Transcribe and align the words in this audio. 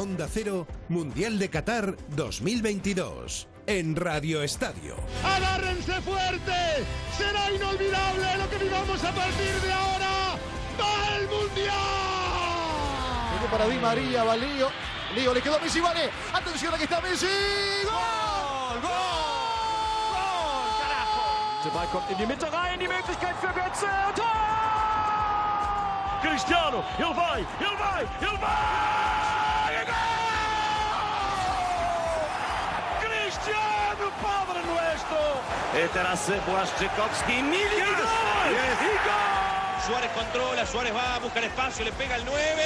Onda 0.00 0.26
Cero, 0.32 0.66
Mundial 0.88 1.38
de 1.38 1.50
Qatar 1.50 1.94
2022. 2.16 3.48
En 3.66 3.94
Radio 3.94 4.42
Estadio. 4.42 4.96
¡Agárrense 5.22 6.00
fuerte! 6.00 6.86
¡Será 7.18 7.52
inolvidable 7.52 8.38
lo 8.38 8.48
que 8.48 8.64
vivamos 8.64 9.04
a 9.04 9.12
partir 9.12 9.60
de 9.60 9.70
ahora! 9.70 10.38
¡Va 10.80 11.16
el 11.18 11.28
Mundial! 11.28 11.76
para 13.50 13.66
Di 13.68 13.78
María, 13.78 14.24
va 14.24 14.36
Lío. 14.36 14.70
Lío 15.14 15.34
le 15.34 15.42
quedó 15.42 15.56
a 15.56 15.58
Messi, 15.58 15.80
vale. 15.80 16.08
Atención, 16.32 16.72
aquí 16.72 16.84
está 16.84 17.02
Messi. 17.02 17.26
¡Gol! 17.84 18.80
¡Gol! 18.80 18.90
¡Gol! 20.16 20.64
Carajo! 20.80 21.62
De 21.62 21.70
Ball 21.74 21.88
kommt 21.92 22.10
in 22.10 22.16
die 22.16 22.26
Mitte 22.26 22.46
rein, 22.50 22.80
die 22.80 22.88
Möglichkeit 22.88 23.36
für 23.36 23.52
Götze. 23.52 23.86
Tor! 24.16 24.24
Cristiano, 26.22 26.84
vai, 27.14 27.40
ele 27.60 28.40
E 35.74 35.88
teraz 35.88 36.30
Błaszczykowski, 36.46 37.42
Milik! 37.42 37.98
Jest 38.50 38.82
i 38.82 38.96
gol! 39.06 39.40
Suárez 39.86 40.10
controla, 40.14 40.66
Suárez 40.66 40.92
va, 40.92 41.18
busca 41.20 41.38
el 41.38 41.44
espacio, 41.44 41.84
le 41.84 41.92
pega 41.92 42.16
el 42.16 42.24
9. 42.24 42.62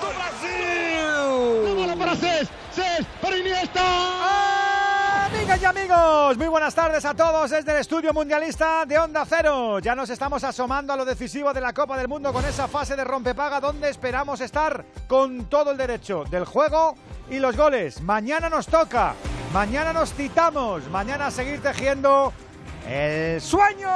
Do 0.00 0.08
Brasil! 0.18 1.64
La 1.64 1.74
bola 1.74 1.96
para 1.96 2.16
Cés, 2.16 2.48
Cés, 2.74 3.06
para 3.20 3.36
Iniesta! 3.36 4.41
Amigos, 5.64 6.36
muy 6.38 6.48
buenas 6.48 6.74
tardes 6.74 7.04
a 7.04 7.14
todos 7.14 7.50
desde 7.50 7.70
el 7.70 7.78
estudio 7.78 8.12
mundialista 8.12 8.84
de 8.84 8.98
Onda 8.98 9.24
Cero. 9.28 9.78
Ya 9.78 9.94
nos 9.94 10.10
estamos 10.10 10.42
asomando 10.42 10.92
a 10.92 10.96
lo 10.96 11.04
decisivo 11.04 11.52
de 11.52 11.60
la 11.60 11.72
Copa 11.72 11.96
del 11.96 12.08
Mundo 12.08 12.32
con 12.32 12.44
esa 12.44 12.66
fase 12.66 12.96
de 12.96 13.04
rompepaga 13.04 13.60
donde 13.60 13.88
esperamos 13.88 14.40
estar 14.40 14.84
con 15.06 15.44
todo 15.44 15.70
el 15.70 15.76
derecho 15.76 16.24
del 16.30 16.46
juego 16.46 16.96
y 17.30 17.38
los 17.38 17.56
goles. 17.56 18.00
Mañana 18.00 18.48
nos 18.48 18.66
toca, 18.66 19.14
mañana 19.52 19.92
nos 19.92 20.12
citamos, 20.12 20.88
mañana 20.88 21.26
a 21.26 21.30
seguir 21.30 21.62
tejiendo 21.62 22.32
el 22.88 23.40
sueño. 23.40 23.88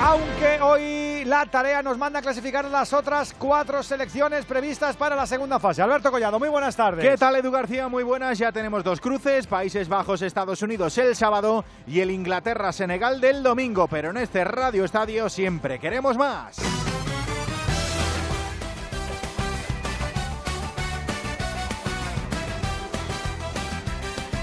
Aunque 0.00 0.60
hoy 0.60 1.13
la 1.24 1.46
tarea 1.46 1.82
nos 1.82 1.98
manda 1.98 2.18
a 2.18 2.22
clasificar 2.22 2.64
las 2.66 2.92
otras 2.92 3.34
cuatro 3.36 3.82
selecciones 3.82 4.44
previstas 4.44 4.96
para 4.96 5.16
la 5.16 5.26
segunda 5.26 5.58
fase. 5.58 5.82
Alberto 5.82 6.10
Collado, 6.10 6.38
muy 6.38 6.48
buenas 6.48 6.76
tardes. 6.76 7.04
¿Qué 7.08 7.16
tal 7.16 7.36
Edu 7.36 7.50
García? 7.50 7.88
Muy 7.88 8.04
buenas. 8.04 8.38
Ya 8.38 8.52
tenemos 8.52 8.84
dos 8.84 9.00
cruces, 9.00 9.46
Países 9.46 9.88
Bajos, 9.88 10.22
Estados 10.22 10.62
Unidos 10.62 10.96
el 10.98 11.16
sábado 11.16 11.64
y 11.86 12.00
el 12.00 12.10
Inglaterra-Senegal 12.10 13.20
del 13.20 13.42
domingo. 13.42 13.88
Pero 13.88 14.10
en 14.10 14.18
este 14.18 14.44
Radio 14.44 14.84
Estadio 14.84 15.28
siempre 15.28 15.78
queremos 15.78 16.16
más. 16.16 16.56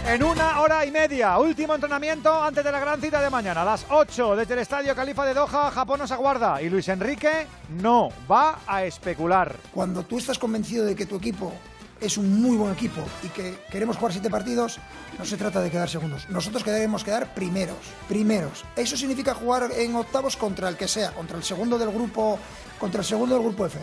En 0.08 0.24
una 0.24 0.60
hora 0.60 0.84
y 0.86 0.92
media, 0.92 1.38
último 1.38 1.76
entrenamiento 1.76 2.44
antes 2.44 2.64
de 2.64 2.72
la 2.72 2.80
gran 2.80 3.00
cita 3.00 3.22
de 3.22 3.30
mañana. 3.30 3.62
A 3.62 3.66
las 3.66 3.86
8 3.88 4.36
desde 4.36 4.56
el 4.56 4.60
Estadio 4.62 4.96
Califa 4.96 5.26
de 5.26 5.34
Doha, 5.34 5.70
Japón 5.72 6.00
nos 6.00 6.12
aguarda. 6.12 6.62
Y 6.62 6.70
Luis 6.70 6.90
Enrique 6.90 7.46
no 7.70 8.10
va 8.30 8.60
a 8.66 8.84
especular. 8.84 9.56
Cuando 9.72 10.04
tú 10.04 10.18
estás 10.18 10.40
convencido 10.40 10.86
de 10.86 10.96
que 10.96 11.06
tu 11.06 11.18
equipo 11.18 11.54
es 12.02 12.18
un 12.18 12.42
muy 12.42 12.58
buen 12.58 12.74
equipo 12.74 13.02
y 13.24 13.28
que 13.30 13.60
queremos 13.72 13.96
jugar 13.96 14.12
siete 14.12 14.30
partidos, 14.30 14.80
no 15.20 15.24
se 15.24 15.38
trata 15.38 15.62
de 15.62 15.70
quedar 15.70 15.88
segundos. 15.88 16.28
Nosotros 16.30 16.64
queremos 16.64 17.04
quedar 17.04 17.34
primeros, 17.36 17.78
primeros. 18.10 18.66
Eso 18.76 18.98
significa 18.98 19.36
jugar 19.36 19.70
en 19.78 19.96
octavos 19.96 20.36
contra 20.36 20.68
el 20.68 20.78
que 20.78 20.88
sea, 20.88 21.12
contra 21.12 21.38
el 21.38 21.44
segundo 21.44 21.78
del 21.78 21.92
grupo, 21.92 22.40
contra 22.80 23.02
el 23.02 23.06
segundo 23.06 23.36
del 23.36 23.44
grupo 23.44 23.68
F. 23.68 23.80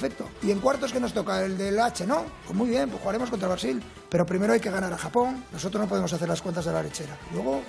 Perfecto. 0.00 0.30
Y 0.42 0.50
en 0.50 0.60
cuartos 0.60 0.92
que 0.94 1.00
nos 1.00 1.12
toca 1.12 1.44
el 1.44 1.58
del 1.58 1.78
H, 1.78 2.06
¿no? 2.06 2.24
Pues 2.46 2.56
muy 2.56 2.70
bien, 2.70 2.88
pues 2.88 3.02
jugaremos 3.02 3.28
contra 3.28 3.48
Brasil. 3.48 3.82
Pero 4.08 4.24
primero 4.24 4.54
hay 4.54 4.60
que 4.60 4.70
ganar 4.70 4.90
a 4.90 4.96
Japón. 4.96 5.44
Nosotros 5.52 5.82
no 5.82 5.86
podemos 5.88 6.10
hacer 6.10 6.26
las 6.26 6.40
cuentas 6.40 6.64
de 6.64 6.72
la 6.72 6.82
lechera. 6.82 7.18
Luego 7.34 7.60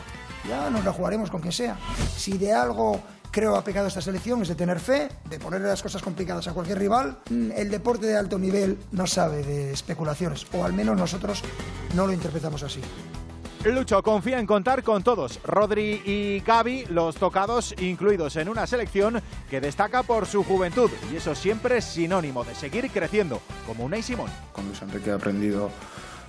ya 0.47 0.70
nos 0.70 0.86
la 0.86 0.94
jugaremos 0.94 1.30
con 1.30 1.41
quien 1.41 1.52
sea. 1.52 1.78
Si 2.16 2.38
de 2.38 2.53
algo 2.53 3.02
creo 3.31 3.58
ha 3.58 3.64
pecado 3.66 3.88
esta 3.88 4.00
selección 4.00 4.41
es 4.44 4.47
de 4.47 4.56
tener 4.56 4.80
fe, 4.80 5.09
de 5.30 5.40
ponerle 5.40 5.68
las 5.68 5.84
cosas 5.84 6.02
complicadas 6.02 6.47
a 6.47 6.53
cualquier 6.53 6.80
rival. 6.80 7.20
Mm, 7.30 7.52
El 7.52 7.70
deporte 7.70 8.06
de 8.06 8.16
alto 8.16 8.40
nivel 8.40 8.78
no 8.91 9.08
sabe 9.08 9.44
de 9.44 9.74
especulaciones, 9.74 10.47
o 10.53 10.64
al 10.64 10.72
menos 10.72 10.97
nosotros 10.97 11.44
no 11.96 12.08
lo 12.08 12.14
interpretamos 12.14 12.64
así. 12.64 12.80
Lucho 13.63 14.01
confía 14.01 14.39
en 14.39 14.47
contar 14.47 14.81
con 14.81 15.03
todos, 15.03 15.39
Rodri 15.44 16.01
y 16.03 16.39
Gaby, 16.39 16.85
los 16.89 17.16
tocados 17.16 17.75
incluidos 17.79 18.35
en 18.38 18.49
una 18.49 18.66
selección 18.66 19.22
que 19.51 19.61
destaca 19.61 20.01
por 20.01 20.25
su 20.25 20.44
juventud 20.44 20.89
y 21.13 21.17
eso 21.17 21.35
siempre 21.35 21.77
es 21.77 21.85
sinónimo 21.85 22.44
de 22.44 22.55
seguir 22.55 22.89
creciendo, 22.89 23.39
como 23.67 23.85
Unai 23.85 24.01
Simón. 24.01 24.31
Con 24.51 24.66
Luis 24.66 24.81
Enrique 24.81 25.11
he 25.11 25.13
aprendido 25.13 25.69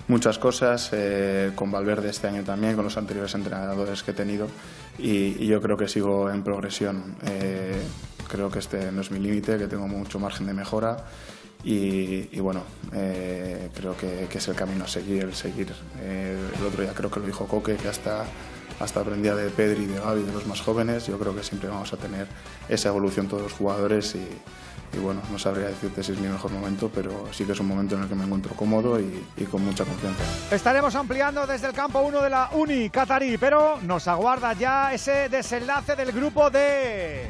muchas 0.07 0.37
cosas, 0.37 0.91
eh, 0.93 1.51
con 1.55 1.71
Valverde 1.71 2.11
este 2.11 2.27
año 2.27 2.43
también, 2.43 2.75
con 2.75 2.83
los 2.83 2.97
anteriores 2.97 3.33
entrenadores 3.33 4.03
que 4.03 4.11
he 4.11 4.13
tenido 4.13 4.47
y, 4.99 5.47
yo 5.47 5.59
creo 5.59 5.75
que 5.75 5.87
sigo 5.87 6.29
en 6.29 6.43
progresión. 6.43 7.15
Eh, 7.25 7.81
creo 8.27 8.51
que 8.51 8.59
este 8.59 8.91
no 8.91 9.01
es 9.01 9.09
mi 9.09 9.19
límite, 9.19 9.57
que 9.57 9.65
tengo 9.65 9.87
mucho 9.87 10.19
margen 10.19 10.45
de 10.45 10.53
mejora 10.53 10.97
y, 11.63 12.29
y 12.31 12.39
bueno, 12.39 12.63
eh, 12.93 13.69
creo 13.73 13.95
que, 13.95 14.27
que 14.29 14.37
es 14.37 14.47
el 14.47 14.55
camino 14.55 14.83
a 14.85 14.87
seguir, 14.87 15.23
el 15.23 15.33
seguir. 15.33 15.73
Eh, 16.01 16.37
el 16.59 16.65
otro 16.65 16.83
día 16.83 16.93
creo 16.93 17.09
que 17.09 17.19
lo 17.19 17.25
dijo 17.25 17.47
Coque, 17.47 17.75
que 17.75 17.87
hasta, 17.87 18.25
hasta 18.79 18.99
aprendía 18.99 19.35
de 19.35 19.49
Pedri, 19.49 19.85
de 19.85 19.99
Gaby, 19.99 20.23
de 20.23 20.33
los 20.33 20.45
más 20.45 20.61
jóvenes. 20.61 21.07
Yo 21.07 21.17
creo 21.17 21.35
que 21.35 21.43
siempre 21.43 21.69
vamos 21.69 21.93
a 21.93 21.97
tener 21.97 22.27
esa 22.67 22.89
evolución 22.89 23.27
todos 23.27 23.43
los 23.43 23.53
jugadores 23.53 24.13
y, 24.15 24.27
y 24.95 24.99
bueno, 24.99 25.21
no 25.31 25.39
sabría 25.39 25.67
decirte 25.67 26.03
si 26.03 26.11
es 26.11 26.19
mi 26.19 26.27
mejor 26.27 26.51
momento, 26.51 26.91
pero 26.93 27.27
sí 27.31 27.45
que 27.45 27.53
es 27.53 27.59
un 27.59 27.67
momento 27.67 27.95
en 27.95 28.03
el 28.03 28.09
que 28.09 28.15
me 28.15 28.25
encuentro 28.25 28.53
cómodo 28.55 28.99
y, 28.99 29.25
y 29.37 29.45
con 29.45 29.63
mucha 29.63 29.85
confianza. 29.85 30.23
Estaremos 30.51 30.93
ampliando 30.95 31.47
desde 31.47 31.67
el 31.67 31.73
campo 31.73 32.01
1 32.01 32.21
de 32.21 32.29
la 32.29 32.49
Uni 32.53 32.89
Qatarí, 32.89 33.37
pero 33.37 33.79
nos 33.81 34.07
aguarda 34.07 34.53
ya 34.53 34.93
ese 34.93 35.29
desenlace 35.29 35.95
del 35.95 36.11
grupo 36.11 36.49
D. 36.49 37.27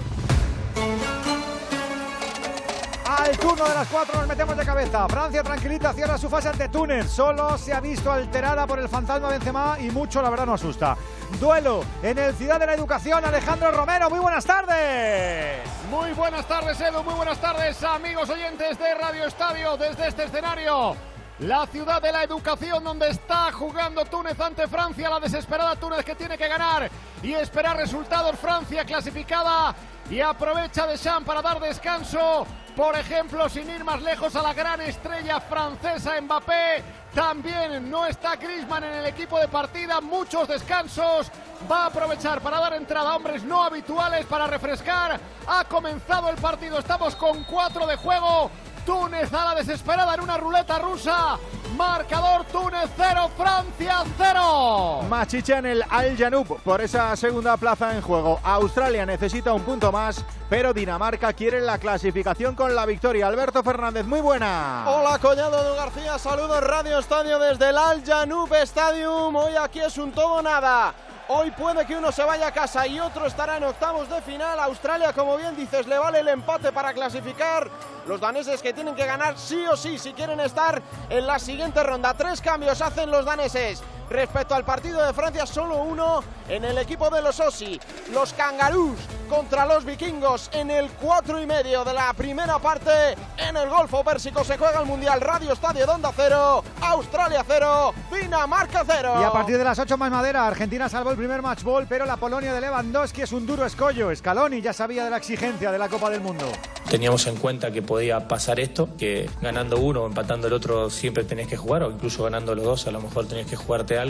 Al 3.15 3.37
turno 3.37 3.63
de 3.65 3.75
las 3.75 3.87
cuatro 3.89 4.17
nos 4.17 4.27
metemos 4.27 4.57
de 4.57 4.65
cabeza. 4.65 5.07
Francia 5.07 5.43
tranquilita 5.43 5.93
cierra 5.93 6.17
su 6.17 6.27
fase 6.29 6.49
ante 6.49 6.67
Túnez. 6.69 7.11
Solo 7.11 7.59
se 7.59 7.71
ha 7.71 7.79
visto 7.79 8.11
alterada 8.11 8.65
por 8.65 8.79
el 8.79 8.89
fantasma 8.89 9.29
Benzema 9.29 9.77
y 9.79 9.91
mucho 9.91 10.19
la 10.19 10.31
verdad 10.31 10.47
no 10.47 10.55
asusta. 10.55 10.97
Duelo 11.39 11.83
en 12.01 12.17
el 12.17 12.33
Ciudad 12.33 12.59
de 12.59 12.65
la 12.65 12.73
Educación. 12.73 13.23
Alejandro 13.23 13.71
Romero, 13.71 14.09
muy 14.09 14.17
buenas 14.17 14.43
tardes. 14.43 15.61
Muy 15.91 16.11
buenas 16.13 16.47
tardes, 16.47 16.81
Edu. 16.81 17.03
Muy 17.03 17.13
buenas 17.13 17.39
tardes, 17.39 17.83
amigos 17.83 18.29
oyentes 18.31 18.79
de 18.79 18.95
Radio 18.95 19.27
Estadio, 19.27 19.77
desde 19.77 20.07
este 20.07 20.23
escenario. 20.23 20.95
La 21.39 21.67
ciudad 21.67 22.01
de 22.01 22.11
la 22.11 22.23
educación 22.23 22.83
donde 22.83 23.09
está 23.09 23.51
jugando 23.51 24.05
Túnez 24.05 24.39
ante 24.39 24.67
Francia, 24.67 25.11
la 25.11 25.19
desesperada 25.19 25.75
Túnez 25.75 26.03
que 26.03 26.15
tiene 26.15 26.35
que 26.35 26.47
ganar 26.47 26.89
y 27.21 27.33
esperar 27.33 27.77
resultados. 27.77 28.39
Francia 28.39 28.83
clasificada 28.85 29.75
y 30.09 30.19
aprovecha 30.19 30.87
Deschamps 30.87 31.27
para 31.27 31.43
dar 31.43 31.59
descanso. 31.59 32.47
Por 32.75 32.97
ejemplo, 32.97 33.47
sin 33.49 33.69
ir 33.69 33.83
más 33.83 34.01
lejos 34.01 34.35
a 34.35 34.41
la 34.41 34.51
gran 34.53 34.81
estrella 34.81 35.39
francesa 35.39 36.19
Mbappé. 36.19 36.83
También 37.13 37.87
no 37.89 38.07
está 38.07 38.35
Griezmann 38.35 38.83
en 38.83 38.93
el 38.93 39.05
equipo 39.05 39.37
de 39.37 39.47
partida. 39.47 40.01
Muchos 40.01 40.47
descansos. 40.47 41.31
Va 41.71 41.83
a 41.83 41.85
aprovechar 41.87 42.41
para 42.41 42.59
dar 42.59 42.73
entrada 42.73 43.11
a 43.11 43.15
hombres 43.15 43.43
no 43.43 43.61
habituales 43.61 44.25
para 44.25 44.47
refrescar. 44.47 45.19
Ha 45.45 45.63
comenzado 45.65 46.29
el 46.29 46.37
partido. 46.37 46.79
Estamos 46.79 47.15
con 47.15 47.43
cuatro 47.43 47.85
de 47.85 47.95
juego. 47.95 48.49
Túnez 48.85 49.33
a 49.33 49.45
la 49.45 49.55
desesperada 49.55 50.13
en 50.15 50.21
una 50.21 50.37
ruleta 50.37 50.79
rusa. 50.79 51.37
Marcador 51.75 52.45
Túnez 52.45 52.89
0, 52.95 53.31
Francia 53.35 54.03
0. 54.17 55.03
Machicha 55.09 55.57
en 55.57 55.65
el 55.65 55.83
Al 55.89 56.15
Janub 56.17 56.61
por 56.61 56.81
esa 56.81 57.15
segunda 57.15 57.57
plaza 57.57 57.95
en 57.95 58.01
juego. 58.01 58.39
Australia 58.43 59.05
necesita 59.05 59.53
un 59.53 59.63
punto 59.63 59.91
más, 59.91 60.23
pero 60.49 60.73
Dinamarca 60.73 61.33
quiere 61.33 61.61
la 61.61 61.77
clasificación 61.77 62.55
con 62.55 62.75
la 62.75 62.85
victoria. 62.85 63.27
Alberto 63.27 63.63
Fernández, 63.63 64.05
muy 64.05 64.21
buena. 64.21 64.85
Hola, 64.87 65.17
Collado 65.19 65.71
de 65.71 65.75
García. 65.75 66.19
Saludos 66.19 66.61
Radio 66.61 66.99
Estadio 66.99 67.39
desde 67.39 67.69
el 67.69 67.77
Al 67.77 68.03
Janub 68.05 68.53
Stadium. 68.53 69.35
Hoy 69.35 69.53
aquí 69.55 69.79
es 69.79 69.97
un 69.97 70.11
todo 70.11 70.41
nada. 70.41 70.93
Hoy 71.35 71.49
puede 71.49 71.83
que 71.87 71.97
uno 71.97 72.11
se 72.11 72.23
vaya 72.23 72.45
a 72.45 72.51
casa 72.51 72.85
y 72.85 72.99
otro 72.99 73.25
estará 73.25 73.57
en 73.57 73.63
octavos 73.63 74.07
de 74.07 74.21
final. 74.21 74.59
Australia, 74.59 75.13
como 75.13 75.35
bien 75.35 75.55
dices, 75.55 75.87
le 75.87 75.97
vale 75.97 76.19
el 76.19 76.27
empate 76.27 76.71
para 76.71 76.93
clasificar. 76.93 77.71
Los 78.05 78.21
daneses 78.21 78.61
que 78.61 78.71
tienen 78.71 78.93
que 78.93 79.03
ganar 79.03 79.35
sí 79.35 79.65
o 79.65 79.75
sí 79.75 79.97
si 79.97 80.13
quieren 80.13 80.39
estar 80.39 80.79
en 81.09 81.25
la 81.25 81.39
siguiente 81.39 81.81
ronda. 81.81 82.13
Tres 82.13 82.39
cambios 82.39 82.79
hacen 82.83 83.09
los 83.09 83.25
daneses. 83.25 83.81
Respecto 84.13 84.53
al 84.53 84.63
partido 84.63 85.03
de 85.03 85.11
Francia, 85.11 85.45
solo 85.45 85.83
uno 85.83 86.23
en 86.47 86.63
el 86.63 86.77
equipo 86.77 87.09
de 87.09 87.21
los 87.21 87.39
Ossi. 87.39 87.79
Los 88.13 88.33
Kangaroos 88.33 88.99
contra 89.27 89.65
los 89.65 89.83
vikingos 89.83 90.51
en 90.53 90.69
el 90.69 90.89
4 91.01 91.41
y 91.41 91.45
medio 91.47 91.83
de 91.83 91.93
la 91.93 92.13
primera 92.13 92.59
parte 92.59 92.91
en 93.37 93.57
el 93.57 93.67
Golfo 93.67 94.03
Pérsico 94.03 94.43
se 94.43 94.57
juega 94.57 94.79
el 94.79 94.85
Mundial 94.85 95.19
Radio 95.19 95.53
Estadio 95.53 95.87
Donda 95.87 96.11
0, 96.15 96.63
Australia 96.81 97.43
0, 97.47 97.93
Dinamarca 98.11 98.83
0. 98.85 99.15
Y 99.19 99.23
a 99.23 99.31
partir 99.31 99.57
de 99.57 99.63
las 99.63 99.79
8 99.79 99.97
más 99.97 100.11
madera, 100.11 100.45
Argentina 100.45 100.87
salvó 100.87 101.09
el 101.09 101.17
primer 101.17 101.41
match 101.41 101.63
ball, 101.63 101.87
pero 101.89 102.05
la 102.05 102.17
Polonia 102.17 102.53
de 102.53 102.61
Lewandowski 102.61 103.23
es 103.23 103.31
un 103.31 103.47
duro 103.47 103.65
escollo. 103.65 104.15
Scaloni 104.15 104.61
ya 104.61 104.73
sabía 104.73 105.03
de 105.03 105.09
la 105.09 105.17
exigencia 105.17 105.71
de 105.71 105.79
la 105.79 105.89
Copa 105.89 106.11
del 106.11 106.21
Mundo. 106.21 106.45
Teníamos 106.89 107.25
en 107.25 107.37
cuenta 107.37 107.71
que 107.71 107.81
podía 107.81 108.27
pasar 108.27 108.59
esto, 108.59 108.89
que 108.97 109.27
ganando 109.41 109.79
uno 109.79 110.03
o 110.03 110.07
empatando 110.07 110.47
el 110.47 110.53
otro 110.53 110.91
siempre 110.91 111.23
tenés 111.23 111.47
que 111.47 111.57
jugar, 111.57 111.81
o 111.83 111.91
incluso 111.91 112.23
ganando 112.23 112.53
los 112.53 112.65
dos 112.65 112.87
a 112.87 112.91
lo 112.91 113.01
mejor 113.01 113.25
tenés 113.25 113.47
que 113.47 113.55
jugarte 113.55 113.97
algo. 113.97 114.02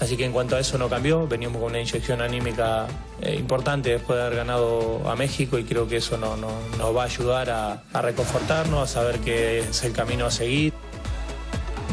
Así 0.00 0.16
que 0.16 0.24
en 0.24 0.32
cuanto 0.32 0.56
a 0.56 0.60
eso 0.60 0.78
no 0.78 0.88
cambió, 0.88 1.26
veníamos 1.26 1.60
con 1.60 1.70
una 1.70 1.80
inyección 1.80 2.20
anímica 2.20 2.86
eh, 3.20 3.34
importante 3.34 3.90
después 3.90 4.18
de 4.18 4.24
haber 4.24 4.36
ganado 4.36 5.00
a 5.08 5.16
México 5.16 5.58
y 5.58 5.64
creo 5.64 5.88
que 5.88 5.96
eso 5.96 6.16
no, 6.18 6.36
no, 6.36 6.48
nos 6.76 6.96
va 6.96 7.02
a 7.02 7.06
ayudar 7.06 7.50
a, 7.50 7.82
a 7.92 8.02
reconfortarnos, 8.02 8.82
a 8.82 8.86
saber 8.86 9.18
que 9.20 9.60
es 9.60 9.84
el 9.84 9.92
camino 9.92 10.26
a 10.26 10.30
seguir. 10.30 10.72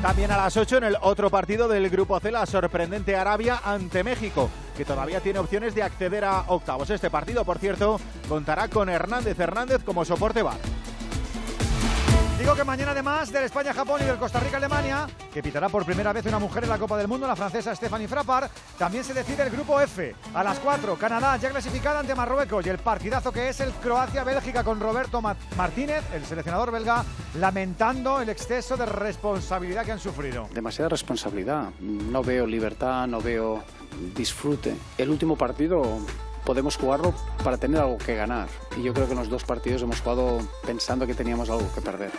También 0.01 0.29
a 0.31 0.37
las 0.37 0.55
8 0.55 0.77
en 0.77 0.83
el 0.83 0.97
otro 1.01 1.31
partido 1.31 1.67
del 1.67 1.89
Grupo 1.89 2.19
C, 2.19 2.31
la 2.31 2.45
sorprendente 2.45 3.15
Arabia 3.15 3.61
ante 3.63 4.03
México, 4.03 4.49
que 4.77 4.85
todavía 4.85 5.19
tiene 5.19 5.39
opciones 5.39 5.73
de 5.73 5.81
acceder 5.81 6.23
a 6.25 6.43
octavos. 6.47 6.89
Este 6.91 7.09
partido, 7.09 7.43
por 7.43 7.57
cierto, 7.57 7.99
contará 8.29 8.67
con 8.67 8.89
Hernández 8.89 9.39
Hernández 9.39 9.83
como 9.83 10.05
soporte 10.05 10.43
bar. 10.43 10.57
Digo 12.45 12.55
que 12.55 12.63
mañana 12.63 12.91
además 12.91 13.31
del 13.31 13.45
España-Japón 13.45 14.01
y 14.03 14.05
del 14.05 14.17
Costa 14.17 14.39
Rica-Alemania, 14.39 15.07
que 15.33 15.41
pitará 15.41 15.67
por 15.67 15.83
primera 15.83 16.13
vez 16.13 16.27
una 16.27 16.37
mujer 16.37 16.65
en 16.65 16.69
la 16.69 16.77
Copa 16.77 16.95
del 16.95 17.07
Mundo, 17.07 17.25
la 17.25 17.35
francesa 17.35 17.73
Stephanie 17.73 18.07
Frappard, 18.07 18.51
también 18.77 19.03
se 19.03 19.15
decide 19.15 19.41
el 19.41 19.49
grupo 19.49 19.81
F. 19.81 20.15
A 20.31 20.43
las 20.43 20.59
4, 20.59 20.95
Canadá 20.95 21.37
ya 21.37 21.49
clasificada 21.49 22.01
ante 22.01 22.13
Marruecos 22.13 22.63
y 22.63 22.69
el 22.69 22.77
partidazo 22.77 23.31
que 23.31 23.49
es 23.49 23.59
el 23.61 23.71
Croacia-Bélgica 23.71 24.63
con 24.63 24.79
Roberto 24.79 25.23
Martínez, 25.23 26.03
el 26.13 26.23
seleccionador 26.23 26.71
belga, 26.71 27.03
lamentando 27.39 28.21
el 28.21 28.29
exceso 28.29 28.77
de 28.77 28.85
responsabilidad 28.85 29.83
que 29.83 29.93
han 29.93 29.99
sufrido. 29.99 30.47
Demasiada 30.53 30.89
responsabilidad. 30.89 31.71
No 31.79 32.21
veo 32.21 32.45
libertad, 32.45 33.07
no 33.07 33.21
veo 33.21 33.63
disfrute. 34.15 34.75
El 34.99 35.09
último 35.09 35.35
partido 35.35 35.97
podemos 36.45 36.77
jugarlo 36.77 37.13
para 37.43 37.57
tener 37.57 37.81
algo 37.81 37.97
que 37.97 38.15
ganar. 38.15 38.47
Y 38.77 38.83
yo 38.83 38.93
creo 38.93 39.07
que 39.07 39.13
en 39.13 39.19
los 39.19 39.29
dos 39.29 39.43
partidos 39.43 39.81
hemos 39.81 39.99
jugado 40.01 40.39
pensando 40.65 41.05
que 41.07 41.13
teníamos 41.13 41.49
algo 41.49 41.69
que 41.73 41.81
perder. 41.81 42.11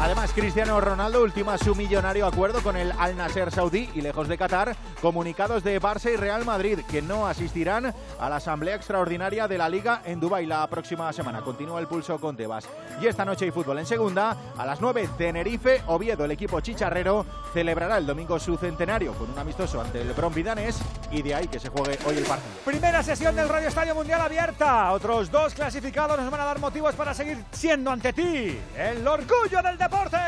Además, 0.00 0.32
Cristiano 0.34 0.80
Ronaldo 0.80 1.22
ultima 1.22 1.56
su 1.56 1.74
millonario 1.74 2.26
acuerdo 2.26 2.62
con 2.62 2.76
el 2.76 2.92
Al 2.98 3.16
Nasser 3.16 3.50
saudí 3.50 3.88
y 3.94 4.02
lejos 4.02 4.28
de 4.28 4.36
Qatar, 4.36 4.76
comunicados 5.00 5.64
de 5.64 5.80
Barça 5.80 6.12
y 6.12 6.16
Real 6.16 6.44
Madrid 6.44 6.80
que 6.90 7.00
no 7.00 7.26
asistirán 7.26 7.94
a 8.18 8.28
la 8.28 8.36
asamblea 8.36 8.74
extraordinaria 8.74 9.48
de 9.48 9.56
la 9.56 9.68
Liga 9.68 10.02
en 10.04 10.20
Dubái 10.20 10.44
la 10.44 10.66
próxima 10.68 11.10
semana. 11.12 11.40
Continúa 11.40 11.80
el 11.80 11.86
pulso 11.86 12.18
con 12.18 12.36
Tebas. 12.36 12.68
Y 13.00 13.06
esta 13.06 13.24
noche 13.24 13.46
hay 13.46 13.50
fútbol 13.50 13.78
en 13.78 13.86
segunda, 13.86 14.36
a 14.58 14.66
las 14.66 14.80
9 14.80 15.08
Tenerife, 15.16 15.82
Oviedo, 15.86 16.26
el 16.26 16.32
equipo 16.32 16.60
chicharrero 16.60 17.24
celebrará 17.54 17.96
el 17.96 18.04
domingo 18.04 18.38
su 18.38 18.56
centenario 18.58 19.14
con 19.14 19.30
un 19.30 19.38
amistoso 19.38 19.80
ante 19.80 20.02
el 20.02 20.12
Bromby 20.12 20.42
danés 20.42 20.80
y 21.12 21.22
de 21.22 21.34
ahí 21.34 21.48
que 21.48 21.60
se 21.60 21.70
juegue 21.70 21.98
hoy 22.04 22.18
el 22.18 22.24
partido. 22.24 22.50
Primera 22.64 23.02
sesión 23.02 23.23
del 23.32 23.48
Radio 23.48 23.68
Estadio 23.68 23.94
Mundial 23.94 24.20
abierta. 24.20 24.92
Otros 24.92 25.30
dos 25.30 25.54
clasificados 25.54 26.18
nos 26.20 26.30
van 26.30 26.42
a 26.42 26.44
dar 26.44 26.58
motivos 26.58 26.94
para 26.94 27.14
seguir 27.14 27.42
siendo 27.52 27.90
ante 27.90 28.12
ti 28.12 28.58
el 28.76 29.08
orgullo 29.08 29.62
del 29.62 29.78
deporte. 29.78 30.18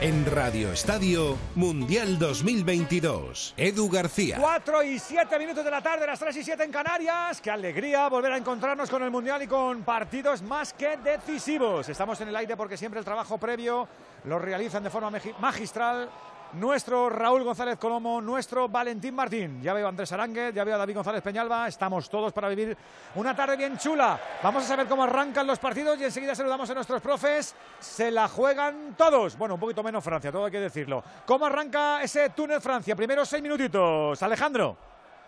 En 0.00 0.24
Radio 0.24 0.70
Estadio 0.70 1.36
Mundial 1.56 2.16
2022. 2.20 3.54
Edu 3.56 3.90
García. 3.90 4.36
4 4.38 4.84
y 4.84 5.00
7 5.00 5.38
minutos 5.40 5.64
de 5.64 5.70
la 5.72 5.82
tarde, 5.82 6.06
las 6.06 6.20
3 6.20 6.36
y 6.36 6.44
7 6.44 6.62
en 6.62 6.70
Canarias. 6.70 7.40
Qué 7.40 7.50
alegría 7.50 8.08
volver 8.08 8.30
a 8.30 8.36
encontrarnos 8.36 8.88
con 8.88 9.02
el 9.02 9.10
Mundial 9.10 9.42
y 9.42 9.48
con 9.48 9.82
partidos 9.82 10.40
más 10.42 10.72
que 10.72 10.96
decisivos. 10.98 11.88
Estamos 11.88 12.20
en 12.20 12.28
el 12.28 12.36
aire 12.36 12.56
porque 12.56 12.76
siempre 12.76 13.00
el 13.00 13.04
trabajo 13.04 13.38
previo 13.38 13.88
lo 14.24 14.38
realizan 14.38 14.84
de 14.84 14.90
forma 14.90 15.10
magistral 15.40 16.08
nuestro 16.54 17.08
Raúl 17.10 17.44
González 17.44 17.78
Colomo, 17.78 18.20
nuestro 18.20 18.68
Valentín 18.68 19.14
Martín. 19.14 19.62
Ya 19.62 19.72
veo 19.72 19.86
a 19.86 19.88
Andrés 19.88 20.10
Aránguez, 20.12 20.54
ya 20.54 20.64
veo 20.64 20.74
a 20.74 20.78
David 20.78 20.96
González 20.96 21.22
Peñalba. 21.22 21.68
Estamos 21.68 22.08
todos 22.08 22.32
para 22.32 22.48
vivir 22.48 22.76
una 23.16 23.34
tarde 23.34 23.56
bien 23.56 23.76
chula. 23.78 24.20
Vamos 24.42 24.64
a 24.64 24.66
saber 24.66 24.86
cómo 24.86 25.04
arrancan 25.04 25.46
los 25.46 25.58
partidos 25.58 26.00
y 26.00 26.04
enseguida 26.04 26.34
saludamos 26.34 26.68
a 26.70 26.74
nuestros 26.74 27.00
profes. 27.00 27.54
Se 27.78 28.10
la 28.10 28.28
juegan 28.28 28.94
todos. 28.96 29.36
Bueno, 29.36 29.54
un 29.54 29.60
poquito 29.60 29.82
menos 29.82 30.02
Francia, 30.02 30.32
todo 30.32 30.46
hay 30.46 30.52
que 30.52 30.60
decirlo. 30.60 31.02
¿Cómo 31.26 31.46
arranca 31.46 32.02
ese 32.02 32.30
Túnez-Francia? 32.30 32.96
Primero 32.96 33.24
seis 33.24 33.42
minutitos. 33.42 34.22
Alejandro. 34.22 34.76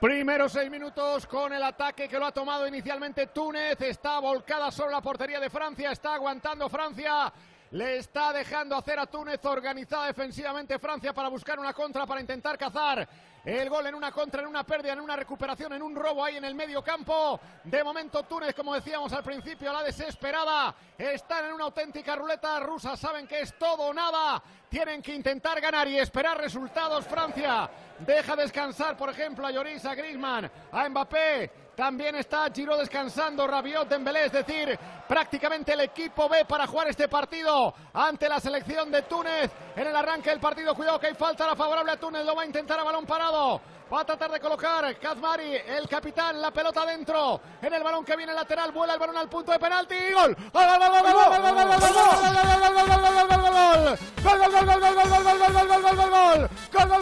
Primeros 0.01 0.53
seis 0.53 0.71
minutos 0.71 1.27
con 1.27 1.55
el 1.55 1.63
ataque 1.63 2.07
que 2.07 2.19
lo 2.19 2.27
ha 2.27 2.33
tomado 2.33 2.67
inicialmente 2.67 3.29
Túnez. 3.29 3.81
Está 3.81 4.19
volcada 4.19 4.71
sobre 4.71 4.93
la 4.93 5.01
portería 5.01 5.41
de 5.41 5.49
Francia. 5.49 5.91
Está 5.91 6.15
aguantando 6.15 6.69
Francia. 6.69 7.33
Le 7.73 7.97
está 7.99 8.33
dejando 8.33 8.77
hacer 8.77 8.99
a 8.99 9.07
Túnez 9.07 9.45
organizada 9.45 10.07
defensivamente 10.07 10.79
Francia 10.79 11.13
para 11.13 11.29
buscar 11.29 11.59
una 11.59 11.73
contra, 11.73 12.07
para 12.07 12.21
intentar 12.21 12.57
cazar 12.57 13.09
el 13.45 13.69
gol 13.69 13.87
en 13.87 13.95
una 13.95 14.11
contra, 14.13 14.43
en 14.43 14.49
una 14.49 14.65
pérdida, 14.65 14.93
en 14.93 15.01
una 15.01 15.17
recuperación, 15.17 15.73
en 15.73 15.83
un 15.83 15.95
robo 15.95 16.25
ahí 16.25 16.37
en 16.37 16.45
el 16.45 16.55
medio 16.55 16.83
campo. 16.83 17.41
De 17.65 17.83
momento 17.83 18.23
Túnez, 18.25 18.55
como 18.55 18.75
decíamos 18.75 19.13
al 19.13 19.25
principio, 19.25 19.73
la 19.73 19.83
desesperada. 19.83 20.75
Están 20.97 21.47
en 21.47 21.53
una 21.55 21.65
auténtica 21.65 22.15
ruleta 22.15 22.61
rusa. 22.61 22.97
Saben 22.97 23.27
que 23.27 23.41
es 23.41 23.59
todo 23.59 23.85
o 23.85 23.95
nada. 23.95 24.43
Tienen 24.69 25.03
que 25.03 25.15
intentar 25.15 25.61
ganar 25.61 25.89
y 25.89 25.99
esperar 25.99 26.39
resultados. 26.39 27.05
Francia 27.05 27.69
deja 27.99 28.37
descansar, 28.37 28.97
por 28.97 29.11
ejemplo, 29.11 29.47
a 29.47 29.51
Lloris, 29.51 29.85
a 29.85 29.95
Griezmann, 29.95 30.51
a 30.71 30.89
Mbappé. 30.89 31.66
También 31.77 32.15
está 32.15 32.47
Giro 32.51 32.75
descansando, 32.79 33.47
Rabiot, 33.47 33.87
Dembélé, 33.87 34.25
es 34.25 34.33
decir, 34.33 34.79
prácticamente 35.07 35.75
el 35.75 35.81
equipo 35.81 36.27
B 36.27 36.47
para 36.47 36.67
jugar 36.67 36.89
este 36.89 37.07
partido 37.07 37.75
ante 37.93 38.31
la 38.31 38.41
selección 38.41 38.91
de 38.91 39.03
Túnez. 39.03 39.51
En 39.77 39.87
el 39.87 39.95
arranque 39.95 40.31
del 40.31 40.41
partido, 40.41 40.75
cuidado 40.75 40.99
que 40.99 41.09
hay 41.09 41.15
falta 41.15 41.47
la 41.47 41.55
favorable 41.55 41.93
a 41.93 41.97
Túnez, 41.99 42.25
lo 42.25 42.35
va 42.35 42.45
a 42.45 42.47
intentar 42.47 42.81
a 42.81 42.83
balón 42.83 43.05
parado. 43.05 43.61
Va 43.93 44.01
a 44.01 44.05
tratar 44.05 44.33
de 44.33 44.41
colocar 44.41 44.99
Kazmari, 44.99 45.55
el 45.55 45.89
capitán, 45.89 46.41
la 46.41 46.51
pelota 46.51 46.85
dentro. 46.85 47.41
En 47.63 47.73
el 47.73 47.85
balón 47.85 48.05
que 48.05 48.17
viene 48.17 48.35
lateral, 48.35 48.73
vuela 48.73 48.95
el 48.95 48.99
balón 48.99 49.17
al 49.17 49.29
punto 49.29 49.53
de 49.53 49.61
penalti. 49.61 49.95
¡Gol! 50.13 50.37
¡Gol, 50.53 50.67
gol, 50.67 50.79
gol, 50.79 50.91
gol, 50.91 51.03
gol, 51.03 51.43
gol, 51.43 51.55
gol, 51.55 51.77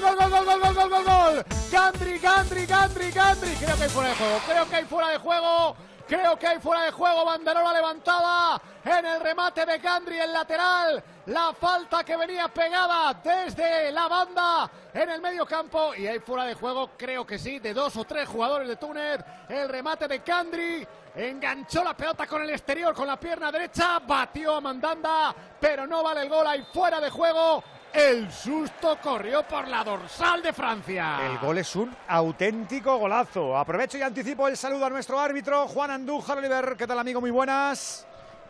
gol, 0.00 0.44
gol, 0.44 0.74
gol, 0.74 0.90
gol, 0.90 1.04
gol, 1.04 1.44
Gandri, 1.72 2.18
Gandri, 2.18 2.66
Gandri, 2.66 3.10
Gandri. 3.10 3.54
Creo 3.56 3.76
que 3.76 3.82
hay 3.84 3.88
fuera 3.88 4.08
de 4.10 4.14
juego. 4.16 4.38
Creo 4.46 4.68
que 4.68 4.76
hay 4.76 4.84
fuera 4.84 5.08
de 5.08 5.18
juego. 5.18 5.76
Creo 6.06 6.38
que 6.38 6.46
hay 6.46 6.60
fuera 6.60 6.82
de 6.82 6.90
juego, 6.90 7.24
banderola 7.24 7.72
levantada 7.72 8.60
en 8.84 9.06
el 9.06 9.20
remate 9.20 9.64
de 9.64 9.78
Gandri, 9.78 10.18
el 10.18 10.34
lateral. 10.34 11.02
La 11.26 11.54
falta 11.54 12.04
que 12.04 12.18
venía 12.18 12.48
pegada 12.48 13.14
desde 13.14 13.90
la 13.92 14.08
banda 14.08 14.70
en 14.92 15.08
el 15.08 15.22
medio 15.22 15.46
campo. 15.46 15.94
Y 15.94 16.06
hay 16.06 16.18
fuera 16.18 16.44
de 16.44 16.54
juego, 16.54 16.90
creo 16.98 17.26
que 17.26 17.38
sí, 17.38 17.58
de 17.60 17.72
dos 17.72 17.96
o 17.96 18.04
tres 18.04 18.28
jugadores 18.28 18.68
de 18.68 18.76
Túnez. 18.76 19.20
El 19.48 19.68
remate 19.68 20.06
de 20.06 20.18
Gandri. 20.18 20.86
Enganchó 21.14 21.82
la 21.82 21.96
pelota 21.96 22.26
con 22.26 22.42
el 22.42 22.50
exterior, 22.50 22.94
con 22.94 23.06
la 23.06 23.18
pierna 23.18 23.50
derecha. 23.50 24.00
Batió 24.00 24.56
a 24.56 24.60
Mandanda, 24.60 25.34
pero 25.58 25.86
no 25.86 26.02
vale 26.02 26.22
el 26.22 26.28
gol. 26.28 26.46
Hay 26.46 26.62
fuera 26.72 27.00
de 27.00 27.08
juego. 27.08 27.64
El 27.94 28.30
susto 28.30 28.98
corrió 29.00 29.44
por 29.44 29.66
la 29.68 29.84
dorsal 29.84 30.42
de 30.42 30.52
Francia. 30.52 31.20
El 31.24 31.38
gol 31.38 31.56
es 31.56 31.74
un 31.76 31.96
auténtico 32.08 32.98
golazo. 32.98 33.56
Aprovecho 33.56 33.96
y 33.96 34.02
anticipo 34.02 34.48
el 34.48 34.56
saludo 34.56 34.86
a 34.86 34.90
nuestro 34.90 35.18
árbitro, 35.18 35.68
Juan 35.68 35.92
Andújar 35.92 36.36
Oliver. 36.36 36.76
¿Qué 36.76 36.86
tal, 36.86 36.98
amigo? 36.98 37.20
Muy 37.20 37.30
buenas. 37.30 38.04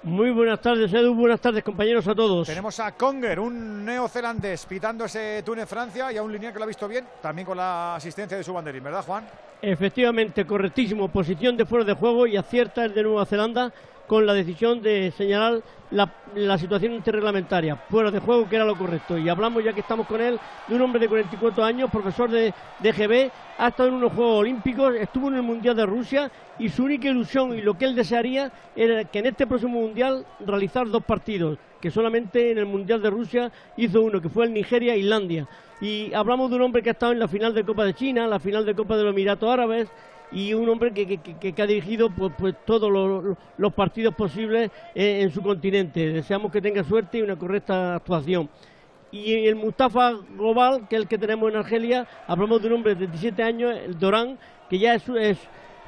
Muy 0.05 0.33
buenas 0.33 0.61
tardes, 0.61 0.93
Edu. 0.93 1.15
Buenas 1.15 1.41
tardes, 1.41 1.65
compañeros, 1.65 2.07
a 2.07 2.15
todos. 2.15 2.47
Tenemos 2.47 2.79
a 2.79 2.93
Conger, 2.93 3.41
un 3.41 3.87
neozelandés, 3.87 4.67
pitando 4.67 5.07
ese 5.07 5.43
Túnez-Francia 5.43 6.13
y 6.13 6.19
a 6.19 6.23
un 6.23 6.31
lineal 6.31 6.53
que 6.53 6.59
lo 6.59 6.67
ha 6.67 6.69
visto 6.69 6.87
bien, 6.87 7.07
también 7.23 7.47
con 7.47 7.57
la 7.57 7.95
asistencia 7.95 8.37
de 8.37 8.45
su 8.45 8.53
banderín, 8.53 8.85
¿verdad, 8.85 9.03
Juan? 9.03 9.25
Efectivamente, 9.63 10.45
correctísimo. 10.45 11.09
Posición 11.09 11.57
de 11.57 11.65
fuera 11.65 11.87
de 11.87 11.95
juego 11.95 12.27
y 12.27 12.37
acierta 12.37 12.85
el 12.85 12.93
de 12.93 13.03
Nueva 13.03 13.25
Zelanda 13.25 13.73
con 14.07 14.27
la 14.27 14.35
decisión 14.35 14.83
de 14.83 15.11
señalar 15.17 15.63
la, 15.95 16.59
situación 16.59 16.93
interreglamentaria, 16.93 17.77
fuera 17.77 18.11
de 18.11 18.19
juego, 18.19 18.49
que 18.49 18.57
era 18.57 18.65
lo 18.65 18.77
correcto. 18.77 19.17
Y 19.17 19.29
hablamos, 19.29 19.63
ya 19.63 19.73
que 19.73 19.81
estamos 19.81 20.07
con 20.07 20.21
él, 20.21 20.39
de 20.67 20.75
un 20.75 20.83
hombre 20.83 21.01
de 21.01 21.09
44 21.09 21.65
años, 21.65 21.91
profesor 21.91 22.31
de, 22.31 22.53
de 22.81 22.93
GB, 22.93 23.31
ha 23.59 23.69
estado 23.69 23.89
en 23.89 23.95
unos 23.95 24.13
Juegos 24.13 24.41
Olímpicos, 24.41 24.95
estuvo 24.97 25.29
en 25.29 25.37
el 25.37 25.43
Mundial 25.43 25.77
de 25.77 25.87
Rusia 25.87 26.31
y 26.59 26.69
su 26.69 26.85
única 26.85 27.09
ilusión 27.09 27.57
y 27.57 27.63
lo 27.63 27.79
que 27.79 27.85
él 27.85 27.95
desearía 27.95 28.51
era 28.75 29.05
que 29.05 29.21
en 29.21 29.27
este 29.27 29.47
próximo 29.47 29.81
Mundial 29.81 30.27
realizar 30.45 30.89
dos 30.89 31.05
partidos, 31.05 31.59
que 31.81 31.91
solamente 31.91 32.51
en 32.51 32.59
el 32.59 32.67
Mundial 32.67 33.01
de 33.01 33.11
Rusia 33.11 33.53
hizo 33.77 34.03
uno, 34.03 34.21
que 34.21 34.29
fue 34.29 34.47
el 34.47 34.53
Nigeria-Islandia. 34.53 35.47
Y 35.81 36.13
hablamos 36.13 36.51
de 36.51 36.57
un 36.57 36.63
hombre 36.63 36.83
que 36.83 36.91
ha 36.91 36.93
estado 36.93 37.13
en 37.13 37.19
la 37.19 37.29
final 37.29 37.55
de 37.55 37.65
Copa 37.65 37.85
de 37.85 37.95
China, 37.95 38.27
la 38.27 38.41
final 38.41 38.65
de 38.65 38.75
Copa 38.75 38.97
de 38.97 39.05
los 39.05 39.13
Emiratos 39.13 39.53
Árabes, 39.53 39.89
y 40.35 40.53
un 40.53 40.69
hombre 40.69 40.93
que, 40.93 41.63
ha 41.63 41.67
dirigido 41.67 42.11
pues, 42.11 42.33
pues 42.37 42.55
todos 42.67 42.91
los, 43.57 43.73
partidos 43.73 44.15
posibles 44.15 44.71
en, 44.95 45.31
su 45.31 45.41
continente. 45.41 46.13
Deseamos 46.13 46.51
que 46.51 46.61
tenga 46.61 46.83
suerte 46.83 47.19
y 47.19 47.23
una 47.23 47.37
correcta 47.37 47.95
actuación. 47.95 48.51
y 49.13 49.47
el 49.47 49.55
Mustafa 49.55 50.13
Global, 50.37 50.89
que 50.89 50.97
es 50.97 51.03
el 51.03 51.09
que 51.09 51.19
tenemos 51.19 51.51
en 51.51 51.57
Argelia, 51.57 52.07
hablamos 52.27 52.61
de 52.61 52.67
un 52.67 52.75
hombre 52.75 52.97
de 52.97 53.07
17 53.07 53.43
años, 53.43 53.73
el 53.77 53.97
Dorán, 53.97 54.37
que 54.69 54.79
ya 54.79 54.95
es, 54.95 55.09
es, 55.09 55.39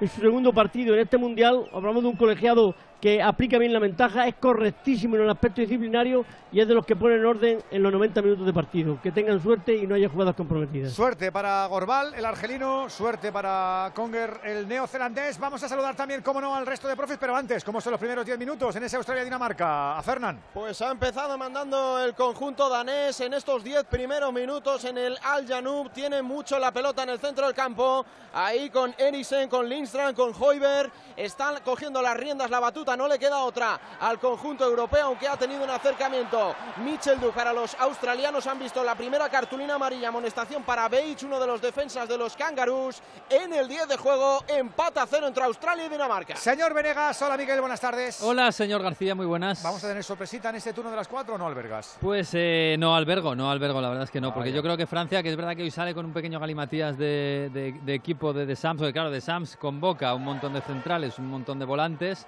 es 0.01 0.13
su 0.13 0.21
segundo 0.21 0.53
partido 0.53 0.95
en 0.95 1.01
este 1.01 1.19
mundial, 1.19 1.65
hablamos 1.73 2.05
de 2.05 2.09
un 2.11 2.17
colegiado 2.17 2.77
que 3.01 3.23
aplica 3.23 3.59
bien 3.59 3.73
la 3.73 3.79
ventaja, 3.79 4.27
es 4.27 4.35
correctísimo 4.37 5.17
en 5.17 5.23
el 5.23 5.31
aspecto 5.31 5.61
disciplinario 5.61 6.25
y 6.53 6.61
es 6.61 6.69
de 6.69 6.75
los 6.75 6.87
que 6.87 6.97
ponen 6.97 7.25
orden 7.25 7.59
en 7.71 7.83
los 7.83 7.93
90 7.93 8.23
minutos 8.23 8.47
de 8.47 8.53
partido. 8.53 8.99
Que 9.03 9.13
tengan 9.13 9.43
suerte 9.43 9.77
y 9.77 9.87
no 9.87 9.95
haya 9.95 10.09
jugadas 10.09 10.35
comprometidas. 10.35 10.93
Suerte 10.93 11.31
para 11.31 11.67
Gorbal, 11.67 12.15
el 12.15 12.25
argelino, 12.25 12.89
suerte 12.89 13.33
para 13.33 13.93
Conger, 13.95 14.41
el 14.45 14.67
neozelandés. 14.67 15.39
Vamos 15.39 15.63
a 15.63 15.69
saludar 15.69 15.95
también, 15.95 16.23
como 16.23 16.41
no, 16.41 16.55
al 16.55 16.67
resto 16.67 16.89
de 16.89 16.97
profes, 16.97 17.19
pero 17.21 17.37
antes, 17.37 17.65
¿cómo 17.65 17.81
son 17.81 17.91
los 17.93 18.01
primeros 18.01 18.25
10 18.25 18.39
minutos 18.39 18.75
en 18.77 18.85
ese 18.85 18.97
Australia-Dinamarca? 18.97 19.99
A 19.99 20.03
Fernán. 20.03 20.41
Pues 20.55 20.81
ha 20.81 20.91
empezado 20.91 21.37
mandando 21.37 21.99
el 21.99 22.15
conjunto 22.15 22.69
danés 22.69 23.21
en 23.21 23.35
estos 23.35 23.63
10 23.63 23.85
primeros 23.85 24.33
minutos 24.33 24.85
en 24.85 24.99
el 24.99 25.19
Al 25.23 25.47
Janub. 25.47 25.91
Tiene 25.91 26.23
mucho 26.23 26.59
la 26.59 26.73
pelota 26.73 27.03
en 27.03 27.11
el 27.11 27.19
centro 27.19 27.47
del 27.47 27.55
campo. 27.55 28.07
Ahí 28.33 28.71
con 28.71 28.95
Eriksen, 28.97 29.49
con 29.49 29.69
Lindstrand, 29.69 30.17
con 30.17 30.33
Hoiberg. 30.39 30.91
Están 31.17 31.57
cogiendo 31.65 32.01
las 32.01 32.17
riendas 32.17 32.51
la 32.51 32.61
batuta 32.61 32.86
no 32.95 33.09
le 33.09 33.19
queda 33.19 33.39
otra 33.39 33.81
al 33.99 34.19
conjunto 34.19 34.65
europeo, 34.65 35.07
aunque 35.07 35.27
ha 35.27 35.37
tenido 35.37 35.65
un 35.65 35.71
acercamiento. 35.71 36.55
Michel 36.85 37.19
Du 37.19 37.33
para 37.33 37.55
los 37.55 37.75
australianos 37.81 38.47
han 38.47 38.59
visto 38.59 38.85
la 38.85 38.95
primera 38.95 39.31
cartulina 39.31 39.77
amarilla, 39.77 40.09
amonestación 40.09 40.63
para 40.63 40.89
Beich, 40.89 41.23
uno 41.23 41.41
de 41.41 41.47
los 41.47 41.63
defensas 41.63 42.07
de 42.09 42.19
los 42.19 42.37
Kangaroos. 42.37 43.03
En 43.31 43.55
el 43.55 43.67
10 43.67 43.89
de 43.89 43.97
juego, 43.97 44.45
empata 44.47 45.03
a 45.03 45.07
cero 45.07 45.27
entre 45.27 45.45
Australia 45.45 45.87
y 45.87 45.89
Dinamarca. 45.89 46.37
Señor 46.37 46.75
Venegas, 46.75 47.21
hola 47.23 47.37
Miguel, 47.37 47.61
buenas 47.61 47.81
tardes. 47.81 48.23
Hola, 48.23 48.53
señor 48.53 48.83
García, 48.83 49.15
muy 49.15 49.27
buenas. 49.27 49.63
¿Vamos 49.63 49.83
a 49.83 49.89
tener 49.89 50.05
sorpresita 50.05 50.51
en 50.51 50.57
este 50.57 50.73
turno 50.75 50.91
de 50.91 50.97
las 50.97 51.09
cuatro 51.09 51.35
o 51.35 51.39
no 51.39 51.47
albergas? 51.47 51.97
Pues 52.01 52.31
eh, 52.35 52.77
no 52.79 52.95
albergo, 52.95 53.35
no 53.35 53.51
albergo, 53.51 53.81
la 53.81 53.89
verdad 53.89 54.05
es 54.05 54.11
que 54.11 54.21
no, 54.21 54.35
porque 54.35 54.53
yo 54.53 54.63
creo 54.63 54.77
que 54.77 54.87
Francia, 54.87 55.23
que 55.23 55.31
es 55.31 55.37
verdad 55.37 55.57
que 55.57 55.63
hoy 55.63 55.71
sale 55.71 55.95
con 55.95 56.05
un 56.05 56.13
pequeño 56.13 56.39
galimatías 56.39 56.99
de, 56.99 57.51
de, 57.53 57.95
equipo 57.95 58.33
de, 58.33 58.45
de 58.45 58.57
Sams, 58.57 58.79
porque 58.79 58.93
claro, 58.93 59.11
de 59.11 59.21
Sams 59.21 59.57
convoca 59.57 60.15
un 60.15 60.25
montón 60.25 60.53
de 60.53 60.61
centrales, 60.61 61.19
un 61.19 61.29
montón 61.29 61.59
de 61.59 61.65
volantes 61.65 62.27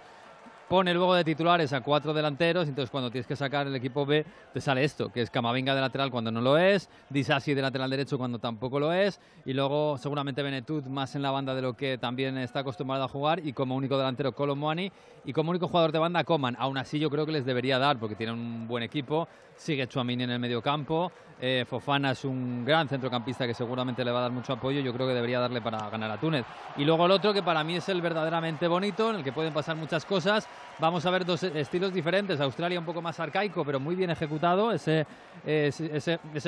pone 0.69 0.93
luego 0.93 1.15
de 1.15 1.25
titulares 1.25 1.73
a 1.73 1.81
cuatro 1.81 2.13
delanteros, 2.13 2.69
entonces 2.69 2.91
cuando 2.91 3.11
tienes 3.11 3.27
que 3.27 3.37
sacar 3.37 3.67
el 3.67 3.75
equipo 3.75 4.05
B 4.05 4.25
te 4.53 4.61
sale 4.61 4.85
esto, 4.85 5.11
que 5.11 5.23
es 5.23 5.31
Camavinga 5.31 5.75
de 5.75 5.81
lateral 5.81 6.11
cuando 6.11 6.31
no 6.31 6.41
lo 6.41 6.59
es, 6.59 6.89
Disasi 7.09 7.55
de 7.55 7.63
lateral 7.63 7.91
derecho 7.91 8.19
cuando 8.19 8.39
tampoco 8.39 8.79
lo 8.79 8.93
es, 8.93 9.21
y 9.45 9.55
luego 9.55 9.97
seguramente 9.99 10.43
Benetut 10.43 10.87
más 10.87 11.15
en 11.15 11.23
la 11.23 11.31
banda 11.31 11.55
de 11.55 11.63
lo 11.63 11.75
que 11.75 11.97
también 11.99 12.37
está 12.39 12.61
acostumbrado 12.61 13.05
a 13.05 13.09
jugar, 13.09 13.45
y 13.45 13.53
como 13.53 13.77
único 13.77 13.97
delantero 13.97 14.33
Colomboani, 14.33 14.93
y 15.25 15.33
como 15.33 15.51
único 15.51 15.69
jugador 15.69 15.93
de 15.93 15.99
banda 15.99 16.25
Coman. 16.25 16.57
Aún 16.59 16.77
así 16.77 16.99
yo 16.99 17.11
creo 17.11 17.25
que 17.25 17.33
les 17.33 17.47
debería 17.47 17.79
dar, 17.79 17.99
porque 17.99 18.15
tienen 18.15 18.35
un 18.35 18.69
buen 18.69 18.83
equipo, 18.83 19.29
sigue 19.57 19.87
Chuamini 19.87 20.25
en 20.25 20.31
el 20.31 20.39
medio 20.39 20.63
campo, 20.63 21.11
eh, 21.41 21.65
Fofana 21.69 22.13
es 22.13 22.25
un 22.25 22.65
gran 22.65 22.89
centrocampista 22.89 23.47
que 23.47 23.55
seguramente 23.55 24.05
le 24.05 24.11
va 24.11 24.19
a 24.19 24.23
dar 24.23 24.33
mucho 24.33 24.53
apoyo, 24.53 24.81
yo 24.81 24.93
creo 24.93 25.07
que 25.07 25.15
debería 25.15 25.41
darle 25.41 25.61
para 25.61 25.89
ganar 25.91 26.11
a 26.11 26.19
Túnez. 26.19 26.45
Y 26.77 26.85
luego 26.85 27.07
el 27.07 27.13
otro 27.13 27.33
que 27.33 27.43
para 27.43 27.65
mí 27.65 27.77
es 27.77 27.89
el 27.89 28.01
verdaderamente 28.01 28.67
bonito, 28.69 29.11
en 29.11 29.17
el 29.17 29.25
que 29.25 29.33
pueden 29.33 29.53
pasar 29.53 29.77
muchas 29.77 30.05
cosas, 30.05 30.49
Vamos 30.81 31.05
a 31.05 31.11
ver 31.11 31.25
dos 31.25 31.43
estilos 31.43 31.93
diferentes. 31.93 32.41
Australia 32.41 32.79
un 32.79 32.85
poco 32.85 33.03
más 33.03 33.19
arcaico, 33.19 33.65
pero 33.65 33.81
muy 33.81 33.97
bien 33.97 34.11
ejecutado. 34.11 34.71
Ese, 34.71 35.05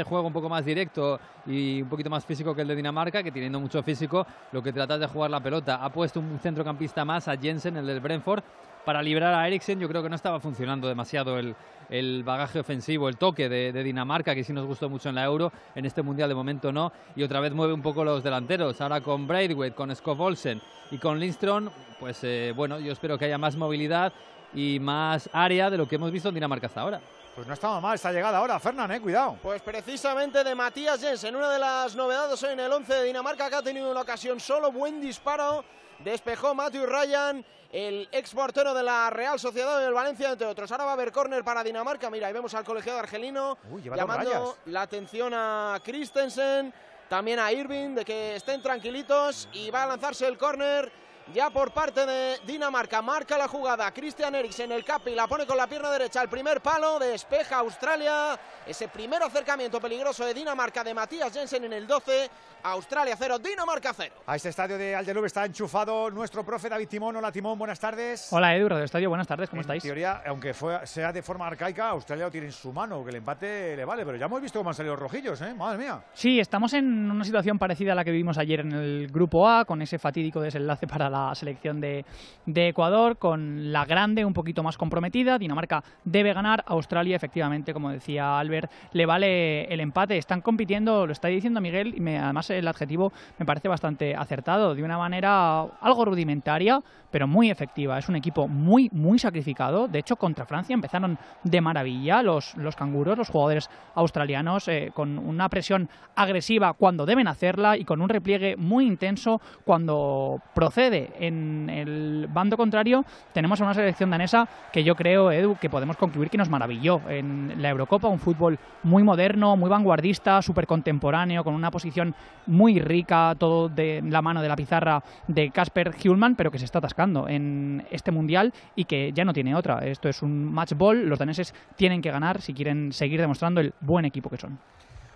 juego 0.05 0.29
un 0.29 0.33
poco 0.33 0.49
más 0.49 0.65
directo 0.65 1.19
y 1.47 1.83
un 1.83 1.89
poquito 1.89 2.11
más 2.11 2.25
físico 2.25 2.55
que 2.55 2.63
el 2.63 2.69
de 2.69 2.77
Dinamarca, 2.77 3.25
que 3.25 3.33
teniendo 3.33 3.59
mucho 3.59 3.83
físico, 3.83 4.25
lo 4.53 4.63
que 4.63 4.73
trata 4.73 4.99
de 4.99 5.09
jugar 5.09 5.33
la 5.33 5.41
pelota. 5.41 5.85
Ha 5.85 5.91
puesto 5.91 6.21
un 6.21 6.39
centrocampista 6.39 7.05
más 7.05 7.27
a 7.27 7.37
Jensen, 7.37 7.77
el 7.77 7.87
del 7.87 7.99
Brentford, 7.99 8.45
para 8.85 9.03
librar 9.03 9.35
a 9.35 9.47
Eriksen. 9.47 9.79
Yo 9.81 9.89
creo 9.89 10.03
que 10.03 10.09
no 10.09 10.17
estaba 10.17 10.41
funcionando 10.41 10.89
demasiado 10.89 11.39
el, 11.39 11.55
el 11.91 12.23
bagaje 12.23 12.61
ofensivo, 12.61 13.09
el 13.09 13.17
toque 13.17 13.49
de, 13.49 13.83
Dinamarca, 13.83 14.35
que 14.35 14.45
sí 14.45 14.53
nos 14.53 14.67
gustó 14.67 14.89
mucho 14.89 15.09
en 15.09 15.17
la 15.17 15.25
Euro, 15.25 15.53
en 15.75 15.85
este 15.85 16.03
Mundial 16.03 16.29
de 16.29 16.35
momento 16.35 16.73
no, 16.73 16.93
y 17.17 17.23
otra 17.23 17.41
vez 17.41 17.53
mueve 17.53 17.75
un 17.75 17.83
poco 17.83 18.05
los 18.05 18.23
delanteros, 18.23 18.81
ahora 18.81 19.01
con 19.01 19.27
Braithwaite, 19.27 19.75
con 19.75 19.95
Scott 19.95 20.19
Olsen 20.21 20.63
y 20.91 20.99
con 20.99 21.19
Lindstrom, 21.19 21.69
pues 21.99 22.21
eh, 22.23 22.53
bueno, 22.55 22.79
yo 22.79 22.93
espero 22.93 23.19
que 23.19 23.25
haya 23.27 23.39
más 23.39 23.57
movilidad 23.57 24.13
y 24.55 24.79
más 24.81 25.29
área 25.33 25.69
de 25.69 25.77
lo 25.77 25.87
que 25.87 25.97
hemos 25.97 26.11
visto 26.11 26.29
en 26.29 26.35
Dinamarca 26.35 26.69
hasta 26.69 26.81
ahora. 26.81 27.01
Pues 27.35 27.47
no 27.47 27.55
estaba 27.55 27.81
mal 27.81 27.95
esta 27.95 28.13
llegada 28.13 28.39
ahora, 28.39 28.59
Fernán, 28.59 28.91
eh, 28.93 29.01
cuidado. 29.01 29.37
Pues 29.43 29.63
precisamente 29.63 30.43
de 30.43 30.55
Matías 30.55 31.01
Jensen, 31.01 31.35
una 31.35 31.51
de 31.51 31.59
las 31.59 31.95
novedades 31.95 32.43
en 32.43 32.59
el 32.59 32.73
11 32.73 32.93
de 32.93 33.05
Dinamarca 33.05 33.49
que 33.49 33.57
ha 33.57 33.63
tenido 33.63 33.91
una 33.91 34.01
ocasión 34.01 34.41
solo, 34.41 34.73
buen 34.73 35.01
disparo, 35.01 35.65
despejó 36.05 36.55
Matthew 36.55 36.87
Ryan 36.87 37.45
el 37.73 38.09
ex 38.11 38.35
portero 38.35 38.75
de 38.75 38.83
la 38.83 39.11
Real 39.11 39.39
Sociedad 39.39 39.79
del 39.81 39.93
Valencia, 39.93 40.31
entre 40.31 40.47
otros. 40.47 40.71
Ahora 40.73 40.85
va 40.85 40.91
a 40.91 40.95
haber 40.95 41.13
córner 41.13 41.45
para 41.45 41.63
Dinamarca. 41.63 42.11
Mira, 42.11 42.27
ahí 42.27 42.33
vemos 42.33 42.53
al 42.55 42.65
colegiado 42.65 42.99
argelino 42.99 43.59
llamando 43.83 44.57
la 44.67 44.83
atención 44.83 45.33
a 45.35 45.81
Christensen, 45.85 46.73
también 47.09 47.39
a 47.39 47.53
Irving, 47.53 47.95
de 47.95 48.05
que 48.05 48.37
estén 48.37 48.61
tranquilitos 48.61 49.49
y 49.53 49.71
va 49.71 49.85
a 49.85 49.87
lanzarse 49.87 50.27
el 50.27 50.37
córner 50.37 50.91
ya 51.33 51.51
por 51.51 51.73
parte 51.73 52.05
de 52.07 52.41
Dinamarca. 52.45 53.03
Marca 53.03 53.39
la 53.39 53.47
jugada. 53.47 53.93
Christian 53.93 54.35
Eriksen, 54.35 54.73
el 54.73 54.85
capi, 54.85 55.15
la 55.15 55.29
pone 55.29 55.47
con 55.47 55.57
la 55.57 55.67
pierna 55.67 55.91
derecha. 55.91 56.23
El 56.23 56.29
primer 56.29 56.61
palo, 56.61 56.99
despeja 56.99 57.59
Australia. 57.59 58.39
Ese 58.67 58.89
primer 58.89 59.23
acercamiento 59.23 59.81
peligroso 59.81 60.25
de 60.25 60.35
Dinamarca 60.35 60.83
de 60.83 60.95
Matías 60.95 61.33
Jensen 61.33 61.65
en 61.65 61.73
el 61.73 61.87
12. 61.87 62.31
Australia 62.63 63.15
0, 63.19 63.39
Dinamarca 63.39 63.93
0. 63.95 64.15
A 64.27 64.37
este 64.37 64.51
estadio 64.51 64.77
de 64.77 64.95
Aldelub 64.95 65.25
está 65.25 65.45
enchufado 65.47 66.11
nuestro 66.11 66.45
profe 66.45 66.69
David 66.69 66.89
Timón. 66.89 67.17
Hola 67.17 67.33
Timón, 67.33 67.59
buenas 67.59 67.81
tardes. 67.81 68.29
Hola 68.33 68.55
Edu, 68.55 68.69
Radio 68.69 68.85
Estadio, 68.85 69.09
buenas 69.09 69.27
tardes, 69.27 69.49
¿cómo 69.49 69.61
en 69.61 69.63
estáis? 69.63 69.83
teoría, 69.83 70.23
aunque 70.27 70.53
sea 70.85 71.13
de 71.13 71.23
forma 71.23 71.47
arcaica, 71.47 71.89
Australia 71.89 72.27
lo 72.27 72.31
tiene 72.31 72.49
en 72.49 72.53
su 72.53 72.73
mano, 72.73 73.03
que 73.03 73.11
el 73.11 73.17
empate 73.17 73.77
le 73.77 73.85
vale, 73.85 74.05
pero 74.05 74.19
ya 74.19 74.27
hemos 74.27 74.43
visto 74.43 74.59
cómo 74.59 74.71
han 74.71 74.75
salido 74.75 74.95
los 74.95 75.01
rojillos, 75.01 75.41
¿eh? 75.41 75.55
Madre 75.55 75.79
mía. 75.79 76.03
Sí, 76.13 76.39
estamos 76.39 76.75
en 76.75 77.11
una 77.11 77.25
situación 77.25 77.59
parecida 77.59 77.93
a 77.93 77.95
la 77.95 78.05
que 78.05 78.11
vivimos 78.11 78.37
ayer 78.37 78.61
en 78.61 78.73
el 78.73 79.09
Grupo 79.09 79.49
A, 79.49 79.65
con 79.65 79.81
ese 79.81 79.99
fatídico 79.99 80.41
desenlace 80.41 80.87
para 80.87 81.09
la 81.09 81.35
selección 81.35 81.81
de, 81.81 82.05
de 82.45 82.69
Ecuador, 82.69 83.17
con 83.17 83.73
la 83.73 83.85
grande 83.87 84.25
un 84.25 84.35
poquito 84.35 84.63
más 84.63 84.77
comprometida. 84.77 85.39
Dinamarca 85.39 85.83
debe 86.05 86.35
ganar, 86.35 86.63
Australia 86.67 87.17
efectivamente, 87.17 87.73
como 87.73 87.91
decía 87.91 88.39
Albert, 88.39 88.71
le 88.93 89.07
vale 89.07 89.65
el 89.73 89.81
empate. 89.81 90.19
Están 90.19 90.43
compitiendo, 90.43 91.07
lo 91.07 91.13
está 91.13 91.29
diciendo 91.29 91.61
Miguel, 91.61 91.95
y 91.97 92.01
me, 92.01 92.19
además 92.19 92.50
el 92.51 92.69
adjetivo 92.69 93.13
me 93.39 93.47
parece 93.47 93.69
bastante 93.69 94.15
acertado, 94.15 94.75
de 94.75 94.83
una 94.83 94.99
manera 94.99 95.63
algo 95.63 96.05
rudimentaria, 96.05 96.81
pero 97.11 97.27
muy 97.27 97.51
efectiva. 97.51 97.99
Es 97.99 98.09
un 98.09 98.17
equipo 98.17 98.49
muy, 98.49 98.89
muy 98.93 99.19
sacrificado. 99.19 99.89
De 99.89 99.99
hecho, 99.99 100.17
contra 100.17 100.47
Francia 100.47 100.75
empezaron 100.75 101.19
de 101.43 101.61
maravilla 101.61 102.23
los, 102.23 102.57
los 102.57 102.77
canguros, 102.77 103.19
los 103.19 103.29
jugadores 103.29 103.71
australianos, 103.95 104.69
eh, 104.69 104.93
con 104.95 105.19
una 105.19 105.49
presión 105.49 105.89
agresiva 106.15 106.73
cuando 106.73 107.07
deben 107.07 107.29
hacerla 107.29 107.77
y 107.77 107.85
con 107.85 108.01
un 108.01 108.09
repliegue 108.09 108.57
muy 108.57 108.87
intenso 108.87 109.41
cuando 109.65 110.41
procede. 110.55 111.13
En 111.19 111.69
el 111.71 112.29
bando 112.31 112.57
contrario, 112.57 113.05
tenemos 113.33 113.61
a 113.61 113.65
una 113.65 113.75
selección 113.75 114.11
danesa 114.11 114.49
que 114.73 114.85
yo 114.85 114.95
creo, 114.95 115.31
Edu, 115.33 115.57
que 115.61 115.71
podemos 115.71 115.97
concluir 115.97 116.31
que 116.31 116.39
nos 116.39 116.49
maravilló 116.49 117.01
en 117.09 117.61
la 117.61 117.71
Eurocopa, 117.71 118.09
un 118.09 118.19
fútbol 118.19 118.59
muy 118.83 119.03
moderno, 119.03 119.57
muy 119.57 119.69
vanguardista, 119.69 120.43
súper 120.43 120.67
contemporáneo, 120.67 121.45
con 121.45 121.55
una 121.55 121.71
posición 121.71 122.15
muy 122.47 122.81
rica, 122.81 123.35
todo 123.39 123.69
de 123.69 124.03
la 124.03 124.23
mano 124.23 124.43
de 124.43 124.49
la 124.49 124.57
pizarra 124.57 125.03
de 125.29 125.51
Casper 125.51 125.95
Hjulman, 125.97 126.37
pero 126.37 126.51
que 126.51 126.59
se 126.59 126.65
está 126.65 126.79
atascando 126.79 127.29
en 127.29 127.87
este 127.91 128.11
mundial 128.11 128.53
y 128.75 128.85
que 128.85 129.13
ya 129.13 129.25
no 129.25 129.33
tiene 129.33 129.55
otra. 129.55 129.79
Esto 129.87 130.09
es 130.09 130.23
un 130.23 130.53
match 130.53 130.73
ball, 130.75 131.09
los 131.09 131.19
daneses 131.19 131.55
tienen 131.77 132.03
que 132.03 132.11
ganar 132.11 132.41
si 132.41 132.55
quieren 132.55 132.93
seguir 132.93 133.21
demostrando 133.21 133.61
el 133.61 133.75
buen 133.81 134.05
equipo 134.05 134.31
que 134.31 134.37
son. 134.37 134.59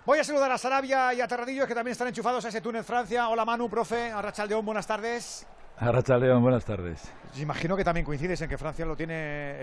Voy 0.05 0.19
a 0.19 0.23
saludar 0.23 0.51
a 0.51 0.57
Sarabia 0.57 1.13
y 1.15 1.21
a 1.21 1.27
Terradillos 1.27 1.67
que 1.67 1.73
también 1.73 1.93
están 1.93 2.07
enchufados 2.07 2.45
a 2.45 2.49
ese 2.49 2.61
túnel 2.61 2.83
Francia. 2.83 3.27
Hola 3.27 3.43
Manu, 3.43 3.67
profe, 3.69 4.11
a 4.11 4.21
Rachaldeón, 4.21 4.63
buenas 4.63 4.85
tardes. 4.85 5.47
Arrachaldeón, 5.77 6.41
buenas 6.41 6.63
tardes. 6.63 7.11
Imagino 7.37 7.75
que 7.75 7.83
también 7.83 8.05
coincides 8.05 8.39
en 8.41 8.49
que 8.49 8.57
Francia 8.57 8.85
lo 8.85 8.95
tiene 8.95 9.15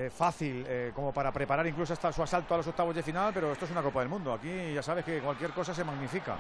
eh, 0.07 0.11
fácil 0.11 0.65
eh, 0.69 0.93
como 0.95 1.13
para 1.13 1.33
preparar 1.33 1.67
incluso 1.67 1.95
hasta 1.95 2.13
su 2.13 2.23
asalto 2.23 2.55
a 2.55 2.59
los 2.59 2.67
octavos 2.67 2.95
de 2.95 3.03
final, 3.03 3.31
pero 3.33 3.53
esto 3.53 3.65
es 3.65 3.71
una 3.71 3.83
Copa 3.83 4.01
del 4.01 4.11
Mundo. 4.11 4.33
Aquí 4.33 4.75
ya 4.75 4.83
sabes 4.83 5.05
que 5.05 5.21
cualquier 5.21 5.53
cosa 5.53 5.73
se 5.73 5.85
magnifica. 5.85 6.37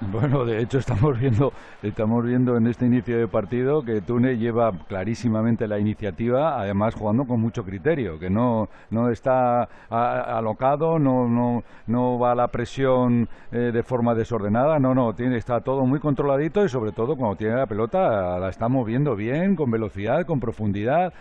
Bueno, 0.12 0.44
de 0.46 0.62
hecho 0.62 0.78
estamos 0.78 1.18
viendo, 1.18 1.52
estamos 1.82 2.24
viendo 2.24 2.56
en 2.56 2.66
este 2.66 2.86
inicio 2.86 3.18
de 3.18 3.28
partido 3.28 3.82
que 3.82 4.00
Túnez 4.00 4.38
lleva 4.38 4.72
clarísimamente 4.88 5.68
la 5.68 5.78
iniciativa, 5.78 6.58
además 6.58 6.94
jugando 6.94 7.26
con 7.26 7.40
mucho 7.40 7.64
criterio, 7.64 8.18
que 8.18 8.30
no, 8.30 8.68
no 8.90 9.10
está 9.10 9.68
alocado, 9.90 10.98
no, 10.98 11.28
no, 11.28 11.62
no 11.86 12.18
va 12.18 12.32
a 12.32 12.34
la 12.34 12.48
presión 12.48 13.28
eh, 13.52 13.70
de 13.72 13.82
forma 13.82 14.14
desordenada, 14.14 14.78
no, 14.78 14.94
no, 14.94 15.14
tiene, 15.14 15.36
está 15.36 15.60
todo 15.60 15.84
muy 15.84 16.00
controladito 16.00 16.64
y 16.64 16.68
sobre 16.70 16.92
todo 16.92 17.16
cuando 17.16 17.36
tiene 17.36 17.56
la 17.56 17.66
pelota 17.66 18.38
la 18.38 18.48
está 18.48 18.68
moviendo 18.68 19.14
bien, 19.16 19.54
con 19.54 19.70
velocidad, 19.70 20.24
con 20.24 20.40
profundidad. 20.40 21.12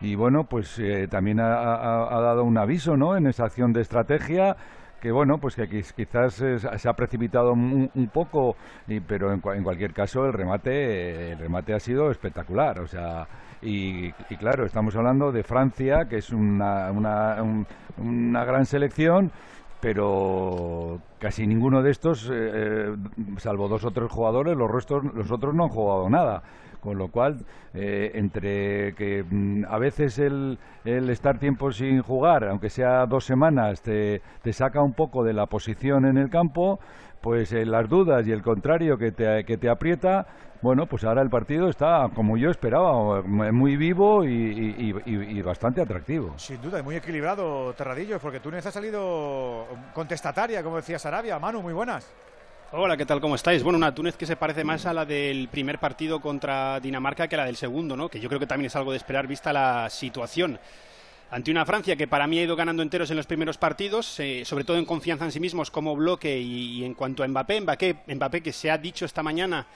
Y 0.00 0.16
bueno, 0.16 0.44
pues 0.44 0.80
eh, 0.80 1.06
también 1.08 1.38
ha, 1.38 2.16
ha, 2.16 2.20
dado 2.20 2.42
un 2.42 2.58
aviso, 2.58 2.96
¿no? 2.96 3.16
En 3.16 3.28
esa 3.28 3.44
acción 3.44 3.72
de 3.72 3.82
estrategia 3.82 4.56
que 5.02 5.10
bueno, 5.10 5.38
pues 5.38 5.56
que 5.56 5.66
quizás 5.66 6.34
se 6.34 6.88
ha 6.88 6.92
precipitado 6.92 7.52
un, 7.54 8.10
poco, 8.14 8.54
pero 9.08 9.32
en, 9.32 9.40
cualquier 9.40 9.92
caso 9.92 10.26
el 10.26 10.32
remate, 10.32 11.32
el 11.32 11.38
remate 11.40 11.74
ha 11.74 11.80
sido 11.80 12.12
espectacular, 12.12 12.78
o 12.78 12.86
sea, 12.86 13.26
y, 13.60 14.12
claro, 14.38 14.64
estamos 14.64 14.94
hablando 14.94 15.32
de 15.32 15.42
Francia, 15.42 16.06
que 16.08 16.18
es 16.18 16.30
una, 16.30 16.92
una, 16.92 17.42
una 17.98 18.44
gran 18.44 18.64
selección 18.64 19.32
pero 19.82 21.00
casi 21.18 21.44
ninguno 21.44 21.82
de 21.82 21.90
estos, 21.90 22.30
eh, 22.30 22.34
eh, 22.34 22.94
salvo 23.38 23.66
dos 23.66 23.84
o 23.84 23.90
tres 23.90 24.08
jugadores, 24.08 24.56
los, 24.56 24.70
restos, 24.70 25.02
los 25.12 25.28
otros 25.32 25.54
no 25.56 25.64
han 25.64 25.70
jugado 25.70 26.08
nada. 26.08 26.42
Con 26.80 26.98
lo 26.98 27.08
cual, 27.08 27.44
eh, 27.74 28.12
entre 28.14 28.94
que 28.94 29.24
mm, 29.28 29.64
a 29.68 29.78
veces 29.78 30.18
el, 30.18 30.58
el, 30.84 31.10
estar 31.10 31.38
tiempo 31.38 31.72
sin 31.72 32.00
jugar, 32.02 32.44
aunque 32.44 32.70
sea 32.70 33.06
dos 33.06 33.24
semanas, 33.24 33.82
te, 33.82 34.22
te 34.42 34.52
saca 34.52 34.80
un 34.82 34.92
poco 34.92 35.24
de 35.24 35.32
la 35.32 35.46
posición 35.46 36.06
en 36.06 36.16
el 36.16 36.30
campo, 36.30 36.78
pues 37.20 37.52
las 37.52 37.88
dudas 37.88 38.26
y 38.26 38.32
el 38.32 38.42
contrario 38.42 38.98
que 38.98 39.10
te, 39.10 39.44
que 39.44 39.58
te 39.58 39.68
aprieta, 39.68 40.26
bueno, 40.62 40.86
pues 40.86 41.02
ahora 41.02 41.22
el 41.22 41.28
partido 41.28 41.68
está, 41.68 42.08
como 42.14 42.36
yo 42.36 42.48
esperaba, 42.48 43.20
muy 43.22 43.76
vivo 43.76 44.24
y, 44.24 45.42
bastante 45.42 45.82
atractivo. 45.82 46.34
Sin 46.38 46.62
duda, 46.62 46.78
y 46.78 46.82
muy 46.82 46.94
equilibrado, 46.94 47.74
Terradillo, 47.74 48.20
porque 48.20 48.38
Túnez 48.38 48.64
ha 48.64 48.70
salido 48.70 49.66
contestataria, 49.92 50.62
como 50.62 50.76
decía 50.76 50.98
Sarabia. 50.98 51.38
Manu, 51.40 51.62
muy 51.62 51.72
buenas. 51.72 52.08
Hola, 52.70 52.96
¿qué 52.96 53.04
tal? 53.04 53.20
¿Cómo 53.20 53.34
estáis? 53.34 53.62
Bueno, 53.62 53.76
una 53.76 53.94
Túnez 53.94 54.16
que 54.16 54.24
se 54.24 54.36
parece 54.36 54.64
más 54.64 54.86
a 54.86 54.94
la 54.94 55.04
del 55.04 55.48
primer 55.48 55.78
partido 55.78 56.20
contra 56.20 56.78
Dinamarca 56.80 57.26
que 57.26 57.34
a 57.34 57.38
la 57.38 57.44
del 57.44 57.56
segundo, 57.56 57.96
¿no? 57.96 58.08
Que 58.08 58.20
yo 58.20 58.28
creo 58.28 58.40
que 58.40 58.46
también 58.46 58.68
es 58.68 58.76
algo 58.76 58.92
de 58.92 58.98
esperar 58.98 59.26
vista 59.26 59.52
la 59.52 59.90
situación. 59.90 60.58
Ante 61.32 61.50
una 61.50 61.66
Francia 61.66 61.96
que 61.96 62.06
para 62.06 62.26
mí 62.26 62.38
ha 62.38 62.44
ido 62.44 62.54
ganando 62.54 62.82
enteros 62.82 63.10
en 63.10 63.16
los 63.16 63.26
primeros 63.26 63.58
partidos, 63.58 64.20
eh, 64.20 64.44
sobre 64.44 64.64
todo 64.64 64.76
en 64.76 64.84
confianza 64.84 65.24
en 65.24 65.32
sí 65.32 65.40
mismos 65.40 65.70
como 65.70 65.96
bloque 65.96 66.38
y, 66.38 66.84
en 66.84 66.94
cuanto 66.94 67.24
a 67.24 67.28
Mbappé, 67.28 67.62
Mbappé, 67.62 67.96
Mbappé 68.14 68.42
que 68.42 68.52
se 68.52 68.70
ha 68.70 68.78
dicho 68.78 69.04
esta 69.04 69.22
mañana 69.22 69.66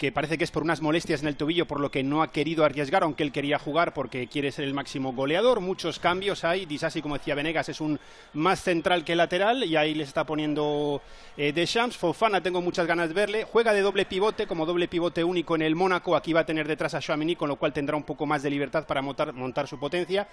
que 0.00 0.12
parece 0.12 0.38
que 0.38 0.44
es 0.44 0.50
por 0.50 0.62
unas 0.62 0.80
molestias 0.80 1.20
en 1.20 1.28
el 1.28 1.36
tobillo, 1.36 1.66
por 1.66 1.78
lo 1.78 1.90
que 1.90 2.02
no 2.02 2.22
ha 2.22 2.32
querido 2.32 2.64
arriesgar, 2.64 3.02
aunque 3.02 3.22
él 3.22 3.32
quería 3.32 3.58
jugar 3.58 3.92
porque 3.92 4.28
quiere 4.28 4.50
ser 4.50 4.64
el 4.64 4.72
máximo 4.72 5.12
goleador. 5.12 5.60
Muchos 5.60 5.98
cambios 5.98 6.42
hay. 6.42 6.64
Disasi, 6.64 7.02
como 7.02 7.18
decía 7.18 7.34
Venegas, 7.34 7.68
es 7.68 7.82
un 7.82 8.00
más 8.32 8.62
central 8.62 9.04
que 9.04 9.14
lateral 9.14 9.62
y 9.62 9.76
ahí 9.76 9.92
le 9.92 10.04
está 10.04 10.24
poniendo 10.24 11.02
eh, 11.36 11.52
Deschamps. 11.52 11.98
Fofana, 11.98 12.42
tengo 12.42 12.62
muchas 12.62 12.86
ganas 12.86 13.08
de 13.08 13.14
verle. 13.14 13.44
Juega 13.44 13.74
de 13.74 13.82
doble 13.82 14.06
pivote, 14.06 14.46
como 14.46 14.64
doble 14.64 14.88
pivote 14.88 15.22
único 15.22 15.54
en 15.54 15.60
el 15.60 15.76
Mónaco. 15.76 16.16
Aquí 16.16 16.32
va 16.32 16.40
a 16.40 16.46
tener 16.46 16.66
detrás 16.66 16.94
a 16.94 17.00
Chouameni, 17.00 17.36
con 17.36 17.50
lo 17.50 17.56
cual 17.56 17.74
tendrá 17.74 17.94
un 17.94 18.04
poco 18.04 18.24
más 18.24 18.42
de 18.42 18.48
libertad 18.48 18.86
para 18.86 19.02
montar 19.02 19.68
su 19.68 19.78
potencia. 19.78 20.26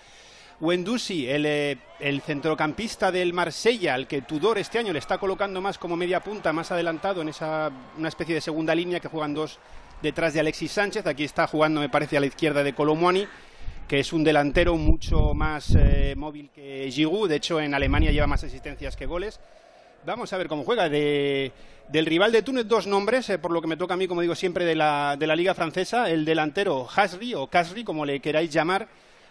Wendusi, 0.60 1.30
el, 1.30 1.46
eh, 1.46 1.78
el, 2.00 2.22
centrocampista 2.22 3.12
del 3.12 3.32
Marsella, 3.32 3.94
al 3.94 4.08
que 4.08 4.24
Tudor 4.24 4.58
este 4.58 4.80
año 4.80 4.92
le 4.92 5.00
está 5.00 5.20
colocando 5.20 5.62
más 5.62 5.78
como 5.78 5.96
media 5.96 6.20
punta, 6.22 6.52
más 6.52 6.72
adelantado 6.72 7.22
en 7.22 7.30
esa 7.30 7.72
una 7.98 8.10
especie 8.10 8.34
de 8.34 8.42
segunda 8.42 8.74
línea 8.74 9.00
que 9.00 9.08
juegan 9.08 9.36
dos 9.36 9.60
detrás 10.02 10.34
de 10.34 10.40
Alexis 10.40 10.72
Sánchez. 10.72 11.06
Aquí 11.06 11.24
está 11.24 11.46
jugando, 11.46 11.80
me 11.80 11.90
parece, 11.90 12.18
a 12.18 12.20
la 12.20 12.26
izquierda 12.26 12.64
de 12.64 12.74
Colomwani, 12.74 13.28
que 13.88 14.00
es 14.00 14.12
un 14.14 14.24
delantero 14.24 14.76
mucho 14.78 15.36
más 15.36 15.76
eh, 15.76 16.16
móvil 16.18 16.50
que 16.50 16.90
Giroud. 16.92 17.30
De 17.30 17.36
hecho, 17.36 17.62
en 17.62 17.76
Alemania 17.76 18.12
lleva 18.12 18.26
más 18.26 18.44
asistencias 18.44 18.96
que 18.96 19.06
goles. 19.06 19.40
Vamos 20.08 20.34
a 20.34 20.38
ver 20.38 20.48
cómo 20.48 20.64
juega. 20.64 20.90
De, 20.90 21.52
del 21.90 22.08
rival 22.08 22.32
de 22.32 22.42
Túnez, 22.42 22.68
dos 22.68 22.88
nombres, 22.88 23.30
eh, 23.30 23.38
por 23.38 23.52
lo 23.52 23.62
que 23.62 23.68
me 23.68 23.78
toca 23.78 23.94
a 23.94 23.98
mí, 23.98 24.08
como 24.08 24.22
digo 24.22 24.34
siempre, 24.34 24.66
de 24.66 24.74
la, 24.74 25.18
de 25.20 25.28
la 25.28 25.36
Liga 25.36 25.54
Francesa. 25.54 26.10
El 26.10 26.26
delantero 26.26 26.88
Hasri, 26.90 27.36
o 27.36 27.46
Kasri, 27.46 27.84
como 27.84 28.06
le 28.06 28.20
queráis 28.20 28.50
llamar 28.50 28.88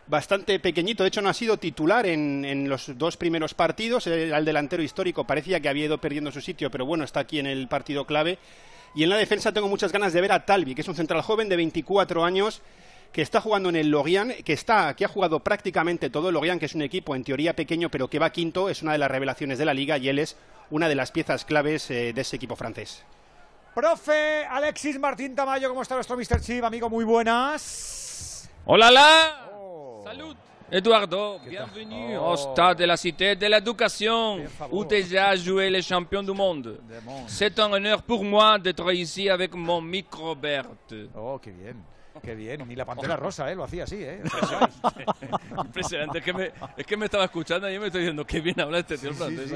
bastante 0.06 0.58
pequeñito. 0.60 1.02
De 1.02 1.08
hecho, 1.08 1.22
no 1.22 1.28
ha 1.28 1.34
sido 1.34 1.56
titular 1.56 2.06
en, 2.06 2.68
los 2.68 2.96
dos 2.96 3.16
primeros 3.16 3.54
partidos. 3.54 4.06
El, 4.06 4.44
delantero 4.44 4.82
histórico 4.82 5.24
parecía 5.24 5.60
que 5.60 5.68
había 5.68 5.86
ido 5.86 5.98
perdiendo 5.98 6.30
su 6.32 6.40
sitio, 6.40 6.70
pero 6.70 6.86
bueno, 6.86 7.04
está 7.04 7.20
aquí 7.20 7.38
en 7.38 7.46
el 7.46 7.68
partido 7.68 8.06
clave. 8.06 8.38
Y 8.94 9.02
en 9.02 9.10
la 9.10 9.16
defensa 9.16 9.52
tengo 9.52 9.68
muchas 9.68 9.92
ganas 9.92 10.12
de 10.12 10.20
ver 10.20 10.32
a 10.32 10.46
Talvi, 10.46 10.74
que 10.74 10.80
es 10.80 10.88
un 10.88 10.94
central 10.94 11.22
joven 11.22 11.48
de 11.48 11.56
24 11.56 12.24
años 12.24 12.62
que 13.12 13.22
está 13.22 13.40
jugando 13.40 13.68
en 13.68 13.76
el 13.76 13.88
Lorient, 13.88 14.32
que 14.42 14.52
está, 14.52 14.94
que 14.94 15.04
ha 15.04 15.08
jugado 15.08 15.40
prácticamente 15.40 16.10
todo 16.10 16.28
el 16.28 16.34
Lorient, 16.34 16.60
que 16.60 16.66
es 16.66 16.74
un 16.74 16.82
equipo 16.82 17.14
en 17.14 17.24
teoría 17.24 17.54
pequeño, 17.54 17.90
pero 17.90 18.08
que 18.08 18.18
va 18.18 18.30
quinto, 18.30 18.68
es 18.68 18.82
una 18.82 18.92
de 18.92 18.98
las 18.98 19.10
revelaciones 19.10 19.58
de 19.58 19.64
la 19.64 19.74
liga 19.74 19.98
y 19.98 20.08
él 20.08 20.18
es 20.18 20.36
una 20.70 20.88
de 20.88 20.94
las 20.94 21.12
piezas 21.12 21.44
claves 21.44 21.90
eh, 21.90 22.12
de 22.12 22.20
ese 22.20 22.36
equipo 22.36 22.56
francés. 22.56 23.04
Profe 23.74 24.44
Alexis 24.46 24.98
Martín 24.98 25.34
Tamayo, 25.34 25.68
¿cómo 25.68 25.82
está 25.82 25.94
nuestro 25.94 26.16
Mr. 26.16 26.40
Chip? 26.40 26.64
Amigo, 26.64 26.88
muy 26.88 27.04
buenas. 27.04 28.50
Hola, 28.64 28.90
la. 28.90 29.45
Salut 30.06 30.36
Eduardo, 30.70 31.40
bienvenue 31.48 32.16
au 32.16 32.36
stade 32.36 32.78
de 32.78 32.84
la 32.84 32.96
Cité 32.96 33.34
de 33.34 33.44
l'Éducation, 33.48 34.38
où 34.70 34.84
déjà 34.84 35.34
joué 35.34 35.68
les 35.68 35.82
champions 35.82 36.22
du 36.22 36.30
monde. 36.30 36.78
C'est 37.26 37.58
un 37.58 37.72
honneur 37.72 38.04
pour 38.04 38.22
moi 38.22 38.56
d'être 38.56 38.92
ici 38.92 39.28
avec 39.28 39.52
mon 39.54 39.80
micro 39.80 40.36
Bert. 40.36 40.68
Oh, 41.16 41.40
qué 41.42 41.50
bien. 41.50 41.74
Qué 42.22 42.36
bien, 42.36 42.64
ni 42.68 42.76
la 42.76 42.84
pantera 42.84 43.16
rosa, 43.16 43.50
¿eh? 43.50 43.56
Lo 43.56 43.64
hacía 43.64 43.82
así, 43.82 43.96
¿eh? 44.00 44.22
Impresionante. 45.58 46.18
Es 46.18 46.24
que, 46.24 46.32
me, 46.32 46.52
es 46.76 46.86
que 46.86 46.96
me 46.96 47.06
estaba 47.06 47.24
escuchando 47.24 47.68
y 47.68 47.74
yo 47.74 47.80
me 47.80 47.86
estoy 47.86 48.02
diciendo, 48.02 48.24
qué 48.24 48.40
bien 48.40 48.60
habla 48.60 48.78
este 48.78 48.96
tío 48.96 49.12
francés. 49.12 49.50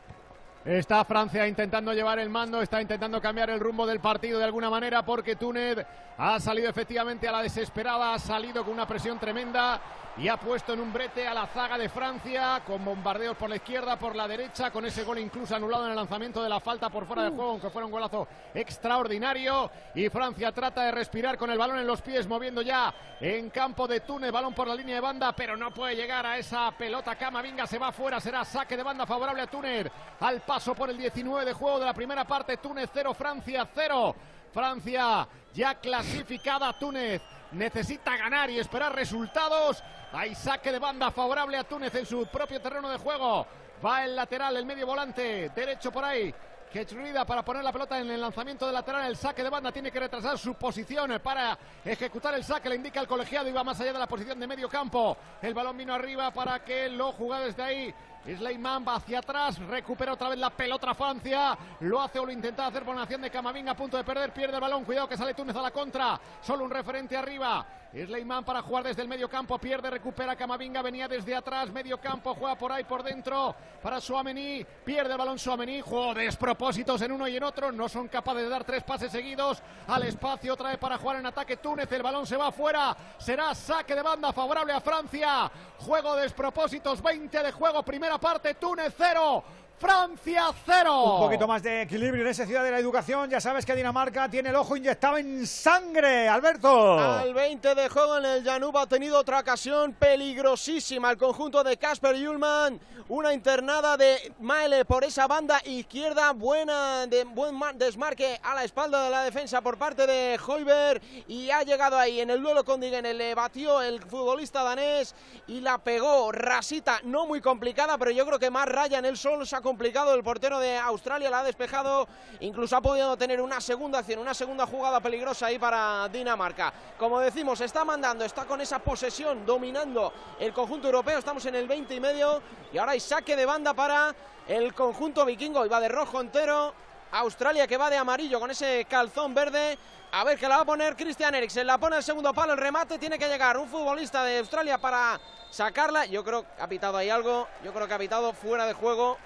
Está 0.63 1.04
Francia 1.06 1.47
intentando 1.47 1.91
llevar 1.91 2.19
el 2.19 2.30
mando, 2.30 2.62
está 2.62 2.80
intentando 2.80 3.19
cambiar 3.19 3.50
el 3.50 3.60
rumbo 3.60 3.88
del 3.88 4.00
partido 4.00 4.38
de 4.38 4.45
alguna 4.45 4.69
manera 4.69 5.04
porque 5.04 5.36
Túnez 5.36 5.84
ha 6.19 6.39
salido 6.39 6.69
efectivamente 6.69 7.28
a 7.28 7.32
la 7.32 7.41
desesperada, 7.41 8.13
ha 8.13 8.19
salido 8.19 8.63
con 8.63 8.74
una 8.74 8.88
presión 8.88 9.17
tremenda 9.17 9.82
y 10.17 10.28
ha 10.28 10.38
puesto 10.38 10.74
en 10.74 10.82
un 10.82 10.91
brete 10.91 11.26
a 11.26 11.34
la 11.34 11.47
zaga 11.47 11.78
de 11.78 11.88
Francia 11.88 12.62
con 12.65 12.84
bombardeos 12.84 13.38
por 13.38 13.50
la 13.50 13.56
izquierda, 13.56 13.97
por 13.97 14.15
la 14.15 14.28
derecha, 14.28 14.69
con 14.69 14.86
ese 14.86 15.04
gol 15.04 15.19
incluso 15.19 15.56
anulado 15.56 15.86
en 15.86 15.91
el 15.91 15.95
lanzamiento 15.95 16.43
de 16.43 16.50
la 16.50 16.60
falta 16.60 16.89
por 16.89 17.06
fuera 17.06 17.24
de 17.24 17.30
juego, 17.30 17.52
aunque 17.52 17.69
fuera 17.69 17.86
un 17.86 17.91
golazo 17.91 18.28
extraordinario. 18.54 19.71
Y 19.95 20.10
Francia 20.10 20.52
trata 20.52 20.84
de 20.84 20.91
respirar 20.91 21.38
con 21.38 21.50
el 21.50 21.58
balón 21.58 21.80
en 21.80 21.88
los 21.88 22.02
pies, 22.02 22.28
moviendo 22.28 22.62
ya 22.62 22.93
en 23.19 23.50
campo 23.50 23.88
de 23.88 24.02
Túnez, 24.02 24.32
balón 24.32 24.54
por 24.54 24.67
la 24.67 24.76
línea 24.76 24.95
de 24.95 25.02
banda, 25.02 25.34
pero 25.34 25.56
no 25.56 25.74
puede 25.74 25.95
llegar 25.95 26.26
a 26.26 26.38
esa 26.38 26.71
pelota. 26.71 27.15
Camavinga 27.15 27.65
se 27.65 27.80
va 27.80 27.91
fuera, 27.91 28.19
será 28.19 28.43
saque 28.43 28.76
de 28.76 28.84
banda 28.84 29.06
favorable 29.06 29.41
a 29.41 29.47
Túnez. 29.47 29.88
Al 30.19 30.41
paso 30.41 30.76
por 30.76 30.89
el 30.89 30.97
19 30.97 31.45
de 31.45 31.54
juego 31.54 31.80
de 31.80 31.86
la 31.86 31.93
primera 31.93 32.26
parte, 32.26 32.58
Túnez 32.58 32.89
0, 32.93 33.13
Francia 33.13 33.67
0. 33.74 34.15
Francia 34.52 35.28
ya 35.54 35.76
clasificada, 35.76 36.78
Túnez 36.78 37.21
necesita 37.52 38.18
ganar 38.18 38.50
y 38.50 38.60
esperar 38.60 38.96
resultados. 38.96 39.84
Hay 40.14 40.36
saque 40.36 40.72
de 40.72 40.80
banda 40.80 41.12
favorable 41.12 41.58
a 41.58 41.64
Túnez 41.64 41.94
en 41.96 42.06
su 42.06 42.26
propio 42.28 42.62
terreno 42.62 42.90
de 42.90 42.98
juego. 42.98 43.48
Va 43.84 44.04
el 44.04 44.16
lateral, 44.16 44.58
el 44.58 44.66
medio 44.66 44.86
volante, 44.86 45.50
derecho 45.50 45.92
por 45.92 46.04
ahí. 46.04 46.34
Quechurida 46.72 47.26
para 47.26 47.44
poner 47.44 47.64
la 47.64 47.72
pelota 47.74 48.00
en 48.00 48.10
el 48.10 48.22
lanzamiento 48.22 48.66
de 48.66 48.72
lateral. 48.72 49.06
El 49.06 49.18
saque 49.18 49.44
de 49.44 49.50
banda 49.50 49.74
tiene 49.74 49.92
que 49.92 50.00
retrasar 50.00 50.38
su 50.38 50.54
posición 50.54 51.20
para 51.22 51.58
ejecutar 51.84 52.34
el 52.34 52.46
saque. 52.46 52.70
Le 52.70 52.76
indica 52.76 53.02
el 53.02 53.08
colegiado. 53.08 53.50
Iba 53.50 53.64
más 53.64 53.80
allá 53.82 53.92
de 53.92 54.00
la 54.00 54.08
posición 54.08 54.40
de 54.40 54.48
medio 54.48 54.70
campo. 54.70 55.18
El 55.42 55.54
balón 55.54 55.78
vino 55.78 55.94
arriba 55.94 56.32
para 56.32 56.64
que 56.64 56.88
lo 56.88 57.12
jugara 57.12 57.46
desde 57.46 57.62
ahí. 57.62 57.94
Sleiman 58.26 58.86
va 58.88 58.96
hacia 58.96 59.20
atrás, 59.20 59.58
recupera 59.60 60.14
otra 60.14 60.30
vez 60.30 60.38
la 60.38 60.50
pelota 60.52 60.94
Francia, 60.94 61.58
lo 61.80 62.02
hace 62.02 62.20
o 62.20 62.26
lo 62.26 62.32
intenta 62.32 62.68
hacer 62.68 62.84
por 62.84 62.98
acción 62.98 63.22
de 63.22 63.32
Camavinga 63.32 63.72
a 63.72 63.76
punto 63.76 63.98
de 63.98 64.04
perder, 64.04 64.32
pierde 64.32 64.56
el 64.56 64.62
balón, 64.62 64.84
cuidado 64.84 65.08
que 65.08 65.18
sale 65.18 65.34
Túnez 65.34 65.56
a 65.56 65.62
la 65.62 65.72
contra, 65.72 66.20
solo 66.42 66.64
un 66.64 66.72
referente 66.72 67.18
arriba, 67.18 67.66
Sleiman 67.93 68.45
para 68.45 68.62
jugar 68.62 68.86
desde 68.86 69.01
el 69.01 69.10
medio 69.10 69.30
campo, 69.30 69.60
pierde, 69.60 69.89
recupera 69.89 70.36
Camavinga, 70.36 70.82
venía 70.82 71.10
desde 71.10 71.36
atrás, 71.36 71.69
medio 71.71 71.99
campo, 71.99 72.34
juega 72.34 72.58
por 72.58 72.71
ahí 72.71 72.86
por 72.86 73.04
dentro 73.04 73.54
para 73.84 73.99
Suamení, 73.99 74.65
pierde 74.86 75.12
el 75.12 75.17
balón 75.17 75.38
Suamení, 75.38 75.82
juego 75.82 76.13
de 76.13 76.23
despropósitos 76.23 77.01
en 77.01 77.12
uno 77.12 77.27
y 77.27 77.36
en 77.36 77.43
otro, 77.43 77.69
no 77.71 77.89
son 77.89 78.08
capaces 78.08 78.43
de 78.43 78.49
dar 78.49 78.63
tres 78.63 78.84
pases 78.84 79.12
seguidos 79.12 79.62
al 79.88 80.04
espacio, 80.04 80.54
otra 80.54 80.69
vez 80.69 80.77
para 80.77 80.97
jugar 80.97 81.17
en 81.17 81.25
ataque 81.25 81.58
Túnez, 81.58 81.91
el 81.91 82.01
balón 82.01 82.25
se 82.25 82.38
va 82.38 82.47
afuera, 82.47 82.95
será 83.17 83.54
saque 83.54 83.93
de 83.93 84.01
banda 84.01 84.32
favorable 84.32 84.71
a 84.71 84.80
Francia, 84.80 85.51
juego 85.80 86.15
de 86.15 86.23
despropósitos, 86.23 87.01
20 87.01 87.43
de 87.43 87.51
juego, 87.51 87.84
primera 87.84 88.17
parte, 88.17 88.56
Túnez 88.56 88.93
0. 88.97 89.43
Francia 89.82 90.54
0. 90.63 91.15
Un 91.15 91.22
poquito 91.22 91.48
más 91.48 91.63
de 91.63 91.82
equilibrio 91.82 92.22
en 92.22 92.28
esa 92.28 92.46
ciudad 92.46 92.63
de 92.63 92.70
la 92.70 92.78
educación. 92.78 93.32
Ya 93.32 93.41
sabes 93.41 93.65
que 93.65 93.76
Dinamarca 93.76 94.30
tiene 94.30 94.50
el 94.50 94.56
ojo 94.56 94.78
inyectado 94.78 95.17
en 95.17 95.48
sangre. 95.48 96.30
Alberto. 96.30 97.00
Al 97.00 97.34
20 97.34 97.74
de 97.74 97.89
juego 97.89 98.20
en 98.20 98.26
el 98.26 98.44
Janub 98.44 98.78
ha 98.78 98.86
tenido 98.86 99.17
otra 99.17 99.39
ocasión 99.39 99.94
peligrosísima. 99.94 101.10
El 101.10 101.17
conjunto 101.17 101.63
de 101.63 101.78
Casper 101.78 102.15
Yulman. 102.15 102.80
Una 103.10 103.34
internada 103.34 103.98
de 103.98 104.32
Maele 104.39 104.86
por 104.86 105.04
esa 105.04 105.26
banda 105.26 105.60
izquierda. 105.65 106.32
Buena, 106.32 107.08
de, 107.08 107.24
buen 107.24 107.60
desmarque 107.76 108.39
a 108.44 108.54
la 108.54 108.63
espalda 108.63 109.04
de 109.04 109.10
la 109.10 109.24
defensa 109.24 109.62
por 109.62 109.78
parte 109.78 110.06
de 110.06 110.39
Hoiber. 110.46 111.02
Y 111.28 111.50
ha 111.50 111.63
llegado 111.63 111.98
ahí 111.98 112.22
en 112.22 112.30
el 112.30 112.41
duelo 112.41 112.63
con 112.63 112.80
Digene. 112.80 113.15
Le 113.15 113.34
batió 113.34 113.82
el 113.82 114.00
futbolista 114.00 114.62
danés 114.62 115.15
y 115.48 115.60
la 115.60 115.80
pegó. 115.80 116.32
Rasita, 116.32 117.00
no 117.04 117.26
muy 117.26 117.41
complicada, 117.41 117.98
pero 117.98 118.12
yo 118.12 118.28
creo 118.28 118.38
que 118.38 118.52
más 118.52 118.70
raya 118.70 119.00
en 119.00 119.06
el 119.06 119.17
sol 119.17 119.41
ha 119.52 119.62
complicado. 119.72 120.14
El 120.14 120.22
portero 120.22 120.60
de 120.60 120.78
Australia 120.78 121.30
la 121.30 121.40
ha 121.40 121.44
despejado. 121.44 122.06
Incluso 122.42 122.76
ha 122.76 122.82
podido 122.82 123.16
tener 123.16 123.40
una 123.40 123.62
segunda 123.62 124.00
acción, 124.00 124.20
una 124.20 124.34
segunda 124.34 124.66
jugada 124.66 125.00
peligrosa 125.00 125.46
ahí 125.46 125.58
para 125.58 126.10
Dinamarca. 126.10 126.74
Como 127.00 127.22
decimos, 127.22 127.62
está 127.62 127.86
mandando, 127.86 128.26
está 128.26 128.44
con 128.44 128.60
esa 128.60 128.80
posesión 128.80 129.46
dominando 129.46 130.12
el 130.42 130.52
conjunto 130.52 130.88
europeo. 130.88 131.18
Estamos 131.18 131.46
en 131.46 131.56
el 131.56 131.70
20 131.70 131.96
y 131.96 132.00
medio. 132.02 132.42
Y 132.74 132.78
ahora 132.80 132.92
hay 132.92 133.00
saque 133.00 133.38
de 133.38 133.46
banda 133.46 133.74
para 133.74 134.14
el 134.46 134.74
conjunto 134.74 135.24
vikingo. 135.26 135.66
Y 135.66 135.70
va 135.70 135.80
de 135.80 135.88
rojo 135.88 136.20
entero. 136.20 136.74
Australia 137.14 137.66
que 137.66 137.78
va 137.78 137.90
de 137.90 137.96
amarillo 137.96 138.42
con 138.42 138.52
ese 138.52 138.86
calzón 138.90 139.34
verde. 139.34 139.78
A 140.12 140.26
ver 140.26 140.38
que 140.38 140.50
la 140.50 140.58
va 140.58 140.64
a 140.64 140.66
poner 140.66 140.98
Christian 140.98 141.34
Eriksen. 141.34 141.66
La 141.66 141.78
pone 141.78 141.96
el 141.96 142.04
segundo 142.04 142.34
palo. 142.34 142.52
El 142.52 142.60
remate 142.60 143.00
tiene 143.00 143.18
que 143.18 143.30
llegar 143.30 143.58
un 143.58 143.70
futbolista 143.70 144.26
de 144.26 144.40
Australia 144.40 144.78
para 144.78 145.18
sacarla. 145.50 146.06
Yo 146.08 146.26
creo 146.26 146.44
que 146.44 146.62
ha 146.62 146.68
pitado 146.68 146.98
ahí 146.98 147.10
algo. 147.10 147.48
Yo 147.64 147.72
creo 147.72 147.88
que 147.88 147.94
ha 147.94 147.98
pitado 147.98 148.34
fuera 148.34 148.66
de 148.66 148.74
juego 148.74 149.18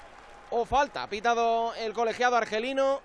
o 0.50 0.66
falta. 0.66 1.04
Ha 1.04 1.10
pitado 1.10 1.74
el 1.76 1.94
colegiado 1.94 2.36
argelino. 2.36 3.02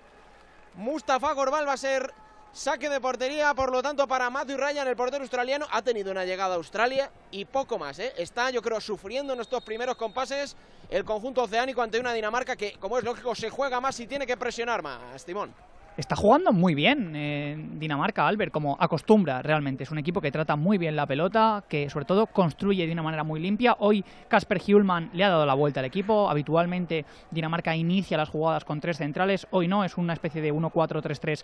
Mustafa 0.75 1.33
Gorbal 1.33 1.67
va 1.67 1.73
a 1.73 1.77
ser 1.77 2.13
saque 2.53 2.89
de 2.89 2.99
portería, 2.99 3.53
por 3.53 3.71
lo 3.71 3.81
tanto, 3.81 4.07
para 4.07 4.29
Matthew 4.29 4.57
Ryan, 4.57 4.87
el 4.87 4.95
portero 4.95 5.23
australiano. 5.23 5.65
Ha 5.71 5.81
tenido 5.81 6.11
una 6.11 6.25
llegada 6.25 6.53
a 6.53 6.57
Australia 6.57 7.11
y 7.31 7.45
poco 7.45 7.77
más. 7.77 7.99
¿eh? 7.99 8.13
Está, 8.17 8.49
yo 8.49 8.61
creo, 8.61 8.81
sufriendo 8.81 9.33
en 9.33 9.41
estos 9.41 9.63
primeros 9.63 9.95
compases 9.95 10.55
el 10.89 11.05
conjunto 11.05 11.43
oceánico 11.43 11.81
ante 11.81 11.99
una 11.99 12.13
Dinamarca 12.13 12.55
que, 12.55 12.73
como 12.73 12.97
es 12.97 13.03
lógico, 13.03 13.33
se 13.35 13.49
juega 13.49 13.79
más 13.79 13.99
y 13.99 14.07
tiene 14.07 14.27
que 14.27 14.37
presionar 14.37 14.81
más, 14.81 15.23
Timón. 15.23 15.53
Está 15.97 16.15
jugando 16.15 16.53
muy 16.53 16.73
bien 16.73 17.15
en 17.17 17.77
Dinamarca, 17.77 18.25
Albert, 18.25 18.53
como 18.53 18.77
acostumbra 18.79 19.41
realmente. 19.41 19.83
Es 19.83 19.91
un 19.91 19.97
equipo 19.97 20.21
que 20.21 20.31
trata 20.31 20.55
muy 20.55 20.77
bien 20.77 20.95
la 20.95 21.05
pelota, 21.05 21.65
que 21.67 21.89
sobre 21.89 22.05
todo 22.05 22.27
construye 22.27 22.87
de 22.87 22.93
una 22.93 23.03
manera 23.03 23.25
muy 23.25 23.41
limpia. 23.41 23.75
Hoy 23.77 24.05
Casper 24.29 24.59
Hjulman 24.59 25.09
le 25.13 25.25
ha 25.25 25.29
dado 25.29 25.45
la 25.45 25.53
vuelta 25.53 25.81
al 25.81 25.85
equipo. 25.85 26.29
Habitualmente 26.29 27.05
Dinamarca 27.29 27.75
inicia 27.75 28.15
las 28.15 28.29
jugadas 28.29 28.63
con 28.63 28.79
tres 28.79 28.97
centrales. 28.97 29.47
Hoy 29.51 29.67
no, 29.67 29.83
es 29.83 29.97
una 29.97 30.13
especie 30.13 30.41
de 30.41 30.53
1-4-3-3 30.53 31.43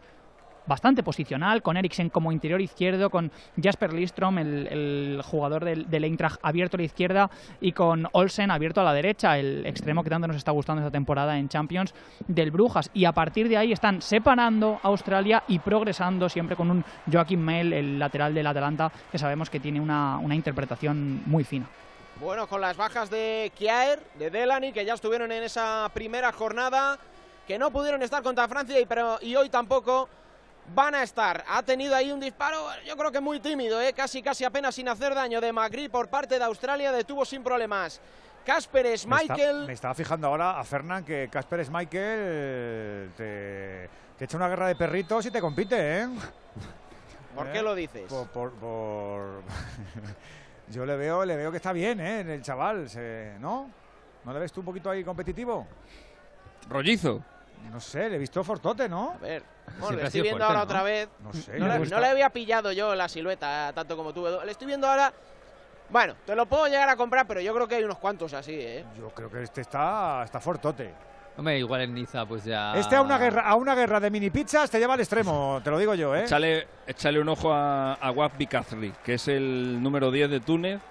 bastante 0.67 1.03
posicional, 1.03 1.61
con 1.61 1.77
Eriksen 1.77 2.09
como 2.09 2.31
interior 2.31 2.61
izquierdo, 2.61 3.09
con 3.09 3.31
Jasper 3.61 3.93
Listrom, 3.93 4.37
el, 4.37 5.21
jugador 5.23 5.65
del, 5.65 5.89
del, 5.89 6.03
Eintracht, 6.03 6.39
abierto 6.41 6.77
a 6.77 6.79
la 6.79 6.83
izquierda, 6.83 7.29
y 7.61 7.71
con 7.71 8.07
Olsen 8.11 8.51
abierto 8.51 8.81
a 8.81 8.83
la 8.83 8.93
derecha, 8.93 9.37
el 9.37 9.65
extremo 9.65 10.03
que 10.03 10.09
tanto 10.09 10.27
nos 10.27 10.37
está 10.37 10.51
gustando 10.51 10.81
esta 10.81 10.91
temporada 10.91 11.37
en 11.37 11.49
Champions 11.49 11.93
del 12.27 12.51
Brujas. 12.51 12.89
Y 12.93 13.05
a 13.05 13.11
partir 13.11 13.49
de 13.49 13.57
ahí 13.57 13.71
están 13.71 14.01
separando 14.01 14.79
a 14.83 14.87
Australia 14.87 15.43
y 15.47 15.59
progresando 15.59 16.29
siempre 16.29 16.55
con 16.55 16.69
un 16.69 16.83
Joaquim 17.11 17.39
Mel, 17.39 17.73
el 17.73 17.99
lateral 17.99 18.33
del 18.33 18.47
Atalanta, 18.47 18.91
que 19.11 19.17
sabemos 19.17 19.49
que 19.49 19.59
tiene 19.59 19.79
una, 19.79 20.17
una 20.17 20.35
interpretación 20.35 21.23
muy 21.25 21.43
fina. 21.43 21.67
Bueno, 22.19 22.47
con 22.47 22.61
las 22.61 22.75
bajas 22.75 23.11
de 23.11 23.51
Kiaer, 23.55 24.01
de 24.17 24.31
Delany, 24.31 24.71
que 24.73 24.85
ya 24.85 24.95
estuvieron 24.95 25.31
en 25.31 25.43
esa 25.43 25.89
primera 25.93 26.31
jornada, 26.31 26.97
que 27.47 27.59
no 27.59 27.69
pudieron 27.69 28.01
estar 28.01 28.23
contra 28.23 28.47
Francia 28.47 28.79
y, 28.79 28.87
pero, 28.87 29.19
y 29.21 29.35
hoy 29.35 29.49
tampoco 29.49 30.09
van 30.73 30.95
a 30.95 31.03
estar. 31.03 31.43
Ha 31.47 31.63
tenido 31.63 31.95
ahí 31.95 32.11
un 32.11 32.19
disparo, 32.19 32.67
yo 32.85 32.95
creo 32.95 33.11
que 33.11 33.19
muy 33.19 33.39
tímido, 33.39 33.81
¿eh? 33.81 33.93
casi 33.93 34.21
casi 34.21 34.43
apenas 34.43 34.75
sin 34.75 34.87
hacer 34.89 35.13
daño 35.13 35.41
de 35.41 35.51
Magri 35.51 35.89
por 35.89 36.09
parte 36.09 36.37
de 36.37 36.45
Australia, 36.45 36.91
detuvo 36.91 37.25
sin 37.25 37.43
problemas. 37.43 38.01
Casper 38.45 38.97
Schmeichel. 38.97 39.65
Me, 39.65 39.73
estaba 39.73 39.93
fijando 39.93 40.27
ahora 40.27 40.57
a 40.57 40.63
Fernán 40.63 41.03
que 41.03 41.27
Casper 41.29 41.65
Schmeichel 41.65 43.11
te, 43.17 43.89
te, 44.17 44.25
echa 44.25 44.37
una 44.37 44.47
guerra 44.47 44.67
de 44.67 44.75
perritos 44.75 45.25
y 45.25 45.31
te 45.31 45.41
compite, 45.41 46.03
¿eh? 46.03 46.07
¿Por 47.35 47.51
qué 47.51 47.61
lo 47.61 47.75
dices? 47.75 48.05
Por, 48.07 48.27
por, 48.29 48.53
por... 48.53 49.43
yo 50.69 50.85
le 50.85 50.95
veo, 50.95 51.25
le 51.25 51.35
veo 51.35 51.51
que 51.51 51.57
está 51.57 51.73
bien, 51.73 51.99
¿eh? 51.99 52.21
El 52.21 52.41
chaval, 52.41 52.87
¿no? 53.39 53.69
¿No 54.23 54.33
le 54.33 54.39
ves 54.39 54.51
tú 54.51 54.61
un 54.61 54.65
poquito 54.65 54.89
ahí 54.89 55.03
competitivo? 55.03 55.67
Rollizo. 56.69 57.23
No 57.71 57.79
sé, 57.79 58.09
le 58.09 58.15
he 58.15 58.19
visto 58.19 58.43
fortote, 58.43 58.87
¿no? 58.89 59.11
A 59.11 59.17
ver, 59.17 59.43
bueno, 59.79 59.97
le 59.97 60.05
estoy 60.05 60.21
viendo 60.21 60.43
ahora 60.43 60.59
¿no? 60.59 60.63
otra 60.63 60.83
vez. 60.83 61.09
No 61.19 61.33
sé. 61.33 61.59
No, 61.59 61.67
le, 61.67 61.79
no 61.79 61.99
le 61.99 62.07
había 62.07 62.29
pillado 62.29 62.71
yo 62.71 62.95
la 62.95 63.07
silueta 63.07 63.71
tanto 63.73 63.95
como 63.95 64.13
tú. 64.13 64.25
Le 64.43 64.51
estoy 64.51 64.67
viendo 64.67 64.87
ahora. 64.87 65.13
Bueno, 65.89 66.15
te 66.25 66.35
lo 66.35 66.45
puedo 66.45 66.67
llegar 66.67 66.89
a 66.89 66.95
comprar, 66.97 67.25
pero 67.27 67.39
yo 67.39 67.53
creo 67.53 67.67
que 67.67 67.75
hay 67.75 67.83
unos 67.83 67.97
cuantos 67.97 68.33
así, 68.33 68.53
¿eh? 68.53 68.85
Yo 68.97 69.09
creo 69.09 69.29
que 69.29 69.43
este 69.43 69.61
está, 69.61 70.21
está 70.23 70.39
fortote. 70.39 70.93
Hombre, 71.37 71.59
igual 71.59 71.81
en 71.81 71.93
Niza, 71.93 72.25
pues 72.25 72.43
ya. 72.43 72.75
Este 72.75 72.95
a 72.95 73.01
una 73.01 73.17
guerra, 73.19 73.43
a 73.47 73.55
una 73.55 73.75
guerra 73.75 73.99
de 73.99 74.09
mini 74.09 74.31
pizzas 74.31 74.71
te 74.71 74.79
lleva 74.79 74.95
al 74.95 74.99
extremo, 74.99 75.61
te 75.63 75.69
lo 75.69 75.77
digo 75.77 75.93
yo, 75.93 76.15
¿eh? 76.15 76.23
Échale, 76.23 76.67
échale 76.87 77.21
un 77.21 77.29
ojo 77.29 77.53
a, 77.53 77.93
a 77.93 78.11
Waf 78.11 78.33
que 79.03 79.13
es 79.13 79.27
el 79.27 79.81
número 79.81 80.09
10 80.09 80.31
de 80.31 80.39
Túnez, 80.39 80.81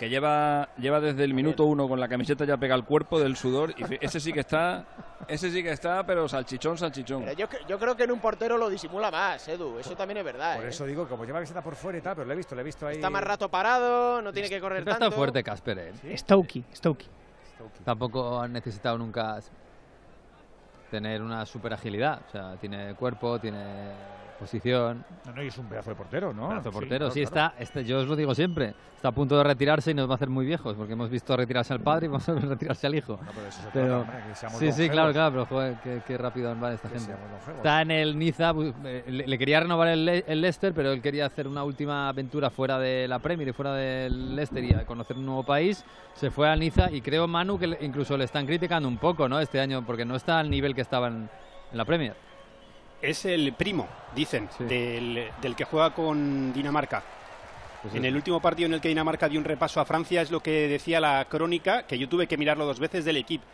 que 0.00 0.08
lleva, 0.08 0.70
lleva 0.78 0.98
desde 0.98 1.24
el 1.24 1.34
minuto 1.34 1.66
uno 1.66 1.86
con 1.86 2.00
la 2.00 2.08
camiseta 2.08 2.46
ya 2.46 2.56
pega 2.56 2.74
el 2.74 2.84
cuerpo 2.84 3.20
del 3.20 3.36
sudor. 3.36 3.74
Y 3.76 3.84
ese 4.02 4.18
sí 4.18 4.32
que 4.32 4.40
está, 4.40 4.86
ese 5.28 5.50
sí 5.50 5.62
que 5.62 5.72
está, 5.72 6.06
pero 6.06 6.26
salchichón, 6.26 6.78
salchichón. 6.78 7.22
Pero 7.22 7.36
yo, 7.36 7.46
yo 7.68 7.78
creo 7.78 7.94
que 7.94 8.04
en 8.04 8.12
un 8.12 8.18
portero 8.18 8.56
lo 8.56 8.70
disimula 8.70 9.10
más, 9.10 9.46
Edu. 9.46 9.78
Eso 9.78 9.94
también 9.94 10.16
es 10.16 10.24
verdad. 10.24 10.56
Por 10.56 10.64
¿eh? 10.64 10.68
eso 10.70 10.86
digo, 10.86 11.06
como 11.06 11.26
lleva 11.26 11.34
la 11.34 11.40
camiseta 11.40 11.62
por 11.62 11.74
fuera 11.74 11.98
y 11.98 12.00
tal, 12.00 12.14
pero 12.14 12.26
lo 12.26 12.32
he 12.32 12.36
visto, 12.36 12.54
lo 12.54 12.62
he 12.62 12.64
visto 12.64 12.86
ahí. 12.86 12.94
Está 12.94 13.10
más 13.10 13.22
rato 13.22 13.50
parado, 13.50 14.22
no 14.22 14.32
tiene 14.32 14.48
que 14.48 14.58
correr 14.58 14.78
Está 14.78 14.98
tanto. 14.98 15.14
fuerte 15.14 15.42
Casper, 15.44 15.78
¿eh? 15.78 15.92
¿Sí? 16.00 16.16
Stokey, 16.16 16.64
Stokey. 16.74 17.06
Tampoco 17.84 18.40
han 18.40 18.54
necesitado 18.54 18.96
nunca 18.96 19.38
tener 20.90 21.20
una 21.20 21.44
super 21.44 21.74
agilidad. 21.74 22.22
O 22.26 22.30
sea, 22.30 22.56
tiene 22.56 22.94
cuerpo, 22.94 23.38
tiene 23.38 23.92
posición. 24.40 25.04
No, 25.26 25.32
no, 25.32 25.42
y 25.42 25.46
es 25.48 25.58
un 25.58 25.66
pedazo 25.66 25.90
de 25.90 25.96
portero, 25.96 26.32
¿no? 26.32 26.48
Pedazo 26.48 26.70
de 26.70 26.72
portero, 26.72 27.10
sí, 27.10 27.12
claro, 27.12 27.12
sí 27.12 27.22
está, 27.22 27.54
está, 27.58 27.80
yo 27.82 28.00
os 28.00 28.08
lo 28.08 28.16
digo 28.16 28.34
siempre, 28.34 28.74
está 28.96 29.08
a 29.08 29.12
punto 29.12 29.36
de 29.36 29.44
retirarse 29.44 29.90
y 29.92 29.94
nos 29.94 30.08
va 30.08 30.12
a 30.12 30.16
hacer 30.16 30.30
muy 30.30 30.46
viejos, 30.46 30.74
porque 30.76 30.94
hemos 30.94 31.10
visto 31.10 31.36
retirarse 31.36 31.72
al 31.72 31.80
padre 31.80 32.06
y 32.06 32.08
vamos 32.08 32.28
a 32.28 32.32
ver 32.32 32.48
retirarse 32.48 32.86
al 32.86 32.94
hijo. 32.94 33.16
Bueno, 33.16 33.32
pero 33.34 33.46
eso 33.46 33.60
pero, 33.72 34.00
hombre, 34.00 34.16
que 34.28 34.34
seamos 34.34 34.58
sí, 34.58 34.72
sí, 34.72 34.88
claro, 34.88 35.12
claro, 35.12 35.30
pero 35.30 35.46
joder, 35.46 35.76
qué, 35.84 36.02
qué 36.06 36.18
rápido 36.18 36.58
va 36.58 36.72
esta 36.72 36.88
Que 36.88 36.98
gente. 36.98 37.14
Está 37.56 37.82
en 37.82 37.90
el 37.90 38.18
Niza, 38.18 38.52
eh, 38.84 39.04
le, 39.06 39.26
le 39.26 39.38
quería 39.38 39.60
renovar 39.60 39.88
el, 39.88 40.08
el 40.08 40.40
Leicester, 40.40 40.72
pero 40.74 40.90
él 40.92 41.02
quería 41.02 41.26
hacer 41.26 41.46
una 41.46 41.62
última 41.62 42.08
aventura 42.08 42.50
fuera 42.50 42.78
de 42.78 43.06
la 43.06 43.18
Premier 43.18 43.48
y 43.48 43.52
fuera 43.52 43.74
del 43.74 44.34
Leicester 44.34 44.64
y 44.64 44.72
a 44.72 44.86
conocer 44.86 45.16
un 45.16 45.26
nuevo 45.26 45.44
país. 45.44 45.84
Se 46.14 46.30
fue 46.30 46.48
al 46.48 46.58
Niza 46.58 46.90
y 46.90 47.02
creo, 47.02 47.28
Manu, 47.28 47.58
que 47.58 47.78
incluso 47.82 48.16
le 48.16 48.24
están 48.24 48.46
criticando 48.46 48.88
un 48.88 48.98
poco, 48.98 49.28
¿no? 49.28 49.38
Este 49.38 49.60
año, 49.60 49.84
porque 49.84 50.04
no 50.04 50.16
está 50.16 50.38
al 50.38 50.48
nivel 50.50 50.74
que 50.74 50.80
estaba 50.80 51.08
en, 51.08 51.28
en 51.72 51.78
la 51.78 51.84
Premier. 51.84 52.14
Es 53.02 53.24
el 53.24 53.52
primo, 53.54 53.88
dicen, 54.14 54.48
del, 54.58 55.30
del 55.40 55.56
que 55.56 55.64
juega 55.64 55.94
con 55.94 56.52
Dinamarca. 56.52 57.02
Pues 57.82 57.94
en 57.94 58.04
el 58.04 58.14
último 58.14 58.40
partido 58.40 58.66
en 58.66 58.74
el 58.74 58.80
que 58.80 58.88
Dinamarca 58.88 59.28
dio 59.28 59.38
un 59.38 59.44
repaso 59.44 59.80
a 59.80 59.86
Francia 59.86 60.20
es 60.20 60.30
lo 60.30 60.40
que 60.40 60.68
decía 60.68 61.00
la 61.00 61.24
crónica, 61.24 61.84
que 61.84 61.98
yo 61.98 62.08
tuve 62.08 62.26
que 62.26 62.36
mirarlo 62.36 62.66
dos 62.66 62.78
veces 62.78 63.06
del 63.06 63.16
equipo. 63.16 63.44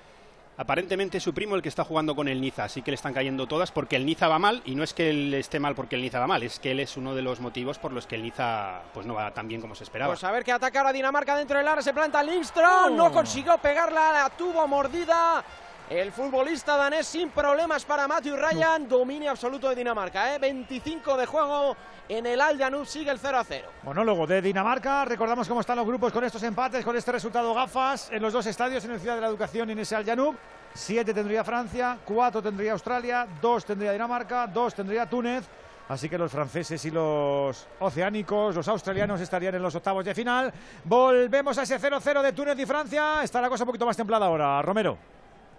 Aparentemente 0.59 1.19
es 1.19 1.23
su 1.23 1.35
primo 1.35 1.55
el 1.55 1.61
que 1.61 1.69
está 1.69 1.85
jugando 1.85 2.17
con 2.17 2.29
el 2.29 2.41
Niza, 2.41 2.65
así 2.65 2.81
que 2.81 2.91
le 2.91 2.95
están 2.95 3.13
cayendo 3.13 3.47
todas 3.47 3.71
porque 3.71 3.97
el 3.97 4.07
Niza 4.07 4.27
va 4.27 4.39
mal 4.39 4.63
y 4.65 4.75
no 4.75 4.83
es 4.83 4.95
que 4.95 5.11
él 5.11 5.35
esté 5.35 5.61
mal 5.61 5.75
porque 5.75 5.97
el 5.97 6.03
Niza 6.03 6.19
va 6.19 6.27
mal, 6.27 6.43
es 6.43 6.59
que 6.59 6.71
él 6.71 6.81
es 6.81 6.97
uno 6.97 7.15
de 7.15 7.21
los 7.21 7.41
motivos 7.41 7.79
por 7.79 7.93
los 7.93 8.07
que 8.07 8.15
el 8.15 8.23
Niza 8.23 8.81
pues 8.95 9.05
no 9.05 9.15
va 9.15 9.31
tan 9.33 9.49
bien 9.49 9.61
como 9.61 9.75
se 9.75 9.85
esperaba. 9.85 10.15
Pues 10.15 10.25
a 10.25 10.31
ver 10.31 10.45
que 10.45 10.53
ataca 10.53 10.81
ahora 10.81 10.95
Dinamarca 10.95 11.37
dentro 11.37 11.59
del 11.59 11.69
área, 11.69 11.83
se 11.83 11.93
planta 11.93 12.23
Lindström, 12.23 12.93
no 12.97 13.13
consiguió 13.13 13.59
pegarla, 13.59 14.13
la 14.13 14.31
tuvo 14.31 14.67
mordida. 14.67 15.45
El 15.89 16.11
futbolista 16.11 16.77
danés 16.77 17.07
sin 17.07 17.31
problemas 17.31 17.85
para 17.85 18.09
Matthew 18.09 18.37
Ryan, 18.37 18.89
dominio 18.89 19.31
absoluto 19.31 19.69
de 19.69 19.77
Dinamarca, 19.77 20.35
¿eh? 20.35 20.39
25 20.41 21.17
de 21.17 21.27
juego 21.27 21.77
en 22.09 22.27
el 22.27 22.41
Al 22.41 22.59
Janub, 22.59 22.85
sigue 22.85 23.09
el 23.13 23.21
0 23.21 23.39
a 23.39 23.45
0. 23.45 23.69
Monólogo 23.85 24.27
de 24.27 24.43
Dinamarca, 24.43 25.05
recordamos 25.05 25.47
cómo 25.47 25.61
están 25.61 25.77
los 25.77 25.87
grupos 25.87 26.13
con 26.13 26.25
estos 26.25 26.43
empates, 26.43 26.85
con 26.85 26.97
este 26.97 27.13
resultado 27.13 27.55
gafas 27.55 28.11
en 28.11 28.21
los 28.21 28.33
dos 28.33 28.45
estadios, 28.47 28.85
en 28.85 28.91
el 28.91 29.01
Ciudad 29.01 29.15
de 29.15 29.21
la 29.21 29.29
Educación 29.29 29.69
y 29.69 29.73
en 29.73 29.79
ese 29.79 29.95
Al 29.95 30.05
Janub. 30.05 30.35
Siete 30.75 31.15
tendría 31.15 31.45
Francia, 31.45 31.99
cuatro 32.05 32.43
tendría 32.43 32.73
Australia, 32.73 33.29
dos 33.41 33.65
tendría 33.65 33.93
Dinamarca, 33.93 34.49
dos 34.49 34.75
tendría 34.75 35.09
Túnez. 35.09 35.45
Así 35.89 36.09
que 36.09 36.19
los 36.19 36.33
franceses 36.33 36.85
y 36.85 36.91
los 36.91 37.69
oceánicos, 37.79 38.57
los 38.57 38.67
australianos 38.67 39.21
estarían 39.21 39.55
en 39.55 39.63
los 39.63 39.77
octavos 39.77 40.05
de 40.05 40.17
final. 40.17 40.53
Volvemos 40.83 41.57
a 41.59 41.63
ese 41.63 41.79
0-0 41.79 42.23
de 42.23 42.33
Túnez 42.33 42.59
y 42.59 42.67
Francia. 42.67 43.23
Está 43.23 43.41
la 43.41 43.49
cosa 43.49 43.63
un 43.63 43.69
poquito 43.69 43.87
más 43.87 43.97
templada 43.97 44.27
ahora, 44.27 44.61
Romero. 44.63 44.99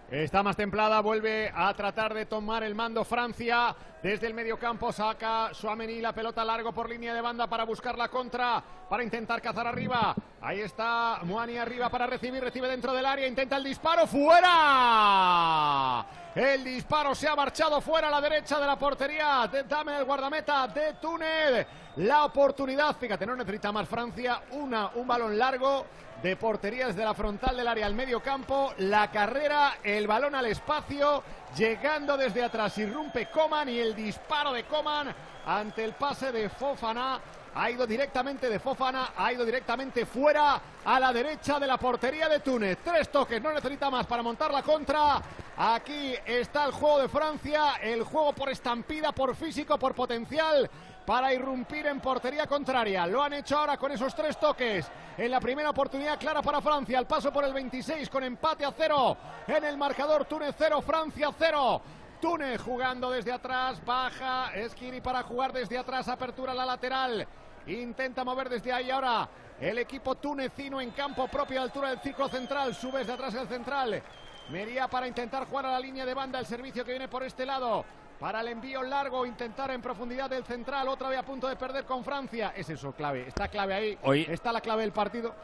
Está 0.09 0.41
más 0.41 0.55
templada, 0.55 1.01
vuelve 1.01 1.51
a 1.53 1.73
tratar 1.73 2.13
de 2.13 2.25
tomar 2.25 2.63
el 2.63 2.73
mando 2.73 3.03
Francia. 3.03 3.75
Desde 4.01 4.27
el 4.27 4.33
medio 4.33 4.57
campo 4.57 4.93
saca 4.93 5.53
Suamení 5.53 5.99
la 5.99 6.13
pelota 6.13 6.45
largo 6.45 6.71
por 6.71 6.89
línea 6.89 7.13
de 7.13 7.19
banda 7.19 7.47
para 7.47 7.65
buscar 7.65 7.97
la 7.97 8.07
contra, 8.07 8.63
para 8.89 9.03
intentar 9.03 9.41
cazar 9.41 9.67
arriba. 9.67 10.15
Ahí 10.39 10.61
está 10.61 11.19
Muani 11.23 11.57
arriba 11.57 11.89
para 11.89 12.07
recibir, 12.07 12.41
recibe 12.41 12.69
dentro 12.69 12.93
del 12.93 13.05
área, 13.05 13.27
intenta 13.27 13.57
el 13.57 13.65
disparo, 13.65 14.07
fuera. 14.07 16.05
El 16.33 16.63
disparo 16.63 17.13
se 17.13 17.27
ha 17.27 17.35
marchado 17.35 17.81
fuera 17.81 18.07
a 18.07 18.11
la 18.11 18.21
derecha 18.21 18.61
de 18.61 18.65
la 18.65 18.79
portería. 18.79 19.51
Dame 19.67 19.97
el 19.97 20.05
guardameta 20.05 20.69
de 20.69 20.93
Túnez. 21.01 21.67
La 21.97 22.23
oportunidad, 22.23 22.95
fíjate, 22.95 23.25
no 23.25 23.35
necesita 23.35 23.73
más 23.73 23.89
Francia. 23.89 24.41
Una, 24.51 24.89
un 24.95 25.05
balón 25.05 25.37
largo 25.37 25.85
de 26.21 26.36
portería 26.36 26.88
desde 26.88 27.03
la 27.03 27.13
frontal 27.13 27.56
del 27.56 27.67
área 27.67 27.86
al 27.86 27.95
medio 27.95 28.21
campo. 28.21 28.73
La 28.80 29.12
carrera, 29.12 29.77
el 29.84 30.08
balón 30.08 30.36
al 30.36 30.47
espacio, 30.47 31.23
llegando 31.56 32.17
desde 32.17 32.43
atrás. 32.43 32.77
Irrumpe 32.77 33.30
Coman 33.30 33.69
y 33.69 33.80
el 33.80 33.95
disparo 33.95 34.51
de 34.53 34.63
Coman 34.63 35.13
ante 35.45 35.84
el 35.84 35.93
pase 35.93 36.32
de 36.32 36.49
Fofana. 36.49 37.19
Ha 37.56 37.71
ido 37.71 37.88
directamente 37.88 38.49
de 38.49 38.60
Fofana, 38.60 39.13
ha 39.17 39.34
ido 39.34 39.43
directamente 39.43 40.06
fuera 40.06 40.62
a 40.86 40.99
la 40.99 41.12
derecha 41.12 41.60
de 41.60 41.65
la 41.65 41.77
portería 41.77 42.30
de 42.30 42.39
Túnez. 42.39 42.77
Tres 42.84 43.10
toques, 43.10 43.41
no 43.41 43.51
necesita 43.51 43.89
más 43.89 44.06
para 44.06 44.21
montar 44.21 44.51
la 44.51 44.62
contra. 44.62 45.19
Aquí 45.58 46.13
está 46.23 46.65
el 46.65 46.71
juego 46.71 46.99
de 46.99 47.10
Francia, 47.10 47.77
el 47.82 48.03
juego 48.03 48.34
por 48.34 48.49
estampida, 48.49 49.12
por 49.12 49.36
físico, 49.36 49.80
por 49.80 49.95
potencial 49.95 50.69
para 51.07 51.33
irrumpir 51.33 51.87
en 51.87 52.01
portería 52.01 52.45
contraria. 52.47 53.07
Lo 53.07 53.23
han 53.23 53.31
hecho 53.31 53.57
ahora 53.57 53.77
con 53.77 53.93
esos 53.93 54.13
tres 54.13 54.37
toques. 54.37 54.91
En 55.17 55.31
la 55.31 55.39
primera 55.39 55.69
oportunidad 55.69 56.19
clara 56.19 56.41
para 56.41 56.59
Francia. 56.59 56.99
El 56.99 57.05
paso 57.05 57.31
por 57.31 57.45
el 57.45 57.53
26 57.53 58.09
con 58.09 58.25
empate 58.25 58.65
a 58.65 58.73
cero. 58.73 59.15
En 59.47 59.63
el 59.63 59.77
marcador 59.77 60.25
Túnez 60.25 60.53
cero, 60.57 60.81
Francia 60.81 61.29
cero. 61.39 61.81
Túnez 62.19 62.61
jugando 62.61 63.09
desde 63.09 63.31
atrás, 63.31 63.79
baja 63.85 64.53
Esquiri 64.53 64.99
para 64.99 65.23
jugar 65.23 65.53
desde 65.53 65.77
atrás, 65.77 66.09
apertura 66.09 66.51
a 66.51 66.55
la 66.55 66.65
lateral. 66.65 67.25
Intenta 67.67 68.25
mover 68.25 68.49
desde 68.49 68.73
ahí 68.73 68.91
ahora 68.91 69.29
el 69.61 69.77
equipo 69.77 70.15
tunecino 70.15 70.81
en 70.81 70.91
campo 70.91 71.29
propio 71.29 71.61
altura 71.61 71.91
del 71.91 72.01
círculo 72.01 72.27
central. 72.27 72.75
Sube 72.75 72.99
desde 72.99 73.13
atrás 73.13 73.33
el 73.33 73.47
central. 73.47 74.03
Mería 74.49 74.89
para 74.89 75.07
intentar 75.07 75.45
jugar 75.45 75.67
a 75.67 75.71
la 75.71 75.79
línea 75.79 76.05
de 76.05 76.13
banda 76.13 76.37
el 76.37 76.45
servicio 76.45 76.83
que 76.83 76.91
viene 76.91 77.07
por 77.07 77.23
este 77.23 77.45
lado. 77.45 77.85
Para 78.19 78.41
el 78.41 78.47
envío 78.47 78.82
largo, 78.82 79.25
intentar 79.25 79.69
en 79.71 79.82
profundidad 79.82 80.30
del 80.30 80.43
central, 80.43 80.88
otra 80.88 81.10
vez 81.10 81.19
a 81.19 81.23
punto 81.23 81.47
de 81.47 81.56
perder 81.56 81.86
con 81.86 82.03
Francia. 82.03 82.51
Es 82.56 82.67
eso 82.69 82.91
clave, 82.93 83.27
está 83.27 83.47
clave 83.47 83.73
ahí. 83.75 83.97
Hoy- 84.03 84.25
está 84.30 84.51
la 84.51 84.62
clave 84.62 84.82
del 84.82 84.91
partido. 84.91 85.36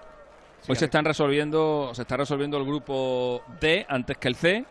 Hoy 0.68 0.76
se 0.76 0.86
están 0.86 1.06
resolviendo, 1.06 1.92
se 1.94 2.02
está 2.02 2.18
resolviendo 2.18 2.58
el 2.58 2.66
grupo 2.66 3.44
D 3.60 3.86
antes 3.90 4.18
que 4.18 4.28
el 4.30 4.36
C 4.36 4.66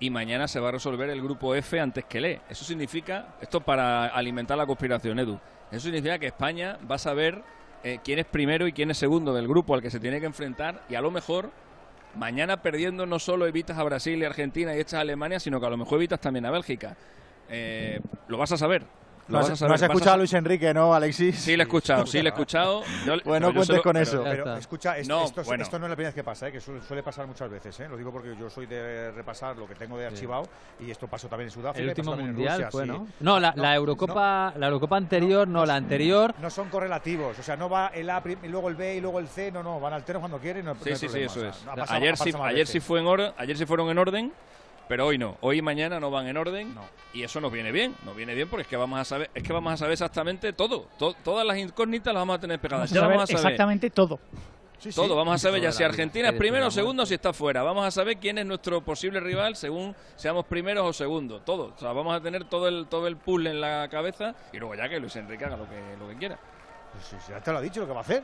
y 0.00 0.10
mañana 0.10 0.48
se 0.48 0.58
va 0.58 0.70
a 0.70 0.72
resolver 0.72 1.08
el 1.10 1.22
grupo 1.22 1.54
F 1.54 1.78
antes 1.78 2.04
que 2.06 2.18
el 2.18 2.24
E. 2.24 2.40
Eso 2.48 2.64
significa, 2.64 3.34
esto 3.40 3.60
para 3.60 4.06
alimentar 4.06 4.56
la 4.56 4.66
conspiración, 4.66 5.18
Edu. 5.20 5.38
Eso 5.70 5.80
significa 5.84 6.18
que 6.18 6.26
España 6.28 6.78
va 6.90 6.96
a 6.96 6.98
saber 6.98 7.42
eh, 7.84 8.00
quién 8.02 8.18
es 8.18 8.24
primero 8.24 8.66
y 8.66 8.72
quién 8.72 8.90
es 8.90 8.98
segundo 8.98 9.32
del 9.34 9.46
grupo 9.46 9.74
al 9.74 9.82
que 9.82 9.90
se 9.90 10.00
tiene 10.00 10.18
que 10.18 10.26
enfrentar 10.26 10.80
y 10.88 10.94
a 10.94 11.00
lo 11.02 11.10
mejor 11.10 11.50
mañana 12.16 12.62
perdiendo 12.62 13.06
no 13.06 13.18
solo 13.18 13.46
evitas 13.46 13.76
a 13.78 13.82
Brasil 13.84 14.18
y 14.20 14.24
Argentina 14.24 14.74
y 14.74 14.80
echas 14.80 14.94
a 14.94 15.00
Alemania, 15.00 15.38
sino 15.38 15.60
que 15.60 15.66
a 15.66 15.70
lo 15.70 15.76
mejor 15.76 15.98
evitas 15.98 16.20
también 16.20 16.46
a 16.46 16.50
Bélgica. 16.50 16.96
Eh, 17.48 18.00
lo 18.28 18.38
vas 18.38 18.52
a 18.52 18.56
saber. 18.56 18.82
Lo 19.26 19.32
No 19.32 19.38
vas 19.38 19.46
has, 19.46 19.52
a 19.52 19.56
saber. 19.56 19.68
no 19.70 19.74
has 19.74 19.80
Vas 19.80 19.88
a 19.88 19.92
escuchado 19.92 20.14
a 20.14 20.16
Luis 20.18 20.32
Enrique, 20.34 20.74
¿no, 20.74 20.92
Alexis? 20.94 21.38
Sí, 21.40 21.56
lo 21.56 21.62
he 21.62 21.64
escuchado, 21.64 22.04
sí, 22.04 22.20
lo 22.20 22.28
he 22.28 22.32
escuchado. 22.32 22.82
Yo- 23.06 23.14
Bueno, 23.24 23.48
pero 23.48 23.48
yo 23.48 23.54
cuentes 23.54 23.66
solo- 23.66 23.82
con 23.82 23.92
pero- 23.94 24.02
eso. 24.02 24.22
Pero 24.44 24.56
escucha, 24.58 24.98
es- 24.98 25.08
No, 25.08 25.24
esto, 25.24 25.40
es- 25.40 25.46
bueno. 25.46 25.62
esto 25.62 25.78
no 25.78 25.86
es 25.86 25.90
la 25.90 25.96
primera 25.96 26.08
vez 26.10 26.14
que 26.14 26.22
pasa, 26.24 26.48
¿eh? 26.48 26.52
que 26.52 26.60
suele, 26.60 26.82
suele 26.82 27.02
pasar 27.02 27.26
muchas 27.26 27.48
veces. 27.48 27.80
¿eh? 27.80 27.88
Lo 27.88 27.96
digo 27.96 28.12
porque 28.12 28.36
yo 28.38 28.50
soy 28.50 28.66
de 28.66 29.12
repasar 29.12 29.56
lo 29.56 29.66
que 29.66 29.76
tengo 29.76 29.96
de 29.96 30.08
archivado 30.08 30.46
y 30.78 30.90
esto 30.90 31.06
pasó 31.08 31.26
también 31.28 31.46
en 31.48 31.52
Sudáfrica. 31.52 31.82
El 31.82 31.88
último 31.88 32.14
mundial 32.16 32.52
Rusia, 32.56 32.70
fue, 32.70 32.82
sí. 32.84 32.88
¿no? 32.90 33.06
No, 33.20 33.40
la, 33.40 33.54
la 33.56 33.74
Eurocopa, 33.74 34.52
la 34.58 34.66
Eurocopa 34.66 34.98
anterior, 34.98 35.48
no, 35.48 35.64
la 35.64 35.76
anterior. 35.76 36.34
No 36.42 36.50
son 36.50 36.68
correlativos, 36.68 37.38
o 37.38 37.42
sea, 37.42 37.56
no 37.56 37.70
va 37.70 37.92
el 37.94 38.10
A 38.10 38.22
y 38.42 38.48
luego 38.48 38.68
el 38.68 38.74
B 38.74 38.96
y 38.96 39.00
luego 39.00 39.20
el 39.20 39.28
C, 39.28 39.50
no, 39.50 39.62
no, 39.62 39.80
van 39.80 39.94
alternos 39.94 40.20
cuando 40.20 40.38
quieren. 40.38 40.66
No, 40.66 40.74
no 40.74 40.80
Sí, 40.84 40.94
sí, 40.96 41.08
sí, 41.08 41.20
eso 41.20 41.38
o 41.38 41.42
sea, 41.44 41.48
es. 41.50 41.64
no 41.64 41.72
ayer 41.88 42.18
sí, 42.18 42.30
ayer 42.42 42.66
sí 42.66 42.78
fue 42.80 43.00
en 43.00 43.06
orden, 43.06 43.32
ayer 43.38 43.56
sí 43.56 43.64
fueron 43.64 43.88
en 43.88 43.96
orden, 43.96 44.32
pero 44.88 45.06
hoy 45.06 45.18
no. 45.18 45.36
Hoy 45.40 45.58
y 45.58 45.62
mañana 45.62 45.98
no 46.00 46.10
van 46.10 46.26
en 46.26 46.36
orden 46.36 46.74
y 47.12 47.22
eso 47.22 47.40
nos 47.40 47.50
viene 47.52 47.72
bien. 47.72 47.94
Nos 48.04 48.14
viene 48.16 48.34
bien 48.34 48.48
porque 48.48 48.62
es 48.62 48.68
que 48.68 48.76
vamos 48.76 48.98
a 49.00 49.04
saber, 49.04 49.30
es 49.34 49.42
que 49.42 49.52
vamos 49.52 49.72
a 49.72 49.76
saber 49.76 49.92
exactamente 49.92 50.52
todo. 50.52 50.88
To- 50.98 51.14
todas 51.24 51.46
las 51.46 51.56
incógnitas 51.58 52.12
las 52.12 52.20
vamos 52.20 52.36
a 52.36 52.40
tener 52.40 52.58
pegadas. 52.60 52.90
Vamos 52.90 52.92
a 52.92 52.94
ya 52.94 53.00
saber 53.00 53.16
vamos 53.16 53.30
a 53.30 53.32
saber 53.32 53.52
exactamente 53.52 53.90
todo. 53.90 54.20
todo. 54.94 55.16
Vamos 55.16 55.34
a 55.34 55.38
saber 55.38 55.62
ya 55.62 55.72
si 55.72 55.82
Argentina 55.82 56.28
es 56.28 56.34
primero 56.34 56.66
o 56.66 56.70
segundo, 56.70 57.06
si 57.06 57.14
está 57.14 57.32
fuera. 57.32 57.62
Vamos 57.62 57.86
a 57.86 57.90
saber 57.90 58.18
quién 58.18 58.36
es 58.38 58.44
nuestro 58.46 58.82
posible 58.82 59.18
rival 59.20 59.56
según 59.56 59.94
seamos 60.16 60.44
primeros 60.46 60.84
o 60.86 60.92
segundos. 60.92 61.44
Todo. 61.44 61.72
O 61.74 61.78
sea, 61.78 61.92
vamos 61.92 62.14
a 62.14 62.20
tener 62.20 62.44
todo 62.44 62.68
el 62.68 62.86
todo 62.88 63.06
el 63.06 63.16
puzzle 63.16 63.50
en 63.50 63.60
la 63.60 63.88
cabeza 63.88 64.34
y 64.52 64.58
luego 64.58 64.74
ya 64.74 64.88
que 64.88 65.00
Luis 65.00 65.16
Enrique 65.16 65.44
haga 65.44 65.56
lo 65.56 65.68
que 65.68 65.80
lo 65.98 66.08
que 66.08 66.16
quiera. 66.16 66.38
Pues 66.92 67.04
sí, 67.06 67.16
ya 67.32 67.40
te 67.40 67.50
lo 67.50 67.58
ha 67.58 67.60
dicho 67.62 67.80
lo 67.80 67.86
que 67.86 67.92
va 67.92 67.98
a 68.00 68.02
hacer. 68.02 68.22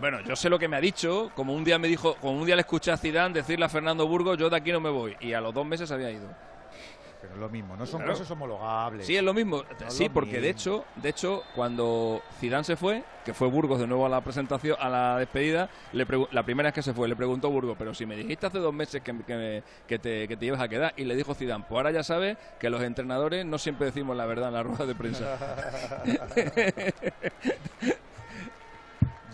Bueno, 0.00 0.20
yo 0.20 0.36
sé 0.36 0.50
lo 0.50 0.58
que 0.58 0.68
me 0.68 0.76
ha 0.76 0.80
dicho, 0.80 1.30
como 1.34 1.54
un 1.54 1.64
día 1.64 1.78
me 1.78 1.88
dijo, 1.88 2.16
como 2.16 2.38
un 2.38 2.46
día 2.46 2.54
le 2.54 2.60
escuché 2.60 2.90
a 2.92 2.96
Zidane 2.96 3.34
decirle 3.34 3.64
a 3.64 3.68
Fernando 3.68 4.06
Burgos, 4.06 4.36
yo 4.38 4.50
de 4.50 4.56
aquí 4.56 4.70
no 4.72 4.80
me 4.80 4.90
voy, 4.90 5.16
y 5.20 5.32
a 5.32 5.40
los 5.40 5.54
dos 5.54 5.64
meses 5.66 5.90
había 5.90 6.10
ido. 6.10 6.28
Pero 7.18 7.32
es 7.32 7.40
lo 7.40 7.48
mismo, 7.48 7.74
no 7.78 7.86
son 7.86 8.00
Claro. 8.00 8.12
casos 8.12 8.30
homologables. 8.30 9.06
Sí, 9.06 9.16
es 9.16 9.22
lo 9.22 9.32
mismo. 9.32 9.64
No 9.80 9.90
sí, 9.90 10.04
lo 10.04 10.12
porque 10.12 10.38
de 10.40 10.50
hecho, 10.50 10.84
de 10.96 11.08
hecho, 11.08 11.42
cuando 11.54 12.20
Zidane 12.38 12.62
se 12.62 12.76
fue, 12.76 13.02
que 13.24 13.32
fue 13.32 13.48
Burgos 13.48 13.80
de 13.80 13.86
nuevo 13.86 14.04
a 14.04 14.08
la 14.10 14.20
presentación, 14.20 14.76
a 14.78 14.88
la 14.90 15.18
despedida, 15.18 15.70
le 15.92 16.06
la 16.30 16.42
primera 16.42 16.68
vez 16.68 16.74
que 16.74 16.82
se 16.82 16.92
fue, 16.92 17.08
le 17.08 17.16
preguntó 17.16 17.48
Burgos, 17.50 17.74
pero 17.78 17.94
si 17.94 18.04
me 18.04 18.16
dijiste 18.16 18.46
hace 18.46 18.58
dos 18.58 18.74
meses 18.74 19.00
que, 19.02 19.16
que, 19.26 19.62
que 19.88 19.98
te, 19.98 20.28
que 20.28 20.36
te 20.36 20.44
ibas 20.46 20.60
a 20.60 20.68
quedar, 20.68 20.92
y 20.96 21.04
le 21.04 21.16
dijo 21.16 21.34
Zidane, 21.34 21.64
pues 21.66 21.76
ahora 21.78 21.90
ya 21.90 22.04
sabes 22.04 22.36
que 22.60 22.68
los 22.68 22.82
entrenadores 22.82 23.46
no 23.46 23.56
siempre 23.56 23.86
decimos 23.86 24.14
la 24.14 24.26
verdad 24.26 24.48
en 24.48 24.54
la 24.54 24.62
rueda 24.62 24.84
de 24.84 24.94
prensa. 24.94 25.38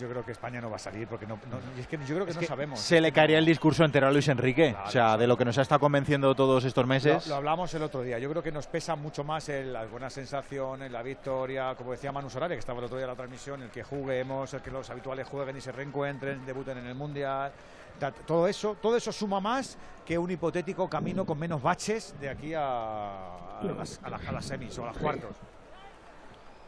Yo 0.03 0.09
creo 0.09 0.25
que 0.25 0.33
España 0.33 0.61
no 0.61 0.69
va 0.69 0.77
a 0.77 0.79
salir 0.81 1.07
porque 1.07 1.29
no, 1.29 1.39
es 1.79 1.87
que 1.87 1.97
yo 1.97 2.15
creo 2.17 2.27
que 2.27 2.35
no 2.35 2.43
sabemos. 2.43 2.81
Se 2.81 3.01
le 3.01 3.13
caería 3.13 3.39
el 3.39 3.47
discurso 3.47 3.85
entero 3.85 4.09
a 4.09 4.11
Luis 4.11 4.27
Enrique. 4.27 4.73
Claro, 4.73 4.89
o 4.89 4.91
sea, 4.91 5.17
de 5.17 5.29
lo 5.29 5.37
que 5.37 5.45
nos 5.45 5.57
ha 5.59 5.63
estado 5.63 5.79
convenciendo 5.79 6.35
todos 6.35 6.65
estos 6.65 6.83
Lo, 6.83 6.89
meses. 6.89 7.27
lo 7.29 7.37
hablamos 7.37 7.73
el 7.75 7.83
otro 7.85 8.03
día. 8.03 8.19
Yo 8.19 8.29
creo 8.29 8.43
que 8.43 8.51
nos 8.51 8.67
pesa 8.67 8.97
mucho 8.97 9.23
más 9.23 9.49
el- 9.49 9.73
las 9.73 9.89
buenas 9.89 10.13
sensaciones, 10.13 10.91
la 10.91 11.03
victoria, 11.05 11.77
como 11.77 11.93
decía 11.93 12.11
Manu 12.11 12.29
Solari, 12.29 12.55
que 12.55 12.59
estaba 12.59 12.81
el 12.81 12.87
otro 12.87 12.97
día 12.97 13.05
en 13.05 13.11
la 13.11 13.17
transmisión, 13.17 13.63
el 13.63 13.71
que 13.71 13.85
juguemos, 13.85 14.53
el 14.55 14.61
que 14.61 14.73
los 14.73 14.91
habituales 14.91 15.29
jueguen 15.29 15.57
y 15.57 15.61
se 15.61 15.71
reencuentren, 15.71 16.45
debuten 16.45 16.79
en 16.79 16.87
el 16.87 16.97
Mundial. 16.97 17.53
Todo 18.27 18.49
eso, 18.49 18.77
todo 18.83 18.97
eso 18.97 19.13
suma 19.13 19.39
más 19.39 19.79
que 20.05 20.19
un 20.19 20.29
hipotético 20.33 20.89
camino 20.91 21.25
con 21.25 21.39
menos 21.39 21.63
baches 21.63 22.13
de 22.21 22.29
aquí 22.29 22.55
a, 22.55 23.61
a 23.61 23.63
las, 23.63 24.01
a 24.03 24.11
las- 24.11 24.27
a 24.27 24.33
las 24.33 24.45
semis 24.45 24.77
o 24.79 24.83
a 24.83 24.87
las 24.87 24.97
cuartos. 24.97 25.37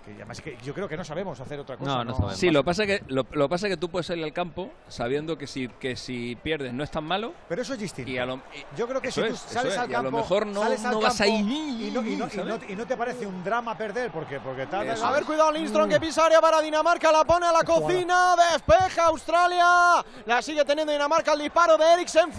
Que 0.05 0.13
además 0.13 0.39
es 0.39 0.45
que 0.45 0.59
yo 0.63 0.75
creo 0.75 0.87
que 0.87 0.97
no 0.99 1.05
sabemos 1.05 1.41
hacer 1.41 1.59
otra 1.59 1.77
cosa. 1.79 2.05
Sí, 2.35 2.51
lo 2.51 2.63
pasa 2.63 2.85
que 2.85 3.03
lo, 3.09 3.25
lo 3.33 3.49
pasa 3.49 3.69
que 3.69 3.77
tú 3.79 3.89
puedes 3.89 4.07
salir 4.07 4.23
al 4.25 4.33
campo 4.35 4.71
sabiendo 4.87 5.39
que 5.39 5.47
si 5.47 5.69
que 5.69 5.97
si 5.97 6.37
pierdes 6.37 6.75
no 6.75 6.85
es 6.85 6.91
tan 6.91 7.05
malo. 7.05 7.33
Pero 7.49 7.63
eso 7.63 7.73
es 7.73 7.79
distinto. 7.79 8.11
Y 8.11 8.19
a 8.19 8.27
lo, 8.27 8.35
y- 8.37 8.77
Yo 8.77 8.87
creo 8.87 9.01
que 9.01 9.11
si 9.11 9.21
tú 9.23 9.27
es, 9.29 9.39
sales 9.39 9.73
es, 9.73 9.79
al 9.79 9.91
y 9.91 9.95
a 9.95 9.97
campo, 9.97 10.11
lo 10.11 10.17
mejor 10.19 10.47
no, 10.47 10.63
no 10.63 11.01
vas 11.01 11.21
a 11.21 11.25
campo 11.25 11.39
ir 11.39 11.87
y 11.87 11.91
no, 11.91 12.03
y 12.05 12.17
no- 12.17 12.27
y 12.27 12.31
¿sabes? 12.31 12.45
no- 12.47 12.61
y 12.69 12.77
no 12.77 12.87
te 12.87 12.97
parece 12.99 13.27
un 13.27 13.43
drama 13.43 13.77
perder 13.79 14.11
porque 14.11 14.41
porque 14.41 14.67
tal, 14.67 14.91
A 14.91 15.11
ver, 15.11 15.25
cuidado 15.25 15.51
Lindstrom 15.53 15.89
que 15.89 15.99
pisa 15.99 16.27
área 16.27 16.41
para 16.41 16.61
Dinamarca, 16.61 17.11
la 17.11 17.25
pone 17.25 17.47
a 17.47 17.53
la 17.53 17.63
cocina, 17.63 18.35
despeja 18.53 19.07
Australia, 19.07 20.05
la 20.27 20.43
sigue 20.43 20.65
teniendo 20.67 20.93
Dinamarca, 20.93 21.33
el 21.33 21.41
disparo 21.41 21.79
de 21.79 21.93
Eriksen 21.95 22.31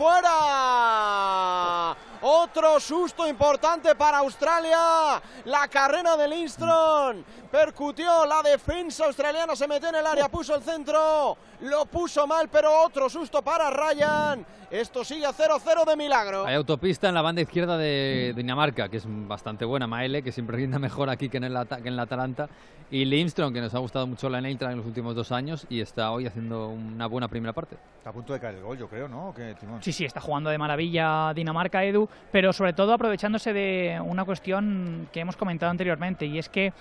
fuera. 0.85 1.95
Otro 2.21 2.79
susto 2.79 3.27
importante 3.27 3.93
para 3.95 4.19
Australia, 4.19 5.21
la 5.45 5.67
carrera 5.67 6.17
de 6.17 6.27
Lindstrom, 6.27 7.23
percutió 7.55 8.25
la 8.25 8.41
defensa 8.41 9.05
australiana, 9.05 9.55
se 9.55 9.65
metió 9.65 9.87
en 9.87 9.95
el 9.95 10.05
área, 10.05 10.27
puso 10.27 10.55
el 10.55 10.61
centro, 10.61 11.37
lo 11.61 11.85
puso 11.85 12.27
mal, 12.27 12.49
pero 12.49 12.69
otro 12.83 13.09
susto 13.09 13.41
para 13.41 13.69
Ryan. 13.69 14.45
Esto 14.69 15.05
sigue 15.05 15.25
a 15.25 15.31
0-0 15.31 15.85
de 15.85 15.95
milagro. 15.95 16.45
Hay 16.45 16.55
autopista 16.55 17.07
en 17.07 17.13
la 17.13 17.21
banda 17.21 17.41
izquierda 17.41 17.77
de 17.77 18.33
Dinamarca, 18.35 18.89
que 18.89 18.97
es 18.97 19.05
bastante 19.07 19.63
buena. 19.63 19.87
Maele, 19.87 20.21
que 20.21 20.33
siempre 20.33 20.57
rinda 20.57 20.79
mejor 20.79 21.09
aquí 21.09 21.29
que 21.29 21.37
en, 21.37 21.45
el, 21.45 21.57
que 21.81 21.87
en 21.87 21.95
la 21.95 22.01
Atalanta. 22.01 22.49
Y 22.91 23.05
Lindstrom, 23.05 23.53
que 23.53 23.61
nos 23.61 23.73
ha 23.73 23.79
gustado 23.79 24.05
mucho 24.05 24.27
la 24.27 24.41
Neitra 24.41 24.71
en 24.71 24.77
los 24.77 24.85
últimos 24.85 25.15
dos 25.15 25.31
años 25.31 25.65
y 25.69 25.79
está 25.79 26.11
hoy 26.11 26.27
haciendo 26.27 26.67
una 26.67 27.07
buena 27.07 27.29
primera 27.29 27.53
parte. 27.53 27.77
Está 27.97 28.09
a 28.09 28.13
punto 28.13 28.33
de 28.33 28.39
caer 28.39 28.55
el 28.55 28.63
gol, 28.63 28.77
yo 28.77 28.89
creo, 28.89 29.07
¿no? 29.07 29.33
Sí, 29.79 29.93
sí, 29.93 30.03
está 30.03 30.19
jugando 30.19 30.49
de 30.49 30.57
maravilla 30.57 31.33
Dinamarca, 31.33 31.83
Edu, 31.83 32.09
pero 32.31 32.51
sobre 32.51 32.73
todo 32.73 32.93
aprovechándose 32.93 33.53
de 33.53 33.99
una 34.03 34.25
cuestión 34.25 35.07
que 35.11 35.21
hemos 35.21 35.37
comentado 35.37 35.71
anteriormente, 35.71 36.25
y 36.25 36.37
es 36.37 36.49
que 36.49 36.73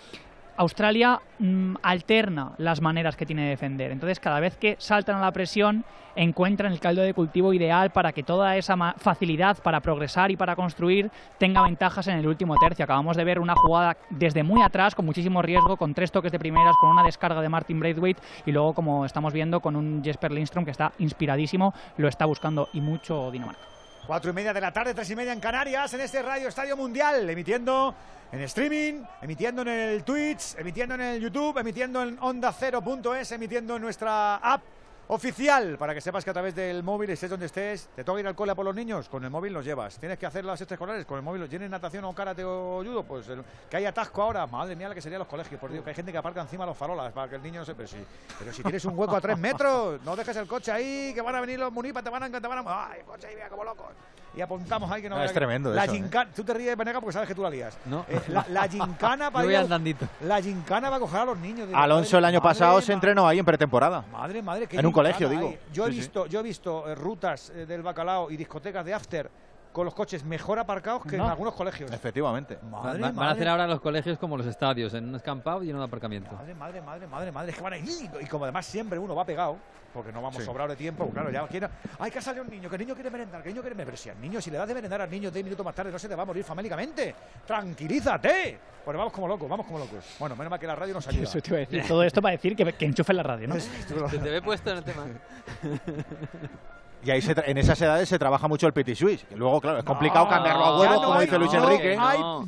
Australia 0.57 1.21
mm, 1.39 1.77
alterna 1.83 2.53
las 2.59 2.81
maneras 2.81 3.17
que 3.17 3.27
tiene 3.27 3.45
de 3.45 3.51
defender. 3.51 3.91
Entonces, 3.91 4.21
cada 4.21 4.41
vez 4.41 4.57
que 4.57 4.77
saltan 4.79 5.17
a 5.17 5.21
la 5.21 5.33
presión, 5.33 5.85
encuentran 6.17 6.73
el 6.73 6.81
caldo 6.81 7.03
de 7.03 7.15
cultivo 7.15 7.53
ideal 7.53 7.91
para 7.91 8.13
que 8.13 8.23
toda 8.23 8.57
esa 8.57 8.77
facilidad 8.97 9.59
para 9.63 9.81
progresar 9.81 10.31
y 10.31 10.37
para 10.37 10.57
construir 10.57 11.11
tenga 11.39 11.63
ventajas 11.63 12.07
en 12.09 12.19
el 12.19 12.27
último 12.27 12.57
tercio. 12.57 12.85
Acabamos 12.85 13.17
de 13.17 13.25
ver 13.25 13.41
una 13.41 13.55
jugada 13.55 13.97
desde 14.11 14.43
muy 14.43 14.63
atrás, 14.63 14.95
con 14.95 15.07
muchísimo 15.07 15.43
riesgo, 15.43 15.77
con 15.77 15.95
tres 15.95 16.13
toques 16.13 16.33
de 16.33 16.39
primeras, 16.39 16.77
con 16.81 16.91
una 16.91 17.03
descarga 17.03 17.41
de 17.41 17.49
Martin 17.49 17.81
Braithwaite 17.81 18.23
y 18.47 18.53
luego, 18.53 18.75
como 18.75 19.05
estamos 19.05 19.33
viendo, 19.33 19.61
con 19.61 19.77
un 19.77 20.03
Jesper 20.05 20.33
Lindstrom 20.33 20.65
que 20.65 20.71
está 20.71 20.93
inspiradísimo, 20.99 21.75
lo 21.97 22.09
está 22.09 22.27
buscando 22.27 22.69
y 22.73 22.81
mucho 22.81 23.31
Dinamarca. 23.31 23.74
Cuatro 24.07 24.31
y 24.31 24.35
media 24.35 24.53
de 24.53 24.61
la 24.61 24.71
tarde, 24.71 24.93
tres 24.93 25.09
y 25.09 25.17
media 25.17 25.33
en 25.33 25.41
Canarias, 25.41 25.95
en 25.95 26.03
este 26.03 26.21
Radio 26.21 26.49
Estadio 26.49 26.77
Mundial, 26.77 27.29
emitiendo 27.31 27.95
en 28.31 28.41
streaming, 28.43 29.03
emitiendo 29.23 29.63
en 29.63 29.69
el 29.69 30.05
Twitch, 30.05 30.57
emitiendo 30.59 30.95
en 30.97 31.01
el 31.01 31.23
YouTube, 31.23 31.57
emitiendo 31.57 32.03
en 32.03 32.19
onda0.es, 32.19 33.33
emitiendo 33.33 33.77
en 33.77 33.83
nuestra 33.83 34.37
app 34.37 34.61
oficial 35.09 35.77
para 35.79 35.95
que 35.95 36.01
sepas 36.01 36.25
que 36.25 36.31
a 36.31 36.33
través 36.33 36.55
del 36.55 36.83
móvil, 36.83 37.11
estés 37.11 37.31
donde 37.31 37.47
estés, 37.47 37.89
te 37.95 38.05
toca 38.05 38.21
ir 38.21 38.27
al 38.27 38.35
cole 38.35 38.55
por 38.55 38.65
los 38.65 38.75
niños, 38.75 39.09
con 39.09 39.25
el 39.25 39.31
móvil 39.31 39.53
los 39.53 39.65
llevas. 39.65 39.99
Tienes 39.99 40.19
que 40.19 40.27
hacer 40.27 40.45
las 40.45 40.61
extraescolares, 40.61 41.05
con 41.07 41.19
el 41.19 41.23
móvil. 41.23 41.49
¿Tienes 41.49 41.71
natación 41.71 42.05
o 42.05 42.15
karate 42.15 42.45
o 42.45 42.83
judo? 42.85 43.03
Pues 43.03 43.27
que 43.69 43.77
hay 43.77 43.85
atasco 43.85 44.23
ahora. 44.23 44.47
Madre 44.47 44.77
mía, 44.77 44.89
la 44.89 44.95
que 44.95 45.03
serían 45.03 45.19
los 45.19 45.29
colegios. 45.29 45.61
Por 45.61 45.71
Dios, 45.71 45.85
que 45.85 45.91
hay 45.91 45.97
gente 45.97 46.13
que 46.13 46.19
aparca 46.19 46.41
encima 46.41 46.67
los 46.67 46.77
farolas 46.77 47.13
para 47.13 47.29
que 47.29 47.37
el 47.37 47.43
niño 47.43 47.61
no 47.61 47.67
se. 47.67 47.75
Pero 47.75 47.89
si, 47.89 47.97
pero 48.39 48.53
si 48.53 48.63
tienes 48.63 48.85
un 48.85 48.99
hueco 48.99 49.17
a 49.17 49.21
tres 49.21 49.39
metros, 49.39 50.01
no 50.03 50.17
dejes 50.17 50.37
el 50.37 50.47
coche 50.47 50.73
ahí, 50.73 51.13
que 51.15 51.21
van 51.21 51.35
a 51.35 51.41
venir 51.41 51.59
los 51.59 51.73
munipas, 51.73 52.03
te 52.03 52.11
van 52.11 52.23
a. 52.23 52.41
Te 52.41 52.49
van 52.49 52.67
a 52.67 52.91
¡Ay, 52.91 53.03
coche 53.07 53.27
ahí, 53.27 53.35
mira, 53.35 53.49
como 53.49 53.65
locos! 53.65 53.93
Y 54.37 54.41
apuntamos 54.41 54.91
ahí 54.91 55.03
que 55.03 55.09
no, 55.09 55.23
es 55.23 55.33
tremendo 55.33 55.73
la 55.73 55.85
eso, 55.85 55.95
¿eh? 55.95 56.27
tú 56.35 56.43
te 56.45 56.55
ríes 56.55 56.77
Venega 56.77 57.01
porque 57.01 57.13
sabes 57.13 57.29
que 57.29 57.35
tú 57.35 57.43
la 57.43 57.51
lías 57.51 57.77
no. 57.87 58.05
Eh, 58.09 58.21
la, 58.29 58.45
la, 58.49 58.69
gincana 58.69 59.31
para 59.31 59.47
ir, 59.47 59.57
andandito. 59.57 60.07
la 60.23 60.43
gincana 60.43 60.91
va 60.91 60.97
a 60.97 61.01
coger 61.01 61.21
a 61.21 61.25
los 61.25 61.39
niños 61.39 61.69
Alonso 61.73 62.19
el 62.19 62.25
año 62.25 62.43
pasado 62.43 62.81
se 62.81 62.93
entrenó 62.93 63.27
ahí 63.27 63.39
en 63.39 63.45
pretemporada 63.45 64.05
madre 64.13 64.43
madre 64.43 64.69
en 64.71 64.87
un 64.87 64.93
colegio 64.93 65.29
digo 65.29 65.55
yo 65.73 65.87
he 65.87 65.91
visto 65.91 66.27
yo 66.27 66.41
he 66.41 66.43
visto 66.43 66.89
eh, 66.89 66.95
rutas 66.95 67.51
eh, 67.51 67.67
del 67.67 67.83
bacalao 67.83 68.31
y 68.31 68.37
discotecas 68.37 68.85
de 68.85 68.95
after 68.95 69.31
con 69.75 69.85
los 69.85 69.93
coches 69.93 70.25
mejor 70.25 70.61
aparcados 70.61 71.03
que 71.05 71.17
en 71.17 71.23
algunos 71.23 71.53
colegios. 71.53 71.91
Efectivamente. 71.91 72.59
Madre, 72.71 73.01
van, 73.01 73.19
a 73.19 73.31
hacer 73.33 73.49
ahora 73.49 73.67
los 73.67 73.81
colegios 73.81 74.17
como 74.19 74.37
los 74.37 74.47
estadios, 74.47 74.95
en 74.95 75.09
un 75.09 75.17
escampado 75.17 75.65
y 75.65 75.71
en 75.71 75.77
un 75.77 75.83
aparcamiento. 75.83 76.31
Madre, 76.33 76.55
madre, 76.55 76.81
madre, 76.81 77.07
madre, 77.09 77.33
madre, 77.33 77.51
es 77.51 77.57
que 77.57 77.63
van 77.63 77.73
a 77.73 77.77
ir. 77.77 78.11
Y 78.21 78.27
como 78.27 78.45
además 78.45 78.65
siempre 78.65 79.01
uno 79.01 79.17
va 79.17 79.25
pegado, 79.25 79.59
porque 79.93 80.13
no 80.13 80.23
vamos 80.23 80.45
sobrados 80.45 80.71
de 80.71 80.77
tiempo, 80.77 81.11
claro, 81.11 81.29
ya 81.29 81.45
quiero. 81.49 81.69
Hay 81.99 82.09
que 82.13 82.23
salir 82.23 82.43
un 82.43 82.51
niño, 82.51 82.71
que 82.71 82.77
el 82.77 82.83
niño 82.83 82.95
quiere 82.95 83.11
merendar, 83.11 83.43
que 83.43 83.49
el 83.49 83.55
niño 83.55 83.63
quiere 83.63 83.75
merendar. 83.75 83.95
Pero 83.95 84.03
si 84.03 84.11
al 84.11 84.21
niño, 84.21 84.41
si 84.41 84.53
le 84.53 84.59
das 84.59 84.69
de 84.69 84.75
merendar 84.75 85.01
al 85.01 85.11
niño 85.11 85.29
10 85.33 85.45
minutos 85.45 85.67
más 85.67 85.75
tarde, 85.75 85.91
no 85.91 85.99
se 85.99 86.09
te 86.09 86.15
va 86.15 86.23
a 86.23 86.27
morir 86.27 86.45
famélicamente. 86.45 87.13
Tranquilízate. 87.45 88.59
Pues 88.85 88.97
vamos 88.97 89.13
como 89.13 89.27
locos, 89.27 89.49
vamos 89.49 89.67
como 89.67 89.81
locos. 89.81 90.05
Bueno, 90.21 90.37
menos 90.37 90.51
mal 90.53 90.61
que 90.61 90.69
la 90.69 90.77
radio 90.77 90.95
nos 90.95 91.09
ayuda. 91.09 91.25
Eso 91.25 91.41
te 91.41 91.51
iba 91.51 91.57
a 91.57 91.61
decir. 91.61 91.85
Todo 91.89 92.05
esto 92.05 92.23
para 92.23 92.33
decir 92.33 92.55
que, 92.55 92.73
que 92.75 92.85
enchufe 92.85 93.13
la 93.13 93.25
radio, 93.25 93.49
¿no? 93.49 93.59
Se 94.09 94.19
te 94.19 94.31
ve 94.31 94.41
puesto 94.41 94.71
en 94.71 94.77
el 94.77 94.85
tema. 94.85 95.05
Y 97.05 97.11
ahí 97.11 97.23
en 97.47 97.59
esas 97.59 97.81
edades 97.81 98.09
se 98.09 98.19
trabaja 98.19 98.49
mucho 98.49 98.67
el 98.67 98.73
petit 98.73 98.97
suisse. 98.97 99.25
Que 99.25 99.37
luego, 99.37 99.61
claro, 99.61 99.79
es 99.79 99.85
complicado 99.85 100.29
cambiarlo 100.29 100.65
a 100.65 100.79
huevo, 100.79 101.03
como 101.03 101.21
dice 101.21 101.39
Luis 101.39 101.53
Enrique. 101.55 101.99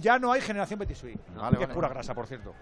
ya 0.00 0.18
no 0.18 0.32
hay 0.32 0.40
generación 0.40 0.78
petit 0.78 0.96
suisse. 0.96 1.18
que 1.58 1.64
es 1.64 1.70
pura 1.70 1.88
grasa, 1.88 2.14
por 2.14 2.26
cierto. 2.26 2.54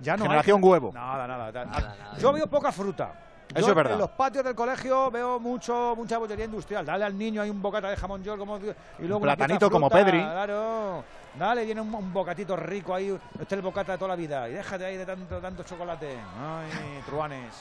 Ya 0.00 0.16
no 0.16 0.24
generación 0.24 0.62
huevo. 0.62 0.90
Nada, 0.92 1.26
nada, 1.26 1.94
Yo 2.18 2.32
veo 2.32 2.46
poca 2.46 2.72
fruta. 2.72 3.12
Eso 3.54 3.68
es 3.68 3.74
verdad. 3.74 3.92
En 3.94 3.98
los 3.98 4.10
patios 4.10 4.44
del 4.44 4.54
colegio 4.54 5.10
veo 5.10 5.38
mucho 5.38 5.94
mucha 5.94 6.16
bollería 6.16 6.46
industrial. 6.46 6.86
Dale 6.86 7.04
al 7.04 7.16
niño 7.16 7.42
hay 7.42 7.50
un 7.50 7.60
bocata 7.60 7.90
de 7.90 7.96
jamón 7.96 8.22
york 8.22 8.38
como, 8.38 8.56
y 8.56 8.62
luego 9.00 9.16
un 9.16 9.22
platanito 9.22 9.70
como 9.70 9.90
Pedri. 9.90 10.20
Claro. 10.20 11.04
Dale, 11.38 11.64
viene 11.64 11.80
un, 11.80 12.12
bocatito 12.12 12.56
rico 12.56 12.94
ahí. 12.94 13.08
Este 13.32 13.42
es 13.42 13.52
el 13.52 13.62
bocata 13.62 13.92
de 13.92 13.98
toda 13.98 14.10
la 14.10 14.16
vida. 14.16 14.48
Y 14.48 14.52
déjate 14.52 14.84
ahí 14.84 14.96
de 14.96 15.06
tanto, 15.06 15.38
tanto 15.38 15.62
chocolate. 15.64 16.16
Ay, 16.38 17.02
truanes. 17.06 17.54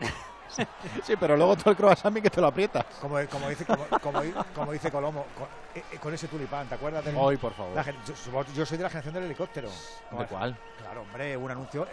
Sí, 1.02 1.14
pero 1.18 1.36
luego 1.36 1.56
todo 1.56 1.70
el 1.70 1.76
croissant 1.76 2.16
que 2.20 2.30
te 2.30 2.40
lo 2.40 2.48
aprietas. 2.48 2.84
Como, 3.00 3.16
como, 3.30 3.48
dice, 3.48 3.66
como, 4.54 4.72
dice 4.72 4.90
Colomo, 4.90 5.26
eh, 5.74 5.82
eh, 5.92 5.98
con, 5.98 6.14
ese 6.14 6.28
tulipán, 6.28 6.66
¿te 6.68 6.74
acuerdas? 6.74 7.04
Del, 7.04 7.14
Hoy, 7.16 7.36
por 7.36 7.52
favor. 7.52 7.74
yo, 8.54 8.66
soy 8.66 8.78
de 8.78 8.84
la 8.84 8.90
generación 8.90 9.14
del 9.14 9.24
helicóptero. 9.24 9.68
¿De 10.10 10.26
cuál? 10.26 10.56
Claro, 10.78 11.02
hombre, 11.02 11.36
un 11.36 11.50
anuncio... 11.50 11.86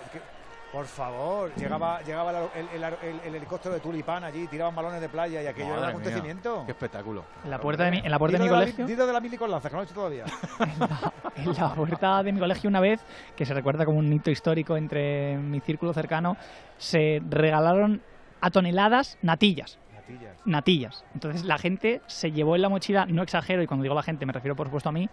Por 0.74 0.88
favor, 0.88 1.54
llegaba, 1.54 2.02
llegaba 2.02 2.50
el, 2.56 3.36
helicóptero 3.36 3.76
de 3.76 3.80
Tulipán 3.80 4.24
allí, 4.24 4.48
tiraban 4.48 4.74
balones 4.74 5.02
de 5.02 5.08
playa 5.08 5.44
y 5.44 5.46
aquello 5.46 5.74
era 5.74 5.78
un 5.78 5.90
acontecimiento. 5.90 6.64
Qué 6.66 6.72
espectáculo. 6.72 7.26
En 7.44 7.52
la 7.52 7.60
puerta 7.60 7.84
de 7.84 7.92
mi, 7.92 8.00
en 8.00 8.10
la 8.10 8.18
puerta 8.18 8.40
de 8.40 8.44
mi 8.44 8.50
colegio. 8.50 8.88
Dilo 8.88 9.06
de 9.06 9.14
la 9.14 9.20
mili 9.20 9.38
con 9.38 9.52
lanza, 9.52 9.70
que 9.70 9.74
no 9.76 9.82
lo 9.82 9.84
he 9.84 9.86
hecho 9.86 9.94
todavía. 9.94 10.26
en, 11.36 11.54
la, 11.54 11.76
puerta 11.76 12.24
de 12.24 12.32
mi 12.32 12.40
colegio 12.40 12.68
una 12.72 12.80
vez, 12.80 13.06
que 13.36 13.46
se 13.46 13.54
recuerda 13.54 13.86
como 13.86 14.00
un 14.00 14.12
hito 14.12 14.32
histórico 14.32 14.76
entre 14.76 15.38
mi 15.38 15.60
círculo 15.60 15.94
cercano, 15.94 16.38
se 16.78 17.22
regalaron 17.30 18.02
a 18.44 18.52
toneladas 18.52 19.18
natillas. 19.22 19.80
Natillas. 19.96 20.38
Natillas. 20.44 21.06
Entonces 21.14 21.46
la 21.46 21.58
gente 21.58 22.02
se 22.08 22.34
llevó 22.34 22.58
en 22.58 22.62
la 22.62 22.68
mochila, 22.68 23.06
no 23.06 23.24
exagero, 23.24 23.64
y 23.64 23.68
cuando 23.68 23.84
digo 23.84 23.96
la 23.96 24.04
gente 24.04 24.26
me 24.26 24.34
refiero 24.34 24.54
por 24.54 24.68
supuesto 24.68 24.90
a 24.90 24.92
mí, 24.92 25.10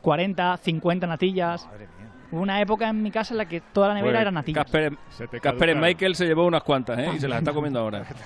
40, 0.00 0.56
50 0.56 1.06
natillas. 1.06 1.66
Madre 1.66 1.86
mía. 1.86 2.08
Hubo 2.30 2.40
una 2.40 2.62
época 2.62 2.88
en 2.88 3.02
mi 3.02 3.10
casa 3.10 3.34
en 3.34 3.38
la 3.38 3.44
que 3.44 3.60
toda 3.60 3.88
la 3.88 3.94
nevera 3.94 4.12
Pues 4.12 4.22
era 4.22 4.30
natilla. 4.30 4.64
Casper 5.42 5.76
Michael 5.76 6.14
se 6.14 6.24
llevó 6.24 6.46
unas 6.46 6.62
cuantas, 6.62 6.98
¿eh? 6.98 7.10
Y 7.14 7.20
se 7.20 7.28
las 7.28 7.40
está 7.40 7.52
comiendo 7.52 7.80
ahora. 7.80 8.06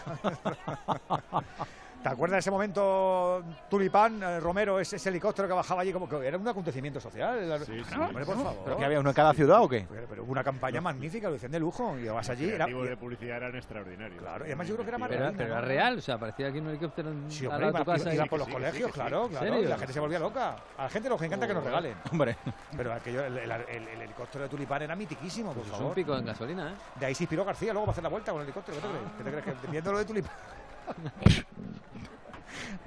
¿Te 2.02 2.09
acuerdas 2.09 2.37
de 2.37 2.38
ese 2.40 2.50
momento, 2.50 3.42
Tulipán, 3.68 4.22
eh, 4.22 4.40
Romero, 4.40 4.78
ese, 4.78 4.96
helicóptero 5.09 5.48
que 5.48 5.54
bajaba 5.54 5.82
allí 5.82 5.92
como 5.92 6.09
que 6.09 6.24
era 6.24 6.38
un 6.38 6.46
acontecimiento 6.46 7.00
social? 7.00 7.61
Sí, 7.66 7.82
sí, 7.85 7.94
Hombre, 7.98 8.24
por 8.24 8.37
favor. 8.37 8.62
¿Pero 8.64 8.76
que 8.76 8.85
había 8.85 9.00
uno 9.00 9.11
en 9.11 9.14
cada 9.14 9.35
ciudad 9.35 9.62
o 9.62 9.68
qué? 9.68 9.87
Pero, 10.09 10.24
una 10.24 10.44
campaña 10.44 10.80
magnífica, 10.80 11.28
lo 11.28 11.35
dicen 11.35 11.50
de 11.50 11.59
lujo. 11.59 11.98
Y 11.98 12.06
vas 12.06 12.28
allí. 12.30 12.48
Era, 12.48 12.66
de 12.66 12.96
publicidad 12.96 13.38
eran 13.38 13.56
extraordinarios. 13.56 14.20
Claro, 14.20 14.44
y 14.44 14.48
además 14.48 14.68
yo 14.68 14.74
creo 14.74 14.85
que 14.85 14.90
era 14.90 14.98
más 14.98 15.09
Pero, 15.09 15.32
pero 15.37 15.52
era 15.52 15.61
real, 15.61 15.98
o 15.98 16.00
sea, 16.00 16.18
parecía 16.18 16.48
aquí 16.48 16.59
un 16.59 16.68
helicóptero 16.68 17.11
en 17.11 17.30
sí, 17.30 17.46
hombre, 17.46 17.68
iba, 17.68 17.85
casa 17.85 18.14
iba, 18.14 18.26
por 18.26 18.38
los 18.38 18.48
colegios, 18.48 18.92
claro, 18.92 19.28
claro. 19.28 19.61
Y 19.61 19.66
la 19.66 19.78
gente 19.78 19.92
se 19.92 20.00
volvía 20.00 20.18
loca. 20.18 20.56
A 20.78 20.85
la 20.85 20.88
gente 20.88 21.09
nos 21.09 21.20
encanta 21.22 21.46
que 21.46 21.54
nos 21.54 21.64
regalen. 21.64 21.96
Hombre. 22.12 22.37
Pero 22.76 22.92
aquello, 22.92 23.24
el, 23.24 23.38
helicóptero 23.38 24.44
de 24.44 24.50
Tulipán 24.50 24.82
era 24.82 24.94
mitiquísimo, 24.94 25.52
por 25.52 25.64
favor. 25.64 25.87
un 25.88 25.94
pico 25.94 26.16
en 26.16 26.24
gasolina, 26.24 26.70
¿eh? 26.70 26.74
De 27.00 27.06
ahí 27.06 27.14
se 27.14 27.24
inspiró 27.24 27.44
García 27.44 27.72
luego 27.72 27.87
para 27.87 27.92
hacer 27.92 28.04
la 28.04 28.11
vuelta 28.11 28.32
con 28.32 28.40
el 28.42 28.46
helicóptero. 28.46 28.78
¿Qué 28.78 28.87
te 28.87 28.88
crees? 28.88 29.12
¿Qué 29.16 29.24
te 29.24 29.30
crees? 29.30 29.61
Que 29.61 29.66
viendo 29.68 29.92
lo 29.92 29.98
de 29.98 30.04
Tulipán. 30.04 30.32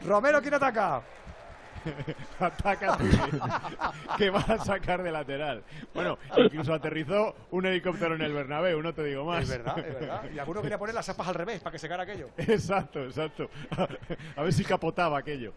Romero, 0.06 0.42
¿quién 0.42 0.54
ataca? 0.54 1.02
ataca 2.40 2.98
que 4.18 4.30
va 4.30 4.40
a 4.40 4.58
sacar 4.60 5.04
de 5.04 5.12
lateral. 5.12 5.64
Bueno, 5.94 6.18
incluso 6.38 6.74
aterrizó 6.74 7.36
un 7.52 7.66
helicóptero 7.66 8.16
en 8.16 8.22
el 8.22 8.34
Bernabéu, 8.34 8.82
no 8.82 8.94
te 8.94 9.04
digo 9.04 9.26
más. 9.26 9.44
Es 9.44 9.50
verdad, 9.50 9.80
es 9.80 9.94
verdad. 9.94 10.24
Y 10.34 10.40
alguno 10.40 10.62
quería 10.62 10.78
poner 10.78 10.96
las 10.96 11.10
aspas 11.10 11.28
al 11.28 11.36
revés 11.36 11.62
para 11.62 11.72
que 11.72 11.80
se 11.80 11.88
cara 11.88 12.04
aquello. 12.04 12.30
Exacto, 12.38 13.04
exacto. 13.04 13.50
A 14.36 14.44
ver 14.44 14.54
si 14.54 14.64
capotaba 14.64 15.20
aquello. 15.20 15.54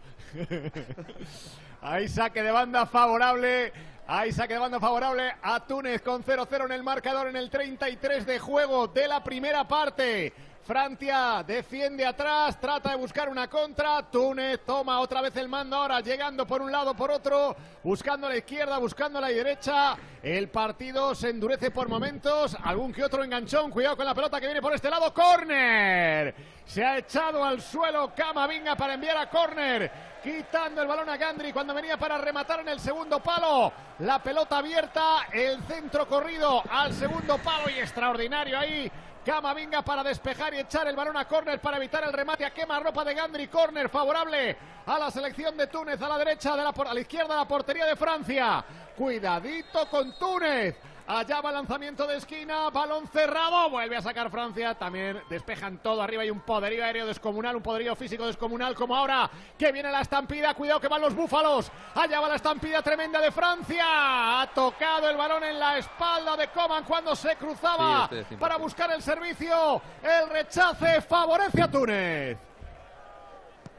Ahí 1.81 2.07
saque 2.07 2.43
de 2.43 2.51
banda 2.51 2.85
favorable. 2.85 3.73
Ahí 4.05 4.31
saque 4.31 4.53
de 4.53 4.59
banda 4.59 4.79
favorable 4.79 5.33
a 5.41 5.65
Túnez 5.65 6.01
con 6.01 6.23
0-0 6.23 6.65
en 6.65 6.71
el 6.73 6.83
marcador 6.83 7.27
en 7.27 7.37
el 7.37 7.49
33 7.49 8.25
de 8.25 8.39
juego 8.39 8.87
de 8.87 9.07
la 9.07 9.23
primera 9.23 9.67
parte. 9.67 10.33
Francia 10.65 11.43
defiende 11.45 12.05
atrás, 12.05 12.57
trata 12.57 12.91
de 12.91 12.95
buscar 12.95 13.27
una 13.27 13.49
contra. 13.49 14.01
Túnez 14.09 14.61
toma 14.65 15.01
otra 15.01 15.19
vez 15.19 15.35
el 15.35 15.49
mando 15.49 15.75
ahora, 15.75 15.99
llegando 15.99 16.47
por 16.47 16.61
un 16.61 16.71
lado, 16.71 16.93
por 16.93 17.11
otro, 17.11 17.53
buscando 17.83 18.27
a 18.27 18.29
la 18.29 18.37
izquierda, 18.37 18.77
buscando 18.77 19.19
a 19.19 19.23
la 19.23 19.27
derecha. 19.27 19.97
El 20.21 20.47
partido 20.47 21.13
se 21.15 21.31
endurece 21.31 21.69
por 21.69 21.89
momentos. 21.89 22.55
Algún 22.63 22.93
que 22.93 23.03
otro 23.03 23.25
enganchón. 23.25 23.71
Cuidado 23.71 23.97
con 23.97 24.05
la 24.05 24.15
pelota 24.15 24.39
que 24.39 24.45
viene 24.45 24.61
por 24.61 24.73
este 24.73 24.89
lado. 24.89 25.13
¡Corner! 25.13 26.33
Se 26.65 26.81
ha 26.81 26.97
echado 26.97 27.43
al 27.43 27.61
suelo 27.61 28.13
Camavinga 28.15 28.77
para 28.77 28.93
enviar 28.93 29.17
a 29.17 29.29
córner. 29.29 29.91
Quitando 30.23 30.81
el 30.81 30.87
balón 30.87 31.09
a 31.09 31.17
Gandri 31.17 31.51
cuando 31.51 31.73
venía 31.73 31.97
para 31.97 32.17
rematar 32.17 32.61
en 32.61 32.69
el 32.69 32.79
segundo 32.79 33.19
palo. 33.19 33.73
La 33.99 34.23
pelota 34.23 34.59
abierta, 34.59 35.27
el 35.33 35.61
centro 35.63 36.07
corrido 36.07 36.63
al 36.69 36.93
segundo 36.93 37.37
palo 37.39 37.69
y 37.69 37.79
extraordinario 37.79 38.57
ahí 38.57 38.89
Camavinga 39.25 39.81
para 39.81 40.03
despejar 40.03 40.53
y 40.53 40.59
echar 40.59 40.87
el 40.87 40.95
balón 40.95 41.15
a 41.15 41.25
córner 41.25 41.61
para 41.61 41.77
evitar 41.77 42.03
el 42.03 42.11
remate 42.11 42.45
a 42.45 42.53
quema 42.53 42.79
ropa 42.79 43.05
de 43.05 43.13
Gandri. 43.13 43.47
Córner 43.47 43.89
favorable 43.89 44.57
a 44.85 44.99
la 44.99 45.09
selección 45.09 45.55
de 45.55 45.67
Túnez 45.67 46.01
a 46.01 46.09
la 46.09 46.17
derecha, 46.17 46.55
de 46.57 46.63
la, 46.63 46.69
a 46.69 46.93
la 46.93 46.99
izquierda 46.99 47.35
la 47.35 47.47
portería 47.47 47.85
de 47.85 47.95
Francia. 47.95 48.63
Cuidadito 48.97 49.89
con 49.89 50.17
Túnez. 50.19 50.75
Allá 51.05 51.41
va 51.41 51.51
lanzamiento 51.51 52.07
de 52.07 52.15
esquina, 52.15 52.69
balón 52.69 53.07
cerrado, 53.07 53.69
vuelve 53.69 53.97
a 53.97 54.01
sacar 54.01 54.29
Francia. 54.31 54.73
También 54.75 55.21
despejan 55.29 55.79
todo 55.79 56.01
arriba. 56.01 56.23
Hay 56.23 56.29
un 56.29 56.39
poderío 56.39 56.83
aéreo 56.83 57.05
descomunal, 57.05 57.57
un 57.57 57.61
poderío 57.61 57.93
físico 57.95 58.25
descomunal. 58.25 58.73
Como 58.73 58.95
ahora 58.95 59.29
que 59.57 59.71
viene 59.73 59.91
la 59.91 60.01
estampida. 60.01 60.53
Cuidado 60.53 60.79
que 60.79 60.87
van 60.87 61.01
los 61.01 61.13
búfalos. 61.13 61.69
Allá 61.95 62.21
va 62.21 62.29
la 62.29 62.35
estampida 62.35 62.81
tremenda 62.81 63.19
de 63.19 63.31
Francia. 63.31 64.41
Ha 64.41 64.47
tocado 64.53 65.09
el 65.09 65.17
balón 65.17 65.43
en 65.43 65.59
la 65.59 65.77
espalda 65.77 66.37
de 66.37 66.47
Coman 66.47 66.85
cuando 66.85 67.15
se 67.15 67.35
cruzaba 67.35 68.07
Sí, 68.09 68.15
este 68.19 68.35
es 68.35 68.39
para 68.39 68.57
buscar 68.57 68.89
el 68.91 69.01
servicio. 69.01 69.81
El 70.01 70.29
rechace 70.29 71.01
favorece 71.01 71.61
a 71.61 71.69
Túnez. 71.69 72.37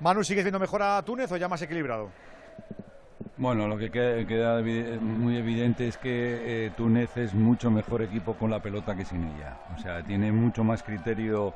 Manu, 0.00 0.22
¿sigues 0.22 0.44
viendo 0.44 0.58
mejor 0.58 0.82
a 0.82 1.02
Túnez 1.02 1.32
o 1.32 1.36
ya 1.38 1.48
más 1.48 1.62
equilibrado? 1.62 2.10
Bueno, 3.36 3.66
lo 3.66 3.76
que 3.76 3.90
queda, 3.90 4.62
muy 5.00 5.36
evidente 5.36 5.88
es 5.88 5.96
que 5.96 6.66
eh, 6.66 6.70
Túnez 6.76 7.16
es 7.16 7.34
mucho 7.34 7.68
mejor 7.68 8.02
equipo 8.02 8.34
con 8.34 8.48
la 8.48 8.60
pelota 8.60 8.94
que 8.94 9.04
sin 9.04 9.24
ella. 9.24 9.56
O 9.74 9.78
sea, 9.78 10.04
tiene 10.04 10.30
mucho 10.30 10.62
más 10.62 10.84
criterio 10.84 11.52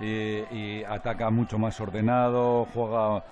eh, 0.00 0.44
y 0.50 0.82
ataca 0.84 1.30
mucho 1.30 1.56
más 1.56 1.78
ordenado, 1.80 2.66
juega, 2.74 3.22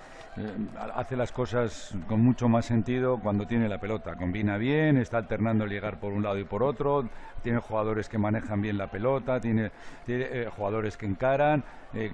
hace 0.95 1.16
las 1.16 1.32
cosas 1.32 1.95
con 2.07 2.20
mucho 2.20 2.49
más 2.49 2.66
sentido 2.66 3.18
cuando 3.20 3.47
tiene 3.47 3.68
la 3.68 3.78
pelota. 3.78 4.16
Combina 4.16 4.57
bien, 4.57 4.97
está 4.97 5.18
alternando 5.18 5.64
el 5.64 5.70
llegar 5.70 6.01
por 6.01 6.12
un 6.12 6.22
lado 6.22 6.39
y 6.39 6.45
por 6.45 6.62
otro, 6.62 7.09
tiene 7.43 7.59
jugadores 7.59 8.09
que 8.09 8.18
manejan 8.18 8.61
bien 8.61 8.78
la 8.78 8.91
pelota, 8.91 9.41
tiene, 9.41 9.70
tiene, 10.07 10.26
eh, 10.30 10.49
jugadores 10.55 10.97
que 10.97 11.07
encaran 11.07 11.64
eh, 11.95 12.12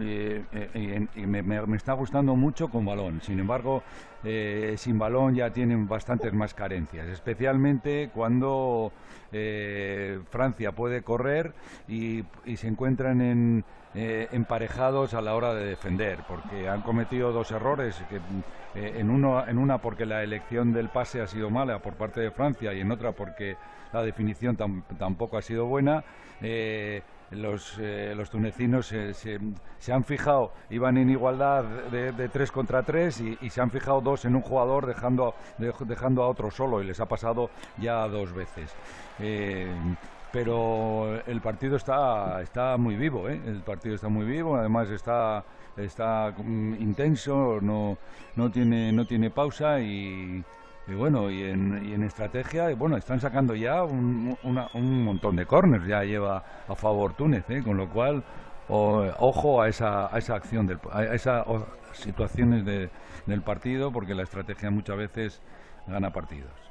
eh, 0.00 0.44
eh, 0.52 1.06
y, 1.14 1.26
me, 1.26 1.76
está 1.76 1.92
gustando 1.92 2.36
mucho 2.36 2.68
con 2.68 2.84
balón. 2.84 3.20
Sin 3.20 3.38
embargo, 3.38 3.82
eh, 4.24 4.74
sin 4.78 4.98
balón 4.98 5.34
ya 5.34 5.50
tienen 5.50 5.86
bastantes 5.86 6.32
más 6.32 6.54
carencias, 6.54 7.06
especialmente 7.08 8.10
cuando 8.14 8.92
eh, 9.32 10.20
Francia 10.30 10.72
puede 10.72 11.02
correr 11.02 11.52
y 11.88 12.24
se 12.56 12.68
encuentran 12.68 13.20
en, 13.20 13.64
eh, 13.94 14.28
emparejados 14.32 15.14
a 15.14 15.20
la 15.20 15.34
hora 15.34 15.54
de 15.54 15.64
defender, 15.66 16.24
porque 16.26 16.68
han 16.68 16.82
cometido 16.82 17.32
dos 17.32 17.50
errores, 17.50 18.04
que, 18.08 18.16
eh, 18.74 18.94
en, 18.98 19.10
uno, 19.10 19.46
en 19.46 19.58
una 19.58 19.78
porque 19.78 20.06
la 20.06 20.22
elección 20.22 20.72
del 20.72 20.88
pase 20.88 21.20
ha 21.20 21.26
sido 21.26 21.50
mala 21.50 21.78
por 21.80 21.94
parte 21.94 22.20
de 22.20 22.30
Francia 22.30 22.72
y 22.72 22.80
en 22.80 22.90
otra 22.92 23.12
porque 23.12 23.56
la 23.92 24.02
definición 24.02 24.56
tam- 24.56 24.82
tampoco 24.98 25.36
ha 25.38 25.42
sido 25.42 25.66
buena. 25.66 26.04
Eh, 26.40 27.02
los, 27.30 27.78
los 27.78 28.28
tunecinos 28.28 28.86
se, 28.88 29.38
han 29.92 30.04
fijado, 30.04 30.52
iban 30.68 30.96
en 30.96 31.10
igualdad 31.10 31.62
de, 31.90 32.10
de 32.10 32.28
tres 32.28 32.50
contra 32.50 32.82
tres 32.82 33.20
y, 33.20 33.50
se 33.50 33.60
han 33.60 33.70
fijado 33.70 34.00
dos 34.00 34.24
en 34.24 34.34
un 34.34 34.42
jugador 34.42 34.86
dejando, 34.86 35.34
de- 35.58 35.72
dejando 35.86 36.24
a 36.24 36.28
otro 36.28 36.50
solo 36.50 36.82
y 36.82 36.86
les 36.86 36.98
ha 36.98 37.06
pasado 37.06 37.50
ya 37.76 38.06
dos 38.08 38.32
veces. 38.32 38.76
Pero 40.32 41.20
el 41.26 41.40
partido 41.40 41.76
está, 41.76 42.40
está 42.42 42.76
muy 42.76 42.96
vivo, 42.96 43.28
¿eh? 43.28 43.40
el 43.46 43.62
partido 43.62 43.94
está 43.94 44.08
muy 44.08 44.24
vivo, 44.24 44.56
además 44.56 44.88
está, 44.90 45.44
está 45.76 46.32
mm, 46.36 46.74
intenso, 46.80 47.58
no, 47.60 47.98
no, 48.36 48.50
tiene, 48.50 48.92
no 48.92 49.06
tiene 49.06 49.30
pausa 49.30 49.80
y, 49.80 50.44
y 50.86 50.94
bueno, 50.94 51.30
y 51.30 51.42
en, 51.42 51.84
y 51.84 51.94
en 51.94 52.04
estrategia, 52.04 52.72
bueno, 52.76 52.96
están 52.96 53.20
sacando 53.20 53.54
ya 53.54 53.82
un, 53.82 54.36
una- 54.44 54.68
un 54.74 55.04
montón 55.04 55.34
de 55.36 55.46
corners, 55.46 55.86
ya 55.86 56.04
lleva 56.04 56.44
a 56.68 56.74
favor 56.76 57.14
Túnez, 57.14 57.48
¿eh? 57.50 57.62
con 57.64 57.76
lo 57.76 57.88
cual, 57.88 58.22
ojo 58.68 59.60
a 59.62 59.68
esa, 59.68 60.14
a 60.14 60.18
esa 60.18 60.36
acción, 60.36 60.66
del, 60.66 60.78
a 60.92 61.02
esas 61.14 61.44
situaciones 61.92 62.64
de- 62.64 62.88
del 63.26 63.42
partido, 63.42 63.90
porque 63.92 64.14
la 64.14 64.22
estrategia 64.22 64.70
muchas 64.70 64.96
veces 64.96 65.40
gana 65.88 66.10
partidos. 66.12 66.69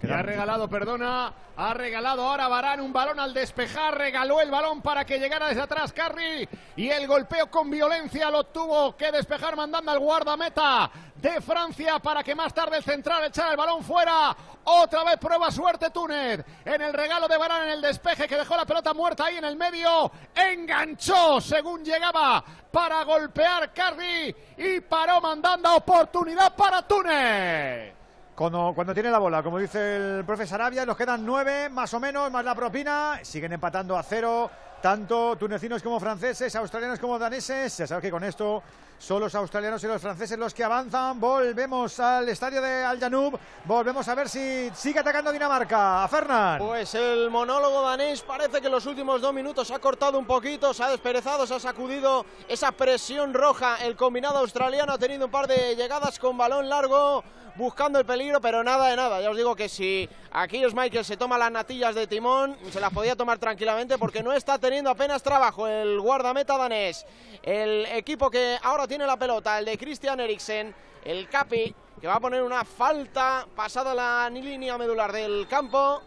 Y 0.00 0.10
ha 0.10 0.22
regalado, 0.22 0.68
perdona, 0.68 1.32
ha 1.56 1.74
regalado 1.74 2.26
ahora 2.26 2.48
Barán 2.48 2.80
un 2.80 2.92
balón 2.92 3.20
al 3.20 3.34
despejar, 3.34 3.96
regaló 3.96 4.40
el 4.40 4.50
balón 4.50 4.82
para 4.82 5.04
que 5.04 5.18
llegara 5.18 5.48
desde 5.48 5.60
atrás 5.60 5.92
Carri 5.92 6.48
y 6.76 6.88
el 6.88 7.06
golpeo 7.06 7.50
con 7.50 7.70
violencia 7.70 8.30
lo 8.30 8.44
tuvo 8.44 8.96
que 8.96 9.12
despejar 9.12 9.54
mandando 9.54 9.92
al 9.92 10.00
guardameta 10.00 10.90
de 11.14 11.40
Francia 11.40 12.00
para 12.00 12.24
que 12.24 12.34
más 12.34 12.52
tarde 12.52 12.78
el 12.78 12.82
central 12.82 13.24
echara 13.24 13.52
el 13.52 13.56
balón 13.56 13.84
fuera. 13.84 14.36
Otra 14.64 15.04
vez 15.04 15.18
prueba 15.18 15.50
suerte 15.50 15.90
Túnez 15.90 16.44
en 16.64 16.82
el 16.82 16.92
regalo 16.92 17.28
de 17.28 17.36
Barán 17.36 17.64
en 17.64 17.70
el 17.74 17.82
despeje 17.82 18.26
que 18.26 18.36
dejó 18.36 18.56
la 18.56 18.66
pelota 18.66 18.92
muerta 18.94 19.26
ahí 19.26 19.36
en 19.36 19.44
el 19.44 19.56
medio. 19.56 20.10
Enganchó 20.34 21.40
según 21.40 21.84
llegaba 21.84 22.42
para 22.72 23.04
golpear 23.04 23.72
Carri 23.72 24.34
y 24.56 24.80
paró 24.80 25.20
mandando 25.20 25.76
oportunidad 25.76 26.56
para 26.56 26.82
Túnez. 26.82 28.01
Cuando, 28.50 28.92
tiene 28.92 29.08
la 29.08 29.20
bola, 29.20 29.40
como 29.40 29.56
dice 29.60 29.94
el 29.94 30.24
profe 30.24 30.48
Sarabia, 30.48 30.84
nos 30.84 30.96
quedan 30.96 31.24
nueve 31.24 31.68
más 31.68 31.94
o 31.94 32.00
menos, 32.00 32.28
más 32.32 32.44
la 32.44 32.56
propina. 32.56 33.20
Siguen 33.22 33.52
empatando 33.52 33.96
a 33.96 34.02
cero, 34.02 34.50
tanto 34.80 35.36
tunecinos 35.36 35.80
como 35.80 36.00
franceses, 36.00 36.56
australianos 36.56 36.98
como 36.98 37.20
daneses. 37.20 37.78
Ya 37.78 37.86
sabes 37.86 38.02
que 38.02 38.10
con 38.10 38.24
esto 38.24 38.60
son 39.02 39.20
los 39.20 39.34
australianos 39.34 39.82
y 39.82 39.88
los 39.88 40.00
franceses 40.00 40.38
los 40.38 40.54
que 40.54 40.62
avanzan. 40.62 41.18
Volvemos 41.18 41.98
al 41.98 42.28
estadio 42.28 42.62
de 42.62 42.84
Al 42.84 43.00
Janub. 43.00 43.36
Volvemos 43.64 44.06
a 44.06 44.14
ver 44.14 44.28
si 44.28 44.70
sigue 44.74 45.00
atacando 45.00 45.32
Dinamarca. 45.32 46.04
A 46.04 46.08
Fernand. 46.08 46.64
Pues 46.64 46.94
el 46.94 47.28
monólogo 47.28 47.82
danés 47.82 48.22
parece 48.22 48.60
que 48.60 48.66
en 48.68 48.72
los 48.72 48.86
últimos 48.86 49.20
dos 49.20 49.34
minutos 49.34 49.72
ha 49.72 49.80
cortado 49.80 50.16
un 50.20 50.24
poquito, 50.24 50.72
se 50.72 50.84
ha 50.84 50.88
desperezado, 50.88 51.48
se 51.48 51.54
ha 51.56 51.60
sacudido 51.60 52.24
esa 52.48 52.70
presión 52.70 53.34
roja. 53.34 53.84
El 53.84 53.96
combinado 53.96 54.38
australiano 54.38 54.92
ha 54.92 54.98
tenido 54.98 55.26
un 55.26 55.32
par 55.32 55.48
de 55.48 55.74
llegadas 55.74 56.20
con 56.20 56.38
balón 56.38 56.68
largo, 56.68 57.24
buscando 57.56 57.98
el 57.98 58.06
peligro, 58.06 58.40
pero 58.40 58.62
nada 58.62 58.88
de 58.88 58.96
nada. 58.96 59.20
Ya 59.20 59.30
os 59.30 59.36
digo 59.36 59.56
que 59.56 59.68
si 59.68 60.08
aquí 60.30 60.62
Michael 60.74 61.04
se 61.04 61.16
toma 61.16 61.36
las 61.38 61.50
natillas 61.50 61.96
de 61.96 62.06
timón, 62.06 62.56
se 62.70 62.80
las 62.80 62.92
podía 62.92 63.16
tomar 63.16 63.38
tranquilamente 63.38 63.98
porque 63.98 64.22
no 64.22 64.32
está 64.32 64.58
teniendo 64.58 64.90
apenas 64.90 65.22
trabajo 65.24 65.66
el 65.66 66.00
guardameta 66.00 66.56
danés. 66.56 67.04
El 67.42 67.86
equipo 67.86 68.30
que 68.30 68.56
ahora 68.62 68.86
tiene 68.92 69.06
la 69.06 69.16
pelota, 69.16 69.58
el 69.58 69.64
de 69.64 69.78
Christian 69.78 70.20
Eriksen, 70.20 70.74
el 71.02 71.26
Capi, 71.26 71.74
que 71.98 72.06
va 72.06 72.16
a 72.16 72.20
poner 72.20 72.42
una 72.42 72.62
falta 72.62 73.46
pasada 73.56 73.94
la 73.94 74.28
línea 74.28 74.76
medular 74.76 75.10
del 75.10 75.48
campo. 75.48 76.02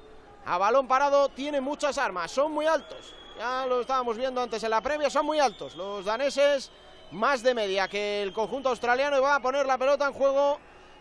A 0.45 0.59
balón 0.59 0.87
parado 0.87 1.29
tiene 1.29 1.59
muchas 1.61 1.97
armas, 1.97 2.29
son 2.29 2.51
muy 2.51 2.67
altos. 2.67 3.15
Ya 3.39 3.65
lo 3.65 3.81
estábamos 3.81 4.17
viendo 4.17 4.39
antes 4.39 4.63
en 4.63 4.69
la 4.69 4.81
previa, 4.81 5.09
son 5.09 5.25
muy 5.25 5.39
altos. 5.39 5.75
Los 5.75 6.05
daneses 6.05 6.69
más 7.09 7.41
de 7.41 7.55
media 7.55 7.87
que 7.87 8.21
el 8.21 8.31
conjunto 8.31 8.69
australiano 8.69 9.17
y 9.17 9.19
va 9.19 9.33
a 9.33 9.41
poner 9.41 9.65
la 9.65 9.79
pelota 9.79 10.05
en 10.05 10.13
juego 10.13 10.59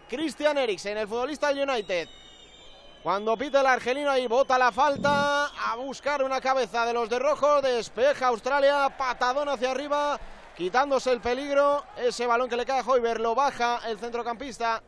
Christian 0.08 0.56
Eriksen, 0.56 0.96
el 0.96 1.06
futbolista 1.06 1.52
del 1.52 1.68
United. 1.68 2.08
Cuando 3.02 3.36
pita 3.36 3.60
el 3.60 3.66
argelino 3.66 4.10
ahí 4.10 4.26
bota 4.26 4.56
la 4.56 4.72
falta 4.72 5.48
a 5.48 5.76
buscar 5.76 6.22
una 6.22 6.40
cabeza 6.40 6.86
de 6.86 6.94
los 6.94 7.10
de 7.10 7.18
rojo, 7.18 7.60
despeja 7.60 8.28
Australia, 8.28 8.88
patadón 8.96 9.50
hacia 9.50 9.70
arriba, 9.70 10.18
quitándose 10.56 11.12
el 11.12 11.20
peligro. 11.20 11.84
Ese 11.96 12.26
balón 12.26 12.48
que 12.48 12.56
le 12.56 12.64
cae 12.64 12.80
a 12.80 12.84
Hoiber 12.84 13.20
lo 13.20 13.34
baja 13.34 13.80
el 13.86 13.98
centrocampista. 13.98 14.82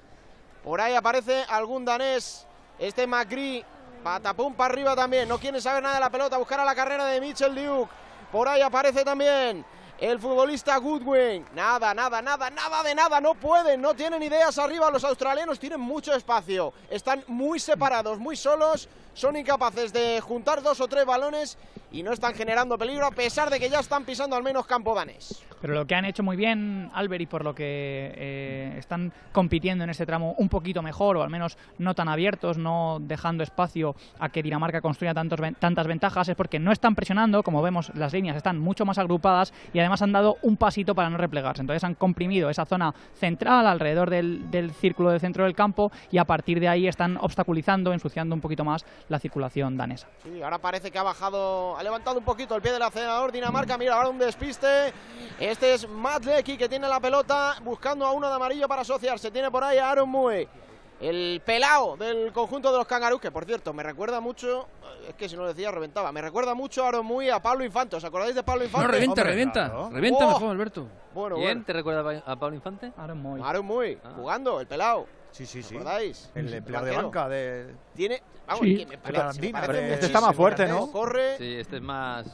Por 0.65 0.81
ahí 0.81 0.95
aparece 0.95 1.45
algún 1.49 1.85
danés, 1.85 2.47
este 2.79 3.07
Macri, 3.07 3.65
patapum 4.03 4.55
para 4.55 4.73
arriba 4.73 4.97
también, 4.97 5.29
no 5.29 5.39
quiere 5.39 5.61
saber 5.61 5.83
nada 5.83 5.95
de 5.95 6.01
la 6.01 6.11
pelota, 6.11 6.39
buscar 6.39 6.61
a 6.61 6.65
la 6.65 6.75
carrera 6.75 7.07
de 7.07 7.21
Mitchell 7.21 7.55
Duke. 7.55 7.91
Por 8.33 8.49
ahí 8.49 8.61
aparece 8.63 9.05
también 9.05 9.65
el 9.99 10.19
futbolista 10.19 10.77
Goodwin. 10.77 11.47
Nada, 11.55 11.95
nada, 11.95 12.21
nada, 12.21 12.51
nada 12.51 12.83
de 12.83 12.95
nada, 12.95 13.21
no 13.21 13.35
pueden, 13.35 13.81
no 13.81 13.95
tienen 13.95 14.23
ideas 14.23 14.59
arriba. 14.59 14.91
Los 14.91 15.05
australianos 15.05 15.59
tienen 15.59 15.81
mucho 15.81 16.13
espacio, 16.15 16.73
están 16.91 17.25
muy 17.29 17.61
separados, 17.61 18.19
muy 18.19 18.37
solos, 18.37 18.89
son 19.17 19.35
incapaces 19.35 19.95
de 19.95 20.21
juntar 20.21 20.63
dos 20.63 20.79
o 20.81 20.89
tres 20.89 21.07
balones 21.07 21.57
y 21.91 22.03
no 22.03 22.13
están 22.13 22.35
generando 22.35 22.77
peligro 22.77 23.07
a 23.07 23.11
pesar 23.11 23.49
de 23.49 23.59
que 23.59 23.71
ya 23.71 23.81
están 23.81 24.05
pisando 24.05 24.37
al 24.37 24.43
menos 24.43 24.67
campo 24.67 24.95
danés. 24.95 25.43
Pero 25.63 25.73
lo 25.73 25.87
que 25.87 25.95
han 25.95 26.05
hecho 26.05 26.23
muy 26.23 26.37
bien 26.37 26.91
Albert 26.93 27.23
y 27.23 27.27
por 27.27 27.43
lo 27.43 27.55
que 27.55 28.13
eh, 28.15 28.75
están 28.77 29.15
compitiendo 29.33 29.85
en 29.85 29.91
este 29.91 30.05
tramo 30.05 30.35
un 30.37 30.51
poquito 30.51 30.83
mejor 30.83 31.17
o 31.17 31.23
al 31.23 31.31
menos 31.31 31.57
no 31.79 31.95
tan 31.95 32.09
abiertos, 32.09 32.59
no 32.59 32.99
dejando 33.01 33.43
espacio 33.43 33.97
a 34.19 34.29
que 34.29 34.43
Dinamarca 34.43 34.83
construya 34.83 35.15
tantos, 35.15 35.41
tantas 35.59 35.87
ventajas 35.87 36.29
es 36.29 36.37
porque 36.37 36.59
no 36.59 36.71
están 36.71 36.95
presionando, 36.95 37.43
como 37.43 37.63
vemos 37.63 37.91
las 37.95 38.13
líneas 38.13 38.37
están 38.37 38.59
mucho 38.59 38.85
más 38.85 38.99
agrupadas 38.99 39.55
y 39.73 39.79
además 39.79 40.03
han 40.03 40.13
dado 40.13 40.37
un 40.43 40.59
pasito 40.59 40.95
para 40.95 41.09
no 41.09 41.17
replegarse. 41.17 41.63
Entonces 41.63 41.85
han 41.85 41.95
comprimido 41.95 42.51
esa 42.51 42.67
zona 42.67 42.95
central 43.15 43.67
alrededor 43.67 44.11
del, 44.11 44.51
del 44.51 44.73
círculo 44.73 45.11
del 45.11 45.21
centro 45.21 45.45
del 45.45 45.55
campo 45.55 45.91
y 46.11 46.19
a 46.19 46.27
partir 46.27 46.61
de 46.61 46.69
ahí 46.69 46.87
están 46.87 47.17
obstaculizando, 47.17 47.95
ensuciando 47.95 48.35
un 48.35 48.43
poquito 48.43 48.65
más 48.65 48.85
la 49.09 49.19
circulación 49.21 49.77
danesa. 49.77 50.09
Sí, 50.23 50.43
ahora 50.43 50.59
parece 50.59 50.91
que 50.91 50.99
ha 50.99 51.03
bajado, 51.03 51.77
ha 51.77 51.83
levantado 51.83 52.19
un 52.19 52.25
poquito 52.25 52.55
el 52.57 52.63
pie 52.63 52.73
del 52.73 52.83
acelerador 52.83 53.31
Dinamarca. 53.33 53.79
Mira, 53.79 53.95
ahora 53.95 54.09
un 54.09 54.19
despiste. 54.19 54.93
Este 55.39 55.75
es 55.75 55.89
Matt 55.89 56.25
Lecky 56.25 56.57
que 56.57 56.69
tiene 56.69 56.89
la 56.89 56.99
pelota 56.99 57.57
buscando 57.63 58.05
a 58.07 58.13
uno 58.13 58.29
de 58.29 58.35
amarillo 58.35 58.67
para 58.67 58.83
asociarse. 58.83 59.31
Tiene 59.31 59.51
por 59.51 59.63
ahí 59.63 59.79
a 59.79 59.91
Aaron 59.91 60.09
Mue, 60.09 60.49
el 61.01 61.41
pelao 61.45 61.97
del 61.97 62.33
conjunto 62.33 62.73
de 62.73 62.79
los 62.79 62.87
cangarús, 62.87 63.21
que 63.21 63.31
por 63.31 63.45
cierto 63.45 63.73
me 63.73 63.83
recuerda 63.83 64.19
mucho, 64.21 64.67
es 65.07 65.15
que 65.15 65.29
si 65.29 65.37
no 65.37 65.43
lo 65.43 65.49
decía 65.49 65.71
reventaba, 65.71 66.11
me 66.11 66.23
recuerda 66.23 66.55
mucho 66.55 66.85
a 66.85 66.89
Aaron 66.89 67.05
Mue 67.07 67.27
y 67.27 67.31
a 67.31 67.39
Pablo 67.41 67.65
Infante. 67.65 67.97
¿Os 67.97 68.05
acordáis 68.05 68.35
de 68.35 68.43
Pablo 68.43 68.65
Infante? 68.65 68.87
No, 68.87 68.93
revienta, 68.93 69.23
revienta. 69.23 69.89
Revienta 69.91 70.27
Oh. 70.27 70.31
mejor, 70.31 70.51
Alberto. 70.51 70.87
Bueno, 71.15 71.37
¿Quién 71.37 71.49
bueno. 71.49 71.63
te 71.65 71.73
recuerda 71.75 72.23
a 72.27 72.37
Pablo 72.37 72.57
Infante? 72.57 72.93
Aaron 72.97 73.21
Moy. 73.23 73.41
Aaron 73.45 73.67
Mui, 73.67 73.99
jugando, 74.17 74.59
el 74.61 74.67
pelao. 74.67 75.07
Sí, 75.37 75.45
sí, 75.45 75.63
sí. 75.63 75.75
¿Recordáis? 75.75 76.31
El 76.35 76.49
El 76.49 76.55
empleado 76.55 76.87
de 76.87 76.97
banca 76.97 77.29
de... 77.29 77.75
Tiene. 77.95 78.23
Vamos, 78.47 78.63
Sí. 78.65 78.77
que 78.79 78.87
me 78.87 78.97
parece- 78.99 79.51
parece 79.53 79.93
este 79.95 80.07
está 80.07 80.21
más 80.23 80.35
fuerte, 80.35 80.67
¿no? 80.67 80.91
Corre. 80.91 81.37
Sí, 81.37 81.57
este 81.61 81.77
es 81.77 81.83
más. 81.83 82.27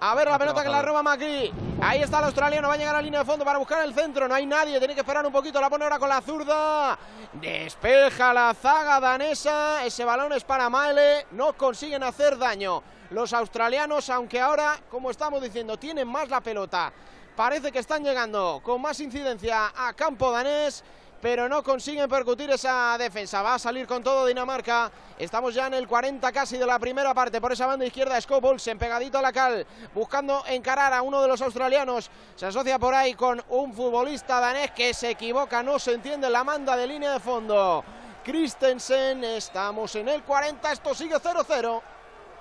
A 0.00 0.14
ver 0.14 0.28
la 0.28 0.38
pelota 0.38 0.62
que 0.62 0.68
la 0.70 0.80
roba. 0.80 1.02
Macri. 1.02 1.52
Ahí 1.82 2.00
está 2.00 2.20
el 2.20 2.24
australiano, 2.26 2.68
va 2.68 2.74
a 2.74 2.76
llegar 2.78 2.94
a 2.94 2.98
la 2.98 3.02
línea 3.02 3.20
de 3.20 3.26
fondo 3.26 3.44
para 3.44 3.58
buscar 3.58 3.84
el 3.84 3.92
centro. 3.92 4.26
No 4.28 4.34
hay 4.34 4.46
nadie, 4.46 4.78
tiene 4.78 4.94
que 4.94 5.00
esperar 5.00 5.26
un 5.26 5.32
poquito. 5.32 5.60
La 5.60 5.68
pone 5.68 5.84
ahora 5.84 5.98
con 5.98 6.08
la 6.08 6.20
zurda. 6.22 6.96
Despeja 7.34 8.32
la 8.32 8.54
zaga 8.54 8.98
danesa. 9.00 9.84
Ese 9.84 10.04
balón 10.04 10.32
es 10.32 10.44
para 10.44 10.70
Maele. 10.70 11.26
No 11.32 11.52
consiguen 11.54 12.02
hacer 12.04 12.38
daño. 12.38 12.82
Los 13.10 13.32
australianos, 13.32 14.08
aunque 14.10 14.40
ahora, 14.40 14.78
como 14.90 15.10
estamos 15.10 15.42
diciendo, 15.42 15.76
tienen 15.76 16.06
más 16.08 16.28
la 16.28 16.40
pelota. 16.40 16.92
Parece 17.36 17.72
que 17.72 17.80
están 17.80 18.02
llegando 18.04 18.60
con 18.62 18.80
más 18.80 19.00
incidencia 19.00 19.72
a 19.76 19.92
campo 19.94 20.30
danés 20.32 20.82
pero 21.20 21.48
no 21.48 21.62
consiguen 21.62 22.08
percutir 22.08 22.50
esa 22.50 22.96
defensa. 22.98 23.42
Va 23.42 23.54
a 23.54 23.58
salir 23.58 23.86
con 23.86 24.02
todo 24.02 24.26
Dinamarca. 24.26 24.90
Estamos 25.18 25.54
ya 25.54 25.66
en 25.66 25.74
el 25.74 25.88
40 25.88 26.30
casi 26.32 26.56
de 26.58 26.66
la 26.66 26.78
primera 26.78 27.12
parte. 27.12 27.40
Por 27.40 27.52
esa 27.52 27.66
banda 27.66 27.84
izquierda, 27.84 28.20
Scott 28.20 28.44
Olsen 28.44 28.78
pegadito 28.78 29.18
a 29.18 29.22
la 29.22 29.32
cal, 29.32 29.66
buscando 29.94 30.44
encarar 30.46 30.92
a 30.92 31.02
uno 31.02 31.20
de 31.20 31.28
los 31.28 31.42
australianos. 31.42 32.10
Se 32.36 32.46
asocia 32.46 32.78
por 32.78 32.94
ahí 32.94 33.14
con 33.14 33.42
un 33.48 33.74
futbolista 33.74 34.40
danés 34.40 34.70
que 34.70 34.94
se 34.94 35.10
equivoca, 35.10 35.62
no 35.62 35.78
se 35.78 35.94
entiende 35.94 36.30
la 36.30 36.44
manda 36.44 36.76
de 36.76 36.86
línea 36.86 37.12
de 37.12 37.20
fondo. 37.20 37.84
Christensen, 38.24 39.24
estamos 39.24 39.94
en 39.96 40.08
el 40.08 40.22
40, 40.22 40.72
esto 40.72 40.94
sigue 40.94 41.16
0-0. 41.16 41.82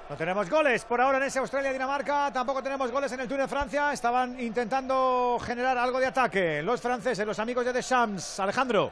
No 0.10 0.16
tenemos 0.16 0.50
goles 0.50 0.86
por 0.86 1.02
ahora 1.02 1.18
en 1.18 1.24
ese 1.24 1.40
Australia-Dinamarca, 1.40 2.32
tampoco 2.32 2.64
tenemos 2.64 2.90
goles 2.92 3.12
en 3.12 3.20
el 3.20 3.28
Túnez-Francia, 3.28 3.92
estaban 3.92 4.40
intentando 4.40 5.38
generar 5.46 5.78
algo 5.78 6.00
de 6.00 6.06
ataque 6.06 6.64
los 6.64 6.80
franceses, 6.80 7.28
los 7.28 7.38
amigos 7.40 7.66
de 7.66 7.74
Deschamps. 7.74 8.40
Alejandro. 8.40 8.90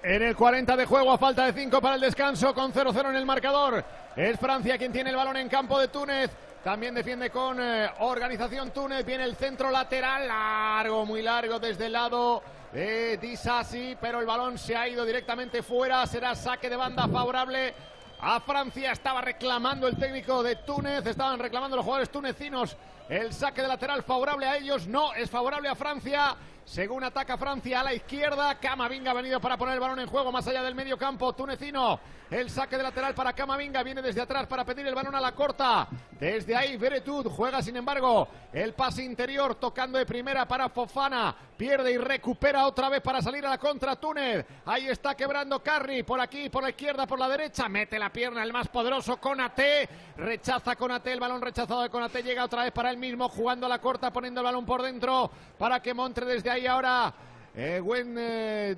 En 0.00 0.22
el 0.22 0.36
40 0.36 0.76
de 0.76 0.86
juego, 0.86 1.10
a 1.10 1.18
falta 1.18 1.44
de 1.44 1.52
5 1.52 1.80
para 1.80 1.96
el 1.96 2.00
descanso, 2.00 2.54
con 2.54 2.72
0-0 2.72 3.10
en 3.10 3.16
el 3.16 3.26
marcador. 3.26 3.84
Es 4.14 4.38
Francia 4.38 4.78
quien 4.78 4.92
tiene 4.92 5.10
el 5.10 5.16
balón 5.16 5.38
en 5.38 5.48
campo 5.48 5.76
de 5.80 5.88
Túnez. 5.88 6.30
También 6.62 6.94
defiende 6.94 7.30
con 7.30 7.60
eh, 7.60 7.90
organización 7.98 8.70
Túnez. 8.70 9.04
Viene 9.04 9.24
el 9.24 9.34
centro 9.34 9.72
lateral, 9.72 10.28
largo, 10.28 11.04
muy 11.04 11.20
largo 11.20 11.58
desde 11.58 11.86
el 11.86 11.92
lado 11.94 12.44
de 12.72 13.16
Disasi, 13.16 13.96
pero 14.00 14.20
el 14.20 14.26
balón 14.26 14.56
se 14.56 14.76
ha 14.76 14.86
ido 14.86 15.04
directamente 15.04 15.64
fuera. 15.64 16.06
Será 16.06 16.36
saque 16.36 16.70
de 16.70 16.76
banda 16.76 17.08
favorable 17.08 17.74
a 18.20 18.40
Francia. 18.40 18.92
Estaba 18.92 19.20
reclamando 19.20 19.88
el 19.88 19.96
técnico 19.96 20.42
de 20.42 20.56
Túnez, 20.56 21.06
estaban 21.06 21.38
reclamando 21.38 21.76
los 21.76 21.84
jugadores 21.84 22.10
tunecinos 22.10 22.76
el 23.08 23.32
saque 23.32 23.62
de 23.62 23.68
lateral 23.68 24.02
favorable 24.02 24.46
a 24.46 24.56
ellos. 24.56 24.86
No, 24.86 25.12
es 25.14 25.30
favorable 25.30 25.68
a 25.68 25.74
Francia. 25.74 26.36
Según 26.68 27.02
ataca 27.02 27.38
Francia 27.38 27.80
a 27.80 27.84
la 27.84 27.94
izquierda, 27.94 28.54
Camavinga 28.60 29.12
ha 29.12 29.14
venido 29.14 29.40
para 29.40 29.56
poner 29.56 29.76
el 29.76 29.80
balón 29.80 30.00
en 30.00 30.06
juego 30.06 30.30
más 30.30 30.46
allá 30.46 30.62
del 30.62 30.74
medio 30.74 30.98
campo 30.98 31.32
tunecino. 31.32 31.98
El 32.30 32.50
saque 32.50 32.76
de 32.76 32.82
lateral 32.82 33.14
para 33.14 33.32
Camavinga 33.32 33.82
viene 33.82 34.02
desde 34.02 34.20
atrás 34.20 34.46
para 34.46 34.66
pedir 34.66 34.86
el 34.86 34.94
balón 34.94 35.14
a 35.14 35.20
la 35.20 35.32
corta. 35.32 35.88
Desde 36.20 36.54
ahí 36.54 36.76
Veretud 36.76 37.26
juega 37.30 37.62
sin 37.62 37.76
embargo 37.76 38.28
el 38.52 38.74
pase 38.74 39.02
interior 39.02 39.54
tocando 39.54 39.96
de 39.96 40.04
primera 40.04 40.46
para 40.46 40.68
Fofana. 40.68 41.34
Pierde 41.56 41.90
y 41.90 41.96
recupera 41.96 42.66
otra 42.66 42.88
vez 42.90 43.00
para 43.00 43.22
salir 43.22 43.46
a 43.46 43.50
la 43.50 43.58
contra 43.58 43.96
Túnez. 43.96 44.44
Ahí 44.66 44.88
está 44.88 45.16
quebrando 45.16 45.62
Carri 45.62 46.02
por 46.02 46.20
aquí, 46.20 46.50
por 46.50 46.62
la 46.62 46.70
izquierda, 46.70 47.06
por 47.06 47.18
la 47.18 47.28
derecha. 47.28 47.68
Mete 47.68 47.98
la 47.98 48.12
pierna 48.12 48.42
el 48.42 48.52
más 48.52 48.68
poderoso 48.68 49.16
Conate. 49.16 49.88
Rechaza 50.18 50.76
Conate 50.76 51.12
el 51.12 51.20
balón 51.20 51.40
rechazado 51.40 51.80
de 51.80 51.88
Conate. 51.88 52.22
Llega 52.22 52.44
otra 52.44 52.64
vez 52.64 52.72
para 52.72 52.90
él 52.90 52.98
mismo 52.98 53.28
jugando 53.30 53.64
a 53.64 53.70
la 53.70 53.80
corta, 53.80 54.12
poniendo 54.12 54.40
el 54.40 54.44
balón 54.44 54.66
por 54.66 54.82
dentro 54.82 55.30
para 55.56 55.80
que 55.80 55.94
montre 55.94 56.26
desde 56.26 56.50
ahí 56.50 56.57
ahora. 56.66 57.14
Eh, 57.60 57.80
buen 57.80 58.14
eh, 58.16 58.76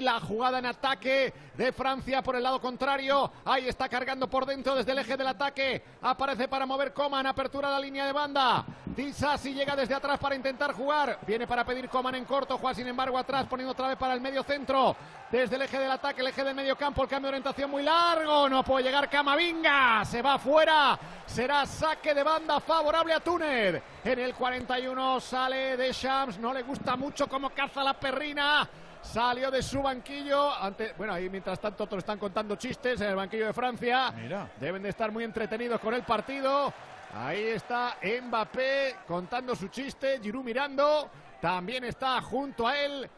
la 0.00 0.18
jugada 0.18 0.58
en 0.58 0.64
ataque 0.64 1.34
de 1.54 1.70
Francia 1.70 2.22
por 2.22 2.34
el 2.34 2.42
lado 2.42 2.60
contrario. 2.62 3.30
Ahí 3.44 3.68
está 3.68 3.90
cargando 3.90 4.26
por 4.26 4.46
dentro 4.46 4.74
desde 4.74 4.92
el 4.92 4.98
eje 5.00 5.18
del 5.18 5.26
ataque. 5.26 5.82
Aparece 6.00 6.48
para 6.48 6.64
mover 6.64 6.94
Coman, 6.94 7.26
apertura 7.26 7.68
la 7.68 7.78
línea 7.78 8.06
de 8.06 8.12
banda. 8.12 8.64
Disasi 8.86 9.52
llega 9.52 9.76
desde 9.76 9.94
atrás 9.94 10.18
para 10.18 10.34
intentar 10.34 10.72
jugar. 10.72 11.18
Viene 11.26 11.46
para 11.46 11.62
pedir 11.64 11.90
Coman 11.90 12.14
en 12.14 12.24
corto. 12.24 12.56
Juega 12.56 12.74
sin 12.74 12.86
embargo 12.86 13.18
atrás, 13.18 13.46
poniendo 13.50 13.72
otra 13.72 13.88
vez 13.88 13.98
para 13.98 14.14
el 14.14 14.22
medio 14.22 14.42
centro. 14.42 14.96
Desde 15.32 15.56
el 15.56 15.62
eje 15.62 15.78
del 15.78 15.90
ataque, 15.90 16.20
el 16.20 16.26
eje 16.26 16.44
del 16.44 16.54
medio 16.54 16.76
campo, 16.76 17.02
el 17.02 17.08
cambio 17.08 17.28
de 17.28 17.36
orientación 17.38 17.70
muy 17.70 17.82
largo. 17.82 18.50
No 18.50 18.62
puede 18.62 18.84
llegar 18.84 19.08
Camavinga. 19.08 20.04
Se 20.04 20.20
va 20.20 20.38
fuera. 20.38 20.98
Será 21.24 21.64
saque 21.64 22.12
de 22.12 22.22
banda 22.22 22.60
favorable 22.60 23.14
a 23.14 23.20
Túnez. 23.20 23.82
En 24.04 24.18
el 24.18 24.34
41 24.34 25.20
sale 25.20 25.78
de 25.78 25.90
Shams. 25.90 26.38
No 26.38 26.52
le 26.52 26.60
gusta 26.60 26.96
mucho 26.96 27.28
cómo 27.28 27.48
caza 27.48 27.82
la 27.82 27.94
perrina. 27.94 28.68
Salió 29.00 29.50
de 29.50 29.62
su 29.62 29.80
banquillo. 29.80 30.52
Ante, 30.52 30.92
bueno, 30.98 31.14
ahí 31.14 31.30
mientras 31.30 31.58
tanto 31.58 31.84
otros 31.84 32.00
están 32.00 32.18
contando 32.18 32.56
chistes 32.56 33.00
en 33.00 33.08
el 33.08 33.16
banquillo 33.16 33.46
de 33.46 33.54
Francia. 33.54 34.12
Deben 34.60 34.82
de 34.82 34.90
estar 34.90 35.10
muy 35.10 35.24
entretenidos 35.24 35.80
con 35.80 35.94
el 35.94 36.02
partido. 36.02 36.74
Ahí 37.14 37.42
está 37.44 37.96
Mbappé 38.02 38.96
contando 39.08 39.56
su 39.56 39.68
chiste. 39.68 40.20
Giroud 40.22 40.44
mirando. 40.44 41.08
También 41.40 41.84
está 41.84 42.20
junto 42.20 42.68
a 42.68 42.76
él 42.76 43.08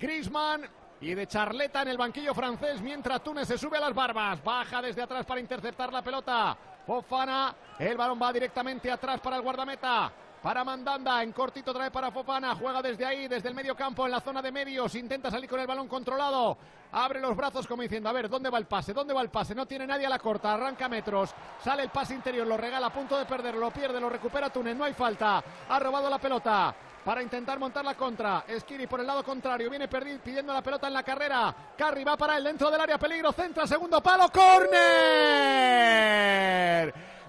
Griezmann. 0.00 0.79
Y 1.00 1.14
de 1.14 1.26
charleta 1.26 1.82
en 1.82 1.88
el 1.88 1.96
banquillo 1.96 2.34
francés 2.34 2.82
mientras 2.82 3.22
Túnez 3.22 3.48
se 3.48 3.56
sube 3.56 3.78
a 3.78 3.80
las 3.80 3.94
barbas. 3.94 4.42
Baja 4.44 4.82
desde 4.82 5.02
atrás 5.02 5.24
para 5.24 5.40
interceptar 5.40 5.92
la 5.92 6.02
pelota. 6.02 6.56
Fofana. 6.86 7.54
El 7.78 7.96
balón 7.96 8.20
va 8.20 8.32
directamente 8.32 8.90
atrás 8.90 9.20
para 9.20 9.36
el 9.36 9.42
guardameta. 9.42 10.12
Para 10.42 10.64
Mandanda, 10.64 11.22
en 11.22 11.32
cortito 11.32 11.70
otra 11.70 11.84
vez 11.84 11.92
para 11.92 12.10
Fofana, 12.10 12.54
juega 12.54 12.80
desde 12.80 13.04
ahí, 13.04 13.28
desde 13.28 13.50
el 13.50 13.54
medio 13.54 13.76
campo, 13.76 14.06
en 14.06 14.12
la 14.12 14.20
zona 14.20 14.40
de 14.40 14.50
medios, 14.50 14.94
intenta 14.94 15.30
salir 15.30 15.50
con 15.50 15.60
el 15.60 15.66
balón 15.66 15.86
controlado, 15.86 16.56
abre 16.92 17.20
los 17.20 17.36
brazos 17.36 17.66
como 17.66 17.82
diciendo, 17.82 18.08
a 18.08 18.12
ver, 18.12 18.26
¿dónde 18.26 18.48
va 18.48 18.56
el 18.56 18.64
pase? 18.64 18.94
¿Dónde 18.94 19.12
va 19.12 19.20
el 19.20 19.28
pase? 19.28 19.54
No 19.54 19.66
tiene 19.66 19.86
nadie 19.86 20.06
a 20.06 20.08
la 20.08 20.18
corta, 20.18 20.54
arranca 20.54 20.88
metros, 20.88 21.34
sale 21.62 21.82
el 21.82 21.90
pase 21.90 22.14
interior, 22.14 22.46
lo 22.46 22.56
regala 22.56 22.86
a 22.86 22.92
punto 22.92 23.18
de 23.18 23.26
perderlo, 23.26 23.60
lo 23.60 23.70
pierde, 23.70 24.00
lo 24.00 24.08
recupera 24.08 24.48
Túnez, 24.48 24.74
no 24.74 24.84
hay 24.84 24.94
falta, 24.94 25.44
ha 25.68 25.78
robado 25.78 26.08
la 26.08 26.18
pelota. 26.18 26.74
Para 27.04 27.22
intentar 27.22 27.58
montar 27.58 27.84
la 27.84 27.94
contra, 27.94 28.44
Esquiri 28.46 28.86
por 28.86 29.00
el 29.00 29.06
lado 29.06 29.24
contrario, 29.24 29.70
viene 29.70 29.88
pidiendo 29.88 30.52
la 30.52 30.62
pelota 30.62 30.86
en 30.86 30.92
la 30.92 31.02
carrera. 31.02 31.54
Carri 31.76 32.04
va 32.04 32.14
para 32.16 32.36
él 32.36 32.44
dentro 32.44 32.70
del 32.70 32.80
área, 32.80 32.98
peligro, 32.98 33.32
centra, 33.32 33.66
segundo 33.66 34.02
palo, 34.02 34.30
córner. 34.30 34.70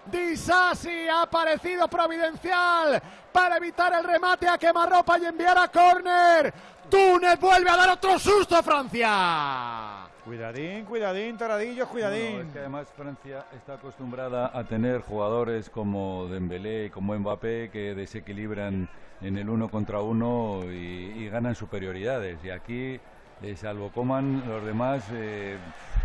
Disasi 0.05 1.07
ha 1.07 1.21
aparecido 1.21 1.87
providencial 1.87 3.01
para 3.31 3.55
evitar 3.57 3.93
el 3.93 4.03
remate 4.03 4.49
a 4.49 4.57
quemarropa 4.57 5.17
y 5.17 5.25
enviar 5.25 5.57
a 5.57 5.69
córner. 5.69 6.53
Túnez 6.89 7.39
vuelve 7.39 7.69
a 7.69 7.77
dar 7.77 7.91
otro 7.91 8.19
susto 8.19 8.57
a 8.57 8.63
Francia. 8.63 10.10
Cuidadín, 10.23 10.85
cuidadín, 10.85 11.35
Toradillos, 11.37 11.87
cuidadín. 11.89 12.35
No, 12.35 12.41
es 12.41 12.51
que 12.51 12.59
además 12.59 12.93
Francia 12.95 13.47
está 13.51 13.73
acostumbrada 13.73 14.51
a 14.53 14.63
tener 14.67 15.01
jugadores 15.01 15.69
como 15.71 16.27
Dembélé 16.29 16.85
y 16.85 16.89
como 16.91 17.17
Mbappé 17.17 17.71
que 17.71 17.95
desequilibran 17.95 18.87
en 19.19 19.37
el 19.37 19.49
uno 19.49 19.71
contra 19.71 20.01
uno 20.01 20.71
y, 20.71 20.75
y 20.75 21.29
ganan 21.29 21.55
superioridades. 21.55 22.43
Y 22.43 22.51
aquí, 22.51 23.01
eh, 23.41 23.55
salvo 23.55 23.91
Coman, 23.91 24.45
los 24.47 24.63
demás 24.63 25.09
eh, 25.11 25.59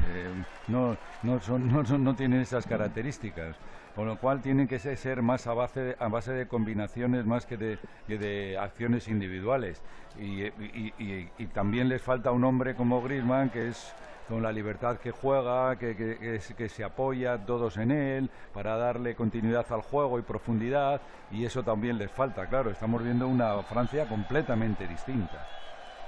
eh, 0.06 0.44
no, 0.66 0.98
no, 1.20 1.38
son, 1.40 1.68
no, 1.68 1.84
son- 1.84 2.02
no 2.02 2.16
tienen 2.16 2.40
esas 2.40 2.66
características. 2.66 3.60
Con 3.96 4.06
lo 4.06 4.18
cual 4.18 4.42
tienen 4.42 4.68
que 4.68 4.78
ser- 4.78 5.22
más 5.22 5.46
a 5.46 5.54
base 5.54 5.80
de, 5.80 5.96
a 5.98 6.08
base 6.08 6.32
de 6.32 6.46
combinaciones 6.46 7.24
más 7.24 7.46
que 7.46 7.56
de, 7.56 7.78
que 8.06 8.18
de 8.18 8.58
acciones 8.58 9.08
individuales. 9.08 9.80
Y, 10.20 10.42
y- 10.44 10.92
y- 10.98 11.30
y 11.38 11.46
también 11.46 11.88
les 11.88 12.02
falta 12.02 12.30
un 12.30 12.44
hombre 12.44 12.74
como 12.74 13.00
Griezmann 13.02 13.48
que 13.48 13.68
es 13.68 13.94
con 14.28 14.42
la 14.42 14.52
libertad 14.52 14.98
que 14.98 15.12
juega, 15.12 15.76
que, 15.76 15.96
que- 15.96 16.18
que 16.18 16.34
es- 16.36 16.52
que 16.54 16.68
se 16.68 16.84
apoya 16.84 17.38
todos 17.38 17.78
en 17.78 17.90
él 17.90 18.28
para 18.52 18.76
darle 18.76 19.14
continuidad 19.14 19.64
al 19.72 19.80
juego 19.80 20.18
y 20.18 20.22
profundidad 20.22 21.00
y 21.30 21.44
eso 21.46 21.62
también 21.62 21.96
les 21.96 22.10
falta, 22.10 22.46
claro, 22.46 22.70
estamos 22.70 23.02
viendo 23.02 23.26
una 23.26 23.62
Francia 23.62 24.04
completamente 24.06 24.86
distinta. 24.86 25.38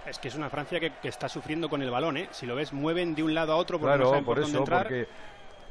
Es 0.06 0.18
que 0.18 0.28
es 0.28 0.34
una 0.34 0.48
Francia 0.50 0.78
que, 0.80 0.90
que 1.02 1.08
está 1.08 1.28
sufriendo 1.28 1.68
con 1.68 1.80
el 1.82 1.90
balón, 1.90 2.16
¿eh? 2.16 2.28
Si 2.32 2.44
lo 2.46 2.54
ves, 2.54 2.72
mueven 2.72 3.14
de 3.14 3.22
un 3.22 3.34
lado 3.34 3.52
a 3.52 3.56
otro 3.56 3.78
porque 3.78 3.90
no 3.92 3.96
Claro, 3.96 4.10
saben 4.10 4.24
por 4.24 4.34
por, 4.36 4.42
dónde 4.42 4.56
eso, 4.56 4.62
entrar. 4.62 4.82
porque, 4.84 5.08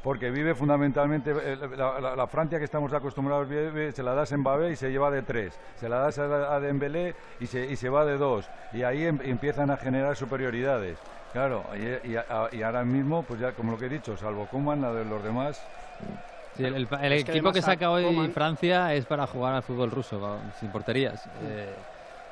porque 0.02 0.30
vive 0.30 0.54
fundamentalmente, 0.54 1.30
eh, 1.30 1.56
la, 1.76 2.00
la- 2.00 2.16
la 2.16 2.26
Francia 2.26 2.58
que 2.58 2.64
estamos 2.64 2.92
acostumbrados, 2.92 3.48
vive- 3.48 3.92
se 3.92 4.02
la 4.02 4.14
das 4.14 4.32
en 4.32 4.40
Mbappé 4.40 4.70
y 4.72 4.76
se 4.76 4.90
lleva 4.90 5.10
de 5.10 5.22
tres, 5.22 5.58
se 5.76 5.88
la 5.88 5.98
das 5.98 6.18
a, 6.18 6.54
a 6.54 6.60
Dembélé 6.60 7.14
y 7.40 7.46
se, 7.46 7.66
y 7.66 7.76
se 7.76 7.88
va 7.88 8.04
de 8.04 8.16
dos, 8.16 8.48
y 8.72 8.82
ahí 8.82 9.04
em- 9.04 9.20
empiezan 9.22 9.70
a 9.70 9.76
generar 9.76 10.16
superioridades. 10.16 10.98
Claro, 11.32 11.64
y, 11.76 12.12
y 12.12 12.16
a- 12.16 12.48
y 12.52 12.62
ahora 12.62 12.84
mismo, 12.84 13.22
pues 13.24 13.40
ya 13.40 13.52
como 13.52 13.72
lo 13.72 13.78
que 13.78 13.86
he 13.86 13.90
dicho, 13.90 14.16
salvo 14.16 14.46
Kuman, 14.46 14.80
la 14.80 14.92
de 14.92 15.04
los 15.04 15.22
demás... 15.22 15.60
Sí, 16.56 16.64
el, 16.64 16.74
el- 16.74 16.88
el 17.02 17.12
Es 17.12 17.24
que 17.24 17.32
equipo 17.32 17.52
que 17.52 17.62
saca 17.62 17.90
hoy 17.90 18.28
Francia 18.34 18.92
es 18.94 19.04
para 19.04 19.26
jugar 19.26 19.54
al 19.54 19.62
fútbol 19.62 19.90
ruso, 19.90 20.40
sin 20.58 20.70
porterías. 20.70 21.28
Eh, 21.42 21.74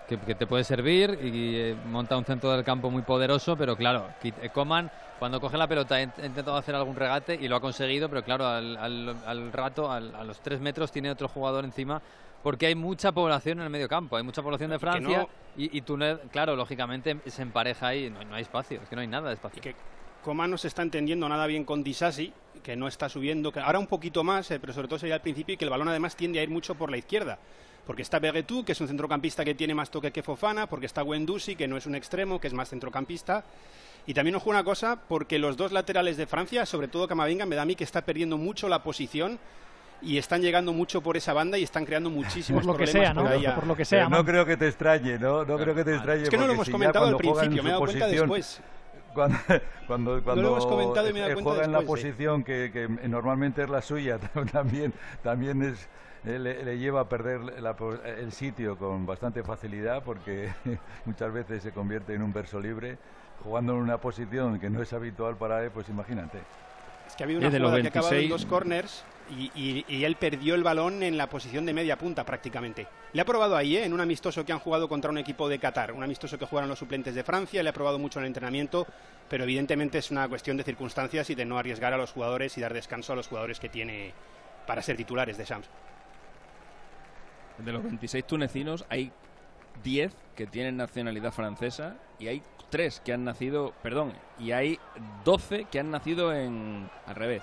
que, 0.08 0.18
que 0.18 0.34
te 0.34 0.46
puede 0.46 0.64
servir 0.64 1.18
y 1.22 1.56
eh, 1.56 1.76
monta 1.86 2.16
un 2.16 2.24
centro 2.24 2.52
del 2.52 2.64
campo 2.64 2.90
muy 2.90 3.02
poderoso, 3.02 3.56
pero 3.56 3.76
claro, 3.76 4.08
eh, 4.22 4.50
Coman 4.50 4.90
cuando 5.18 5.40
coge 5.40 5.56
la 5.56 5.66
pelota 5.66 5.94
ha 5.96 6.02
int- 6.02 6.18
ha 6.22 6.26
intentado 6.26 6.56
hacer 6.56 6.74
algún 6.74 6.94
regate 6.96 7.34
y 7.40 7.48
lo 7.48 7.56
ha 7.56 7.60
conseguido, 7.60 8.08
pero 8.08 8.22
claro, 8.22 8.46
al, 8.46 8.76
al- 8.76 9.16
al 9.26 9.52
rato, 9.52 9.90
al- 9.90 10.14
a 10.14 10.24
los 10.24 10.40
tres 10.40 10.60
metros, 10.60 10.92
tiene 10.92 11.10
otro 11.10 11.28
jugador 11.28 11.64
encima 11.64 12.00
porque 12.42 12.66
hay 12.66 12.74
mucha 12.74 13.10
población 13.12 13.58
en 13.58 13.64
el 13.64 13.70
medio 13.70 13.88
campo, 13.88 14.16
hay 14.16 14.22
mucha 14.22 14.42
población 14.42 14.70
de 14.70 14.78
Francia 14.78 15.18
no- 15.18 15.28
y, 15.56 15.76
y 15.76 15.80
Túnez, 15.80 16.18
claro, 16.30 16.54
lógicamente 16.54 17.16
se 17.26 17.42
empareja 17.42 17.88
ahí, 17.88 18.10
no, 18.10 18.22
no 18.24 18.34
hay 18.34 18.42
espacio, 18.42 18.80
es 18.82 18.88
que 18.88 18.94
no 18.94 19.00
hay 19.02 19.08
nada 19.08 19.28
de 19.28 19.34
espacio. 19.34 19.60
Coman 20.22 20.50
no 20.50 20.58
se 20.58 20.66
está 20.68 20.82
entendiendo 20.82 21.28
nada 21.28 21.46
bien 21.46 21.64
con 21.64 21.82
Disasi, 21.84 22.32
que 22.62 22.74
no 22.76 22.88
está 22.88 23.08
subiendo, 23.08 23.52
que 23.52 23.60
ahora 23.60 23.78
un 23.78 23.86
poquito 23.86 24.24
más, 24.24 24.50
eh, 24.50 24.58
pero 24.60 24.72
sobre 24.72 24.88
todo 24.88 24.98
sería 24.98 25.14
al 25.14 25.20
principio, 25.22 25.54
y 25.54 25.56
que 25.56 25.64
el 25.64 25.70
balón 25.70 25.88
además 25.88 26.16
tiende 26.16 26.40
a 26.40 26.42
ir 26.42 26.50
mucho 26.50 26.74
por 26.74 26.90
la 26.90 26.96
izquierda. 26.96 27.38
Porque 27.86 28.02
está 28.02 28.18
Beguetú, 28.18 28.64
que 28.64 28.72
es 28.72 28.80
un 28.80 28.88
centrocampista 28.88 29.44
que 29.44 29.54
tiene 29.54 29.74
más 29.74 29.90
toque 29.90 30.10
que 30.10 30.22
Fofana, 30.22 30.66
porque 30.66 30.86
está 30.86 31.02
Wendusi, 31.04 31.54
que 31.54 31.68
no 31.68 31.76
es 31.76 31.86
un 31.86 31.94
extremo, 31.94 32.40
que 32.40 32.48
es 32.48 32.52
más 32.54 32.68
centrocampista. 32.68 33.44
Y 34.06 34.14
también 34.14 34.34
ojo 34.36 34.50
una 34.50 34.64
cosa, 34.64 34.98
porque 35.08 35.38
los 35.38 35.56
dos 35.56 35.72
laterales 35.72 36.16
de 36.16 36.26
Francia, 36.26 36.66
sobre 36.66 36.88
todo 36.88 37.06
Camavinga, 37.08 37.46
me 37.46 37.54
da 37.56 37.62
a 37.62 37.64
mí 37.64 37.74
que 37.76 37.84
está 37.84 38.02
perdiendo 38.02 38.36
mucho 38.38 38.68
la 38.68 38.82
posición 38.82 39.38
y 40.02 40.18
están 40.18 40.42
llegando 40.42 40.72
mucho 40.72 41.00
por 41.00 41.16
esa 41.16 41.32
banda 41.32 41.58
y 41.58 41.62
están 41.62 41.84
creando 41.86 42.10
muchísimos 42.10 42.64
Por 42.66 42.72
lo 42.74 42.78
que 42.78 42.84
problemas 42.84 43.08
sea, 43.08 43.14
¿no? 43.14 43.22
por 43.22 43.32
ahí 43.32 43.46
a- 43.46 43.54
Por 43.54 43.66
lo 43.66 43.74
que 43.74 43.84
Pero 43.84 43.88
sea, 43.88 44.04
no 44.04 44.10
man. 44.10 44.24
creo 44.26 44.44
que 44.44 44.56
te 44.56 44.66
extrañe, 44.68 45.18
¿no? 45.18 45.44
No 45.44 45.56
creo 45.56 45.74
que 45.74 45.84
te 45.84 45.94
extrañe. 45.94 46.22
Es 46.24 46.28
que 46.30 46.36
no 46.36 46.46
lo 46.46 46.52
hemos 46.52 46.66
si 46.66 46.72
comentado 46.72 47.06
al 47.06 47.16
principio, 47.16 47.62
me 47.62 47.68
he 47.70 47.72
dado 47.72 47.84
cuenta 47.84 48.06
posición- 48.06 48.28
después. 48.28 48.60
Cuando, 49.16 49.38
cuando, 49.86 50.22
cuando 50.22 50.42
lo 50.42 50.48
hemos 50.50 50.66
comentado 50.66 51.08
y 51.08 51.12
me 51.14 51.20
he 51.20 51.22
dado 51.22 51.34
cuenta 51.34 51.50
juega 51.50 51.64
en 51.64 51.72
la 51.72 51.78
después, 51.78 52.02
sí. 52.02 52.06
posición 52.08 52.44
que, 52.44 52.70
que 52.70 53.08
normalmente 53.08 53.62
es 53.62 53.70
la 53.70 53.80
suya, 53.80 54.18
también, 54.52 54.92
también 55.22 55.62
es, 55.62 55.88
le, 56.26 56.64
le 56.64 56.78
lleva 56.78 57.00
a 57.02 57.08
perder 57.08 57.40
la 57.62 57.76
el 58.18 58.32
sitio 58.32 58.76
con 58.76 59.06
bastante 59.06 59.42
facilidad 59.42 60.02
porque 60.02 60.52
muchas 61.04 61.32
veces 61.32 61.62
se 61.62 61.72
convierte 61.72 62.14
en 62.14 62.22
un 62.22 62.32
verso 62.32 62.60
libre 62.60 62.98
jugando 63.42 63.72
en 63.74 63.78
una 63.78 63.98
posición 63.98 64.58
que 64.58 64.68
no 64.68 64.82
es 64.82 64.92
habitual 64.92 65.36
para 65.36 65.62
él, 65.62 65.70
pues 65.70 65.88
imagínate. 65.88 66.38
Es 67.06 67.14
que 67.14 67.22
ha 67.22 67.26
habido 67.26 67.38
una 67.38 67.48
Desde 67.48 67.60
jugada 67.60 67.80
que 67.80 67.86
ha 67.86 67.90
acabado 67.90 68.14
en 68.14 68.18
26. 68.22 68.30
dos 68.30 68.50
corners 68.50 69.04
y, 69.30 69.50
y- 69.54 69.84
y 69.88 70.04
él 70.04 70.16
perdió 70.16 70.54
el 70.56 70.62
balón 70.64 71.02
en 71.02 71.16
la 71.16 71.28
posición 71.28 71.64
de 71.66 71.72
media 71.72 71.96
punta 71.96 72.24
prácticamente. 72.24 72.86
Le 73.12 73.20
ha 73.20 73.24
probado 73.24 73.56
ahí, 73.56 73.76
¿eh? 73.76 73.84
en 73.84 73.92
un 73.92 74.00
amistoso 74.00 74.44
que 74.44 74.52
han 74.52 74.58
jugado 74.58 74.88
contra 74.88 75.10
un 75.10 75.18
equipo 75.18 75.48
de 75.48 75.58
Qatar, 75.60 75.92
un 75.92 76.02
amistoso 76.02 76.38
que 76.38 76.46
jugaron 76.46 76.68
los 76.68 76.78
suplentes 76.78 77.14
de 77.14 77.22
Francia, 77.22 77.62
le 77.62 77.68
ha 77.68 77.72
probado 77.72 77.98
mucho 78.00 78.18
en 78.18 78.24
el 78.24 78.28
entrenamiento, 78.28 78.86
pero 79.28 79.44
evidentemente 79.44 79.98
es 79.98 80.10
una 80.10 80.28
cuestión 80.28 80.56
de 80.56 80.64
circunstancias 80.64 81.30
y 81.30 81.34
de 81.36 81.44
no 81.44 81.58
arriesgar 81.58 81.92
a 81.92 81.96
los 81.96 82.10
jugadores 82.12 82.56
y 82.58 82.60
dar 82.60 82.74
descanso 82.74 83.12
a 83.12 83.16
los 83.16 83.28
jugadores 83.28 83.60
que 83.60 83.68
tiene 83.68 84.12
para 84.66 84.82
ser 84.82 84.96
titulares 84.96 85.36
de 85.38 85.44
Shams. 85.44 85.68
De 87.58 87.72
los 87.72 87.82
26 87.82 88.26
tunecinos 88.26 88.84
hay 88.88 89.12
10 89.82 90.14
que 90.34 90.46
tienen 90.46 90.76
nacionalidad 90.76 91.32
francesa 91.32 91.96
y 92.18 92.28
hay 92.28 92.42
3 92.70 93.00
que 93.04 93.12
han 93.12 93.24
nacido, 93.24 93.72
perdón, 93.82 94.12
y 94.38 94.52
hay 94.52 94.78
12 95.24 95.64
que 95.70 95.80
han 95.80 95.90
nacido 95.90 96.34
en 96.34 96.88
al 97.06 97.14
revés. 97.14 97.42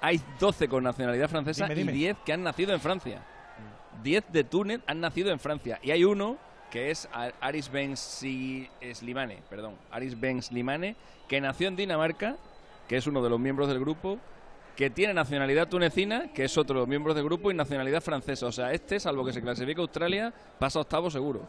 Hay 0.00 0.20
12 0.40 0.68
con 0.68 0.84
nacionalidad 0.84 1.28
francesa 1.28 1.64
Dime, 1.66 1.74
dime. 1.76 1.92
y 1.92 1.94
10 1.96 2.16
que 2.24 2.32
han 2.32 2.42
nacido 2.42 2.72
en 2.72 2.80
Francia. 2.80 3.22
10 4.02 4.32
de 4.32 4.44
Túnez 4.44 4.80
han 4.86 5.00
nacido 5.00 5.30
en 5.30 5.38
Francia 5.38 5.78
y 5.82 5.90
hay 5.90 6.04
uno 6.04 6.38
que 6.70 6.90
es 6.90 7.06
Aris 7.40 7.70
Ben 7.70 7.96
Slimane, 7.96 9.42
perdón, 9.50 9.76
Aris 9.90 10.18
Ben 10.18 10.40
Slimane, 10.42 10.96
que 11.28 11.38
nació 11.40 11.68
en 11.68 11.76
Dinamarca, 11.76 12.36
que 12.88 12.96
es 12.96 13.06
uno 13.06 13.22
de 13.22 13.28
los 13.28 13.38
miembros 13.38 13.68
del 13.68 13.78
grupo, 13.78 14.18
que 14.82 14.90
tiene 14.90 15.14
nacionalidad 15.14 15.68
tunecina, 15.68 16.32
que 16.32 16.44
es 16.44 16.58
otro 16.58 16.74
de 16.74 16.80
los 16.80 16.88
miembros 16.88 17.14
del 17.14 17.24
grupo, 17.24 17.52
y 17.52 17.54
nacionalidad 17.54 18.00
francesa. 18.00 18.46
O 18.46 18.50
sea, 18.52 18.72
este, 18.72 18.98
salvo 18.98 19.24
que 19.24 19.32
se 19.32 19.40
clasifique 19.40 19.80
a 19.80 19.82
Australia, 19.82 20.32
pasa 20.58 20.80
a 20.80 20.82
octavo 20.82 21.08
seguro. 21.08 21.46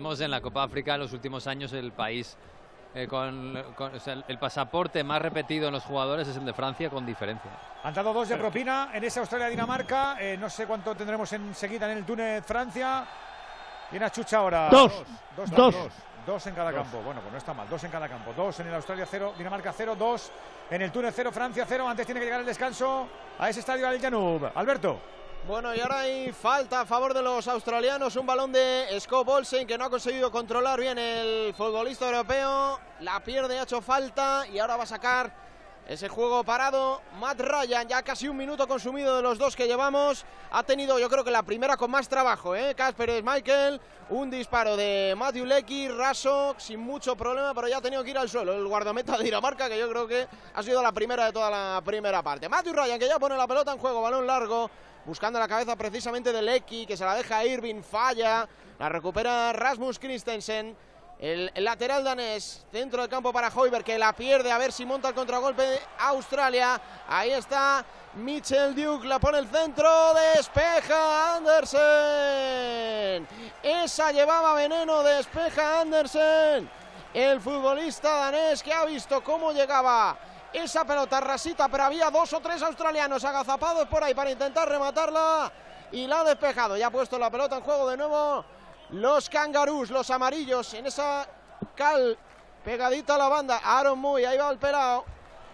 Modos, 0.00 0.20
en 0.22 0.30
la 0.30 0.40
Copa 0.40 0.62
África 0.62 0.94
en 0.94 1.00
los 1.00 1.12
últimos 1.12 1.46
años 1.46 1.72
el 1.74 1.92
país 1.92 2.36
eh, 2.94 3.06
con, 3.06 3.62
con- 3.76 3.94
o 3.94 4.00
sea, 4.00 4.14
el, 4.14 4.24
el 4.28 4.38
pasaporte 4.38 5.04
más 5.04 5.20
repetido 5.20 5.68
en 5.68 5.74
los 5.74 5.82
jugadores 5.84 6.26
es 6.26 6.36
el 6.38 6.44
de 6.46 6.54
Francia 6.54 6.88
con 6.88 7.04
diferencia. 7.04 7.50
Han 7.82 7.92
dado 7.92 8.14
dos 8.14 8.28
de 8.30 8.36
propina 8.38 8.90
en 8.94 9.04
esa 9.04 9.20
Australia-Dinamarca. 9.20 10.16
eh, 10.20 10.38
no 10.38 10.48
sé 10.48 10.64
cuánto 10.66 10.94
tendremos 10.94 11.30
enseguida 11.34 11.90
en 11.92 11.98
el 11.98 12.04
Túnez-Francia. 12.06 13.04
Viene 13.90 14.06
a 14.06 14.10
Chucha 14.10 14.38
ahora. 14.38 14.68
Dos. 14.70 14.92
Dos, 15.36 15.50
Dos. 15.50 15.56
dos. 15.56 15.74
Dos 15.74 15.92
en 16.26 16.54
cada 16.54 16.70
Dos. 16.70 16.82
campo. 16.82 17.02
Bueno, 17.02 17.20
pues 17.20 17.32
no 17.32 17.38
está 17.38 17.54
mal. 17.54 17.68
Dos 17.68 17.82
en 17.84 17.90
cada 17.90 18.08
campo. 18.08 18.32
Dos 18.36 18.60
en 18.60 18.68
el 18.68 18.74
Australia 18.74 19.06
0, 19.10 19.34
Dinamarca 19.36 19.72
0, 19.72 19.96
dos 19.98 20.30
en 20.70 20.82
el 20.82 20.92
Túnez 20.92 21.12
0, 21.16 21.32
Francia 21.32 21.64
0. 21.68 21.88
Antes 21.88 22.06
tiene 22.06 22.20
que 22.20 22.26
llegar 22.26 22.40
el 22.40 22.46
descanso 22.46 23.08
a 23.38 23.48
ese 23.48 23.60
estadio 23.60 23.88
Al 23.88 24.00
Janub. 24.00 24.50
Alberto. 24.54 25.00
Bueno, 25.46 25.74
y 25.74 25.80
ahora 25.80 26.00
hay 26.00 26.32
falta 26.32 26.82
a 26.82 26.86
favor 26.86 27.14
de 27.14 27.22
los 27.22 27.48
australianos. 27.48 28.14
Un 28.16 28.26
balón 28.26 28.52
de 28.52 28.86
Scott 29.00 29.26
Olsen 29.28 29.66
que 29.66 29.78
no 29.78 29.86
ha 29.86 29.90
conseguido 29.90 30.30
controlar 30.30 30.78
bien 30.78 30.98
el 30.98 31.54
futbolista 31.54 32.06
europeo. 32.06 32.78
La 33.00 33.20
pierde, 33.20 33.58
ha 33.58 33.62
hecho 33.62 33.80
falta 33.80 34.46
y 34.46 34.58
ahora 34.58 34.76
va 34.76 34.82
a 34.82 34.86
sacar 34.86 35.49
ese 35.90 36.08
juego 36.08 36.44
parado. 36.44 37.02
Matt 37.18 37.40
Ryan, 37.40 37.88
ya 37.88 38.00
casi 38.02 38.28
un 38.28 38.36
minuto 38.36 38.68
consumido 38.68 39.16
de 39.16 39.22
los 39.22 39.38
dos 39.38 39.56
que 39.56 39.66
llevamos. 39.66 40.24
Ha 40.52 40.62
tenido, 40.62 41.00
yo 41.00 41.10
creo 41.10 41.24
que 41.24 41.32
la 41.32 41.42
primera 41.42 41.76
con 41.76 41.90
más 41.90 42.08
trabajo, 42.08 42.54
¿eh? 42.54 42.76
Casper 42.76 43.24
Michael. 43.24 43.80
Un 44.10 44.30
disparo 44.30 44.76
de 44.76 45.14
Matthew 45.16 45.46
Lecky, 45.46 45.88
raso, 45.88 46.54
sin 46.58 46.78
mucho 46.78 47.16
problema, 47.16 47.52
pero 47.54 47.66
ya 47.66 47.78
ha 47.78 47.80
tenido 47.80 48.04
que 48.04 48.10
ir 48.10 48.18
al 48.18 48.28
suelo. 48.28 48.52
El 48.52 48.66
guardameta 48.68 49.18
de 49.18 49.24
Dinamarca, 49.24 49.68
que 49.68 49.78
yo 49.78 49.88
creo 49.88 50.06
que 50.06 50.28
ha 50.54 50.62
sido 50.62 50.80
la 50.80 50.92
primera 50.92 51.26
de 51.26 51.32
toda 51.32 51.50
la 51.50 51.82
primera 51.84 52.22
parte. 52.22 52.48
Matthew 52.48 52.72
Ryan, 52.72 52.98
que 52.98 53.08
ya 53.08 53.18
pone 53.18 53.36
la 53.36 53.48
pelota 53.48 53.72
en 53.72 53.78
juego, 53.78 54.00
balón 54.00 54.28
largo 54.28 54.70
buscando 55.04 55.40
la 55.40 55.48
cabeza 55.48 55.74
precisamente 55.74 56.32
de 56.32 56.42
Lecky, 56.42 56.86
que 56.86 56.96
se 56.96 57.04
la 57.04 57.16
deja 57.16 57.38
a 57.38 57.44
Irving, 57.44 57.82
falla, 57.82 58.48
la 58.78 58.88
recupera 58.88 59.52
Rasmus 59.52 59.98
Christensen, 59.98 60.76
el, 61.20 61.52
lateral 61.56 62.02
danés, 62.02 62.64
centro 62.72 63.02
del 63.02 63.10
campo 63.10 63.30
para 63.30 63.48
Hoiberg, 63.48 63.84
que 63.84 63.98
la 63.98 64.14
pierde, 64.14 64.50
a 64.50 64.56
ver 64.56 64.72
si 64.72 64.86
monta 64.86 65.08
el 65.08 65.14
contragolpe 65.14 65.62
de 65.62 65.78
Australia, 65.98 66.80
ahí 67.06 67.30
está 67.30 67.84
Mitchell 68.14 68.74
Duke, 68.74 69.06
la 69.06 69.18
pone 69.18 69.36
el 69.38 69.46
centro, 69.48 70.14
despeja 70.34 71.36
Andersen, 71.36 71.68
esa 73.62 74.12
llevaba 74.12 74.54
veneno, 74.54 75.02
despeja 75.02 75.82
Andersen, 75.82 76.70
el 77.12 77.38
futbolista 77.40 78.16
danés 78.16 78.62
que 78.62 78.72
ha 78.72 78.86
visto 78.86 79.22
cómo 79.22 79.52
llegaba 79.52 80.18
esa 80.54 80.86
pelota 80.86 81.20
rasita, 81.20 81.68
pero 81.68 81.84
había 81.84 82.10
dos 82.10 82.32
o 82.32 82.40
tres 82.40 82.62
australianos 82.62 83.22
agazapados 83.24 83.86
por 83.88 84.02
ahí 84.02 84.14
para 84.14 84.30
intentar 84.30 84.66
rematarla 84.66 85.52
y 85.92 86.06
la 86.06 86.20
ha 86.20 86.24
despejado. 86.24 86.78
Ya 86.78 86.86
ha 86.86 86.90
puesto 86.90 87.18
la 87.18 87.30
pelota 87.30 87.56
en 87.58 87.62
juego 87.62 87.88
de 87.90 87.96
nuevo 87.98 88.44
los 88.92 89.28
kangaroos, 89.28 89.90
los 89.90 90.10
amarillos, 90.10 90.74
en 90.74 90.86
esa 90.86 91.26
cal 91.76 92.18
pegadita 92.64 93.14
a 93.14 93.18
la 93.18 93.28
banda. 93.28 93.60
Aaron 93.62 93.98
Muy, 93.98 94.24
ahí 94.24 94.38
va 94.38 94.50
el 94.50 94.58
pelado. 94.58 95.04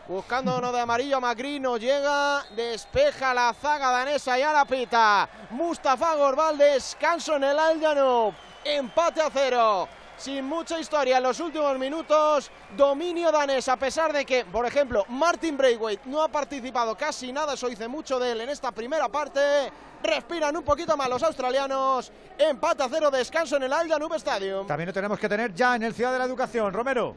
Buscando 0.08 0.56
uno 0.56 0.70
de 0.70 0.80
amarillo, 0.80 1.20
Magrino 1.20 1.76
llega, 1.76 2.44
despeja 2.54 3.34
la 3.34 3.52
zaga 3.52 3.90
danesa 3.90 4.38
y 4.38 4.42
a 4.42 4.52
la 4.52 4.64
pita. 4.64 5.28
Mustafa 5.50 6.14
Gorbal, 6.14 6.56
descanso 6.56 7.34
en 7.36 7.44
el 7.44 7.58
Aljanov. 7.58 8.32
Empate 8.64 9.20
a 9.20 9.30
cero. 9.32 9.88
Sin 10.16 10.46
mucha 10.46 10.80
historia 10.80 11.18
en 11.18 11.22
los 11.22 11.38
últimos 11.40 11.78
minutos, 11.78 12.50
dominio 12.74 13.30
danés, 13.30 13.68
a 13.68 13.76
pesar 13.76 14.12
de 14.12 14.24
que, 14.24 14.46
por 14.46 14.64
ejemplo, 14.64 15.04
Martin 15.08 15.58
Braithwaite 15.58 16.08
no 16.08 16.22
ha 16.22 16.28
participado 16.28 16.96
casi 16.96 17.32
nada, 17.32 17.52
eso 17.52 17.68
dice 17.68 17.86
mucho 17.86 18.18
de 18.18 18.32
él 18.32 18.40
en 18.40 18.48
esta 18.48 18.72
primera 18.72 19.08
parte. 19.08 19.40
Respiran 20.02 20.56
un 20.56 20.62
poquito 20.62 20.96
más 20.96 21.08
los 21.08 21.22
australianos. 21.22 22.10
Empate 22.38 22.82
a 22.82 22.88
cero, 22.88 23.10
descanso 23.10 23.56
en 23.56 23.64
el 23.64 23.72
Al 23.72 23.90
Stadium. 24.14 24.66
También 24.66 24.86
lo 24.86 24.92
tenemos 24.92 25.18
que 25.18 25.28
tener 25.28 25.54
ya 25.54 25.76
en 25.76 25.82
el 25.82 25.94
Ciudad 25.94 26.12
de 26.12 26.18
la 26.18 26.24
Educación. 26.24 26.72
Romero. 26.72 27.16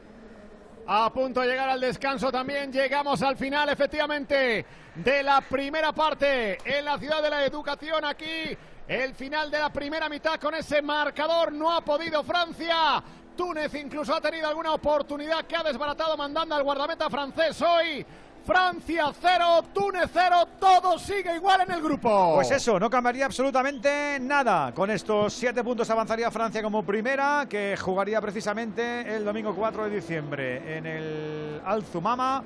A 0.86 1.10
punto 1.12 1.40
de 1.40 1.46
llegar 1.46 1.68
al 1.68 1.80
descanso 1.80 2.32
también 2.32 2.72
llegamos 2.72 3.22
al 3.22 3.36
final 3.36 3.68
efectivamente 3.68 4.64
de 4.94 5.22
la 5.22 5.40
primera 5.40 5.92
parte 5.92 6.58
en 6.64 6.84
la 6.84 6.98
ciudad 6.98 7.22
de 7.22 7.30
la 7.30 7.44
educación 7.44 8.04
aquí. 8.04 8.56
El 8.90 9.14
final 9.14 9.52
de 9.52 9.58
la 9.60 9.72
primera 9.72 10.08
mitad 10.08 10.34
con 10.40 10.52
ese 10.52 10.82
marcador 10.82 11.52
no 11.52 11.72
ha 11.72 11.80
podido 11.80 12.24
Francia. 12.24 13.00
Túnez 13.36 13.72
incluso 13.76 14.12
ha 14.12 14.20
tenido 14.20 14.48
alguna 14.48 14.74
oportunidad 14.74 15.44
que 15.44 15.54
ha 15.54 15.62
desbaratado 15.62 16.16
mandando 16.16 16.56
al 16.56 16.64
guardameta 16.64 17.08
francés 17.08 17.62
hoy. 17.62 18.04
Francia 18.44 19.12
0, 19.22 19.66
Túnez 19.72 20.10
0, 20.12 20.48
todo 20.58 20.98
sigue 20.98 21.36
igual 21.36 21.60
en 21.60 21.70
el 21.70 21.80
grupo. 21.80 22.32
Pues 22.34 22.50
eso, 22.50 22.80
no 22.80 22.90
cambiaría 22.90 23.26
absolutamente 23.26 24.18
nada. 24.20 24.72
Con 24.74 24.90
estos 24.90 25.34
siete 25.34 25.62
puntos 25.62 25.88
avanzaría 25.88 26.28
Francia 26.32 26.60
como 26.60 26.82
primera, 26.82 27.46
que 27.48 27.76
jugaría 27.80 28.20
precisamente 28.20 29.14
el 29.14 29.24
domingo 29.24 29.54
4 29.54 29.84
de 29.84 29.90
diciembre 29.90 30.76
en 30.76 30.86
el 30.86 31.60
Alzumama. 31.64 32.42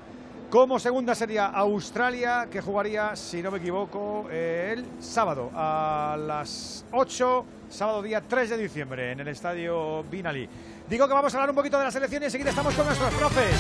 Como 0.55 0.79
segunda 0.79 1.17
sería 1.17 1.47
Australia, 1.47 2.47
que 2.49 2.61
jugaría, 2.61 3.17
si 3.17 3.43
no 3.43 3.51
me 3.51 3.59
equivoco, 3.59 4.31
el 4.31 4.87
sábado 5.01 5.51
a 5.53 6.17
las 6.17 6.85
8, 6.93 7.45
sábado 7.69 8.01
día 8.01 8.21
3 8.21 8.51
de 8.51 8.59
diciembre, 8.59 9.11
en 9.11 9.19
el 9.19 9.27
estadio 9.27 10.05
Binali. 10.05 10.49
Digo 10.89 11.09
que 11.09 11.13
vamos 11.13 11.35
a 11.35 11.39
hablar 11.39 11.51
un 11.51 11.57
poquito 11.57 11.77
de 11.77 11.83
la 11.83 11.91
selección 11.91 12.23
y 12.23 12.27
enseguida 12.27 12.51
estamos 12.51 12.73
con 12.73 12.87
nuestros 12.87 13.13
profes. 13.15 13.57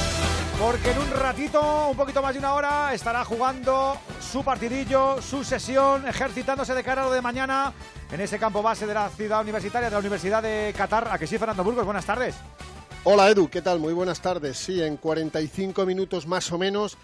Porque 0.57 0.93
en 0.93 0.99
un 0.99 1.11
ratito, 1.11 1.89
un 1.89 1.97
poquito 1.97 2.23
más 2.23 2.33
de 2.33 2.39
una 2.39 2.55
hora, 2.55 2.95
estará 2.95 3.25
jugando 3.25 3.97
su 4.21 4.45
partidillo, 4.45 5.21
su 5.21 5.43
sesión, 5.43 6.07
ejercitándose 6.07 6.75
de 6.75 6.85
cara 6.85 7.03
a 7.03 7.07
lo 7.07 7.11
de 7.11 7.23
mañana 7.23 7.73
en 8.13 8.21
ese 8.21 8.39
campo 8.39 8.63
base 8.63 8.87
de 8.87 8.95
la 8.95 9.09
ciudad 9.09 9.43
universitaria, 9.43 9.89
de 9.89 9.95
la 9.95 9.99
Universidad 9.99 10.45
de 10.45 10.73
Qatar. 10.79 11.09
¿A 11.11 11.19
que 11.19 11.27
sí, 11.27 11.39
Fernando 11.39 11.65
Burgos? 11.65 11.85
Buenas 11.85 12.07
tardes. 12.07 12.37
Hola 13.07 13.31
Edu, 13.31 13.51
¿qué 13.51 13.61
tal? 13.61 13.81
Muy 13.81 13.93
buenas 13.93 14.21
tardes. 14.23 14.57
Sí, 14.57 14.83
en 14.83 14.97
45 14.97 15.85
minutos 15.85 16.27
más 16.27 16.51
o 16.51 16.59
menos 16.59 16.97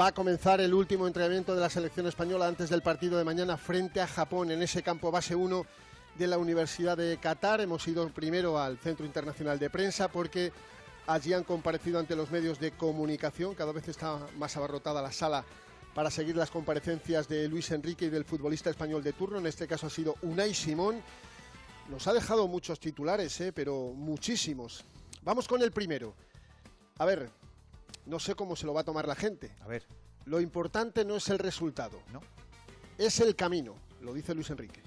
Va 0.00 0.06
a 0.06 0.12
comenzar 0.12 0.58
el 0.62 0.72
último 0.72 1.06
entrenamiento 1.06 1.54
de 1.54 1.60
la 1.60 1.68
selección 1.68 2.06
española 2.06 2.46
antes 2.46 2.70
del 2.70 2.80
partido 2.80 3.18
de 3.18 3.24
mañana 3.24 3.58
frente 3.58 4.00
a 4.00 4.06
Japón 4.06 4.50
en 4.50 4.62
ese 4.62 4.82
campo 4.82 5.10
base 5.10 5.34
1 5.34 5.66
de 6.18 6.26
la 6.26 6.38
Universidad 6.38 6.96
de 6.96 7.18
Qatar. 7.18 7.60
Hemos 7.60 7.86
ido 7.86 8.08
primero 8.08 8.58
al 8.58 8.78
Centro 8.78 9.04
Internacional 9.04 9.58
de 9.58 9.68
Prensa 9.68 10.08
porque 10.08 10.50
allí 11.06 11.34
han 11.34 11.44
comparecido 11.44 11.98
ante 11.98 12.16
los 12.16 12.30
medios 12.30 12.58
de 12.58 12.70
comunicación. 12.70 13.54
Cada 13.54 13.72
vez 13.72 13.86
está 13.86 14.18
más 14.38 14.56
abarrotada 14.56 15.02
la 15.02 15.12
sala 15.12 15.44
para 15.94 16.10
seguir 16.10 16.36
las 16.36 16.50
comparecencias 16.50 17.28
de 17.28 17.46
Luis 17.46 17.70
Enrique 17.70 18.06
y 18.06 18.10
del 18.10 18.24
futbolista 18.24 18.70
español 18.70 19.02
de 19.02 19.12
turno. 19.12 19.38
En 19.40 19.46
este 19.46 19.68
caso 19.68 19.88
ha 19.88 19.90
sido 19.90 20.16
Unai 20.22 20.54
Simón. 20.54 21.02
Nos 21.90 22.06
ha 22.06 22.14
dejado 22.14 22.48
muchos 22.48 22.80
titulares, 22.80 23.38
¿eh? 23.42 23.52
pero 23.52 23.92
muchísimos. 23.94 24.86
Vamos 25.24 25.46
con 25.46 25.62
el 25.62 25.70
primero. 25.70 26.14
A 26.98 27.04
ver, 27.04 27.30
no 28.06 28.18
sé 28.18 28.34
cómo 28.34 28.56
se 28.56 28.66
lo 28.66 28.74
va 28.74 28.80
a 28.80 28.84
tomar 28.84 29.06
la 29.06 29.14
gente. 29.14 29.54
A 29.60 29.68
ver. 29.68 29.84
Lo 30.24 30.40
importante 30.40 31.04
no 31.04 31.16
es 31.16 31.28
el 31.28 31.38
resultado. 31.38 32.00
No. 32.12 32.20
Es 32.98 33.20
el 33.20 33.34
camino, 33.34 33.74
lo 34.00 34.14
dice 34.14 34.34
Luis 34.34 34.50
Enrique. 34.50 34.82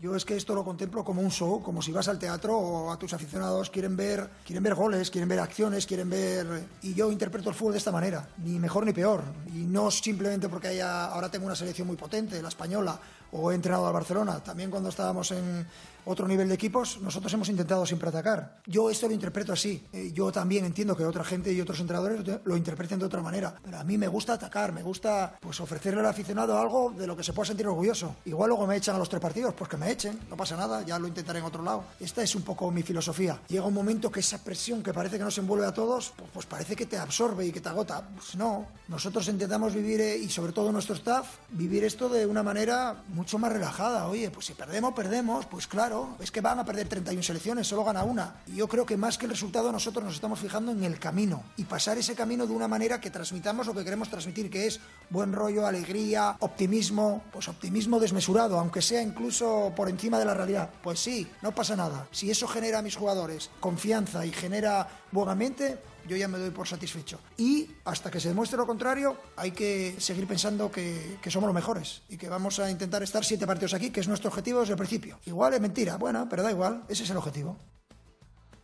Yo 0.00 0.16
es 0.16 0.24
que 0.24 0.34
esto 0.34 0.54
lo 0.54 0.64
contemplo 0.64 1.04
como 1.04 1.20
un 1.20 1.30
show, 1.30 1.62
como 1.62 1.82
si 1.82 1.92
vas 1.92 2.08
al 2.08 2.18
teatro 2.18 2.56
o 2.56 2.90
a 2.90 2.98
tus 2.98 3.12
aficionados 3.12 3.68
quieren 3.68 3.98
ver, 3.98 4.30
quieren 4.46 4.62
ver 4.62 4.74
goles, 4.74 5.10
quieren 5.10 5.28
ver 5.28 5.40
acciones, 5.40 5.86
quieren 5.86 6.08
ver 6.08 6.68
y 6.80 6.94
yo 6.94 7.12
interpreto 7.12 7.50
el 7.50 7.54
fútbol 7.54 7.72
de 7.72 7.78
esta 7.80 7.92
manera, 7.92 8.26
ni 8.38 8.58
mejor 8.58 8.86
ni 8.86 8.94
peor, 8.94 9.22
y 9.54 9.58
no 9.58 9.90
simplemente 9.90 10.48
porque 10.48 10.68
haya 10.68 11.04
ahora 11.04 11.30
tengo 11.30 11.44
una 11.44 11.54
selección 11.54 11.86
muy 11.86 11.98
potente, 11.98 12.40
la 12.40 12.48
española, 12.48 12.98
o 13.32 13.52
he 13.52 13.54
entrenado 13.54 13.86
al 13.86 13.92
Barcelona, 13.92 14.42
también 14.42 14.70
cuando 14.70 14.88
estábamos 14.88 15.32
en 15.32 15.66
otro 16.10 16.26
nivel 16.26 16.48
de 16.48 16.54
equipos, 16.54 17.00
nosotros 17.00 17.32
hemos 17.32 17.48
intentado 17.48 17.86
siempre 17.86 18.08
atacar. 18.08 18.60
Yo 18.66 18.90
esto 18.90 19.08
lo 19.08 19.14
interpreto 19.14 19.52
así. 19.52 19.86
Eh, 19.92 20.10
yo 20.12 20.30
también 20.32 20.64
entiendo 20.64 20.96
que 20.96 21.04
otra 21.04 21.24
gente 21.24 21.52
y 21.52 21.60
otros 21.60 21.80
entrenadores 21.80 22.40
lo 22.44 22.56
interpreten 22.56 22.98
de 22.98 23.06
otra 23.06 23.22
manera. 23.22 23.54
Pero 23.62 23.78
a 23.78 23.84
mí 23.84 23.96
me 23.96 24.08
gusta 24.08 24.34
atacar, 24.34 24.72
me 24.72 24.82
gusta 24.82 25.38
pues 25.40 25.60
ofrecerle 25.60 26.00
al 26.00 26.06
aficionado 26.06 26.58
algo 26.58 26.90
de 26.90 27.06
lo 27.06 27.16
que 27.16 27.22
se 27.22 27.32
pueda 27.32 27.46
sentir 27.46 27.66
orgulloso. 27.66 28.16
Igual 28.24 28.50
luego 28.50 28.66
me 28.66 28.76
echan 28.76 28.96
a 28.96 28.98
los 28.98 29.08
tres 29.08 29.20
partidos, 29.20 29.54
pues 29.54 29.70
que 29.70 29.76
me 29.76 29.90
echen, 29.90 30.18
no 30.28 30.36
pasa 30.36 30.56
nada, 30.56 30.82
ya 30.84 30.98
lo 30.98 31.08
intentaré 31.08 31.38
en 31.38 31.44
otro 31.44 31.62
lado. 31.62 31.84
Esta 31.98 32.22
es 32.22 32.34
un 32.34 32.42
poco 32.42 32.70
mi 32.70 32.82
filosofía. 32.82 33.40
Llega 33.48 33.64
un 33.64 33.74
momento 33.74 34.10
que 34.10 34.20
esa 34.20 34.42
presión 34.42 34.82
que 34.82 34.92
parece 34.92 35.18
que 35.18 35.24
nos 35.24 35.38
envuelve 35.38 35.66
a 35.66 35.72
todos, 35.72 36.12
pues, 36.16 36.30
pues 36.32 36.46
parece 36.46 36.76
que 36.76 36.86
te 36.86 36.98
absorbe 36.98 37.46
y 37.46 37.52
que 37.52 37.60
te 37.60 37.68
agota. 37.68 38.08
Pues 38.14 38.34
no, 38.36 38.66
nosotros 38.88 39.28
intentamos 39.28 39.74
vivir, 39.74 40.00
eh, 40.00 40.16
y 40.16 40.28
sobre 40.28 40.52
todo 40.52 40.72
nuestro 40.72 40.94
staff, 40.94 41.26
vivir 41.50 41.84
esto 41.84 42.08
de 42.08 42.26
una 42.26 42.42
manera 42.42 43.02
mucho 43.08 43.38
más 43.38 43.52
relajada. 43.52 44.08
Oye, 44.08 44.30
pues 44.30 44.46
si 44.46 44.54
perdemos, 44.54 44.94
perdemos, 44.94 45.46
pues 45.46 45.66
claro, 45.66 45.99
es 46.20 46.30
que 46.30 46.40
van 46.40 46.58
a 46.58 46.64
perder 46.64 46.88
31 46.88 47.22
selecciones, 47.22 47.66
solo 47.66 47.84
gana 47.84 48.04
una. 48.04 48.42
Y 48.46 48.56
yo 48.56 48.68
creo 48.68 48.86
que 48.86 48.96
más 48.96 49.18
que 49.18 49.26
el 49.26 49.30
resultado 49.30 49.72
nosotros 49.72 50.04
nos 50.04 50.14
estamos 50.14 50.38
fijando 50.38 50.72
en 50.72 50.84
el 50.84 50.98
camino 50.98 51.42
y 51.56 51.64
pasar 51.64 51.98
ese 51.98 52.14
camino 52.14 52.46
de 52.46 52.52
una 52.52 52.68
manera 52.68 53.00
que 53.00 53.10
transmitamos 53.10 53.66
lo 53.66 53.74
que 53.74 53.84
queremos 53.84 54.08
transmitir, 54.08 54.50
que 54.50 54.66
es 54.66 54.80
buen 55.10 55.32
rollo, 55.32 55.66
alegría, 55.66 56.36
optimismo, 56.40 57.22
pues 57.32 57.48
optimismo 57.48 57.98
desmesurado, 58.00 58.58
aunque 58.58 58.82
sea 58.82 59.02
incluso 59.02 59.72
por 59.76 59.88
encima 59.88 60.18
de 60.18 60.24
la 60.24 60.34
realidad. 60.34 60.70
Pues 60.82 61.00
sí, 61.00 61.30
no 61.42 61.52
pasa 61.52 61.76
nada. 61.76 62.08
Si 62.10 62.30
eso 62.30 62.46
genera 62.48 62.78
a 62.78 62.82
mis 62.82 62.96
jugadores 62.96 63.50
confianza 63.60 64.24
y 64.26 64.32
genera 64.32 64.88
buena 65.12 65.34
mente, 65.34 65.78
yo 66.08 66.16
ya 66.16 66.28
me 66.28 66.38
doy 66.38 66.50
por 66.50 66.66
satisfecho. 66.66 67.18
Y 67.36 67.68
hasta 67.84 68.10
que 68.10 68.20
se 68.20 68.28
demuestre 68.28 68.58
lo 68.58 68.66
contrario, 68.66 69.16
hay 69.36 69.50
que 69.52 69.96
seguir 69.98 70.26
pensando 70.26 70.70
que, 70.70 71.18
somos 71.28 71.46
los 71.46 71.54
mejores 71.54 72.02
y 72.08 72.16
que 72.16 72.28
vamos 72.28 72.58
a 72.58 72.70
intentar 72.70 73.02
estar 73.02 73.24
siete 73.24 73.46
partidos 73.46 73.74
aquí, 73.74 73.90
que 73.90 74.00
es 74.00 74.08
nuestro 74.08 74.28
objetivo 74.28 74.60
desde 74.60 74.72
el 74.72 74.78
principio. 74.78 75.18
Igual 75.26 75.54
es 75.54 75.60
mentira, 75.60 75.96
bueno, 75.96 76.26
pero 76.28 76.42
da 76.42 76.50
igual, 76.50 76.84
ese 76.88 77.04
es 77.04 77.10
el 77.10 77.16
objetivo. 77.16 77.56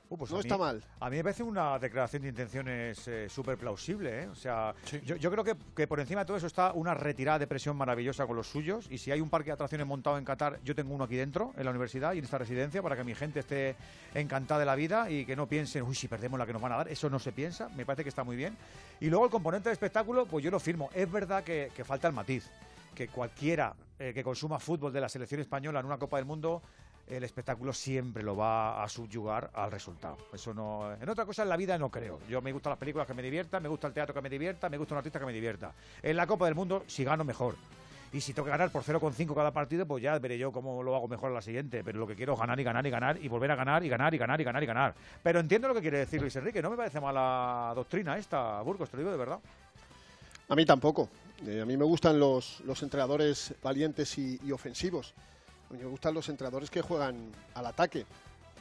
Uh, 0.09 0.17
pues 0.17 0.31
no 0.31 0.41
está 0.41 0.57
mal. 0.57 0.83
A 1.01 1.11
mí 1.11 1.17
me 1.17 1.25
parece 1.25 1.43
una 1.43 1.79
declaración 1.79 2.23
de 2.23 2.29
intenciones 2.29 3.09
eh, 3.09 3.29
súper 3.29 3.59
plausible. 3.59 4.23
¿eh? 4.23 4.29
O 4.29 4.35
sea, 4.35 4.75
yo, 5.05 5.31
creo 5.31 5.45
que, 5.75 5.87
por 5.87 5.99
encima 5.99 6.21
de 6.21 6.27
todo 6.27 6.37
eso 6.37 6.47
está 6.47 6.73
una 6.73 6.95
retirada 6.95 7.41
de 7.41 7.47
presión 7.47 7.77
maravillosa 7.77 8.27
con 8.27 8.37
los 8.37 8.47
suyos. 8.47 8.87
Y 8.91 8.99
si 8.99 9.11
hay 9.11 9.21
un 9.21 9.29
parque 9.29 9.47
de 9.47 9.55
atracciones 9.55 9.87
montado 9.87 10.19
en 10.19 10.25
Qatar, 10.25 10.61
yo 10.65 10.75
tengo 10.75 10.95
uno 10.95 11.05
aquí 11.05 11.17
dentro, 11.17 11.53
en 11.57 11.65
la 11.65 11.71
universidad 11.71 12.13
y 12.13 12.19
en 12.19 12.25
esta 12.25 12.39
residencia, 12.39 12.83
para 12.83 12.97
que 12.97 13.05
mi 13.05 13.15
gente 13.15 13.41
esté 13.41 13.75
encantada 14.15 14.61
de 14.61 14.67
la 14.67 14.77
vida 14.77 15.11
y 15.11 15.25
que 15.25 15.35
no 15.35 15.47
piensen, 15.49 15.83
uy, 15.83 15.95
si 15.95 16.09
perdemos 16.09 16.39
la 16.39 16.47
que 16.47 16.53
nos 16.53 16.63
van 16.63 16.73
a 16.73 16.77
dar. 16.77 16.89
Eso 16.89 17.11
no 17.11 17.19
se 17.19 17.33
piensa. 17.33 17.69
Me 17.71 17.85
parece 17.85 18.05
que 18.05 18.11
está 18.11 18.23
muy 18.23 18.37
bien. 18.37 18.57
Y 19.01 19.11
luego 19.11 19.25
el 19.25 19.31
componente 19.31 19.69
de 19.69 19.73
espectáculo, 19.73 20.27
pues 20.27 20.45
yo 20.45 20.51
lo 20.51 20.61
firmo. 20.61 20.89
Es 20.95 21.11
verdad 21.11 21.43
que, 21.43 21.71
falta 21.85 22.07
el 22.07 22.15
matiz. 22.15 22.49
Que 22.95 23.09
cualquiera 23.09 23.75
eh, 23.99 24.13
que 24.15 24.23
consuma 24.23 24.59
fútbol 24.59 24.93
de 24.93 25.01
la 25.01 25.09
selección 25.09 25.41
española 25.41 25.81
en 25.81 25.87
una 25.87 25.99
Copa 25.99 26.17
del 26.17 26.25
Mundo 26.25 26.63
el 27.07 27.23
espectáculo 27.23 27.73
siempre 27.73 28.23
lo 28.23 28.37
va 28.37 28.83
a 28.83 28.89
subyugar 28.89 29.51
al 29.55 29.71
resultado. 29.71 30.17
Eso 30.33 30.53
no. 30.53 30.93
En 31.01 31.09
otra 31.09 31.25
cosa 31.25 31.43
en 31.43 31.49
la 31.49 31.57
vida 31.57 31.79
no 31.79 31.91
creo. 31.91 32.21
Yo 32.29 32.43
me 32.43 32.53
gustan 32.53 32.71
las 32.71 32.79
películas 32.79 33.07
que 33.07 33.15
me 33.15 33.23
diviertan, 33.23 33.63
me 33.63 33.69
gusta 33.69 33.87
el 33.87 33.93
teatro 33.93 34.15
que 34.15 34.21
me 34.21 34.29
divierta, 34.29 34.69
me 34.69 34.77
gusta 34.77 34.95
un 34.95 34.99
artista 34.99 35.21
que 35.21 35.27
me 35.27 35.33
divierta. 35.33 35.73
En 36.03 36.17
la 36.17 36.27
Copa 36.27 36.47
del 36.47 36.55
Mundo, 36.55 36.85
si 36.87 37.05
gano, 37.05 37.25
mejor. 37.25 37.55
Y 38.13 38.21
si 38.21 38.33
tengo 38.33 38.47
que 38.47 38.51
ganar 38.51 38.71
por 38.71 38.83
0,5 38.83 39.35
cada 39.35 39.53
partido, 39.53 39.87
pues 39.87 40.03
ya 40.03 40.19
veré 40.19 40.39
yo 40.39 40.51
cómo 40.51 40.83
lo 40.83 40.97
hago 40.97 41.07
mejor 41.07 41.29
en 41.29 41.35
la 41.35 41.43
siguiente. 41.43 41.85
Pero 41.85 41.99
lo 41.99 42.07
que 42.07 42.17
quiero 42.17 42.35
es 42.35 42.41
ganar 42.41 42.59
y 42.59 42.65
ganar 42.65 42.87
y 42.87 42.91
ganar 42.91 43.19
y 43.23 43.29
volver 43.29 43.51
a 43.51 43.57
ganar 43.57 43.85
y 43.85 43.89
ganar 43.89 44.15
y 44.15 44.19
ganar 44.19 44.41
y 44.41 44.45
ganar 44.45 44.63
y 44.63 44.67
ganar. 44.67 44.95
Pero 45.23 45.41
entiendo 45.41 45.69
lo 45.69 45.75
que 45.75 45.83
quiere 45.83 45.99
decir 45.99 46.21
Luis 46.21 46.35
Enrique. 46.37 46.63
No 46.63 46.71
me 46.71 46.77
parece 46.77 47.01
mala 47.01 47.73
doctrina 47.75 48.17
esta, 48.17 48.61
Burgos, 48.63 48.91
te 48.91 48.97
lo 48.97 49.03
digo 49.03 49.13
de 49.13 49.19
verdad. 49.19 49.39
A 50.49 50.55
mí 50.55 50.65
tampoco. 50.65 51.09
Eh, 51.47 51.61
a 51.61 51.67
mí 51.67 51.77
me 51.77 51.85
gustan 51.85 52.19
los, 52.19 52.61
los 52.61 52.83
entrenadores 52.83 53.55
valientes 53.63 54.17
y 54.19 54.51
ofensivos. 54.51 55.15
A 55.71 55.73
mí 55.73 55.81
me 55.81 55.87
gustan 55.87 56.15
los 56.15 56.29
entrenadores 56.29 56.71
que 56.71 56.83
juegan 56.83 57.33
al 57.55 57.67
ataque. 57.67 58.07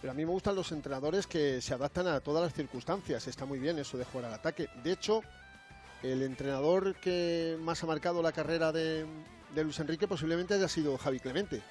Pero 0.02 0.12
a 0.12 0.14
mí 0.14 0.26
me 0.26 0.32
gustan 0.32 0.56
los 0.56 0.72
entrenadores 0.72 1.28
que 1.28 1.62
se 1.62 1.74
adaptan 1.74 2.08
a 2.08 2.20
todas 2.20 2.44
las 2.44 2.54
circunstancias. 2.54 3.28
Está 3.28 3.46
muy 3.46 3.60
bien 3.60 3.80
eso 3.80 3.98
de 3.98 4.06
jugar 4.06 4.26
al 4.26 4.34
ataque. 4.34 4.68
De 4.84 4.92
hecho, 4.92 5.22
el 6.04 6.22
entrenador 6.24 6.96
que 6.96 7.58
más 7.62 7.84
ha 7.84 7.88
marcado 7.88 8.22
la 8.22 8.32
carrera 8.32 8.72
de, 8.72 9.06
Luis 9.56 9.80
Enrique 9.80 10.08
posiblemente 10.08 10.54
haya 10.54 10.68
sido 10.68 10.98
Javi 10.98 11.20
Clemente. 11.20 11.62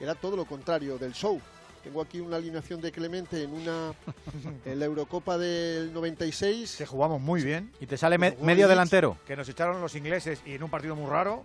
Era 0.00 0.14
todo 0.14 0.36
lo 0.36 0.44
contrario 0.44 0.98
del 0.98 1.12
show. 1.12 1.40
Tengo 1.82 2.00
aquí 2.00 2.18
una 2.18 2.36
alineación 2.36 2.80
de 2.80 2.90
Clemente 2.90 3.42
en 3.42 3.52
una 3.52 3.92
en 4.64 4.78
la 4.78 4.86
Eurocopa 4.86 5.36
del 5.36 5.92
96. 5.92 6.76
Que 6.78 6.86
jugamos 6.86 7.20
muy 7.20 7.42
bien. 7.42 7.72
Y 7.78 7.86
te 7.86 7.98
sale 7.98 8.18
medio 8.18 8.66
delantero. 8.66 9.18
Que 9.26 9.36
nos 9.36 9.48
echaron 9.48 9.80
los 9.80 9.94
ingleses 9.94 10.40
y 10.46 10.54
en 10.54 10.62
un 10.62 10.70
partido 10.70 10.96
muy 10.96 11.10
raro. 11.10 11.44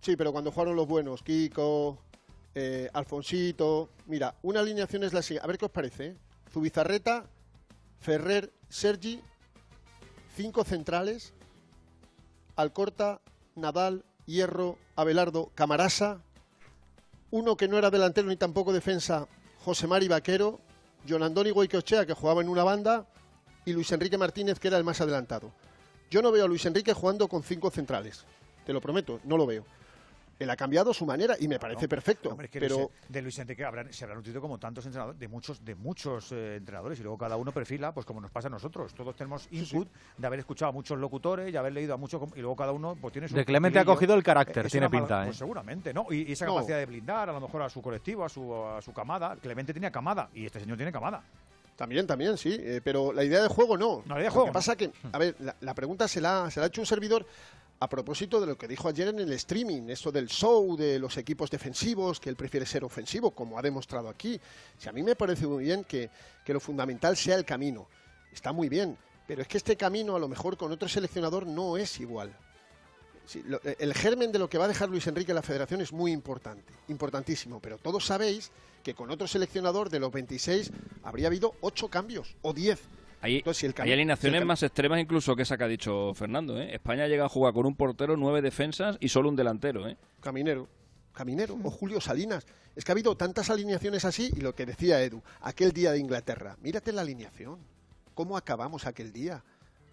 Sí, 0.00 0.16
pero 0.16 0.32
cuando 0.32 0.52
jugaron 0.52 0.76
los 0.76 0.86
buenos, 0.86 1.22
Kiko, 1.22 1.98
eh, 2.54 2.90
Alfonsito. 2.92 3.90
Mira, 4.06 4.34
una 4.42 4.60
alineación 4.60 5.04
es 5.04 5.12
la 5.12 5.22
siguiente. 5.22 5.44
A 5.44 5.48
ver 5.48 5.58
qué 5.58 5.64
os 5.66 5.70
parece. 5.70 6.06
¿eh? 6.06 6.16
Zubizarreta, 6.52 7.24
Ferrer, 8.00 8.52
Sergi, 8.68 9.20
cinco 10.36 10.64
centrales, 10.64 11.32
Alcorta, 12.56 13.20
Nadal, 13.54 14.04
Hierro, 14.26 14.78
Abelardo, 14.96 15.50
Camarasa, 15.54 16.22
uno 17.30 17.56
que 17.56 17.68
no 17.68 17.78
era 17.78 17.90
delantero 17.90 18.28
ni 18.28 18.36
tampoco 18.36 18.72
defensa, 18.72 19.28
José 19.64 19.86
Mari 19.86 20.08
Vaquero, 20.08 20.60
John 21.08 21.22
Andoni 21.22 21.50
Goicochea, 21.50 22.06
que 22.06 22.14
jugaba 22.14 22.40
en 22.40 22.48
una 22.48 22.64
banda, 22.64 23.06
y 23.64 23.72
Luis 23.72 23.92
Enrique 23.92 24.18
Martínez, 24.18 24.58
que 24.58 24.68
era 24.68 24.78
el 24.78 24.84
más 24.84 25.00
adelantado. 25.00 25.52
Yo 26.10 26.22
no 26.22 26.32
veo 26.32 26.44
a 26.44 26.48
Luis 26.48 26.66
Enrique 26.66 26.92
jugando 26.92 27.28
con 27.28 27.42
cinco 27.42 27.70
centrales, 27.70 28.24
te 28.66 28.72
lo 28.72 28.80
prometo, 28.80 29.20
no 29.24 29.36
lo 29.36 29.46
veo. 29.46 29.64
Él 30.40 30.48
ha 30.48 30.56
cambiado 30.56 30.94
su 30.94 31.04
manera 31.04 31.36
y 31.38 31.46
me 31.48 31.58
parece 31.58 31.86
perfecto. 31.86 32.34
pero 32.50 32.90
de 33.06 33.22
Luis 33.22 33.38
Enrique 33.38 33.62
se 33.90 34.04
habrán 34.04 34.16
nutrido 34.16 34.40
como 34.40 34.58
tantos 34.58 34.86
entrenadores, 34.86 35.20
de 35.20 35.28
muchos, 35.28 35.62
de 35.62 35.74
muchos 35.74 36.32
eh, 36.32 36.56
entrenadores, 36.56 36.98
y 36.98 37.02
luego 37.02 37.18
cada 37.18 37.36
uno 37.36 37.52
perfila, 37.52 37.92
pues 37.92 38.06
como 38.06 38.22
nos 38.22 38.30
pasa 38.30 38.48
a 38.48 38.50
nosotros. 38.50 38.94
Todos 38.94 39.14
tenemos 39.14 39.46
input 39.50 39.86
de 40.16 40.26
haber 40.26 40.40
escuchado 40.40 40.70
a 40.70 40.72
muchos 40.72 40.98
locutores 40.98 41.52
y 41.52 41.56
haber 41.58 41.74
leído 41.74 41.92
a 41.92 41.98
muchos, 41.98 42.22
y 42.34 42.40
luego 42.40 42.56
cada 42.56 42.72
uno 42.72 42.96
pues 42.98 43.12
tiene 43.12 43.28
su. 43.28 43.34
De 43.34 43.44
Clemente 43.44 43.78
ha 43.78 43.84
cogido 43.84 44.14
el 44.14 44.22
carácter, 44.22 44.66
tiene 44.70 44.88
pinta. 44.88 45.24
Pues 45.24 45.36
¿eh? 45.36 45.38
seguramente, 45.38 45.92
¿no? 45.92 46.06
Y, 46.10 46.32
esa 46.32 46.46
capacidad 46.46 46.78
de 46.78 46.86
blindar 46.86 47.28
a 47.28 47.32
lo 47.34 47.40
mejor 47.40 47.60
a 47.60 47.68
su 47.68 47.82
colectivo, 47.82 48.24
a 48.24 48.30
su, 48.30 48.54
a 48.54 48.80
su 48.80 48.94
camada. 48.94 49.36
Clemente 49.36 49.74
tenía 49.74 49.90
camada 49.90 50.30
y 50.32 50.46
este 50.46 50.58
señor 50.58 50.78
tiene 50.78 50.90
camada. 50.90 51.22
También, 51.76 52.06
también, 52.06 52.36
sí. 52.36 52.56
Eh, 52.60 52.80
pero 52.82 53.12
la 53.12 53.24
idea 53.24 53.42
de 53.42 53.48
juego 53.48 53.76
no. 53.76 54.02
No, 54.06 54.14
la 54.14 54.20
idea 54.20 54.24
de 54.24 54.30
juego. 54.30 54.46
Lo 54.46 54.52
que 54.52 54.54
pasa 54.54 54.76
que, 54.76 54.90
a 55.12 55.18
ver, 55.18 55.34
la, 55.60 55.74
pregunta 55.74 56.08
se 56.08 56.20
la, 56.20 56.50
se 56.50 56.60
la 56.60 56.66
ha 56.66 56.68
hecho 56.68 56.82
un 56.82 56.86
servidor 56.86 57.26
a 57.82 57.88
propósito 57.88 58.40
de 58.40 58.46
lo 58.46 58.58
que 58.58 58.68
dijo 58.68 58.88
ayer 58.88 59.08
en 59.08 59.20
el 59.20 59.32
streaming, 59.32 59.88
esto 59.88 60.12
del 60.12 60.28
show, 60.28 60.76
de 60.76 60.98
los 60.98 61.16
equipos 61.16 61.50
defensivos, 61.50 62.20
que 62.20 62.28
él 62.28 62.36
prefiere 62.36 62.66
ser 62.66 62.84
ofensivo, 62.84 63.30
como 63.30 63.58
ha 63.58 63.62
demostrado 63.62 64.10
aquí. 64.10 64.38
Si 64.76 64.86
a 64.86 64.92
mí 64.92 65.02
me 65.02 65.16
parece 65.16 65.46
muy 65.46 65.64
bien 65.64 65.84
que, 65.84 66.10
que 66.44 66.52
lo 66.52 66.60
fundamental 66.60 67.16
sea 67.16 67.36
el 67.36 67.46
camino. 67.46 67.88
Está 68.30 68.52
muy 68.52 68.68
bien, 68.68 68.98
pero 69.26 69.40
es 69.40 69.48
que 69.48 69.56
este 69.56 69.76
camino 69.76 70.14
a 70.14 70.18
lo 70.18 70.28
mejor 70.28 70.58
con 70.58 70.70
otro 70.70 70.90
seleccionador 70.90 71.46
no 71.46 71.78
es 71.78 71.98
igual. 72.00 72.36
el 73.78 73.94
germen 73.94 74.30
de 74.30 74.38
lo 74.38 74.50
que 74.50 74.58
va 74.58 74.66
a 74.66 74.68
dejar 74.68 74.90
Luis 74.90 75.06
Enrique 75.06 75.32
en 75.32 75.36
la 75.36 75.42
federación 75.42 75.80
es 75.80 75.90
muy 75.90 76.12
importante, 76.12 76.74
importantísimo, 76.88 77.60
pero 77.60 77.78
todos 77.78 78.04
sabéis 78.04 78.50
que 78.82 78.94
con 78.94 79.10
otro 79.10 79.26
seleccionador 79.26 79.88
de 79.88 80.00
los 80.00 80.12
26 80.12 80.70
habría 81.02 81.28
habido 81.28 81.54
8 81.62 81.88
cambios 81.88 82.36
o 82.42 82.52
10 82.52 82.78
hay, 83.20 83.42
alineaciones 83.92 84.44
más 84.44 84.62
extremas 84.62 84.98
incluso 85.00 85.36
que 85.36 85.42
esa 85.42 85.56
que 85.58 85.64
ha 85.64 85.68
dicho 85.68 86.14
Fernando. 86.14 86.60
¿eh? 86.60 86.74
España 86.74 87.06
llega 87.06 87.24
a 87.26 87.28
jugar 87.28 87.52
con 87.52 87.66
un 87.66 87.74
portero, 87.76 88.16
nueve 88.16 88.40
defensas 88.42 88.96
y 89.00 89.08
solo 89.08 89.28
un 89.28 89.36
delantero. 89.36 89.86
¿eh? 89.88 89.96
Caminero. 90.20 90.68
Caminero 91.12 91.58
o 91.62 91.70
Julio 91.70 92.00
Salinas. 92.00 92.46
Es 92.76 92.84
que 92.84 92.92
ha 92.92 92.94
habido 92.94 93.16
tantas 93.16 93.50
alineaciones 93.50 94.04
así 94.04 94.30
y 94.36 94.40
lo 94.40 94.54
que 94.54 94.64
decía 94.64 95.02
Edu, 95.02 95.22
aquel 95.40 95.72
día 95.72 95.92
de 95.92 95.98
Inglaterra. 95.98 96.56
Mírate 96.62 96.92
la 96.92 97.02
alineación. 97.02 97.58
¿Cómo 98.14 98.36
acabamos 98.36 98.86
aquel 98.86 99.12
día? 99.12 99.42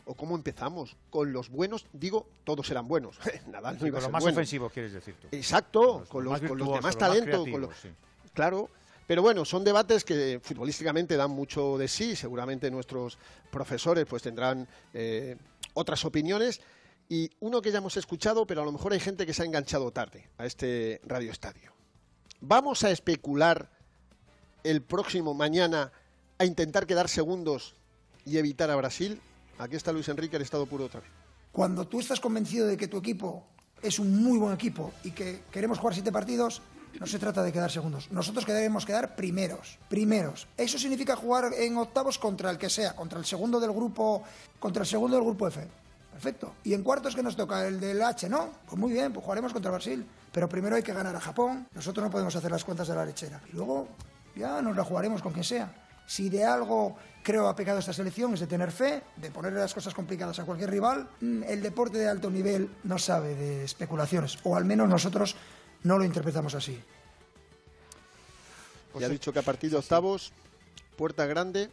o 0.09 0.13
cómo 0.15 0.36
empezamos. 0.38 0.95
Con 1.09 1.34
los 1.34 1.49
buenos, 1.49 1.86
digo, 1.91 2.30
todos 2.45 2.69
eran 2.71 2.88
buenos. 2.88 3.19
Nadal 3.51 3.73
no 3.75 3.82
Sí, 3.82 3.88
iba 3.88 3.95
con 3.97 4.03
a 4.03 4.07
los 4.07 4.11
más 4.13 4.23
bueno. 4.23 4.36
ofensivos, 4.38 4.71
quieres 4.71 4.93
decir 4.93 5.15
tú. 5.21 5.28
Exacto, 5.34 5.99
Los 5.99 6.07
con, 6.07 6.23
los, 6.23 6.39
con 6.39 6.41
los 6.41 6.41
de 6.41 6.47
virtuosos, 6.55 6.69
más 6.69 6.73
los 6.75 6.84
más 6.84 6.97
talento. 6.97 7.38
con 7.39 7.43
creativos, 7.43 7.59
los- 7.69 7.78
sí. 7.78 7.89
Claro, 8.34 8.69
pero 9.07 9.21
bueno, 9.21 9.45
son 9.45 9.63
debates 9.63 10.03
que 10.03 10.41
futbolísticamente 10.43 11.15
dan 11.15 11.31
mucho 11.31 11.77
de 11.77 11.87
sí. 11.87 12.15
Seguramente 12.15 12.69
nuestros 12.69 13.17
profesores 13.49 14.05
pues 14.05 14.21
tendrán 14.21 14.67
eh, 14.93 15.37
otras 15.73 16.03
opiniones. 16.03 16.59
Y 17.07 17.31
uno 17.39 17.61
que 17.61 17.71
ya 17.71 17.77
hemos 17.77 17.95
escuchado, 17.95 18.45
pero 18.45 18.61
a 18.61 18.65
lo 18.65 18.73
mejor 18.73 18.91
hay 18.91 18.99
gente 18.99 19.25
que 19.25 19.33
se 19.33 19.43
ha 19.43 19.45
enganchado 19.45 19.91
tarde 19.91 20.29
a 20.37 20.45
este 20.45 20.99
Radio 21.05 21.31
Estadio. 21.31 21.71
Vamos 22.41 22.83
a 22.83 22.91
especular 22.91 23.69
el 24.65 24.81
próximo 24.81 25.33
mañana 25.33 25.93
a 26.37 26.43
intentar 26.43 26.85
quedar 26.85 27.07
segundos 27.07 27.75
y 28.25 28.37
evitar 28.37 28.69
a 28.69 28.75
Brasil. 28.75 29.21
Aquí 29.57 29.77
está 29.77 29.93
Luis 29.93 30.09
Enrique, 30.09 30.35
el 30.35 30.41
estado 30.41 30.65
puro 30.65 30.83
otra 30.83 30.99
vez. 30.99 31.09
Cuando 31.53 31.87
tú 31.87 32.01
estás 32.01 32.19
convencido 32.19 32.67
de 32.67 32.75
que 32.75 32.89
tu 32.89 32.97
equipo 32.97 33.47
es 33.81 33.99
un 33.99 34.21
muy 34.21 34.37
buen 34.37 34.53
equipo 34.53 34.91
y 35.05 35.11
que 35.11 35.43
queremos 35.49 35.79
jugar 35.79 35.93
siete 35.93 36.11
partidos, 36.11 36.61
no 36.99 37.05
se 37.05 37.19
trata 37.19 37.43
de 37.43 37.51
quedar 37.51 37.71
segundos. 37.71 38.11
Nosotros 38.11 38.45
queremos 38.45 38.85
quedar 38.85 39.15
primeros. 39.15 39.77
Primeros. 39.89 40.47
Eso 40.57 40.77
significa 40.77 41.15
jugar 41.15 41.51
en 41.57 41.77
octavos 41.77 42.17
contra 42.17 42.49
el 42.49 42.57
que 42.57 42.69
sea, 42.69 42.95
contra 42.95 43.19
el 43.19 43.25
segundo 43.25 43.59
del 43.59 43.71
grupo, 43.71 44.23
contra 44.59 44.81
el 44.81 44.88
segundo 44.88 45.15
del 45.15 45.25
grupo 45.25 45.47
F. 45.47 45.67
Perfecto. 46.11 46.55
Y 46.63 46.73
en 46.73 46.81
cuartos 46.83 47.15
que 47.15 47.21
nos 47.21 47.35
toca 47.35 47.67
el 47.67 47.79
del 47.79 48.01
H, 48.01 48.27
¿no? 48.27 48.49
Pues 48.65 48.77
muy 48.79 48.91
bien, 48.91 49.13
pues 49.13 49.23
jugaremos 49.23 49.53
contra 49.53 49.69
Brasil. 49.71 50.05
Pero 50.31 50.49
primero 50.49 50.75
hay 50.75 50.83
que 50.83 50.93
ganar 50.93 51.15
a 51.15 51.19
Japón. 51.19 51.67
Nosotros 51.73 52.03
no 52.03 52.09
podemos 52.09 52.35
hacer 52.35 52.49
las 52.49 52.63
cuentas 52.63 52.88
de 52.88 52.95
la 52.95 53.05
lechera. 53.05 53.39
Y 53.51 53.55
luego 53.55 53.88
ya 54.35 54.61
nos 54.61 54.75
la 54.75 54.83
jugaremos 54.83 55.21
con 55.21 55.33
quien 55.33 55.43
sea. 55.43 55.71
Si 56.07 56.29
de 56.29 56.43
algo 56.43 56.95
creo 57.21 57.49
ha 57.49 57.55
pecado 57.55 57.79
esta 57.79 57.91
selección 57.91 58.33
es 58.33 58.39
de 58.39 58.47
tener 58.47 58.71
fe, 58.71 59.03
de 59.17 59.29
ponerle 59.29 59.59
las 59.59 59.73
cosas 59.73 59.93
complicadas 59.93 60.39
a 60.39 60.45
cualquier 60.45 60.71
rival. 60.71 61.09
Mm, 61.19 61.43
El 61.43 61.61
deporte 61.61 61.97
de 61.97 62.07
alto 62.07 62.31
nivel 62.31 62.71
no 62.85 62.97
sabe 62.97 63.35
de 63.35 63.65
especulaciones, 63.65 64.39
o 64.43 64.55
al 64.55 64.63
menos 64.63 64.88
nosotros 64.88 65.35
no 65.84 65.97
lo 65.97 66.03
interpretamos 66.03 66.53
así. 66.55 66.80
Ya 68.99 69.05
ha 69.05 69.09
dicho 69.09 69.32
que 69.32 69.39
a 69.39 69.43
partir 69.43 69.69
de 69.69 69.78
octavos, 69.78 70.32
puerta 70.95 71.25
grande 71.25 71.69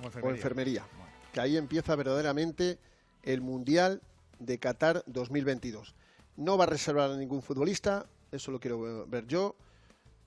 O 0.00 0.02
o 0.02 0.06
enfermería. 0.06 0.34
enfermería. 0.36 0.86
Que 1.32 1.40
ahí 1.40 1.56
empieza 1.56 1.94
verdaderamente 1.94 2.78
el 3.22 3.40
Mundial 3.40 4.02
de 4.38 4.58
Qatar 4.58 5.04
2022. 5.06 5.94
No 6.36 6.58
va 6.58 6.64
a 6.64 6.66
reservar 6.66 7.10
a 7.10 7.16
ningún 7.16 7.42
futbolista, 7.42 8.06
eso 8.32 8.50
lo 8.50 8.58
quiero 8.60 9.06
ver 9.06 9.26
yo. 9.26 9.54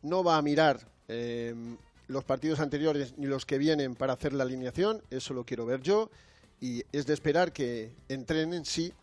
No 0.02 0.24
va 0.24 0.38
a 0.38 0.42
mirar 0.42 0.80
eh, 1.08 1.54
los 2.08 2.24
partidos 2.24 2.60
anteriores 2.60 3.18
ni 3.18 3.28
los 3.28 3.46
que 3.46 3.58
vienen 3.58 3.96
para 3.96 4.14
hacer 4.14 4.34
la 4.34 4.44
alineación, 4.44 5.04
eso 5.10 5.34
lo 5.34 5.46
quiero 5.46 5.66
ver 5.66 5.82
yo. 5.82 6.10
Y 6.62 6.84
es 6.92 7.06
de 7.06 7.14
esperar 7.14 7.52
que 7.54 7.94
entrenen, 8.08 8.66
sí, 8.66 8.94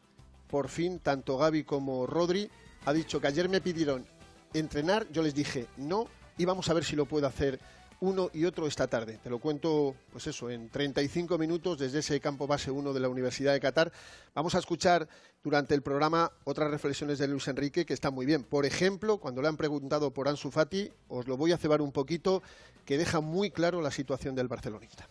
por 0.48 0.68
fin, 0.68 0.98
tanto 1.00 1.36
Gaby 1.38 1.64
como 1.64 2.06
Rodri. 2.06 2.50
Ha 2.86 2.92
dicho 2.92 3.20
que 3.20 3.26
ayer 3.26 3.48
me 3.48 3.60
pidieron 3.60 4.06
entrenar, 4.54 5.06
yo 5.10 5.20
les 5.22 5.34
dije 5.34 5.66
no, 5.76 6.06
y 6.38 6.44
vamos 6.44 6.68
a 6.68 6.72
ver 6.72 6.84
si 6.84 6.94
lo 6.94 7.04
puedo 7.04 7.26
hacer 7.26 7.58
uno 7.98 8.30
y 8.32 8.44
otro 8.44 8.68
esta 8.68 8.86
tarde. 8.86 9.18
Te 9.20 9.28
lo 9.28 9.40
cuento, 9.40 9.96
pues 10.12 10.28
eso, 10.28 10.50
en 10.50 10.68
35 10.68 11.36
minutos 11.36 11.78
desde 11.78 11.98
ese 11.98 12.20
campo 12.20 12.46
base 12.46 12.70
1 12.70 12.92
de 12.92 13.00
la 13.00 13.08
Universidad 13.08 13.54
de 13.54 13.60
Qatar. 13.60 13.90
Vamos 14.34 14.54
a 14.54 14.60
escuchar 14.60 15.08
durante 15.42 15.74
el 15.74 15.82
programa 15.82 16.30
otras 16.44 16.70
reflexiones 16.70 17.18
de 17.18 17.26
Luis 17.26 17.48
Enrique 17.48 17.84
que 17.84 17.94
están 17.94 18.14
muy 18.14 18.24
bien. 18.24 18.44
Por 18.44 18.66
ejemplo, 18.66 19.18
cuando 19.18 19.42
le 19.42 19.48
han 19.48 19.56
preguntado 19.56 20.12
por 20.12 20.28
Ansu 20.28 20.52
Fati, 20.52 20.92
os 21.08 21.26
lo 21.26 21.36
voy 21.36 21.50
a 21.50 21.58
cebar 21.58 21.82
un 21.82 21.90
poquito, 21.90 22.40
que 22.84 22.98
deja 22.98 23.20
muy 23.20 23.50
claro 23.50 23.80
la 23.80 23.90
situación 23.90 24.36
del 24.36 24.46
barcelonista. 24.46 25.08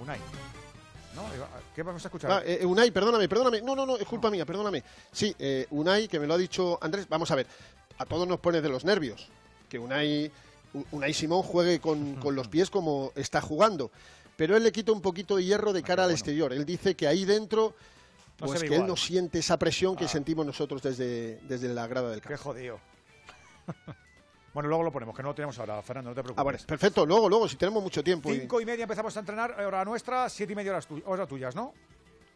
Unai. 0.00 0.18
¿No? 1.14 1.22
¿Qué 1.74 1.82
vamos 1.82 2.04
a 2.04 2.08
escuchar? 2.08 2.30
Ah, 2.30 2.42
eh, 2.44 2.64
Unai, 2.64 2.90
perdóname, 2.90 3.28
perdóname. 3.28 3.60
No, 3.60 3.76
no, 3.76 3.86
no, 3.86 3.96
es 3.96 4.06
culpa 4.06 4.30
mía, 4.30 4.44
perdóname. 4.44 4.82
Sí, 5.12 5.34
eh, 5.38 5.66
Unai, 5.70 6.08
que 6.08 6.18
me 6.18 6.26
lo 6.26 6.34
ha 6.34 6.38
dicho 6.38 6.78
Andrés. 6.82 7.08
Vamos 7.08 7.30
a 7.30 7.36
ver, 7.36 7.46
a 7.98 8.04
todos 8.06 8.26
nos 8.26 8.40
pone 8.40 8.60
de 8.60 8.68
los 8.68 8.84
nervios 8.84 9.28
que 9.68 9.78
Unai, 9.78 10.30
Unai 10.90 11.14
Simón 11.14 11.42
juegue 11.42 11.80
con, 11.80 12.14
con 12.20 12.34
los 12.34 12.48
pies 12.48 12.70
como 12.70 13.12
está 13.14 13.40
jugando. 13.40 13.90
Pero 14.36 14.56
él 14.56 14.64
le 14.64 14.72
quita 14.72 14.90
un 14.90 15.00
poquito 15.00 15.36
de 15.36 15.44
hierro 15.44 15.72
de 15.72 15.82
cara 15.82 16.04
al 16.04 16.10
exterior. 16.10 16.52
Él 16.52 16.64
dice 16.64 16.96
que 16.96 17.06
ahí 17.06 17.24
dentro, 17.24 17.74
No 18.40 18.46
pues 18.46 18.60
ve 18.60 18.68
que 18.68 18.74
él 18.74 18.80
igual. 18.80 18.88
no 18.88 18.96
siente 18.96 19.38
esa 19.38 19.56
presión 19.58 19.94
que 19.94 20.08
sentimos 20.08 20.44
nosotros 20.44 20.82
desde, 20.82 21.38
desde 21.42 21.68
la 21.72 21.86
grada 21.86 22.10
del 22.10 22.20
campo. 22.20 22.34
Qué 22.36 22.42
jodido. 22.42 22.80
Bueno, 24.54 24.68
luego 24.68 24.84
lo 24.84 24.92
ponemos, 24.92 25.14
que 25.14 25.22
no 25.22 25.30
lo 25.30 25.34
tenemos 25.34 25.58
ahora, 25.58 25.82
Fernando, 25.82 26.10
no 26.10 26.14
te 26.14 26.22
preocupes. 26.22 26.40
Ah, 26.40 26.44
bueno, 26.44 26.58
perfecto, 26.66 27.04
luego, 27.04 27.28
luego, 27.28 27.48
si 27.48 27.56
tenemos 27.56 27.82
mucho 27.82 28.02
tiempo. 28.02 28.32
y- 28.32 28.40
Cinco 28.40 28.60
y 28.60 28.64
media 28.64 28.84
empezamos 28.84 29.14
a 29.16 29.20
entrenar, 29.20 29.60
hora 29.60 29.84
nuestra, 29.84 30.28
siete 30.28 30.52
y 30.52 30.56
media 30.56 30.70
horas, 30.70 30.86
tu- 30.86 31.02
horas 31.04 31.28
tuyas, 31.28 31.54
¿no? 31.54 31.74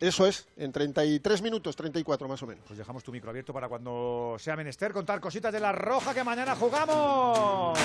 Eso 0.01 0.27
es, 0.27 0.47
en 0.57 0.71
33 0.71 1.43
minutos, 1.43 1.75
34 1.75 2.29
más 2.29 2.41
o 2.43 2.47
menos. 2.47 2.63
Pues 2.69 2.79
dejamos 2.79 3.03
tu 3.03 3.11
micro 3.11 3.31
abierto 3.31 3.53
para 3.53 3.69
cuando 3.69 4.37
sea 4.39 4.55
menester 4.55 4.93
contar 4.93 5.19
cositas 5.21 5.53
de 5.53 5.59
la 5.59 5.73
roja 5.73 6.15
que 6.15 6.23
mañana 6.23 6.55
jugamos. 6.55 7.77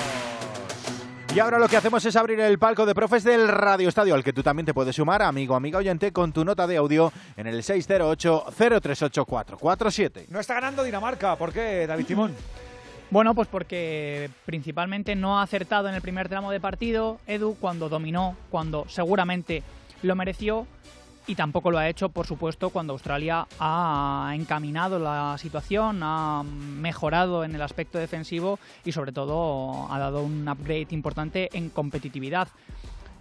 Y 1.34 1.40
ahora 1.40 1.58
lo 1.58 1.66
que 1.68 1.76
hacemos 1.76 2.04
es 2.04 2.14
abrir 2.14 2.38
el 2.38 2.56
palco 2.60 2.86
de 2.86 2.94
profes 2.94 3.24
del 3.24 3.48
Radio 3.48 3.88
Estadio, 3.88 4.14
al 4.14 4.22
que 4.22 4.32
tú 4.32 4.44
también 4.44 4.64
te 4.66 4.72
puedes 4.72 4.94
sumar, 4.94 5.22
amigo, 5.22 5.56
amiga 5.56 5.78
oyente, 5.80 6.12
con 6.12 6.32
tu 6.32 6.44
nota 6.44 6.68
de 6.68 6.76
audio 6.76 7.12
en 7.36 7.48
el 7.48 7.64
608-038-447. 7.64 10.26
No 10.28 10.38
está 10.38 10.54
ganando 10.54 10.84
Dinamarca, 10.84 11.34
¿por 11.36 11.52
qué, 11.52 11.84
David 11.88 12.06
Timón? 12.06 12.32
Bueno, 13.14 13.32
pues 13.32 13.46
porque 13.46 14.28
principalmente 14.44 15.14
no 15.14 15.38
ha 15.38 15.44
acertado 15.44 15.88
en 15.88 15.94
el 15.94 16.00
primer 16.00 16.28
tramo 16.28 16.50
de 16.50 16.58
partido 16.58 17.20
Edu 17.28 17.54
cuando 17.60 17.88
dominó, 17.88 18.36
cuando 18.50 18.86
seguramente 18.88 19.62
lo 20.02 20.16
mereció 20.16 20.66
y 21.28 21.36
tampoco 21.36 21.70
lo 21.70 21.78
ha 21.78 21.88
hecho, 21.88 22.08
por 22.08 22.26
supuesto, 22.26 22.70
cuando 22.70 22.92
Australia 22.92 23.46
ha 23.60 24.32
encaminado 24.34 24.98
la 24.98 25.36
situación, 25.38 26.00
ha 26.02 26.42
mejorado 26.42 27.44
en 27.44 27.54
el 27.54 27.62
aspecto 27.62 27.98
defensivo 27.98 28.58
y 28.84 28.90
sobre 28.90 29.12
todo 29.12 29.86
ha 29.92 29.98
dado 30.00 30.24
un 30.24 30.48
upgrade 30.48 30.88
importante 30.90 31.50
en 31.52 31.70
competitividad. 31.70 32.48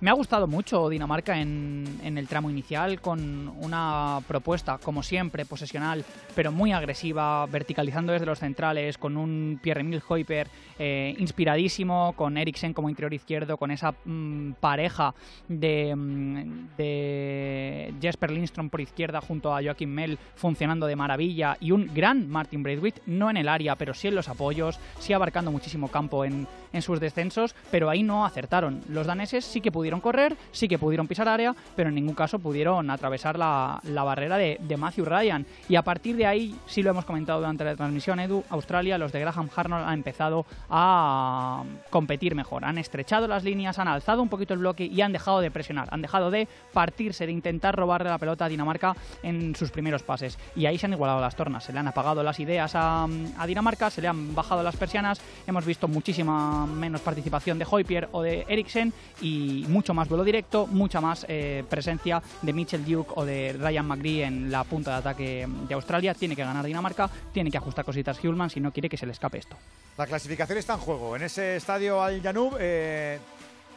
Me 0.04 0.10
ha 0.10 0.14
gustado 0.16 0.48
mucho 0.48 0.90
Dinamarca 0.90 1.40
en, 1.40 1.86
en 2.04 2.18
el 2.18 2.28
tramo 2.28 2.50
inicial 2.50 3.00
con 3.00 3.48
una 3.62 4.20
propuesta, 4.28 4.78
como 4.78 5.02
siempre, 5.02 5.46
posesional, 5.46 6.04
pero 6.36 6.52
muy 6.52 6.74
agresiva, 6.74 7.46
verticalizando 7.46 8.12
desde 8.12 8.26
los 8.26 8.40
centrales, 8.40 8.98
con 8.98 9.16
un 9.16 9.62
Pierre-Emile 9.64 10.02
Hoiper 10.06 10.50
eh, 10.78 11.16
inspiradísimo, 11.20 12.12
con 12.18 12.38
Eriksen 12.38 12.74
como 12.74 12.90
interior 12.90 13.14
izquierdo, 13.14 13.56
con 13.56 13.72
esa 13.72 13.94
mm, 14.04 14.56
pareja 14.60 15.16
de, 15.48 15.96
mm, 15.96 16.76
de 16.76 17.94
Jesper 18.02 18.32
Lindstrom 18.32 18.70
por 18.70 18.82
izquierda 18.82 19.22
junto 19.22 19.56
a 19.56 19.64
Joaquim 19.64 19.90
Mel 19.90 20.20
funcionando 20.36 20.86
de 20.86 20.98
maravilla 20.98 21.56
y 21.62 21.72
un 21.72 21.90
gran 21.94 22.28
Martin 22.30 22.62
Braithwaite, 22.62 23.02
no 23.06 23.30
en 23.30 23.38
el 23.38 23.48
área, 23.48 23.78
pero 23.78 23.94
sí 23.94 24.10
en 24.10 24.16
los 24.16 24.28
apoyos, 24.28 24.82
sí 25.00 25.14
abarcando 25.14 25.50
muchísimo 25.50 25.88
campo 25.88 26.26
en, 26.26 26.46
en 26.74 26.82
sus 26.82 27.00
descensos, 27.00 27.56
pero 27.72 27.90
ahí 27.90 28.04
no 28.04 28.26
acertaron. 28.26 28.82
Los 28.90 29.08
daneses 29.08 29.46
sí 29.46 29.62
que 29.62 29.72
pudieron 29.72 29.93
correr, 30.02 30.36
sí 30.52 30.68
que 30.68 30.78
pudieron 30.78 31.08
pisar 31.08 31.28
área, 31.28 31.56
pero 31.76 31.90
en 31.90 31.96
ningún 31.96 32.16
caso 32.16 32.40
pudieron 32.40 32.90
atravesar 32.90 33.38
la, 33.38 33.80
la 33.84 34.04
barrera 34.04 34.38
de, 34.38 34.60
de 34.62 34.78
Matthew 34.78 35.06
Ryan. 35.06 35.46
Y 35.70 35.76
a 35.76 35.82
partir 35.82 36.16
de 36.16 36.26
ahí, 36.26 36.56
sí 36.66 36.84
lo 36.84 36.92
hemos 36.92 37.06
comentado 37.06 37.40
durante 37.40 37.64
la 37.64 37.76
transmisión, 37.76 38.20
Edu, 38.20 38.44
Australia, 38.50 38.98
los 38.98 39.12
de 39.12 39.20
Graham 39.20 39.50
Arnold 39.56 39.86
han 39.86 39.94
empezado 39.94 40.46
a 40.70 41.64
competir 41.90 42.36
mejor. 42.36 42.66
Han 42.66 42.78
estrechado 42.78 43.28
las 43.28 43.44
líneas, 43.44 43.80
han 43.80 43.88
alzado 43.88 44.22
un 44.22 44.30
poquito 44.30 44.54
el 44.54 44.60
bloque 44.60 44.86
y 44.86 45.02
han 45.02 45.14
dejado 45.14 45.42
de 45.42 45.52
presionar, 45.52 45.88
han 45.92 46.02
dejado 46.02 46.32
de 46.32 46.48
partirse, 46.74 47.26
de 47.26 47.32
intentar 47.32 47.76
robarle 47.76 48.10
la 48.10 48.18
pelota 48.18 48.46
a 48.46 48.50
Dinamarca 48.50 48.96
en 49.22 49.56
sus 49.56 49.72
primeros 49.72 50.04
pases. 50.04 50.38
Y 50.56 50.66
ahí 50.66 50.78
se 50.78 50.86
han 50.86 50.94
igualado 50.94 51.22
las 51.22 51.36
tornas, 51.36 51.64
se 51.64 51.74
le 51.74 51.80
han 51.80 51.88
apagado 51.88 52.24
las 52.24 52.40
ideas 52.40 52.74
a, 52.76 53.08
a 53.38 53.48
Dinamarca, 53.48 53.90
se 53.90 54.02
le 54.02 54.08
han 54.08 54.36
bajado 54.36 54.64
las 54.64 54.76
persianas, 54.76 55.22
hemos 55.48 55.66
visto 55.66 55.88
muchísima 55.88 56.66
menos 56.66 57.02
participación 57.02 57.60
de 57.60 57.66
Hoypier 57.70 58.10
o 58.12 58.22
de 58.22 58.46
Eriksen 58.48 58.94
y 59.22 59.66
mucho 59.74 59.94
más 59.94 60.08
vuelo 60.08 60.24
directo, 60.24 60.68
mucha 60.68 61.02
más 61.02 61.26
eh, 61.28 61.64
presencia 61.68 62.22
de 62.42 62.54
Mitchell 62.54 62.86
Duke 62.86 63.12
o 63.16 63.26
de 63.26 63.54
Ryan 63.60 63.86
McGree 63.88 64.24
en 64.24 64.52
la 64.52 64.64
punta 64.64 64.92
de 64.92 64.98
ataque 64.98 65.48
de 65.68 65.74
Australia. 65.74 66.14
Tiene 66.14 66.36
que 66.36 66.44
ganar 66.44 66.64
Dinamarca, 66.64 67.10
tiene 67.34 67.52
que 67.52 67.58
ajustar 67.58 67.84
cositas 67.84 68.24
Hulman 68.24 68.50
si 68.50 68.60
no 68.60 68.72
quiere 68.72 68.88
que 68.88 68.98
se 68.98 69.06
le 69.06 69.12
escape 69.12 69.40
esto. 69.40 69.58
La 69.98 70.06
clasificación 70.06 70.58
está 70.58 70.74
en 70.74 70.80
juego. 70.80 71.16
En 71.16 71.24
ese 71.24 71.58
estadio 71.58 72.02
Al 72.02 72.22
Janub, 72.22 72.56
eh, 72.60 73.20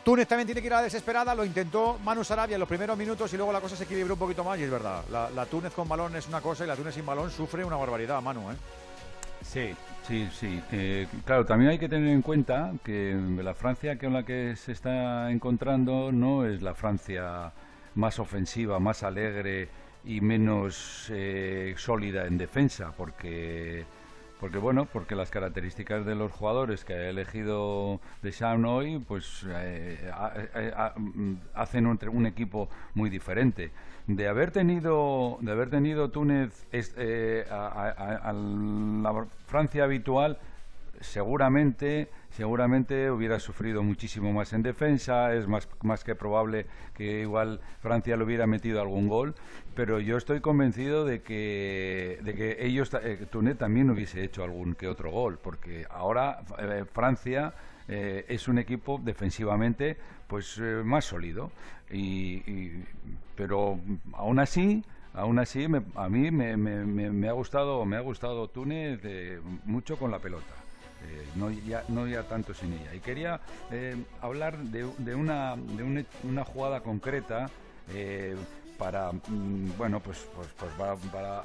Túnez 0.04 0.28
también 0.28 0.46
tiene 0.46 0.60
que 0.60 0.68
ir 0.68 0.74
a 0.74 0.76
la 0.76 0.82
desesperada. 0.82 1.34
Lo 1.34 1.44
intentó 1.44 1.98
Manu 2.04 2.22
Sarabia 2.22 2.54
en 2.54 2.60
los 2.60 2.68
primeros 2.68 2.96
minutos 2.96 3.32
y 3.32 3.36
luego 3.36 3.52
la 3.52 3.60
cosa 3.60 3.74
se 3.74 3.84
equilibró 3.84 4.14
un 4.14 4.20
poquito 4.20 4.44
más. 4.44 4.58
Y 4.58 4.62
es 4.64 4.70
verdad, 4.70 5.02
la, 5.10 5.30
la 5.30 5.46
Túnez 5.46 5.72
con 5.72 5.88
balón 5.88 6.14
es 6.14 6.28
una 6.28 6.40
cosa 6.40 6.64
y 6.64 6.68
la 6.68 6.76
Túnez 6.76 6.94
sin 6.94 7.06
balón 7.06 7.30
sufre 7.30 7.64
una 7.64 7.76
barbaridad, 7.76 8.22
Manu. 8.22 8.52
¿eh? 8.52 8.56
Sí, 9.42 9.74
sí, 10.06 10.28
sí. 10.32 10.62
Eh, 10.72 11.06
claro, 11.24 11.44
también 11.44 11.70
hay 11.70 11.78
que 11.78 11.88
tener 11.88 12.08
en 12.08 12.22
cuenta 12.22 12.72
que 12.84 13.14
la 13.42 13.54
Francia 13.54 13.98
con 13.98 14.12
la 14.12 14.24
que 14.24 14.54
se 14.56 14.72
está 14.72 15.30
encontrando 15.30 16.12
no 16.12 16.46
es 16.46 16.62
la 16.62 16.74
Francia 16.74 17.52
más 17.94 18.18
ofensiva, 18.18 18.78
más 18.78 19.02
alegre 19.02 19.68
y 20.04 20.20
menos 20.20 21.10
eh, 21.12 21.74
sólida 21.76 22.26
en 22.26 22.38
defensa, 22.38 22.92
porque 22.96 23.84
porque 24.38 24.58
bueno, 24.58 24.86
porque 24.92 25.14
las 25.14 25.30
características 25.30 26.04
de 26.04 26.14
los 26.14 26.30
jugadores 26.30 26.84
que 26.84 26.92
ha 26.92 27.08
elegido 27.08 28.00
Deschamps 28.22 28.68
hoy, 28.68 28.98
pues 28.98 29.46
eh, 29.48 30.10
mm, 30.96 31.34
hacen 31.54 31.86
un, 31.86 31.98
un, 32.12 32.26
equipo 32.26 32.68
muy 32.94 33.08
diferente. 33.08 33.70
De 34.06 34.28
haber 34.28 34.52
tenido, 34.52 35.38
de 35.40 35.50
haber 35.50 35.68
tenido 35.68 36.10
Túnez 36.10 36.66
eh, 36.72 37.44
a, 37.50 38.32
la 38.32 39.26
Francia 39.46 39.84
habitual, 39.84 40.38
seguramente 41.00 42.08
seguramente 42.36 43.10
hubiera 43.10 43.40
sufrido 43.40 43.82
muchísimo 43.82 44.30
más 44.30 44.52
en 44.52 44.62
defensa, 44.62 45.34
es 45.34 45.48
más, 45.48 45.68
más 45.82 46.04
que 46.04 46.14
probable 46.14 46.66
que 46.94 47.22
igual 47.22 47.60
Francia 47.80 48.14
le 48.14 48.24
hubiera 48.24 48.46
metido 48.46 48.82
algún 48.82 49.08
gol, 49.08 49.34
pero 49.74 50.00
yo 50.00 50.18
estoy 50.18 50.40
convencido 50.40 51.06
de 51.06 51.22
que, 51.22 52.18
de 52.22 52.34
que 52.34 52.58
ellos, 52.60 52.90
eh, 53.02 53.26
Túnez 53.30 53.56
también 53.56 53.88
hubiese 53.88 54.22
hecho 54.22 54.44
algún 54.44 54.74
que 54.74 54.86
otro 54.86 55.10
gol, 55.10 55.38
porque 55.42 55.86
ahora 55.88 56.40
eh, 56.58 56.84
Francia 56.92 57.54
eh, 57.88 58.26
es 58.28 58.48
un 58.48 58.58
equipo 58.58 59.00
defensivamente 59.02 59.96
pues 60.26 60.58
más 60.84 61.04
sólido, 61.04 61.50
y, 61.90 62.72
pero 63.36 63.78
aún 64.14 64.38
así 64.38 64.84
aún 65.14 65.38
así 65.38 65.66
a 65.94 66.08
mí 66.08 66.30
me, 66.30 66.56
me, 66.56 66.84
me, 66.84 67.28
ha 67.28 67.32
gustado 67.32 67.86
me 67.86 67.96
ha 67.96 68.00
gustado 68.00 68.48
Túnez 68.48 69.00
mucho 69.64 69.96
con 69.96 70.10
la 70.10 70.18
pelota 70.18 70.66
eh, 71.04 71.26
no, 71.34 71.50
ya, 71.50 71.84
no 71.88 72.06
ya 72.06 72.22
tanto 72.22 72.54
sin 72.54 72.72
ella. 72.72 72.94
Y 72.94 73.00
quería 73.00 73.40
eh, 73.70 73.96
hablar 74.20 74.56
de, 74.58 74.84
una, 75.14 75.56
de 75.56 76.04
una, 76.24 76.44
jugada 76.44 76.80
concreta 76.80 77.50
eh, 77.92 78.34
para, 78.78 79.12
mm, 79.12 79.76
bueno, 79.76 80.00
pues, 80.00 80.26
pues, 80.34 80.48
pues 80.58 80.72
para, 81.12 81.42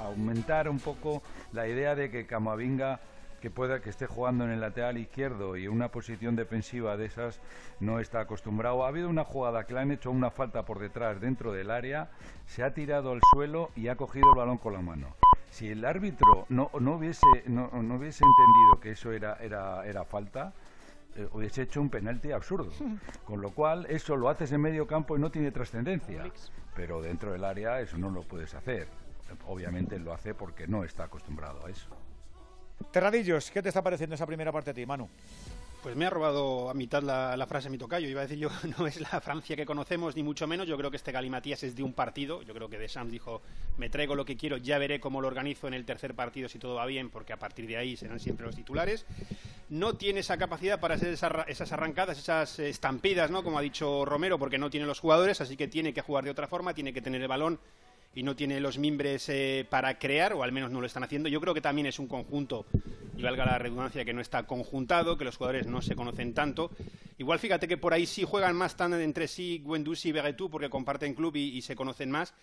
aumentar 0.00 0.68
un 0.68 0.78
poco 0.78 1.22
la 1.52 1.66
idea 1.66 1.94
de 1.94 2.10
que 2.10 2.26
Camavinga 2.26 3.00
que 3.42 3.50
pueda 3.50 3.80
que 3.80 3.90
esté 3.90 4.06
jugando 4.06 4.44
en 4.44 4.50
el 4.50 4.60
lateral 4.60 4.96
izquierdo 4.96 5.56
y 5.56 5.64
en 5.64 5.72
una 5.72 5.88
posición 5.88 6.36
defensiva 6.36 6.96
de 6.96 7.06
esas 7.06 7.40
no 7.80 7.98
está 7.98 8.20
acostumbrado. 8.20 8.84
Ha 8.84 8.88
habido 8.88 9.08
una 9.08 9.24
jugada 9.24 9.64
que 9.66 9.74
le 9.74 9.80
han 9.80 9.90
hecho 9.90 10.12
una 10.12 10.30
falta 10.30 10.64
por 10.64 10.78
detrás 10.78 11.20
dentro 11.20 11.52
del 11.52 11.72
área, 11.72 12.08
se 12.46 12.62
ha 12.62 12.72
tirado 12.72 13.10
al 13.10 13.20
suelo 13.32 13.70
y 13.74 13.88
ha 13.88 13.96
cogido 13.96 14.30
el 14.30 14.38
balón 14.38 14.58
con 14.58 14.72
la 14.72 14.80
mano 14.80 15.16
si 15.50 15.68
el 15.68 15.84
árbitro 15.84 16.46
no, 16.48 16.70
no, 16.80 16.94
hubiese, 16.94 17.26
no, 17.46 17.68
no 17.70 17.96
hubiese 17.96 18.24
entendido 18.24 18.80
que 18.80 18.92
eso 18.92 19.12
era, 19.12 19.34
era, 19.34 19.86
era 19.86 20.02
falta, 20.02 20.54
eh, 21.14 21.28
hubiese 21.30 21.62
hecho 21.62 21.82
un 21.82 21.90
penalti 21.90 22.32
absurdo. 22.32 22.70
Con 23.26 23.42
lo 23.42 23.50
cual, 23.50 23.84
eso 23.90 24.16
lo 24.16 24.30
haces 24.30 24.50
en 24.52 24.62
medio 24.62 24.86
campo 24.86 25.14
y 25.14 25.20
no 25.20 25.30
tiene 25.30 25.50
trascendencia. 25.50 26.24
Pero 26.74 27.02
dentro 27.02 27.32
del 27.32 27.44
área 27.44 27.82
eso 27.82 27.98
no 27.98 28.08
lo 28.08 28.22
puedes 28.22 28.54
hacer. 28.54 28.88
Obviamente 29.46 29.98
lo 29.98 30.14
hace 30.14 30.32
porque 30.32 30.66
no 30.66 30.84
está 30.84 31.04
acostumbrado 31.04 31.66
a 31.66 31.70
eso. 31.70 31.88
Terradillos, 32.90 33.50
¿qué 33.50 33.62
te 33.62 33.68
está 33.68 33.82
pareciendo 33.82 34.14
esa 34.14 34.26
primera 34.26 34.52
parte 34.52 34.72
de 34.72 34.82
ti, 34.82 34.86
Manu? 34.86 35.08
Pues 35.82 35.96
me 35.96 36.06
ha 36.06 36.10
robado 36.10 36.70
a 36.70 36.74
mitad 36.74 37.02
la, 37.02 37.44
frase 37.48 37.68
mi 37.68 37.76
tocayo. 37.76 38.08
Iba 38.08 38.20
a 38.20 38.22
decir 38.22 38.38
yo, 38.38 38.50
no 38.78 38.86
es 38.86 39.00
la 39.00 39.20
Francia 39.20 39.56
que 39.56 39.66
conocemos, 39.66 40.14
ni 40.14 40.22
mucho 40.22 40.46
menos. 40.46 40.68
Yo 40.68 40.76
creo 40.76 40.92
que 40.92 40.96
este 40.96 41.10
Galimatías 41.10 41.64
es 41.64 41.74
de 41.74 41.82
un 41.82 41.92
partido. 41.92 42.42
Yo 42.42 42.54
creo 42.54 42.68
que 42.68 42.78
Deschamps 42.78 43.10
dijo, 43.10 43.42
me 43.78 43.90
traigo 43.90 44.14
lo 44.14 44.24
que 44.24 44.36
quiero, 44.36 44.58
ya 44.58 44.78
veré 44.78 45.00
cómo 45.00 45.20
lo 45.20 45.26
organizo 45.26 45.66
en 45.66 45.74
el 45.74 45.84
tercer 45.84 46.14
partido 46.14 46.48
si 46.48 46.60
todo 46.60 46.76
va 46.76 46.86
bien, 46.86 47.10
porque 47.10 47.32
a 47.32 47.36
partir 47.36 47.66
de 47.66 47.78
ahí 47.78 47.96
serán 47.96 48.20
siempre 48.20 48.46
los 48.46 48.54
titulares. 48.54 49.06
No 49.70 49.96
tiene 49.96 50.20
esa 50.20 50.36
capacidad 50.36 50.78
para 50.78 50.94
hacer 50.94 51.12
esas 51.12 51.72
arrancadas, 51.72 52.16
esas 52.16 52.60
estampidas, 52.60 53.32
¿no? 53.32 53.42
Como 53.42 53.58
ha 53.58 53.62
dicho 53.62 54.04
Romero, 54.04 54.38
porque 54.38 54.58
no 54.58 54.70
tiene 54.70 54.86
los 54.86 55.00
jugadores, 55.00 55.40
así 55.40 55.56
que 55.56 55.66
tiene 55.66 55.92
que 55.92 56.02
jugar 56.02 56.22
de 56.22 56.30
otra 56.30 56.46
forma, 56.46 56.74
tiene 56.74 56.92
que 56.92 57.02
tener 57.02 57.22
el 57.22 57.28
balón 57.28 57.58
y 58.14 58.22
no 58.22 58.36
tiene 58.36 58.60
los 58.60 58.78
mimbres 58.78 59.28
eh, 59.28 59.66
para 59.68 59.98
crear, 59.98 60.34
o 60.34 60.42
al 60.42 60.52
menos 60.52 60.70
no 60.70 60.80
lo 60.80 60.86
están 60.86 61.04
haciendo. 61.04 61.28
Yo 61.28 61.40
creo 61.40 61.54
que 61.54 61.60
también 61.60 61.86
es 61.86 61.98
un 61.98 62.08
conjunto, 62.08 62.66
y 63.16 63.22
valga 63.22 63.46
la 63.46 63.58
redundancia, 63.58 64.04
que 64.04 64.12
no 64.12 64.20
está 64.20 64.44
conjuntado, 64.44 65.16
que 65.16 65.24
los 65.24 65.36
jugadores 65.36 65.66
no 65.66 65.80
se 65.80 65.96
conocen 65.96 66.34
tanto. 66.34 66.70
Igual 67.18 67.38
fíjate 67.38 67.68
que 67.68 67.76
por 67.76 67.94
ahí 67.94 68.06
sí 68.06 68.24
juegan 68.24 68.56
más 68.56 68.76
tan 68.76 68.92
entre 68.94 69.28
sí 69.28 69.62
Guendouzi 69.64 70.10
y 70.10 70.12
Beguetú, 70.12 70.50
porque 70.50 70.68
comparten 70.68 71.14
club 71.14 71.36
y, 71.36 71.62
se 71.62 71.74
conocen 71.74 72.10
más. 72.10 72.34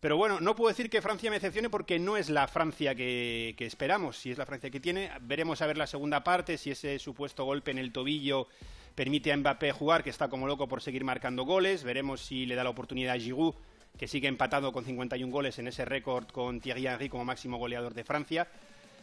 Pero 0.00 0.16
bueno, 0.16 0.40
no 0.40 0.56
puedo 0.56 0.68
decir 0.68 0.90
que 0.90 1.00
Francia 1.00 1.30
me 1.30 1.36
decepcione 1.36 1.70
porque 1.70 2.00
no 2.00 2.16
es 2.16 2.28
la 2.28 2.48
Francia 2.48 2.94
que, 2.94 3.54
que, 3.56 3.66
esperamos. 3.66 4.16
Si 4.16 4.32
es 4.32 4.38
la 4.38 4.46
Francia 4.46 4.68
que 4.68 4.80
tiene, 4.80 5.10
veremos 5.20 5.62
a 5.62 5.66
ver 5.66 5.78
la 5.78 5.86
segunda 5.86 6.24
parte, 6.24 6.58
si 6.58 6.72
ese 6.72 6.98
supuesto 6.98 7.44
golpe 7.44 7.70
en 7.70 7.78
el 7.78 7.92
tobillo 7.92 8.48
permite 8.96 9.32
a 9.32 9.36
Mbappé 9.36 9.70
jugar, 9.70 10.02
que 10.02 10.10
está 10.10 10.28
como 10.28 10.48
loco 10.48 10.68
por 10.68 10.82
seguir 10.82 11.04
marcando 11.04 11.44
goles. 11.44 11.84
Veremos 11.84 12.20
si 12.20 12.46
le 12.46 12.56
da 12.56 12.64
la 12.64 12.70
oportunidad 12.70 13.14
a 13.14 13.18
Giroud 13.18 13.54
que 13.98 14.08
sigue 14.08 14.28
empatado 14.28 14.72
con 14.72 14.84
51 14.84 15.32
goles 15.32 15.58
en 15.58 15.68
ese 15.68 15.84
récord 15.84 16.26
con 16.26 16.60
Thierry 16.60 16.86
Henry 16.86 17.08
como 17.08 17.24
máximo 17.24 17.58
goleador 17.58 17.94
de 17.94 18.04
Francia. 18.04 18.46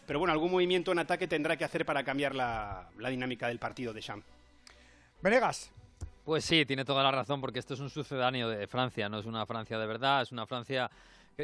Pero 0.06 0.20
bueno, 0.20 0.34
algún 0.34 0.52
movimiento 0.52 0.92
en 0.92 1.00
ataque 1.00 1.28
tendrá 1.28 1.56
que 1.56 1.64
hacer 1.64 1.86
para 1.86 2.04
cambiar 2.04 2.34
la, 2.34 2.90
dinámica 3.10 3.48
del 3.48 3.60
partido 3.60 3.94
de 3.94 4.02
Champ. 4.02 4.24
Venegas. 5.22 5.72
Pues 6.26 6.46
sí, 6.46 6.66
tiene 6.66 6.86
toda 6.86 7.04
la 7.04 7.12
razón, 7.12 7.42
porque 7.42 7.60
esto 7.60 7.74
es 7.74 7.80
un 7.80 7.90
sucedáneo 7.90 8.50
de 8.50 8.68
Francia, 8.68 9.10
no 9.10 9.20
es 9.20 9.26
una 9.26 9.46
Francia 9.46 9.78
de 9.78 9.86
verdad, 9.86 10.22
es 10.22 10.32
una 10.32 10.46
Francia 10.46 10.90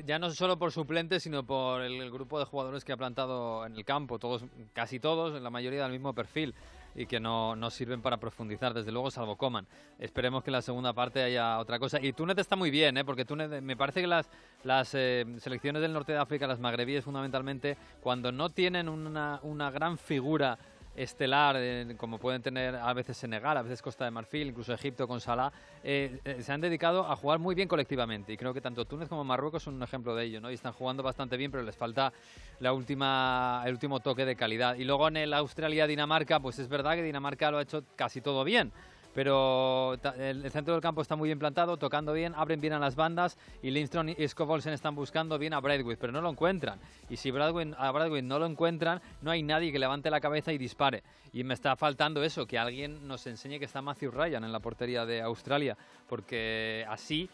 ya 0.05 0.19
no 0.19 0.29
solo 0.31 0.57
por 0.57 0.71
suplentes, 0.71 1.23
sino 1.23 1.43
por 1.43 1.81
el 1.81 2.11
grupo 2.11 2.37
de 2.39 2.45
jugadores 2.45 2.83
que 2.83 2.91
ha 2.91 2.97
plantado 2.97 3.65
en 3.65 3.75
el 3.75 3.85
campo, 3.85 4.19
todos, 4.19 4.43
casi 4.73 4.99
todos, 4.99 5.41
la 5.41 5.49
mayoría 5.49 5.83
del 5.83 5.91
mismo 5.91 6.13
perfil 6.13 6.53
y 6.95 7.05
que 7.05 7.19
no, 7.19 7.55
no 7.55 7.69
sirven 7.69 8.01
para 8.01 8.17
profundizar, 8.17 8.73
desde 8.73 8.91
luego, 8.91 9.11
salvo 9.11 9.35
Coman. 9.35 9.67
Esperemos 9.99 10.43
que 10.43 10.49
en 10.49 10.53
la 10.53 10.61
segunda 10.61 10.93
parte 10.93 11.21
haya 11.21 11.59
otra 11.59 11.77
cosa. 11.77 11.99
Y 12.01 12.13
Túnez 12.13 12.37
está 12.37 12.55
muy 12.55 12.71
bien, 12.71 12.97
¿eh? 12.97 13.05
porque 13.05 13.25
Túnez, 13.25 13.61
me 13.61 13.75
parece 13.75 14.01
que 14.01 14.07
las, 14.07 14.29
las 14.63 14.93
eh, 14.93 15.25
selecciones 15.39 15.81
del 15.81 15.93
norte 15.93 16.13
de 16.13 16.19
África, 16.19 16.47
las 16.47 16.59
magrebíes 16.59 17.03
fundamentalmente, 17.03 17.77
cuando 18.01 18.31
no 18.31 18.49
tienen 18.49 18.87
una, 18.87 19.39
una 19.43 19.69
gran 19.71 19.97
figura 19.97 20.57
estelar, 20.95 21.55
eh, 21.57 21.95
como 21.97 22.17
pueden 22.17 22.41
tener 22.41 22.75
a 22.75 22.93
veces 22.93 23.17
Senegal, 23.17 23.57
a 23.57 23.61
veces 23.61 23.81
Costa 23.81 24.05
de 24.05 24.11
Marfil, 24.11 24.47
incluso 24.47 24.73
Egipto 24.73 25.07
con 25.07 25.19
Salah, 25.19 25.51
eh, 25.83 26.19
eh, 26.23 26.41
se 26.41 26.51
han 26.51 26.61
dedicado 26.61 27.09
a 27.09 27.15
jugar 27.15 27.39
muy 27.39 27.55
bien 27.55 27.67
colectivamente. 27.67 28.33
Y 28.33 28.37
creo 28.37 28.53
que 28.53 28.61
tanto 28.61 28.85
Túnez 28.85 29.09
como 29.09 29.23
Marruecos 29.23 29.63
son 29.63 29.75
un 29.75 29.83
ejemplo 29.83 30.15
de 30.15 30.25
ello, 30.25 30.41
¿no? 30.41 30.51
Y 30.51 30.53
están 30.53 30.73
jugando 30.73 31.03
bastante 31.03 31.37
bien, 31.37 31.51
pero 31.51 31.63
les 31.63 31.75
falta 31.75 32.13
la 32.59 32.73
última, 32.73 33.63
el 33.65 33.73
último 33.73 33.99
toque 33.99 34.25
de 34.25 34.35
calidad. 34.35 34.75
Y 34.75 34.83
luego 34.83 35.07
en 35.07 35.17
el 35.17 35.33
Australia-Dinamarca, 35.33 36.39
pues 36.39 36.59
es 36.59 36.69
verdad 36.69 36.95
que 36.95 37.03
Dinamarca 37.03 37.51
lo 37.51 37.57
ha 37.57 37.61
hecho 37.61 37.83
casi 37.95 38.21
todo 38.21 38.43
bien 38.43 38.71
pero 39.15 39.97
el, 40.19 40.51
centro 40.51 40.73
del 40.73 40.81
campo 40.81 41.01
está 41.01 41.15
muy 41.15 41.29
bien 41.29 41.39
plantado, 41.39 41.77
tocando 41.77 42.11
bien, 42.11 42.33
abren 42.35 42.59
bien 42.59 42.73
a 42.73 42.79
las 42.79 42.97
bandas 42.97 43.37
y 43.63 43.71
Lindstrom 43.71 44.09
y 44.09 44.27
Scovolsen 44.27 44.73
están 44.73 44.93
buscando 44.93 45.39
bien 45.39 45.53
a 45.53 45.61
Bradway, 45.61 45.95
pero 45.95 46.11
no 46.11 46.19
lo 46.19 46.29
encuentran. 46.29 46.81
Y 47.09 47.15
si 47.15 47.31
Bradway, 47.31 47.73
a 47.77 47.91
Bradway 47.91 48.21
no 48.21 48.39
lo 48.39 48.45
encuentran, 48.45 49.01
no 49.21 49.31
hay 49.31 49.41
nadie 49.41 49.71
que 49.71 49.79
levante 49.79 50.09
la 50.09 50.19
cabeza 50.19 50.51
y 50.51 50.57
dispare. 50.57 51.01
Y 51.31 51.45
me 51.45 51.53
está 51.53 51.77
faltando 51.77 52.21
eso, 52.25 52.45
que 52.45 52.59
alguien 52.59 53.07
nos 53.07 53.25
enseñe 53.25 53.57
que 53.57 53.65
está 53.65 53.81
Matthew 53.81 54.11
Ryan 54.11 54.43
en 54.43 54.51
la 54.51 54.59
portería 54.59 55.05
de 55.05 55.21
Australia, 55.21 55.77
porque 56.09 56.85
así... 56.89 57.29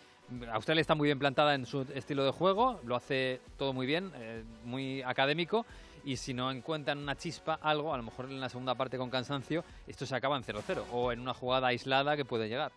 Australia 0.53 0.79
está 0.79 0.95
muy 0.95 1.09
bien 1.09 1.19
plantada 1.19 1.55
en 1.55 1.65
su 1.65 1.81
estilo 1.93 2.23
de 2.23 2.31
juego, 2.31 2.79
lo 2.85 2.95
hace 2.95 3.41
todo 3.57 3.73
muy 3.73 3.85
bien, 3.85 4.13
eh, 4.15 4.45
muy 4.63 5.01
académico, 5.01 5.65
y 6.03 6.17
si 6.17 6.33
no 6.33 6.51
encuentran 6.51 6.97
una 6.97 7.15
chispa, 7.15 7.59
algo, 7.61 7.93
a 7.93 7.97
lo 7.97 8.03
mejor 8.03 8.25
en 8.25 8.39
la 8.39 8.49
segunda 8.49 8.75
parte 8.75 8.97
con 8.97 9.09
cansancio, 9.09 9.63
esto 9.87 10.05
se 10.05 10.15
acaba 10.15 10.37
en 10.37 10.43
0-0 10.43 10.83
o 10.91 11.11
en 11.11 11.19
una 11.19 11.33
jugada 11.33 11.67
aislada 11.67 12.15
que 12.15 12.25
puede 12.25 12.49
llegar. 12.49 12.71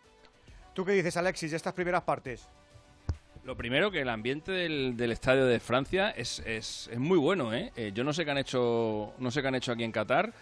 ¿Tú 0.74 0.84
qué 0.84 0.92
dices, 0.92 1.16
Alexis, 1.16 1.50
de 1.50 1.56
estas 1.56 1.72
primeras 1.72 2.02
partes? 2.02 2.48
Lo 3.44 3.56
primero, 3.56 3.90
que 3.90 4.00
el 4.00 4.08
ambiente 4.08 4.52
del, 4.52 5.12
estadio 5.12 5.44
de 5.44 5.60
Francia 5.60 6.10
es, 6.10 6.40
es, 6.40 6.88
es 6.90 6.98
muy 6.98 7.18
bueno. 7.18 7.52
¿eh? 7.52 7.72
¿eh? 7.76 7.92
Yo 7.94 8.02
no 8.02 8.12
sé 8.12 8.24
qué 8.24 8.30
han 8.30 8.38
hecho, 8.38 9.12
no 9.18 9.30
sé 9.30 9.42
qué 9.42 9.48
han 9.48 9.54
hecho 9.54 9.72
aquí 9.72 9.84
en 9.84 9.92
Qatar 9.92 10.32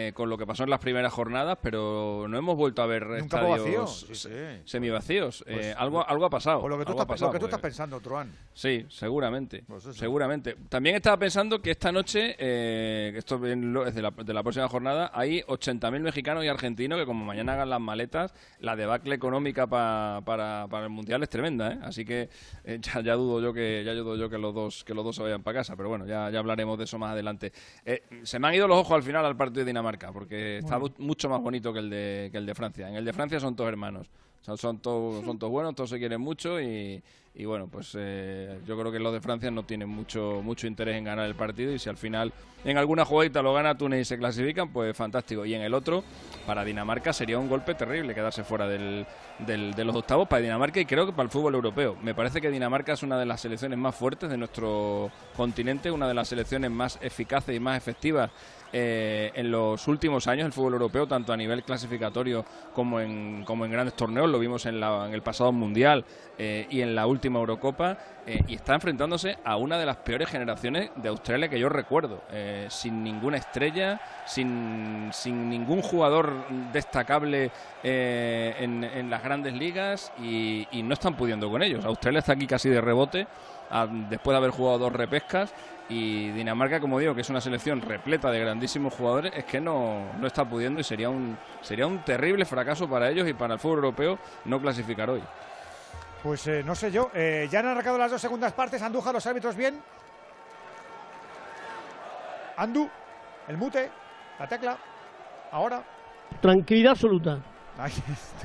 eh, 0.00 0.12
con 0.12 0.30
lo 0.30 0.38
que 0.38 0.46
pasó 0.46 0.62
en 0.62 0.70
las 0.70 0.78
primeras 0.78 1.12
jornadas, 1.12 1.58
pero 1.60 2.26
no 2.28 2.38
hemos 2.38 2.56
vuelto 2.56 2.82
a 2.82 2.86
ver 2.86 3.02
estadios 3.16 4.06
semivacíos. 4.64 5.42
Pues 5.44 5.66
eh, 5.66 5.74
algo, 5.76 6.08
algo 6.08 6.24
ha 6.24 6.30
pasado. 6.30 6.60
Por 6.60 6.70
lo 6.70 6.78
que 6.78 6.84
tú, 6.84 6.92
estás, 6.92 7.60
pensando, 7.60 7.98
Truán. 7.98 8.30
Sí, 8.54 8.86
seguramente. 8.88 9.64
Pues 9.66 9.82
seguramente. 9.94 10.54
También 10.68 10.94
estaba 10.94 11.16
pensando 11.16 11.60
que 11.60 11.72
esta 11.72 11.90
noche, 11.90 12.36
eh, 12.38 13.12
esto 13.16 13.44
es 13.44 13.94
de 13.96 14.02
la, 14.02 14.12
de 14.12 14.32
la 14.32 14.42
próxima 14.44 14.68
jornada, 14.68 15.10
hay 15.12 15.40
80.000 15.40 15.98
mexicanos 15.98 16.44
y 16.44 16.48
argentinos 16.48 16.96
que 16.96 17.06
como 17.06 17.24
mañana 17.24 17.54
hagan 17.54 17.70
las 17.70 17.80
maletas, 17.80 18.32
la 18.60 18.76
debacle 18.76 19.16
económica 19.16 19.66
para, 19.66 20.20
para 20.24 20.84
el 20.84 20.90
Mundial 20.90 21.24
es 21.24 21.28
tremenda. 21.28 21.72
¿eh? 21.72 21.78
Así 21.82 22.04
que 22.04 22.28
ya, 22.64 23.00
ya, 23.00 23.14
dudo 23.14 23.40
yo 23.40 23.52
que 23.52 23.82
ya 23.84 23.94
dudo 23.94 24.14
yo 24.14 24.30
que 24.30 24.38
los 24.38 24.54
dos 24.54 24.84
que 24.84 24.94
los 24.94 25.04
dos 25.04 25.16
se 25.16 25.24
vayan 25.24 25.42
para 25.42 25.58
casa. 25.58 25.74
Pero 25.74 25.88
bueno, 25.88 26.06
ya, 26.06 26.30
ya 26.30 26.38
hablaremos 26.38 26.78
de 26.78 26.84
eso 26.84 27.00
más 27.00 27.14
adelante. 27.14 27.52
se 28.22 28.38
me 28.38 28.46
han 28.46 28.54
ido 28.54 28.68
los 28.68 28.78
ojos 28.78 28.92
al 28.92 29.02
final 29.02 29.24
al 29.24 29.36
partido 29.36 29.64
de 29.64 29.70
Dinamarca, 29.70 29.87
porque 30.12 30.58
está 30.58 30.78
mucho 30.98 31.28
más 31.28 31.40
bonito 31.40 31.72
que 31.72 31.78
el, 31.78 31.90
de, 31.90 32.28
que 32.30 32.38
el 32.38 32.46
de 32.46 32.54
Francia. 32.54 32.88
En 32.88 32.96
el 32.96 33.04
de 33.04 33.12
Francia 33.12 33.40
son 33.40 33.54
todos 33.56 33.68
hermanos. 33.68 34.06
Son, 34.42 34.78
todos, 34.78 35.24
son 35.24 35.38
todos 35.38 35.52
buenos, 35.52 35.74
todos 35.74 35.90
se 35.90 35.98
quieren 35.98 36.20
mucho 36.20 36.60
y, 36.60 37.02
y 37.34 37.44
bueno, 37.44 37.68
pues 37.68 37.94
eh, 37.96 38.58
yo 38.66 38.78
creo 38.78 38.90
que 38.90 38.98
los 38.98 39.12
de 39.12 39.20
Francia 39.20 39.48
no 39.50 39.62
tienen 39.62 39.88
mucho, 39.88 40.40
mucho 40.42 40.66
interés 40.66 40.96
en 40.96 41.04
ganar 41.04 41.26
el 41.26 41.36
partido 41.36 41.72
y 41.72 41.78
si 41.78 41.88
al 41.88 41.96
final 41.96 42.32
en 42.64 42.78
alguna 42.78 43.04
jugadita 43.04 43.42
lo 43.42 43.54
gana 43.54 43.78
Túnez 43.78 44.00
y 44.00 44.04
se 44.04 44.18
clasifican, 44.18 44.72
pues 44.72 44.96
fantástico. 44.96 45.44
Y 45.44 45.54
en 45.54 45.62
el 45.62 45.72
otro, 45.72 46.02
para 46.46 46.64
Dinamarca 46.64 47.12
sería 47.12 47.38
un 47.38 47.48
golpe 47.48 47.74
terrible 47.74 48.12
quedarse 48.14 48.42
fuera 48.42 48.66
del, 48.66 49.06
del, 49.38 49.72
de 49.72 49.84
los 49.84 49.94
octavos 49.94 50.26
para 50.26 50.42
Dinamarca 50.42 50.80
y 50.80 50.84
creo 50.84 51.06
que 51.06 51.12
para 51.12 51.24
el 51.24 51.30
fútbol 51.30 51.54
europeo. 51.54 51.96
Me 52.02 52.12
parece 52.12 52.40
que 52.40 52.50
Dinamarca 52.50 52.94
es 52.94 53.04
una 53.04 53.16
de 53.18 53.26
las 53.26 53.40
selecciones 53.40 53.78
más 53.78 53.94
fuertes 53.94 54.28
de 54.28 54.36
nuestro 54.36 55.12
continente, 55.36 55.92
una 55.92 56.08
de 56.08 56.14
las 56.14 56.28
selecciones 56.28 56.72
más 56.72 56.98
eficaces 57.00 57.54
y 57.54 57.60
más 57.60 57.76
efectivas 57.76 58.32
eh, 58.72 59.32
en 59.34 59.50
los 59.50 59.88
últimos 59.88 60.26
años 60.26 60.46
el 60.46 60.52
fútbol 60.52 60.74
europeo, 60.74 61.06
tanto 61.06 61.32
a 61.32 61.36
nivel 61.36 61.62
clasificatorio 61.62 62.44
como 62.74 63.00
en, 63.00 63.44
como 63.44 63.64
en 63.64 63.72
grandes 63.72 63.94
torneos, 63.94 64.28
lo 64.28 64.38
vimos 64.38 64.66
en, 64.66 64.78
la, 64.78 65.06
en 65.06 65.14
el 65.14 65.22
pasado 65.22 65.52
Mundial 65.52 66.04
eh, 66.36 66.66
y 66.68 66.82
en 66.82 66.94
la 66.94 67.06
última 67.06 67.38
Eurocopa, 67.38 67.96
eh, 68.26 68.42
y 68.46 68.56
está 68.56 68.74
enfrentándose 68.74 69.38
a 69.42 69.56
una 69.56 69.78
de 69.78 69.86
las 69.86 69.96
peores 69.98 70.28
generaciones 70.28 70.90
de 70.96 71.08
Australia 71.08 71.48
que 71.48 71.58
yo 71.58 71.68
recuerdo, 71.68 72.22
sin 72.68 73.02
ninguna 73.02 73.38
estrella, 73.38 74.00
sin, 74.26 75.08
sin 75.12 75.48
ningún 75.48 75.80
jugador 75.80 76.32
destacable 76.72 77.50
en, 77.82 78.84
en, 78.84 79.10
las 79.10 79.22
grandes 79.22 79.54
ligas 79.54 80.12
y, 80.20 80.66
y, 80.70 80.82
no 80.82 80.92
están 80.94 81.16
pudiendo 81.16 81.50
con 81.50 81.62
ellos. 81.62 81.84
Australia 81.84 82.18
está 82.18 82.32
aquí 82.32 82.46
casi 82.46 82.68
de 82.68 82.80
rebote, 82.80 83.26
después 84.10 84.34
de 84.34 84.36
haber 84.36 84.50
jugado 84.50 84.78
dos 84.78 84.92
repescas 84.92 85.52
y 85.88 86.30
Dinamarca, 86.32 86.80
como 86.80 86.98
digo, 86.98 87.14
que 87.14 87.22
es 87.22 87.30
una 87.30 87.40
selección 87.40 87.80
repleta 87.80 88.30
de 88.30 88.40
grandísimos 88.40 88.94
jugadores, 88.94 89.32
es 89.34 89.44
que 89.44 89.60
no, 89.60 90.12
no 90.18 90.26
está 90.26 90.44
pudiendo 90.44 90.80
y 90.80 90.84
sería 90.84 91.08
un, 91.08 91.38
sería 91.62 91.86
un 91.86 92.04
terrible 92.04 92.44
fracaso 92.44 92.88
para 92.88 93.08
ellos 93.08 93.26
y 93.28 93.32
para 93.32 93.54
el 93.54 93.60
fútbol 93.60 93.78
europeo 93.78 94.18
no 94.44 94.60
clasificar 94.60 95.08
hoy. 95.08 95.22
Pues 96.22 96.46
eh, 96.48 96.62
no 96.64 96.74
sé 96.74 96.90
yo, 96.90 97.10
eh, 97.14 97.48
ya 97.50 97.60
han 97.60 97.66
arrancado 97.68 97.96
las 97.96 98.10
dos 98.10 98.20
segundas 98.20 98.52
partes, 98.52 98.82
Andújar, 98.82 99.14
los 99.14 99.26
árbitros 99.26 99.56
bien. 99.56 99.80
Andu, 102.56 102.88
el 103.46 103.56
mute, 103.56 103.90
la 104.38 104.46
tecla, 104.46 104.76
ahora. 105.52 105.82
Tranquilidad 106.40 106.92
absoluta. 106.92 107.38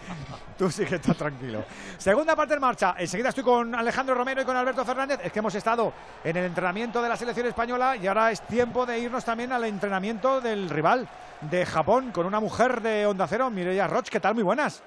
tú, 0.58 0.70
sí 0.70 0.84
que 0.84 0.96
estás 0.96 1.16
tranquilo. 1.16 1.64
Segunda 1.96 2.36
parte 2.36 2.54
en 2.54 2.60
marcha. 2.60 2.94
Enseguida 2.98 3.30
estoy 3.30 3.44
con 3.44 3.74
Alejandro 3.74 4.14
Romero 4.14 4.42
y 4.42 4.44
con 4.44 4.56
Alberto 4.56 4.84
Fernández. 4.84 5.20
Es 5.22 5.32
que 5.32 5.38
hemos 5.38 5.54
estado 5.54 5.92
en 6.22 6.36
el 6.36 6.44
entrenamiento 6.44 7.00
de 7.00 7.08
la 7.08 7.16
selección 7.16 7.46
española 7.46 7.96
y 7.96 8.06
ahora 8.06 8.30
es 8.30 8.42
tiempo 8.42 8.84
de 8.84 8.98
irnos 8.98 9.24
también 9.24 9.52
al 9.52 9.64
entrenamiento 9.64 10.40
del 10.40 10.68
rival 10.68 11.08
de 11.40 11.64
Japón 11.64 12.10
con 12.12 12.26
una 12.26 12.38
mujer 12.40 12.82
de 12.82 13.06
Onda 13.06 13.26
Cero, 13.26 13.48
Mireia 13.50 13.86
Roch. 13.86 14.08
¿Qué 14.08 14.20
tal? 14.20 14.34
Muy 14.34 14.44
buenas. 14.44 14.82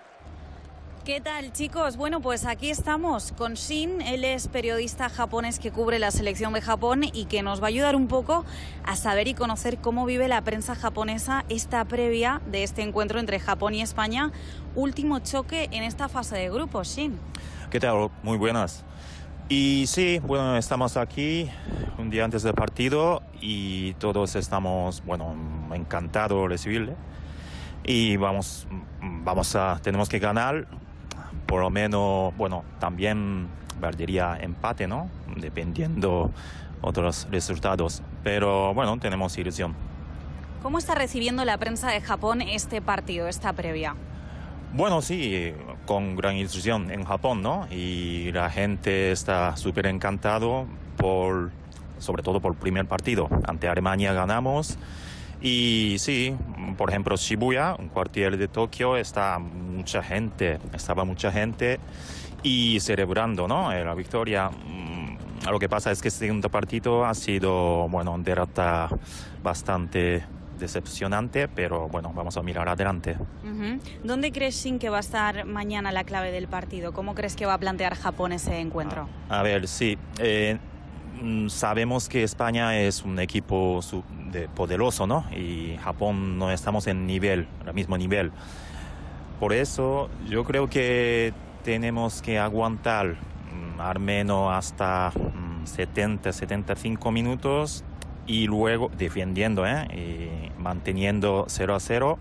¿Qué 1.06 1.20
tal 1.20 1.52
chicos? 1.52 1.98
Bueno, 1.98 2.22
pues 2.22 2.46
aquí 2.46 2.70
estamos 2.70 3.34
con 3.34 3.56
Shin. 3.56 4.00
Él 4.00 4.24
es 4.24 4.48
periodista 4.48 5.10
japonés 5.10 5.60
que 5.60 5.70
cubre 5.70 6.00
la 6.00 6.12
selección 6.12 6.54
de 6.54 6.62
Japón 6.62 7.02
y 7.04 7.26
que 7.26 7.44
nos 7.44 7.62
va 7.62 7.66
a 7.66 7.68
ayudar 7.68 7.98
un 7.98 8.08
poco 8.08 8.46
a 8.86 8.96
saber 8.96 9.28
y 9.28 9.34
conocer 9.34 9.80
cómo 9.80 10.06
vive 10.06 10.30
la 10.30 10.42
prensa 10.44 10.76
japonesa 10.76 11.44
esta 11.50 11.84
previa 11.84 12.42
de 12.46 12.64
este 12.64 12.84
encuentro 12.84 13.20
entre 13.20 13.42
Japón 13.42 13.74
y 13.74 13.82
España. 13.82 14.32
Último 14.76 15.20
choque 15.20 15.68
en 15.74 15.84
esta 15.84 16.08
fase 16.08 16.38
de 16.38 16.50
grupos, 16.50 16.96
Shin. 16.96 17.20
¿Qué 17.70 17.82
tal? 17.82 18.10
Muy 18.22 18.38
buenas. 18.38 18.86
Y 19.50 19.84
sí, 19.88 20.22
bueno, 20.24 20.56
estamos 20.56 20.96
aquí 20.96 21.50
un 21.98 22.12
día 22.12 22.24
antes 22.24 22.44
del 22.44 22.54
partido 22.54 23.24
y 23.42 23.94
todos 23.96 24.38
estamos, 24.38 25.04
bueno, 25.04 25.36
encantados 25.74 26.44
de 26.44 26.48
recibirle. 26.48 26.96
Y 27.84 28.16
vamos, 28.16 28.68
vamos 29.02 29.54
a, 29.58 29.78
tenemos 29.84 30.08
que 30.08 30.20
ganar 30.20 30.66
por 31.54 31.62
lo 31.62 31.70
menos, 31.70 32.36
bueno, 32.36 32.64
también 32.80 33.48
valdría 33.80 34.40
empate, 34.42 34.88
¿no? 34.88 35.08
Dependiendo 35.36 36.32
otros 36.82 37.28
resultados. 37.30 38.02
Pero 38.24 38.74
bueno, 38.74 38.98
tenemos 38.98 39.38
ilusión. 39.38 39.76
¿Cómo 40.64 40.80
está 40.80 40.96
recibiendo 40.96 41.46
la 41.46 41.60
prensa 41.60 41.92
de 41.92 42.02
Japón 42.02 42.42
este 42.42 42.82
partido, 42.82 43.28
esta 43.28 43.54
previa? 43.54 43.94
Bueno, 44.74 45.04
sí, 45.04 45.54
con 45.86 46.16
gran 46.16 46.38
ilusión 46.38 46.90
en 46.90 47.04
Japón, 47.04 47.44
¿no? 47.44 47.68
Y 47.70 48.32
la 48.32 48.50
gente 48.50 49.12
está 49.12 49.56
súper 49.56 49.86
encantado 49.86 50.66
por, 50.98 51.52
sobre 52.00 52.24
todo 52.24 52.40
por 52.40 52.54
el 52.54 52.58
primer 52.58 52.88
partido. 52.88 53.30
Ante 53.46 53.68
Alemania 53.68 54.12
ganamos 54.14 54.80
y 55.44 55.98
sí, 56.00 56.34
por 56.78 56.90
ejemplo, 56.90 57.18
Shibuya, 57.18 57.76
un 57.78 57.90
cuartel 57.90 58.38
de 58.38 58.48
Tokio, 58.48 58.96
está 58.96 59.40
mucha 59.40 60.02
gente, 60.02 60.58
estaba 60.74 61.04
mucha 61.04 61.34
gente 61.34 61.80
y 62.44 62.80
celebrando 62.80 63.46
¿no? 63.48 63.72
Eh, 63.74 63.84
la 63.84 63.94
victoria. 63.94 64.50
Mm, 64.50 65.50
lo 65.52 65.60
que 65.60 65.68
pasa 65.68 65.92
es 65.92 66.02
que 66.02 66.08
este 66.08 66.28
segundo 66.28 66.50
partido 66.50 67.06
ha 67.06 67.14
sido, 67.14 67.90
bueno, 67.90 68.14
un 68.14 68.24
derrota 68.24 68.88
bastante 69.44 70.24
decepcionante, 70.58 71.50
pero 71.50 71.90
bueno, 71.90 72.14
vamos 72.16 72.38
a 72.38 72.42
mirar 72.42 72.70
adelante. 72.70 73.18
¿Dónde 74.02 74.32
crees, 74.32 74.56
Shin, 74.56 74.80
que 74.80 74.90
va 74.90 74.98
a 74.98 75.02
estar 75.02 75.44
mañana 75.44 75.92
la 75.92 76.06
clave 76.06 76.32
del 76.32 76.48
partido? 76.48 76.94
¿Cómo 76.94 77.16
crees 77.16 77.36
que 77.36 77.46
va 77.46 77.56
a 77.56 77.58
plantear 77.58 77.96
Japón 77.96 78.32
ese 78.32 78.60
encuentro? 78.60 79.10
A, 79.28 79.44
ver, 79.44 79.68
sí. 79.68 79.98
Eh, 80.20 80.58
Mm, 81.22 81.48
sabemos 81.50 82.10
que 82.10 82.24
España 82.24 82.78
es 82.80 83.04
un 83.04 83.20
equipo 83.20 83.82
poderoso, 84.54 85.08
¿no? 85.08 85.26
Y 85.36 85.78
Japón 85.78 86.38
no 86.38 86.52
estamos 86.52 86.88
en 86.88 87.08
nivel, 87.08 87.48
al 87.66 87.74
mismo 87.74 87.98
nivel. 87.98 88.32
Por 89.40 89.54
eso 89.54 90.10
yo 90.28 90.44
creo 90.44 90.70
que 90.70 91.34
tenemos 91.64 92.22
que 92.22 92.40
aguantar 92.40 93.16
mm, 93.16 93.80
al 93.80 94.00
menos 94.00 94.54
hasta 94.54 95.12
70, 95.66 96.30
mm, 96.30 96.34
75 96.34 97.12
minutos 97.12 97.84
y 98.26 98.48
luego 98.48 98.90
defendiendo, 98.98 99.66
¿eh? 99.66 99.88
Y 99.94 100.62
manteniendo 100.62 101.46
0 101.48 101.76
a 101.76 101.80
0, 101.80 102.18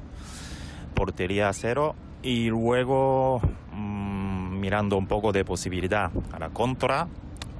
portería 0.95 1.49
a 1.49 1.53
0 1.53 1.95
y 2.23 2.49
luego 2.49 3.41
mirando 3.73 4.97
un 4.97 5.07
poco 5.07 5.33
de 5.33 5.45
posibilidad 5.45 6.11
a 6.33 6.39
la 6.39 6.51
contra 6.51 7.09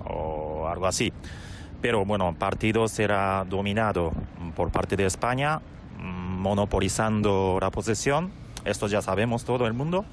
o 0.05 0.69
algo 0.69 0.87
así. 0.87 1.13
Pero 1.81 2.05
bueno, 2.05 2.33
partido 2.39 2.87
será 2.87 3.45
dominado 3.45 4.13
por 4.55 4.71
parte 4.71 4.97
de 4.97 5.07
España, 5.07 5.61
monopolizando 5.99 7.59
la 7.61 7.71
posesión. 7.71 8.31
Esto 8.65 8.87
ya 8.87 9.03
sabemos 9.03 9.45
todo 9.45 9.67
el 9.67 9.73
mundo. 9.73 10.05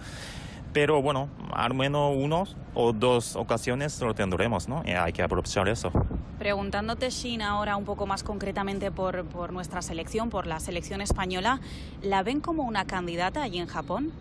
Pero 0.73 1.01
bueno, 1.01 1.29
al 1.51 1.73
menos 1.73 2.13
uno 2.15 2.45
o 2.75 2.93
dos 2.93 3.35
ocasiones 3.35 3.99
lo 4.01 4.13
tendremos, 4.13 4.67
¿no? 4.67 4.83
Y 4.85 4.91
hay 4.91 5.13
que 5.13 5.23
aprovechar 5.23 5.67
eso. 5.67 5.91
Preguntándote, 6.37 7.09
Shin, 7.09 7.41
ahora 7.41 7.75
un 7.75 7.85
poco 7.85 8.05
más 8.05 8.23
concretamente 8.23 8.91
por, 8.91 9.25
por 9.25 9.51
nuestra 9.51 9.81
selección, 9.81 10.29
por 10.29 10.45
la 10.45 10.59
selección 10.59 11.01
española, 11.01 11.59
¿la 12.01 12.21
ven 12.23 12.39
como 12.39 12.63
una 12.63 12.85
candidata 12.85 13.41
allí 13.41 13.57
en 13.57 13.67
Japón? 13.67 14.11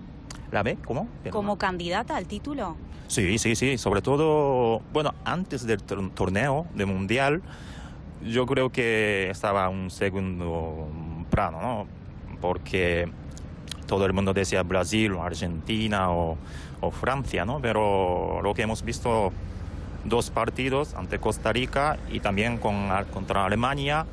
¿La 0.50 0.62
ve? 0.62 0.78
¿Cómo? 0.84 1.06
¿Como 1.30 1.58
candidata 1.58 2.16
al 2.16 2.26
título? 2.26 2.76
Sí, 3.08 3.38
sí, 3.38 3.54
sí. 3.54 3.78
Sobre 3.78 4.02
todo, 4.02 4.80
bueno, 4.92 5.14
antes 5.24 5.66
del 5.66 5.82
torneo 5.82 6.66
de 6.74 6.86
Mundial, 6.86 7.42
yo 8.24 8.46
creo 8.46 8.70
que 8.70 9.30
estaba 9.30 9.68
un 9.68 9.90
segundo 9.90 10.88
plano, 11.30 11.60
¿no? 11.60 11.86
Porque 12.40 13.10
todo 13.86 14.06
el 14.06 14.12
mundo 14.12 14.34
decía 14.34 14.62
Brasil, 14.62 15.12
o 15.12 15.22
Argentina 15.22 16.10
o, 16.10 16.36
o 16.80 16.90
Francia, 16.90 17.44
¿no? 17.44 17.60
Pero 17.60 18.40
lo 18.42 18.54
que 18.54 18.62
hemos 18.62 18.84
visto 18.84 19.32
dos 20.04 20.30
partidos 20.30 20.94
ante 20.94 21.18
Costa 21.18 21.52
Rica 21.52 21.98
y 22.10 22.20
también 22.20 22.58
con, 22.58 22.88
contra 23.12 23.44
Alemania, 23.44 24.06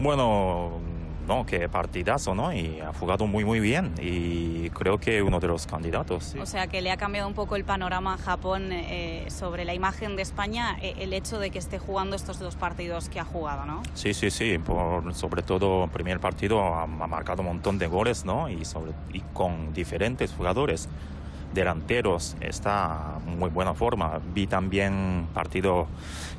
bueno, 0.00 0.80
no, 1.26 1.46
qué 1.46 1.68
partidazo, 1.68 2.34
¿no? 2.34 2.52
Y 2.52 2.80
ha 2.80 2.92
jugado 2.92 3.26
muy, 3.26 3.44
muy 3.44 3.60
bien 3.60 3.92
y 4.00 4.70
creo 4.70 4.98
que 4.98 5.22
uno 5.22 5.40
de 5.40 5.48
los 5.48 5.66
candidatos. 5.66 6.34
O 6.40 6.46
sea, 6.46 6.66
que 6.66 6.82
le 6.82 6.90
ha 6.90 6.96
cambiado 6.96 7.28
un 7.28 7.34
poco 7.34 7.56
el 7.56 7.64
panorama 7.64 8.14
a 8.14 8.18
Japón 8.18 8.70
eh, 8.72 9.26
sobre 9.28 9.64
la 9.64 9.74
imagen 9.74 10.16
de 10.16 10.22
España 10.22 10.76
eh, 10.82 10.94
el 10.98 11.12
hecho 11.12 11.38
de 11.38 11.50
que 11.50 11.58
esté 11.58 11.78
jugando 11.78 12.16
estos 12.16 12.38
dos 12.38 12.56
partidos 12.56 13.08
que 13.08 13.20
ha 13.20 13.24
jugado, 13.24 13.66
¿no? 13.66 13.82
Sí, 13.94 14.14
sí, 14.14 14.30
sí. 14.30 14.58
Por, 14.58 15.14
sobre 15.14 15.42
todo, 15.42 15.84
el 15.84 15.90
primer 15.90 16.20
partido 16.20 16.74
ha, 16.74 16.86
marcado 16.86 17.42
un 17.42 17.48
montón 17.48 17.78
de 17.78 17.86
goles, 17.86 18.24
¿no? 18.24 18.48
Y, 18.48 18.64
sobre, 18.64 18.92
y 19.12 19.20
con 19.32 19.72
diferentes 19.72 20.32
jugadores 20.32 20.88
delanteros 21.54 22.36
está 22.40 23.18
en 23.26 23.38
muy 23.38 23.50
buena 23.50 23.74
forma. 23.74 24.20
Vi 24.34 24.46
también 24.46 25.28
partido 25.34 25.86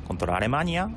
contra 0.06 0.36
Alemania 0.36 0.90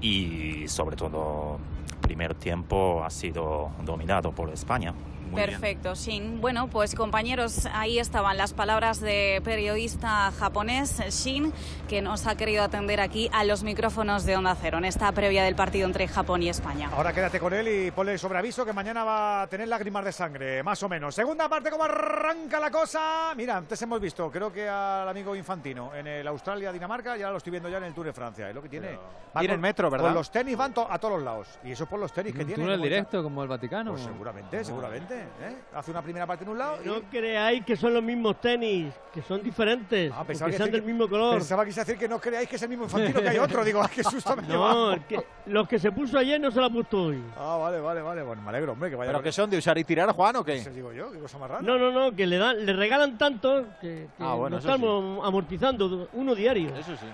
y 0.00 0.66
sobre 0.68 0.96
todo 0.96 1.58
primer 1.98 2.34
tiempo 2.34 3.02
ha 3.04 3.10
sido 3.10 3.70
dominado 3.84 4.32
por 4.32 4.50
España. 4.50 4.94
Muy 5.30 5.36
bien. 5.36 5.50
Perfecto, 5.50 5.94
Shin. 5.94 6.40
Bueno, 6.40 6.68
pues 6.68 6.94
compañeros, 6.94 7.66
ahí 7.72 7.98
estaban 7.98 8.36
las 8.36 8.52
palabras 8.54 9.00
de 9.00 9.40
periodista 9.44 10.32
japonés 10.38 10.98
Shin, 11.10 11.52
que 11.88 12.02
nos 12.02 12.26
ha 12.26 12.36
querido 12.36 12.62
atender 12.62 13.00
aquí 13.00 13.28
a 13.32 13.44
los 13.44 13.62
micrófonos 13.62 14.24
de 14.24 14.36
Onda 14.36 14.54
Cero 14.60 14.78
en 14.78 14.84
esta 14.84 15.10
previa 15.12 15.44
del 15.44 15.54
partido 15.54 15.86
entre 15.86 16.08
Japón 16.08 16.42
y 16.42 16.48
España. 16.48 16.90
Ahora 16.94 17.12
quédate 17.12 17.38
con 17.40 17.52
él 17.52 17.68
y 17.68 17.90
ponle 17.90 18.18
sobre 18.18 18.38
aviso 18.38 18.64
que 18.64 18.72
mañana 18.72 19.04
va 19.04 19.42
a 19.42 19.46
tener 19.48 19.68
lágrimas 19.68 20.04
de 20.04 20.12
sangre, 20.12 20.62
más 20.62 20.82
o 20.82 20.88
menos. 20.88 21.14
Segunda 21.14 21.48
parte, 21.48 21.70
¿cómo 21.70 21.84
arranca 21.84 22.58
la 22.58 22.70
cosa? 22.70 23.32
Mira, 23.36 23.56
antes 23.56 23.80
hemos 23.82 24.00
visto, 24.00 24.30
creo 24.30 24.52
que 24.52 24.68
al 24.68 25.08
amigo 25.08 25.34
Infantino 25.36 25.94
en 25.94 26.06
el 26.06 26.26
Australia-Dinamarca, 26.28 27.16
ya 27.16 27.30
lo 27.30 27.36
estoy 27.38 27.50
viendo 27.50 27.68
ya 27.68 27.78
en 27.78 27.84
el 27.84 27.94
Tour 27.94 28.06
de 28.06 28.12
Francia. 28.12 28.48
Es 28.48 28.54
lo 28.54 28.62
que 28.62 28.68
tiene. 28.68 28.88
Va 28.96 29.40
Tiene 29.40 29.48
con- 29.48 29.54
el 29.56 29.60
metro, 29.60 29.90
¿verdad? 29.90 30.06
Con 30.06 30.14
los 30.14 30.30
tenis 30.30 30.56
van 30.56 30.72
to- 30.72 30.86
a 30.90 30.98
todos 30.98 31.14
los 31.16 31.22
lados. 31.22 31.48
Y 31.64 31.72
eso 31.72 31.86
por 31.86 31.98
los 32.00 32.12
tenis 32.12 32.32
que 32.34 32.40
Un 32.40 32.46
tiene. 32.46 32.62
túnel 32.62 32.76
como 32.78 32.84
está- 32.86 32.94
directo 32.94 33.22
como 33.22 33.42
el 33.42 33.48
Vaticano. 33.48 33.90
Pues 33.92 34.02
seguramente, 34.02 34.64
seguramente. 34.64 35.17
¿Eh? 35.20 35.56
Hace 35.74 35.90
una 35.90 36.02
primera 36.02 36.26
parte 36.26 36.44
en 36.44 36.50
un 36.50 36.58
lado 36.58 36.78
y 36.82 36.86
No 36.86 37.00
creáis 37.10 37.64
que 37.64 37.76
son 37.76 37.94
los 37.94 38.02
mismos 38.02 38.40
tenis, 38.40 38.92
que 39.12 39.22
son 39.22 39.42
diferentes, 39.42 40.12
Ah, 40.14 40.24
que 40.26 40.32
que 40.32 40.52
sean 40.52 40.70
del 40.70 40.82
mismo 40.82 41.08
color. 41.08 41.34
Pensaba 41.34 41.64
que 41.64 41.72
decir 41.72 41.96
que 41.98 42.08
no 42.08 42.20
creáis 42.20 42.48
que 42.48 42.56
es 42.56 42.62
el 42.62 42.68
mismo 42.68 42.84
infantino 42.84 43.20
que 43.20 43.28
hay 43.28 43.38
otro. 43.38 43.64
Digo, 43.64 43.82
¡ay, 43.82 43.88
qué 43.94 44.04
susto 44.04 44.34
me 44.36 44.42
No, 44.48 44.92
el 44.92 45.04
que- 45.04 45.20
los 45.46 45.68
que 45.68 45.78
se 45.78 45.92
puso 45.92 46.18
ayer 46.18 46.40
no 46.40 46.50
se 46.50 46.60
lo 46.60 46.66
ha 46.66 46.70
puesto 46.70 47.02
hoy. 47.04 47.22
Ah, 47.36 47.56
vale, 47.60 47.80
vale, 47.80 48.02
vale. 48.02 48.22
Bueno, 48.22 48.42
me 48.42 48.48
alegro, 48.50 48.72
hombre, 48.72 48.90
que 48.90 48.96
vaya. 48.96 49.10
¿Pero 49.10 49.22
que 49.22 49.32
son 49.32 49.48
de 49.50 49.58
usar 49.58 49.76
y 49.78 49.84
tirar, 49.84 50.10
Juan, 50.12 50.36
o 50.36 50.44
qué? 50.44 50.56
Eso 50.56 50.70
digo 50.70 50.92
yo, 50.92 51.10
qué 51.12 51.18
cosa 51.18 51.38
más 51.38 51.50
rara. 51.50 51.62
No, 51.62 51.78
no, 51.78 51.90
no, 51.90 52.14
que 52.14 52.26
le 52.26 52.38
dan, 52.38 52.64
le 52.64 52.72
regalan 52.72 53.16
tanto 53.18 53.64
que, 53.80 54.08
que 54.16 54.22
Ah, 54.24 54.34
bueno, 54.34 54.60
sí. 54.60 54.66
estamos 54.66 55.26
amortizando 55.26 56.08
uno 56.12 56.34
diario. 56.34 56.74
Eso 56.76 56.96
sí. 56.96 57.06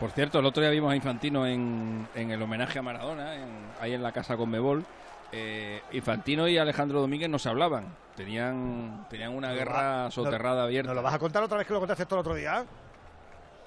Por 0.00 0.10
cierto, 0.10 0.40
el 0.40 0.46
otro 0.46 0.60
día 0.62 0.70
vimos 0.70 0.90
a 0.92 0.96
Infantino 0.96 1.46
en, 1.46 2.08
en 2.16 2.30
el 2.32 2.42
homenaje 2.42 2.78
a 2.78 2.82
Maradona, 2.82 3.36
en- 3.36 3.66
ahí 3.80 3.92
en 3.94 4.02
la 4.02 4.10
casa 4.10 4.36
con 4.36 4.50
Mebol. 4.50 4.84
Eh, 5.32 5.80
Infantino 5.92 6.46
y 6.46 6.58
Alejandro 6.58 7.00
Domínguez 7.00 7.28
no 7.30 7.38
se 7.38 7.48
hablaban. 7.48 7.86
Tenían, 8.16 9.06
tenían 9.08 9.30
una 9.34 9.48
¿No 9.48 9.54
lo 9.54 9.58
guerra 9.58 10.02
va- 10.04 10.10
soterrada 10.10 10.56
no- 10.56 10.62
abierta. 10.64 10.88
¿No 10.90 10.94
lo 10.94 11.02
vas 11.02 11.14
a 11.14 11.18
contar 11.18 11.42
otra 11.42 11.58
vez 11.58 11.66
que 11.66 11.72
lo 11.72 11.78
contaste 11.80 12.04
todo 12.04 12.16
el 12.18 12.20
otro 12.20 12.34
día? 12.34 12.64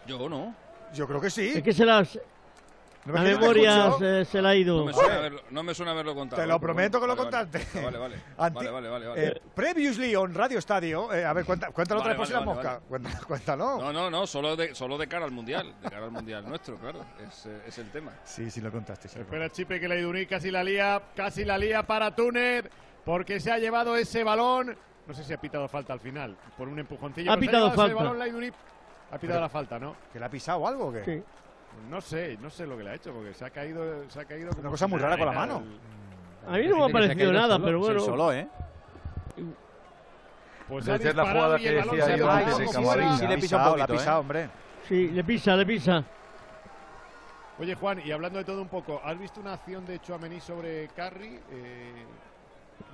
Yo 0.05 0.29
no. 0.29 0.53
Yo 0.93 1.07
creo 1.07 1.19
que 1.19 1.29
sí. 1.31 1.53
Es 1.55 1.63
que 1.63 1.73
se 1.73 1.83
las, 1.85 2.19
¿No 3.05 3.13
la 3.13 3.21
memoria 3.21 3.91
se, 3.99 4.25
se 4.25 4.41
la 4.41 4.49
ha 4.49 4.55
ido. 4.55 4.79
No 4.79 4.85
me 4.85 4.93
suena 4.93 5.15
haberlo, 5.15 5.41
no 5.51 5.63
me 5.63 5.75
suena 5.75 5.91
haberlo 5.91 6.15
contado. 6.15 6.41
Te 6.41 6.47
lo 6.47 6.59
prometo 6.59 6.99
que 6.99 7.05
lo 7.07 7.15
vale, 7.15 7.29
contaste. 7.29 7.81
Vale, 7.81 7.97
vale. 7.99 8.15
Anti- 8.37 8.55
Vale, 8.55 8.71
vale, 8.71 8.89
vale, 8.89 9.07
vale. 9.07 9.27
Eh, 9.27 9.41
previously 9.53 10.15
on 10.15 10.33
Radio 10.33 10.57
Estadio. 10.57 11.13
eh, 11.13 11.23
a 11.23 11.31
ver, 11.33 11.45
cuenta- 11.45 11.69
cuéntalo 11.71 11.99
otra 12.01 12.13
vez 12.13 12.17
por 12.17 12.27
si 12.27 12.33
vale, 12.33 12.45
la 12.45 12.51
vale, 12.53 12.67
mosca. 12.69 12.81
Cuéntalo, 12.87 13.27
cuéntalo. 13.27 13.77
No, 13.79 13.93
no, 13.93 14.09
no, 14.09 14.25
solo 14.25 14.55
de, 14.55 14.73
solo 14.73 14.97
de 14.97 15.07
cara 15.07 15.25
al 15.25 15.31
Mundial. 15.31 15.75
De 15.83 15.89
cara 15.89 16.05
al 16.05 16.11
Mundial 16.11 16.43
nuestro, 16.49 16.77
claro. 16.77 17.05
Es, 17.27 17.45
eh, 17.45 17.61
es 17.67 17.77
el 17.77 17.91
tema. 17.91 18.11
Sí, 18.23 18.49
sí 18.49 18.59
lo 18.59 18.71
contaste. 18.71 19.07
sí 19.07 19.19
Espera 19.19 19.49
Chipe 19.51 19.79
que 19.79 19.87
la 19.87 19.95
Iduní 19.95 20.25
casi 20.25 20.49
la 20.49 20.63
lía, 20.63 21.01
casi 21.15 21.45
la 21.45 21.57
lía 21.59 21.83
para 21.83 22.15
Túnez, 22.15 22.65
porque 23.05 23.39
se 23.39 23.51
ha 23.51 23.59
llevado 23.59 23.95
ese 23.97 24.23
balón. 24.23 24.75
No 25.05 25.13
sé 25.13 25.23
si 25.23 25.31
ha 25.31 25.37
pitado 25.39 25.67
falta 25.67 25.93
al 25.93 25.99
final, 25.99 26.35
por 26.57 26.67
un 26.67 26.79
empujoncillo. 26.79 27.31
Ha 27.31 27.37
pitado 27.37 27.71
falta. 27.71 27.93
balón 27.93 28.17
la 28.17 28.27
Iduní. 28.27 28.47
Ha 28.47 29.19
pitado 29.19 29.27
Pero- 29.37 29.41
la 29.41 29.49
falta, 29.49 29.77
¿no? 29.77 29.95
¿Que 30.11 30.17
le 30.19 30.25
ha 30.25 30.29
pisado 30.29 30.67
algo 30.67 30.87
o 30.87 30.91
qué? 30.91 31.05
Sí. 31.05 31.23
No 31.89 32.01
sé, 32.01 32.37
no 32.41 32.49
sé 32.49 32.65
lo 32.65 32.77
que 32.77 32.83
le 32.83 32.89
ha 32.91 32.95
hecho, 32.95 33.13
porque 33.13 33.33
se 33.33 33.45
ha 33.45 33.49
caído, 33.49 34.09
se 34.09 34.19
ha 34.19 34.25
caído 34.25 34.51
Una 34.59 34.69
cosa 34.69 34.87
muy 34.87 34.99
rara 34.99 35.17
con 35.17 35.27
la 35.27 35.31
mano. 35.31 35.63
A 36.47 36.57
mí 36.57 36.67
no 36.67 36.77
me 36.77 36.83
ha 36.83 36.87
se 36.87 36.93
parecido 36.93 37.33
nada, 37.33 37.55
solo. 37.55 37.65
pero 37.65 37.79
bueno. 37.79 37.99
Sí, 37.99 38.05
solo, 38.05 38.33
¿eh? 38.33 38.47
Pues 40.67 40.89
ha 40.89 40.97
ser 40.97 41.15
la 41.15 41.31
jugada 41.31 41.57
que 41.57 41.71
decía 41.71 42.05
se 42.05 42.17
yo 42.17 42.29
antes 42.29 42.57
de 42.57 42.67
fuera. 42.67 43.17
Sí, 43.17 43.27
le 43.27 43.37
pisa 43.37 43.57
un 43.57 43.71
poquito, 43.71 43.93
la 43.93 44.03
¿eh? 44.03 44.15
hombre. 44.15 44.49
Sí, 44.87 45.07
le 45.09 45.23
pisa, 45.23 45.55
le 45.55 45.65
pisa. 45.65 46.03
Oye 47.57 47.75
Juan, 47.75 48.01
y 48.03 48.11
hablando 48.11 48.39
de 48.39 48.45
todo 48.45 48.61
un 48.61 48.67
poco, 48.67 48.99
¿has 49.03 49.17
visto 49.17 49.39
una 49.39 49.53
acción 49.53 49.85
de 49.85 49.99
Chouameni 50.01 50.41
sobre 50.41 50.89
Carri? 50.89 51.39
Eh, 51.51 52.05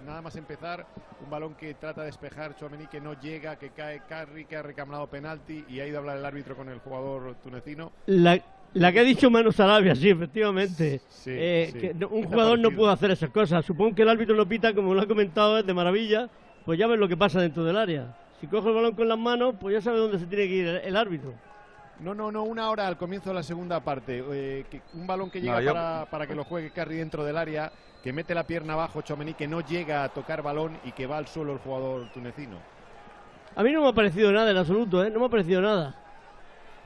nada 0.05 0.21
más 0.21 0.35
empezar, 0.35 0.85
un 1.23 1.29
balón 1.29 1.55
que 1.55 1.73
trata 1.73 2.01
de 2.01 2.07
despejar 2.07 2.55
Chouameni 2.55 2.85
que 2.87 3.01
no 3.01 3.19
llega, 3.19 3.55
que 3.55 3.71
cae 3.71 4.01
Carri, 4.07 4.45
que 4.45 4.57
ha 4.57 4.61
reclamado 4.61 5.07
penalti 5.07 5.65
y 5.67 5.79
ha 5.79 5.87
ido 5.87 5.97
a 5.97 5.99
hablar 6.01 6.17
el 6.17 6.25
árbitro 6.25 6.55
con 6.55 6.69
el 6.69 6.79
jugador 6.79 7.35
tunecino. 7.43 7.91
La, 8.05 8.39
la 8.73 8.91
que 8.91 8.99
ha 8.99 9.03
dicho 9.03 9.29
Manu 9.29 9.51
Sarabia, 9.51 9.95
sí, 9.95 10.09
efectivamente. 10.09 11.01
Sí, 11.09 11.31
Eh, 11.33 11.69
sí. 11.73 11.79
que 11.79 11.93
no- 11.93 12.09
¿Qué 12.09 12.15
un 12.15 12.23
jugador 12.23 12.59
no 12.59 12.71
puede 12.71 12.93
hacer 12.93 13.11
esas 13.11 13.29
cosas. 13.29 13.65
Supongo 13.65 13.93
que 13.95 14.01
el 14.03 14.09
árbitro 14.09 14.35
lo 14.35 14.47
pita, 14.47 14.73
como 14.73 14.93
lo 14.93 15.01
ha 15.01 15.07
comentado, 15.07 15.57
es 15.59 15.65
de 15.65 15.73
maravilla. 15.73 16.29
Pues 16.65 16.77
ya 16.79 16.87
ves 16.87 16.99
lo 16.99 17.07
que 17.07 17.17
pasa 17.17 17.41
dentro 17.41 17.63
del 17.63 17.75
área. 17.77 18.15
Si 18.39 18.47
coge 18.47 18.69
el 18.69 18.75
balón 18.75 18.95
con 18.95 19.07
las 19.07 19.17
manos, 19.19 19.55
pues 19.59 19.73
ya 19.73 19.81
sabe 19.81 19.97
dónde 19.99 20.19
se 20.19 20.25
tiene 20.25 20.47
que 20.47 20.53
ir 20.53 20.67
el, 20.67 20.75
el 20.77 20.95
árbitro. 20.95 21.33
No, 21.99 22.15
no, 22.15 22.31
no, 22.31 22.43
una 22.43 22.69
hora 22.71 22.87
al 22.87 22.97
comienzo 22.97 23.29
de 23.29 23.35
la 23.35 23.43
segunda 23.43 23.79
parte. 23.81 24.23
eh, 24.31 24.65
que 24.71 24.81
un 24.95 25.05
balón 25.05 25.29
que 25.29 25.39
llega 25.41 25.55
No, 25.55 25.61
yo- 25.61 25.73
para, 25.73 26.05
para 26.09 26.25
que 26.27 26.33
lo 26.33 26.43
juegue 26.43 26.71
Carri 26.71 26.95
dentro 26.97 27.23
del 27.23 27.37
área, 27.37 27.71
que 28.03 28.11
mete 28.13 28.33
la 28.33 28.43
pierna 28.47 28.73
abajo 28.73 29.01
Chouameni, 29.03 29.33
que 29.35 29.47
no 29.47 29.61
llega 29.61 30.03
a 30.03 30.09
tocar 30.09 30.41
balón 30.41 30.77
y 30.83 30.91
que 30.93 31.05
va 31.05 31.17
al 31.17 31.27
suelo 31.27 31.53
el 31.53 31.59
jugador 31.59 32.11
tunecino. 32.11 32.57
A 33.55 33.61
mí 33.63 33.71
no 33.71 33.81
me 33.83 33.89
ha 33.89 33.93
parecido 33.93 34.31
nada 34.31 34.49
en 34.49 34.57
absoluto, 34.57 35.03
¿eh? 35.03 35.11
No 35.11 35.19
me 35.19 35.25
ha 35.25 35.29
parecido 35.29 35.61
nada. 35.61 35.95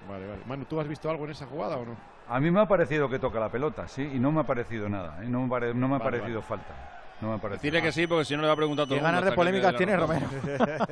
Vale, 0.09 0.27
vale. 0.27 0.41
Manu, 0.45 0.65
¿tú 0.65 0.79
has 0.79 0.87
visto 0.87 1.09
algo 1.09 1.25
en 1.25 1.31
esa 1.31 1.45
jugada 1.45 1.77
o 1.77 1.85
no? 1.85 1.95
A 2.27 2.39
mí 2.39 2.49
me 2.51 2.59
ha 2.61 2.67
parecido 2.67 3.07
que 3.09 3.19
toca 3.19 3.39
la 3.39 3.49
pelota, 3.49 3.87
sí, 3.87 4.01
y 4.13 4.19
no 4.19 4.31
me 4.31 4.41
ha 4.41 4.43
parecido 4.43 4.89
nada, 4.89 5.19
¿eh? 5.21 5.25
no 5.27 5.41
me, 5.43 5.49
pare- 5.49 5.73
no 5.73 5.87
me 5.87 5.95
ha 5.95 5.99
Vale, 5.99 6.17
parecido 6.19 6.41
falta. 6.41 6.91
No 7.21 7.29
me 7.29 7.35
ha 7.35 7.37
parecido. 7.37 7.61
Decirle 7.61 7.81
que 7.81 7.91
sí, 7.93 8.07
porque 8.07 8.25
si 8.25 8.35
no 8.35 8.41
le 8.41 8.47
va 8.47 8.53
a 8.53 8.57
preguntar 8.57 8.83
a 8.83 8.87
todo 8.87 8.95
Qué 8.95 8.99
el 8.99 9.03
mundo. 9.05 9.15
ganas 9.21 9.29
de 9.29 9.35
polémicas 9.35 9.75
tiene 9.77 9.95
Romero. 9.95 10.25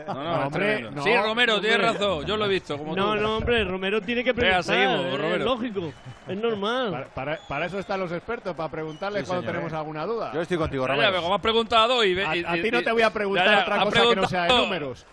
No, 0.07 0.13
no, 0.13 0.23
No, 0.23 0.39
es 0.39 0.45
hombre, 0.45 0.81
no, 0.91 1.03
sí, 1.03 1.17
Romero, 1.17 1.59
tienes 1.59 1.81
razón. 1.81 2.25
Yo 2.25 2.37
lo 2.37 2.45
he 2.45 2.47
visto. 2.47 2.77
Como 2.77 2.95
No, 2.95 3.15
tú. 3.15 3.21
no, 3.21 3.37
hombre, 3.37 3.63
Romero 3.65 3.99
tiene 4.01 4.23
que 4.23 4.31
Venga, 4.31 4.61
preguntar. 4.61 4.63
seguimos, 4.63 5.05
es 5.13 5.19
Romero. 5.21 5.43
lógico, 5.45 5.93
es 6.27 6.37
normal. 6.37 6.91
Para, 6.91 7.07
para- 7.07 7.39
para 7.47 7.65
eso 7.65 7.77
están 7.77 7.99
los 7.99 8.11
expertos, 8.13 8.55
para 8.55 8.69
preguntarles 8.69 9.23
Sí, 9.23 9.27
cuando 9.27 9.41
señor, 9.41 9.53
tenemos 9.53 9.73
eh. 9.73 9.75
alguna 9.75 10.05
duda. 10.05 10.31
Yo 10.33 10.41
estoy 10.41 10.57
contigo, 10.57 10.83
Ya, 10.83 10.87
ya, 10.87 10.93
Romero. 10.95 11.11
pero 11.11 11.23
como 11.23 11.35
has 11.35 11.41
preguntado 11.41 12.03
y... 12.05 12.17
A, 12.19 12.35
y- 12.37 12.45
a 12.45 12.57
y- 12.57 12.61
ti 12.61 12.71
no 12.71 12.81
te 12.83 12.91
voy 12.93 13.01
a 13.01 13.11
preguntar 13.11 13.45
ya, 13.45 13.51
ya, 13.55 13.61
otra 13.63 13.83
cosa 13.83 14.01
que 14.09 14.15
no 14.15 14.27
sea 14.27 14.43
de 14.43 14.49
números. 14.55 15.05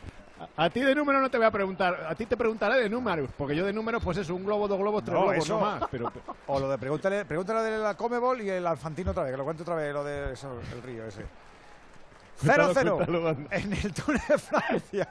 A, 0.57 0.65
a 0.65 0.71
ti 0.71 0.81
de 0.81 0.95
números 0.95 1.21
no 1.21 1.31
te 1.31 1.37
voy 1.37 1.47
a 1.47 1.51
preguntar, 1.51 2.07
a 2.09 2.15
ti 2.15 2.25
te 2.27 2.37
preguntaré 2.37 2.81
de 2.81 2.89
números, 2.89 3.29
porque 3.37 3.55
yo 3.55 3.67
de 3.67 3.73
números 3.73 4.03
pues 4.03 4.17
eso, 4.19 4.35
un 4.35 4.45
globo, 4.45 4.67
dos 4.67 4.79
globos, 4.79 5.05
tres 5.05 5.15
No, 5.15 5.21
globos, 5.27 5.37
eso- 5.45 5.55
no 5.55 5.61
más. 5.61 5.83
Pero, 5.91 6.13
O 6.47 6.59
lo 6.59 6.69
de 6.71 6.79
pregúntale, 6.79 7.25
pregúntale 7.25 7.61
de 7.71 7.79
la 7.79 7.95
Comebol 7.95 8.41
y 8.41 8.49
el 8.51 8.67
Alfantino 8.67 9.11
otra 9.11 9.25
vez, 9.25 9.33
que 9.33 9.37
lo 9.39 9.45
cuente 9.45 9.63
otra 9.63 9.75
vez, 9.75 9.93
lo 9.93 10.03
de 10.03 10.33
eso, 10.33 10.59
el 10.73 10.83
río 10.83 11.05
ese. 11.07 11.25
Cuéntalo, 12.41 12.73
0-0 12.73 12.95
cuéntalo, 12.97 13.29
anda. 13.29 13.57
en 13.57 13.73
el 13.75 13.93
Tour 13.93 14.19
de 14.19 14.39
Francia. 14.39 15.09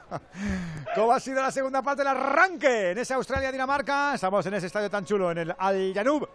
¿Cómo 0.96 1.12
ha 1.12 1.20
sido 1.20 1.40
la 1.40 1.52
segunda 1.52 1.80
parte 1.80 2.00
del 2.00 2.08
arranque 2.08 2.90
en 2.90 2.98
ese 2.98 3.14
Australia-Dinamarca? 3.14 4.14
Estamos 4.14 4.44
en 4.46 4.54
ese 4.54 4.66
estadio 4.66 4.90
tan 4.90 5.04
chulo, 5.04 5.30
en 5.30 5.38
el 5.38 5.54
Al 5.56 5.92
Janub. 5.94 6.28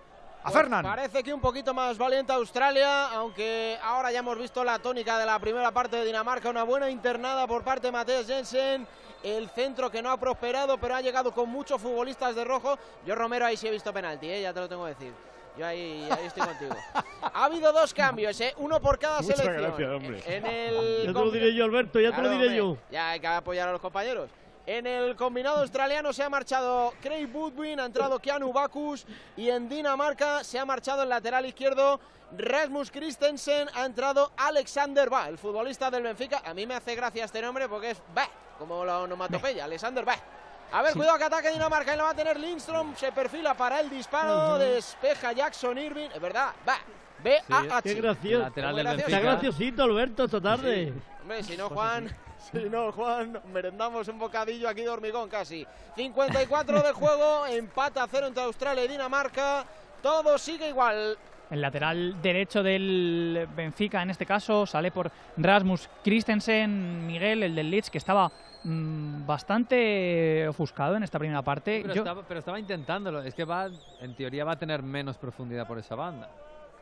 A 0.46 0.52
Pues 0.52 0.62
Fernán. 0.62 0.84
Parece 0.84 1.24
que 1.24 1.34
un 1.34 1.42
poquito 1.42 1.74
más 1.74 1.98
valiente 1.98 2.32
Australia, 2.32 3.08
aunque 3.08 3.80
ahora 3.82 4.12
ya 4.12 4.20
hemos 4.20 4.38
visto 4.38 4.64
la 4.64 4.78
tónica 4.78 5.18
de 5.18 5.26
la 5.26 5.40
primera 5.40 5.72
parte 5.72 5.96
de 5.96 6.06
Dinamarca, 6.06 6.52
una 6.52 6.62
buena 6.62 6.88
internada 6.88 7.48
por 7.48 7.64
parte 7.64 7.88
de 7.88 7.92
Matheus 7.92 8.28
Jensen, 8.28 8.86
el 9.24 9.50
centro 9.50 9.90
que 9.90 10.04
no 10.04 10.12
ha 10.12 10.18
prosperado, 10.20 10.78
pero 10.78 10.94
ha 10.96 11.02
llegado 11.02 11.34
con 11.34 11.50
muchos 11.50 11.82
futbolistas 11.82 12.36
de 12.36 12.44
rojo. 12.46 12.78
Yo 13.08 13.16
Romero 13.16 13.44
ahí 13.44 13.58
sí 13.58 13.68
he 13.68 13.72
visto 13.72 13.92
penalti, 13.92 14.30
¿eh? 14.30 14.44
ya 14.44 14.54
te 14.54 14.60
lo 14.60 14.70
tengo 14.70 14.84
que 14.84 14.90
decir. 14.92 15.14
Yo 15.58 15.66
ahí, 15.66 16.08
ahí 16.12 16.28
estoy 16.28 16.44
contigo. 16.46 16.76
Ha 17.34 17.46
habido 17.46 17.72
dos 17.74 17.92
cambios, 17.92 18.40
¿eh? 18.40 18.54
uno 18.58 18.80
por 18.80 19.00
cada 19.00 19.22
Muchas 19.24 19.38
selección. 19.40 19.64
gracias, 19.64 19.90
hombre. 19.90 20.24
En 20.28 20.46
el 20.46 21.06
Ya 21.08 21.14
te 21.14 21.20
lo 21.26 21.32
diré 21.32 21.56
yo, 21.56 21.64
Alberto, 21.66 22.00
ya 22.00 22.12
te 22.12 22.18
lo 22.22 22.30
Claro, 22.30 22.30
diré 22.44 22.60
hombre, 22.62 22.82
yo. 22.84 22.92
Ya 22.92 23.10
hay 23.10 23.20
que 23.20 23.26
apoyar 23.28 23.70
a 23.70 23.72
los 23.72 23.82
compañeros. 23.82 24.30
En 24.68 24.88
el 24.88 25.16
combinado 25.16 25.60
australiano 25.60 26.12
se 26.12 26.24
ha 26.24 26.30
marchado 26.30 26.94
Craig 27.00 27.28
Woodwin, 27.32 27.80
ha 27.80 27.86
entrado 27.86 28.18
Keanu 28.18 28.52
Bacchus 28.52 29.06
y 29.38 29.50
en 29.50 29.70
Dinamarca 29.70 30.44
se 30.44 30.58
ha 30.58 30.66
marchado 30.66 31.04
el 31.04 31.10
lateral 31.10 31.46
izquierdo 31.46 32.00
Rasmus 32.36 32.90
Christensen, 32.90 33.70
ha 33.76 33.86
entrado 33.86 34.32
Alexander 34.36 35.08
Ba, 35.08 35.30
el 35.30 35.38
futbolista 35.38 35.92
del 35.92 36.02
Benfica. 36.02 36.42
A 36.44 36.56
mí 36.56 36.66
me 36.66 36.74
hace 36.74 36.96
gracia 36.96 37.26
este 37.26 37.44
nombre 37.44 37.70
porque 37.70 37.92
es 37.92 38.02
Ba, 38.16 38.28
como 38.58 38.84
la 38.84 39.02
onomatopeya, 39.02 39.66
Alexander 39.66 40.04
Ba. 40.04 40.16
A 40.72 40.82
ver, 40.82 40.94
cuidado 40.94 41.20
que 41.20 41.24
ataque 41.26 41.52
Dinamarca 41.52 41.94
y 41.94 41.98
lo 41.98 42.06
va 42.06 42.10
a 42.10 42.16
tener 42.16 42.40
Lindstrom, 42.40 42.96
se 42.96 43.12
perfila 43.12 43.54
para 43.54 43.80
el 43.80 43.90
disparo, 43.92 44.58
despeja 44.58 45.32
Jackson 45.32 45.78
Irving, 45.78 46.10
es 46.14 46.20
verdad, 46.20 46.54
Va, 46.68 46.78
B-A-H. 47.24 47.82
Qué 47.84 48.02
gracioso. 48.02 48.48
Está 48.48 49.20
graciosito, 49.20 49.84
Alberto, 49.84 50.24
esta 50.24 50.42
tarde. 50.42 50.92
Hombre, 51.22 51.44
si 51.44 51.56
no, 51.56 51.70
Juan, 51.70 52.10
si 52.52 52.70
no, 52.70 52.92
Juan, 52.92 53.40
merendamos 53.54 54.08
un 54.08 54.20
bocadillo 54.20 54.70
aquí 54.70 54.82
de 54.82 54.90
hormigón 54.90 55.30
casi. 55.30 55.66
54 55.96 56.82
de 56.82 56.92
juego, 56.94 57.46
empate 57.46 58.00
a 58.00 58.08
cero 58.08 58.28
entre 58.28 58.44
Australia 58.44 58.84
y 58.86 58.88
Dinamarca. 58.88 59.66
Todo 60.02 60.38
sigue 60.38 60.70
igual. 60.70 61.18
El 61.50 61.62
lateral 61.62 62.22
derecho 62.22 62.64
del 62.64 63.48
Benfica, 63.56 64.02
en 64.02 64.10
este 64.10 64.26
caso, 64.26 64.66
sale 64.66 64.92
por 64.92 65.12
Rasmus 65.38 65.88
Christensen, 66.04 67.06
Miguel, 67.06 67.44
el 67.44 67.54
del 67.56 67.70
Leeds, 67.70 67.90
que 67.92 68.00
estaba 68.00 68.32
mm, 68.64 69.26
bastante 69.28 70.48
ofuscado 70.48 70.96
en 70.96 71.04
esta 71.04 71.20
primera 71.20 71.44
parte. 71.44 71.82
Pero, 71.84 71.94
Yo- 71.94 72.02
estaba, 72.02 72.24
pero 72.28 72.40
estaba 72.40 72.60
intentándolo. 72.60 73.22
Es 73.22 73.36
que 73.36 73.46
va, 73.46 73.70
en 74.02 74.16
teoría 74.16 74.44
va 74.44 74.54
a 74.54 74.60
tener 74.60 74.82
menos 74.82 75.18
profundidad 75.18 75.68
por 75.68 75.78
esa 75.78 75.94
banda. 75.96 76.30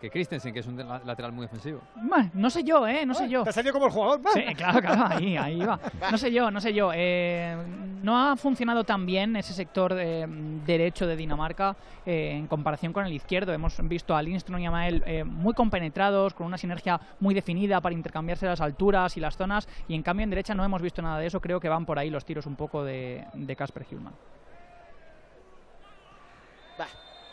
Que 0.03 0.09
Christensen, 0.09 0.53
que 0.53 0.59
es 0.59 0.67
un 0.67 0.75
la- 0.75 0.99
lateral 1.05 1.31
muy 1.31 1.45
ofensivo. 1.45 1.80
Bueno, 1.95 2.30
no 2.34 2.49
sé 2.49 2.61
yo, 2.61 2.85
¿eh? 2.85 3.05
No 3.05 3.13
sé 3.13 3.30
yo. 3.30 3.43
Te 3.45 3.51
ha 3.51 3.53
salido 3.53 3.71
como 3.71 3.85
el 3.85 3.91
jugador. 3.93 4.19
Sí, 4.34 4.43
claro, 4.53 4.81
claro, 4.81 5.05
ahí, 5.15 5.38
ahí 5.38 5.59
va. 5.59 5.80
No 6.11 6.17
sé 6.17 6.30
yo, 6.30 6.51
no 6.51 6.59
sé 6.59 6.73
yo. 6.73 6.91
eh, 6.93 7.55
no 8.03 8.17
ha 8.31 8.35
funcionado 8.35 8.84
tan 8.84 9.05
bien 9.05 9.38
ese 9.38 9.53
sector 9.53 9.95
eh, 9.97 10.25
derecho 10.65 11.07
de 11.07 11.15
Dinamarca 11.15 11.77
eh, 12.05 12.34
en 12.38 12.47
comparación 12.47 12.91
con 12.91 13.05
el 13.05 13.13
izquierdo. 13.13 13.53
Hemos 13.53 13.77
visto 13.88 14.13
a 14.13 14.21
Lindström 14.21 14.59
y 14.61 14.65
a 14.65 14.71
Mael 14.71 15.01
eh, 15.05 15.23
muy 15.23 15.53
compenetrados, 15.53 16.34
con 16.34 16.47
una 16.47 16.57
sinergia 16.57 16.99
muy 17.21 17.34
definida 17.34 17.80
para 17.80 17.95
intercambiarse 17.95 18.45
las 18.45 18.59
alturas 18.59 19.15
y 19.15 19.21
las 19.21 19.38
zonas, 19.38 19.69
y 19.88 19.95
en 19.95 20.03
cambio 20.03 20.25
en 20.25 20.31
derecha 20.31 20.53
no 20.53 20.65
hemos 20.65 20.81
visto 20.81 21.01
nada 21.01 21.17
de 21.17 21.27
eso. 21.27 21.39
Creo 21.39 21.61
que 21.61 21.69
van 21.69 21.85
por 21.85 21.97
ahí 21.97 22.09
los 22.09 22.25
tiros 22.25 22.45
un 22.45 22.57
poco 22.57 22.84
de 22.84 23.23
de 23.35 23.55
Casper 23.55 23.85
Hillman. 23.89 24.11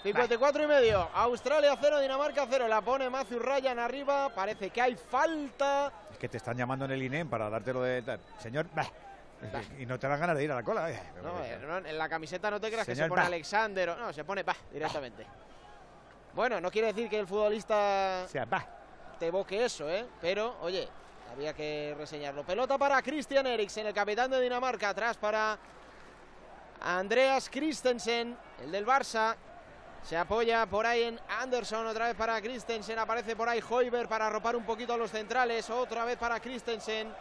54 0.03 0.63
y 0.63 0.67
medio. 0.67 1.09
Australia 1.15 1.77
0, 1.81 2.01
Dinamarca 2.01 2.47
0. 2.49 2.69
La 2.69 2.81
pone 2.81 3.11
Matthew 3.11 3.39
Ryan 3.39 3.79
arriba. 3.79 4.31
Parece 4.35 4.71
que 4.71 4.81
hay 4.81 4.97
falta. 4.97 5.93
Es 6.11 6.19
que 6.19 6.29
te 6.29 6.39
están 6.39 6.57
llamando 6.57 6.87
en 6.87 6.93
el 6.93 7.03
INEM 7.03 7.29
para 7.29 7.51
dártelo 7.51 7.83
de 7.83 8.01
tal. 8.03 8.21
Señor, 8.39 8.67
bah. 8.75 8.87
y 9.79 9.85
no 9.87 9.99
te 9.99 10.09
dan 10.09 10.19
ganas 10.21 10.37
de 10.37 10.45
ir 10.45 10.53
a 10.53 10.55
la 10.57 10.63
cola. 10.63 10.91
eh. 10.91 11.03
No, 11.23 11.45
eh, 11.45 11.59
no, 11.61 11.79
en 11.79 11.99
la 11.99 12.09
camiseta 12.09 12.51
no 12.51 12.59
te 12.61 12.71
creas 12.71 12.87
que 12.87 12.95
Señor 12.95 13.07
se 13.07 13.11
pone 13.11 13.21
Bah. 13.23 13.27
Alexander. 13.27 13.97
No, 13.99 14.13
se 14.13 14.25
pone 14.25 14.43
bah 14.43 14.57
directamente. 14.73 15.27
Bueno, 16.35 16.61
no 16.61 16.71
quiere 16.71 16.89
decir 16.89 17.09
que 17.11 17.19
el 17.19 17.27
futbolista 17.27 18.25
te 19.19 19.27
evoque 19.27 19.65
eso, 19.65 19.91
¿eh? 19.91 20.07
Pero, 20.21 20.57
oye, 20.63 20.89
había 21.33 21.53
que 21.53 21.95
reseñarlo. 21.99 22.43
Pelota 22.45 22.79
para 22.79 23.03
Christian 23.03 23.47
Eriksen, 23.47 23.87
el 23.87 23.93
capitán 23.95 24.31
de 24.31 24.41
Dinamarca. 24.41 24.91
Atrás 24.91 25.17
para 25.19 25.59
Andreas 26.81 27.51
Christensen, 27.51 28.35
el 28.63 28.73
del 28.73 28.87
Barça. 28.87 29.37
Se 30.05 30.17
apoya 30.17 30.67
por 30.67 30.87
ahí 30.87 31.05
en 31.05 31.21
Anderson, 31.41 31.87
otra 31.87 32.07
vez 32.09 32.17
para 32.17 32.41
Christensen. 32.41 32.99
Aparece 32.99 33.37
por 33.37 33.49
ahí 33.49 33.63
Hoiber 33.69 34.09
para 34.09 34.27
arropar 34.27 34.57
un 34.57 34.65
poquito 34.65 34.95
a 34.95 34.97
los 34.97 35.11
centrales. 35.11 35.69
Otra 35.71 36.05
vez 36.05 36.17
para 36.17 36.41
Christensen. 36.41 37.13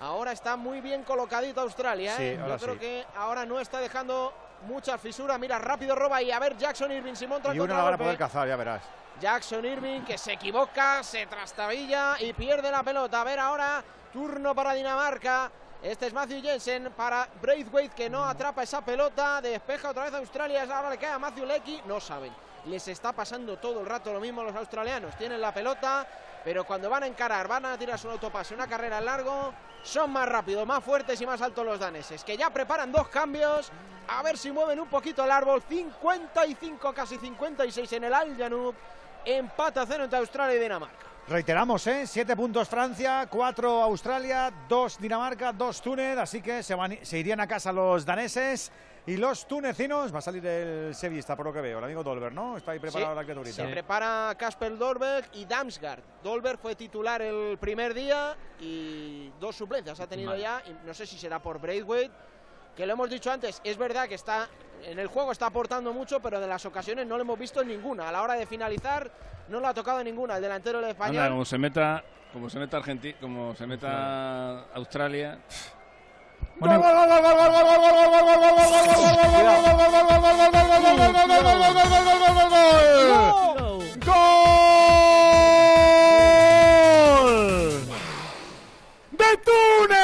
Ahora 0.00 0.32
está 0.32 0.56
muy 0.56 0.80
bien 0.80 1.04
colocadito 1.04 1.60
Australia. 1.60 2.16
¿eh? 2.18 2.36
Sí, 2.36 2.48
Yo 2.48 2.58
creo 2.58 2.74
sí. 2.74 2.80
que 2.80 3.06
ahora 3.16 3.44
no 3.46 3.60
está 3.60 3.78
dejando 3.78 4.32
mucha 4.66 4.98
fisura. 4.98 5.38
Mira, 5.38 5.58
rápido 5.58 5.94
roba 5.94 6.20
y 6.22 6.32
a 6.32 6.38
ver 6.38 6.56
Jackson 6.56 6.90
Irving 6.90 7.14
si 7.14 7.26
monta 7.26 7.50
el 7.50 7.56
Y 7.56 7.60
una 7.60 7.76
la 7.76 7.84
van 7.84 7.94
a 7.94 7.98
poder 7.98 8.16
cazar, 8.18 8.48
ya 8.48 8.56
verás. 8.56 8.82
Jackson 9.20 9.64
Irving 9.64 10.00
que 10.00 10.18
se 10.18 10.32
equivoca, 10.32 11.02
se 11.04 11.26
trastabilla 11.26 12.16
y 12.18 12.32
pierde 12.32 12.70
la 12.70 12.82
pelota. 12.82 13.20
A 13.20 13.24
ver 13.24 13.38
ahora, 13.38 13.84
turno 14.12 14.54
para 14.54 14.74
Dinamarca. 14.74 15.50
Este 15.84 16.06
es 16.06 16.14
Matthew 16.14 16.40
Jensen 16.40 16.94
para 16.96 17.28
Braithwaite 17.42 17.94
que 17.94 18.08
no 18.08 18.24
atrapa 18.24 18.62
esa 18.62 18.82
pelota. 18.82 19.42
Despeja 19.42 19.90
otra 19.90 20.04
vez 20.04 20.14
Australia. 20.14 20.62
Ahora 20.62 20.88
le 20.88 20.96
cae 20.96 21.12
a 21.12 21.18
Matthew 21.18 21.44
Lecky. 21.44 21.82
No 21.84 22.00
saben. 22.00 22.32
Les 22.64 22.88
está 22.88 23.12
pasando 23.12 23.58
todo 23.58 23.80
el 23.80 23.86
rato 23.86 24.10
lo 24.10 24.18
mismo 24.18 24.40
a 24.40 24.44
los 24.44 24.56
australianos. 24.56 25.14
Tienen 25.18 25.42
la 25.42 25.52
pelota, 25.52 26.06
pero 26.42 26.64
cuando 26.64 26.88
van 26.88 27.02
a 27.02 27.06
encarar, 27.06 27.46
van 27.46 27.66
a 27.66 27.76
tirarse 27.76 28.06
un 28.06 28.14
autopase, 28.14 28.54
una 28.54 28.66
carrera 28.66 28.96
en 28.96 29.04
largo, 29.04 29.52
son 29.82 30.10
más 30.10 30.26
rápidos, 30.26 30.66
más 30.66 30.82
fuertes 30.82 31.20
y 31.20 31.26
más 31.26 31.42
altos 31.42 31.66
los 31.66 31.78
daneses. 31.78 32.24
Que 32.24 32.38
ya 32.38 32.48
preparan 32.48 32.90
dos 32.90 33.08
cambios. 33.08 33.70
A 34.08 34.22
ver 34.22 34.38
si 34.38 34.50
mueven 34.50 34.80
un 34.80 34.88
poquito 34.88 35.22
el 35.22 35.30
árbol. 35.30 35.62
55, 35.68 36.94
casi 36.94 37.18
56 37.18 37.92
en 37.92 38.04
el 38.04 38.14
Al 38.14 38.34
Janub. 38.38 38.74
A 39.26 39.86
cero 39.86 40.04
entre 40.04 40.18
Australia 40.18 40.56
y 40.56 40.60
Dinamarca. 40.60 41.13
Reiteramos, 41.26 41.86
¿eh? 41.86 42.06
Siete 42.06 42.36
puntos 42.36 42.68
Francia, 42.68 43.26
cuatro 43.30 43.82
Australia, 43.82 44.52
dos 44.68 44.98
Dinamarca, 44.98 45.52
dos 45.54 45.80
Túnez, 45.80 46.18
así 46.18 46.42
que 46.42 46.62
se, 46.62 46.74
van- 46.74 46.98
se 47.02 47.18
irían 47.18 47.40
a 47.40 47.46
casa 47.46 47.72
los 47.72 48.04
daneses 48.04 48.70
y 49.06 49.16
los 49.16 49.48
tunecinos. 49.48 50.14
Va 50.14 50.18
a 50.18 50.22
salir 50.22 50.44
el 50.44 50.94
sevillista, 50.94 51.34
por 51.34 51.46
lo 51.46 51.52
que 51.52 51.62
veo, 51.62 51.78
el 51.78 51.84
amigo 51.84 52.02
Dolber, 52.04 52.30
¿no? 52.30 52.58
Está 52.58 52.72
ahí 52.72 52.78
preparado 52.78 53.12
Sí, 53.12 53.16
la 53.16 53.22
criaturita. 53.24 53.56
Se 53.56 53.68
prepara 53.72 54.34
Kasper 54.38 54.76
Dolberg 54.76 55.30
y 55.32 55.46
Damsgaard. 55.46 56.02
Dolberg 56.22 56.58
fue 56.58 56.74
titular 56.76 57.22
el 57.22 57.56
primer 57.56 57.94
día 57.94 58.36
y 58.60 59.30
dos 59.40 59.56
suplencias 59.56 59.98
ha 60.00 60.06
tenido 60.06 60.36
ya. 60.36 60.62
y 60.66 60.86
no 60.86 60.92
sé 60.92 61.06
si 61.06 61.16
será 61.16 61.38
por 61.42 61.58
Braithwaite, 61.58 62.12
que 62.76 62.86
lo 62.86 62.92
hemos 62.94 63.10
dicho 63.10 63.30
antes. 63.30 63.60
Es 63.64 63.76
verdad 63.76 64.08
que 64.08 64.14
está 64.14 64.48
en 64.82 64.98
el 64.98 65.06
juego 65.06 65.32
está 65.32 65.46
aportando 65.46 65.92
mucho, 65.92 66.20
pero 66.20 66.40
de 66.40 66.46
las 66.46 66.64
ocasiones 66.66 67.06
no 67.06 67.16
lo 67.16 67.22
hemos 67.22 67.38
visto 67.38 67.62
en 67.62 67.68
ninguna. 67.68 68.08
A 68.08 68.12
la 68.12 68.22
hora 68.22 68.34
de 68.34 68.46
finalizar 68.46 69.10
no 69.48 69.60
lo 69.60 69.68
ha 69.68 69.74
tocado 69.74 70.02
ninguna 70.04 70.36
el 70.36 70.42
delantero 70.42 70.78
del 70.78 70.90
Anda, 70.90 71.04
español. 71.04 71.28
como 71.30 71.44
se 71.44 71.58
meta, 71.58 72.04
como 72.32 72.50
se 72.50 72.58
meta 72.58 72.76
Argentina, 72.76 73.16
como 73.20 73.54
se 73.54 73.66
meta 73.66 74.66
Australia. 74.74 75.38
¡Gol! 86.94 87.88
¡De 89.12 89.36
Túnez! 89.44 89.94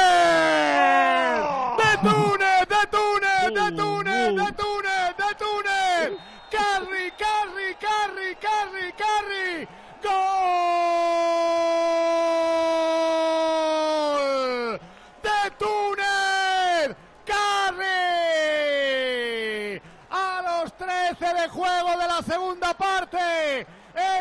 ¡De 1.77 1.89
Túnez! 2.01 2.67
¡De 2.67 2.81
Túnez! 2.87 3.53
¡De 3.53 3.71
Túnez! 3.71 4.35
¡De 4.35 4.51
Túnez! 4.53 5.17
¡De 5.17 5.29
Túnez! 5.37 6.07
¡Carry, 6.49 7.05
carry, 7.17 7.75
carry, 7.79 8.35
carry, 8.35 8.93
carry! 8.93 9.67
¡Gol! 13.91 14.79
¡De 15.23 15.39
Túnez! 15.57 16.95
¡Carry! 17.25 18.01
A 20.09 20.41
los 20.41 20.73
13 20.77 21.33
de 21.33 21.47
juego 21.49 21.97
de 21.97 22.07
la 22.07 22.21
segunda 22.23 22.73
parte. 22.73 23.67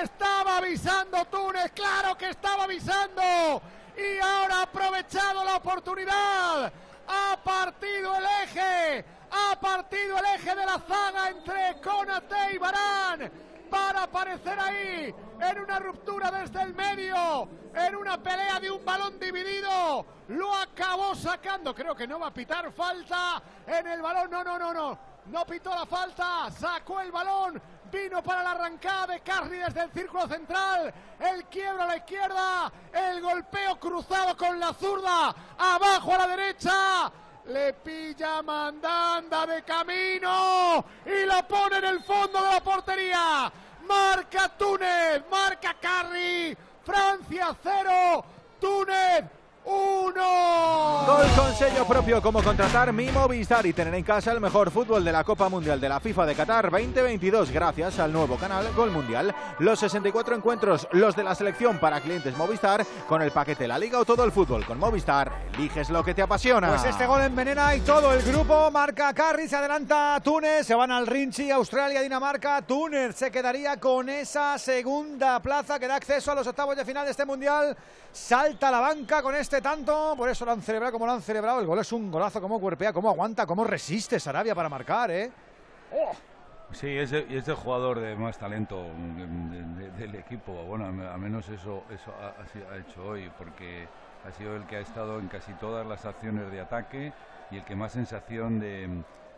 Estaba 0.03 0.50
avisando 0.61 1.25
Túnez, 1.27 1.73
claro 1.73 2.17
que 2.17 2.31
estaba 2.31 2.65
avisando. 2.65 3.63
Y 3.97 4.19
ahora 4.21 4.59
ha 4.59 4.63
aprovechado 4.63 5.45
la 5.45 5.57
oportunidad. 5.57 6.73
Ha 7.09 7.37
partido 7.43 8.15
el 8.17 8.25
eje. 8.45 9.05
Ha 9.31 9.59
partido 9.61 10.19
el 10.19 10.25
eje 10.37 10.55
de 10.55 10.67
la 10.67 10.79
zaga 10.79 11.29
entre 11.31 11.81
Conate 11.81 12.55
y 12.55 12.59
Barán 12.59 13.33
para 13.71 14.03
aparecer 14.03 14.59
ahí 14.59 15.15
en 15.41 15.61
una 15.61 15.79
ruptura 15.79 16.31
desde 16.33 16.61
el 16.61 16.75
medio, 16.75 17.49
en 17.73 17.95
una 17.95 18.21
pelea 18.21 18.59
de 18.59 18.71
un 18.71 18.85
balón 18.85 19.19
dividido. 19.21 20.05
Lo 20.29 20.55
acabó 20.55 21.15
sacando. 21.15 21.75
Creo 21.75 21.95
que 21.95 22.07
no 22.07 22.19
va 22.19 22.29
a 22.29 22.35
pitar 22.35 22.71
falta 22.73 23.41
en 23.67 23.87
el 23.87 24.03
balón. 24.03 24.31
No, 24.31 24.45
no, 24.45 24.59
no, 24.59 24.75
no. 24.75 24.99
No 25.27 25.47
pitó 25.47 25.71
la 25.71 25.87
falta. 25.87 26.51
Sacó 26.51 27.01
el 27.01 27.13
balón. 27.13 27.63
Vino 27.93 28.23
para 28.23 28.43
la 28.43 28.53
arrancada 28.53 29.15
de 29.15 29.21
Carri 29.21 29.59
desde 29.59 29.83
el 29.83 29.93
círculo 29.93 30.29
central. 30.29 30.93
El 31.19 31.45
quiebro 31.47 31.83
a 31.83 31.87
la 31.87 31.97
izquierda. 31.97 32.73
El 32.93 33.21
golpeo 33.21 33.79
cruzado 33.81 34.37
con 34.37 34.61
la 34.61 34.73
zurda. 34.75 35.35
Abajo 35.59 36.15
a 36.15 36.19
la 36.19 36.27
derecha. 36.29 37.13
Le 37.47 37.73
pilla 37.73 38.43
Mandanda 38.43 39.47
de 39.47 39.63
camino 39.63 40.85
y 41.05 41.27
la 41.27 41.47
pone 41.49 41.79
en 41.79 41.85
el 41.85 42.01
fondo 42.03 42.41
de 42.43 42.51
la 42.55 42.61
portería. 42.61 43.53
Marca 43.89 44.49
Túnez, 44.57 45.23
marca 45.31 45.75
Carri. 45.81 46.57
Francia 46.85 47.57
0, 47.63 48.25
Túnez 48.61 49.40
1. 49.65 51.07
Gol 51.07 51.27
con 51.37 51.55
sello 51.55 51.85
propio 51.87 52.23
como 52.23 52.43
contratar 52.43 52.93
Mi 52.93 53.11
Movistar 53.11 53.67
y 53.67 53.73
tener 53.73 53.95
en 53.95 54.05
casa 54.05 54.33
el 54.33 54.41
mejor 54.41 54.71
fútbol 54.71 55.05
de 55.05 55.13
la 55.13 55.25
Copa 55.25 55.49
Mundial 55.49 55.81
de 55.81 55.89
la 55.89 56.01
FIFA 56.01 56.27
de 56.27 56.35
Qatar 56.35 56.71
2022 56.71 57.51
gracias 57.51 57.99
al 57.99 58.13
nuevo 58.13 58.37
canal 58.37 58.73
Gol 58.75 58.91
Mundial. 58.91 59.35
Los 59.59 59.81
64 59.81 60.37
encuentros, 60.37 60.89
los 60.93 61.17
de 61.17 61.25
la 61.25 61.35
selección 61.35 61.79
para 61.79 62.01
clientes 62.01 62.37
Movistar 62.37 62.87
con 63.09 63.23
el 63.23 63.31
paquete 63.31 63.69
La 63.69 63.79
Liga 63.79 63.99
o 63.99 64.05
todo 64.05 64.25
el 64.25 64.33
fútbol 64.33 64.65
con 64.65 64.79
Movistar. 64.79 65.33
Eliges 65.55 65.91
lo 65.91 66.03
que 66.03 66.15
te 66.15 66.23
apasiona. 66.23 66.69
Pues 66.69 66.85
este 66.85 67.07
gol 67.07 67.23
envenena 67.23 67.75
y 67.75 67.81
todo 67.81 68.13
el 68.13 68.23
grupo. 68.23 68.71
Marca 68.71 69.13
Carri, 69.13 69.49
se 69.49 69.57
adelanta 69.57 70.21
Túnez, 70.23 70.67
se 70.67 70.75
van 70.75 70.91
al 70.91 71.07
Rinchi, 71.07 71.51
Australia, 71.51 72.01
Dinamarca. 72.01 72.63
Túnez 72.63 73.17
se 73.17 73.31
quedaría 73.31 73.79
con 73.79 74.09
esa 74.09 74.59
segunda 74.59 75.41
plaza 75.41 75.79
que 75.79 75.87
da 75.87 75.97
acceso 75.97 76.33
a 76.33 76.35
los 76.35 76.47
octavos 76.47 76.77
de 76.77 76.85
final 76.85 77.05
de 77.05 77.11
este 77.11 77.25
mundial. 77.25 77.77
Salta 78.13 78.69
a 78.69 78.71
la 78.73 78.81
banca 78.81 79.23
con 79.23 79.35
este 79.37 79.61
tanto, 79.61 80.15
por 80.17 80.29
eso 80.29 80.45
lo 80.45 80.51
han 80.53 80.63
celebrado 80.63 80.93
como 80.93 81.07
lo 81.07 81.13
han 81.13 81.23
celebrado. 81.23 81.61
El 81.61 81.67
gol 81.67 81.79
es 81.79 81.93
un 81.93 82.11
golazo, 82.11 82.41
cómo 82.41 82.61
cuerpea, 82.61 82.93
cómo 82.93 83.09
aguanta, 83.09 83.47
cómo 83.47 83.65
resiste 83.65 84.19
Sarabia 84.19 84.55
para 84.55 84.69
marcar, 84.69 85.11
¿eh? 85.13 85.31
Sí, 86.73 86.89
es 86.89 87.13
el, 87.13 87.33
es 87.33 87.47
el 87.49 87.55
jugador 87.55 87.99
de 88.01 88.15
más 88.17 88.39
talento 88.39 88.77
de- 88.77 89.83
de- 89.83 89.91
del 89.93 90.15
equipo. 90.17 90.53
Bueno, 90.65 90.87
al 90.87 91.01
al 91.07 91.19
menos 91.21 91.49
eso, 91.49 91.85
eso 91.91 92.13
ha, 92.21 92.35
ha 92.73 92.77
hecho 92.79 93.05
hoy, 93.05 93.31
porque 93.39 93.89
ha 94.29 94.33
sido 94.33 94.57
el 94.57 94.67
que 94.67 94.77
ha 94.77 94.81
estado 94.81 95.19
en 95.19 95.29
casi 95.29 95.53
todas 95.55 95.87
las 95.87 96.05
acciones 96.05 96.51
de 96.51 96.61
ataque 96.61 97.13
y 97.51 97.57
el 97.57 97.65
que 97.65 97.75
más 97.77 97.93
sensación 97.93 98.59
de, 98.61 98.89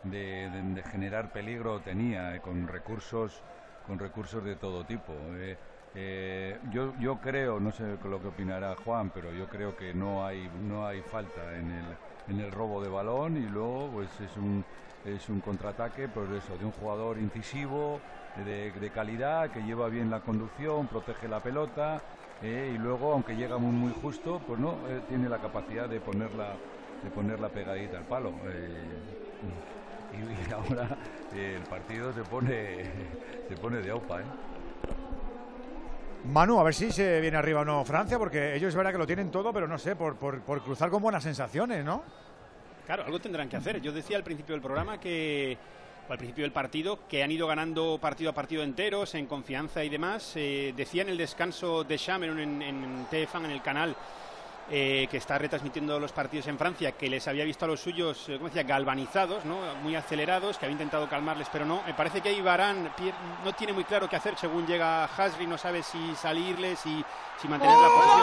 de- 0.04 0.50
de- 0.50 0.62
de 0.74 0.82
generar 0.84 1.30
peligro 1.30 1.80
tenía, 1.80 2.34
eh, 2.36 2.40
con 2.40 2.68
recursos, 2.68 3.40
con 3.86 3.98
recursos 3.98 4.42
de 4.44 4.56
todo 4.56 4.84
tipo. 4.84 5.12
Eh, 5.36 5.56
Eh, 5.94 6.58
yo, 6.70 6.94
yo 6.98 7.20
creo, 7.20 7.60
no 7.60 7.70
sé 7.72 7.98
lo 8.04 8.20
que 8.22 8.28
opinará 8.28 8.74
Juan, 8.76 9.10
pero 9.12 9.32
yo 9.32 9.48
creo 9.48 9.76
que 9.76 9.92
no 9.92 10.24
hay, 10.24 10.48
no 10.50 10.86
hay 10.86 11.02
falta 11.02 11.58
en 11.58 11.70
el, 11.70 11.98
en 12.26 12.40
el 12.40 12.50
robo 12.50 12.82
de 12.82 12.88
balón 12.88 13.36
y 13.36 13.42
luego 13.42 13.90
pues 13.92 14.18
es 14.20 14.36
un, 14.36 14.64
es 15.04 15.28
un 15.28 15.40
contraataque 15.42 16.08
pues 16.08 16.30
eso, 16.30 16.56
de 16.56 16.64
un 16.64 16.72
jugador 16.72 17.18
incisivo, 17.18 18.04
de, 18.34 18.72
de 18.72 18.90
calidad, 18.90 19.50
que 19.50 19.62
lleva 19.64 19.88
bien 19.90 20.08
la 20.08 20.22
conducción, 20.22 20.88
protege 20.88 21.28
la 21.28 21.42
pelota 21.42 22.02
eh, 22.40 22.72
y 22.74 22.78
luego, 22.78 23.12
aunque 23.12 23.36
llega 23.36 23.58
muy, 23.58 23.72
muy 23.72 23.92
justo, 23.92 24.42
pues 24.46 24.58
no, 24.58 24.88
eh, 24.88 25.02
tiene 25.02 25.28
la 25.28 25.38
capacidad 25.40 25.88
de 25.88 26.00
ponerla, 26.00 26.60
de 27.02 27.10
ponerla 27.10 27.52
pegadita 27.52 27.98
al 27.98 28.06
palo. 28.06 28.40
Y, 30.10 30.36
ahora 30.52 30.98
el 31.30 31.66
partido 31.66 32.12
se 32.12 32.24
pone, 32.24 32.90
se 33.48 33.56
pone 33.56 33.82
de 33.82 33.92
opa. 33.92 34.22
Manu, 36.24 36.60
a 36.60 36.62
ver 36.62 36.74
si 36.74 36.92
se 36.92 37.20
viene 37.20 37.36
arriba 37.36 37.62
o 37.62 37.64
no 37.64 37.84
Francia, 37.84 38.18
porque 38.18 38.54
ellos 38.54 38.68
es 38.68 38.74
verdad 38.76 38.92
que 38.92 38.98
lo 38.98 39.06
tienen 39.06 39.30
todo, 39.30 39.52
pero 39.52 39.66
no 39.66 39.76
sé, 39.76 39.96
por, 39.96 40.16
por, 40.16 40.62
cruzar 40.62 40.88
con 40.88 41.02
buenas 41.02 41.24
sensaciones, 41.24 41.84
¿no? 41.84 42.04
Claro, 42.86 43.04
algo 43.04 43.20
tendrán 43.20 43.48
que 43.48 43.56
hacer. 43.56 43.80
Yo 43.80 43.92
decía 43.92 44.16
al 44.16 44.22
principio 44.22 44.54
del 44.54 44.62
programa 44.62 45.00
que, 45.00 45.56
al 46.08 46.18
principio 46.18 46.44
del 46.44 46.52
partido, 46.52 47.08
que 47.08 47.24
han 47.24 47.32
ido 47.32 47.46
ganando 47.48 47.98
partido 48.00 48.30
a 48.30 48.34
partido 48.34 48.62
enteros, 48.62 49.14
en 49.14 49.26
confianza 49.26 49.82
y 49.82 49.88
demás. 49.88 50.32
Eh, 50.36 50.72
decía 50.76 51.02
en 51.02 51.08
el 51.08 51.16
descanso 51.16 51.82
de 51.82 51.98
Chameron 51.98 52.38
en, 52.38 52.62
en 52.62 53.06
TFAN, 53.10 53.46
en 53.46 53.50
el 53.50 53.62
canal, 53.62 53.96
eh, 54.74 55.06
que 55.10 55.18
está 55.18 55.36
retransmitiendo 55.36 56.00
los 56.00 56.12
partidos 56.12 56.46
en 56.46 56.56
Francia, 56.56 56.92
que 56.92 57.10
les 57.10 57.28
había 57.28 57.44
visto 57.44 57.66
a 57.66 57.68
los 57.68 57.78
suyos, 57.78 58.26
eh, 58.30 58.36
como 58.36 58.48
decía, 58.48 58.62
galvanizados, 58.62 59.44
¿no? 59.44 59.58
muy 59.82 59.94
acelerados, 59.94 60.56
que 60.56 60.64
había 60.64 60.72
intentado 60.72 61.06
calmarles, 61.10 61.48
pero 61.52 61.66
no. 61.66 61.82
Me 61.86 61.92
parece 61.92 62.22
que 62.22 62.30
ahí 62.30 62.40
Barán 62.40 62.90
no 63.44 63.52
tiene 63.52 63.74
muy 63.74 63.84
claro 63.84 64.08
qué 64.08 64.16
hacer 64.16 64.34
según 64.38 64.66
llega 64.66 65.04
Hasri, 65.04 65.46
no 65.46 65.58
sabe 65.58 65.82
si 65.82 66.14
salirles 66.14 66.86
y 66.86 67.04
si 67.38 67.48
mantener 67.48 67.76
la 67.76 67.88
posición. 67.88 68.22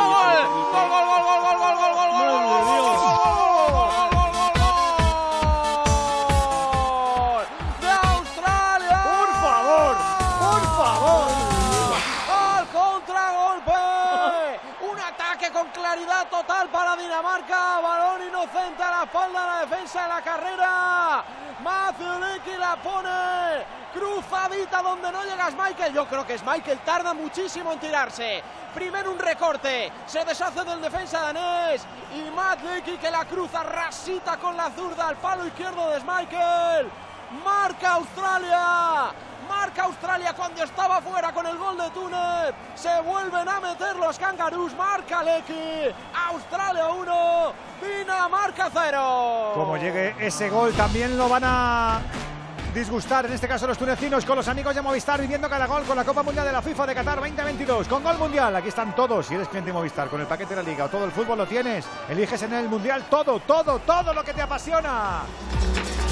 Claridad 15.90 16.30
total 16.30 16.70
para 16.70 16.96
Dinamarca. 16.96 17.80
Balón 17.82 18.28
inocente 18.28 18.84
a 18.84 18.92
la 18.92 19.04
espalda 19.06 19.42
de 19.42 19.48
la 19.48 19.60
defensa 19.62 20.04
de 20.04 20.08
la 20.08 20.22
carrera. 20.22 21.24
Mazulecki 21.64 22.58
la 22.60 22.76
pone 22.76 23.66
cruzadita 23.92 24.84
donde 24.84 25.12
no 25.12 25.24
llega 25.24 25.50
Michael. 25.50 25.94
Yo 25.94 26.06
creo 26.06 26.28
que 26.28 26.38
Michael 26.46 26.80
tarda 26.86 27.14
muchísimo 27.16 27.74
en 27.74 27.80
tirarse. 27.80 28.44
Primero 28.74 29.12
un 29.12 29.18
recorte, 29.18 29.92
se 30.06 30.24
deshace 30.24 30.64
del 30.64 30.80
defensa 30.80 31.22
danés 31.22 31.84
y 32.14 32.30
Matt 32.36 32.62
Lecky 32.62 32.98
que 32.98 33.10
la 33.10 33.26
cruza 33.26 33.64
rasita 33.64 34.38
con 34.38 34.56
la 34.56 34.70
zurda 34.70 35.08
al 35.08 35.16
palo 35.16 35.48
izquierdo 35.48 35.90
de 35.90 36.00
Michael. 36.02 36.92
Marca 37.44 37.94
Australia. 37.94 39.12
Marca 39.50 39.84
Australia 39.84 40.34
cuando 40.34 40.64
estaba 40.64 41.02
fuera 41.02 41.34
con 41.34 41.46
el 41.48 41.58
gol 41.58 41.76
de 41.76 41.90
Túnez. 41.90 42.54
Se 42.76 43.02
vuelven 43.02 43.50
a 43.50 43.60
meter 43.60 43.96
los 43.96 44.18
cangaroos. 44.20 44.76
Marca 44.76 45.24
Lecky. 45.24 45.94
Australia 46.30 46.88
1. 46.88 47.54
Dinamarca 47.82 48.70
0. 48.72 49.52
Como 49.56 49.76
llegue 49.78 50.16
ese 50.20 50.50
gol, 50.50 50.72
también 50.74 51.18
lo 51.18 51.28
van 51.28 51.44
a 51.44 52.00
disgustar, 52.74 53.26
en 53.26 53.34
este 53.34 53.48
caso 53.48 53.68
los 53.68 53.78
tunecinos, 53.78 54.26
con 54.26 54.36
los 54.36 54.48
amigos 54.48 54.76
de 54.76 54.82
Movistar, 54.82 55.20
viviendo 55.20 55.50
cada 55.50 55.66
gol 55.66 55.84
con 55.84 55.96
la 55.96 56.04
Copa 56.04 56.24
Mundial 56.24 56.46
de 56.46 56.52
la 56.52 56.62
FIFA 56.62 56.88
de 56.88 56.96
Qatar 56.96 57.20
2022. 57.20 57.88
Con 57.88 58.04
Gol 58.04 58.18
Mundial, 58.18 58.56
aquí 58.56 58.70
están 58.70 58.96
todos. 58.96 59.26
Si 59.26 59.36
eres 59.36 59.48
cliente 59.48 59.70
de 59.70 59.74
Movistar, 59.74 60.10
con 60.10 60.22
el 60.22 60.28
paquete 60.28 60.56
de 60.56 60.64
la 60.64 60.70
Liga 60.70 60.86
o 60.86 60.90
todo 60.90 61.06
el 61.06 61.12
fútbol 61.12 61.38
lo 61.38 61.46
tienes, 61.46 61.86
eliges 62.10 62.42
en 62.44 62.54
el 62.54 62.70
Mundial 62.70 63.06
todo, 63.10 63.40
todo, 63.40 63.80
todo 63.80 64.14
lo 64.14 64.24
que 64.24 64.34
te 64.34 64.42
apasiona. 64.42 65.22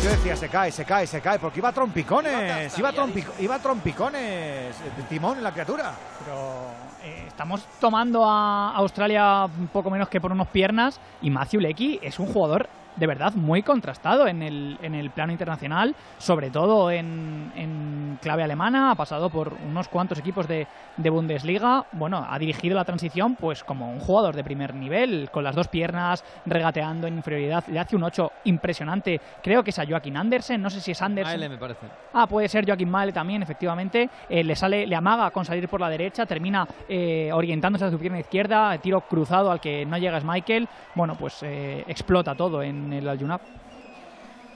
Yo 0.04 0.10
decía, 0.10 0.36
se 0.36 0.50
cae, 0.50 0.72
se 0.72 0.86
cae, 0.86 1.08
se 1.08 1.22
cae, 1.22 1.40
porque 1.40 1.60
iba 1.60 1.70
a 1.70 1.74
trompicones, 1.74 2.78
iba 2.78 2.90
a, 2.90 2.94
iba 3.40 3.56
a 3.56 3.60
trompicones, 3.60 4.76
el 4.98 5.06
timón, 5.08 5.42
la 5.42 5.52
criatura. 5.52 5.94
Pero 6.24 6.68
eh, 7.04 7.27
estamos 7.38 7.64
tomando 7.80 8.26
a 8.26 8.72
Australia 8.72 9.46
un 9.46 9.68
poco 9.68 9.92
menos 9.92 10.10
que 10.10 10.20
por 10.20 10.32
unos 10.32 10.48
piernas 10.48 11.00
y 11.22 11.30
Matthew 11.30 11.60
Lecky 11.62 12.00
es 12.02 12.18
un 12.18 12.26
jugador 12.26 12.68
de 12.98 13.08
verdad 13.08 13.34
muy 13.34 13.62
contrastado 13.62 14.28
en 14.28 14.42
el, 14.42 14.78
en 14.82 14.96
el 14.96 15.12
plano 15.12 15.32
internacional, 15.32 15.96
sobre 16.18 16.50
todo 16.50 16.90
en, 16.92 17.52
en 17.56 18.20
clave 18.22 18.44
alemana, 18.44 18.92
ha 18.92 18.96
pasado 18.96 19.30
por 19.30 19.54
unos 19.68 19.88
cuantos 19.88 20.20
equipos 20.20 20.48
de, 20.48 20.68
de 20.98 21.10
Bundesliga, 21.10 21.86
bueno, 21.92 22.26
ha 22.28 22.38
dirigido 22.40 22.76
la 22.76 22.86
transición 22.86 23.36
pues 23.36 23.64
como 23.64 23.92
un 23.92 24.00
jugador 24.00 24.36
de 24.36 24.44
primer 24.44 24.74
nivel, 24.74 25.30
con 25.32 25.44
las 25.44 25.56
dos 25.56 25.68
piernas, 25.68 26.24
regateando 26.46 27.08
en 27.08 27.16
inferioridad, 27.16 27.64
le 27.68 27.80
hace 27.80 27.96
un 27.96 28.04
8 28.04 28.32
impresionante, 28.46 29.22
creo 29.44 29.64
que 29.64 29.70
es 29.70 29.80
a 29.80 29.86
Joaquín 29.86 30.18
Andersen, 30.18 30.62
no 30.62 30.70
sé 30.70 30.82
si 30.82 30.92
es 30.92 31.02
Andersen. 31.02 31.40
Maele, 31.40 31.50
me 31.50 31.58
parece. 31.58 31.88
Ah, 32.14 32.26
puede 32.26 32.50
ser 32.50 32.66
Joaquín 32.66 32.90
Male 32.90 33.12
también, 33.12 33.44
efectivamente. 33.44 34.10
Eh, 34.28 34.44
le 34.44 34.56
sale, 34.56 34.88
le 34.88 34.96
amaga 34.96 35.30
con 35.30 35.46
salir 35.46 35.70
por 35.70 35.80
la 35.80 35.90
derecha, 35.90 36.26
termina 36.26 36.68
eh, 36.90 37.27
orientándose 37.34 37.86
a 37.86 37.92
su 37.92 37.98
pierna 38.00 38.20
izquierda, 38.20 38.78
tiro 38.80 39.02
cruzado 39.02 39.52
al 39.52 39.60
que 39.60 39.86
no 39.86 39.98
llega 39.98 40.18
es 40.18 40.24
Michael. 40.24 40.68
Bueno, 40.96 41.16
pues 41.16 41.42
eh, 41.44 41.84
explota 41.88 42.36
todo 42.36 42.62
en 42.64 42.92
el 42.94 43.08
Aljunap. 43.08 43.42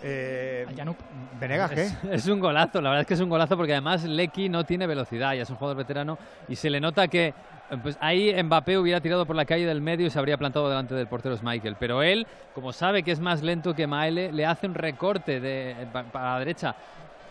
Eh, 0.04 0.66
Aljanup. 0.68 0.98
Venegas, 1.40 1.72
¿qué? 1.72 1.84
Es, 1.84 1.98
es 2.12 2.28
un 2.28 2.40
golazo, 2.40 2.82
la 2.82 2.90
verdad 2.90 3.02
es 3.02 3.08
que 3.08 3.14
es 3.14 3.20
un 3.20 3.30
golazo 3.30 3.56
porque 3.56 3.74
además 3.74 4.04
Lecky 4.04 4.50
no 4.50 4.64
tiene 4.64 4.88
velocidad, 4.88 5.36
ya 5.36 5.44
es 5.44 5.50
un 5.52 5.58
jugador 5.58 5.78
veterano 5.78 6.18
y 6.48 6.56
se 6.56 6.72
le 6.72 6.82
nota 6.82 7.08
que 7.08 7.28
eh, 7.28 7.34
pues 7.84 7.98
ahí 8.02 8.34
Mbappé 8.44 8.80
hubiera 8.80 9.00
tirado 9.00 9.28
por 9.28 9.36
la 9.36 9.46
calle 9.46 9.68
del 9.68 9.80
medio 9.80 10.08
y 10.08 10.10
se 10.10 10.18
habría 10.18 10.38
plantado 10.38 10.68
delante 10.70 10.96
del 10.96 11.06
portero 11.06 11.36
Michael. 11.44 11.76
Pero 11.80 12.02
él, 12.02 12.26
como 12.56 12.74
sabe 12.74 13.04
que 13.04 13.12
es 13.12 13.20
más 13.20 13.44
lento 13.44 13.76
que 13.76 13.86
Maele, 13.86 14.32
le 14.32 14.44
hace 14.44 14.66
un 14.66 14.74
recorte 14.74 15.40
de, 15.40 15.76
pa- 15.94 16.04
para 16.04 16.34
la 16.34 16.40
derecha, 16.40 16.76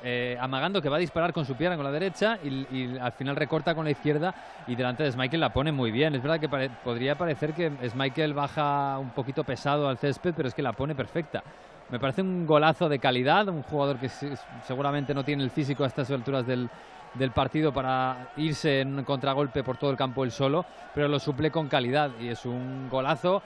eh, 0.02 0.36
amagando 0.40 0.80
que 0.80 0.88
va 0.88 0.96
a 0.96 1.00
disparar 1.00 1.32
con 1.32 1.44
su 1.44 1.54
pierna 1.54 1.76
con 1.76 1.84
la 1.84 1.90
derecha 1.90 2.38
y, 2.42 2.96
al 2.98 3.12
final 3.12 3.36
recorta 3.36 3.74
con 3.74 3.84
la 3.84 3.90
izquierda 3.90 4.34
y 4.66 4.74
delante 4.74 5.02
de 5.02 5.12
Michael 5.16 5.40
la 5.40 5.50
pone 5.50 5.72
muy 5.72 5.90
bien. 5.90 6.14
Es 6.14 6.22
verdad 6.22 6.40
que 6.40 6.48
podría 6.84 7.14
parecer 7.14 7.52
que 7.52 7.70
Michael 7.94 8.34
baja 8.34 8.98
un 8.98 9.10
poquito 9.10 9.44
pesado 9.44 9.88
al 9.88 9.98
césped, 9.98 10.34
pero 10.36 10.48
es 10.48 10.54
que 10.54 10.62
la 10.62 10.72
pone 10.72 10.94
perfecta. 10.94 11.42
Me 11.90 11.98
parece 11.98 12.22
un 12.22 12.46
golazo 12.46 12.88
de 12.88 12.98
calidad, 12.98 13.48
un 13.48 13.62
jugador 13.62 13.98
que 13.98 14.08
se- 14.08 14.36
seguramente 14.66 15.12
no 15.12 15.24
tiene 15.24 15.42
el 15.42 15.50
físico 15.50 15.82
a 15.82 15.88
estas 15.88 16.10
alturas 16.10 16.46
del, 16.46 16.68
del 17.14 17.30
partido 17.32 17.72
para 17.72 18.28
irse 18.36 18.80
en 18.80 19.02
contragolpe 19.04 19.64
por 19.64 19.76
todo 19.76 19.90
el 19.90 19.96
campo 19.96 20.22
él 20.22 20.30
solo, 20.30 20.64
pero 20.94 21.08
lo 21.08 21.18
suple 21.18 21.50
con 21.50 21.68
calidad 21.68 22.10
y 22.20 22.28
es 22.28 22.46
un 22.46 22.88
golazo 22.88 23.42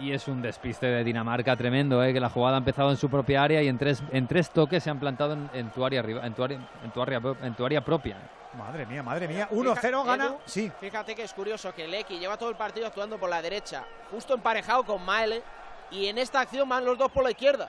y 0.00 0.12
es 0.12 0.26
un 0.28 0.42
despiste 0.42 0.86
de 0.86 1.04
Dinamarca 1.04 1.56
tremendo, 1.56 2.02
¿eh? 2.02 2.12
que 2.12 2.20
la 2.20 2.28
jugada 2.30 2.56
ha 2.56 2.58
empezado 2.58 2.90
en 2.90 2.96
su 2.96 3.08
propia 3.10 3.42
área 3.42 3.62
y 3.62 3.68
en 3.68 3.78
tres, 3.78 4.02
en 4.12 4.26
tres 4.26 4.50
toques 4.50 4.82
se 4.82 4.90
han 4.90 4.98
plantado 4.98 5.34
en, 5.34 5.50
en 5.54 5.70
tu 5.70 5.84
área 5.84 6.00
arriba, 6.00 6.26
en 6.26 6.34
tu 6.34 6.42
área, 6.42 6.58
en 6.84 6.90
tu 6.90 7.02
área, 7.02 7.20
en 7.42 7.54
tu 7.54 7.64
área 7.66 7.84
propia. 7.84 8.16
Madre 8.56 8.84
mía, 8.84 9.02
madre 9.02 9.26
mía. 9.28 9.48
1-0 9.50 9.74
Fija- 9.76 10.04
gana. 10.04 10.24
Edu, 10.26 10.36
Sí. 10.44 10.70
Fíjate 10.80 11.14
que 11.14 11.22
es 11.22 11.32
curioso 11.32 11.72
que 11.74 11.88
Lecky 11.88 12.18
lleva 12.18 12.36
todo 12.36 12.50
el 12.50 12.56
partido 12.56 12.86
actuando 12.86 13.18
por 13.18 13.30
la 13.30 13.40
derecha, 13.40 13.84
justo 14.10 14.34
emparejado 14.34 14.84
con 14.84 15.02
Maele, 15.04 15.42
y 15.90 16.06
en 16.06 16.18
esta 16.18 16.40
acción 16.40 16.68
van 16.68 16.84
los 16.84 16.98
dos 16.98 17.10
por 17.10 17.24
la 17.24 17.30
izquierda. 17.30 17.68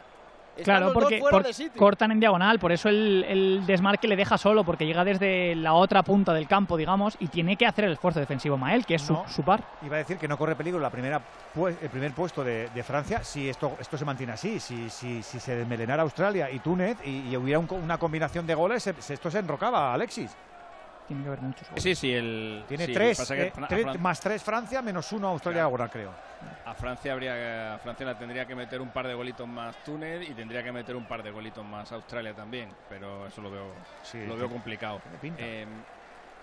Claro, 0.63 0.93
porque 0.93 1.17
por- 1.19 1.43
cortan 1.75 2.11
en 2.11 2.19
diagonal, 2.19 2.59
por 2.59 2.71
eso 2.71 2.89
el, 2.89 3.25
el 3.27 3.65
desmarque 3.65 4.07
le 4.07 4.15
deja 4.15 4.37
solo, 4.37 4.63
porque 4.63 4.85
llega 4.85 5.03
desde 5.03 5.55
la 5.55 5.73
otra 5.73 6.03
punta 6.03 6.33
del 6.33 6.47
campo, 6.47 6.77
digamos, 6.77 7.15
y 7.19 7.27
tiene 7.27 7.55
que 7.55 7.65
hacer 7.65 7.85
el 7.85 7.93
esfuerzo 7.93 8.19
defensivo 8.19 8.57
Mael, 8.57 8.85
que 8.85 8.95
es 8.95 9.01
su, 9.01 9.13
No. 9.13 9.25
su 9.27 9.43
par. 9.43 9.63
Iba 9.83 9.95
a 9.95 9.99
decir 9.99 10.17
que 10.17 10.27
no 10.27 10.37
corre 10.37 10.55
peligro 10.55 10.79
la 10.79 10.89
primera 10.89 11.21
el 11.55 11.89
primer 11.89 12.11
puesto 12.13 12.43
de, 12.43 12.69
de 12.73 12.83
Francia 12.83 13.23
si 13.23 13.49
esto, 13.49 13.77
esto 13.79 13.97
se 13.97 14.05
mantiene 14.05 14.33
así. 14.33 14.59
Si, 14.59 14.89
si, 14.89 15.23
si 15.23 15.39
se 15.39 15.55
desmelenara 15.55 16.03
Australia 16.03 16.49
y 16.51 16.59
Túnez 16.59 16.97
y, 17.05 17.29
y 17.29 17.37
hubiera 17.37 17.59
un 17.59 17.67
una 17.71 17.97
combinación 17.97 18.45
de 18.45 18.53
goles, 18.55 18.83
se- 18.83 18.93
se- 19.01 19.15
esto 19.15 19.31
se 19.31 19.39
enrocaba, 19.39 19.93
Alexis. 19.93 20.35
Tiene 21.07 21.21
que 21.23 21.27
haber 21.27 21.41
muchos 21.41 21.67
Sí, 21.77 21.95
sí, 21.95 22.13
el. 22.13 22.63
Tiene 22.67 22.85
sí, 22.85 22.93
tres, 22.93 23.17
pasa 23.17 23.35
que 23.35 23.47
eh, 23.47 23.53
tres- 23.67 23.85
Fran- 23.85 23.99
más 23.99 24.19
tres 24.19 24.41
Francia, 24.43 24.81
menos 24.81 25.11
uno 25.11 25.27
Australia 25.29 25.63
ahora, 25.63 25.89
creo. 25.89 26.11
A 26.65 26.73
Francia 26.73 27.11
habría 27.13 27.75
a 27.75 27.77
Francia 27.79 28.05
la 28.05 28.15
tendría 28.17 28.45
que 28.45 28.55
meter 28.55 28.81
un 28.81 28.89
par 28.89 29.07
de 29.07 29.13
golitos 29.13 29.47
más 29.47 29.75
Túnez 29.83 30.27
y 30.29 30.33
tendría 30.33 30.63
que 30.63 30.71
meter 30.71 30.95
un 30.95 31.05
par 31.05 31.21
de 31.23 31.31
golitos 31.31 31.63
más 31.65 31.91
Australia 31.91 32.33
también, 32.33 32.69
pero 32.89 33.27
eso 33.27 33.41
lo 33.41 33.51
veo 33.51 33.73
lo 34.27 34.35
veo 34.37 34.49
complicado. 34.49 35.01
Eh, 35.37 35.65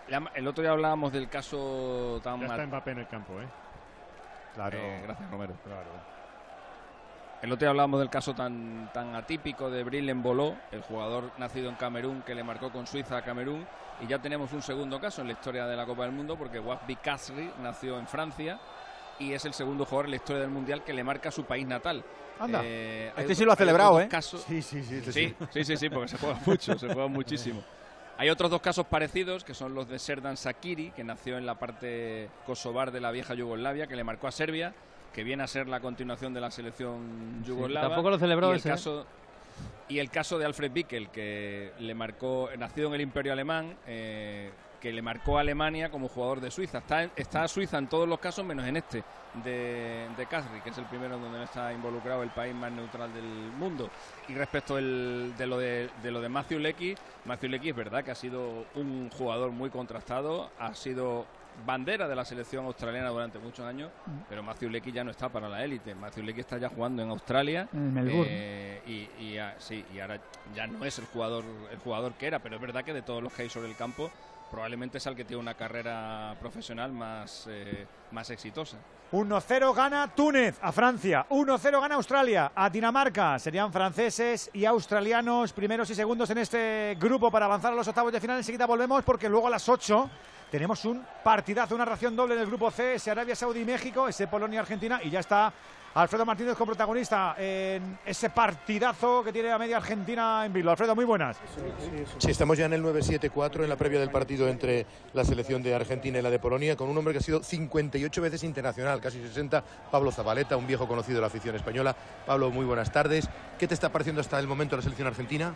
la- 0.09 0.31
el 0.35 0.47
otro 0.47 0.63
día 0.63 0.73
hablábamos 0.73 1.13
del 1.13 1.29
caso 1.29 2.21
tan 2.23 2.39
Ya 2.41 2.47
está 2.47 2.57
mal- 2.59 2.67
Mbappé 2.67 2.91
en 2.93 2.99
el 2.99 3.09
campo, 3.09 3.41
¿eh? 3.41 3.47
Claro. 4.55 4.79
Eh, 4.79 5.01
gracias 5.05 5.31
Romero. 5.31 5.55
El 7.43 7.51
otro 7.53 7.61
día 7.65 7.71
hablábamos 7.71 8.01
del 8.01 8.11
caso 8.11 8.35
tan, 8.35 8.91
tan 8.93 9.15
atípico 9.15 9.71
de 9.71 9.83
Brillen 9.83 10.23
Boló, 10.23 10.57
el 10.73 10.83
jugador 10.83 11.31
nacido 11.39 11.71
en 11.71 11.75
Camerún 11.77 12.23
que 12.23 12.35
le 12.35 12.45
marcó 12.45 12.71
con 12.71 12.87
Suiza 12.87 13.17
a 13.17 13.23
Camerún. 13.23 13.67
Y 14.03 14.07
ya 14.07 14.19
tenemos 14.19 14.53
un 14.53 14.63
segundo 14.63 15.01
caso 15.01 15.23
en 15.23 15.29
la 15.29 15.33
historia 15.35 15.67
de 15.67 15.77
la 15.77 15.87
Copa 15.87 16.03
del 16.03 16.13
Mundo 16.13 16.37
porque 16.37 16.59
Wafbi 16.61 16.97
Kasri 16.97 17.51
nació 17.63 17.99
en 17.99 18.07
Francia 18.07 18.59
y 19.19 19.33
es 19.33 19.45
el 19.47 19.55
segundo 19.55 19.85
jugador 19.85 20.07
en 20.07 20.11
la 20.13 20.17
historia 20.17 20.43
del 20.43 20.51
Mundial 20.51 20.83
que 20.85 20.93
le 20.93 21.03
marca 21.03 21.31
su 21.31 21.45
país 21.45 21.67
natal. 21.67 22.05
Anda. 22.39 22.61
Eh, 22.65 23.13
Este 23.17 23.35
sí 23.35 23.45
lo 23.45 23.53
ha 23.53 23.57
celebrado, 23.57 24.01
¿eh? 24.01 24.09
casos- 24.09 24.43
Sí, 24.47 24.61
sí, 24.63 24.83
sí, 24.83 24.97
este 24.97 25.13
sí, 25.13 25.29
sí. 25.39 25.47
sí, 25.51 25.65
sí, 25.65 25.77
sí, 25.77 25.91
porque 25.91 26.09
se 26.09 26.19
juega 26.19 26.39
mucho, 26.47 26.79
se 26.79 26.87
juega 26.93 27.09
muchísimo. 27.09 27.63
Hay 28.19 28.29
otros 28.29 28.51
dos 28.51 28.61
casos 28.61 28.85
parecidos, 28.87 29.45
que 29.45 29.55
son 29.55 29.75
los 29.75 29.89
de 29.89 29.99
Serdan 29.99 30.37
Sakiri, 30.37 30.91
que 30.91 31.05
nació 31.05 31.39
en 31.39 31.47
la 31.47 31.55
parte 31.59 32.29
kosovar 32.45 32.91
de 32.93 33.01
la 33.01 33.11
vieja 33.11 33.33
Yugoslavia, 33.35 33.87
que 33.87 33.97
le 33.97 34.05
marcó 34.05 34.27
a 34.29 34.33
Serbia, 34.33 34.75
que 35.13 35.25
viene 35.25 35.43
a 35.43 35.47
ser 35.47 35.69
la 35.69 35.81
continuación 35.81 36.33
de 36.35 36.41
la 36.41 36.51
selección 36.51 37.43
yugoslava. 37.45 37.89
tampoco 37.89 38.11
lo 38.11 38.19
celebró 38.19 38.53
y 38.53 38.57
ese, 38.57 38.69
El 38.69 38.73
¿eh? 38.73 38.77
caso, 38.77 39.07
y 39.89 39.99
el 39.99 40.11
caso 40.11 40.39
de 40.39 40.45
Alfred 40.47 40.71
Bickel, 40.73 41.09
que 41.11 41.73
le 41.81 41.95
marcó, 41.95 42.49
nacido 42.59 42.89
en 42.89 42.95
el 42.95 43.01
Imperio 43.01 43.33
Alemán, 43.33 43.77
eh, 43.87 44.51
que 44.81 44.93
le 44.93 45.03
marcó 45.03 45.37
a 45.37 45.41
Alemania 45.43 45.91
como 45.91 46.09
jugador 46.09 46.41
de 46.41 46.51
Suiza. 46.51 46.79
Está, 46.79 47.05
está 47.17 47.47
Suiza 47.49 47.77
en 47.79 47.89
todos 47.89 48.09
los 48.09 48.19
casos, 48.19 48.45
menos 48.47 48.67
en 48.67 48.77
este, 48.79 49.03
de, 49.45 50.07
de 50.17 50.27
Kasri, 50.27 50.61
que 50.63 50.71
es 50.71 50.79
el 50.79 50.87
primero 50.87 51.17
en 51.17 51.23
donde 51.23 51.39
no 51.39 51.45
está 51.45 51.73
involucrado 51.73 52.23
el 52.23 52.31
país 52.31 52.55
más 52.55 52.73
neutral 52.73 53.13
del 53.13 53.25
mundo. 53.25 53.91
Y 54.29 54.35
respecto 54.35 54.79
el- 54.79 55.35
de, 55.37 55.47
lo 55.47 55.59
de, 55.59 55.91
de 56.03 56.11
lo 56.11 56.21
de 56.23 56.29
Matthew 56.31 56.61
Lecky, 56.61 56.95
Matthew 57.27 57.51
Lecky 57.51 57.71
es 57.71 57.77
verdad 57.77 58.03
que 58.05 58.13
ha 58.13 58.15
sido 58.15 58.65
un 58.77 59.11
jugador 59.11 59.51
muy 59.51 59.69
contrastado, 59.71 60.51
ha 60.59 60.73
sido 60.75 61.27
bandera 61.65 62.09
de 62.09 62.17
la 62.17 62.25
selección 62.25 62.65
australiana 62.67 63.09
durante 63.11 63.39
muchos 63.39 63.65
años, 63.67 63.91
pero 64.29 64.43
Matthew 64.43 64.71
Lecky 64.71 64.93
ya 64.93 65.05
no 65.05 65.11
está 65.11 65.29
para 65.29 65.49
la 65.49 65.65
élite. 65.65 65.95
Matthew 65.95 66.25
Lecky 66.25 66.41
está 66.41 66.59
ya 66.59 66.69
jugando 66.69 67.03
en 67.03 67.11
Australia. 67.11 67.69
En 67.73 67.93
Melbourne. 67.95 68.27
eh, 68.29 68.83
y, 68.87 69.25
y, 69.25 69.39
sí, 69.59 69.85
y 69.95 70.01
ahora 70.01 70.21
ya 70.55 70.67
no 70.67 70.85
es 70.85 70.99
el 70.99 71.07
jugador, 71.07 71.45
el 71.71 71.79
jugador 71.79 72.15
que 72.15 72.27
era, 72.27 72.39
pero 72.39 72.57
es 72.57 72.61
verdad 72.61 72.85
que 72.85 72.93
de 72.93 73.03
todos 73.03 73.23
los 73.23 73.33
que 73.33 73.43
hay 73.43 73.49
sobre 73.49 73.69
el 73.69 73.77
campo, 73.77 74.11
probablemente 74.51 74.99
es 74.99 75.07
el 75.07 75.15
que 75.15 75.25
tiene 75.25 75.41
una 75.41 75.55
carrera 75.55 76.35
profesional 76.41 76.93
más, 76.93 77.47
eh, 77.49 77.87
más 78.11 78.31
exitosa. 78.31 78.77
1-0 79.13 79.75
gana 79.75 80.07
Túnez 80.15 80.57
a 80.63 80.71
Francia, 80.71 81.27
1-0 81.31 81.81
gana 81.81 81.97
Australia 81.97 82.53
a 82.55 82.71
Dinamarca. 82.71 83.39
Serían 83.41 83.73
franceses 83.73 84.49
y 84.53 84.65
australianos 84.65 85.53
primeros 85.53 85.91
y 85.91 85.97
segundos 85.97 86.31
en 86.31 86.39
este 86.39 86.97
grupo 87.01 87.29
para 87.29 87.47
avanzar 87.47 87.73
a 87.73 87.77
los 87.77 87.89
octavos 87.89 88.13
de 88.13 88.21
final. 88.21 88.37
Enseguida 88.37 88.67
volvemos 88.67 89.03
porque 89.03 89.29
luego 89.29 89.49
a 89.49 89.51
las 89.51 89.69
8 89.69 90.09
tenemos 90.51 90.85
un 90.85 91.05
partidazo, 91.23 91.75
una 91.75 91.85
ración 91.85 92.17
doble 92.17 92.35
en 92.35 92.41
el 92.41 92.47
grupo 92.47 92.71
C, 92.71 92.95
ese 92.95 93.11
Arabia 93.11 93.37
Saudí 93.37 93.61
y 93.61 93.65
México, 93.65 94.09
ese 94.09 94.27
Polonia-Argentina 94.27 95.01
y 95.03 95.11
ya 95.11 95.21
está 95.21 95.53
Alfredo 95.93 96.25
Martínez 96.25 96.55
como 96.55 96.67
protagonista 96.67 97.35
en 97.37 97.99
ese 98.07 98.31
partidazo 98.31 99.25
que 99.25 99.33
tiene 99.33 99.51
a 99.51 99.59
media 99.59 99.77
Argentina 99.77 100.47
en 100.47 100.53
Bilbao. 100.53 100.73
Alfredo, 100.73 100.95
muy 100.95 101.05
buenas. 101.05 101.37
Sí, 102.19 102.31
estamos 102.31 102.57
ya 102.57 102.67
en 102.67 102.75
el 102.75 102.83
9-7-4 102.85 103.65
en 103.65 103.69
la 103.69 103.77
previa 103.77 103.99
del 103.99 104.11
partido 104.11 104.49
entre 104.49 104.87
la 105.15 105.25
selección 105.25 105.63
de 105.63 105.75
Argentina 105.75 106.19
y 106.19 106.23
la 106.23 106.31
de 106.31 106.39
Polonia, 106.39 106.77
con 106.77 106.89
un 106.89 106.97
hombre 106.97 107.13
que 107.13 107.19
ha 107.19 107.23
sido 107.23 107.43
58 107.43 108.23
veces 108.23 108.45
internacional, 108.45 109.01
casi 109.01 109.21
60, 109.21 109.65
Pablo 109.91 110.13
Zabaleta, 110.13 110.57
un 110.57 110.67
viejo 110.67 110.87
conocido 110.87 111.17
de 111.17 111.23
la 111.23 111.27
afición 111.27 111.57
española. 111.57 111.97
Pablo, 112.25 112.51
muy 112.51 112.65
buenas 112.65 112.93
tardes. 112.93 113.29
¿Qué 113.59 113.67
te 113.67 113.75
está 113.75 113.91
pareciendo 113.91 114.21
hasta 114.21 114.39
el 114.39 114.47
momento 114.47 114.77
la 114.77 114.83
selección 114.83 115.09
argentina? 115.09 115.55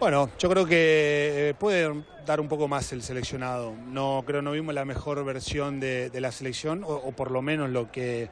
Bueno, 0.00 0.30
yo 0.38 0.48
creo 0.48 0.64
que 0.64 1.48
eh, 1.48 1.54
puede 1.58 1.92
dar 2.24 2.40
un 2.40 2.46
poco 2.46 2.68
más 2.68 2.92
el 2.92 3.02
seleccionado. 3.02 3.74
No 3.88 4.22
creo 4.24 4.42
no 4.42 4.52
vimos 4.52 4.72
la 4.72 4.84
mejor 4.84 5.24
versión 5.24 5.80
de, 5.80 6.10
la 6.14 6.30
selección 6.30 6.84
o, 6.86 7.10
por 7.12 7.32
lo 7.32 7.42
menos 7.42 7.70
lo 7.70 7.90
que 7.90 8.30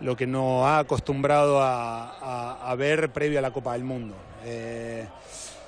lo 0.00 0.16
que 0.16 0.26
nos 0.26 0.64
ha 0.64 0.78
acostumbrado 0.78 1.58
a 1.60 2.74
ver 2.78 3.10
previo 3.10 3.38
a 3.38 3.42
la 3.42 3.52
Copa 3.52 3.74
del 3.74 3.84
Mundo. 3.84 4.14
Eh, 4.44 5.06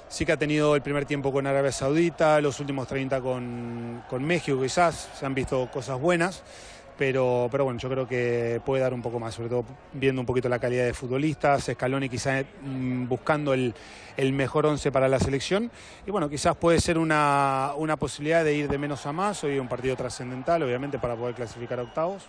sí 0.09 0.25
que 0.25 0.33
ha 0.33 0.37
tenido 0.37 0.75
el 0.75 0.83
primer 0.83 1.05
tiempo 1.05 1.33
con 1.33 1.47
Arabia 1.47 1.73
Saudita, 1.73 2.41
los 2.41 2.61
últimos 2.61 2.89
30 2.89 3.21
con, 3.21 4.05
con 4.09 4.25
México 4.25 4.61
quizás, 4.61 5.09
se 5.19 5.27
han 5.27 5.35
visto 5.35 5.69
cosas 5.71 6.01
buenas, 6.01 6.43
pero, 7.03 7.49
pero 7.51 7.65
bueno, 7.65 7.81
yo 7.81 7.89
creo 7.89 8.07
que 8.07 8.61
puede 8.65 8.81
dar 8.81 8.95
un 8.95 9.03
poco 9.03 9.19
más, 9.19 9.35
sobre 9.35 9.49
todo 9.49 9.65
viendo 9.93 10.21
un 10.21 10.27
poquito 10.27 10.49
la 10.49 10.61
calidad 10.61 10.85
de 10.85 10.95
futbolistas, 10.95 11.65
Scaloni 11.65 12.09
quizás 12.09 12.45
mm, 12.63 13.09
buscando 13.09 13.53
el, 13.55 13.75
el 14.17 14.33
mejor 14.33 14.67
once 14.67 14.93
para 14.93 15.09
la 15.09 15.19
selección, 15.19 15.69
y 16.07 16.13
bueno, 16.13 16.29
quizás 16.29 16.55
puede 16.55 16.81
ser 16.81 16.99
una, 16.99 17.73
una 17.77 17.97
posibilidad 17.97 18.45
de 18.45 18.55
ir 18.55 18.69
de 18.69 18.79
menos 18.79 19.05
a 19.05 19.11
más, 19.13 19.43
hoy 19.43 19.59
un 19.59 19.67
partido 19.67 19.97
trascendental, 19.97 20.63
obviamente, 20.63 21.01
para 21.01 21.17
poder 21.17 21.35
clasificar 21.35 21.81
a 21.81 21.83
octavos. 21.83 22.23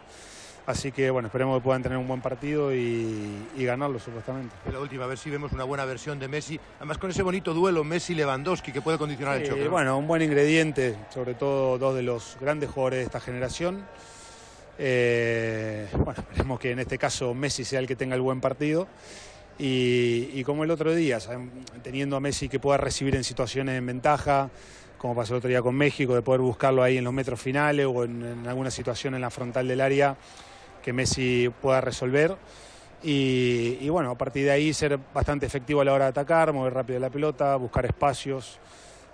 Así 0.65 0.91
que 0.91 1.11
bueno, 1.11 1.27
esperemos 1.27 1.59
que 1.59 1.63
puedan 1.63 1.83
tener 1.83 1.99
un 1.99 2.07
buen 2.07 2.21
partido 2.21 2.73
y, 2.73 3.45
y 3.55 3.65
ganarlo 3.65 3.99
supuestamente. 3.99 4.55
La 4.71 4.79
última, 4.79 5.03
a 5.03 5.07
ver 5.07 5.19
si 5.19 5.29
vemos 5.29 5.51
una 5.51 5.65
buena 5.65 5.85
versión 5.85 6.17
de 6.17 6.27
Messi, 6.27 6.59
además 6.77 6.97
con 6.97 7.11
ese 7.11 7.21
bonito 7.21 7.53
duelo 7.53 7.83
Messi-Lewandowski 7.83 8.71
que 8.71 8.81
puede 8.81 8.97
condicionar 8.97 9.37
el 9.37 9.47
choque. 9.47 9.65
¿no? 9.65 9.69
bueno, 9.69 9.99
un 9.99 10.07
buen 10.07 10.23
ingrediente, 10.23 10.97
sobre 11.13 11.35
todo 11.35 11.77
dos 11.77 11.93
de 11.93 12.01
los 12.01 12.37
grandes 12.41 12.71
jugadores 12.71 12.99
de 12.99 13.03
esta 13.03 13.19
generación. 13.19 13.85
Eh, 14.77 15.87
bueno, 15.93 16.13
esperemos 16.31 16.59
que 16.59 16.71
en 16.71 16.79
este 16.79 16.97
caso 16.97 17.33
Messi 17.33 17.63
sea 17.63 17.79
el 17.79 17.87
que 17.87 17.95
tenga 17.95 18.15
el 18.15 18.21
buen 18.21 18.41
partido. 18.41 18.87
Y, 19.59 20.43
como 20.45 20.63
el 20.63 20.71
otro 20.71 20.95
día, 20.95 21.19
teniendo 21.83 22.15
a 22.15 22.19
Messi 22.19 22.49
que 22.49 22.59
pueda 22.59 22.77
recibir 22.77 23.15
en 23.15 23.23
situaciones 23.23 23.77
en 23.77 23.85
ventaja, 23.85 24.49
como 24.97 25.15
pasó 25.15 25.33
el 25.33 25.37
otro 25.37 25.49
día 25.49 25.61
con 25.61 25.75
México, 25.75 26.15
de 26.15 26.23
poder 26.23 26.41
buscarlo 26.41 26.81
ahí 26.81 26.97
en 26.97 27.03
los 27.03 27.13
metros 27.13 27.39
finales 27.39 27.85
o 27.85 28.03
en, 28.03 28.47
alguna 28.47 28.71
situación 28.71 29.13
en 29.13 29.21
la 29.21 29.29
frontal 29.29 29.67
del 29.67 29.79
área 29.79 30.17
que 30.81 30.91
Messi 30.91 31.51
pueda 31.61 31.81
resolver. 31.81 32.35
Y 33.03 33.87
bueno, 33.89 34.11
a 34.11 34.17
partir 34.17 34.45
de 34.45 34.51
ahí 34.51 34.73
ser 34.73 34.97
bastante 35.13 35.45
efectivo 35.45 35.81
a 35.81 35.85
la 35.85 35.93
hora 35.93 36.05
de 36.05 36.09
atacar, 36.09 36.51
mover 36.51 36.73
rápido 36.73 36.99
la 36.99 37.11
pelota, 37.11 37.55
buscar 37.55 37.85
espacios, 37.85 38.59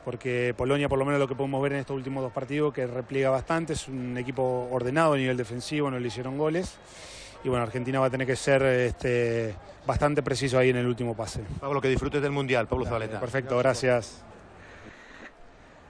porque 0.05 0.53
Polonia, 0.57 0.89
por 0.89 0.97
lo 0.99 1.05
menos 1.05 1.19
lo 1.19 1.27
que 1.27 1.35
podemos 1.35 1.61
ver 1.61 1.73
en 1.73 1.79
estos 1.79 1.95
últimos 1.95 2.23
dos 2.23 2.31
partidos, 2.31 2.73
que 2.73 2.87
repliega 2.87 3.29
bastante, 3.29 3.73
es 3.73 3.87
un 3.87 4.17
equipo 4.17 4.67
ordenado 4.71 5.13
a 5.13 5.17
nivel 5.17 5.37
defensivo, 5.37 5.91
no 5.91 5.99
le 5.99 6.07
hicieron 6.07 6.37
goles. 6.37 6.77
Y 7.43 7.49
bueno, 7.49 7.63
Argentina 7.63 7.99
va 7.99 8.07
a 8.07 8.09
tener 8.09 8.27
que 8.27 8.35
ser 8.35 8.61
este, 8.63 9.55
bastante 9.85 10.21
preciso 10.21 10.57
ahí 10.57 10.69
en 10.69 10.77
el 10.77 10.87
último 10.87 11.15
pase. 11.15 11.41
Pablo, 11.59 11.79
que 11.79 11.87
disfrutes 11.87 12.21
del 12.21 12.31
Mundial, 12.31 12.67
Pablo 12.67 12.85
Zabaleta. 12.85 13.19
Perfecto, 13.19 13.57
gracias. 13.57 14.23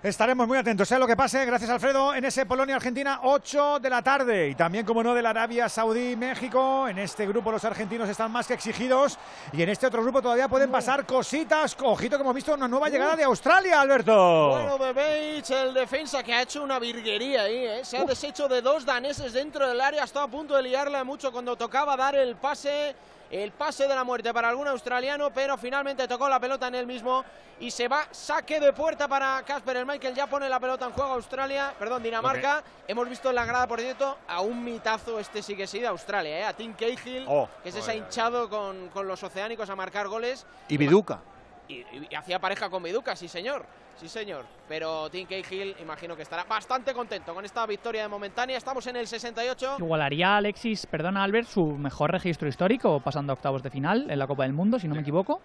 Estaremos 0.01 0.47
muy 0.47 0.57
atentos, 0.57 0.88
sea 0.88 0.97
lo 0.97 1.05
que 1.05 1.17
pase, 1.17 1.45
gracias 1.45 1.69
Alfredo, 1.69 2.15
en 2.15 2.23
ese 2.23 2.45
Polonia-Argentina, 2.45 3.19
8 3.23 3.80
de 3.81 3.89
la 3.89 4.01
tarde. 4.01 4.47
Y 4.47 4.55
también, 4.55 4.85
como 4.85 5.03
no, 5.03 5.13
de 5.13 5.21
la 5.21 5.31
Arabia 5.31 5.67
Saudí-México. 5.67 6.88
En 6.88 6.99
este 6.99 7.27
grupo 7.27 7.51
los 7.51 7.65
argentinos 7.65 8.07
están 8.07 8.31
más 8.31 8.47
que 8.47 8.53
exigidos. 8.53 9.19
Y 9.51 9.61
en 9.61 9.67
este 9.67 9.88
otro 9.88 10.01
grupo 10.01 10.21
todavía 10.21 10.47
pueden 10.47 10.71
pasar 10.71 11.05
cositas. 11.05 11.76
Ojito 11.84 12.15
que 12.15 12.21
hemos 12.21 12.34
visto 12.34 12.53
una 12.53 12.69
nueva 12.69 12.88
llegada 12.88 13.17
de 13.17 13.26
Australia, 13.26 13.81
Alberto. 13.81 14.51
Bueno, 14.51 14.77
Bebeich, 14.77 15.51
el 15.51 15.73
defensa 15.73 16.23
que 16.23 16.34
ha 16.34 16.43
hecho 16.43 16.63
una 16.63 16.80
virguería 16.80 17.41
ahí, 17.41 17.65
¿eh? 17.65 17.81
se 17.84 17.97
ha 17.97 18.05
deshecho 18.05 18.47
de 18.47 18.61
dos 18.61 18.85
daneses 18.85 19.34
dentro 19.34 19.67
del 19.67 19.81
área, 19.81 20.05
estaba 20.05 20.27
a 20.27 20.30
punto 20.30 20.55
de 20.55 20.63
liarla 20.63 21.03
mucho 21.03 21.30
cuando 21.30 21.57
tocaba 21.57 21.97
dar 21.97 22.15
el 22.15 22.38
pase, 22.38 22.95
el 23.30 23.51
pase 23.51 23.88
de 23.88 23.95
la 23.95 24.03
muerte 24.03 24.34
para 24.34 24.49
algún 24.49 24.68
australiano, 24.68 25.31
pero 25.31 25.57
finalmente 25.57 26.07
tocó 26.07 26.27
la 26.27 26.39
pelota 26.39 26.68
en 26.68 26.76
él 26.76 26.88
mismo 26.88 27.23
y 27.60 27.72
se 27.72 27.88
va 27.88 28.07
saque 28.11 28.60
de 28.60 28.73
puerta 28.73 29.07
para 29.07 29.43
Casper 29.43 29.77
el 29.77 29.85
Michael, 29.85 30.15
ya 30.15 30.27
pone 30.27 30.47
la 30.49 30.60
pelota 30.60 30.85
en 30.85 30.91
juego 30.91 31.14
Australia, 31.14 31.73
perdón, 31.77 32.01
Dinamarca. 32.01 32.64
Hemos 32.88 33.07
visto 33.10 33.30
en 33.30 33.35
la 33.35 33.45
grada, 33.45 33.68
por 33.68 33.80
cierto, 33.80 34.18
a 34.27 34.41
un 34.41 34.64
mitazo 34.64 35.19
este 35.19 35.41
sí 35.43 35.56
que 35.56 35.68
sí 35.68 35.80
de 35.80 35.88
Australia, 35.88 36.39
¿eh? 36.39 36.43
a 36.45 36.53
Tim 36.53 36.73
Cahill, 36.73 37.26
Oh, 37.27 37.47
que 37.64 37.72
se 37.72 37.91
ha 37.91 37.95
hinchado 37.95 38.49
con, 38.49 38.89
con 38.89 39.07
los 39.07 39.22
oceánicos 39.22 39.69
a 39.69 39.76
marcar 39.76 40.07
goles. 40.07 40.45
Y 40.68 40.77
Viduca. 40.77 41.19
Y, 41.68 41.85
y 42.10 42.15
hacía 42.15 42.39
pareja 42.39 42.69
con 42.69 42.81
Viduca, 42.81 43.15
sí 43.15 43.27
señor, 43.27 43.65
sí 43.99 44.07
señor. 44.07 44.45
Pero 44.67 45.09
Tim 45.09 45.27
Cahill 45.27 45.76
imagino 45.81 46.15
que 46.15 46.21
estará 46.23 46.43
bastante 46.45 46.93
contento 46.93 47.34
con 47.34 47.43
esta 47.45 47.65
victoria 47.65 48.03
de 48.03 48.07
momentánea. 48.07 48.57
Estamos 48.57 48.85
en 48.88 48.95
el 48.95 49.07
68. 49.07 49.76
Igualaría 49.80 50.38
Alexis, 50.38 50.85
perdona 50.85 51.23
Albert, 51.23 51.47
su 51.47 51.65
mejor 51.65 52.11
registro 52.11 52.47
histórico 52.47 52.99
pasando 52.99 53.34
a 53.34 53.35
octavos 53.35 53.61
de 53.63 53.69
final 53.69 54.09
en 54.09 54.17
la 54.19 54.27
Copa 54.27 54.43
del 54.43 54.53
Mundo, 54.53 54.80
si 54.80 54.88
no 54.88 54.95
me 54.95 55.01
equivoco, 55.01 55.41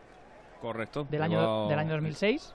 Correcto. 0.61 1.07
del 1.11 1.23
año, 1.23 1.69
del 1.69 1.79
año 1.79 1.93
2006. 1.93 2.55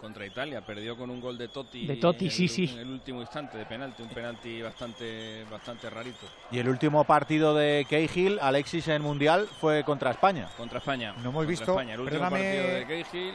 Contra 0.00 0.24
Italia, 0.24 0.60
perdió 0.64 0.96
con 0.96 1.10
un 1.10 1.20
gol 1.20 1.36
de 1.36 1.48
Totti. 1.48 1.84
De 1.84 1.96
Totti, 1.96 2.26
en 2.26 2.30
sí, 2.30 2.44
el- 2.44 2.48
sí. 2.48 2.70
En 2.72 2.78
el 2.78 2.88
último 2.90 3.20
instante 3.20 3.58
de 3.58 3.66
penalti, 3.66 4.00
un 4.04 4.08
penalti 4.08 4.62
bastante, 4.62 5.42
bastante 5.50 5.90
rarito. 5.90 6.24
Y 6.52 6.60
el 6.60 6.68
último 6.68 7.02
partido 7.02 7.52
de 7.52 7.84
Cahill, 7.90 8.38
Alexis 8.40 8.86
en 8.86 9.02
Mundial, 9.02 9.48
fue 9.60 9.82
contra 9.82 10.12
España. 10.12 10.48
Contra 10.56 10.78
España. 10.78 11.14
No 11.14 11.30
hemos 11.30 11.32
Contra 11.34 11.48
visto, 11.50 11.70
España. 11.72 11.94
El 11.94 12.00
último 12.02 12.20
perdóname, 12.20 12.44
partido 12.54 12.74
de 12.78 12.86
Cahill. 13.02 13.34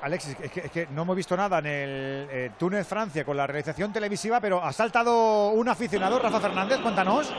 Alexis, 0.00 0.36
es 0.40 0.50
que, 0.52 0.82
es 0.82 0.90
no 0.90 1.02
hemos 1.02 1.16
visto 1.16 1.36
nada 1.36 1.58
en 1.58 1.66
el 1.66 2.28
eh, 2.30 2.50
Túnez-Francia 2.56 3.24
con 3.24 3.36
la 3.36 3.46
realización 3.46 3.92
televisiva, 3.92 4.40
pero 4.40 4.62
ha 4.62 4.72
saltado 4.72 5.48
un 5.50 5.68
aficionado, 5.68 6.18
Rafa 6.18 6.40
Fernández, 6.40 6.78
cuéntanos. 6.78 7.32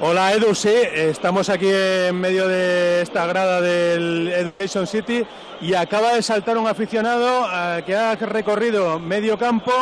Hola 0.00 0.32
Edu, 0.32 0.54
sí, 0.54 0.74
estamos 0.92 1.48
aquí 1.48 1.70
en 1.70 2.20
medio 2.20 2.48
de 2.48 3.00
esta 3.00 3.26
grada 3.26 3.60
del 3.60 4.28
Education 4.28 4.86
City 4.86 5.24
y 5.60 5.72
acaba 5.72 6.14
de 6.14 6.20
saltar 6.20 6.58
un 6.58 6.66
aficionado 6.66 7.46
eh, 7.50 7.82
que 7.86 7.94
ha 7.94 8.14
recorrido 8.16 8.98
medio 8.98 9.38
campo, 9.38 9.72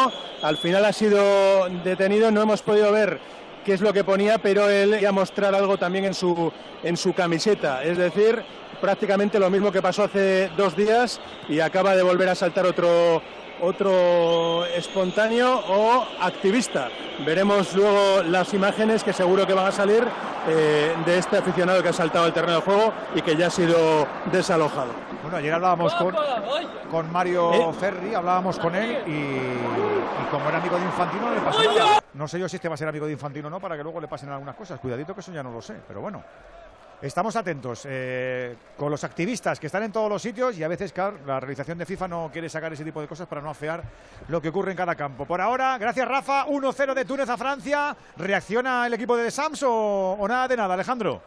al 0.43 0.59
final 0.59 0.85
ha 0.85 0.93
sido 0.93 1.69
detenido, 1.83 2.31
no 2.31 2.43
hemos 2.43 2.63
podido 2.63 2.93
ver 2.93 3.19
qué 3.65 3.73
es 3.73 3.81
lo 3.81 3.93
que 3.93 4.05
ponía, 4.05 4.39
pero 4.39 4.69
él 4.69 4.99
iba 5.01 5.09
a 5.09 5.13
mostrar 5.13 5.55
algo 5.55 5.79
también 5.79 6.05
en 6.05 6.15
su, 6.15 6.53
en 6.85 6.97
su 6.97 7.15
camiseta, 7.15 7.83
es 7.83 7.97
decir, 7.97 8.45
prácticamente 8.83 9.39
lo 9.39 9.49
mismo 9.49 9.71
que 9.71 9.81
pasó 9.81 10.03
hace 10.03 10.51
dos 10.57 10.77
días 10.77 11.21
y 11.49 11.61
acaba 11.61 11.95
de 11.95 12.03
volver 12.03 12.29
a 12.29 12.35
saltar 12.35 12.67
otro, 12.67 13.23
otro 13.61 14.67
espontáneo 14.67 15.63
o 15.69 16.05
activista. 16.21 16.89
Veremos 17.25 17.75
luego 17.77 18.25
las 18.25 18.53
imágenes 18.53 19.05
que 19.05 19.13
seguro 19.13 19.47
que 19.47 19.55
van 19.55 19.67
a 19.67 19.73
salir 19.73 20.05
eh, 20.49 20.95
de 21.07 21.19
este 21.19 21.39
aficionado 21.39 21.81
que 21.81 21.91
ha 21.91 21.93
saltado 21.93 22.25
al 22.25 22.33
terreno 22.33 22.57
de 22.57 22.61
juego 22.63 22.93
y 23.15 23.23
que 23.23 23.37
ya 23.37 23.47
ha 23.47 23.51
sido 23.51 24.07
desalojado. 24.33 24.91
Bueno, 25.23 25.37
ayer 25.37 25.55
hablábamos 25.55 25.95
con, 25.95 26.17
con 26.91 27.13
Mario 27.13 27.53
¿Eh? 27.53 27.73
Ferri, 27.79 28.15
hablábamos 28.17 28.59
con 28.59 28.75
él 28.75 28.99
y, 29.07 29.13
y 29.13 30.27
como 30.29 30.49
era 30.49 30.59
amigo 30.59 30.77
de 30.77 30.85
Infantino 30.85 31.29
no 31.29 31.35
le 31.37 31.41
pasó 31.41 31.63
nada. 31.63 32.03
No 32.15 32.27
sé 32.27 32.41
yo 32.41 32.49
si 32.49 32.57
este 32.57 32.69
va 32.69 32.75
a 32.75 32.79
ser 32.79 32.89
amigo 32.89 33.07
de 33.07 33.13
Infantino 33.13 33.47
o 33.47 33.51
no, 33.51 33.61
para 33.61 33.77
que 33.77 33.85
luego 33.85 34.01
le 34.01 34.09
pasen 34.09 34.31
algunas 34.31 34.57
cosas. 34.57 34.81
Cuidadito 34.81 35.15
que 35.15 35.21
eso 35.21 35.31
ya 35.33 35.45
no 35.45 35.53
lo 35.53 35.63
sé, 35.63 35.77
pero 35.87 36.01
bueno. 36.01 36.25
Estamos 37.03 37.35
atentos 37.35 37.83
eh, 37.85 38.55
con 38.77 38.89
los 38.89 39.03
activistas 39.03 39.59
que 39.59 39.67
están 39.67 39.83
en 39.83 39.91
todos 39.91 40.09
los 40.09 40.23
sitios 40.23 40.57
y 40.57 40.63
a 40.63 40.69
veces, 40.69 40.93
claro, 40.93 41.19
la 41.27 41.41
realización 41.41 41.77
de 41.77 41.85
FIFA 41.85 42.07
no 42.07 42.31
quiere 42.33 42.49
sacar 42.49 42.73
ese 42.73 42.85
tipo 42.85 43.01
de 43.01 43.09
cosas 43.09 43.27
para 43.27 43.41
no 43.41 43.51
afear 43.51 43.83
lo 44.29 44.41
que 44.41 44.51
ocurre 44.51 44.71
en 44.71 44.77
cada 44.77 44.95
campo. 44.95 45.27
Por 45.27 45.41
ahora, 45.41 45.79
gracias 45.79 46.07
Rafa, 46.07 46.47
1-0 46.47 46.95
de 46.95 47.05
Túnez 47.05 47.29
a 47.29 47.37
Francia. 47.37 47.97
¿Reacciona 48.17 48.87
el 48.87 48.95
equipo 48.95 49.17
de 49.17 49.25
The 49.25 49.31
Sams 49.33 49.65
o, 49.65 50.13
o 50.13 50.29
nada 50.29 50.47
de 50.47 50.57
nada, 50.57 50.75
Alejandro? 50.75 51.21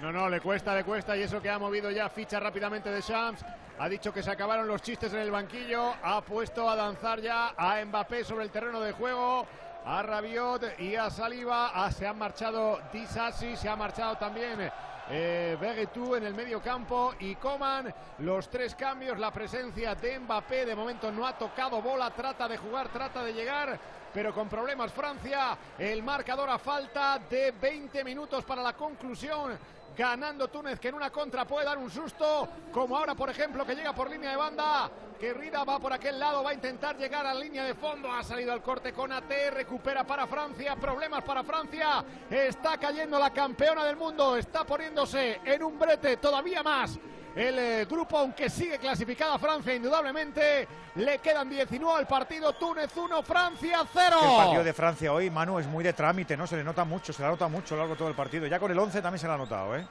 No, 0.00 0.12
no, 0.12 0.28
le 0.28 0.40
cuesta, 0.40 0.72
le 0.76 0.84
cuesta 0.84 1.16
y 1.16 1.22
eso 1.22 1.42
que 1.42 1.50
ha 1.50 1.58
movido 1.58 1.90
ya 1.90 2.08
ficha 2.08 2.38
rápidamente 2.38 2.88
de 2.88 3.00
Shams. 3.00 3.44
Ha 3.80 3.88
dicho 3.88 4.12
que 4.12 4.22
se 4.22 4.30
acabaron 4.30 4.68
los 4.68 4.80
chistes 4.80 5.12
en 5.12 5.18
el 5.18 5.32
banquillo. 5.32 5.92
Ha 6.04 6.20
puesto 6.20 6.70
a 6.70 6.76
danzar 6.76 7.20
ya 7.20 7.52
a 7.56 7.84
Mbappé 7.84 8.22
sobre 8.22 8.44
el 8.44 8.50
terreno 8.50 8.80
de 8.80 8.92
juego. 8.92 9.44
A 9.86 10.02
Rabiot 10.02 10.80
y 10.80 10.96
a 10.96 11.10
Saliba. 11.10 11.70
Ah, 11.74 11.90
se 11.90 12.06
han 12.06 12.16
marchado 12.16 12.80
Disasi, 12.90 13.54
se 13.54 13.68
ha 13.68 13.76
marchado 13.76 14.16
también 14.16 14.70
eh, 15.10 15.58
en 15.60 16.24
el 16.24 16.34
medio 16.34 16.62
campo 16.62 17.14
y 17.20 17.34
Coman. 17.34 17.92
Los 18.20 18.48
tres 18.48 18.74
cambios, 18.74 19.18
la 19.18 19.30
presencia 19.30 19.94
de 19.94 20.18
Mbappé. 20.20 20.64
De 20.64 20.74
momento 20.74 21.12
no 21.12 21.26
ha 21.26 21.36
tocado 21.36 21.82
bola, 21.82 22.10
trata 22.10 22.48
de 22.48 22.56
jugar, 22.56 22.88
trata 22.88 23.22
de 23.22 23.34
llegar. 23.34 23.78
Pero 24.14 24.32
con 24.32 24.48
problemas 24.48 24.90
Francia, 24.90 25.58
el 25.78 26.02
marcador 26.02 26.48
a 26.48 26.58
falta 26.58 27.18
de 27.18 27.50
20 27.50 28.04
minutos 28.04 28.42
para 28.44 28.62
la 28.62 28.72
conclusión 28.72 29.58
ganando 29.96 30.48
Túnez 30.48 30.80
que 30.80 30.88
en 30.88 30.94
una 30.94 31.10
contra 31.10 31.44
puede 31.46 31.66
dar 31.66 31.78
un 31.78 31.90
susto, 31.90 32.48
como 32.72 32.96
ahora 32.96 33.14
por 33.14 33.30
ejemplo 33.30 33.64
que 33.64 33.74
llega 33.74 33.94
por 33.94 34.10
línea 34.10 34.30
de 34.30 34.36
banda, 34.36 34.90
que 35.18 35.32
Rida 35.32 35.64
va 35.64 35.78
por 35.78 35.92
aquel 35.92 36.18
lado, 36.18 36.42
va 36.42 36.50
a 36.50 36.54
intentar 36.54 36.96
llegar 36.96 37.24
a 37.26 37.34
la 37.34 37.40
línea 37.40 37.64
de 37.64 37.74
fondo, 37.74 38.10
ha 38.10 38.22
salido 38.22 38.52
al 38.52 38.62
corte 38.62 38.92
con 38.92 39.12
AT, 39.12 39.30
recupera 39.52 40.04
para 40.04 40.26
Francia, 40.26 40.76
problemas 40.76 41.22
para 41.22 41.44
Francia, 41.44 42.04
está 42.28 42.76
cayendo 42.78 43.18
la 43.18 43.30
campeona 43.30 43.84
del 43.84 43.96
mundo, 43.96 44.36
está 44.36 44.64
poniéndose 44.64 45.40
en 45.44 45.62
un 45.62 45.78
brete 45.78 46.16
todavía 46.16 46.62
más. 46.62 46.98
El 47.34 47.58
eh, 47.58 47.84
grupo, 47.86 48.18
aunque 48.18 48.48
sigue 48.48 48.78
clasificada 48.78 49.38
Francia, 49.38 49.74
indudablemente, 49.74 50.68
le 50.94 51.18
quedan 51.18 51.48
19 51.48 51.98
al 51.98 52.06
partido. 52.06 52.52
Túnez 52.52 52.96
1, 52.96 53.22
Francia 53.24 53.78
0. 53.92 54.16
El 54.22 54.36
partido 54.36 54.64
de 54.64 54.72
Francia 54.72 55.12
hoy, 55.12 55.30
Manu, 55.30 55.58
es 55.58 55.66
muy 55.66 55.82
de 55.82 55.92
trámite, 55.92 56.36
¿no? 56.36 56.46
Se 56.46 56.56
le 56.56 56.62
nota 56.62 56.84
mucho, 56.84 57.12
se 57.12 57.22
le 57.22 57.28
nota 57.28 57.48
mucho 57.48 57.74
a 57.74 57.76
lo 57.76 57.82
largo 57.82 57.94
de 57.94 57.98
todo 57.98 58.08
el 58.08 58.14
partido. 58.14 58.46
Ya 58.46 58.60
con 58.60 58.70
el 58.70 58.78
11 58.78 59.02
también 59.02 59.18
se 59.18 59.26
le 59.26 59.32
ha 59.32 59.36
notado, 59.36 59.76
¿eh? 59.76 59.84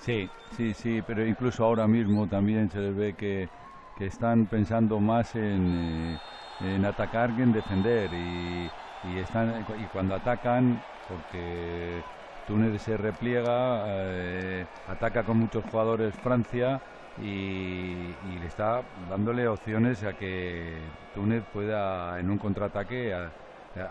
Sí, 0.00 0.28
sí, 0.56 0.74
sí, 0.74 1.02
pero 1.06 1.24
incluso 1.24 1.64
ahora 1.64 1.86
mismo 1.86 2.26
también 2.26 2.68
se 2.70 2.78
les 2.78 2.96
ve 2.96 3.14
que, 3.14 3.48
que 3.96 4.06
están 4.06 4.46
pensando 4.46 4.98
más 4.98 5.34
en, 5.36 6.18
eh, 6.60 6.74
en 6.74 6.84
atacar 6.84 7.36
que 7.36 7.42
en 7.42 7.52
defender 7.52 8.10
y, 8.12 8.70
y 9.04 9.18
están 9.18 9.66
y 9.78 9.84
cuando 9.92 10.14
atacan 10.14 10.82
porque 11.06 12.02
Túnez 12.46 12.80
se 12.82 12.96
repliega, 12.96 13.84
eh, 13.86 14.66
ataca 14.88 15.22
con 15.22 15.38
muchos 15.38 15.64
jugadores 15.70 16.14
Francia 16.16 16.80
y, 17.22 18.14
le 18.38 18.46
está 18.46 18.82
dándole 19.08 19.46
opciones 19.46 20.02
a 20.04 20.12
que 20.12 20.78
Túnez 21.14 21.44
pueda 21.52 22.18
en 22.18 22.30
un 22.30 22.38
contraataque 22.38 23.14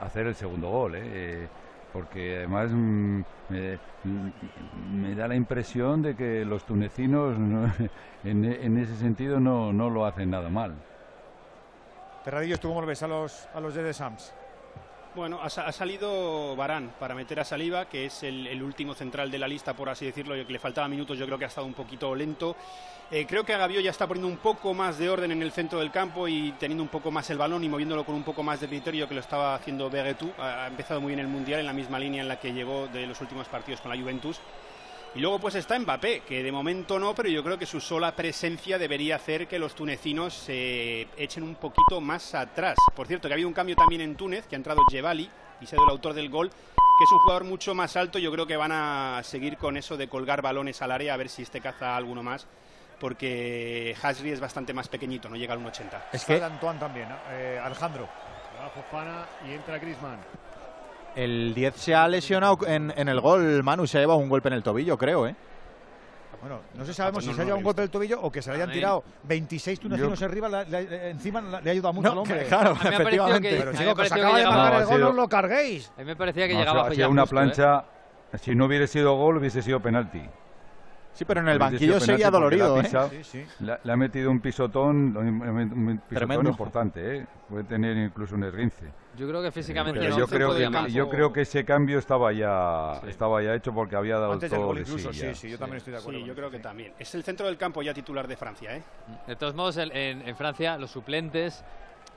hacer 0.02 0.28
el 0.28 0.36
segundo 0.36 0.70
gol. 0.70 0.96
¿eh? 0.96 1.02
Eh, 1.04 1.48
porque 1.94 2.38
además 2.38 2.70
mm, 2.72 3.22
me, 3.50 3.80
mm, 4.04 5.02
me 5.02 5.16
da 5.16 5.28
la 5.28 5.36
impresión 5.36 6.02
de 6.02 6.16
que 6.16 6.46
los 6.46 6.64
tunecinos 6.64 7.38
no- 7.38 7.72
en, 8.24 8.46
en 8.46 8.78
ese 8.78 8.96
sentido 8.96 9.40
no, 9.40 9.74
no 9.74 9.90
lo 9.90 10.06
hacen 10.06 10.30
nada 10.30 10.50
mal. 10.50 10.74
Terradillos, 12.24 12.60
¿tú 12.60 12.68
cómo 12.68 12.82
a 12.82 13.08
los, 13.08 13.48
a 13.54 13.60
los 13.60 13.74
de 13.74 13.84
The 13.84 13.94
Sams? 13.94 14.34
Bueno, 15.16 15.40
ha, 15.42 15.48
ha 15.48 15.72
salido 15.72 16.56
Barán 16.56 16.92
para 17.00 17.16
meter 17.16 17.40
a 17.40 17.44
Saliba, 17.44 17.86
que 17.86 18.06
es 18.06 18.22
el, 18.22 18.62
último 18.62 18.94
central 18.94 19.32
de 19.32 19.40
la 19.40 19.48
lista, 19.48 19.74
por 19.74 19.90
así 19.90 20.06
decirlo, 20.06 20.38
y 20.38 20.46
que 20.46 20.54
le 20.54 20.60
faltaba 20.60 20.88
minutos, 20.88 21.18
yo 21.18 21.26
creo 21.26 21.40
que 21.40 21.46
ha 21.46 21.48
estado 21.48 21.66
un 21.66 21.74
poquito 21.74 22.14
lento. 22.14 22.56
Eh, 23.10 23.26
creo 23.26 23.44
que 23.44 23.56
Agabió 23.56 23.82
ya 23.82 23.90
está 23.90 24.06
poniendo 24.06 24.28
un 24.28 24.38
poco 24.38 24.72
más 24.76 25.00
de 25.00 25.10
orden 25.10 25.32
en 25.32 25.42
el 25.42 25.52
centro 25.52 25.80
del 25.80 25.90
campo 25.90 26.28
y 26.28 26.52
teniendo 26.60 26.84
un 26.84 26.90
poco 26.90 27.10
más 27.10 27.28
el 27.32 27.40
balón 27.40 27.64
y 27.64 27.70
moviéndolo 27.70 28.06
con 28.06 28.14
un 28.14 28.24
poco 28.24 28.44
más 28.44 28.60
de 28.60 28.68
criterio 28.68 29.08
que 29.08 29.16
lo 29.16 29.22
estaba 29.22 29.56
haciendo 29.56 29.90
Beguetú. 29.90 30.32
Ha, 30.38 30.66
ha 30.66 30.68
empezado 30.68 31.02
muy 31.02 31.10
bien 31.10 31.20
el 31.20 31.28
Mundial 31.28 31.62
en 31.62 31.66
la 31.66 31.74
misma 31.74 31.98
línea 31.98 32.22
en 32.22 32.28
la 32.28 32.40
que 32.40 32.54
llegó 32.54 32.88
de 32.88 33.08
los 33.08 33.20
últimos 33.20 33.48
partidos 33.48 33.82
con 33.82 33.90
la 33.90 34.00
Juventus. 34.00 34.40
Y 35.16 35.20
luego 35.20 35.40
pues 35.40 35.56
está 35.56 35.78
Mbappé, 35.78 36.22
que 36.22 36.44
de 36.44 36.52
momento 36.52 37.00
no, 37.00 37.16
pero 37.16 37.30
yo 37.30 37.44
creo 37.44 37.58
que 37.58 37.66
su 37.66 37.82
sola 37.82 38.16
presencia 38.16 38.78
debería 38.78 39.16
hacer 39.16 39.48
que 39.48 39.58
los 39.58 39.74
tunecinos 39.74 40.36
se 40.36 41.08
echen 41.18 41.44
un 41.44 41.56
poquito 41.56 42.00
más 42.00 42.36
atrás. 42.36 42.78
Por 42.96 43.08
cierto, 43.08 43.28
que 43.28 43.34
ha 43.34 43.36
habido 43.36 43.48
un 43.48 43.56
cambio 43.56 43.76
también 43.76 44.02
en 44.02 44.16
Túnez, 44.16 44.46
que 44.46 44.56
ha 44.56 44.58
entrado 44.58 44.84
Jebali 44.90 45.30
y 45.60 45.66
se 45.66 45.76
ha 45.76 45.80
el 45.82 45.90
autor 45.90 46.14
del 46.14 46.30
gol, 46.30 46.50
que 46.52 47.04
es 47.04 47.12
un 47.12 47.20
jugador 47.20 47.44
mucho 47.44 47.74
más 47.74 47.98
alto. 47.98 48.20
Yo 48.20 48.32
creo 48.32 48.46
que 48.46 48.56
van 48.56 48.72
a 48.72 49.22
seguir 49.24 49.58
con 49.58 49.78
eso 49.78 49.98
de 49.98 50.08
colgar 50.08 50.44
balones 50.44 50.80
al 50.84 50.92
área, 50.92 51.16
a 51.16 51.18
ver 51.18 51.30
si 51.30 51.42
este 51.42 51.60
caza 51.60 51.96
alguno 51.96 52.22
más, 52.22 52.46
porque 53.00 53.96
Hasri 54.02 54.30
es 54.30 54.40
bastante 54.40 54.74
más 54.74 54.90
pequeñito, 54.90 55.28
no 55.28 55.38
llega 55.38 55.54
al 55.54 55.60
1,80. 55.60 56.02
Es 56.14 56.24
que 56.24 56.42
Antoine 56.42 56.80
también. 56.80 57.08
Eh, 57.32 57.60
Alejandro. 57.62 58.08
Va 58.62 58.70
Fofana 58.70 59.26
y 59.48 59.54
entra 59.54 59.80
Griezmann. 59.80 60.20
El 61.24 61.54
10 61.54 61.76
se 61.76 61.96
ha 61.96 62.08
lesionado 62.08 62.58
en, 62.66 62.94
en 62.96 63.10
el 63.10 63.20
gol, 63.20 63.62
Manu, 63.64 63.86
se 63.88 63.98
ha 63.98 64.02
llevado 64.02 64.20
un 64.20 64.30
golpe 64.30 64.48
en 64.48 64.54
el 64.54 64.64
tobillo, 64.64 64.98
creo, 64.98 65.28
¿eh? 65.28 65.36
Bueno, 66.42 66.62
no 66.76 66.86
sé 66.86 66.94
sabemos 66.94 67.16
pues 67.16 67.26
si 67.26 67.32
no, 67.32 67.36
se 67.36 67.42
ha 67.42 67.44
llevado 67.44 67.58
un 67.58 67.64
golpe 67.66 67.82
del 67.82 67.90
tobillo 67.90 68.22
o 68.22 68.32
que 68.32 68.42
se 68.42 68.50
le 68.52 68.56
hayan 68.56 68.72
tirado 68.72 69.04
26 69.24 69.78
tunecinos 69.82 70.22
arriba, 70.22 70.48
la- 70.48 70.64
la- 70.64 70.80
la- 70.82 71.08
encima 71.10 71.42
la- 71.42 71.60
le 71.60 71.70
ha 71.70 71.74
ayudado 71.74 71.94
mucho 71.94 72.06
No, 72.08 72.12
al 72.14 72.18
hombre. 72.20 72.46
claro, 72.46 72.70
A 72.72 72.74
mí 72.76 72.80
me 72.84 72.96
efectivamente. 72.96 73.50
que- 73.50 73.56
Pero 73.58 73.70
a 73.70 73.74
mí 73.74 73.78
chico, 73.80 73.90
me 73.96 73.96
que 74.04 74.04
se 74.04 74.10
pareció 74.10 74.16
acaba 74.24 74.34
que 74.34 74.40
de 74.40 74.46
llegaba- 74.46 74.64
marcar 74.64 74.78
el 74.78 74.82
ha 74.82 74.86
gol, 74.86 74.96
sido- 74.96 75.06
no 75.06 75.10
os 75.10 75.16
lo 75.18 75.28
carguéis. 75.28 75.92
A 75.98 76.00
mí 76.00 76.06
me 76.06 76.16
parecía 76.16 76.48
que 76.48 76.54
No, 76.54 76.60
llegaba 76.60 76.88
ha 76.88 76.92
sido 76.94 77.10
una 77.10 77.22
justo, 77.24 77.36
¿eh? 77.36 77.40
plancha, 77.40 77.86
si 78.42 78.56
no 78.56 78.66
hubiera 78.66 78.88
sido 78.88 79.16
gol 79.18 79.38
hubiese 79.38 79.62
sido 79.62 79.82
penalti. 79.82 80.22
Sí, 81.20 81.26
pero 81.26 81.42
en 81.42 81.50
el 81.50 81.60
banquillo 81.60 82.00
seguía 82.00 82.00
porque 82.00 82.18
le 82.22 82.26
ha 82.26 82.32
dolorido, 82.32 82.80
¿eh? 82.80 83.10
Sí, 83.10 83.24
sí. 83.26 83.46
Le, 83.60 83.78
le 83.84 83.92
ha 83.92 83.98
metido 83.98 84.32
un 84.32 84.40
pisotón, 84.40 85.18
un 85.18 86.02
pisotón 86.08 86.08
Tremendo. 86.08 86.50
importante, 86.50 87.18
¿eh? 87.18 87.28
puede 87.50 87.66
tener 87.66 87.98
incluso 87.98 88.36
un 88.36 88.46
esguince. 88.46 88.86
Yo 89.18 89.28
creo 89.28 89.42
que 89.42 89.52
físicamente 89.52 90.00
Pero 90.00 90.12
no 90.12 90.18
yo 90.20 90.28
se 90.28 90.36
creo 90.38 90.48
podía 90.48 90.68
que 90.68 90.70
más. 90.70 90.94
yo 90.94 91.10
creo 91.10 91.34
que 91.34 91.42
ese 91.42 91.66
cambio 91.66 92.00
estaba 92.00 92.32
ya 92.32 93.02
estaba 93.06 93.44
ya 93.44 93.54
hecho 93.54 93.74
porque 93.74 93.98
había 93.98 94.18
dado 94.18 94.32
Antes 94.32 94.50
todo 94.50 94.68
gol 94.68 94.76
de 94.78 94.82
incluso, 94.84 95.12
sí, 95.12 95.20
sí, 95.20 95.36
sí, 95.36 95.50
yo 95.50 95.58
también 95.60 95.80
estoy 95.80 95.92
de 95.92 96.00
acuerdo 96.00 96.20
Sí, 96.22 96.26
yo 96.26 96.34
creo 96.36 96.50
que 96.50 96.56
sí. 96.58 96.64
también. 96.64 96.94
Es 96.98 97.14
el 97.16 97.24
centro 97.26 97.48
del 97.48 97.58
campo 97.58 97.82
ya 97.82 97.94
titular 97.94 98.26
de 98.26 98.38
Francia, 98.38 98.78
¿eh? 98.78 98.84
De 99.28 99.36
todos 99.36 99.54
modos, 99.56 99.76
el- 99.76 99.92
en, 99.92 100.26
en 100.26 100.36
Francia, 100.38 100.78
los 100.78 100.90
suplentes, 100.90 101.66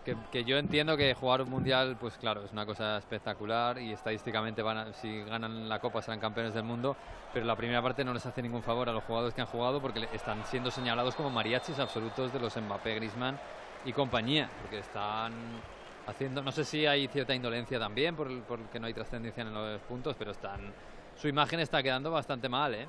que, 0.03 0.45
yo 0.45 0.59
entiendo 0.59 0.97
que 0.97 1.15
jugar 1.15 1.43
un 1.43 1.49
mundial, 1.51 1.97
pues 1.97 2.19
claro, 2.19 2.45
es 2.45 2.53
una 2.53 2.67
cosa 2.67 2.99
espectacular 2.99 3.79
y 3.79 3.93
estadísticamente 3.93 4.63
van 4.63 4.77
a- 4.79 4.93
si 4.93 5.23
ganan 5.25 5.69
la 5.69 5.79
Copa 5.79 6.03
serán 6.03 6.21
campeones 6.21 6.55
del 6.55 6.65
mundo, 6.65 6.97
pero 7.33 7.47
la 7.47 7.57
primera 7.57 7.83
parte 7.83 8.05
no 8.05 8.13
les 8.13 8.27
hace 8.27 8.43
ningún 8.43 8.63
favor 8.63 8.89
a 8.89 8.93
los 8.93 9.05
jugadores 9.05 9.35
que 9.35 9.41
han 9.41 9.47
jugado 9.47 9.81
porque 9.81 10.09
están 10.13 10.45
siendo 10.45 10.71
señalados 10.71 11.15
como 11.17 11.31
mariachis 11.31 11.79
absolutos 11.79 12.33
de 12.33 12.41
los 12.41 12.57
Mbappé, 12.61 12.95
Griezmann 12.97 13.41
y 13.85 13.93
compañía, 13.93 14.53
porque 14.59 14.79
están 14.79 15.65
haciendo, 16.07 16.43
no 16.43 16.53
sé 16.53 16.65
si 16.65 16.87
hay 16.87 17.09
cierta 17.09 17.35
indolencia 17.35 17.79
también 17.79 18.17
por, 18.17 18.45
porque 18.45 18.81
no 18.81 18.87
hay 18.87 18.95
trascendencia 18.95 19.43
en 19.43 19.53
los 19.53 19.83
puntos, 19.83 20.17
pero 20.17 20.31
están 20.33 20.75
su 21.15 21.29
imagen 21.29 21.61
está 21.61 21.83
quedando 21.83 22.11
bastante 22.11 22.49
mal, 22.49 22.75
¿eh? 22.75 22.89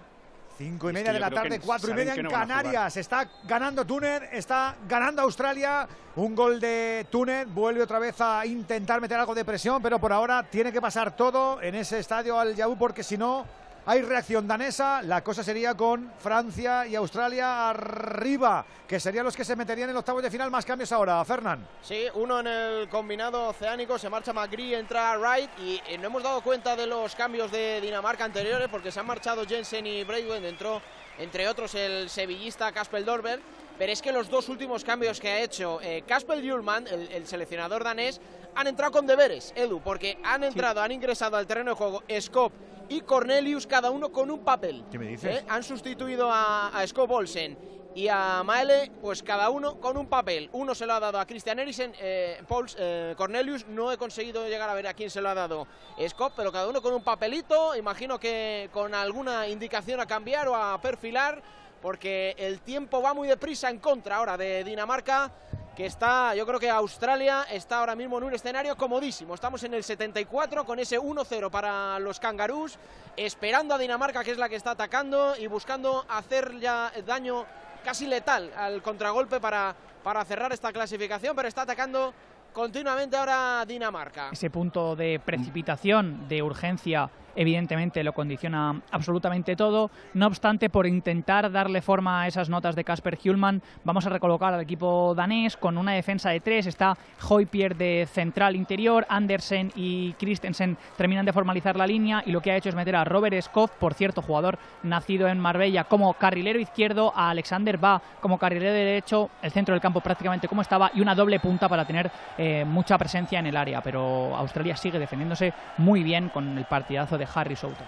Cinco 0.58 0.88
y 0.88 0.90
Es 0.90 0.94
media 0.94 1.14
de 1.14 1.20
la 1.20 1.32
tarde, 1.32 1.60
cuatro 1.60 1.92
y 1.92 1.94
media 1.94 2.14
en 2.14 2.24
no. 2.24 2.30
Canarias. 2.30 2.98
Está 2.98 3.28
ganando 3.46 3.86
Túnez, 3.86 4.24
está 4.32 4.76
ganando 4.88 5.22
Australia. 5.22 5.88
Un 6.16 6.36
gol 6.36 6.60
de 6.60 7.08
Túnez. 7.10 7.48
Vuelve 7.48 7.82
otra 7.82 8.00
vez 8.00 8.22
a 8.22 8.46
intentar 8.46 9.02
meter 9.02 9.18
algo 9.20 9.34
de 9.34 9.44
presión, 9.44 9.82
pero 9.82 10.00
por 10.00 10.14
ahora 10.14 10.44
tiene 10.44 10.72
que 10.72 10.80
pasar 10.80 11.16
todo 11.16 11.62
en 11.62 11.76
ese 11.76 12.00
estadio 12.00 12.40
al 12.40 12.56
Yaú, 12.56 12.78
porque 12.78 13.04
si 13.04 13.18
no 13.18 13.46
hay 13.86 14.02
reacción 14.02 14.48
danesa. 14.48 15.02
La 15.02 15.24
cosa 15.24 15.44
sería 15.44 15.76
con 15.76 16.12
Francia 16.18 16.88
y 16.88 16.96
Australia 16.96 17.70
arriba, 17.70 18.66
que 18.88 19.00
serían 19.00 19.26
los 19.26 19.36
que 19.36 19.46
se 19.46 19.56
meterían 19.56 19.90
en 19.90 19.98
octavos 19.98 20.24
de 20.24 20.32
final. 20.32 20.50
Más 20.52 20.66
cambios 20.66 20.92
ahora, 20.92 21.24
Fernán. 21.26 21.68
Sí, 21.82 22.06
uno 22.16 22.40
en 22.40 22.48
el 22.48 22.90
combinado 22.90 23.50
oceánico, 23.50 23.98
se 23.98 24.10
marcha 24.10 24.34
McGree, 24.34 24.78
entra 24.78 25.18
Wright 25.18 25.50
y 25.60 25.82
eh, 25.88 25.98
no 25.98 26.08
hemos 26.08 26.24
dado 26.24 26.42
cuenta 26.42 26.76
de 26.76 26.88
los 26.88 27.16
cambios 27.16 27.52
de 27.52 27.82
Dinamarca 27.82 28.26
anteriores 28.26 28.70
porque 28.70 28.92
se 28.92 29.00
han 29.00 29.08
marchado 29.08 29.46
Jensen 29.46 29.86
y 29.86 30.04
Breitwend, 30.04 30.46
entró 30.46 30.82
entre 31.20 31.48
otros 31.48 31.76
el 31.76 32.10
sevillista 32.10 32.72
Kasper 32.72 33.06
Dorber, 33.06 33.40
pero 33.78 33.92
es 33.92 34.02
que 34.02 34.12
los 34.12 34.30
dos 34.30 34.50
últimos 34.50 34.84
cambios 34.84 35.20
que 35.20 35.30
ha 35.30 35.40
hecho 35.42 35.80
eh, 35.82 36.04
Kasper 36.08 36.42
Hjulman, 36.42 36.88
el, 36.88 37.12
el 37.12 37.28
seleccionador 37.28 37.84
danés, 37.84 38.20
han 38.56 38.68
entrado 38.68 38.92
con 38.92 39.08
deberes, 39.08 39.52
Edu, 39.56 39.80
porque 39.82 40.18
han 40.24 40.44
entrado, 40.44 40.82
han 40.82 40.92
ingresado 40.92 41.38
al 41.38 41.48
terreno 41.48 41.72
de 41.72 41.76
juego 41.76 42.04
Skop 42.20 42.54
y 42.90 43.02
Cornelius, 43.02 43.68
cada 43.68 43.90
uno 43.92 44.12
con 44.12 44.32
un 44.32 44.40
papel. 44.40 44.84
¿Qué 44.92 45.00
me 45.00 45.08
dices? 45.08 45.42
¿Eh? 45.42 45.46
Han 45.48 45.64
sustituido 45.64 46.32
a, 46.32 46.68
a 46.68 46.86
Skop 46.88 47.12
Olsen 47.12 47.58
y 47.96 48.08
a 48.08 48.42
Maele, 48.44 48.92
pues 49.02 49.22
cada 49.22 49.50
uno 49.50 49.80
con 49.80 49.98
un 49.98 50.08
papel. 50.08 50.50
Uno 50.54 50.74
se 50.74 50.86
lo 50.86 50.94
ha 50.94 51.00
dado 51.00 51.20
a 51.20 51.26
Christian 51.26 51.60
Eriksen, 51.60 51.94
eh, 52.00 52.42
Pauls, 52.48 52.76
eh, 52.80 53.14
Cornelius. 53.18 53.68
No 53.68 53.92
he 53.92 53.98
conseguido 53.98 54.48
llegar 54.48 54.70
a 54.70 54.74
ver 54.74 54.88
a 54.88 54.94
quién 54.94 55.10
se 55.10 55.22
lo 55.22 55.30
ha 55.30 55.34
dado 55.34 55.68
Skop, 56.08 56.34
pero 56.36 56.52
cada 56.52 56.68
uno 56.68 56.82
con 56.82 56.94
un 56.94 57.04
papelito. 57.04 57.76
Imagino 57.76 58.20
que 58.20 58.70
con 58.74 58.94
alguna 58.96 59.48
indicación 59.48 60.00
a 60.00 60.06
cambiar 60.06 60.48
o 60.48 60.56
a 60.56 60.80
perfilar 60.82 61.42
porque 61.84 62.34
el 62.38 62.62
tiempo 62.62 63.02
va 63.02 63.14
muy 63.14 63.28
deprisa 63.28 63.70
en 63.70 63.78
contra 63.78 64.16
ahora 64.16 64.38
de 64.38 64.64
Dinamarca 64.64 65.30
que 65.76 65.86
está, 65.86 66.34
yo 66.34 66.46
creo 66.46 66.58
que 66.58 66.70
Australia 66.70 67.46
está 67.52 67.80
ahora 67.80 67.94
mismo 67.94 68.18
en 68.20 68.24
un 68.24 68.34
escenario 68.34 68.78
comodísimo. 68.78 69.34
Estamos 69.34 69.62
en 69.66 69.74
el 69.74 69.84
74 69.84 70.64
con 70.64 70.80
ese 70.80 70.98
1-0 70.98 71.50
para 71.50 72.00
los 72.00 72.22
cangarús, 72.22 72.78
esperando 73.18 73.76
a 73.76 73.78
Dinamarca, 73.78 74.24
que 74.24 74.32
es 74.32 74.38
la 74.38 74.48
que 74.48 74.56
está 74.56 74.72
atacando 74.72 75.36
y 75.36 75.48
buscando 75.48 76.06
hacer 76.08 76.58
ya 76.60 76.90
daño 77.06 77.44
casi 77.84 78.08
letal 78.08 78.54
al 78.56 78.82
contragolpe 78.82 79.42
para, 79.42 79.76
para 80.04 80.24
cerrar 80.24 80.54
esta 80.54 80.72
clasificación, 80.72 81.36
pero 81.36 81.50
está 81.50 81.64
atacando 81.64 82.14
continuamente 82.54 83.18
ahora 83.18 83.66
Dinamarca. 83.68 84.30
Ese 84.32 84.50
punto 84.50 84.96
de 84.96 85.20
precipitación, 85.20 86.30
de 86.30 86.44
urgencia 86.44 87.10
evidentemente 87.36 88.04
lo 88.04 88.14
condiciona 88.14 88.82
absolutamente 88.92 89.56
todo. 89.56 89.92
No 90.14 90.28
obstante, 90.28 90.70
por 90.70 90.88
intentar 90.88 91.52
darle 91.52 91.82
forma 91.82 92.22
a 92.22 92.28
esas 92.28 92.50
notas 92.50 92.76
de 92.76 92.84
Casper 92.84 93.18
Hjulman, 93.18 93.62
vamos 93.84 94.06
a 94.06 94.10
recolocar 94.10 94.54
al 94.54 94.62
equipo 94.62 95.14
danés 95.16 95.58
con 95.58 95.78
una 95.78 95.94
defensa 95.94 96.30
de 96.30 96.40
tres. 96.40 96.68
Está 96.68 96.98
Hoypier 97.28 97.76
de 97.76 98.08
central 98.12 98.56
interior, 98.56 99.06
Andersen 99.10 99.72
y 99.76 100.14
Christensen 100.14 100.78
terminan 100.98 101.26
de 101.26 101.34
formalizar 101.34 101.76
la 101.76 101.88
línea 101.88 102.24
y 102.26 102.32
lo 102.32 102.42
que 102.42 102.52
ha 102.52 102.58
hecho 102.58 102.70
es 102.70 102.76
meter 102.76 102.96
a 102.96 103.04
Robert 103.04 103.40
Skoff, 103.42 103.72
por 103.80 103.94
cierto, 103.94 104.22
jugador 104.22 104.58
nacido 104.84 105.28
en 105.28 105.40
Marbella, 105.40 105.86
como 105.86 106.14
carrilero 106.14 106.60
izquierdo, 106.60 107.14
a 107.16 107.30
Alexander 107.30 107.84
Va 107.84 108.02
como 108.22 108.38
carrilero 108.38 108.74
derecho, 108.74 109.30
el 109.42 109.52
centro 109.52 109.74
del 109.74 109.82
campo 109.82 110.02
prácticamente 110.02 110.48
como 110.48 110.62
estaba 110.62 110.92
y 110.94 111.02
una 111.02 111.16
doble 111.16 111.40
punta 111.40 111.68
para 111.68 111.86
tener 111.86 112.12
eh, 112.38 112.66
mucha 112.66 112.98
presencia 112.98 113.40
en 113.40 113.48
el 113.48 113.58
área. 113.58 113.82
Pero 113.82 114.36
Australia 114.36 114.76
sigue 114.76 115.00
defendiéndose 115.00 115.54
muy 115.78 116.04
bien 116.04 116.30
con 116.30 116.58
el 116.58 116.66
partidazo 116.66 117.18
de 117.18 117.23
Harry 117.34 117.56
Souter. 117.56 117.86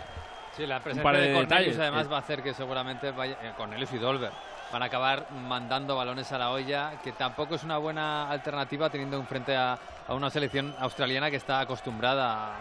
Sí, 0.56 0.66
la 0.66 0.80
presencia 0.80 1.12
de, 1.12 1.34
Cornelius 1.34 1.78
además 1.78 2.10
va 2.10 2.18
a 2.18 2.20
hacer 2.20 2.42
que 2.42 2.54
seguramente 2.54 3.12
vaya, 3.12 3.38
eh, 3.42 3.52
Cornelius 3.58 3.92
y 3.94 3.98
Dolber 3.98 4.32
van 4.72 4.84
a 4.84 4.86
acabar 4.86 5.28
mandando 5.32 5.96
balones 5.96 6.32
a 6.32 6.38
la 6.38 6.52
olla, 6.52 7.00
que 7.04 7.12
tampoco 7.12 7.56
es 7.56 7.64
una 7.64 7.78
buena 7.78 8.30
alternativa 8.30 8.90
teniendo 8.90 9.18
en 9.18 9.26
frente 9.26 9.56
a, 9.56 9.78
una 10.10 10.30
selección 10.30 10.76
australiana 10.80 11.30
que 11.30 11.38
está 11.38 11.60
acostumbrada 11.60 12.56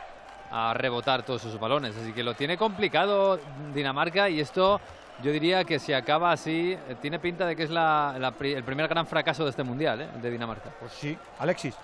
a, 0.51 0.75
rebotar 0.75 1.23
todos 1.23 1.43
sus 1.43 1.59
balones. 1.59 1.97
Así 1.97 2.13
que 2.13 2.23
lo 2.23 2.35
tiene 2.35 2.57
complicado 2.57 3.39
Dinamarca 3.73 4.29
y 4.29 4.41
esto 4.41 4.81
yo 5.23 5.31
diría 5.31 5.65
que 5.65 5.79
si 5.79 5.93
acaba 5.93 6.33
así, 6.33 6.73
eh, 6.73 6.97
tiene 7.01 7.19
pinta 7.19 7.47
de 7.47 7.57
que 7.57 7.65
es 7.65 7.71
el 7.71 8.65
primer 8.65 8.89
gran 8.89 9.07
fracaso 9.07 9.45
de 9.45 9.51
este 9.51 9.63
mundial, 9.63 10.01
eh, 10.01 10.09
de 10.21 10.31
Dinamarca. 10.31 10.71
Pues 10.79 10.93
sí, 10.93 11.17
Alexis. 11.39 11.77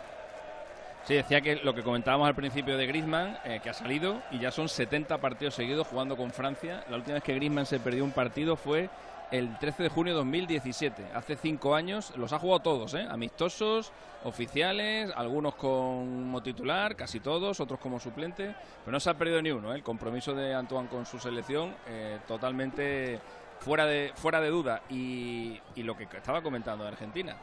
Sí, 1.05 1.15
decía 1.15 1.41
que 1.41 1.57
lo 1.57 1.75
que 1.75 1.83
comentábamos 1.83 2.29
al 2.29 2.35
principio 2.35 2.77
de 2.77 2.87
Griezmann, 2.87 3.39
eh, 3.45 3.61
que 3.63 3.71
ha 3.71 3.75
salido 3.75 4.23
y 4.31 4.39
ya 4.39 4.51
son 4.51 4.69
70 4.69 5.19
partidos 5.19 5.55
seguidos 5.55 5.87
jugando 5.87 6.17
con 6.17 6.31
Francia. 6.31 6.85
La 6.91 6.97
última 6.97 7.15
vez 7.15 7.25
que 7.25 7.35
Griezmann 7.35 7.67
se 7.67 7.81
perdió 7.81 8.05
un 8.05 8.13
partido 8.13 8.57
fue 8.57 8.91
el 9.31 9.57
13 9.59 9.85
de 9.85 9.89
junio 9.89 10.13
de 10.13 10.19
2017, 10.19 11.07
hace 11.15 11.37
cinco 11.37 11.75
años. 11.75 12.13
Los 12.17 12.33
ha 12.33 12.39
jugado 12.39 12.61
todos, 12.61 12.95
¿eh? 12.95 13.07
amistosos, 13.09 13.93
oficiales, 14.25 15.11
algunos 15.17 15.55
como 15.55 16.43
titular, 16.43 16.97
casi 16.97 17.21
todos, 17.21 17.61
otros 17.61 17.81
como 17.81 18.01
suplente, 18.01 18.55
pero 18.85 18.93
no 18.93 19.01
se 19.01 19.11
ha 19.11 19.15
perdido 19.15 19.41
ni 19.41 19.51
uno. 19.51 19.73
¿eh? 19.73 19.77
El 19.77 19.83
compromiso 19.83 20.35
de 20.35 20.55
Antoine 20.55 20.89
con 20.89 21.07
su 21.07 21.19
selección 21.19 21.75
eh, 21.89 22.19
totalmente 22.27 23.21
fuera 23.61 23.87
de, 23.87 24.13
fuera 24.15 24.41
de 24.41 24.49
duda. 24.49 24.83
Y, 24.91 25.61
y 25.77 25.83
lo 25.83 25.97
que 25.97 26.05
estaba 26.05 26.43
comentando 26.43 26.85
de 26.85 26.91
Argentina 26.91 27.37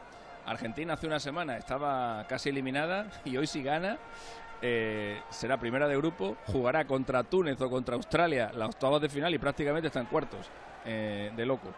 Argentina 0.48 0.94
hace 0.94 1.06
una 1.06 1.20
semana 1.20 1.56
estaba 1.56 2.24
casi 2.26 2.48
eliminada 2.48 3.06
y 3.24 3.36
hoy 3.36 3.46
si 3.46 3.62
gana 3.62 3.98
eh, 4.62 5.20
será 5.30 5.58
primera 5.58 5.86
de 5.86 5.96
grupo, 5.96 6.36
jugará 6.46 6.86
contra 6.86 7.22
Túnez 7.22 7.60
o 7.60 7.70
contra 7.70 7.96
Australia. 7.96 8.50
La 8.54 8.66
octavos 8.66 9.00
de 9.00 9.08
final 9.08 9.32
y 9.34 9.38
prácticamente 9.38 9.88
está 9.88 10.00
en 10.00 10.06
cuartos 10.06 10.46
eh, 10.84 11.30
de 11.36 11.46
loco. 11.46 11.68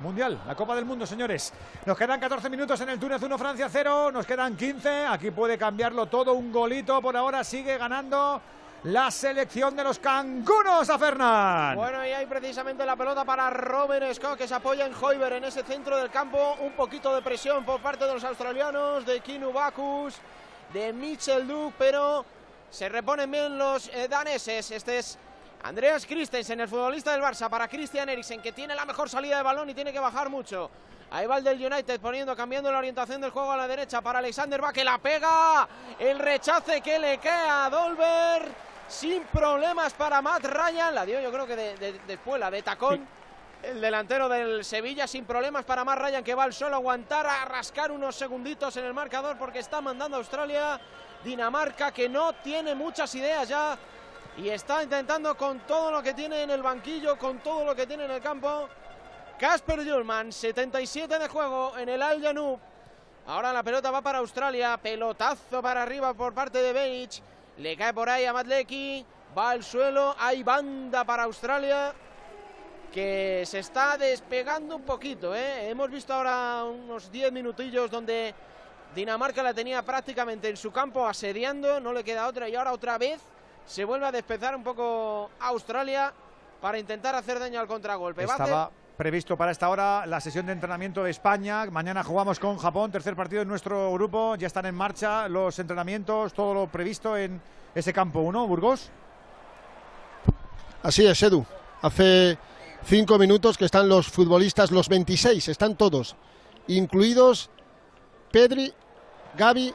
Mundial, 0.00 0.40
la 0.46 0.54
Copa 0.56 0.74
del 0.74 0.84
Mundo, 0.84 1.06
señores. 1.06 1.52
Nos 1.86 1.96
quedan 1.96 2.18
14 2.18 2.50
minutos 2.50 2.80
en 2.80 2.88
el 2.88 2.98
Túnez 2.98 3.22
1, 3.22 3.38
Francia 3.38 3.68
0, 3.70 4.10
nos 4.10 4.26
quedan 4.26 4.56
15, 4.56 5.06
aquí 5.06 5.30
puede 5.30 5.56
cambiarlo 5.56 6.06
todo, 6.06 6.32
un 6.32 6.50
golito 6.50 7.00
por 7.00 7.16
ahora, 7.16 7.44
sigue 7.44 7.78
ganando 7.78 8.40
la 8.84 9.10
selección 9.10 9.74
de 9.74 9.82
los 9.82 9.98
canguros 9.98 10.90
a 10.90 10.98
Fernán. 10.98 11.74
Bueno, 11.74 12.06
y 12.06 12.10
hay 12.10 12.26
precisamente 12.26 12.84
la 12.84 12.96
pelota 12.96 13.24
para 13.24 13.48
Robert 13.48 14.12
Scott 14.12 14.36
que 14.36 14.46
se 14.46 14.54
apoya 14.54 14.84
en 14.84 14.92
Hoiber 14.94 15.32
en 15.32 15.44
ese 15.44 15.62
centro 15.62 15.96
del 15.96 16.10
campo. 16.10 16.56
Un 16.60 16.72
poquito 16.72 17.14
de 17.14 17.22
presión 17.22 17.64
por 17.64 17.80
parte 17.80 18.04
de 18.04 18.12
los 18.12 18.24
australianos, 18.24 19.06
de 19.06 19.20
Kinu 19.20 19.52
Bakus, 19.52 20.16
de 20.74 20.92
Mitchell 20.92 21.48
Duke, 21.48 21.74
pero 21.78 22.26
se 22.68 22.90
reponen 22.90 23.30
bien 23.30 23.56
los 23.56 23.88
eh, 23.88 24.06
daneses. 24.06 24.70
Este 24.70 24.98
es 24.98 25.18
Andreas 25.62 26.04
Christensen, 26.04 26.60
el 26.60 26.68
futbolista 26.68 27.12
del 27.12 27.22
Barça, 27.22 27.48
para 27.48 27.68
Christian 27.68 28.10
Eriksen, 28.10 28.42
que 28.42 28.52
tiene 28.52 28.74
la 28.74 28.84
mejor 28.84 29.08
salida 29.08 29.38
de 29.38 29.42
balón 29.42 29.70
y 29.70 29.74
tiene 29.74 29.94
que 29.94 30.00
bajar 30.00 30.28
mucho. 30.28 30.70
Ahí 31.10 31.26
va 31.26 31.38
el 31.38 31.44
del 31.44 31.64
United 31.64 32.00
poniendo, 32.00 32.36
cambiando 32.36 32.70
la 32.70 32.78
orientación 32.78 33.20
del 33.22 33.30
juego 33.30 33.52
a 33.52 33.56
la 33.56 33.66
derecha 33.66 34.02
para 34.02 34.18
Alexander 34.18 34.62
va 34.62 34.74
que 34.74 34.84
la 34.84 34.98
pega. 34.98 35.66
El 35.98 36.18
rechace 36.18 36.82
que 36.82 36.98
le 36.98 37.16
queda 37.16 37.66
a 37.66 37.70
Dolber 37.70 38.73
sin 38.88 39.22
problemas 39.24 39.92
para 39.94 40.20
Matt 40.22 40.44
Ryan. 40.44 40.94
La 40.94 41.04
dio 41.04 41.20
yo 41.20 41.30
creo 41.32 41.46
que 41.46 41.56
de, 41.56 42.00
después 42.06 42.40
la 42.40 42.50
de 42.50 42.62
tacón. 42.62 43.06
El 43.62 43.80
delantero 43.80 44.28
del 44.28 44.62
Sevilla 44.64 45.06
sin 45.06 45.24
problemas 45.24 45.64
para 45.64 45.84
Matt 45.84 45.98
Ryan 45.98 46.24
que 46.24 46.34
va 46.34 46.44
al 46.44 46.52
solo 46.52 46.74
a 46.74 46.78
aguantar, 46.78 47.26
a 47.26 47.44
rascar 47.46 47.90
unos 47.90 48.14
segunditos 48.14 48.76
en 48.76 48.84
el 48.84 48.92
marcador 48.92 49.38
porque 49.38 49.60
está 49.60 49.80
mandando 49.80 50.16
a 50.16 50.20
Australia. 50.20 50.80
Dinamarca 51.24 51.90
que 51.90 52.08
no 52.08 52.34
tiene 52.34 52.74
muchas 52.74 53.14
ideas 53.14 53.48
ya 53.48 53.78
y 54.36 54.48
está 54.48 54.82
intentando 54.82 55.36
con 55.36 55.60
todo 55.60 55.90
lo 55.90 56.02
que 56.02 56.12
tiene 56.12 56.42
en 56.42 56.50
el 56.50 56.62
banquillo, 56.62 57.18
con 57.18 57.38
todo 57.38 57.64
lo 57.64 57.74
que 57.74 57.86
tiene 57.86 58.04
en 58.04 58.10
el 58.10 58.20
campo. 58.20 58.68
Casper 59.38 59.88
Jurman, 59.88 60.32
77 60.32 61.18
de 61.18 61.28
juego 61.28 61.76
en 61.78 61.88
el 61.88 62.02
Al 62.02 62.60
Ahora 63.26 63.52
la 63.52 63.62
pelota 63.62 63.90
va 63.90 64.02
para 64.02 64.18
Australia, 64.18 64.76
pelotazo 64.76 65.62
para 65.62 65.82
arriba 65.82 66.12
por 66.12 66.34
parte 66.34 66.58
de 66.58 66.72
Beich. 66.72 67.22
Le 67.58 67.76
cae 67.76 67.94
por 67.94 68.08
ahí 68.08 68.24
a 68.24 68.32
Madleki. 68.32 69.04
Va 69.36 69.50
al 69.50 69.62
suelo. 69.62 70.14
Hay 70.18 70.42
banda 70.42 71.04
para 71.04 71.24
Australia. 71.24 71.94
Que 72.92 73.42
se 73.46 73.58
está 73.58 73.96
despegando 73.96 74.76
un 74.76 74.82
poquito. 74.82 75.34
¿eh? 75.34 75.68
Hemos 75.68 75.90
visto 75.90 76.14
ahora 76.14 76.64
unos 76.64 77.10
10 77.10 77.32
minutillos 77.32 77.90
donde 77.90 78.34
Dinamarca 78.94 79.42
la 79.42 79.52
tenía 79.52 79.82
prácticamente 79.82 80.48
en 80.48 80.56
su 80.56 80.70
campo 80.70 81.06
asediando. 81.06 81.80
No 81.80 81.92
le 81.92 82.04
queda 82.04 82.28
otra. 82.28 82.48
Y 82.48 82.54
ahora 82.54 82.72
otra 82.72 82.98
vez 82.98 83.20
se 83.66 83.84
vuelve 83.84 84.06
a 84.06 84.12
despezar 84.12 84.54
un 84.54 84.62
poco 84.62 85.30
Australia 85.40 86.12
para 86.60 86.78
intentar 86.78 87.14
hacer 87.14 87.38
daño 87.38 87.60
al 87.60 87.66
contragolpe. 87.66 88.24
Estaba 88.24 88.70
previsto 88.96 89.36
para 89.36 89.50
esta 89.50 89.68
hora 89.68 90.06
la 90.06 90.20
sesión 90.20 90.46
de 90.46 90.52
entrenamiento 90.52 91.02
de 91.04 91.10
España. 91.10 91.66
Mañana 91.66 92.04
jugamos 92.04 92.38
con 92.38 92.56
Japón, 92.58 92.92
tercer 92.92 93.16
partido 93.16 93.42
en 93.42 93.48
nuestro 93.48 93.92
grupo. 93.92 94.36
Ya 94.36 94.46
están 94.46 94.66
en 94.66 94.74
marcha 94.74 95.28
los 95.28 95.58
entrenamientos, 95.58 96.32
todo 96.32 96.54
lo 96.54 96.66
previsto 96.68 97.16
en 97.16 97.40
ese 97.74 97.92
campo 97.92 98.20
1, 98.20 98.46
Burgos. 98.46 98.90
Así 100.82 101.06
es, 101.06 101.22
Edu. 101.22 101.44
Hace 101.82 102.38
cinco 102.84 103.18
minutos 103.18 103.58
que 103.58 103.64
están 103.64 103.88
los 103.88 104.08
futbolistas, 104.08 104.70
los 104.70 104.88
26, 104.88 105.48
están 105.48 105.76
todos, 105.76 106.16
incluidos 106.68 107.50
Pedri, 108.30 108.72
Gaby 109.36 109.74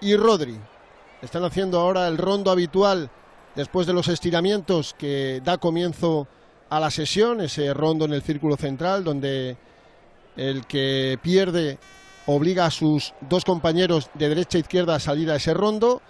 y 0.00 0.16
Rodri. 0.16 0.58
Están 1.20 1.44
haciendo 1.44 1.80
ahora 1.80 2.06
el 2.08 2.18
rondo 2.18 2.50
habitual 2.50 3.10
después 3.54 3.86
de 3.86 3.92
los 3.92 4.08
estiramientos 4.08 4.94
que 4.94 5.40
da 5.44 5.58
comienzo 5.58 6.28
a 6.70 6.80
la 6.80 6.90
sesión, 6.90 7.40
ese 7.40 7.72
rondo 7.74 8.04
en 8.04 8.12
el 8.12 8.22
círculo 8.22 8.56
central, 8.56 9.04
donde 9.04 9.56
el 10.36 10.66
que 10.66 11.18
pierde 11.22 11.78
obliga 12.26 12.66
a 12.66 12.70
sus 12.70 13.12
dos 13.20 13.44
compañeros 13.44 14.10
de 14.14 14.28
derecha 14.28 14.58
e 14.58 14.62
izquierda 14.62 14.94
a 14.94 15.00
salir 15.00 15.30
a 15.30 15.36
ese 15.36 15.54
rondo, 15.54 16.00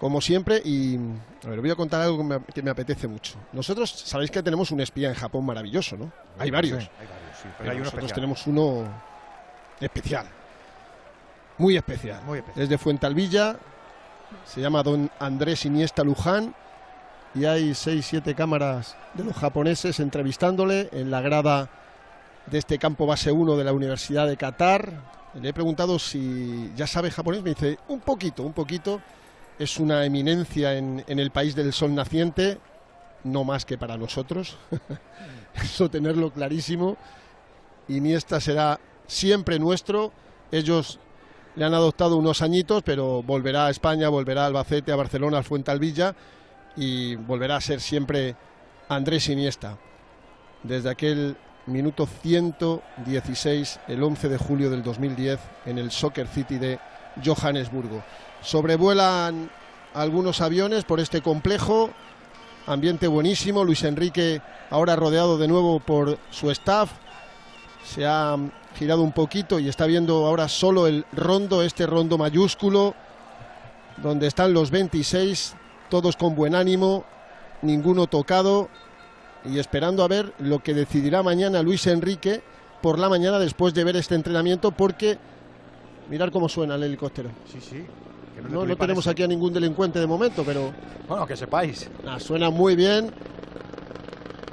como 0.00 0.20
siempre, 0.20 0.60
y 0.64 0.96
a 1.44 1.48
ver, 1.48 1.60
voy 1.60 1.70
a 1.70 1.76
contar 1.76 2.02
algo 2.02 2.18
que 2.52 2.62
me, 2.62 2.70
apetece 2.70 3.06
mucho. 3.06 3.34
Nosotros 3.52 3.90
sabéis 3.90 4.30
que 4.30 4.42
tenemos 4.42 4.70
un 4.72 4.80
espía 4.80 5.08
en 5.08 5.14
Japón 5.14 5.46
maravilloso, 5.46 5.96
¿no? 5.96 6.10
Hay 6.38 6.50
varios. 6.50 6.90
pero, 7.58 7.74
nosotros 7.78 8.12
tenemos 8.12 8.46
uno 8.46 8.84
especial. 9.80 10.26
Muy 11.58 11.76
especial. 11.76 12.20
Muy 12.26 12.38
especial. 12.38 12.64
Es 12.64 12.68
de 12.68 12.78
Fuentalvilla, 12.78 13.56
se 14.44 14.60
llama 14.60 14.82
don 14.82 15.10
Andrés 15.20 15.64
Iniesta 15.64 16.02
Luján 16.02 16.54
y 17.34 17.44
hay 17.46 17.74
seis, 17.74 18.06
siete 18.06 18.34
cámaras 18.34 18.96
de 19.14 19.24
los 19.24 19.34
japoneses 19.34 20.00
entrevistándole 20.00 20.88
en 20.92 21.10
la 21.10 21.20
grada 21.22 21.70
de 22.46 22.58
este 22.58 22.78
campo 22.78 23.06
base 23.06 23.32
1 23.32 23.56
de 23.56 23.64
la 23.64 23.72
Universidad 23.72 24.26
de 24.26 24.36
Qatar. 24.36 24.92
Le 25.40 25.48
he 25.48 25.54
preguntado 25.54 25.98
si 25.98 26.70
ya 26.76 26.86
sabe 26.86 27.10
japonés, 27.10 27.42
me 27.42 27.50
dice 27.50 27.78
un 27.88 28.00
poquito, 28.00 28.42
un 28.42 28.52
poquito. 28.52 29.00
Es 29.58 29.78
una 29.78 30.04
eminencia 30.04 30.76
en, 30.76 31.04
en 31.06 31.18
el 31.18 31.30
país 31.30 31.54
del 31.54 31.72
sol 31.72 31.94
naciente, 31.94 32.58
no 33.24 33.44
más 33.44 33.64
que 33.64 33.78
para 33.78 33.96
nosotros. 33.96 34.58
Eso 35.54 35.88
tenerlo 35.88 36.32
clarísimo. 36.32 36.96
Iniesta 37.88 38.40
será 38.40 38.78
siempre 39.06 39.58
nuestro. 39.58 40.12
Ellos 40.50 40.98
le 41.56 41.64
han 41.64 41.72
adoptado 41.72 42.16
unos 42.16 42.42
añitos, 42.42 42.82
pero 42.82 43.22
volverá 43.22 43.66
a 43.66 43.70
España, 43.70 44.10
volverá 44.10 44.42
a 44.42 44.46
Albacete, 44.46 44.92
a 44.92 44.96
Barcelona, 44.96 45.38
al 45.38 45.44
Fuentalvilla 45.44 46.14
y 46.76 47.16
volverá 47.16 47.56
a 47.56 47.60
ser 47.60 47.80
siempre 47.80 48.36
Andrés 48.88 49.28
Iniesta. 49.28 49.78
Desde 50.62 50.90
aquel 50.90 51.36
minuto 51.66 52.06
116, 52.06 53.80
el 53.88 54.02
11 54.02 54.28
de 54.28 54.38
julio 54.38 54.70
del 54.70 54.82
2010, 54.82 55.40
en 55.66 55.78
el 55.78 55.90
Soccer 55.90 56.26
City 56.26 56.58
de 56.58 56.78
Johannesburgo. 57.24 58.02
Sobrevuelan 58.42 59.50
algunos 59.94 60.40
aviones 60.40 60.84
por 60.84 61.00
este 61.00 61.20
complejo, 61.20 61.90
ambiente 62.66 63.06
buenísimo, 63.06 63.64
Luis 63.64 63.84
Enrique 63.84 64.40
ahora 64.70 64.96
rodeado 64.96 65.36
de 65.36 65.48
nuevo 65.48 65.80
por 65.80 66.18
su 66.30 66.50
staff, 66.50 66.90
se 67.84 68.06
ha 68.06 68.36
girado 68.76 69.02
un 69.02 69.12
poquito 69.12 69.58
y 69.58 69.68
está 69.68 69.86
viendo 69.86 70.26
ahora 70.26 70.48
solo 70.48 70.86
el 70.86 71.04
rondo, 71.12 71.62
este 71.62 71.86
rondo 71.86 72.16
mayúsculo, 72.16 72.94
donde 73.98 74.26
están 74.26 74.54
los 74.54 74.70
26, 74.70 75.54
todos 75.92 76.16
con 76.16 76.34
buen 76.34 76.54
ánimo, 76.54 77.04
ninguno 77.60 78.06
tocado 78.06 78.70
y 79.44 79.58
esperando 79.58 80.02
a 80.02 80.08
ver 80.08 80.32
lo 80.38 80.62
que 80.62 80.72
decidirá 80.72 81.22
mañana 81.22 81.62
Luis 81.62 81.86
Enrique 81.86 82.40
por 82.80 82.98
la 82.98 83.10
mañana 83.10 83.38
después 83.38 83.74
de 83.74 83.84
ver 83.84 83.96
este 83.96 84.14
entrenamiento 84.14 84.70
porque 84.70 85.18
mirar 86.08 86.30
cómo 86.30 86.48
suena 86.48 86.76
el 86.76 86.84
helicóptero. 86.84 87.28
Sí, 87.46 87.58
sí. 87.60 87.84
No, 88.48 88.64
no 88.64 88.74
tenemos 88.74 89.06
aquí 89.06 89.22
a 89.22 89.26
ningún 89.26 89.52
delincuente 89.52 89.98
de 89.98 90.06
momento, 90.06 90.42
pero 90.46 90.72
Bueno, 91.06 91.26
que 91.26 91.36
sepáis. 91.36 91.90
Ah, 92.08 92.18
suena 92.18 92.48
muy 92.48 92.74
bien. 92.74 93.10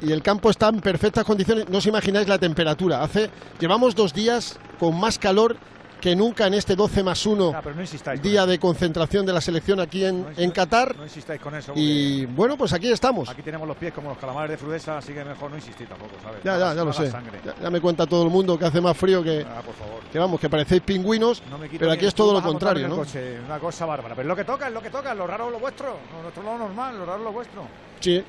Y 0.02 0.12
el 0.12 0.22
campo 0.22 0.50
está 0.50 0.68
en 0.68 0.82
perfectas 0.82 1.24
condiciones. 1.24 1.70
No 1.70 1.78
os 1.78 1.86
imagináis 1.86 2.28
la 2.28 2.38
temperatura. 2.38 3.02
Hace, 3.02 3.30
llevamos 3.62 3.96
dos 3.96 4.14
días 4.14 4.60
con 4.78 5.00
más 5.00 5.18
calor 5.18 5.56
que 6.00 6.16
nunca 6.16 6.48
en 6.48 6.54
este 6.54 6.76
12 6.76 7.04
más 7.04 7.26
1 7.26 7.52
Ah, 7.56 7.62
no 7.64 8.22
día 8.22 8.46
de 8.46 8.60
concentración 8.60 9.26
de 9.26 9.34
la 9.34 9.42
selección 9.42 9.80
aquí 9.80 10.06
en, 10.06 10.26
en 10.38 10.52
Qatar. 10.52 10.96
No 10.96 11.04
insistáis 11.04 11.42
con 11.42 11.56
eso. 11.56 11.74
Y 11.76 12.26
bueno, 12.26 12.58
pues 12.58 12.74
aquí 12.74 12.92
estamos. 12.92 13.30
Aquí 13.30 13.42
tenemos 13.42 13.68
los 13.68 13.78
pies 13.78 13.94
como 13.94 14.10
los 14.10 14.18
calamares 14.18 14.52
de 14.52 14.58
Frudesa, 14.58 14.98
así 14.98 15.14
que 15.14 15.24
mejor 15.24 15.52
no 15.52 15.58
insistir 15.58 15.88
tampoco, 15.88 16.12
¿sabes? 16.24 16.40
Ya, 16.44 16.58
ya, 16.58 16.74
ya 16.74 16.84
lo 16.84 16.94
sé. 16.94 17.12
Ya, 17.46 17.56
ya 17.62 17.70
me 17.70 17.82
cuenta 17.82 18.06
todo 18.08 18.24
el 18.24 18.30
mundo 18.30 18.58
que 18.58 18.66
hace 18.66 18.82
más 18.82 18.96
frío 18.96 19.22
que, 19.24 19.46
Ah, 19.48 19.62
por 19.66 19.76
favor. 19.76 20.00
que 20.12 20.20
vamos, 20.20 20.40
que 20.40 20.50
parecéis 20.50 20.82
pingüinos, 20.82 21.42
pero 21.78 21.92
aquí 21.92 22.06
es 22.06 22.16
todo 22.16 22.34
lo 22.34 22.42
contrario, 22.42 22.88
¿no? 22.88 22.96
coche, 22.98 23.40
una 23.46 23.60
cosa 23.60 23.86
bárbara. 23.86 24.16
Pero 24.16 24.28
lo 24.28 24.36
que 24.36 24.44
toca, 24.46 24.68
es 24.68 24.74
lo 24.74 24.82
que 24.82 24.90
toca, 24.90 25.14
lo 25.14 25.28
raro 25.28 25.48
es 25.48 25.52
lo 25.54 25.60
vuestro. 25.60 25.98
No, 26.14 26.22
nuestro 26.24 26.44
lo 26.44 26.58
normal, 26.58 26.98
lo 26.98 27.06
raro 27.06 27.18
es 27.20 27.24
lo 27.26 27.32
vuestro. 27.32 27.62
Sí. 28.00 28.24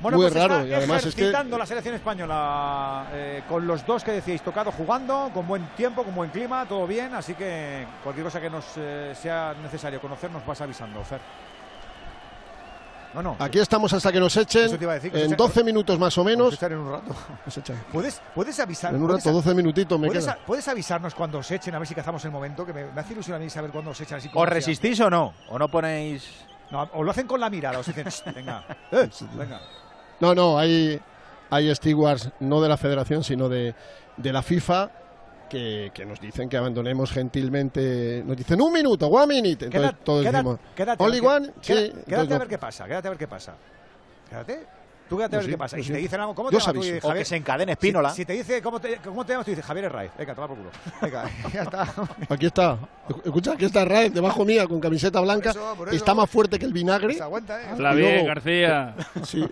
Bueno, 0.00 0.16
Muy 0.16 0.24
pues 0.26 0.34
raro, 0.34 0.54
está 0.60 0.66
y 0.68 0.72
además 0.72 1.04
es 1.04 1.14
que- 1.14 1.20
ejercitando 1.22 1.58
la 1.58 1.66
selección 1.66 1.94
española 1.94 3.06
eh, 3.12 3.42
con 3.48 3.66
los 3.66 3.84
dos 3.84 4.02
que 4.02 4.12
decíais 4.12 4.40
tocado 4.42 4.72
jugando, 4.72 5.30
con 5.34 5.46
buen 5.46 5.66
tiempo, 5.76 6.04
con 6.04 6.14
buen 6.14 6.30
clima, 6.30 6.64
todo 6.66 6.86
bien, 6.86 7.12
así 7.14 7.34
que 7.34 7.86
cualquier 8.02 8.24
cosa 8.24 8.40
que 8.40 8.48
nos 8.48 8.64
eh, 8.76 9.12
sea 9.14 9.54
necesario 9.62 10.00
conocer 10.00 10.30
nos 10.30 10.44
vas 10.46 10.58
avisando, 10.62 11.04
Fer. 11.04 11.20
No, 13.12 13.22
no. 13.22 13.36
Aquí 13.40 13.58
estamos 13.58 13.92
hasta 13.92 14.12
que 14.12 14.20
nos 14.20 14.36
echen 14.36 14.66
Eso 14.66 14.78
te 14.78 14.84
iba 14.84 14.92
a 14.92 14.94
decir, 14.94 15.10
que 15.10 15.24
en 15.24 15.32
echa- 15.32 15.36
12 15.36 15.64
minutos 15.64 15.98
más 15.98 16.16
o 16.16 16.22
menos. 16.22 16.46
Nos 16.46 16.54
echan 16.54 16.72
en 16.72 16.78
un 16.78 16.92
rato. 16.92 17.14
¿Puedes, 17.92 18.22
puedes 18.34 18.60
avisar? 18.60 18.94
En 18.94 19.02
un 19.02 19.10
rato, 19.10 19.28
a- 19.28 19.32
12 19.32 19.52
minutitos 19.52 19.98
me 19.98 20.06
¿Puedes, 20.06 20.24
queda. 20.24 20.34
a- 20.34 20.46
puedes 20.46 20.66
avisarnos 20.68 21.14
cuando 21.14 21.38
os 21.38 21.50
echen, 21.50 21.74
a 21.74 21.78
ver 21.80 21.88
si 21.88 21.94
cazamos 21.94 22.24
el 22.24 22.30
momento? 22.30 22.64
Que 22.64 22.72
me, 22.72 22.84
me 22.86 23.00
hace 23.00 23.12
ilusión 23.12 23.36
a 23.36 23.40
mí 23.40 23.50
saber 23.50 23.70
cuándo 23.72 23.90
os 23.90 24.00
echan 24.00 24.18
así. 24.18 24.28
como 24.28 24.40
¿Os 24.42 24.46
sea. 24.48 24.54
resistís 24.54 25.00
o 25.00 25.10
no? 25.10 25.34
¿O 25.48 25.58
no 25.58 25.68
ponéis...? 25.68 26.46
No, 26.70 26.88
o 26.94 27.02
lo 27.02 27.10
hacen 27.10 27.26
con 27.26 27.40
la 27.40 27.50
mirada, 27.50 27.80
os 27.80 27.86
dicen, 27.86 28.06
"Shh, 28.06 28.32
venga, 28.32 28.62
eh, 28.92 29.10
venga. 29.34 29.60
No, 30.20 30.34
no, 30.34 30.58
hay, 30.58 31.00
hay 31.50 31.74
stewards 31.74 32.30
no 32.40 32.60
de 32.60 32.68
la 32.68 32.76
federación, 32.76 33.24
sino 33.24 33.48
de, 33.48 33.74
de 34.16 34.32
la 34.32 34.42
FIFA. 34.42 34.90
Que, 35.50 35.90
que 35.92 36.06
nos 36.06 36.20
dicen 36.20 36.48
que 36.48 36.56
abandonemos 36.56 37.10
gentilmente. 37.10 38.22
Nos 38.24 38.36
dicen 38.36 38.60
un 38.60 38.72
minuto, 38.72 39.08
one 39.08 39.26
minute. 39.34 39.64
Entonces 39.64 39.90
Quédate- 39.90 40.04
todos 40.04 40.22
quédate- 40.22 40.36
decimos, 40.36 40.58
quédate 40.76 41.02
a 41.02 41.06
only 41.06 41.18
one. 41.18 41.48
quédate- 41.60 41.62
sí, 41.62 41.72
Quédate 41.90 42.04
entonces 42.06 42.32
a 42.32 42.38
ver 42.38 42.48
qué 42.48 42.58
pasa, 42.58 42.84
quédate 42.86 43.08
a 43.08 43.10
ver 43.10 43.18
qué 43.18 43.26
pasa. 43.26 43.54
Quédate. 44.28 44.66
Tú 45.10 45.16
quédate 45.16 45.34
a 45.36 45.38
ver 45.40 45.44
sí, 45.46 45.50
qué 45.50 45.58
pasa. 45.58 45.78
Y 45.78 45.82
si 45.82 45.92
te 45.92 45.98
dicen 45.98 46.20
algo, 46.20 46.34
¿cómo 46.36 46.48
te 46.50 46.56
llamas? 46.56 46.72
Tú 46.72 46.80
dices, 46.80 47.04
O 47.04 47.08
que 47.08 47.12
Javier- 47.14 47.24
se 47.26 47.36
encadene 47.36 47.72
si- 47.72 47.72
Espínola. 47.72 48.10
Si, 48.10 48.24
te 48.24 48.32
dice, 48.32 48.62
¿cómo 48.62 48.78
te, 48.80 48.96
¿cómo 48.98 49.26
te 49.26 49.32
llamas? 49.32 49.44
Tú 49.44 49.50
dices, 49.50 49.64
Javier 49.66 49.86
Herraiz. 49.86 50.12
Venga, 50.16 50.34
toma 50.36 50.46
por 50.48 50.56
culo. 50.56 50.70
Venga, 51.02 51.30
ya 51.52 51.62
está. 51.64 51.94
Aquí 52.30 52.46
está. 52.46 52.78
Escucha, 53.24 53.52
aquí 53.54 53.64
está 53.64 53.84
Raed 53.84 54.12
debajo 54.12 54.44
mía 54.44 54.68
con 54.68 54.78
camiseta 54.80 55.20
blanca. 55.20 55.50
eso, 55.50 55.74
por 55.76 55.88
eso. 55.88 55.96
Está 55.96 56.14
más 56.14 56.30
fuerte 56.30 56.60
que 56.60 56.64
el 56.64 56.72
vinagre. 56.72 57.14
Se 57.14 57.22
aguanta, 57.24 57.60
¿eh? 57.60 57.74
Flavier 57.76 58.12
luego- 58.22 58.26
García. 58.28 58.94
Sí. 59.24 59.44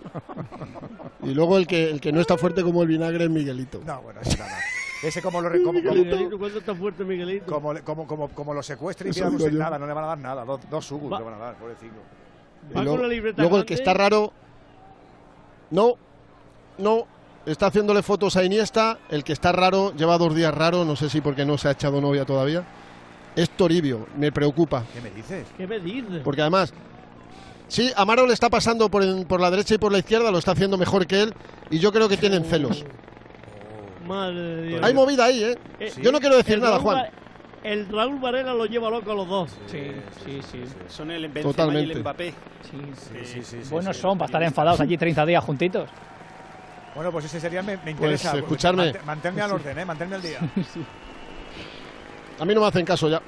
Y 1.23 1.33
luego 1.33 1.57
el 1.57 1.67
que, 1.67 1.89
el 1.91 1.99
que 1.99 2.11
no 2.13 2.21
está 2.21 2.37
fuerte 2.37 2.63
como 2.63 2.81
el 2.81 2.87
vinagre 2.87 3.25
es 3.25 3.29
Miguelito. 3.29 3.81
No, 3.85 4.01
bueno, 4.01 4.21
eso 4.21 4.37
nada. 4.37 4.57
Ese 5.03 5.21
como 5.21 5.41
lo, 5.41 5.49
como, 5.49 5.63
como, 5.65 5.73
Miguelito, 5.93 6.37
¿cuándo 6.39 6.59
está 6.59 6.73
fuerte 6.75 7.03
Miguelito? 7.03 7.45
como, 7.53 7.73
como, 7.83 8.07
como, 8.07 8.29
como 8.29 8.53
lo 8.53 8.63
secuestre 8.63 9.09
y 9.09 9.13
pida 9.13 9.29
no 9.29 9.39
sé 9.39 9.51
nada, 9.51 9.77
no 9.77 9.85
le 9.87 9.93
van 9.93 10.03
a 10.05 10.07
dar 10.07 10.17
nada. 10.17 10.45
Dos, 10.45 10.61
dos 10.69 10.93
Va- 10.93 11.19
le 11.19 11.25
van 11.25 11.33
a 11.33 11.37
dar, 11.37 11.55
pobrecito. 11.55 11.93
Luego, 12.73 12.97
la 12.97 13.33
luego 13.37 13.57
el 13.57 13.65
que 13.65 13.73
está 13.73 13.93
raro. 13.93 14.31
No, 15.71 15.93
no. 16.77 17.05
Está 17.45 17.67
haciéndole 17.67 18.03
fotos 18.03 18.35
a 18.35 18.43
Iniesta. 18.43 18.99
El 19.09 19.23
que 19.23 19.33
está 19.33 19.51
raro, 19.51 19.93
lleva 19.95 20.17
dos 20.17 20.35
días 20.35 20.53
raro. 20.53 20.85
No 20.85 20.95
sé 20.95 21.09
si 21.09 21.21
porque 21.21 21.45
no 21.45 21.57
se 21.57 21.67
ha 21.67 21.71
echado 21.71 21.99
novia 22.01 22.25
todavía. 22.25 22.63
Es 23.35 23.49
Toribio. 23.49 24.07
Me 24.17 24.31
preocupa. 24.31 24.83
¿Qué 24.93 25.01
me 25.01 25.09
dices? 25.11 25.45
¿Qué 25.57 25.65
me 25.67 25.79
dices? 25.79 26.21
Porque 26.23 26.41
además, 26.41 26.73
sí, 27.67 27.91
Amaro 27.95 28.25
le 28.27 28.33
está 28.33 28.49
pasando 28.49 28.89
por, 28.89 29.01
el- 29.03 29.25
por 29.25 29.39
la 29.39 29.49
derecha 29.49 29.75
y 29.75 29.77
por 29.77 29.91
la 29.91 29.99
izquierda, 29.99 30.31
lo 30.31 30.37
está 30.39 30.51
haciendo 30.51 30.77
mejor 30.77 31.07
que 31.07 31.21
él, 31.23 31.33
y 31.69 31.79
yo 31.79 31.91
creo 31.91 32.09
que 32.09 32.17
tienen 32.17 32.43
celos. 32.43 32.83
Madre 34.05 34.39
de 34.41 34.61
Dios. 34.63 34.81
Hay 34.83 34.93
movida 34.93 35.25
ahí, 35.25 35.43
¿eh? 35.43 35.57
Eh, 35.79 35.93
Yo 36.01 36.11
no 36.11 36.19
quiero 36.19 36.35
decir 36.35 36.55
el 36.55 36.61
nada, 36.61 36.79
Juan. 36.79 37.05
El 37.63 37.87
Raúl 37.89 38.19
Varela 38.19 38.53
lo 38.53 38.65
lleva 38.65 38.89
loco 38.89 39.11
a 39.11 39.15
los 39.15 39.27
dos. 39.27 39.51
Sí, 39.67 39.91
sí, 40.25 40.39
sí. 40.49 40.63
Son 40.87 41.11
el 41.11 41.23
Benzema 41.27 41.49
y 41.49 41.53
Totalmente. 41.53 41.93
el 41.93 41.99
Mbappé. 41.99 42.33
Sí, 42.69 42.77
sí, 42.95 43.25
sí. 43.43 43.63
sí, 43.63 43.69
Buenos 43.69 43.95
sí. 43.95 44.01
son 44.01 44.17
para 44.17 44.27
estar 44.27 44.43
enfadados 44.43 44.79
allí 44.79 44.97
30 44.97 45.25
días 45.25 45.43
juntitos. 45.43 45.89
Bueno, 46.95 47.11
pues 47.11 47.25
ese 47.25 47.39
sería, 47.39 47.61
me, 47.61 47.77
me 47.77 47.91
interesa. 47.91 48.31
Pues, 48.31 48.43
escuchadme. 48.43 48.93
Mant- 48.93 49.03
Manténme 49.03 49.41
al 49.41 49.51
orden, 49.51 49.77
¿eh? 49.77 49.85
Manténme 49.85 50.15
al 50.15 50.21
día. 50.21 50.39
A 52.39 52.45
mí 52.45 52.53
no 52.55 52.61
me 52.61 52.67
hacen 52.67 52.85
caso 52.85 53.09
ya. 53.09 53.21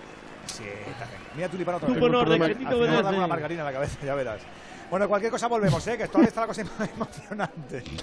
Sí, 0.46 0.64
está 0.64 1.06
bien. 1.06 1.20
Mira 1.36 1.50
tú 1.50 1.58
para 1.66 1.78
otro 1.78 1.88
Tú 1.90 1.94
lado. 1.96 2.08
pon 2.08 2.16
orden, 2.16 2.40
que 2.40 2.46
a 2.46 2.58
ti 2.58 2.66
te 2.66 2.66
Al 2.66 2.74
final 2.74 2.80
me 2.80 2.88
da 2.88 3.00
obedece. 3.02 3.18
una 3.18 3.28
margarina 3.28 3.62
en 3.62 3.66
la 3.66 3.74
cabeza, 3.74 3.98
ya 4.06 4.16
verás. 4.16 4.42
Bueno, 4.90 5.08
cualquier 5.08 5.32
cosa 5.32 5.48
volvemos, 5.48 5.86
¿eh? 5.88 5.98
Que 5.98 6.08
todavía 6.08 6.30
está 6.30 6.42
la 6.42 6.48
cosa 6.48 6.64
emocionante. 6.96 7.84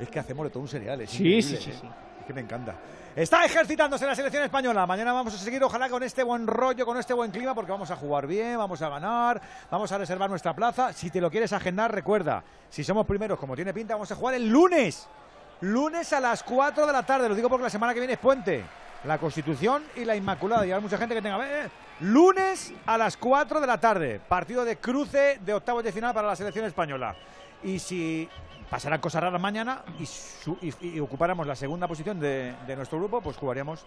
Es 0.00 0.08
que 0.08 0.18
hacemos 0.18 0.44
de 0.44 0.50
todo 0.50 0.62
un 0.62 0.68
cereal, 0.68 0.98
es 1.02 1.10
Sí, 1.10 1.42
sí, 1.42 1.56
sí, 1.58 1.70
¿eh? 1.70 1.74
sí. 1.78 1.86
Es 2.20 2.26
que 2.26 2.32
me 2.32 2.40
encanta. 2.40 2.74
Está 3.16 3.44
ejercitándose 3.44 4.06
la 4.06 4.14
selección 4.14 4.44
española. 4.44 4.86
Mañana 4.86 5.12
vamos 5.12 5.34
a 5.34 5.38
seguir, 5.38 5.62
ojalá, 5.64 5.88
con 5.88 6.02
este 6.02 6.22
buen 6.22 6.46
rollo, 6.46 6.86
con 6.86 6.96
este 6.96 7.12
buen 7.12 7.32
clima, 7.32 7.54
porque 7.56 7.72
vamos 7.72 7.90
a 7.90 7.96
jugar 7.96 8.26
bien, 8.26 8.56
vamos 8.56 8.80
a 8.82 8.88
ganar, 8.88 9.40
vamos 9.68 9.90
a 9.90 9.98
reservar 9.98 10.30
nuestra 10.30 10.54
plaza. 10.54 10.92
Si 10.92 11.10
te 11.10 11.20
lo 11.20 11.28
quieres 11.28 11.52
agendar, 11.52 11.92
recuerda, 11.92 12.44
si 12.70 12.84
somos 12.84 13.04
primeros, 13.06 13.36
como 13.38 13.56
tiene 13.56 13.74
pinta, 13.74 13.94
vamos 13.94 14.12
a 14.12 14.14
jugar 14.14 14.36
el 14.36 14.48
lunes. 14.48 15.08
Lunes 15.62 16.12
a 16.12 16.20
las 16.20 16.44
4 16.44 16.86
de 16.86 16.92
la 16.92 17.02
tarde. 17.02 17.28
Lo 17.28 17.34
digo 17.34 17.48
porque 17.48 17.64
la 17.64 17.70
semana 17.70 17.92
que 17.92 17.98
viene 18.00 18.12
es 18.14 18.18
puente. 18.18 18.64
La 19.04 19.18
Constitución 19.18 19.82
y 19.96 20.04
la 20.04 20.14
Inmaculada. 20.14 20.64
Y 20.64 20.72
hay 20.72 20.80
mucha 20.80 20.96
gente 20.96 21.14
que 21.14 21.20
tenga. 21.22 21.44
"Eh, 21.46 21.68
Lunes 22.00 22.72
a 22.86 22.96
las 22.96 23.16
4 23.16 23.60
de 23.60 23.66
la 23.66 23.78
tarde. 23.78 24.20
Partido 24.26 24.64
de 24.64 24.76
cruce 24.78 25.38
de 25.44 25.52
octavos 25.52 25.82
de 25.82 25.92
final 25.92 26.14
para 26.14 26.28
la 26.28 26.36
selección 26.36 26.64
española. 26.64 27.14
Y 27.62 27.78
si 27.78 28.28
pasarán 28.70 29.00
cosas 29.00 29.22
raras 29.22 29.40
mañana 29.40 29.82
y, 29.98 30.06
su- 30.06 30.56
ocupáramos 31.02 31.46
la 31.46 31.56
segunda 31.56 31.88
posición 31.88 32.18
de, 32.20 32.54
de 32.66 32.76
nuestro 32.76 32.98
grupo, 32.98 33.20
pues 33.20 33.36
jugaríamos 33.36 33.84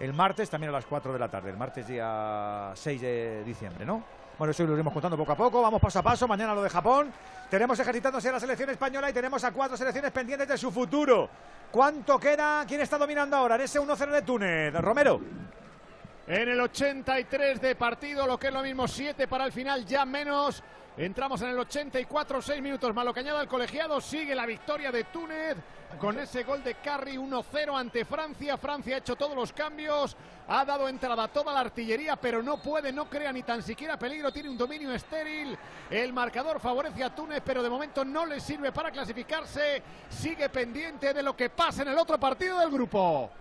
el 0.00 0.12
martes 0.12 0.50
también 0.50 0.70
a 0.70 0.72
las 0.72 0.86
4 0.86 1.12
de 1.12 1.18
la 1.18 1.28
tarde. 1.28 1.50
El 1.50 1.56
martes 1.56 1.86
día 1.86 2.72
6 2.74 3.00
de 3.00 3.44
diciembre, 3.44 3.86
¿no? 3.86 4.02
Bueno, 4.36 4.50
eso 4.50 4.64
lo 4.64 4.74
iremos 4.74 4.92
contando 4.92 5.16
poco 5.16 5.30
a 5.30 5.36
poco. 5.36 5.62
Vamos 5.62 5.80
paso 5.80 6.00
a 6.00 6.02
paso. 6.02 6.26
Mañana 6.26 6.52
lo 6.54 6.62
de 6.64 6.68
Japón. 6.68 7.12
Tenemos 7.48 7.78
ejercitándose 7.78 8.28
a 8.28 8.32
la 8.32 8.40
selección 8.40 8.68
española 8.70 9.08
y 9.08 9.12
tenemos 9.12 9.44
a 9.44 9.52
cuatro 9.52 9.76
selecciones 9.76 10.10
pendientes 10.10 10.48
de 10.48 10.58
su 10.58 10.72
futuro. 10.72 11.28
¿Cuánto 11.70 12.18
queda? 12.18 12.64
¿Quién 12.66 12.80
está 12.80 12.98
dominando 12.98 13.36
ahora 13.36 13.54
en 13.54 13.60
ese 13.60 13.78
1-0 13.80 14.10
de 14.10 14.22
Túnez? 14.22 14.74
Romero. 14.74 15.20
En 16.26 16.48
el 16.48 16.60
83 16.60 17.60
de 17.60 17.76
partido, 17.76 18.26
lo 18.26 18.36
que 18.36 18.48
es 18.48 18.52
lo 18.52 18.62
mismo, 18.62 18.88
7 18.88 19.28
para 19.28 19.44
el 19.44 19.52
final, 19.52 19.84
ya 19.86 20.04
menos. 20.04 20.64
Entramos 20.96 21.42
en 21.42 21.48
el 21.48 21.58
84, 21.58 22.40
6 22.40 22.62
minutos 22.62 22.94
más 22.94 23.04
lo 23.04 23.12
que 23.12 23.18
añada 23.18 23.42
el 23.42 23.48
colegiado. 23.48 24.00
Sigue 24.00 24.32
la 24.32 24.46
victoria 24.46 24.92
de 24.92 25.02
Túnez 25.02 25.56
con 25.98 26.16
ese 26.20 26.44
gol 26.44 26.62
de 26.62 26.76
Carri 26.76 27.16
1-0 27.16 27.76
ante 27.76 28.04
Francia. 28.04 28.56
Francia 28.56 28.94
ha 28.94 28.98
hecho 28.98 29.16
todos 29.16 29.34
los 29.34 29.52
cambios, 29.52 30.16
ha 30.46 30.64
dado 30.64 30.88
entrada 30.88 31.24
a 31.24 31.28
toda 31.28 31.52
la 31.52 31.60
artillería, 31.60 32.14
pero 32.14 32.44
no 32.44 32.62
puede, 32.62 32.92
no 32.92 33.10
crea 33.10 33.32
ni 33.32 33.42
tan 33.42 33.60
siquiera 33.60 33.98
peligro. 33.98 34.32
Tiene 34.32 34.50
un 34.50 34.56
dominio 34.56 34.92
estéril. 34.92 35.58
El 35.90 36.12
marcador 36.12 36.60
favorece 36.60 37.02
a 37.02 37.12
Túnez, 37.12 37.42
pero 37.44 37.60
de 37.60 37.70
momento 37.70 38.04
no 38.04 38.24
le 38.24 38.38
sirve 38.38 38.70
para 38.70 38.92
clasificarse. 38.92 39.82
Sigue 40.08 40.48
pendiente 40.48 41.12
de 41.12 41.24
lo 41.24 41.36
que 41.36 41.50
pasa 41.50 41.82
en 41.82 41.88
el 41.88 41.98
otro 41.98 42.20
partido 42.20 42.60
del 42.60 42.70
grupo. 42.70 43.32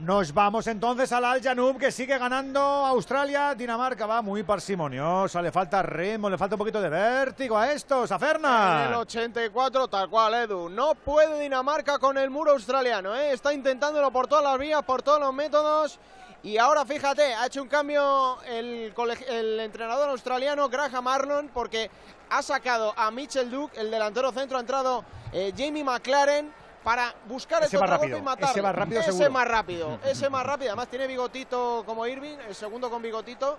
Nos 0.00 0.32
vamos 0.32 0.68
entonces 0.68 1.10
al 1.10 1.24
Al 1.24 1.42
Janub 1.42 1.76
que 1.76 1.90
sigue 1.90 2.16
ganando 2.18 2.60
Australia. 2.60 3.52
Dinamarca 3.56 4.06
va 4.06 4.22
muy 4.22 4.44
parsimoniosa. 4.44 5.42
Le 5.42 5.50
falta 5.50 5.82
ritmo, 5.82 6.30
le 6.30 6.38
falta 6.38 6.54
un 6.54 6.58
poquito 6.58 6.80
de 6.80 6.88
vértigo 6.88 7.58
a 7.58 7.72
estos, 7.72 8.12
a 8.12 8.14
En 8.14 8.22
el 8.22 8.28
Fernan. 8.28 8.94
84, 8.94 9.88
tal 9.88 10.08
cual, 10.08 10.34
Edu. 10.34 10.68
No 10.68 10.94
puede 10.94 11.40
Dinamarca 11.40 11.98
con 11.98 12.16
el 12.16 12.30
muro 12.30 12.52
australiano, 12.52 13.16
¿eh? 13.16 13.32
Está 13.32 13.52
intentándolo 13.52 14.12
por 14.12 14.28
todas 14.28 14.44
las 14.44 14.56
vías, 14.56 14.84
por 14.84 15.02
todos 15.02 15.18
los 15.18 15.34
métodos. 15.34 15.98
Y 16.44 16.58
ahora, 16.58 16.84
fíjate, 16.84 17.34
ha 17.34 17.46
hecho 17.46 17.60
un 17.60 17.68
cambio 17.68 18.40
el, 18.46 18.94
el 19.28 19.58
entrenador 19.58 20.10
australiano 20.10 20.68
Graham 20.68 21.08
Arnold 21.08 21.50
porque 21.52 21.90
ha 22.30 22.40
sacado 22.42 22.94
a 22.96 23.10
Mitchell 23.10 23.50
Duke, 23.50 23.80
el 23.80 23.90
delantero 23.90 24.30
centro, 24.30 24.58
ha 24.58 24.60
entrado 24.60 25.04
eh, 25.32 25.52
Jamie 25.56 25.82
McLaren 25.82 26.52
para 26.88 27.14
buscar 27.26 27.62
Ese 27.62 27.76
el 27.76 27.80
contragolpe 27.80 28.16
rápido, 28.16 28.40
y 28.40 28.50
ese 28.50 28.60
va 28.62 28.72
rápido 28.72 29.00
Ese 29.02 29.12
seguro. 29.12 29.30
más 29.30 29.46
rápido, 29.46 30.00
ese 30.06 30.30
más 30.30 30.46
rápido. 30.46 30.70
Además 30.70 30.88
tiene 30.88 31.06
bigotito 31.06 31.82
como 31.84 32.06
Irving, 32.06 32.38
el 32.48 32.54
segundo 32.54 32.88
con 32.88 33.02
bigotito. 33.02 33.58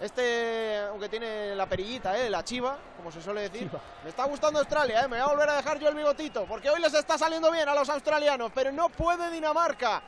Este, 0.00 0.78
aunque 0.88 1.10
tiene 1.10 1.54
la 1.54 1.66
perillita, 1.66 2.18
¿eh? 2.18 2.30
la 2.30 2.42
chiva, 2.42 2.78
como 2.96 3.12
se 3.12 3.20
suele 3.20 3.42
decir. 3.42 3.68
Me 4.02 4.08
está 4.08 4.24
gustando 4.24 4.60
Australia, 4.60 5.02
¿eh? 5.02 5.08
me 5.08 5.20
voy 5.20 5.26
a 5.26 5.26
volver 5.26 5.50
a 5.50 5.56
dejar 5.56 5.78
yo 5.78 5.90
el 5.90 5.94
bigotito, 5.94 6.46
porque 6.46 6.70
hoy 6.70 6.80
les 6.80 6.94
está 6.94 7.18
saliendo 7.18 7.52
bien 7.52 7.68
a 7.68 7.74
los 7.74 7.86
australianos, 7.90 8.50
pero 8.54 8.72
no 8.72 8.88
puede 8.88 9.30
Dinamarca. 9.30 10.00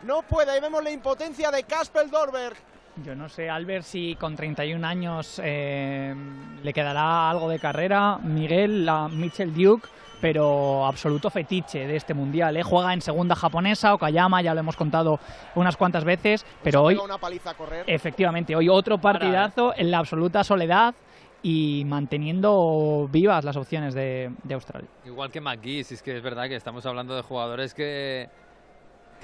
No 0.00 0.22
puede, 0.22 0.52
ahí 0.52 0.60
vemos 0.60 0.82
la 0.82 0.92
impotencia 0.92 1.50
de 1.50 1.64
Kasper 1.64 2.08
Dorberg. 2.08 2.56
Yo 3.04 3.14
no 3.14 3.28
sé, 3.28 3.50
Albert, 3.50 3.84
si 3.84 4.16
con 4.16 4.34
31 4.34 4.86
años 4.86 5.38
eh, 5.44 6.14
le 6.62 6.72
quedará 6.72 7.28
algo 7.28 7.50
de 7.50 7.58
carrera. 7.58 8.16
Miguel, 8.16 8.86
la 8.86 9.08
Mitchell 9.08 9.52
Duke, 9.52 9.88
pero 10.24 10.86
absoluto 10.86 11.28
fetiche 11.28 11.86
de 11.86 11.96
este 11.96 12.14
mundial. 12.14 12.56
¿eh? 12.56 12.62
Juega 12.62 12.94
en 12.94 13.02
segunda 13.02 13.34
japonesa, 13.34 13.92
Okayama, 13.92 14.40
ya 14.40 14.54
lo 14.54 14.60
hemos 14.60 14.74
contado 14.74 15.20
unas 15.54 15.76
cuantas 15.76 16.02
veces, 16.02 16.46
pero 16.62 16.82
hoy, 16.82 16.94
una 16.96 17.18
paliza 17.18 17.50
a 17.50 17.54
correr. 17.54 17.84
efectivamente, 17.86 18.56
hoy 18.56 18.70
otro 18.70 18.96
partidazo 18.96 19.74
en 19.76 19.90
la 19.90 19.98
absoluta 19.98 20.42
soledad 20.42 20.94
y 21.42 21.84
manteniendo 21.84 23.06
vivas 23.12 23.44
las 23.44 23.58
opciones 23.58 23.92
de, 23.92 24.32
de 24.44 24.54
Australia. 24.54 24.88
Igual 25.04 25.30
que 25.30 25.42
McGee, 25.42 25.84
si 25.84 25.92
es 25.92 26.02
que 26.02 26.16
es 26.16 26.22
verdad 26.22 26.48
que 26.48 26.56
estamos 26.56 26.86
hablando 26.86 27.14
de 27.14 27.20
jugadores 27.20 27.74
que, 27.74 28.30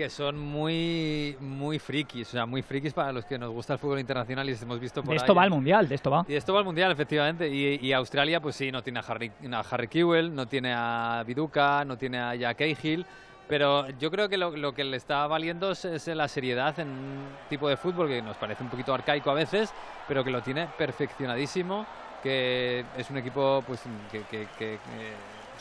que 0.00 0.08
son 0.08 0.38
muy, 0.38 1.36
muy 1.40 1.78
frikis, 1.78 2.28
o 2.28 2.30
sea, 2.30 2.46
muy 2.46 2.62
frikis 2.62 2.94
para 2.94 3.12
los 3.12 3.26
que 3.26 3.38
nos 3.38 3.50
gusta 3.50 3.74
el 3.74 3.78
fútbol 3.78 3.98
internacional 4.00 4.48
y 4.48 4.54
hemos 4.62 4.80
visto 4.80 5.02
por 5.02 5.10
De 5.10 5.16
esto 5.16 5.32
ahí. 5.32 5.36
va 5.36 5.44
el 5.44 5.50
mundial, 5.50 5.86
de 5.90 5.94
esto 5.94 6.10
va. 6.10 6.24
Y 6.26 6.34
esto 6.36 6.54
va 6.54 6.60
al 6.60 6.64
Mundial, 6.64 6.90
efectivamente. 6.90 7.46
Y, 7.48 7.78
y 7.86 7.92
Australia, 7.92 8.40
pues 8.40 8.56
sí, 8.56 8.72
no 8.72 8.82
tiene 8.82 9.00
a 9.00 9.02
Harry, 9.06 9.30
a 9.52 9.60
Harry 9.70 9.88
Kewell, 9.88 10.34
no 10.34 10.46
tiene 10.46 10.72
a 10.74 11.22
Viduka, 11.26 11.84
no 11.84 11.98
tiene 11.98 12.18
a 12.18 12.34
Jack 12.34 12.56
Cahill. 12.56 13.04
Pero 13.46 13.90
yo 13.98 14.10
creo 14.10 14.26
que 14.30 14.38
lo, 14.38 14.56
lo 14.56 14.72
que 14.72 14.84
le 14.84 14.96
está 14.96 15.26
valiendo 15.26 15.72
es, 15.72 15.84
es 15.84 16.06
la 16.06 16.28
seriedad 16.28 16.78
en 16.80 16.88
un 16.88 17.26
tipo 17.50 17.68
de 17.68 17.76
fútbol 17.76 18.08
que 18.08 18.22
nos 18.22 18.38
parece 18.38 18.62
un 18.62 18.70
poquito 18.70 18.94
arcaico 18.94 19.30
a 19.30 19.34
veces, 19.34 19.70
pero 20.08 20.24
que 20.24 20.30
lo 20.30 20.40
tiene 20.40 20.66
perfeccionadísimo, 20.78 21.84
que 22.22 22.86
es 22.96 23.10
un 23.10 23.18
equipo 23.18 23.62
pues 23.66 23.82
que, 24.10 24.20
que- 24.22 24.46
que- 24.58 24.78
que 24.78 25.12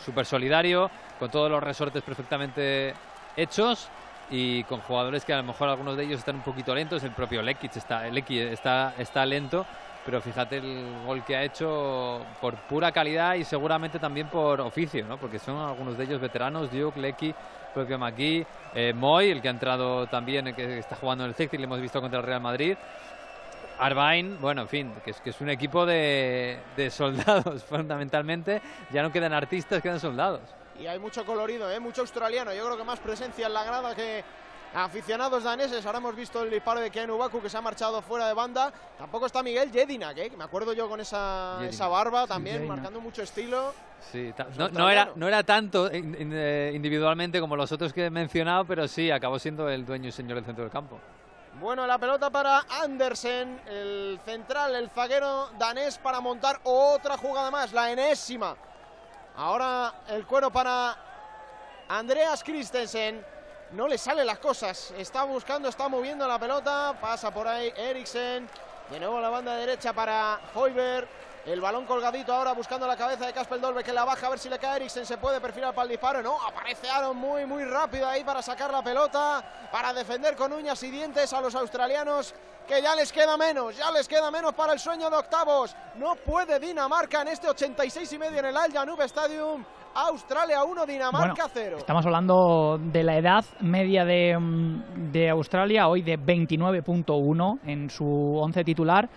súper 0.05 0.25
solidario, 0.25 0.89
con 1.19 1.29
todos 1.29 1.51
los 1.51 1.61
resortes 1.61 2.03
perfectamente 2.03 2.93
hechos 3.35 3.89
y 4.29 4.63
con 4.65 4.79
jugadores 4.81 5.25
que 5.25 5.33
a 5.33 5.37
lo 5.37 5.43
mejor 5.43 5.69
algunos 5.69 5.97
de 5.97 6.03
ellos 6.03 6.19
están 6.19 6.35
un 6.35 6.41
poquito 6.41 6.73
lentos, 6.75 7.03
el 7.03 7.11
propio 7.11 7.41
Lekic 7.41 7.75
está, 7.75 8.07
Lekic 8.07 8.51
está, 8.51 8.93
está 8.97 9.25
lento, 9.25 9.65
pero 10.05 10.21
fíjate 10.21 10.57
el 10.57 11.03
gol 11.05 11.23
que 11.23 11.35
ha 11.35 11.43
hecho 11.43 12.25
por 12.39 12.55
pura 12.55 12.91
calidad 12.91 13.35
y 13.35 13.43
seguramente 13.43 13.99
también 13.99 14.27
por 14.27 14.61
oficio, 14.61 15.05
¿no? 15.05 15.17
porque 15.17 15.39
son 15.39 15.57
algunos 15.57 15.97
de 15.97 16.03
ellos 16.03 16.21
veteranos, 16.21 16.71
Duke, 16.71 16.99
Lecky, 16.99 17.33
propio 17.73 17.97
McGee, 17.97 18.45
eh, 18.73 18.93
Moy, 18.93 19.29
el 19.29 19.41
que 19.41 19.47
ha 19.47 19.51
entrado 19.51 20.07
también, 20.07 20.47
el 20.47 20.55
que 20.55 20.79
está 20.79 20.95
jugando 20.95 21.23
en 21.23 21.29
el 21.29 21.35
Celtic, 21.35 21.59
le 21.59 21.65
hemos 21.65 21.81
visto 21.81 22.01
contra 22.01 22.19
el 22.19 22.25
Real 22.25 22.41
Madrid. 22.41 22.75
Arbain, 23.79 24.37
bueno, 24.41 24.63
en 24.63 24.67
fin, 24.67 24.93
que 25.05 25.11
es, 25.11 25.21
que 25.21 25.29
es 25.29 25.39
un 25.39 25.49
equipo 25.49 25.85
de, 25.85 26.59
de 26.75 26.89
soldados 26.89 27.63
fundamentalmente, 27.69 28.61
ya 28.91 29.01
no 29.01 29.11
quedan 29.11 29.31
artistas, 29.31 29.81
quedan 29.81 29.99
soldados. 29.99 30.58
Y 30.79 30.87
hay 30.87 30.97
mucho 30.99 31.25
colorido, 31.25 31.69
¿eh? 31.69 31.79
mucho 31.79 32.01
australiano. 32.01 32.53
Yo 32.53 32.65
creo 32.65 32.77
que 32.77 32.83
más 32.83 32.99
presencia 32.99 33.47
en 33.47 33.53
la 33.53 33.63
grada 33.63 33.93
que 33.95 34.23
aficionados 34.73 35.43
daneses. 35.43 35.85
Ahora 35.85 35.97
hemos 35.97 36.15
visto 36.15 36.43
el 36.43 36.49
disparo 36.51 36.79
de 36.79 36.89
Keanu 36.91 37.17
Baku 37.17 37.41
que 37.41 37.49
se 37.49 37.57
ha 37.57 37.61
marchado 37.61 38.01
fuera 38.01 38.27
de 38.27 38.33
banda. 38.33 38.71
Tampoco 38.97 39.25
está 39.25 39.43
Miguel 39.43 39.71
Jedinak, 39.71 40.17
¿eh? 40.17 40.29
que 40.29 40.37
me 40.37 40.43
acuerdo 40.43 40.73
yo 40.73 40.87
con 40.87 40.99
esa, 41.01 41.59
esa 41.67 41.87
barba 41.87 42.27
también, 42.27 42.67
marcando 42.67 43.01
mucho 43.01 43.21
estilo. 43.23 43.73
Sí, 44.11 44.33
Pues 44.35 44.71
no, 44.71 44.89
era, 44.89 45.11
no 45.15 45.27
era 45.27 45.43
tanto 45.43 45.93
in- 45.93 46.15
in- 46.17 46.31
eh, 46.33 46.71
individualmente 46.73 47.41
como 47.41 47.57
los 47.57 47.69
otros 47.73 47.91
que 47.91 48.05
he 48.05 48.09
mencionado, 48.09 48.63
pero 48.63 48.87
sí, 48.87 49.11
acabó 49.11 49.37
siendo 49.39 49.67
el 49.69 49.85
dueño 49.85 50.07
y 50.07 50.11
señor 50.13 50.35
del 50.35 50.45
centro 50.45 50.63
del 50.63 50.71
campo. 50.71 50.97
Bueno, 51.59 51.85
la 51.85 51.97
pelota 51.97 52.29
para 52.29 52.63
Andersen, 52.81 53.59
el 53.67 54.17
central, 54.23 54.75
el 54.75 54.89
zaguero 54.89 55.49
danés 55.57 55.97
para 55.97 56.21
montar 56.21 56.61
otra 56.63 57.17
jugada 57.17 57.51
más, 57.51 57.73
la 57.73 57.91
enésima. 57.91 58.55
Ahora 59.39 59.93
el 60.09 60.25
cuero 60.25 60.51
para 60.51 60.97
Andreas 61.87 62.43
Christensen. 62.43 63.25
No 63.71 63.87
le 63.87 63.97
salen 63.97 64.27
las 64.27 64.37
cosas. 64.37 64.93
Está 64.97 65.23
buscando, 65.23 65.69
está 65.69 65.87
moviendo 65.87 66.27
la 66.27 66.37
pelota. 66.37 66.93
Pasa 66.99 67.33
por 67.33 67.47
ahí 67.47 67.71
Eriksen. 67.73 68.49
De 68.91 68.99
nuevo 68.99 69.21
la 69.21 69.29
banda 69.29 69.55
derecha 69.55 69.93
para 69.93 70.41
Hoiberg. 70.53 71.07
El 71.45 71.61
balón 71.61 71.85
colgadito 71.85 72.33
ahora 72.33 72.53
buscando 72.53 72.85
la 72.85 72.97
cabeza 72.97 73.25
de 73.25 73.33
Casper 73.33 73.59
Dolbe 73.59 73.83
que 73.83 73.93
la 73.93 74.03
baja 74.03 74.27
a 74.27 74.29
ver 74.29 74.39
si 74.39 74.49
le 74.49 74.59
cae 74.59 74.77
Eriksen. 74.77 75.05
Se 75.05 75.17
puede 75.17 75.39
perfilar 75.39 75.73
para 75.73 75.83
el 75.85 75.89
disparo. 75.89 76.21
No, 76.21 76.37
aparece 76.41 76.89
Aaron 76.89 77.15
muy, 77.15 77.45
muy 77.45 77.63
rápido 77.63 78.07
ahí 78.07 78.23
para 78.23 78.41
sacar 78.41 78.71
la 78.71 78.83
pelota. 78.83 79.43
Para 79.71 79.93
defender 79.93 80.35
con 80.35 80.51
uñas 80.51 80.81
y 80.83 80.91
dientes 80.91 81.31
a 81.33 81.41
los 81.41 81.55
australianos. 81.55 82.35
Que 82.67 82.83
ya 82.83 82.93
les 82.95 83.11
queda 83.11 83.35
menos, 83.35 83.75
ya 83.75 83.89
les 83.89 84.07
queda 84.07 84.29
menos 84.29 84.53
para 84.53 84.73
el 84.73 84.79
sueño 84.79 85.09
de 85.09 85.15
octavos. 85.15 85.75
No 85.95 86.15
puede 86.15 86.59
Dinamarca 86.59 87.23
en 87.23 87.29
este 87.29 87.49
86 87.49 88.13
y 88.13 88.19
medio 88.19 88.39
en 88.39 88.45
el 88.45 88.57
Al 88.57 88.71
Janub 88.71 89.01
Stadium. 89.01 89.65
Australia 89.95 90.63
1, 90.63 90.85
Dinamarca 90.85 91.47
Bueno, 91.47 91.51
0. 91.51 91.77
Estamos 91.79 92.05
hablando 92.05 92.77
de 92.79 93.03
la 93.03 93.17
edad 93.17 93.43
media 93.59 94.05
de, 94.05 94.37
mm, 94.37 95.11
de 95.11 95.29
Australia, 95.29 95.87
hoy 95.87 96.03
de 96.03 96.19
29.1 96.19 97.59
en 97.65 97.89
su 97.89 98.37
once 98.37 98.63
titular. 98.63 99.09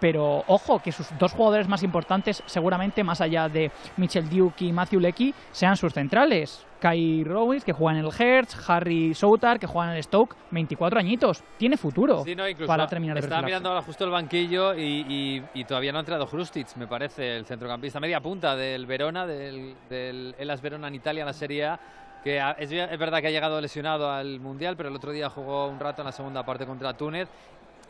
Pero 0.00 0.44
ojo, 0.46 0.78
que 0.80 0.92
sus 0.92 1.06
dos 1.18 1.32
jugadores 1.32 1.68
más 1.68 1.82
importantes, 1.82 2.42
seguramente 2.46 3.02
más 3.02 3.20
allá 3.20 3.48
de 3.48 3.70
Mitchell 3.96 4.28
Duke 4.28 4.64
y 4.64 4.72
Matthew 4.72 5.00
Leckie, 5.00 5.34
sean 5.52 5.76
sus 5.76 5.92
centrales. 5.92 6.64
Kai 6.80 7.24
Rowis, 7.24 7.64
que 7.64 7.72
juega 7.72 7.98
en 7.98 8.04
el 8.06 8.12
Hertz, 8.16 8.56
Harry 8.70 9.12
Soutar, 9.12 9.58
que 9.58 9.66
juega 9.66 9.90
en 9.90 9.96
el 9.96 10.02
Stoke, 10.04 10.36
24 10.52 11.00
añitos. 11.00 11.42
Tiene 11.56 11.76
futuro 11.76 12.22
Sí, 12.24 12.36
no, 12.36 12.44
para 12.68 12.86
terminar 12.86 13.16
de 13.16 13.20
Estaba 13.20 13.42
mirando 13.42 13.70
ahora 13.70 13.82
justo 13.82 14.04
el 14.04 14.10
banquillo 14.12 14.74
y, 14.76 14.82
y- 15.08 15.42
y 15.54 15.64
todavía 15.64 15.90
no 15.90 15.98
ha 15.98 16.02
entrado 16.02 16.26
Hrustic, 16.30 16.76
me 16.76 16.86
parece, 16.86 17.36
el 17.36 17.46
centrocampista 17.46 17.98
media 17.98 18.20
punta 18.20 18.54
del 18.54 18.86
Verona, 18.86 19.26
del, 19.26 19.74
del 19.90 20.36
Elas 20.38 20.62
Verona 20.62 20.86
en 20.86 20.94
Italia, 20.94 21.22
en 21.22 21.26
la 21.26 21.32
Serie 21.32 21.66
A, 21.66 21.80
que 22.22 22.40
es 22.58 22.70
verdad 22.98 23.20
que 23.20 23.26
ha 23.26 23.30
llegado 23.30 23.60
lesionado 23.60 24.10
al 24.12 24.38
Mundial, 24.38 24.76
pero 24.76 24.88
el 24.88 24.94
otro 24.94 25.10
día 25.10 25.28
jugó 25.30 25.66
un 25.66 25.80
rato 25.80 26.02
en 26.02 26.06
la 26.06 26.12
segunda 26.12 26.44
parte 26.44 26.64
contra 26.64 26.92
Túnez. 26.96 27.28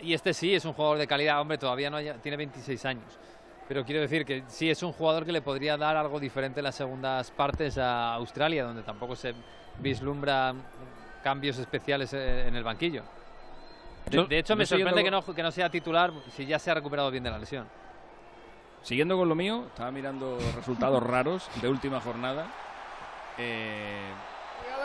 Y 0.01 0.15
este 0.15 0.33
sí 0.33 0.55
es 0.55 0.65
un 0.65 0.73
jugador 0.73 0.99
de 0.99 1.07
calidad, 1.07 1.41
hombre, 1.41 1.59
todavía 1.59 1.91
no 1.91 1.97
haya- 1.97 2.15
tiene 2.15 2.37
26 2.37 2.85
años. 2.85 3.19
Pero 3.67 3.85
quiero 3.85 4.01
decir 4.01 4.25
que 4.25 4.45
sí 4.47 4.71
es 4.71 4.83
un 4.83 4.93
jugador 4.93 5.27
que 5.27 5.33
le 5.33 5.43
podría 5.43 5.77
dar 5.77 5.97
algo 5.97 6.19
diferente 6.19 6.61
en 6.61 6.65
las 6.65 6.75
segundas 6.75 7.31
partes 7.31 7.77
a 7.77 8.15
Australia, 8.15 8.65
donde 8.65 8.83
tampoco 8.83 9.15
se 9.15 9.35
vislumbra 9.79 10.55
cambios 11.23 11.59
especiales 11.59 12.13
eh, 12.15 12.49
en 12.49 12.55
el 12.57 12.65
banquillo. 12.65 13.03
De, 14.07 14.39
hecho, 14.39 14.57
me 14.57 14.65
sorprende 14.65 15.05
que 15.05 15.11
no, 15.11 15.23
que 15.23 15.43
no 15.43 15.51
sea 15.51 15.69
titular 15.69 16.11
si 16.35 16.47
ya 16.47 16.59
se 16.59 16.71
ha 16.71 16.75
recuperado 16.75 17.11
bien 17.11 17.23
de 17.25 17.31
la 17.31 17.39
lesión. 17.39 17.69
Siguiendo 18.83 19.19
con 19.19 19.29
lo 19.29 19.35
mío, 19.35 19.65
estaba 19.67 19.91
mirando 19.91 20.39
resultados 20.57 21.03
raros 21.03 21.51
de 21.61 21.69
última 21.69 22.01
jornada. 22.01 22.47
Eh, 23.37 24.01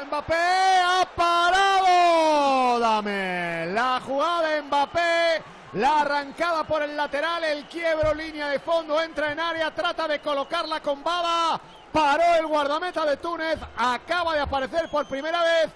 Mbappé 0.06 0.34
ha 0.36 1.06
parado. 1.16 2.80
Dame 2.80 3.68
la 3.68 4.02
jugada 4.02 4.50
de 4.50 4.62
Mbappé. 4.62 5.44
La 5.74 6.02
arrancada 6.02 6.64
por 6.66 6.84
el 6.84 6.96
lateral, 6.96 7.44
el 7.44 7.66
quiebro, 7.66 8.14
línea 8.14 8.48
de 8.50 8.60
fondo, 8.60 9.02
entra 9.02 9.32
en 9.32 9.40
área, 9.40 9.72
trata 9.74 10.08
de 10.08 10.20
colocarla 10.20 10.80
con 10.82 11.04
Baba. 11.04 11.60
Paró 11.92 12.36
el 12.40 12.46
guardameta 12.46 13.06
de 13.06 13.18
Túnez. 13.18 13.58
Acaba 13.78 14.36
de 14.36 14.42
aparecer 14.42 14.88
por 14.90 15.08
primera 15.08 15.42
vez 15.42 15.72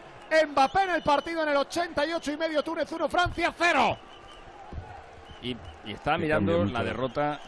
Mbappé 0.50 0.84
en 0.84 0.90
el 0.92 1.02
partido 1.04 1.42
en 1.44 1.50
el 1.50 1.58
88 1.58 2.32
y 2.32 2.38
medio. 2.38 2.64
Túnez 2.64 2.92
1, 2.92 3.10
Francia 3.10 3.54
0. 3.58 3.98
y, 5.42 5.58
y 5.86 5.94
estaba 5.94 6.18
mirando 6.18 6.66
la 6.66 6.84
derrota. 6.84 7.40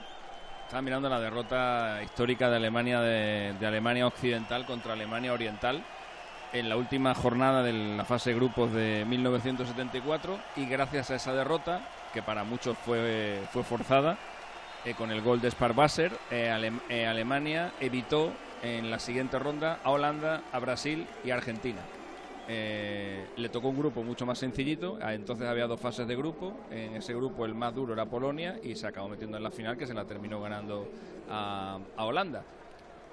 Estaba 0.63 0.81
mirando 0.83 1.09
la 1.09 1.19
derrota 1.19 1.99
histórica 2.03 2.47
de 2.49 2.55
Alemania 2.57 3.01
de, 3.01 3.55
de 3.59 3.67
Alemania 3.67 4.05
Occidental 4.05 4.67
contra 4.67 4.93
Alemania 4.93 5.33
Oriental 5.33 5.83
en 6.53 6.69
la 6.69 6.77
última 6.77 7.13
jornada 7.13 7.63
de 7.63 7.73
la 7.73 8.05
fase 8.05 8.33
grupos 8.33 8.71
de 8.73 9.05
1974 9.07 10.39
y 10.55 10.65
gracias 10.65 11.11
a 11.11 11.15
esa 11.15 11.33
derrota, 11.33 11.81
que 12.13 12.21
para 12.21 12.43
muchos 12.43 12.77
fue, 12.77 13.41
fue 13.51 13.63
forzada, 13.63 14.17
eh, 14.85 14.93
con 14.93 15.11
el 15.11 15.21
gol 15.21 15.41
de 15.41 15.51
Sparwasser, 15.51 16.11
eh, 16.31 16.71
eh, 16.89 17.05
Alemania 17.05 17.73
evitó 17.81 18.31
en 18.63 18.89
la 18.89 18.99
siguiente 18.99 19.37
ronda 19.37 19.79
a 19.83 19.91
Holanda, 19.91 20.41
a 20.51 20.59
Brasil 20.59 21.05
y 21.23 21.31
a 21.31 21.35
Argentina. 21.35 21.81
Le 22.47 23.49
tocó 23.49 23.69
un 23.69 23.77
grupo 23.77 24.01
mucho 24.01 24.25
más 24.25 24.39
sencillito, 24.39 24.97
ah, 25.03 25.13
entonces 25.13 25.47
había 25.47 25.67
dos 25.67 25.79
fases 25.79 26.07
de 26.07 26.15
grupo, 26.15 26.61
en 26.71 26.95
ese 26.95 27.13
grupo 27.13 27.45
el 27.45 27.53
más 27.53 27.75
duro 27.75 27.93
era 27.93 28.07
Polonia 28.07 28.59
y 28.63 28.73
se 28.73 28.87
acabó 28.87 29.07
metiendo 29.07 29.37
en 29.37 29.43
la 29.43 29.51
final 29.51 29.77
que 29.77 29.85
se 29.85 29.93
la 29.93 30.05
terminó 30.05 30.41
ganando 30.41 30.89
a 31.29 31.77
Holanda. 31.99 32.43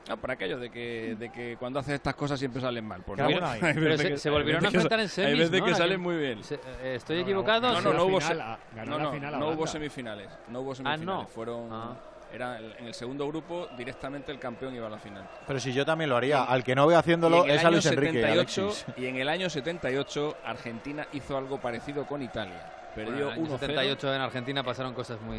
Ah, 0.09 0.17
por 0.17 0.31
aquello 0.31 0.59
de 0.59 0.71
que, 0.71 1.17
de 1.19 1.31
que 1.31 1.57
cuando 1.59 1.81
haces 1.81 1.95
estas 1.95 2.15
cosas 2.15 2.39
siempre 2.39 2.61
salen 2.61 2.85
mal. 2.85 3.03
Pues 3.03 3.19
no. 3.19 3.27
Hay 3.47 3.61
Pero 3.61 3.97
se- 3.99 4.09
que- 4.11 4.19
se 4.19 4.31
volvieron 4.31 4.65
a 4.65 4.69
enfrentar 4.69 5.01
en 5.01 5.09
sa- 5.09 5.23
Hay 5.23 5.29
semis, 5.33 5.51
veces 5.51 5.61
¿no? 5.61 5.67
que 5.67 5.75
salen 5.75 6.01
muy 6.01 6.17
bien. 6.17 6.45
se- 6.45 6.55
eh, 6.83 6.95
¿estoy 6.97 7.17
No, 7.17 7.23
equivocado? 7.23 7.69
No, 7.73 7.81
no, 7.81 7.91
Sí, 7.91 7.97
no, 7.97 8.05
hubo, 8.05 8.21
final, 8.21 8.37
se- 8.37 8.43
ah, 8.43 8.59
ganó 8.75 8.91
no, 8.93 8.99
la 8.99 9.05
no, 9.05 9.13
final 9.13 9.35
a 9.35 9.39
no 9.39 9.45
hubo 9.47 9.53
Holanda. 9.53 9.73
semifinales. 9.73 10.29
No 10.49 10.61
hubo 10.61 10.73
Ah, 10.73 10.75
semifinales. 10.77 11.07
no. 11.07 11.27
Fueron 11.27 11.69
Ah. 11.73 11.97
Era 12.33 12.59
el- 12.59 12.75
en 12.79 12.87
el 12.87 12.95
segundo 12.95 13.27
grupo, 13.29 13.69
directamente 13.79 14.33
el 14.33 14.39
campeón 14.41 14.75
iba 14.75 14.89
a 14.89 14.91
la 14.91 14.99
final. 14.99 15.27
Pero 15.47 15.61
si 15.61 15.73
yo 15.73 15.87
también 15.87 16.11
lo 16.11 16.17
haría. 16.17 16.43
Al 16.43 16.65
que 16.65 16.75
no 16.75 16.87
veo 16.87 16.99
haciéndolo 16.99 17.47
es 17.47 17.65
a 17.65 17.71
Luis 17.71 17.87
Enrique. 17.87 18.21
78, 18.21 18.63
Alexis. 18.65 18.87
y 18.97 19.07
en 19.07 19.17
el 19.17 19.29
año 19.29 19.49
78, 19.49 20.37
Argentina 20.45 21.07
hizo 21.13 21.37
algo 21.39 21.59
parecido 21.61 22.05
con 22.05 22.23
Italia. 22.23 22.73
Perdió 22.97 23.13
Bueno, 23.13 23.21
en 23.21 23.27
el 23.27 23.33
año 23.33 23.43
1-0. 23.57 23.59
78 23.61 24.15
en 24.15 24.21
Argentina 24.21 24.63
pasaron 24.65 24.93
cosas 24.93 25.21
muy 25.21 25.39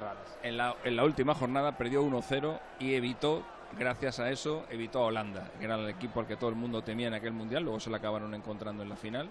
raras. 0.00 0.38
En 0.42 0.56
la, 0.56 0.74
en 0.84 0.94
la 0.96 1.04
última 1.04 1.34
jornada 1.34 1.76
perdió 1.76 2.02
1-0 2.02 2.60
y 2.78 2.94
evitó, 2.94 3.42
gracias 3.76 4.20
a 4.20 4.30
eso, 4.30 4.64
evitó 4.70 5.00
a 5.02 5.06
Holanda, 5.06 5.48
que 5.58 5.64
era 5.64 5.74
el 5.76 5.88
equipo 5.88 6.20
al 6.20 6.26
que 6.26 6.36
todo 6.36 6.50
el 6.50 6.56
mundo 6.56 6.82
temía 6.82 7.08
en 7.08 7.14
aquel 7.14 7.32
mundial. 7.32 7.64
Luego 7.64 7.80
se 7.80 7.90
lo 7.90 7.96
acabaron 7.96 8.32
encontrando 8.34 8.82
en 8.82 8.88
la 8.88 8.96
final. 8.96 9.28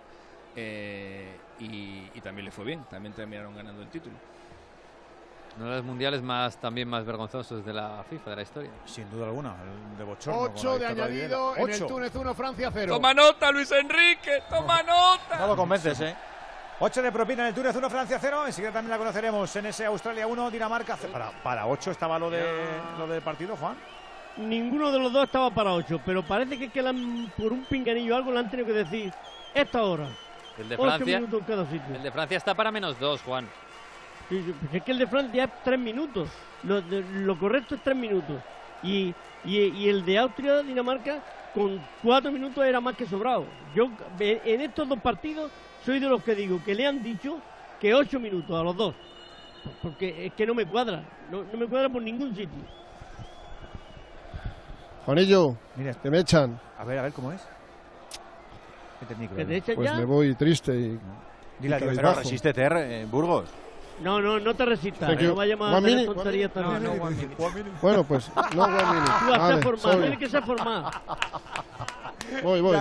eh, 0.55 1.37
y, 1.59 2.09
y 2.13 2.21
también 2.21 2.45
le 2.45 2.51
fue 2.51 2.65
bien, 2.65 2.83
también 2.89 3.13
terminaron 3.13 3.55
ganando 3.55 3.81
el 3.81 3.87
título. 3.89 4.15
Uno 5.57 5.69
de 5.71 5.75
los 5.77 5.85
mundiales 5.85 6.21
más 6.21 6.57
también 6.57 6.87
más 6.87 7.03
vergonzosos 7.03 7.65
de 7.65 7.73
la 7.73 8.03
FIFA, 8.07 8.29
de 8.29 8.35
la 8.35 8.41
historia. 8.43 8.69
Sin 8.85 9.09
duda 9.09 9.25
alguna, 9.25 9.55
el 9.91 9.97
de 9.97 10.03
bochorno. 10.03 10.41
8 10.53 10.77
de 10.79 10.85
añadido 10.85 11.55
en 11.57 11.69
el 11.71 11.85
Túnez 11.87 12.15
1, 12.15 12.33
Francia 12.35 12.69
0. 12.71 12.93
¡Toma 12.93 13.13
nota, 13.15 13.51
Luis 13.51 13.71
Enrique! 13.71 14.43
¡Toma 14.49 14.83
nota! 14.83 15.37
No 15.39 15.47
lo 15.47 15.55
convences, 15.55 15.99
¿eh? 16.01 16.15
8 16.79 17.01
de 17.01 17.11
propina 17.11 17.41
en 17.41 17.47
el 17.49 17.55
Túnez 17.55 17.75
1, 17.75 17.89
Francia 17.89 18.19
0. 18.21 18.45
Enseguida 18.45 18.71
también 18.71 18.91
la 18.91 18.97
conoceremos 18.99 19.55
en 19.55 19.65
ese 19.65 19.85
Australia 19.87 20.27
1, 20.27 20.51
Dinamarca 20.51 20.95
0. 20.95 21.11
Para, 21.11 21.31
para 21.41 21.65
8 21.65 21.89
estaba 21.89 22.19
lo, 22.19 22.29
de, 22.29 22.43
lo 22.99 23.07
del 23.07 23.23
partido, 23.23 23.55
Juan. 23.57 23.75
Ninguno 24.37 24.91
de 24.91 24.99
los 24.99 25.11
dos 25.11 25.23
estaba 25.25 25.49
para 25.51 25.73
8, 25.73 25.99
pero 26.05 26.21
parece 26.23 26.57
que, 26.57 26.65
es 26.65 26.71
que 26.71 26.81
le 26.83 26.89
han- 26.89 27.31
por 27.35 27.51
un 27.53 27.65
pinganillo 27.65 28.13
o 28.13 28.17
algo 28.17 28.31
le 28.31 28.39
han 28.39 28.49
tenido 28.49 28.67
que 28.67 28.73
decir 28.73 29.13
esta 29.53 29.83
hora. 29.83 30.09
El 30.57 30.69
de 30.69 30.75
Ocho 30.75 30.83
Francia, 30.83 31.19
minutos 31.19 31.39
en 31.39 31.45
cada 31.45 31.65
sitio. 31.65 31.95
el 31.95 32.03
de 32.03 32.11
Francia 32.11 32.37
está 32.37 32.53
para 32.55 32.71
menos 32.71 32.99
dos, 32.99 33.21
Juan. 33.23 33.49
Sí, 34.29 34.43
pues 34.59 34.73
es 34.73 34.83
que 34.83 34.91
el 34.91 34.99
de 34.99 35.07
Francia 35.07 35.43
es 35.45 35.49
tres 35.63 35.79
minutos. 35.79 36.31
Lo, 36.61 36.81
de- 36.81 37.01
lo 37.03 37.37
correcto 37.37 37.75
es 37.75 37.81
tres 37.81 37.95
minutos. 37.95 38.43
Y, 38.81 39.15
y, 39.43 39.57
y 39.59 39.89
el 39.89 40.05
de 40.05 40.17
Austria, 40.19 40.61
Dinamarca, 40.63 41.23
con 41.51 41.87
cuatro 42.01 42.31
minutos 42.31 42.63
era 42.65 42.79
más 42.79 42.95
que 42.95 43.05
sobrado. 43.07 43.55
Yo 43.73 43.91
en 44.19 44.39
en 44.43 44.61
estos 44.61 44.87
dos 44.87 44.99
partidos 45.01 45.51
soy 45.79 45.99
de 45.99 46.09
los 46.09 46.21
que 46.23 46.35
digo 46.35 46.61
que 46.61 46.75
le 46.75 46.85
han 46.85 47.01
dicho 47.01 47.41
que 47.79 47.93
ocho 47.95 48.19
minutos 48.19 48.55
a 48.59 48.63
los 48.63 48.75
dos. 48.75 48.95
Porque 49.81 50.27
es 50.27 50.33
que 50.33 50.45
no 50.45 50.53
me 50.53 50.65
cuadra. 50.65 51.05
No, 51.27 51.43
no 51.43 51.57
me 51.57 51.67
cuadra 51.67 51.89
por 51.89 52.01
ningún 52.03 52.35
sitio. 52.35 52.65
Juanillo, 55.07 55.55
que 56.03 56.09
me 56.11 56.19
echan. 56.19 56.59
A 56.77 56.83
ver, 56.83 56.99
a 56.99 57.03
ver 57.03 57.13
cómo 57.13 57.31
es. 57.31 57.39
El 59.09 59.15
micro, 59.15 59.37
¿Que 59.37 59.43
eh. 59.43 59.45
te 59.45 59.55
echan 59.55 59.75
Pues 59.75 59.89
ya? 59.89 59.95
me 59.95 60.03
voy 60.03 60.35
triste 60.35 60.75
y. 60.75 60.99
Dile 61.59 61.75
adiós, 61.75 61.93
pero 61.95 62.13
resístete, 62.13 62.67
eh, 62.69 63.05
Burgos. 63.09 63.45
No, 64.03 64.19
no, 64.21 64.37
no 64.37 64.53
te 64.53 64.65
resistas. 64.65 65.07
Thank 65.07 65.21
you. 65.21 65.29
No 65.29 65.35
vayamos 65.35 65.69
a 65.69 65.77
One 65.77 65.87
hacer 65.87 65.95
minute, 65.97 66.13
tonterías 66.13 66.51
one 66.53 66.65
también. 66.65 67.71
Bueno, 67.81 68.03
pues 68.03 68.29
no 68.53 68.63
one 68.63 68.73
minute. 68.73 69.11
Tú 69.25 69.33
has 69.33 69.39
Vale, 69.39 69.55
de 69.55 69.61
formar, 69.61 69.79
sorry. 69.79 70.01
tienes 70.01 70.19
que 70.19 70.29
ser 70.29 70.43
formado. 70.43 70.91
Voy, 72.43 72.59
voy. 72.59 72.77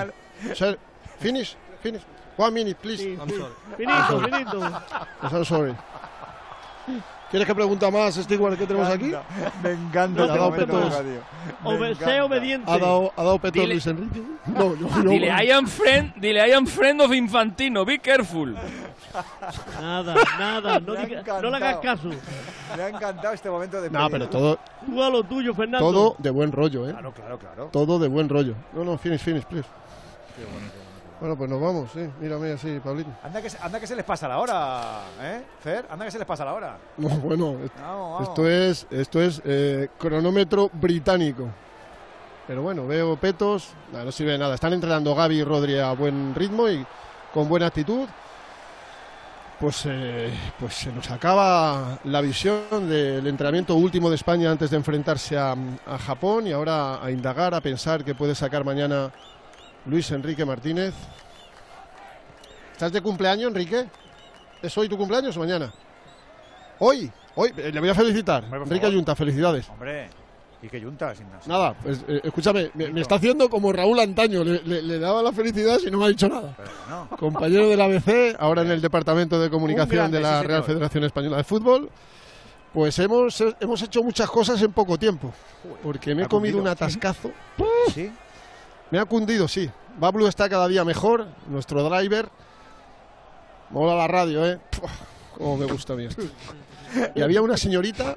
Sir, 0.53 0.79
finish, 1.21 1.57
finish. 1.81 2.03
One 2.37 2.51
minute, 2.51 2.77
please. 2.83 3.05
I'm 3.05 3.29
sí. 3.29 3.37
sorry. 3.37 3.55
Finito, 3.77 4.21
finito. 4.21 4.83
Yes, 5.23 5.33
I'm 5.33 5.45
sorry. 5.45 5.75
¿Quieres 7.31 7.47
que 7.49 7.55
pregunta 7.57 7.91
más, 7.91 8.15
Stewart, 8.15 8.57
que 8.57 8.67
tenemos 8.67 8.89
aquí? 8.89 9.13
Me 9.63 9.73
encanta. 9.73 10.23
Ha 10.23 10.27
dado 10.29 10.53
petos. 10.53 11.03
Sé 11.99 12.21
obediente. 12.21 12.71
¿Ha 12.71 12.79
dado, 12.79 13.13
ha 13.17 13.23
dado 13.25 13.39
petos 13.41 13.63
Dile- 13.63 13.73
Luis 13.75 13.87
Enrique? 13.89 14.23
No, 14.47 14.77
no, 14.77 15.03
no. 15.03 15.11
Dile, 15.11 15.27
I 15.45 15.51
am 15.51 15.67
friend, 15.67 16.15
dile, 16.17 16.49
I 16.49 16.53
am 16.53 16.67
friend 16.67 17.01
of 17.01 17.13
Infantino, 17.13 17.85
be 17.85 17.99
careful. 17.99 18.55
Nada, 19.81 20.15
nada, 20.39 20.79
no, 20.81 20.95
diga- 20.97 21.41
no 21.43 21.51
le 21.51 21.57
hagas 21.57 21.77
caso. 21.79 22.11
Me 22.77 22.83
ha 22.83 22.89
encantado 22.89 23.35
este 23.35 23.51
momento 23.51 23.81
de. 23.81 23.91
No, 23.91 24.09
pero 24.09 24.29
todo, 24.29 24.59
Tú 24.87 25.03
a 25.03 25.11
lo 25.11 25.25
tuyo, 25.25 25.53
Fernando. 25.53 25.91
todo 25.93 26.17
de 26.19 26.31
buen 26.31 26.53
rollo, 26.53 26.89
¿eh? 26.89 26.93
Claro, 26.93 27.13
claro, 27.13 27.39
claro. 27.39 27.69
Todo 27.73 27.99
de 27.99 28.07
buen 28.09 28.29
rollo. 28.29 28.55
No, 28.73 28.85
no, 28.85 28.97
finish, 28.99 29.21
finish, 29.21 29.45
please. 29.45 29.69
Bueno, 30.37 30.69
pues 31.21 31.49
nos 31.51 31.61
vamos, 31.61 31.91
sí. 31.93 32.09
Mírame 32.21 32.53
así, 32.53 32.79
Pablito. 32.83 33.11
Anda 33.23 33.41
que, 33.41 33.51
se- 33.51 33.59
anda 33.61 33.81
que 33.81 33.87
se 33.87 33.97
les 33.97 34.05
pasa 34.05 34.29
la 34.29 34.39
hora, 34.39 35.03
¿eh? 35.21 35.43
Fer, 35.61 35.87
anda 35.91 36.05
que 36.05 36.11
se 36.11 36.19
les 36.19 36.27
pasa 36.27 36.45
la 36.45 36.53
hora. 36.55 36.77
No, 36.99 37.09
bueno, 37.09 37.57
est- 37.65 37.75
Vamos, 37.81 38.13
vamos. 38.13 38.29
esto 38.29 38.49
es, 38.49 38.87
esto 38.91 39.23
es 39.23 39.41
eh, 39.45 39.89
cronómetro 39.99 40.71
británico. 40.73 41.49
Pero 42.47 42.63
bueno, 42.63 42.87
veo 42.87 43.17
petos. 43.17 43.71
No, 43.93 44.05
no 44.05 44.13
sirve 44.13 44.33
de 44.33 44.39
nada. 44.39 44.55
Están 44.55 44.73
entrenando 44.73 45.15
Gaby 45.15 45.41
y 45.41 45.45
Rodri 45.45 45.79
a 45.79 45.93
buen 45.93 46.35
ritmo 46.35 46.69
y 46.69 46.85
con 47.35 47.49
buena 47.49 47.67
actitud. 47.67 48.07
Pues, 49.59 49.85
eh, 49.87 50.31
pues 50.61 50.75
se 50.75 50.93
nos 50.93 51.11
acaba 51.11 51.99
la 52.05 52.21
visión 52.21 52.61
del 52.91 53.27
entrenamiento 53.27 53.75
último 53.75 54.11
de 54.11 54.17
España 54.17 54.51
antes 54.51 54.69
de 54.69 54.77
enfrentarse 54.77 55.39
a, 55.39 55.53
a 55.87 55.97
Japón 55.99 56.47
y 56.47 56.53
ahora 56.53 57.03
a 57.03 57.11
indagar, 57.11 57.55
a 57.55 57.63
pensar 57.63 58.05
que 58.05 58.15
puede 58.15 58.35
sacar 58.35 58.65
mañana 58.65 59.11
Luis 59.87 60.11
Enrique 60.11 60.45
Martínez. 60.45 60.95
¿Estás 62.73 62.93
de 62.93 63.01
cumpleaños, 63.01 63.49
Enrique? 63.49 63.87
¿Es 64.63 64.77
hoy 64.77 64.89
tu 64.89 64.97
cumpleaños 64.97 65.37
o 65.37 65.41
mañana? 65.41 65.73
Hoy, 66.79 67.11
hoy, 67.37 67.53
eh, 67.57 67.71
le 67.73 67.81
voy 67.81 67.89
a 67.89 67.95
felicitar. 67.95 68.45
Hombre, 68.45 68.61
Enrique. 68.63 68.87
Ayunta, 68.87 69.15
felicidades. 69.15 69.69
Hombre, 69.71 70.09
y 70.63 70.69
que 70.69 70.81
yunta, 70.81 71.15
sin 71.15 71.27
nada. 71.29 71.41
Nada, 71.47 71.75
pues 71.83 72.05
eh, 72.09 72.21
escúchame, 72.25 72.71
me, 72.75 72.89
me 72.91 73.01
está 73.01 73.15
haciendo 73.15 73.49
como 73.49 73.73
Raúl 73.73 73.99
antaño, 74.01 74.43
le, 74.43 74.63
le- 74.63 74.83
le 74.83 74.99
daba 74.99 75.23
la 75.23 75.33
felicidad 75.33 75.79
y 75.87 75.91
no 75.91 75.99
me 75.99 76.07
ha 76.07 76.09
dicho 76.09 76.29
nada. 76.29 76.55
no. 76.91 77.09
Compañero 77.17 77.69
del 77.69 77.81
ABC, 77.81 78.37
ahora 78.39 78.63
en 78.63 78.71
el 78.73 78.81
Departamento 78.81 79.41
de 79.41 79.49
Comunicación 79.51 80.11
de 80.11 80.21
la 80.21 80.43
Real. 80.43 80.65
Federación 80.65 81.05
Española 81.05 81.37
de 81.39 81.45
Fútbol. 81.45 81.91
Pues 82.75 82.99
hemos, 82.99 83.41
eh, 83.41 83.55
hemos 83.61 83.81
hecho 83.83 84.03
muchas 84.03 84.29
cosas 84.29 84.61
en 84.61 84.71
poco 84.73 84.99
tiempo, 84.99 85.33
porque 85.83 86.15
me 86.15 86.25
he 86.25 86.29
comido 86.29 86.59
un 86.59 86.69
atascazo. 86.69 87.31
Sí. 87.95 88.11
Me 88.91 88.99
ha 88.99 89.05
cundido, 89.05 89.49
sí. 89.49 89.71
Bablu 89.99 90.27
está 90.27 90.49
cada 90.49 90.69
día 90.69 90.85
mejor, 90.85 91.27
nuestro 91.49 91.83
driver. 91.89 92.29
Mola 93.71 93.95
la 93.97 94.07
radio, 94.07 94.47
¿eh? 94.47 94.59
Puf, 94.71 94.91
Cómo 95.37 95.57
me 95.57 95.67
gusta 95.67 95.95
a 95.95 95.97
mí 95.97 96.05
esto. 96.05 96.23
Y 97.15 97.21
había 97.21 97.43
una 97.43 97.57
señorita, 97.57 98.17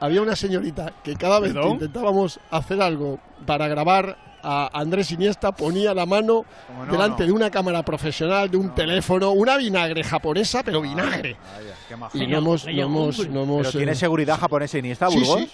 había 0.00 0.20
una 0.22 0.36
señorita 0.36 0.92
que 1.02 1.14
cada 1.16 1.40
vez 1.40 1.54
que 1.54 1.66
intentábamos 1.68 2.40
hacer 2.50 2.82
algo 2.82 3.18
para 3.46 3.68
grabar 3.68 4.18
a 4.42 4.70
Andrés 4.78 5.10
Iniesta 5.12 5.52
ponía 5.52 5.94
la 5.94 6.04
mano 6.06 6.44
no, 6.86 6.92
delante 6.92 7.22
no. 7.22 7.26
de 7.28 7.32
una 7.32 7.50
cámara 7.50 7.82
profesional, 7.84 8.50
de 8.50 8.56
un 8.56 8.74
teléfono, 8.74 9.30
una 9.30 9.56
vinagre 9.56 10.04
japonesa, 10.04 10.62
pero 10.62 10.82
vinagre. 10.82 11.36
Vaya, 11.56 12.08
qué. 12.12 12.18
Y 12.18 12.26
no 12.26 12.38
hemos, 12.38 12.64
no 12.64 12.70
hemos, 12.70 13.28
no 13.28 13.42
hemos, 13.42 13.66
Pero 13.68 13.78
tiene 13.78 13.92
eh, 13.92 13.96
seguridad 13.96 14.38
japonesa 14.38 14.78
Iniesta, 14.78 15.08
Sí, 15.08 15.18
Burgos. 15.18 15.40
sí. 15.40 15.50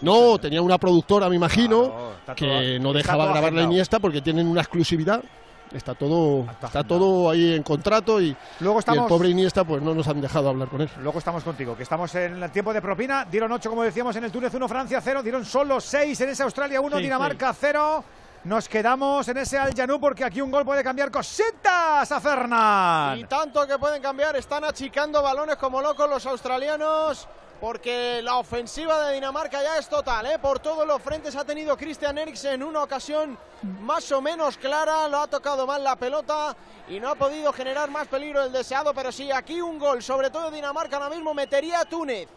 No, 0.00 0.38
tenía 0.38 0.62
una 0.62 0.78
productora, 0.78 1.28
me 1.28 1.36
imagino, 1.36 2.14
Claro, 2.24 2.34
que 2.36 2.46
todo- 2.46 2.78
no 2.80 2.92
dejaba 2.92 3.26
grabar 3.26 3.52
la. 3.52 3.62
Iniesta 3.62 3.98
porque 3.98 4.20
tienen 4.20 4.46
una 4.46 4.60
exclusividad. 4.60 5.22
Está 5.70 5.94
todo, 5.94 6.46
Está 6.50 6.66
está 6.68 6.82
todo 6.84 7.28
ahí 7.28 7.52
en 7.54 7.62
contrato 7.62 8.22
y, 8.22 8.34
Luego 8.60 8.76
y 8.76 8.78
el 8.78 8.80
estamos. 8.80 9.06
pobre 9.06 9.28
Iniesta 9.28 9.64
pues 9.64 9.82
no 9.82 9.94
nos 9.94 10.08
han 10.08 10.18
dejado 10.18 10.48
hablar 10.48 10.68
con 10.68 10.80
él. 10.80 10.88
Luego 11.02 11.18
estamos 11.18 11.44
contigo, 11.44 11.76
que 11.76 11.82
estamos 11.82 12.14
en 12.14 12.42
el 12.42 12.50
tiempo 12.50 12.72
de 12.72 12.80
propina. 12.80 13.26
Dieron 13.30 13.52
8, 13.52 13.68
como 13.68 13.82
decíamos, 13.82 14.16
en 14.16 14.24
el 14.24 14.32
Túnez 14.32 14.54
1, 14.54 14.66
Francia 14.66 15.00
0. 15.02 15.22
Dieron 15.22 15.44
solo 15.44 15.78
6 15.78 16.18
en 16.22 16.30
ese 16.30 16.42
Australia 16.42 16.80
1, 16.80 16.96
Sí, 16.96 17.02
Dinamarca 17.02 17.52
0. 17.52 18.02
Nos 18.44 18.66
quedamos 18.66 19.28
en 19.28 19.36
ese 19.36 19.58
Al 19.58 19.74
Janú 19.74 20.00
porque 20.00 20.24
aquí 20.24 20.40
un 20.40 20.50
gol 20.50 20.64
puede 20.64 20.82
cambiar 20.82 21.10
cositas 21.10 22.10
a 22.10 22.18
Fernán. 22.20 23.18
Y 23.18 23.24
tanto 23.24 23.66
que 23.66 23.76
pueden 23.76 24.00
cambiar, 24.00 24.36
están 24.36 24.64
achicando 24.64 25.20
balones 25.22 25.56
como 25.56 25.82
locos 25.82 26.08
los 26.08 26.24
australianos. 26.24 27.28
Porque 27.60 28.20
la 28.22 28.36
ofensiva 28.36 29.06
de 29.06 29.14
Dinamarca 29.14 29.60
ya 29.60 29.78
es 29.78 29.88
total, 29.88 30.26
¿eh? 30.26 30.38
Por 30.38 30.60
todos 30.60 30.86
los 30.86 31.02
frentes 31.02 31.34
ha 31.34 31.44
tenido 31.44 31.76
Christian 31.76 32.16
Eriksen 32.16 32.54
en 32.54 32.62
una 32.62 32.84
ocasión 32.84 33.36
más 33.80 34.12
o 34.12 34.20
menos 34.20 34.56
clara, 34.56 35.08
lo 35.08 35.18
ha 35.18 35.26
tocado 35.26 35.66
mal 35.66 35.82
la 35.82 35.96
pelota 35.96 36.54
y 36.88 37.00
no 37.00 37.08
ha 37.10 37.16
podido 37.16 37.52
generar 37.52 37.90
más 37.90 38.06
peligro 38.06 38.42
del 38.42 38.52
deseado, 38.52 38.94
pero 38.94 39.10
sí, 39.10 39.32
aquí 39.32 39.60
un 39.60 39.76
gol, 39.76 40.04
sobre 40.04 40.30
todo 40.30 40.52
Dinamarca 40.52 40.96
ahora 40.96 41.10
mismo 41.10 41.34
metería 41.34 41.80
a 41.80 41.84
Túnez. 41.84 42.28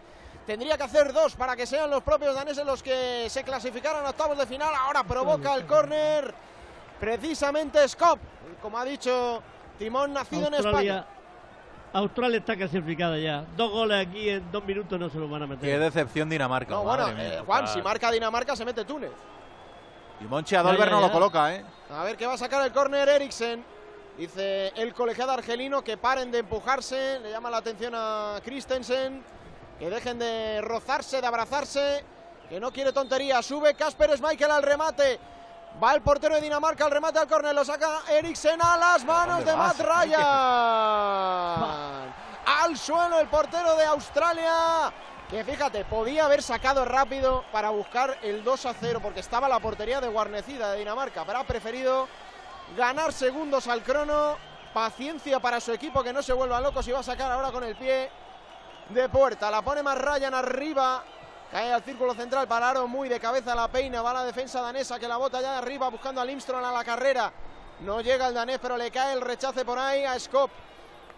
Tendría 0.48 0.76
que 0.76 0.84
hacer 0.84 1.14
dos 1.14 1.35
para 1.35 1.56
que 1.56 1.68
sean 1.68 1.91
los 1.91 2.02
propios 2.02 2.34
daneses 2.34 2.65
los 2.65 2.81
que 2.81 3.27
se 3.30 3.43
clasificaran 3.43 4.03
a 4.03 4.10
octavos 4.10 4.39
de 4.39 4.48
final. 4.48 4.73
Ahora 4.76 5.03
provoca 5.03 5.53
el 5.53 5.68
córner 5.68 6.34
precisamente 6.99 7.88
Skop, 7.88 8.19
como 8.60 8.80
ha 8.80 8.85
dicho 8.85 9.43
Timón, 9.77 10.14
nacido 10.14 10.48
en 10.48 10.56
España. 10.56 11.06
Australia, 11.93 12.38
está 12.39 12.55
clasificada 12.55 13.18
ya. 13.18 13.43
Dos 13.57 13.69
goles 13.72 14.07
aquí 14.07 14.30
en 14.30 14.49
dos 14.51 14.63
minutos 14.63 14.97
no 14.99 15.09
se 15.09 15.18
los 15.18 15.30
van 15.30 15.43
a 15.43 15.45
Qué 15.47 15.51
meter. 15.55 15.80
decepción 15.80 16.30
Dinamarca. 16.30 16.72
No, 16.73 16.84
bueno, 16.84 17.07
mía. 17.13 17.39
eh, 17.39 17.43
Juan, 17.45 17.68
si 17.68 17.81
marca 17.81 18.09
Dinamarca 18.11 18.55
se 18.55 18.63
mete 18.63 18.85
Túnez. 18.85 19.11
Y 20.22 20.23
Monchi 20.26 20.51
ya, 20.53 20.63
no 20.63 20.73
ya. 20.77 20.85
lo 20.85 21.11
coloca, 21.11 21.53
¿eh? 21.53 21.65
A 21.89 22.03
ver 22.03 22.15
qué 22.15 22.26
va 22.26 22.34
a 22.34 22.38
sacar 22.38 22.65
el 22.65 22.72
córner 22.72 23.09
Eriksen. 23.09 23.63
Dice 24.18 24.72
el 24.76 24.93
colegiado 24.93 25.31
argelino 25.31 25.84
que 25.84 25.97
paren 25.97 26.31
de 26.31 26.39
empujarse. 26.39 27.19
Le 27.19 27.31
llama 27.31 27.49
la 27.49 27.57
atención 27.57 27.93
a 27.95 28.39
Christensen. 28.43 29.23
Que 29.80 29.89
dejen 29.89 30.19
de 30.19 30.61
rozarse, 30.61 31.19
de 31.19 31.27
abrazarse. 31.27 32.03
Que 32.47 32.59
no 32.59 32.72
quiere 32.72 32.93
tontería. 32.93 33.41
Sube 33.41 33.73
Casper 33.73 34.15
Schmeichel 34.15 34.51
al 34.51 34.63
remate. 34.63 35.19
Va 35.81 35.93
el 35.93 36.02
portero 36.02 36.35
de 36.35 36.41
Dinamarca 36.41 36.85
al 36.85 36.91
remate 36.91 37.19
al 37.19 37.27
córner. 37.27 37.53
Lo 37.56 37.64
saca 37.65 38.02
Eriksen 38.10 38.61
a 38.61 38.77
las 38.77 39.03
manos 39.06 39.38
¿Dónde 39.38 39.52
de 39.52 39.57
Matt 39.57 39.80
Ryan. 39.80 40.22
Al 42.45 42.77
suelo 42.77 43.19
el 43.19 43.27
portero 43.27 43.76
de 43.76 43.85
Australia. 43.85 44.91
que 45.30 45.43
fíjate, 45.43 45.85
podía 45.85 46.26
haber 46.26 46.43
sacado 46.43 46.84
rápido 46.85 47.45
para 47.52 47.69
buscar 47.69 48.18
el 48.22 48.43
2 48.43 48.65
a 48.65 48.73
0 48.73 48.99
porque 49.02 49.22
estaba 49.22 49.48
la 49.48 49.60
portería 49.60 50.02
de 50.02 50.10
guarnecida 50.10 50.72
de 50.72 50.80
Dinamarca, 50.80 51.23
pero 51.26 51.39
ha 51.39 51.43
preferido 51.45 52.07
ganar 52.76 53.14
segundos 53.14 53.68
al 53.68 53.81
crono, 53.81 54.35
paciencia 54.73 55.39
para 55.39 55.61
su 55.61 55.72
equipo 55.72 56.03
que 56.03 56.11
no 56.11 56.22
se 56.22 56.34
vuelva 56.34 56.60
loco 56.60 56.84
si 56.84 56.91
va 56.91 56.99
a 56.99 57.03
sacar 57.03 57.31
ahora 57.31 57.52
con 57.52 57.64
el 57.64 57.76
pie 57.76 58.10
de 58.89 59.10
puerta, 59.10 59.49
la 59.49 59.61
pone 59.61 59.81
más 59.84 59.98
Ryan 59.98 60.34
arriba, 60.34 61.03
cae 61.51 61.73
al 61.73 61.83
círculo 61.83 62.13
central, 62.13 62.47
pararon 62.47 62.89
muy 62.89 63.09
de 63.09 63.19
cabeza 63.19 63.53
la 63.53 63.67
peina, 63.67 64.01
va 64.01 64.13
la 64.13 64.23
defensa 64.23 64.61
danesa 64.61 64.97
que 64.97 65.07
la 65.07 65.17
bota 65.17 65.41
ya 65.41 65.51
de 65.51 65.57
arriba 65.57 65.89
buscando 65.89 66.21
a 66.21 66.25
Limstrom 66.25 66.63
a 66.63 66.71
la 66.71 66.83
carrera, 66.83 67.31
no 67.81 67.99
llega 67.99 68.27
el 68.27 68.33
danés 68.33 68.59
pero 68.61 68.77
le 68.77 68.89
cae 68.89 69.13
el 69.13 69.21
rechace 69.21 69.65
por 69.65 69.77
ahí 69.77 70.05
a 70.05 70.17
Skop. 70.19 70.49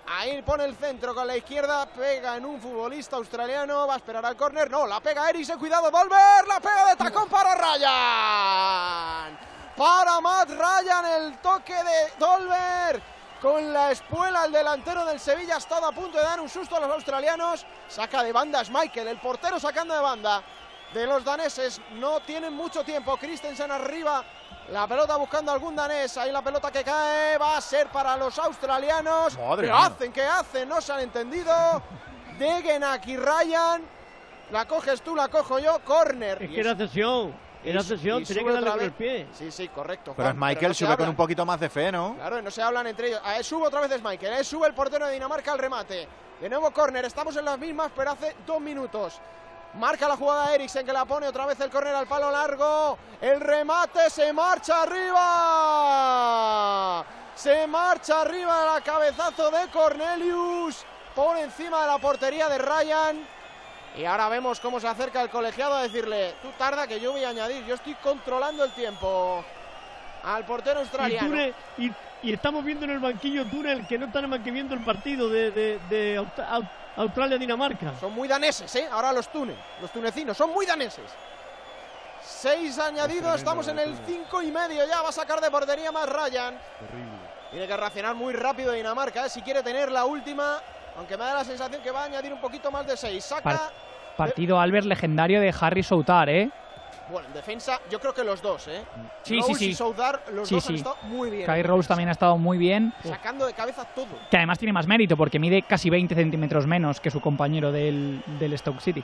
Ahí 0.05 0.41
pone 0.41 0.65
el 0.65 0.75
centro 0.75 1.15
con 1.15 1.25
la 1.25 1.37
izquierda, 1.37 1.85
pega 1.85 2.35
en 2.35 2.45
un 2.45 2.59
futbolista 2.59 3.15
australiano, 3.15 3.87
va 3.87 3.93
a 3.93 3.97
esperar 3.97 4.25
al 4.25 4.35
córner, 4.35 4.69
no, 4.69 4.85
la 4.85 4.99
pega 4.99 5.29
Eriksen, 5.29 5.57
cuidado, 5.57 5.89
volver, 5.89 6.45
la 6.45 6.59
pega 6.59 6.89
de 6.89 6.95
tacón 6.97 7.29
para 7.29 7.55
Ryan. 7.55 9.39
Para 9.77 10.19
Matt 10.19 10.49
Ryan, 10.49 11.05
el 11.05 11.37
toque 11.37 11.73
de 11.73 12.13
Dolber. 12.19 13.12
Con 13.43 13.73
la 13.73 13.91
espuela, 13.91 14.45
el 14.45 14.53
delantero 14.53 15.03
del 15.03 15.19
Sevilla 15.19 15.55
ha 15.55 15.57
estado 15.57 15.85
a 15.85 15.91
punto 15.91 16.17
de 16.17 16.23
dar 16.23 16.39
un 16.39 16.47
susto 16.47 16.77
a 16.77 16.79
los 16.79 16.89
australianos. 16.89 17.65
Saca 17.89 18.23
de 18.23 18.31
banda 18.31 18.63
Michael, 18.71 19.09
el 19.09 19.17
portero 19.17 19.59
sacando 19.59 19.93
de 19.93 19.99
banda 19.99 20.41
de 20.93 21.05
los 21.05 21.25
daneses. 21.25 21.81
No 21.95 22.21
tienen 22.21 22.53
mucho 22.53 22.85
tiempo. 22.85 23.17
Christensen 23.17 23.69
arriba 23.69 24.23
la 24.69 24.87
pelota 24.87 25.17
buscando 25.17 25.51
algún 25.51 25.75
danés. 25.75 26.15
Ahí 26.15 26.31
la 26.31 26.41
pelota 26.41 26.71
que 26.71 26.85
cae 26.85 27.37
va 27.37 27.57
a 27.57 27.61
ser 27.61 27.87
para 27.87 28.15
los 28.15 28.39
australianos. 28.39 29.37
Madre 29.37 29.67
¿Qué 29.67 29.73
mía. 29.73 29.85
hacen? 29.87 30.13
¿Qué 30.13 30.23
hacen? 30.23 30.69
No 30.69 30.79
se 30.79 30.93
han 30.93 31.01
entendido. 31.01 31.83
Degenak 32.39 33.05
y 33.07 33.17
Ryan. 33.17 33.83
La 34.51 34.65
coges 34.65 35.01
tú, 35.01 35.17
la 35.17 35.27
cojo 35.27 35.59
yo. 35.59 35.79
Corner. 35.83 36.41
Es 36.41 36.49
Y 36.49 36.53
que 36.53 36.61
era 36.61 36.77
cesión. 36.77 37.35
Era 37.63 37.81
y 37.81 37.85
tenía 37.85 38.25
sube 38.25 38.25
que 38.25 38.51
darle 38.51 38.71
con 38.71 38.81
el 38.81 38.91
pie. 38.91 39.27
Sí, 39.33 39.51
sí, 39.51 39.67
correcto. 39.69 40.13
Pero 40.17 40.29
es 40.29 40.35
Michael, 40.35 40.67
no 40.69 40.73
sube 40.73 40.97
con 40.97 41.09
un 41.09 41.15
poquito 41.15 41.45
más 41.45 41.59
de 41.59 41.69
fe, 41.69 41.91
¿no? 41.91 42.15
Claro, 42.15 42.41
no 42.41 42.51
se 42.51 42.61
hablan 42.61 42.87
entre 42.87 43.07
ellos. 43.07 43.21
Ah, 43.23 43.41
sube 43.41 43.67
otra 43.67 43.81
vez 43.81 43.91
es 43.91 44.03
Michael, 44.03 44.33
eh, 44.33 44.43
sube 44.43 44.67
el 44.67 44.73
portero 44.73 45.05
de 45.07 45.13
Dinamarca 45.13 45.53
al 45.53 45.59
remate. 45.59 46.07
De 46.41 46.49
nuevo 46.49 46.71
córner, 46.71 47.05
estamos 47.05 47.37
en 47.37 47.45
las 47.45 47.57
mismas, 47.57 47.91
pero 47.95 48.11
hace 48.11 48.35
dos 48.45 48.59
minutos. 48.59 49.21
Marca 49.75 50.07
la 50.07 50.17
jugada 50.17 50.53
Eriksen 50.53 50.85
que 50.85 50.93
la 50.93 51.05
pone 51.05 51.27
otra 51.27 51.45
vez 51.47 51.59
el 51.59 51.71
córner 51.71 51.95
al 51.95 52.05
palo 52.05 52.29
largo. 52.29 52.97
El 53.19 53.39
remate 53.39 54.09
se 54.09 54.31
marcha 54.33 54.83
arriba. 54.83 55.23
Se 57.33 57.65
marcha 57.65 58.21
arriba 58.21 58.75
el 58.77 58.83
cabezazo 58.83 59.49
de 59.49 59.67
Cornelius. 59.69 60.85
Por 61.15 61.37
encima 61.37 61.81
de 61.81 61.87
la 61.87 61.97
portería 61.97 62.49
de 62.49 62.59
Ryan. 62.59 63.25
Y 63.95 64.05
ahora 64.05 64.27
vemos 64.29 64.59
cómo 64.59 64.79
se 64.79 64.87
acerca 64.87 65.21
el 65.21 65.29
colegiado 65.29 65.75
a 65.75 65.83
decirle, 65.83 66.33
tú 66.41 66.49
tarda 66.57 66.87
que 66.87 66.99
yo 66.99 67.11
voy 67.11 67.23
a 67.23 67.29
añadir, 67.29 67.63
yo 67.65 67.75
estoy 67.75 67.93
controlando 67.95 68.63
el 68.63 68.71
tiempo. 68.71 69.43
Al 70.23 70.45
portero 70.45 70.79
Y, 70.79 70.83
australiano. 70.83 71.35
Y, 71.77 71.91
y 72.23 72.33
estamos 72.33 72.63
viendo 72.63 72.85
en 72.85 72.91
el 72.91 72.99
banquillo 72.99 73.45
Túnez 73.45 73.85
que 73.87 73.97
no 73.99 74.05
están 74.05 74.29
más 74.29 74.39
que 74.39 74.51
viendo 74.51 74.73
el 74.73 74.81
partido 74.83 75.27
de, 75.29 75.51
de- 75.51 75.79
de 75.89 76.17
Aust- 76.19 76.47
Au- 76.49 76.69
Australia-Dinamarca. 76.95 77.93
Son 77.99 78.13
muy 78.13 78.27
daneses, 78.27 78.73
¿eh? 78.75 78.87
Ahora 78.89 79.11
los 79.11 79.27
tunes, 79.31 79.57
los 79.81 79.91
tunecinos, 79.91 80.37
son 80.37 80.51
muy 80.51 80.65
daneses. 80.65 81.03
Seis 82.25 82.79
añadidos, 82.79 83.35
estamos 83.35 83.67
en 83.67 83.79
el 83.79 83.97
cinco 84.07 84.41
y 84.41 84.49
medio 84.51 84.85
ya, 84.87 85.01
va 85.01 85.09
a 85.09 85.11
sacar 85.11 85.41
de 85.41 85.51
portería 85.51 85.91
más 85.91 86.07
Ryan. 86.07 86.57
Tiene 87.51 87.67
que 87.67 87.77
reaccionar 87.77 88.15
muy 88.15 88.33
rápido 88.33 88.71
Dinamarca, 88.71 89.25
¿eh? 89.25 89.29
si 89.29 89.41
quiere 89.41 89.61
tener 89.61 89.91
la 89.91 90.05
última, 90.05 90.61
aunque 90.97 91.17
me 91.17 91.23
da 91.23 91.33
la 91.35 91.43
sensación 91.43 91.81
que 91.81 91.91
va 91.91 92.01
a 92.01 92.05
añadir 92.05 92.33
un 92.33 92.39
poquito 92.41 92.71
más 92.71 92.85
de 92.87 92.95
seis. 92.97 93.23
Saca, 93.23 93.41
Par- 93.43 93.59
partido 94.17 94.59
Albert 94.59 94.85
legendario 94.85 95.41
de 95.41 95.53
Harry 95.59 95.83
Soutar, 95.83 96.29
¿eh? 96.29 96.49
bueno, 97.11 97.27
en 97.27 97.33
defensa, 97.33 97.79
yo 97.91 97.99
creo 97.99 98.13
que 98.13 98.23
los 98.23 98.41
dos, 98.41 98.67
¿eh? 98.69 98.81
Sí, 99.23 99.37
Rose 99.39 99.53
sí, 99.53 99.59
sí. 99.59 99.69
y 99.71 99.73
Soudar, 99.75 100.21
los 100.31 100.47
Sí, 100.47 100.55
dos 100.55 100.69
han 100.69 100.75
estado 100.75 100.95
muy 101.03 101.29
bien. 101.29 101.45
Kai. 101.45 101.61
Rose 101.61 101.87
también 101.87 102.07
ha 102.09 102.13
estado 102.13 102.37
muy 102.37 102.57
bien. 102.57 102.93
Sacando 103.03 103.45
de 103.45 103.53
cabeza 103.53 103.83
todo. 103.93 104.07
Que 104.31 104.37
además 104.37 104.57
tiene 104.57 104.71
más 104.71 104.87
mérito 104.87 105.17
porque 105.17 105.37
mide 105.37 105.63
casi 105.63 105.89
20 105.89 106.15
centímetros 106.15 106.65
menos 106.65 106.99
que 107.01 107.11
su 107.11 107.19
compañero 107.19 107.71
del, 107.71 108.23
del 108.39 108.57
Stoke 108.57 108.79
City. 108.79 109.03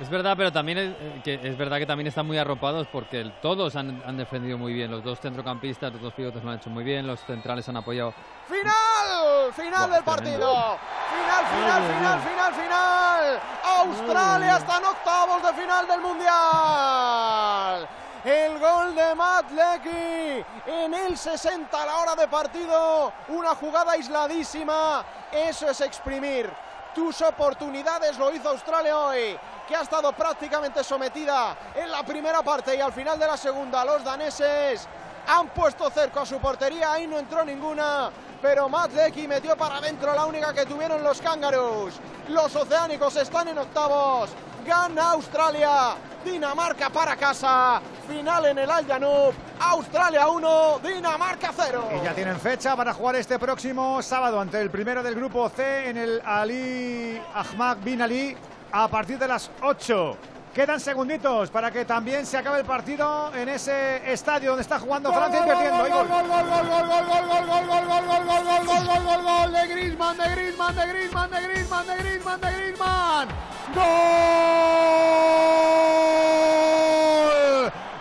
Es 0.00 0.08
verdad, 0.08 0.34
pero 0.34 0.50
también 0.50 0.78
es, 0.78 0.88
eh, 0.98 1.20
que 1.22 1.34
es 1.42 1.56
verdad 1.58 1.76
que 1.76 1.84
también 1.84 2.06
están 2.06 2.26
muy 2.26 2.38
arropados 2.38 2.86
porque 2.90 3.20
el- 3.20 3.32
todos 3.42 3.76
han, 3.76 4.02
han 4.06 4.16
defendido 4.16 4.56
muy 4.56 4.72
bien. 4.72 4.90
Los 4.90 5.04
dos 5.04 5.20
centrocampistas, 5.20 5.92
los 5.92 6.00
dos 6.00 6.14
pivotes 6.14 6.42
lo 6.42 6.50
han 6.50 6.56
hecho 6.56 6.70
muy 6.70 6.84
bien, 6.84 7.06
los 7.06 7.20
centrales 7.20 7.68
han 7.68 7.76
apoyado. 7.76 8.14
¡Final! 8.48 9.52
¡Final 9.52 9.90
del 9.90 10.02
partido! 10.02 10.78
¡Final, 11.10 11.46
final, 11.46 11.82
final, 11.82 12.20
final, 12.20 12.54
final! 12.54 13.40
Australia 13.62 14.56
está 14.56 14.78
en 14.78 14.84
octavos 14.86 15.42
de 15.42 15.52
final 15.62 15.86
del 15.86 16.00
Mundial. 16.00 17.88
El 18.24 18.58
gol 18.58 18.94
de 18.94 19.14
Matt 19.14 19.50
Lecky 19.50 20.44
en 20.66 20.94
el 20.94 21.16
60 21.16 21.82
a 21.82 21.86
la 21.86 21.96
hora 21.98 22.14
de 22.16 22.26
partido. 22.28 23.12
Una 23.28 23.54
jugada 23.54 23.92
aisladísima. 23.92 25.04
Eso 25.32 25.68
es 25.70 25.80
exprimir 25.80 26.50
tus 26.94 27.20
oportunidades. 27.22 28.18
Lo 28.18 28.30
hizo 28.34 28.50
Australia 28.50 28.98
hoy, 28.98 29.38
que 29.70 29.76
ha 29.76 29.82
estado 29.82 30.10
prácticamente 30.12 30.82
sometida 30.82 31.56
en 31.76 31.92
la 31.92 32.02
primera 32.02 32.42
parte 32.42 32.74
y 32.74 32.80
al 32.80 32.92
final 32.92 33.16
de 33.16 33.26
la 33.28 33.36
segunda. 33.36 33.84
Los 33.84 34.02
daneses 34.02 34.84
han 35.28 35.46
puesto 35.50 35.88
cerco 35.90 36.18
a 36.18 36.26
su 36.26 36.40
portería, 36.40 36.92
ahí 36.92 37.06
no 37.06 37.20
entró 37.20 37.44
ninguna, 37.44 38.10
pero 38.42 38.68
Matt 38.68 38.92
Lecky 38.94 39.28
metió 39.28 39.56
para 39.56 39.76
adentro 39.76 40.12
la 40.12 40.26
única 40.26 40.52
que 40.52 40.66
tuvieron 40.66 41.04
los 41.04 41.20
cángaros. 41.20 41.94
Los 42.30 42.56
oceánicos 42.56 43.14
están 43.14 43.46
en 43.46 43.58
octavos, 43.58 44.30
gana 44.66 45.12
Australia, 45.12 45.94
Dinamarca 46.24 46.90
para 46.90 47.14
casa, 47.14 47.80
final 48.08 48.46
en 48.46 48.58
el 48.58 48.70
Al 48.72 48.84
Janub, 48.88 49.32
Australia 49.60 50.26
1, 50.26 50.80
Dinamarca 50.82 51.52
0. 51.54 51.90
Y 51.94 52.04
ya 52.04 52.12
tienen 52.12 52.40
fecha 52.40 52.74
para 52.74 52.92
jugar 52.92 53.14
este 53.14 53.38
próximo 53.38 54.02
sábado 54.02 54.40
ante 54.40 54.60
el 54.60 54.68
primero 54.68 55.00
del 55.00 55.14
grupo 55.14 55.48
C 55.48 55.90
en 55.90 55.96
el 55.96 56.20
Ali 56.24 57.22
Ahmad 57.32 57.76
Bin 57.84 58.02
Ali 58.02 58.36
a 58.72 58.88
partir 58.88 59.18
de 59.18 59.28
las 59.28 59.50
8. 59.62 60.16
Quedan 60.54 60.80
segunditos 60.80 61.50
para 61.50 61.70
que 61.70 61.84
también 61.84 62.26
se 62.26 62.36
acabe 62.36 62.58
el 62.60 62.66
partido 62.66 63.32
en 63.34 63.48
ese 63.48 64.12
estadio 64.12 64.50
donde 64.50 64.62
está 64.62 64.80
jugando 64.80 65.12
Francia 65.12 65.38
invirtiendo. 65.40 65.84
Hay 65.84 65.90
gol. 65.92 66.08
gol, 66.08 66.26
gol, 66.28 66.28
gol, 66.28 66.48
gol, 66.48 66.88
gol, 66.88 66.88
gol, 66.88 67.06
gol, 67.06 67.66
gol, 67.66 67.86
gol, 67.86 67.86
gol, 67.86 68.24
gol, 68.26 68.26
gol, 68.26 68.44
gol, 68.44 68.66
gol, 68.66 68.84
gol, 68.86 69.04
gol, 69.04 69.22
gol 69.22 69.52
de 69.52 69.68
Griezmann, 69.68 70.16
de 70.16 70.28
Griezmann, 70.30 70.74
de 70.74 70.86
Griezmann, 70.88 71.30
de 71.30 71.40
Griezmann, 71.42 71.86
de 71.86 71.96
Griezmann, 71.96 72.40
de 72.40 72.52
Griezmann. 72.52 73.28
Gol 73.74 73.90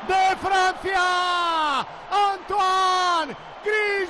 de 0.07 0.35
Francia. 0.41 1.05
Antoine 2.09 3.35
Griezmann. 3.63 4.09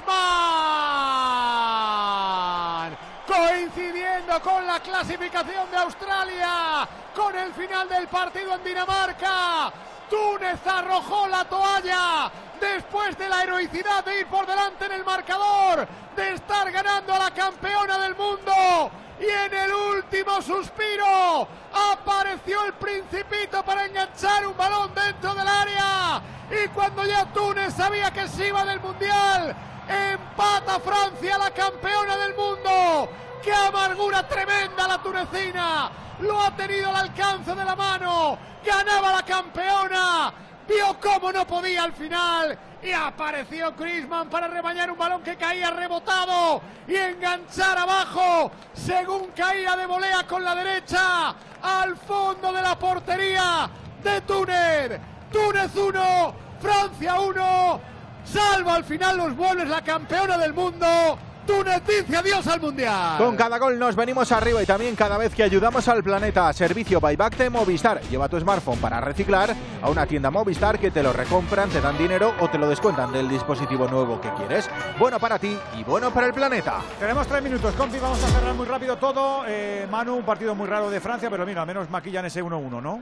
Con 4.44 4.66
la 4.66 4.80
clasificación 4.80 5.70
de 5.70 5.78
Australia, 5.78 6.88
con 7.14 7.36
el 7.36 7.54
final 7.54 7.90
del 7.90 8.08
partido 8.08 8.56
en 8.56 8.64
Dinamarca. 8.64 9.72
Túnez 10.10 10.66
arrojó 10.66 11.28
la 11.28 11.44
toalla 11.46 12.32
después 12.60 13.18
de 13.18 13.28
la 13.28 13.44
heroicidad 13.44 14.04
de 14.04 14.22
ir 14.22 14.28
por 14.28 14.48
delante 14.48 14.86
en 14.86 14.94
el 14.94 15.04
marcador, 15.04 15.88
de 16.16 16.34
estar 16.34 16.72
ganando 16.72 17.14
a 17.14 17.20
la 17.20 17.32
campeona 17.32 17.98
del 18.00 18.16
mundo. 18.16 18.92
Y 19.20 19.26
en 19.26 19.54
el 19.54 19.74
último 19.74 20.42
suspiro 20.42 21.48
apareció 21.74 22.64
el 22.64 22.74
principito 22.74 23.64
para 23.64 23.86
enganchar 23.86 24.48
un 24.48 24.56
balón 24.56 24.94
dentro 24.96 25.36
del 25.36 25.48
área. 25.48 26.22
Y 26.50 26.68
cuando 26.70 27.04
ya 27.04 27.26
Túnez 27.26 27.74
sabía 27.74 28.12
que 28.12 28.28
se 28.28 28.48
iba 28.48 28.64
del 28.64 28.80
Mundial, 28.80 29.56
empata 29.88 30.80
Francia, 30.80 31.38
la 31.38 31.52
campeona 31.52 32.16
del 32.18 32.34
mundo. 32.36 33.10
¡Qué 33.42 33.54
amargura 33.54 34.28
tremenda 34.28 34.88
la 34.88 34.98
tunecina! 35.02 35.92
Lo 36.22 36.42
ha 36.42 36.56
tenido 36.56 36.90
al 36.90 36.98
alcance 36.98 37.56
de 37.56 37.64
la 37.64 37.76
mano. 37.76 38.38
Ganaba 38.66 39.14
la 39.14 39.24
campeona. 39.24 40.34
Vio 40.68 41.00
cómo 41.00 41.32
no 41.32 41.48
podía 41.48 41.84
al 41.84 41.94
final. 41.94 42.58
Y 42.82 42.92
apareció 42.92 43.74
Griezmann 43.74 44.30
para 44.30 44.48
rebañar 44.48 44.92
un 44.92 44.98
balón 44.98 45.22
que 45.22 45.36
caía 45.36 45.72
rebotado 45.72 46.62
y 46.88 46.96
enganchar 46.96 47.78
abajo 47.78 48.52
según 48.74 49.32
caía 49.36 49.76
de 49.76 49.86
volea 49.86 50.26
con 50.26 50.44
la 50.44 50.56
derecha 50.56 51.36
al 51.62 51.98
fondo 51.98 52.54
de 52.54 52.62
la 52.62 52.78
portería 52.78 53.70
de 54.04 54.22
Túnez. 54.22 55.00
Túnez 55.32 55.76
1, 55.76 56.34
Francia 56.62 57.20
1. 57.20 57.82
Salva 58.24 58.76
al 58.76 58.84
final 58.84 59.18
los 59.18 59.36
vuelos 59.36 59.68
la 59.68 59.82
campeona 59.82 60.38
del 60.38 60.54
mundo. 60.54 61.18
Túnez 61.50 61.82
dice 61.84 62.16
adiós 62.16 62.46
al 62.46 62.62
Mundial. 62.62 63.18
Con 63.18 63.36
cada 63.36 63.58
gol 63.58 63.80
nos 63.80 63.96
venimos 63.96 64.32
arriba 64.32 64.62
y 64.62 64.68
también 64.68 64.96
cada 64.96 65.18
vez 65.18 65.34
que 65.34 65.42
ayudamos 65.42 65.88
al 65.88 66.04
planeta. 66.04 66.54
Servicio 66.54 67.00
Buyback 67.00 67.38
de 67.38 67.50
Movistar. 67.50 68.02
Lleva 68.02 68.30
tu 68.30 68.40
smartphone 68.40 68.78
para 68.78 69.02
reciclar 69.02 69.56
a 69.82 69.90
una 69.90 70.06
tienda 70.06 70.30
Movistar 70.30 70.78
que 70.78 70.92
te 70.92 71.02
lo 71.02 71.12
recompran, 71.12 71.72
te 71.72 71.82
dan 71.82 71.98
dinero 71.98 72.36
o 72.40 72.50
te 72.50 72.60
lo 72.60 72.70
descuentan 72.70 73.12
del 73.12 73.28
dispositivo 73.28 73.88
nuevo 73.88 74.22
que 74.22 74.32
quieres. 74.34 74.70
Bueno 75.00 75.20
para 75.20 75.40
ti 75.40 75.58
y 75.76 75.84
bueno 75.84 76.12
para 76.12 76.28
el 76.28 76.34
planeta. 76.36 76.82
Tenemos 77.00 77.26
tres 77.26 77.42
minutos, 77.42 77.74
Conti, 77.74 77.98
vamos 77.98 78.24
a 78.24 78.28
cerrar 78.28 78.54
muy 78.54 78.68
rápido 78.68 78.98
todo. 78.98 79.44
Eh, 79.48 79.88
Manu, 79.90 80.18
un 80.18 80.26
partido 80.26 80.54
muy 80.54 80.68
raro 80.68 80.92
de 80.92 81.00
Francia, 81.00 81.32
pero 81.32 81.48
mira, 81.48 81.62
al 81.62 81.68
menos 81.68 81.90
maquillan 81.90 82.26
ese 82.26 82.44
1-1, 82.44 82.80
¿no? 82.80 83.02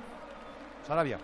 Sarabia. 0.88 1.19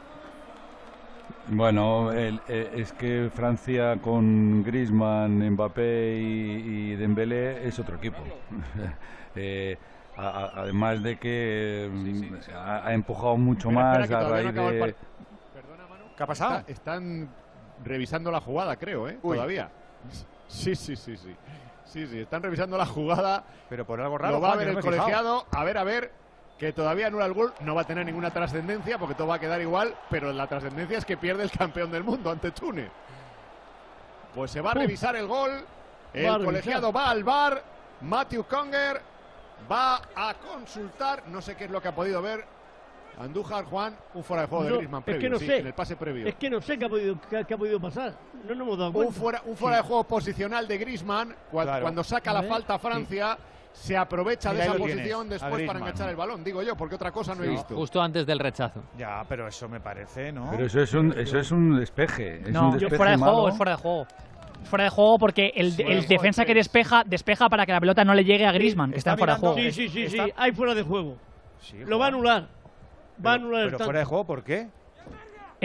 Bueno, 1.50 2.12
el- 2.14 2.40
eh, 2.48 2.72
es 2.76 2.94
que 2.94 3.30
Francia 3.34 3.98
con 4.02 4.64
Griezmann, 4.64 5.50
Mbappé 5.52 6.18
y, 6.18 6.92
y 6.92 6.96
Dembélé 6.96 7.68
es 7.68 7.78
otro 7.80 7.98
equipo. 7.98 8.18
Eh, 9.36 9.80
a- 10.16 10.28
a- 10.28 10.52
además 10.62 11.02
de 11.02 11.18
que 11.18 11.90
mm, 11.92 12.36
ha, 12.56 12.86
ha 12.88 12.94
empujado 12.94 13.36
mucho 13.36 13.72
más 13.72 14.12
a 14.12 14.22
no 14.22 14.30
raíz 14.30 14.54
de... 14.54 14.80
par- 14.80 14.96
¿Qué 16.16 16.22
ha 16.24 16.28
pasado? 16.28 16.58
Está- 16.60 16.72
están 16.72 17.30
revisando 17.84 18.30
la 18.30 18.40
jugada, 18.40 18.76
creo, 18.76 19.10
¿eh? 19.10 19.18
Uy. 19.24 19.36
Todavía. 19.38 19.72
Sí, 20.48 20.76
sí, 20.76 20.96
sí, 20.96 21.18
sí. 21.18 21.36
Sí, 21.84 22.06
sí, 22.06 22.20
están 22.20 22.44
revisando 22.44 22.78
la 22.78 22.86
jugada. 22.86 23.44
Pero 23.70 23.88
por 23.88 24.00
algo 24.02 24.20
raro. 24.20 24.36
Lo 24.36 24.42
va 24.42 24.54
a 24.54 24.56
ver 24.56 24.68
el 24.68 24.80
colegiado. 24.80 25.48
A 25.52 25.64
ver, 25.64 25.80
a 25.80 25.84
ver. 25.84 26.12
Que 26.64 26.72
todavía 26.72 27.08
anula 27.08 27.26
el 27.26 27.34
gol. 27.34 27.54
No 27.60 27.76
va 27.76 27.82
a 27.82 27.84
tener 27.84 28.06
ninguna 28.06 28.32
trascendencia 28.32 28.98
porque 28.98 29.16
todo 29.16 29.28
va 29.28 29.36
a 29.36 29.40
quedar 29.40 29.60
igual. 29.60 29.94
Pero 30.10 30.32
la 30.32 30.48
trascendencia 30.48 30.98
es 30.98 31.04
que 31.04 31.18
pierde 31.18 31.44
el 31.44 31.52
campeón 31.52 31.92
del 31.92 32.06
mundo 32.06 32.32
ante 32.32 32.52
Túnez. 32.52 32.90
Pues 34.34 34.50
se 34.50 34.62
va 34.62 34.72
a 34.72 34.74
revisar 34.76 35.14
el 35.18 35.28
gol. 35.28 35.52
El 36.14 36.30
a 36.30 36.40
colegiado 36.40 36.94
va 36.94 37.10
al 37.10 37.22
bar. 37.26 37.62
Matthew 38.00 38.46
Conger 38.46 39.02
va 39.70 39.98
a 40.16 40.34
consultar. 40.36 41.24
No 41.28 41.42
sé 41.42 41.58
qué 41.58 41.66
es 41.66 41.70
lo 41.70 41.82
que 41.82 41.90
ha 41.90 41.96
podido 41.96 42.22
ver. 42.22 42.46
Andújar, 43.20 43.66
Juan, 43.66 43.98
un 44.14 44.24
fuera 44.24 44.44
de 44.44 44.48
juego 44.48 44.64
de 44.64 44.70
No, 44.70 44.78
Griezmann 44.78 45.00
es 45.02 45.06
previo. 45.06 45.22
que 45.22 45.30
no 45.32 45.40
sí, 45.40 45.46
sé. 45.46 45.58
en 45.58 45.68
el 45.68 45.74
pase 45.74 45.98
previo. 45.98 46.26
Es 46.28 46.36
que 46.36 46.50
no 46.50 46.62
sé 46.62 46.80
qué 46.80 46.86
ha 46.86 46.90
podido, 46.90 47.20
qué, 47.30 47.44
qué 47.46 47.54
ha 47.56 47.58
podido 47.58 47.80
pasar. 47.82 48.14
No 48.46 48.56
nos 48.56 48.66
hemos 48.68 48.78
dado 48.78 48.94
cuenta. 48.94 49.10
Un 49.10 49.14
fuera, 49.14 49.42
un 49.46 49.58
fuera 49.58 49.78
de 49.78 49.84
juego 49.84 50.06
posicional 50.06 50.66
de 50.66 50.78
Griezmann, 50.78 51.36
cua- 51.52 51.64
Claro. 51.64 51.82
cuando 51.82 52.06
saca 52.06 52.32
A 52.32 52.36
la 52.36 52.42
ver. 52.42 52.50
falta 52.50 52.80
Francia, 52.80 53.38
se 53.74 53.98
aprovecha 53.98 54.54
de 54.54 54.62
esa 54.62 54.76
tienes, 54.76 54.96
posición 54.96 55.28
después 55.30 55.64
para 55.68 55.80
enganchar 55.80 56.10
el 56.10 56.16
balón, 56.16 56.44
digo 56.44 56.62
yo, 56.64 56.76
porque 56.76 56.96
otra 56.96 57.12
cosa 57.12 57.36
no 57.36 57.44
he 57.44 57.50
visto. 57.50 57.76
Justo 57.76 58.02
antes 58.02 58.26
del 58.26 58.40
rechazo. 58.40 58.84
Ya, 58.98 59.26
pero 59.28 59.48
eso 59.48 59.68
me 59.68 59.80
parece, 59.80 60.32
¿no? 60.32 60.50
Pero 60.52 60.66
eso 60.68 60.82
es 60.82 60.94
un, 60.94 61.12
eso 61.18 61.40
es 61.40 61.52
un 61.52 61.80
despeje. 61.80 62.40
Es 62.42 62.48
un 62.48 62.54
No, 62.54 62.72
despeje 62.72 62.96
fuera 62.96 63.12
de 63.12 63.18
juego, 63.18 63.50
es 63.50 63.58
fuera 63.58 63.72
de 63.72 63.78
juego. 63.78 64.08
Es 64.64 64.70
Fuera 64.70 64.84
de 64.86 64.90
juego 64.92 65.20
porque 65.20 65.52
el, 65.56 65.68
el 65.68 65.74
juego, 65.76 66.02
defensa 66.08 66.46
que 66.46 66.54
despeja, 66.54 67.04
despeja 67.06 67.50
para 67.50 67.66
que 67.66 67.74
la 67.74 67.80
pelota 67.82 68.06
no 68.06 68.14
le 68.14 68.24
llegue 68.24 68.46
a 68.46 68.52
Griezmann, 68.54 68.92
que 68.92 68.98
está, 69.00 69.18
fuera 69.18 69.34
de 69.34 69.40
juego. 69.42 69.56
Sí, 69.56 69.72
sí, 69.74 69.90
sí, 69.90 70.08
sí. 70.08 70.18
Está- 70.18 70.42
Hay 70.42 70.54
fuera 70.54 70.74
de 70.74 70.84
juego. 70.84 71.18
Sí, 71.60 71.78
Lo 71.86 72.00
va 72.00 72.06
a 72.06 72.08
anular. 72.08 72.44
Va 72.44 73.34
a 73.34 73.34
Pero, 73.36 73.46
anular 73.46 73.62
el 73.62 73.68
pero 73.68 73.78
tanto. 73.78 73.84
fuera 73.86 74.00
de 74.00 74.06
juego, 74.06 74.26
¿por 74.26 74.44
qué? 74.44 74.70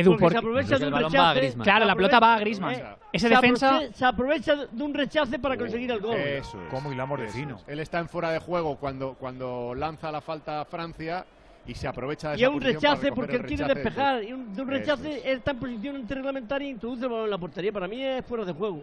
Edu, 0.01 0.11
Porque 0.11 0.21
porque- 0.23 0.33
se 0.35 0.39
aprovecha 0.39 0.69
Porque 0.69 0.79
de 0.79 0.87
el 0.87 0.93
un 0.93 0.93
balón 0.93 1.13
va 1.13 1.19
a 1.19 1.23
rechace. 1.35 1.39
Griezmann. 1.41 1.65
Claro, 1.65 1.85
la 1.87 1.95
pelota 1.97 2.21
va 2.21 2.35
a 2.35 2.39
Griezmann. 2.39 2.75
eh, 2.75 2.85
Ese 3.13 3.29
se 3.29 3.35
defensa- 3.35 3.69
aprovecha- 3.77 3.95
Se 3.99 4.05
aprovecha 4.05 4.57
de 4.71 4.83
un 4.85 4.95
rechace 4.95 5.39
para 5.39 5.57
conseguir 5.57 5.91
el 5.91 6.01
gol. 6.01 6.15
Eso 6.17 6.63
es. 6.63 6.69
¿Cómo 6.71 6.93
hilamos 6.93 7.19
de 7.21 7.29
fino? 7.29 7.57
es. 7.57 7.65
Él 7.67 7.81
está 7.81 7.99
en 7.99 8.09
fuera 8.09 8.31
de 8.31 8.39
juego 8.39 8.77
cuando, 8.77 9.15
cuando 9.15 9.75
lanza 9.75 10.13
la 10.13 10.21
falta 10.21 10.61
a 10.61 10.65
Francia 10.65 11.25
y 11.67 11.75
se 11.75 11.89
aprovecha 11.89 12.31
de 12.31 12.39
Y 12.39 12.43
esa 12.43 12.47
a 12.47 12.51
un 12.55 12.61
rechace 12.61 13.13
porque 13.13 13.37
él 13.37 13.47
quiere 13.47 13.65
despejar. 13.75 14.23
Y 14.23 14.33
un- 14.33 14.55
de 14.55 14.63
un 14.63 14.69
rechace 14.69 15.19
es. 15.19 15.25
él 15.25 15.39
está 15.39 15.51
en 15.51 15.59
posición 15.59 15.97
interreglamentaria 15.97 16.69
e 16.69 16.71
introduce 16.71 17.03
el 17.03 17.09
balón 17.11 17.25
en 17.25 17.31
la 17.31 17.39
portería. 17.39 17.73
Para 17.73 17.89
mí 17.89 18.03
es 18.05 18.25
fuera 18.25 18.45
de 18.45 18.53
juego. 18.53 18.83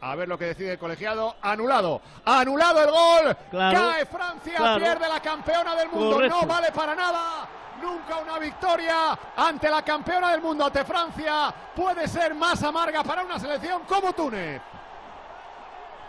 A 0.00 0.14
ver 0.14 0.28
lo 0.28 0.38
que 0.38 0.44
decide 0.44 0.72
el 0.72 0.78
colegiado. 0.78 1.34
Anulado. 1.42 2.00
Anulado 2.24 2.80
el 2.82 2.90
gol. 2.90 3.36
Claro. 3.50 3.78
Cae 3.78 4.06
Francia. 4.06 4.54
Claro. 4.56 4.78
Pierde 4.84 5.08
la 5.08 5.20
campeona 5.20 5.74
del 5.74 5.88
mundo. 5.88 6.12
Correcto. 6.14 6.38
No 6.42 6.46
vale 6.46 6.68
para 6.72 6.94
nada. 6.94 7.48
Nunca 7.80 8.18
una 8.18 8.38
victoria 8.38 9.18
ante 9.36 9.70
la 9.70 9.82
campeona 9.82 10.32
del 10.32 10.40
mundo, 10.40 10.66
ante 10.66 10.84
Francia, 10.84 11.54
puede 11.74 12.08
ser 12.08 12.34
más 12.34 12.62
amarga 12.62 13.02
para 13.04 13.22
una 13.22 13.38
selección 13.38 13.82
como 13.86 14.12
Túnez. 14.12 14.60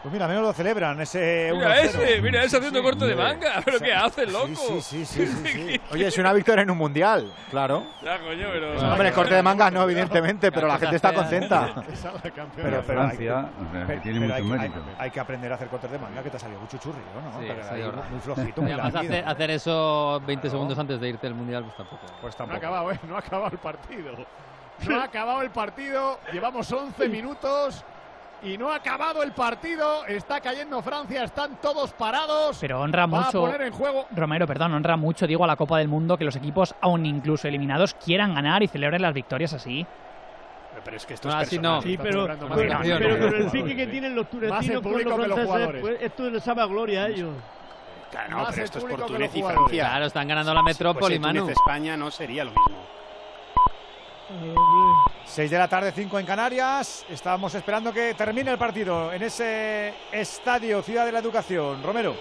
Pues 0.01 0.13
mira, 0.13 0.29
menos 0.29 0.43
lo 0.43 0.53
celebran 0.53 0.97
ese 1.01 1.51
Mira 1.53 1.75
1-0. 1.75 1.83
ese, 1.83 2.21
mira 2.21 2.43
ese 2.43 2.55
haciendo 2.55 2.81
corte 2.81 3.05
de 3.05 3.15
manga. 3.15 3.61
¿Pero 3.65 3.79
qué 3.79 3.93
hace, 3.93 4.25
loco? 4.27 4.47
Sí, 4.55 4.81
sí, 4.81 5.05
sí, 5.05 5.27
sí, 5.27 5.47
sí. 5.47 5.81
Oye, 5.91 6.07
es 6.07 6.17
una 6.17 6.31
victoria 6.31 6.61
en 6.61 6.71
un 6.71 6.77
mundial, 6.77 7.29
claro. 7.51 7.83
Ya, 8.01 8.17
coño, 8.19 8.47
pero... 8.49 8.79
Hombre, 8.91 9.11
corte 9.11 9.33
de 9.35 9.43
manga 9.43 9.69
no, 9.69 9.83
evidentemente, 9.83 10.53
pero 10.53 10.67
la 10.67 10.77
gente 10.79 10.95
está 10.95 11.13
contenta. 11.13 11.83
Esa 11.91 12.11
la. 12.11 12.47
Pero, 12.55 12.81
pero 12.87 13.01
hay, 13.01 13.07
Francia, 13.17 13.49
o 13.59 13.71
sea, 13.73 13.87
que 13.87 13.97
tiene 14.01 14.19
mucho 14.21 14.33
hay- 14.35 14.43
mérito. 14.43 14.79
hay 14.97 15.11
que 15.11 15.19
aprender 15.19 15.51
a 15.51 15.55
hacer 15.55 15.67
cortes 15.67 15.91
de 15.91 15.99
manga, 15.99 16.23
que 16.23 16.29
te 16.29 16.37
ha 16.37 16.39
salido 16.39 16.59
mucho 16.61 16.77
churri, 16.77 16.99
¿no? 17.13 17.39
Sí, 17.41 17.47
sí, 17.47 17.73
ahí 17.73 17.81
muy 18.09 18.19
flojito, 18.21 18.61
muy 18.61 18.71
además 18.71 18.95
hacer, 18.95 19.23
hacer 19.27 19.51
eso 19.51 20.21
20 20.25 20.49
segundos 20.49 20.79
antes 20.79 20.99
de 20.99 21.09
irte 21.09 21.27
al 21.27 21.35
Mundial, 21.35 21.63
pues 21.63 21.75
tampoco. 21.75 22.01
Pues 22.21 22.37
No 22.39 22.45
ha 22.45 22.47
tampoco. 22.47 22.57
acabado, 22.57 22.91
¿eh? 22.91 22.99
No 23.07 23.15
ha 23.15 23.19
acabado 23.19 23.49
el 23.51 23.57
partido. 23.59 24.11
No 24.87 24.99
ha 24.99 25.03
acabado 25.03 25.41
el 25.41 25.49
partido. 25.51 26.19
Llevamos 26.31 26.71
11 26.71 27.09
minutos 27.09 27.83
y 28.43 28.57
no 28.57 28.69
ha 28.71 28.75
acabado 28.75 29.21
el 29.23 29.31
partido. 29.33 30.05
Está 30.05 30.39
cayendo 30.41 30.81
Francia. 30.81 31.23
Están 31.23 31.59
todos 31.61 31.91
parados. 31.93 32.57
Pero 32.61 32.81
honra 32.81 33.05
Va 33.05 33.07
mucho. 33.25 33.45
a 33.45 33.51
poner 33.51 33.61
en 33.63 33.73
juego. 33.73 34.07
Romero, 34.11 34.47
perdón, 34.47 34.73
honra 34.73 34.95
mucho, 34.97 35.27
digo, 35.27 35.43
a 35.43 35.47
la 35.47 35.55
Copa 35.55 35.77
del 35.77 35.87
Mundo 35.87 36.17
que 36.17 36.23
los 36.25 36.35
equipos, 36.35 36.73
aun 36.81 37.05
incluso 37.05 37.47
eliminados, 37.47 37.93
quieran 37.95 38.33
ganar 38.35 38.63
y 38.63 38.67
celebren 38.67 39.01
las 39.01 39.13
victorias 39.13 39.53
así. 39.53 39.85
Pero 40.85 40.95
es 40.95 41.05
que 41.05 41.13
esto 41.15 41.27
No, 41.27 41.35
es 41.41 41.47
así 41.47 41.57
personal, 41.57 41.75
no. 41.77 41.81
Sí, 41.81 41.97
pero, 41.97 42.25
pero, 42.55 42.69
nada. 42.69 42.97
pero 42.99 43.19
con 43.19 43.35
el 43.35 43.51
pique 43.51 43.75
que 43.75 43.87
tienen 43.87 44.15
los 44.15 44.25
Más 44.25 44.33
el 44.33 44.39
tunecinos 44.39 44.81
con 44.81 44.91
público 44.93 45.09
los 45.09 45.19
que 45.19 45.27
los 45.27 45.35
franceses, 45.35 45.45
jugadores. 45.47 45.81
pues 45.81 45.97
esto 46.01 46.29
les 46.29 46.43
sabe 46.43 46.61
a 46.61 46.65
gloria 46.65 47.03
a 47.03 47.07
ellos. 47.09 47.33
Claro, 48.11 48.37
Más 48.37 48.49
pero 48.51 48.63
esto 48.63 48.77
es 48.79 48.85
por 48.85 49.05
Túnez 49.05 49.29
los 49.29 49.35
y. 49.35 49.43
Francia. 49.43 49.83
Claro, 49.89 50.05
están 50.05 50.27
ganando 50.29 50.53
la 50.53 50.61
Si 50.61 50.65
metrópoli, 50.65 51.01
fuese 51.01 51.19
Manu. 51.19 51.39
Túnez, 51.41 51.57
España 51.57 51.97
no 51.97 52.09
sería 52.09 52.43
lo 52.45 52.51
mismo. 52.51 52.77
6 55.39 55.51
de 55.51 55.57
la 55.57 55.69
tarde, 55.69 55.93
5 55.95 56.19
en 56.19 56.25
Canarias. 56.25 57.05
Estamos 57.09 57.55
esperando 57.55 57.93
que 57.93 58.13
termine 58.13 58.51
el 58.51 58.57
partido 58.57 59.13
en 59.13 59.23
ese 59.23 59.93
estadio 60.11 60.81
Ciudad 60.81 61.05
de 61.05 61.13
la 61.13 61.19
Educación. 61.19 61.81
Romero. 61.81 62.13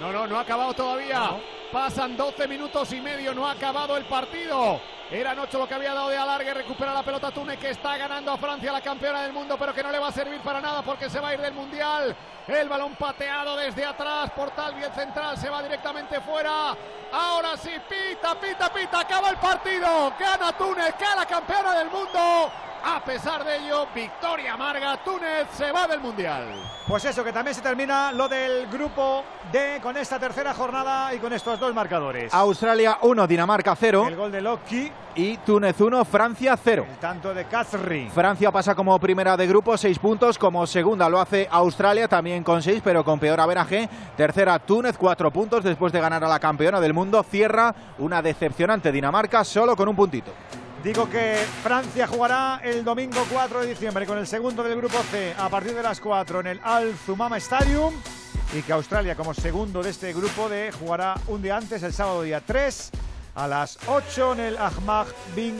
No, 0.00 0.10
no, 0.10 0.26
no 0.26 0.36
ha 0.36 0.40
acabado 0.40 0.74
todavía. 0.74 1.38
Pasan 1.70 2.16
12 2.16 2.48
minutos 2.48 2.92
y 2.92 3.00
medio, 3.00 3.32
no 3.32 3.46
ha 3.46 3.52
acabado 3.52 3.96
el 3.96 4.06
partido. 4.06 4.80
Eran 5.10 5.38
8 5.38 5.58
lo 5.58 5.68
que 5.68 5.74
había 5.74 5.94
dado 5.94 6.08
de 6.08 6.16
alargue. 6.16 6.52
Recupera 6.52 6.92
la 6.92 7.04
pelota 7.04 7.30
Túnez 7.30 7.58
que 7.58 7.70
está 7.70 7.96
ganando 7.96 8.32
a 8.32 8.38
Francia, 8.38 8.72
la 8.72 8.80
campeona 8.80 9.22
del 9.22 9.32
mundo, 9.32 9.56
pero 9.56 9.72
que 9.72 9.82
no 9.82 9.92
le 9.92 10.00
va 10.00 10.08
a 10.08 10.12
servir 10.12 10.40
para 10.40 10.60
nada 10.60 10.82
porque 10.82 11.08
se 11.08 11.20
va 11.20 11.28
a 11.28 11.34
ir 11.34 11.40
del 11.40 11.54
mundial. 11.54 12.16
El 12.48 12.68
balón 12.68 12.96
pateado 12.96 13.56
desde 13.56 13.84
atrás 13.84 14.30
por 14.30 14.52
bien 14.74 14.92
central, 14.92 15.36
se 15.36 15.48
va 15.48 15.62
directamente 15.62 16.20
fuera. 16.20 16.76
Ahora 17.12 17.56
sí, 17.56 17.70
pita, 17.88 18.34
pita, 18.34 18.72
pita, 18.72 19.00
acaba 19.00 19.30
el 19.30 19.36
partido. 19.36 20.12
Gana 20.18 20.52
Túnez, 20.52 20.94
gana 20.98 21.16
la 21.16 21.26
campeona 21.26 21.78
del 21.78 21.90
mundo. 21.90 22.50
A 22.84 23.04
pesar 23.04 23.44
de 23.44 23.56
ello, 23.56 23.86
victoria 23.94 24.54
amarga. 24.54 24.96
Túnez 25.04 25.46
se 25.56 25.70
va 25.72 25.86
del 25.86 26.00
mundial. 26.00 26.44
Pues 26.86 27.04
eso, 27.04 27.24
que 27.24 27.32
también 27.32 27.54
se 27.54 27.60
termina 27.62 28.12
lo 28.12 28.28
del 28.28 28.66
grupo 28.68 29.24
D 29.50 29.80
con 29.82 29.96
esta 29.96 30.18
tercera 30.18 30.54
jornada 30.54 31.12
y 31.12 31.18
con 31.18 31.32
estos 31.32 31.58
dos 31.58 31.74
marcadores. 31.74 32.32
Australia 32.32 32.98
1, 33.02 33.26
Dinamarca 33.26 33.74
0 33.74 34.06
El 34.06 34.16
gol 34.16 34.30
de 34.30 34.40
Loki, 34.40 34.90
y 35.16 35.36
Túnez 35.38 35.80
1, 35.80 36.04
Francia 36.04 36.56
0. 36.56 36.86
el 36.88 36.96
tanto 36.98 37.34
de 37.34 37.46
Kazri. 37.46 38.08
Francia 38.10 38.52
pasa 38.52 38.74
como 38.74 38.98
primera 39.00 39.36
de 39.36 39.46
grupo, 39.46 39.76
6 39.76 39.98
puntos. 39.98 40.38
Como 40.38 40.66
segunda 40.66 41.08
lo 41.08 41.20
hace 41.20 41.48
Australia, 41.50 42.06
también 42.06 42.44
con 42.44 42.62
6, 42.62 42.80
pero 42.84 43.04
con 43.04 43.18
peor 43.18 43.40
averaje. 43.40 43.88
Tercera, 44.16 44.58
Túnez, 44.58 44.96
4 44.96 45.30
puntos 45.32 45.64
después 45.64 45.92
de 45.92 46.00
ganar 46.00 46.22
a 46.22 46.28
la 46.28 46.38
campeona 46.38 46.80
del 46.80 46.94
mundo. 46.94 47.22
Cierra 47.24 47.74
una 47.98 48.22
decepcionante 48.22 48.92
Dinamarca 48.92 49.42
solo 49.42 49.74
con 49.74 49.88
un 49.88 49.96
puntito. 49.96 50.32
Digo 50.82 51.08
que 51.10 51.36
Francia 51.62 52.06
jugará 52.06 52.60
el 52.62 52.84
domingo 52.84 53.24
4 53.32 53.62
de 53.62 53.66
diciembre 53.68 54.06
con 54.06 54.18
el 54.18 54.26
segundo 54.26 54.62
del 54.62 54.76
grupo 54.76 54.98
C 55.10 55.34
a 55.36 55.48
partir 55.48 55.74
de 55.74 55.82
las 55.82 56.00
4 56.00 56.40
en 56.40 56.46
el 56.46 56.60
Al 56.62 56.94
Zumama 56.94 57.38
Stadium 57.38 57.92
y 58.54 58.62
que 58.62 58.72
Australia 58.72 59.16
como 59.16 59.34
segundo 59.34 59.82
de 59.82 59.90
este 59.90 60.12
grupo 60.12 60.48
D 60.48 60.70
jugará 60.72 61.14
un 61.26 61.42
día 61.42 61.56
antes, 61.56 61.82
el 61.82 61.92
sábado 61.92 62.22
día 62.22 62.40
3 62.40 62.90
a 63.34 63.48
las 63.48 63.78
8 63.88 64.34
en 64.34 64.40
el 64.40 64.56
Ahmad 64.58 65.06
Bin 65.34 65.58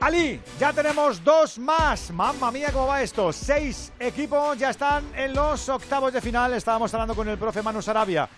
Ali. 0.00 0.40
Ya 0.60 0.72
tenemos 0.72 1.24
dos 1.24 1.58
más. 1.58 2.12
Mamma 2.12 2.52
mía, 2.52 2.70
¿cómo 2.72 2.86
va 2.86 3.02
esto? 3.02 3.32
Seis 3.32 3.92
equipos 3.98 4.56
ya 4.56 4.70
están 4.70 5.04
en 5.16 5.34
los 5.34 5.68
octavos 5.68 6.12
de 6.12 6.20
final. 6.20 6.54
Estábamos 6.54 6.94
hablando 6.94 7.16
con 7.16 7.28
el 7.28 7.36
profe 7.36 7.62
Manu 7.62 7.82
Sarabia 7.82 8.28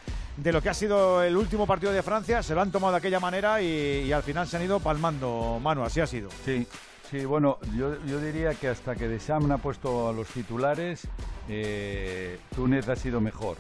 de 0.43 0.53
lo 0.53 0.63
que 0.63 0.71
ha 0.71 0.75
sido 0.75 1.23
el 1.23 1.37
último 1.37 1.67
partido 1.67 1.93
de 1.93 2.03
Francia. 2.03 2.43
Se 2.43 2.55
lo 2.55 2.61
han 2.61 2.71
tomado 2.71 2.93
de 2.93 2.99
aquella 2.99 3.21
manera 3.21 3.61
y, 3.61 4.11
al 4.13 4.23
final 4.23 4.47
se 4.47 4.57
han 4.57 4.63
ido 4.65 4.81
palmando. 4.81 5.59
Manu, 5.63 5.83
así 5.83 6.01
ha 6.01 6.07
sido. 6.07 6.31
Sí, 6.45 6.67
sí, 7.11 7.25
bueno, 7.25 7.59
yo, 7.77 8.03
yo 8.07 8.21
diría 8.21 8.55
que 8.55 8.69
hasta 8.69 8.95
que 8.97 9.09
Deschamps 9.09 9.51
ha 9.51 9.59
puesto 9.59 10.09
a 10.09 10.13
los 10.13 10.29
titulares, 10.29 11.07
eh, 11.49 12.39
Túnez 12.55 12.89
ha 12.89 12.97
sido 12.97 13.21
mejor. 13.21 13.57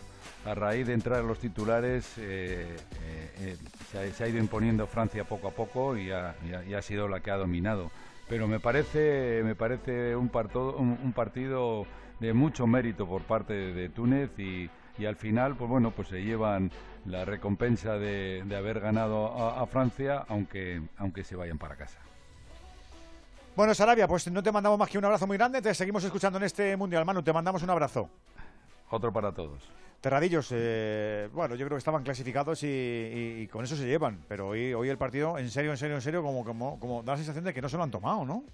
A 0.46 0.54
raíz 0.54 0.86
de 0.86 0.94
entrar 0.94 1.18
a 1.18 1.22
los 1.22 1.38
titulares, 1.38 2.14
eh, 2.16 2.76
eh, 3.40 3.56
se, 4.16 4.24
ha, 4.24 4.28
ido 4.28 4.38
imponiendo 4.38 4.86
Francia 4.86 5.24
poco 5.24 5.48
a 5.48 5.50
poco 5.50 5.98
y 5.98 6.10
ha, 6.10 6.34
ha- 6.74 6.82
sido 6.82 7.08
la 7.08 7.20
que 7.20 7.30
ha 7.30 7.36
dominado. 7.36 7.90
pero 8.26 8.48
me 8.48 8.58
parece, 8.58 9.42
me 9.44 9.54
parece 9.54 10.16
un, 10.16 10.30
parto- 10.30 10.76
un, 10.78 10.98
un 11.02 11.12
partido 11.12 11.84
de 12.20 12.32
mucho 12.32 12.66
mérito 12.66 13.06
por 13.06 13.22
parte 13.22 13.52
de 13.52 13.88
Túnez 13.90 14.30
y, 14.38 14.70
y 15.00 15.06
al 15.06 15.16
final, 15.16 15.56
pues 15.56 15.70
bueno, 15.70 15.90
pues 15.90 16.08
se 16.08 16.22
llevan 16.22 16.70
la 17.06 17.24
recompensa 17.24 17.94
de, 17.98 18.42
de 18.44 18.56
haber 18.56 18.80
ganado 18.80 19.26
a, 19.28 19.62
a 19.62 19.66
Francia, 19.66 20.24
aunque, 20.28 20.82
aunque 20.98 21.24
se 21.24 21.34
vayan 21.36 21.58
para 21.58 21.76
casa. 21.76 21.98
Bueno, 23.56 23.74
Sarabia, 23.74 24.06
pues 24.06 24.30
no 24.30 24.42
te 24.42 24.52
mandamos 24.52 24.78
más 24.78 24.88
que 24.90 24.98
un 24.98 25.04
abrazo 25.04 25.26
muy 25.26 25.36
grande. 25.36 25.60
Te 25.62 25.74
seguimos 25.74 26.04
escuchando 26.04 26.38
en 26.38 26.44
este 26.44 26.76
Mundial. 26.76 27.04
Manu, 27.04 27.22
te 27.22 27.32
mandamos 27.32 27.62
un 27.62 27.70
abrazo. 27.70 28.08
Otro 28.90 29.12
para 29.12 29.32
todos. 29.32 29.62
Terradillos, 30.00 30.48
eh, 30.52 31.28
bueno, 31.32 31.54
yo 31.56 31.66
creo 31.66 31.76
que 31.76 31.80
estaban 31.80 32.02
clasificados 32.02 32.62
y, 32.62 32.66
y- 32.66 33.40
y 33.42 33.46
con 33.48 33.64
eso 33.64 33.76
se 33.76 33.86
llevan. 33.86 34.24
Pero 34.28 34.48
hoy, 34.48 34.72
hoy 34.72 34.88
el 34.88 34.96
partido, 34.98 35.36
en 35.38 35.50
serio, 35.50 35.72
en 35.72 35.76
serio, 35.76 35.96
en 35.96 36.02
serio, 36.02 36.22
como, 36.22 36.44
como, 36.44 36.78
como 36.80 37.02
da 37.02 37.12
la 37.12 37.16
sensación 37.18 37.44
de 37.44 37.52
que 37.52 37.60
no 37.60 37.68
se 37.68 37.76
lo 37.76 37.82
han 37.82 37.90
tomado, 37.90 38.24
¿no? 38.24 38.44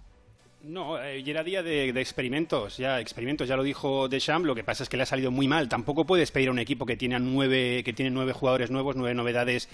No, 0.63 1.01
eh, 1.01 1.23
era 1.25 1.45
día 1.45 1.63
de, 1.63 1.89
experimentos, 2.01 2.77
ya 2.77 3.01
experimentos, 3.01 3.47
ya 3.47 3.57
lo 3.57 3.63
dijo 3.63 4.09
Deschamps, 4.09 4.47
lo 4.47 4.55
que 4.55 4.65
pasa 4.65 4.83
es 4.83 4.89
que 4.89 4.97
le 4.97 5.05
ha 5.05 5.07
salido 5.07 5.31
muy 5.31 5.47
mal. 5.47 5.69
Tampoco 5.69 6.05
puedes 6.05 6.31
pedir 6.31 6.49
a 6.49 6.53
un 6.53 6.59
equipo 6.59 6.87
que 6.87 6.97
tiene 6.97 7.19
nueve, 7.21 7.83
que 7.85 7.93
tiene 7.93 8.11
nueve 8.11 8.33
jugadores 8.33 8.71
nuevos, 8.71 8.97
nueve 8.97 9.15
novedades, 9.15 9.69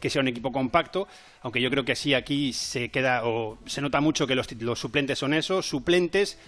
que 0.00 0.10
sea 0.10 0.20
un 0.20 0.28
equipo 0.28 0.52
compacto, 0.52 1.08
aunque 1.40 1.62
yo 1.62 1.70
creo 1.70 1.84
que 1.84 1.96
sí 1.96 2.12
aquí 2.12 2.52
se 2.52 2.90
queda, 2.90 3.24
o 3.24 3.58
se 3.64 3.80
nota 3.80 4.00
mucho 4.00 4.26
que 4.26 4.34
los, 4.34 4.46
suplentes 4.78 5.18
son 5.18 5.32
esos, 5.32 5.66
suplentes. 5.66 6.38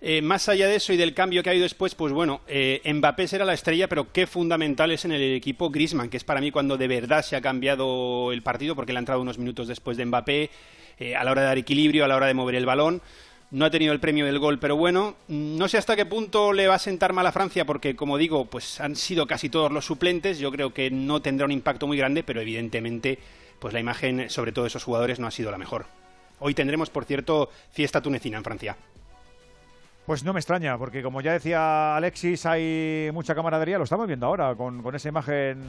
Eh, 0.00 0.20
más 0.22 0.48
allá 0.48 0.66
de 0.66 0.76
eso 0.76 0.92
y 0.92 0.96
del 0.96 1.14
cambio 1.14 1.42
que 1.42 1.48
ha 1.48 1.52
habido 1.52 1.62
después, 1.64 1.94
pues 1.94 2.12
bueno, 2.12 2.42
eh, 2.48 2.82
Mbappé 2.92 3.28
será 3.28 3.44
la 3.44 3.54
estrella, 3.54 3.88
pero 3.88 4.12
qué 4.12 4.26
fundamental 4.26 4.90
es 4.90 5.04
en 5.04 5.12
el 5.12 5.34
equipo 5.34 5.70
Griezmann, 5.70 6.10
que 6.10 6.16
es 6.16 6.24
para 6.24 6.40
mí 6.40 6.50
cuando 6.50 6.76
de 6.76 6.88
verdad 6.88 7.22
se 7.22 7.36
ha 7.36 7.40
cambiado 7.40 8.32
el 8.32 8.42
partido, 8.42 8.74
porque 8.74 8.92
él 8.92 8.96
ha 8.96 9.00
entrado 9.00 9.20
unos 9.20 9.38
minutos 9.38 9.68
después 9.68 9.96
de 9.96 10.04
Mbappé, 10.04 10.50
eh, 10.98 11.14
a 11.14 11.24
la 11.24 11.30
hora 11.30 11.42
de 11.42 11.46
dar 11.48 11.58
equilibrio, 11.58 12.04
a 12.04 12.08
la 12.08 12.16
hora 12.16 12.26
de 12.26 12.34
mover 12.34 12.54
el 12.54 12.66
balón. 12.66 13.02
No 13.52 13.64
ha 13.64 13.70
tenido 13.70 13.92
el 13.92 14.00
premio 14.00 14.26
del 14.26 14.40
gol, 14.40 14.58
pero 14.58 14.76
bueno, 14.76 15.14
no 15.28 15.68
sé 15.68 15.78
hasta 15.78 15.94
qué 15.94 16.04
punto 16.04 16.52
le 16.52 16.66
va 16.66 16.74
a 16.74 16.80
sentar 16.80 17.12
mal 17.12 17.26
a 17.26 17.32
Francia, 17.32 17.64
porque 17.64 17.94
como 17.94 18.18
digo, 18.18 18.46
pues 18.46 18.80
han 18.80 18.96
sido 18.96 19.26
casi 19.26 19.48
todos 19.48 19.70
los 19.70 19.84
suplentes. 19.84 20.38
Yo 20.38 20.50
creo 20.50 20.74
que 20.74 20.90
no 20.90 21.22
tendrá 21.22 21.44
un 21.44 21.52
impacto 21.52 21.86
muy 21.86 21.96
grande, 21.96 22.24
pero 22.24 22.40
evidentemente, 22.40 23.18
pues 23.60 23.72
la 23.72 23.78
imagen, 23.78 24.28
sobre 24.30 24.50
todo 24.50 24.64
de 24.64 24.68
esos 24.68 24.82
jugadores, 24.82 25.20
no 25.20 25.28
ha 25.28 25.30
sido 25.30 25.52
la 25.52 25.58
mejor. 25.58 25.86
Hoy 26.40 26.54
tendremos, 26.54 26.90
por 26.90 27.04
cierto, 27.04 27.48
fiesta 27.70 28.00
tunecina 28.00 28.36
en 28.36 28.44
Francia. 28.44 28.76
Pues 30.06 30.22
no 30.22 30.32
me 30.32 30.40
extraña, 30.40 30.76
porque 30.76 31.02
como 31.02 31.20
ya 31.20 31.32
decía 31.32 31.96
Alexis, 31.96 32.46
hay 32.46 33.10
mucha 33.12 33.34
camaradería, 33.34 33.78
lo 33.78 33.84
estamos 33.84 34.06
viendo 34.06 34.26
ahora, 34.26 34.54
con, 34.54 34.82
con 34.82 34.94
esa 34.94 35.08
imagen 35.08 35.62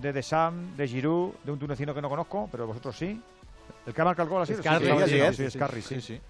de 0.00 0.12
Deschamps, 0.12 0.76
de 0.76 0.88
Giroud, 0.88 1.34
de 1.44 1.52
un 1.52 1.58
tunecino 1.58 1.94
que 1.94 2.02
no 2.02 2.08
conozco, 2.08 2.48
pero 2.50 2.66
vosotros 2.66 2.96
sí. 2.96 3.20
¿El 3.86 3.94
que 3.94 4.00
ha 4.00 4.04
marcado 4.04 4.26
el 4.26 4.30
gol 4.30 4.42
ha 4.42 4.46
sido? 4.46 5.32
Sí, 5.32 5.50
sí, 5.50 5.60
sí, 5.82 6.00
sí, 6.00 6.20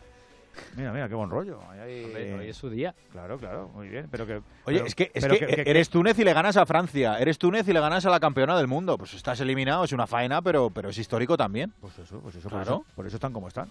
Mira, 0.77 0.93
mira, 0.93 1.09
qué 1.09 1.15
buen 1.15 1.31
rollo. 1.31 1.61
Ahí 1.70 1.78
hay- 1.81 2.05
Hombre, 2.05 2.35
hoy 2.35 2.49
es 2.49 2.57
su 2.57 2.69
día. 2.70 2.95
Claro, 3.12 3.39
claro, 3.39 3.69
muy 3.74 3.89
bien. 3.89 4.09
Pero 4.11 4.27
que, 4.27 4.35
Oye, 4.35 4.43
pero- 4.65 4.87
es 4.87 4.95
que, 4.95 5.11
es 5.15 5.27
que 5.27 5.62
eres 5.66 5.89
Túnez 5.89 6.19
y 6.19 6.24
le 6.24 6.33
ganas 6.33 6.57
a 6.57 6.66
Francia. 6.66 7.19
Eres 7.19 7.39
Túnez 7.39 7.66
y 7.69 7.73
le 7.73 7.81
ganas 7.81 8.05
a 8.07 8.11
la 8.11 8.20
campeona 8.20 8.57
del 8.57 8.66
mundo. 8.66 8.97
Pues 8.99 9.15
estás 9.15 9.41
eliminado, 9.41 9.85
es 9.85 9.93
una 9.93 10.07
faena, 10.07 10.43
pero, 10.43 10.70
pero 10.70 10.89
es 10.91 10.99
histórico 10.99 11.37
también. 11.37 11.73
Pues 11.81 11.99
eso, 11.99 12.20
pues 12.20 12.35
eso, 12.37 12.49
claro. 12.49 12.65
por, 12.65 12.74
eso, 12.85 12.87
por 12.97 13.07
eso 13.07 13.16
están 13.16 13.33
como 13.33 13.49
están. 13.49 13.69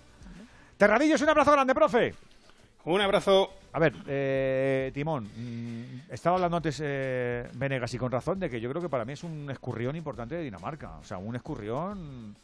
Terradillos, 0.78 1.22
un 1.22 1.30
abrazo 1.30 1.52
grande, 1.54 1.74
profe. 1.74 2.14
Un 2.86 3.02
abrazo. 3.02 3.50
A 3.74 3.80
ver, 3.80 3.94
eh, 4.08 4.92
Timón, 4.94 5.24
mm, 5.36 6.12
estaba 6.14 6.36
hablando 6.36 6.58
antes 6.58 6.80
eh, 6.84 7.50
Venegas 7.56 7.94
y 7.94 7.98
con 7.98 8.12
razón 8.12 8.40
de 8.40 8.50
que 8.50 8.62
yo 8.62 8.70
creo 8.70 8.82
que 8.82 8.90
para 8.90 9.06
mí 9.06 9.14
es 9.14 9.24
un 9.24 9.50
escurrión 9.50 9.96
importante 9.96 10.36
de 10.36 10.44
Dinamarca. 10.44 10.98
O 11.00 11.04
sea, 11.04 11.18
un 11.18 11.36
escurrión 11.36 12.36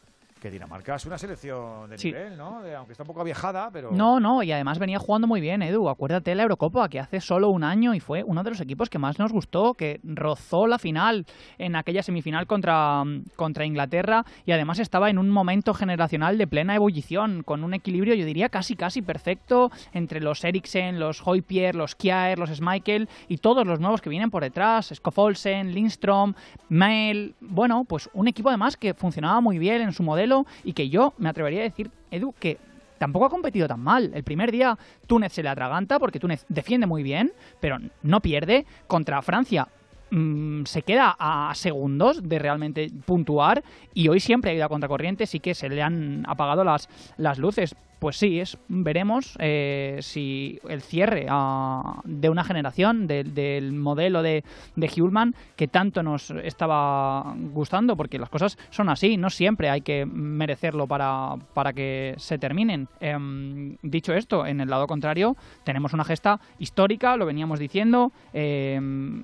que 0.42 0.50
Dinamarca 0.50 0.96
es 0.96 1.06
una 1.06 1.16
selección 1.18 1.88
de 1.88 1.96
Sí. 1.98 2.08
nivel, 2.08 2.36
¿no? 2.36 2.60
De- 2.62 2.74
aunque 2.74 2.94
está 2.94 3.04
un 3.04 3.06
poco 3.06 3.20
aviejada, 3.20 3.70
pero... 3.72 3.92
No, 3.92 4.18
no, 4.18 4.42
y 4.42 4.50
además 4.50 4.80
venía 4.80 4.98
jugando 4.98 5.28
muy 5.28 5.40
bien, 5.40 5.62
Edu. 5.62 5.88
Acuérdate 5.88 6.32
de 6.32 6.34
la 6.34 6.42
Eurocopa, 6.42 6.88
que 6.88 6.98
hace 6.98 7.20
solo 7.20 7.48
un 7.50 7.62
año 7.62 7.94
y 7.94 8.00
fue 8.00 8.24
uno 8.24 8.42
de 8.42 8.50
los 8.50 8.60
equipos 8.60 8.90
que 8.90 8.98
más 8.98 9.20
nos 9.20 9.30
gustó, 9.32 9.74
que 9.74 10.00
rozó 10.02 10.66
la 10.66 10.80
final 10.80 11.26
en 11.58 11.76
aquella 11.76 12.02
semifinal 12.02 12.48
contra, 12.48 13.04
contra 13.36 13.64
Inglaterra 13.64 14.24
y 14.44 14.50
además 14.50 14.80
estaba 14.80 15.10
en 15.10 15.18
un 15.18 15.30
momento 15.30 15.74
generacional 15.74 16.36
de 16.38 16.48
plena 16.48 16.74
ebullición, 16.74 17.44
con 17.44 17.62
un 17.62 17.72
equilibrio, 17.74 18.14
yo 18.16 18.26
diría, 18.26 18.48
casi 18.48 18.74
casi 18.74 19.00
perfecto 19.00 19.70
entre 19.92 20.20
los 20.20 20.42
Eriksen, 20.42 20.98
los 20.98 21.22
Hoypier, 21.24 21.76
los 21.76 21.94
Kjaer, 21.94 22.40
los 22.40 22.50
Schmeichel 22.50 23.08
y 23.28 23.36
todos 23.36 23.64
los 23.64 23.78
nuevos 23.78 24.00
que 24.00 24.10
vienen 24.10 24.32
por 24.32 24.42
detrás, 24.42 24.90
Skoffolsen, 24.92 25.72
Lindstrom, 25.72 26.34
Mael. 26.68 27.36
Bueno, 27.40 27.84
pues 27.84 28.10
un 28.12 28.26
equipo 28.26 28.48
además 28.48 28.76
que 28.76 28.92
funcionaba 28.94 29.40
muy 29.40 29.58
bien 29.58 29.82
en 29.82 29.92
su 29.92 30.02
modelo 30.02 30.31
y 30.64 30.72
que 30.72 30.88
yo 30.88 31.14
me 31.18 31.28
atrevería 31.28 31.60
a 31.60 31.64
decir, 31.64 31.90
Edu, 32.10 32.34
que 32.38 32.58
tampoco 32.98 33.26
ha 33.26 33.30
competido 33.30 33.66
tan 33.66 33.80
mal. 33.80 34.10
El 34.14 34.22
primer 34.22 34.52
día 34.52 34.78
Túnez 35.06 35.32
se 35.32 35.42
le 35.42 35.48
atraganta 35.48 35.98
porque 35.98 36.20
Túnez 36.20 36.44
defiende 36.48 36.86
muy 36.86 37.02
bien, 37.02 37.32
pero 37.60 37.78
no 38.02 38.20
pierde. 38.20 38.64
Contra 38.86 39.22
Francia 39.22 39.68
mm, 40.12 40.64
se 40.64 40.82
queda 40.82 41.16
a 41.18 41.52
segundos 41.54 42.22
de 42.22 42.38
realmente 42.38 42.88
puntuar 43.04 43.62
y 43.94 44.08
hoy 44.08 44.20
siempre 44.20 44.50
ha 44.50 44.54
ido 44.54 44.64
a 44.64 44.68
contracorriente, 44.68 45.26
sí 45.26 45.40
que 45.40 45.54
se 45.54 45.68
le 45.68 45.82
han 45.82 46.24
apagado 46.28 46.62
las, 46.64 46.88
las 47.16 47.38
luces. 47.38 47.74
Pues 47.98 48.16
sí, 48.16 48.40
es, 48.40 48.58
veremos 48.66 49.36
eh, 49.38 49.98
si 50.00 50.58
el 50.68 50.82
cierre 50.82 51.26
ah, 51.30 52.00
de 52.04 52.28
una 52.30 52.42
generación, 52.42 53.06
de- 53.06 53.22
del 53.22 53.72
modelo 53.74 54.22
de, 54.24 54.42
de 54.74 54.88
Hjulman, 54.88 55.36
que 55.54 55.68
tanto 55.68 56.02
nos 56.02 56.32
estaba 56.42 57.32
gustando, 57.52 57.94
porque 57.94 58.18
las 58.18 58.28
cosas 58.28 58.58
son 58.70 58.88
así, 58.88 59.16
no 59.16 59.30
siempre 59.30 59.70
hay 59.70 59.82
que 59.82 60.04
merecerlo 60.04 60.88
para, 60.88 61.36
para 61.54 61.72
que 61.72 62.14
se 62.16 62.38
terminen. 62.38 62.88
Em, 62.98 63.76
dicho 63.82 64.12
esto, 64.14 64.46
en 64.46 64.60
el 64.60 64.68
lado 64.68 64.88
contrario, 64.88 65.36
tenemos 65.62 65.92
una 65.92 66.02
gesta 66.02 66.40
histórica, 66.58 67.16
lo 67.16 67.24
veníamos 67.24 67.60
diciendo. 67.60 68.10
em, 68.32 69.22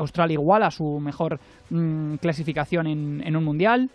Australia 0.00 0.34
igual 0.34 0.62
a 0.62 0.70
su 0.70 0.98
mejor 1.00 1.38
mm, 1.70 2.16
clasificación 2.16 2.86
en, 2.86 3.22
en 3.24 3.36
un 3.36 3.44
mundial. 3.44 3.90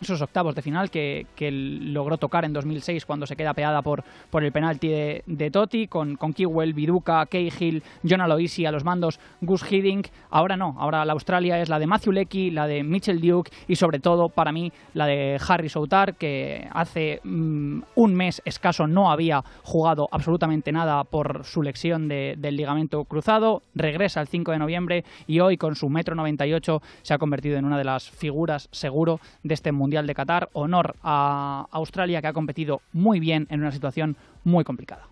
Esos 0.00 0.20
octavos 0.22 0.54
de 0.54 0.62
final 0.62 0.90
que, 0.90 1.26
que 1.34 1.50
logró 1.50 2.18
tocar 2.18 2.44
en 2.44 2.52
2006 2.52 3.04
cuando 3.04 3.26
se 3.26 3.36
queda 3.36 3.54
peada 3.54 3.82
por, 3.82 4.04
por 4.30 4.44
el 4.44 4.52
penalti 4.52 4.88
de, 4.88 5.22
de 5.26 5.50
Totti, 5.50 5.88
con, 5.88 6.16
con 6.16 6.32
Kiwell, 6.32 6.72
Viduka, 6.74 7.26
Cahill, 7.26 7.82
John 8.08 8.20
Aloisi 8.20 8.64
a 8.66 8.72
los 8.72 8.84
mandos, 8.84 9.18
Gus 9.40 9.62
Hiddink. 9.70 10.08
Ahora 10.30 10.56
no, 10.56 10.76
ahora 10.78 11.04
la 11.04 11.12
Australia 11.14 11.60
es 11.60 11.68
la 11.68 11.78
de 11.78 11.86
Matthew 11.86 12.12
Leckie, 12.12 12.50
la 12.50 12.66
de 12.66 12.82
Mitchell 12.84 13.20
Duke 13.20 13.50
y 13.66 13.76
sobre 13.76 13.98
todo 13.98 14.28
para 14.28 14.52
mí 14.52 14.72
la 14.94 15.06
de 15.06 15.40
Harry 15.48 15.68
Soutar, 15.68 16.14
que 16.14 16.68
hace 16.72 17.20
mm, 17.24 17.80
un 17.96 18.14
mes 18.14 18.40
escaso 18.44 18.86
no 18.86 19.10
había 19.10 19.42
jugado 19.64 20.08
absolutamente 20.12 20.70
nada 20.72 21.04
por 21.04 21.44
su 21.44 21.62
lesión 21.62 22.08
de- 22.08 22.36
del 22.38 22.56
ligamento 22.56 23.04
cruzado. 23.04 23.62
Regresa 23.74 24.20
el 24.20 24.28
5 24.28 24.52
de 24.52 24.58
noviembre 24.58 25.04
y 25.26 25.40
hoy 25.40 25.56
con 25.56 25.74
su 25.74 25.88
metro 25.88 26.14
98 26.14 26.82
se 27.02 27.14
ha 27.14 27.18
convertido 27.18 27.56
en 27.58 27.64
una 27.64 27.78
de 27.78 27.84
las 27.84 28.08
figuras 28.10 28.68
seguro 28.70 29.20
de 29.42 29.54
este 29.54 29.72
Mundial 29.88 30.06
de 30.06 30.14
Qatar. 30.14 30.50
Honor 30.52 30.96
a 31.02 31.66
Australia 31.70 32.20
que 32.20 32.26
ha 32.26 32.34
competido 32.34 32.82
muy 32.92 33.20
bien 33.20 33.46
en 33.48 33.60
una 33.60 33.72
situación 33.72 34.16
muy 34.44 34.62
complicada. 34.62 35.08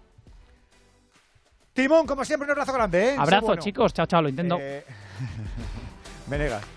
Timón, 1.73 2.07
como 2.07 2.25
siempre, 2.27 2.45
un 2.45 2.51
abrazo 2.51 2.75
grande, 2.75 3.15
¿eh? 3.15 3.17
Abrazo 3.19 3.47
bueno. 3.47 3.63
chicos, 3.63 3.95
chao 3.95 4.07
chao, 4.07 4.21
lo 4.21 4.29
intento. 4.29 4.59
Eh, 4.61 4.85
Venegas. 6.27 6.76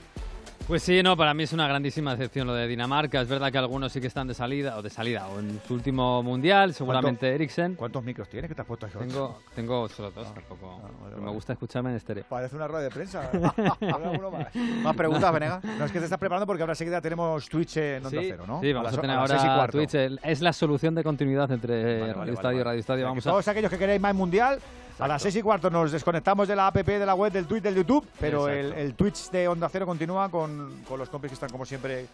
Pues 0.70 0.84
sí, 0.84 1.02
no, 1.02 1.18
para 1.18 1.34
mí 1.34 1.42
es 1.42 1.52
una 1.52 1.68
grandísima 1.68 2.12
decepción 2.12 2.46
lo 2.46 2.54
de 2.54 2.68
Dinamarca. 2.68 3.22
Es 3.22 3.28
verdad 3.28 3.52
que 3.52 3.58
algunos 3.58 3.92
sí 3.92 4.00
que 4.00 4.06
están 4.06 4.28
de 4.28 4.36
salida, 4.36 4.78
o 4.78 4.84
de 4.84 4.92
salida, 4.92 5.28
o 5.28 5.40
en 5.40 5.60
su 5.68 5.74
último 5.74 6.22
mundial, 6.22 6.76
seguramente 6.76 7.22
¿Cuánto- 7.22 7.36
Eriksen. 7.36 7.74
¿Cuántos 7.74 8.04
micros 8.04 8.30
tienes 8.30 8.50
que 8.50 8.54
te 8.54 8.62
has 8.62 8.68
puesto 8.68 8.86
ahí? 8.86 8.92
Tengo, 9.00 9.40
tengo 9.56 9.90
solo 9.90 10.12
dos, 10.12 10.32
tampoco. 10.32 10.80
pero 11.10 11.24
me 11.24 11.32
gusta 11.32 11.54
escucharme 11.54 11.90
en 11.90 11.96
estéreo. 11.96 12.24
Parece 12.30 12.56
una 12.56 12.68
rueda 12.68 12.84
de 12.84 12.92
prensa. 12.92 13.32
Alguno 13.82 14.30
más. 14.30 14.56
¿Más 14.84 14.96
preguntas, 14.96 15.34
Venegas? 15.34 15.64
No, 15.64 15.86
es 15.86 15.92
que 15.92 15.98
te 15.98 16.06
estás 16.06 16.20
preparando 16.20 16.46
porque 16.46 16.62
ahora 16.62 16.74
enseguida 16.74 17.02
tenemos 17.02 17.50
Twitch 17.50 17.78
en 17.78 18.06
Onda 18.06 18.22
Sí, 18.22 18.28
Cero, 18.30 18.44
¿no? 18.48 18.62
sí, 18.62 18.72
vamos 18.72 18.90
a, 18.90 18.92
las- 18.92 19.02
tener 19.02 19.16
y 19.16 19.20
ahora 19.20 19.56
cuarto. 19.56 19.78
Twitch. 19.80 19.96
Es 20.24 20.42
la 20.42 20.54
solución 20.54 20.94
de 20.94 21.04
continuidad 21.04 21.52
entre 21.52 22.00
Vale, 22.00 22.00
Radio 22.14 22.16
vale, 22.20 22.32
Estadio 22.34 22.44
vale, 22.50 22.60
y 22.60 22.64
Radio 22.64 22.80
Estadio. 22.82 23.06
Vamos 23.06 23.26
a... 23.26 23.30
Todos 23.32 23.48
aquellos 23.48 23.72
que 23.72 23.78
queréis 23.80 24.00
más 24.00 24.14
mundial, 24.14 24.60
a 25.00 25.08
las 25.08 25.22
seis 25.22 25.36
y 25.38 25.42
cuarto 25.42 25.70
nos 25.70 25.92
desconectamos 25.92 26.48
de 26.48 26.56
la 26.56 26.68
app, 26.68 26.76
de 26.76 27.06
la 27.06 27.16
web, 27.16 27.32
del 27.32 27.46
Twitch, 27.46 27.64
del 27.64 27.76
YouTube, 27.76 28.06
pero 28.20 28.48
el, 28.50 28.74
el 28.74 28.94
Twitch 28.96 29.30
de 29.32 29.48
Onda 29.48 29.70
Cero 29.70 29.86
continúa 29.86 30.30
con, 30.30 30.84
con 30.88 31.00
los 31.00 31.10
compis 31.10 31.30
que 31.30 31.34
están 31.36 31.50
como 31.50 31.66
siempre 31.66 32.08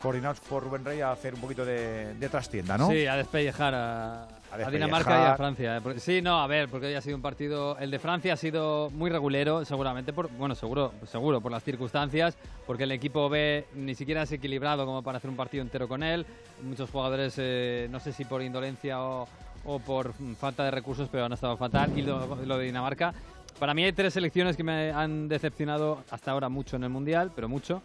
coordinados 0.00 0.38
por 0.40 0.62
Rubén 0.62 0.84
Rey 0.84 1.00
a 1.00 1.10
hacer 1.10 1.34
un 1.34 1.40
poquito 1.40 1.64
de, 1.64 2.14
de 2.14 2.28
trastienda, 2.28 2.78
¿no? 2.78 2.88
Sí, 2.88 3.04
a 3.06 3.16
despellejar 3.16 3.74
a, 3.74 4.22
a 4.22 4.26
despellejar. 4.56 4.72
Dinamarca 4.72 5.10
y 5.10 5.24
a 5.32 5.36
Francia. 5.36 5.76
eh, 5.76 5.80
porque- 5.82 5.98
sí, 5.98 6.22
no, 6.22 6.40
a 6.40 6.46
ver, 6.46 6.68
porque 6.68 6.86
hoy 6.86 6.94
ha 6.94 7.00
sido 7.00 7.16
un 7.16 7.22
partido. 7.22 7.76
El 7.78 7.90
de 7.90 7.98
Francia 7.98 8.32
ha 8.34 8.36
sido 8.36 8.90
muy 8.90 9.10
regulero, 9.10 9.64
seguramente. 9.64 10.12
Por, 10.12 10.28
bueno, 10.30 10.54
seguro, 10.54 10.92
seguro 11.10 11.40
por 11.40 11.50
las 11.50 11.64
circunstancias, 11.64 12.36
porque 12.64 12.84
el 12.84 12.92
equipo 12.92 13.28
B 13.28 13.66
ni 13.74 13.96
siquiera 13.96 14.22
es 14.22 14.30
equilibrado 14.30 14.86
como 14.86 15.02
para 15.02 15.18
hacer 15.18 15.30
un 15.30 15.36
partido 15.36 15.62
entero 15.62 15.88
con 15.88 16.04
él. 16.04 16.24
Muchos 16.62 16.88
jugadores, 16.90 17.34
eh, 17.38 17.88
no 17.90 17.98
sé 17.98 18.12
si 18.12 18.24
por 18.24 18.40
indolencia 18.40 19.02
o, 19.02 19.26
o 19.64 19.78
por 19.78 20.14
falta 20.38 20.64
de 20.64 20.70
recursos, 20.70 21.08
pero 21.10 21.24
han 21.24 21.32
estado 21.32 21.56
fatal. 21.56 21.96
Y 21.96 22.02
lo, 22.02 22.36
lo 22.44 22.58
de 22.58 22.66
Dinamarca. 22.66 23.12
Para 23.58 23.74
mí 23.74 23.84
hay 23.84 23.92
tres 23.92 24.14
selecciones 24.14 24.56
que 24.56 24.62
me 24.62 24.92
han 24.92 25.28
decepcionado 25.28 26.04
hasta 26.10 26.30
ahora 26.30 26.48
mucho 26.48 26.76
en 26.76 26.84
el 26.84 26.90
Mundial, 26.90 27.32
pero 27.34 27.48
mucho. 27.48 27.82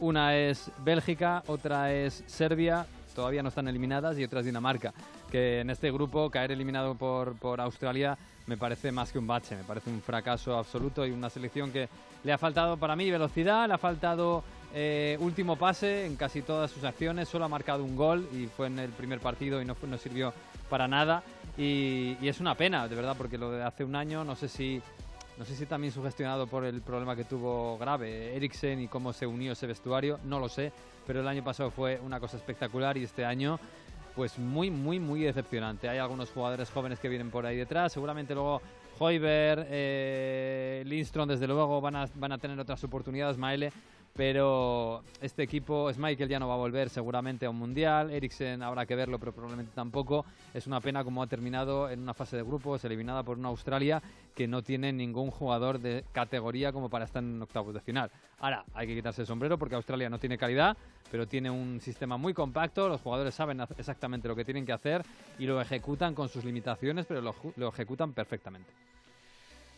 Una 0.00 0.36
es 0.36 0.70
Bélgica, 0.84 1.42
otra 1.46 1.92
es 1.92 2.24
Serbia, 2.26 2.84
todavía 3.14 3.42
no 3.42 3.48
están 3.48 3.68
eliminadas, 3.68 4.18
y 4.18 4.24
otra 4.24 4.40
es 4.40 4.46
Dinamarca. 4.46 4.92
que 5.30 5.60
en 5.60 5.70
este 5.70 5.90
grupo 5.90 6.30
caer 6.30 6.52
eliminado 6.52 6.94
por, 6.94 7.36
por 7.36 7.60
Australia 7.60 8.16
me 8.46 8.56
parece 8.56 8.92
más 8.92 9.10
que 9.10 9.18
un 9.18 9.26
bache, 9.26 9.56
me 9.56 9.64
parece 9.64 9.90
un 9.90 10.02
fracaso 10.02 10.56
absoluto 10.56 11.06
y 11.06 11.10
una 11.10 11.30
selección 11.30 11.72
que 11.72 11.88
le 12.22 12.32
ha 12.32 12.38
faltado 12.38 12.76
para 12.76 12.94
mí 12.94 13.10
velocidad, 13.10 13.66
le 13.66 13.74
ha 13.74 13.78
faltado 13.78 14.44
eh, 14.74 15.16
último 15.20 15.56
pase 15.56 16.04
en 16.06 16.16
casi 16.16 16.42
todas 16.42 16.70
sus 16.70 16.84
acciones, 16.84 17.28
solo 17.28 17.44
ha 17.44 17.48
marcado 17.48 17.84
un 17.84 17.96
gol 17.96 18.28
y 18.34 18.46
fue 18.46 18.66
en 18.66 18.78
el 18.78 18.90
primer 18.90 19.20
partido 19.20 19.62
y 19.62 19.64
no, 19.64 19.74
fue- 19.74 19.88
no 19.88 19.96
sirvió 19.98 20.32
para 20.68 20.88
nada. 20.88 21.22
Y, 21.56 22.16
y 22.20 22.28
es 22.28 22.40
una 22.40 22.56
pena, 22.56 22.88
de 22.88 22.96
verdad, 22.96 23.14
porque 23.16 23.38
lo 23.38 23.50
de 23.52 23.62
hace 23.62 23.84
un 23.84 23.94
año, 23.94 24.24
no 24.24 24.34
sé 24.34 24.48
si, 24.48 24.82
no 25.38 25.44
sé 25.44 25.54
si 25.54 25.66
también 25.66 25.92
sugestionado 25.92 26.46
por 26.48 26.64
el 26.64 26.80
problema 26.80 27.14
que 27.14 27.24
tuvo 27.24 27.78
grave 27.78 28.34
Eriksen 28.36 28.80
y 28.80 28.88
cómo 28.88 29.12
se 29.12 29.26
unió 29.26 29.52
ese 29.52 29.66
vestuario, 29.66 30.18
no 30.24 30.40
lo 30.40 30.48
sé, 30.48 30.72
pero 31.06 31.20
el 31.20 31.28
año 31.28 31.44
pasado 31.44 31.70
fue 31.70 32.00
una 32.04 32.18
cosa 32.18 32.36
espectacular 32.36 32.96
y 32.96 33.04
este 33.04 33.24
año 33.24 33.58
pues 34.16 34.38
muy, 34.38 34.70
muy, 34.70 35.00
muy 35.00 35.22
decepcionante. 35.22 35.88
Hay 35.88 35.98
algunos 35.98 36.30
jugadores 36.30 36.70
jóvenes 36.70 36.98
que 37.00 37.08
vienen 37.08 37.30
por 37.30 37.46
ahí 37.46 37.56
detrás, 37.56 37.92
seguramente 37.92 38.32
luego 38.34 38.62
Hoiber, 39.00 39.66
eh, 39.68 40.82
Lindstrom 40.86 41.28
desde 41.28 41.48
luego 41.48 41.80
van 41.80 41.96
a, 41.96 42.08
van 42.14 42.30
a 42.30 42.38
tener 42.38 42.58
otras 42.60 42.82
oportunidades, 42.84 43.36
Maele, 43.36 43.72
pero 44.14 45.02
este 45.20 45.42
equipo, 45.42 45.90
Michael 45.96 46.28
ya 46.28 46.38
no 46.38 46.46
va 46.46 46.54
a 46.54 46.58
volver 46.58 46.88
seguramente 46.88 47.46
a 47.46 47.50
un 47.50 47.58
mundial, 47.58 48.10
Eriksen 48.10 48.62
habrá 48.62 48.86
que 48.86 48.94
verlo, 48.94 49.18
pero 49.18 49.32
probablemente 49.32 49.72
tampoco. 49.74 50.24
Es 50.54 50.68
una 50.68 50.80
pena 50.80 51.02
como 51.02 51.22
ha 51.22 51.26
terminado 51.26 51.90
en 51.90 52.00
una 52.00 52.14
fase 52.14 52.36
de 52.36 52.44
grupos, 52.44 52.84
eliminada 52.84 53.24
por 53.24 53.38
una 53.38 53.48
Australia 53.48 54.00
que 54.34 54.46
no 54.46 54.62
tiene 54.62 54.92
ningún 54.92 55.32
jugador 55.32 55.80
de 55.80 56.04
categoría 56.12 56.72
como 56.72 56.88
para 56.88 57.06
estar 57.06 57.24
en 57.24 57.42
octavos 57.42 57.74
de 57.74 57.80
final. 57.80 58.10
Ahora, 58.38 58.64
hay 58.72 58.86
que 58.86 58.94
quitarse 58.94 59.22
el 59.22 59.26
sombrero 59.26 59.58
porque 59.58 59.74
Australia 59.74 60.08
no 60.08 60.18
tiene 60.18 60.38
calidad, 60.38 60.76
pero 61.10 61.26
tiene 61.26 61.50
un 61.50 61.80
sistema 61.80 62.16
muy 62.16 62.34
compacto, 62.34 62.88
los 62.88 63.00
jugadores 63.00 63.34
saben 63.34 63.60
exactamente 63.76 64.28
lo 64.28 64.36
que 64.36 64.44
tienen 64.44 64.64
que 64.64 64.72
hacer 64.72 65.02
y 65.40 65.46
lo 65.46 65.60
ejecutan 65.60 66.14
con 66.14 66.28
sus 66.28 66.44
limitaciones, 66.44 67.06
pero 67.06 67.20
lo 67.20 67.68
ejecutan 67.68 68.12
perfectamente. 68.12 68.70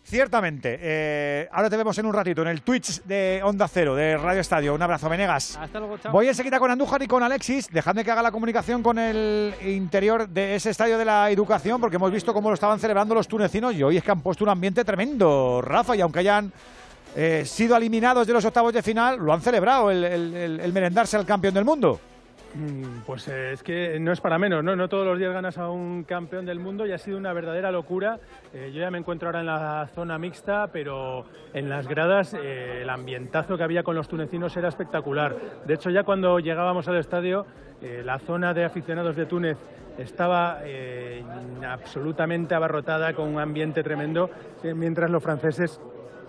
Ciertamente. 0.09 0.79
eh, 0.81 1.49
ahora 1.51 1.69
te 1.69 1.77
vemos 1.77 1.99
en 1.99 2.07
un 2.07 2.13
ratito 2.15 2.43
en 2.43 2.47
el 2.49 2.63
Twitch 2.63 3.03
de 3.03 3.41
Onda 3.43 3.67
Cero, 3.67 3.97
de 3.97 4.17
Radio 4.17 4.41
Estadio. 4.41 4.73
Un 4.73 4.81
abrazo, 4.81 5.09
Venegas. 5.09 5.59
Hasta 5.61 5.81
luego, 5.81 5.99
chao. 5.99 6.13
Voy 6.13 6.29
enseguida 6.29 6.61
con 6.61 6.71
Andújar 6.71 7.03
y 7.03 7.09
con 7.09 7.25
Alexis. 7.25 7.69
Dejadme 7.73 8.05
que 8.05 8.13
haga 8.13 8.23
la 8.23 8.31
comunicación 8.31 8.85
con 8.85 9.01
el 9.01 9.53
interior 9.65 10.29
de 10.29 10.55
ese 10.55 10.71
estadio 10.71 10.97
de 10.97 11.05
la 11.05 11.29
educación, 11.31 11.81
porque 11.81 11.97
hemos 11.97 12.13
visto 12.13 12.33
cómo 12.33 12.51
lo 12.51 12.55
estaban 12.55 12.79
celebrando 12.79 13.17
los 13.17 13.27
tunecinos 13.27 13.75
y 13.75 13.83
hoy 13.83 13.97
es 13.97 14.05
que 14.05 14.13
han 14.13 14.21
puesto 14.21 14.45
un 14.45 14.51
ambiente 14.51 14.85
tremendo, 14.85 15.61
Rafa, 15.61 15.97
y 15.97 16.01
aunque 16.03 16.21
hayan 16.21 16.53
eh, 17.17 17.43
sido 17.45 17.77
eliminados 17.77 18.29
de 18.29 18.33
los 18.33 18.45
octavos 18.45 18.73
de 18.73 18.83
final, 18.85 19.19
lo 19.19 19.33
han 19.33 19.41
celebrado 19.41 19.91
el, 19.91 20.05
el- 20.05 20.35
el- 20.35 20.61
el 20.61 20.73
merendarse 20.73 21.17
al 21.17 21.27
campeón 21.27 21.55
del 21.55 21.65
mundo. 21.65 21.99
Mm, 22.57 23.01
Pues 23.05 23.29
eh, 23.29 23.53
es 23.53 23.63
que 23.63 24.01
no 24.01 24.13
es 24.13 24.21
para 24.21 24.39
menos, 24.39 24.65
¿no? 24.65 24.75
No 24.75 24.89
todos 24.89 25.05
los 25.07 25.19
días 25.19 25.33
ganas 25.33 25.59
a 25.59 25.69
un 25.69 26.05
campeón 26.05 26.47
del 26.47 26.59
mundo 26.59 26.87
y 26.87 26.93
ha 26.93 26.99
sido 26.99 27.19
una 27.19 27.35
verdadera 27.35 27.71
locura. 27.71 28.19
Eh, 28.55 28.71
yo 28.73 28.81
ya 28.81 28.91
me 28.91 28.97
encuentro 28.97 29.29
ahora 29.29 29.41
en 29.41 29.47
la 29.47 29.89
zona 29.95 30.19
mixta, 30.19 30.69
pero 30.73 31.27
en 31.53 31.69
las 31.69 31.87
gradas 31.87 32.33
eh, 32.35 32.81
el 32.83 32.89
ambientazo 32.89 33.59
que 33.59 33.63
había 33.63 33.83
con 33.83 33.95
los 33.95 34.09
tunecinos 34.09 34.57
era 34.57 34.69
espectacular. 34.69 35.37
De 35.67 35.75
hecho, 35.75 35.91
ya 35.91 36.05
cuando 36.05 36.39
llegábamos 36.39 36.89
al 36.89 36.97
estadio, 36.97 37.47
la 37.83 38.19
zona 38.19 38.55
de 38.55 38.65
aficionados 38.65 39.17
de 39.17 39.27
Túnez 39.27 39.59
estaba 39.99 40.61
absolutamente 41.63 42.55
abarrotada 42.55 43.13
con 43.13 43.29
un 43.29 43.39
ambiente 43.39 43.83
tremendo, 43.83 44.31
mientras 44.75 45.11
los 45.11 45.23
franceses 45.23 45.79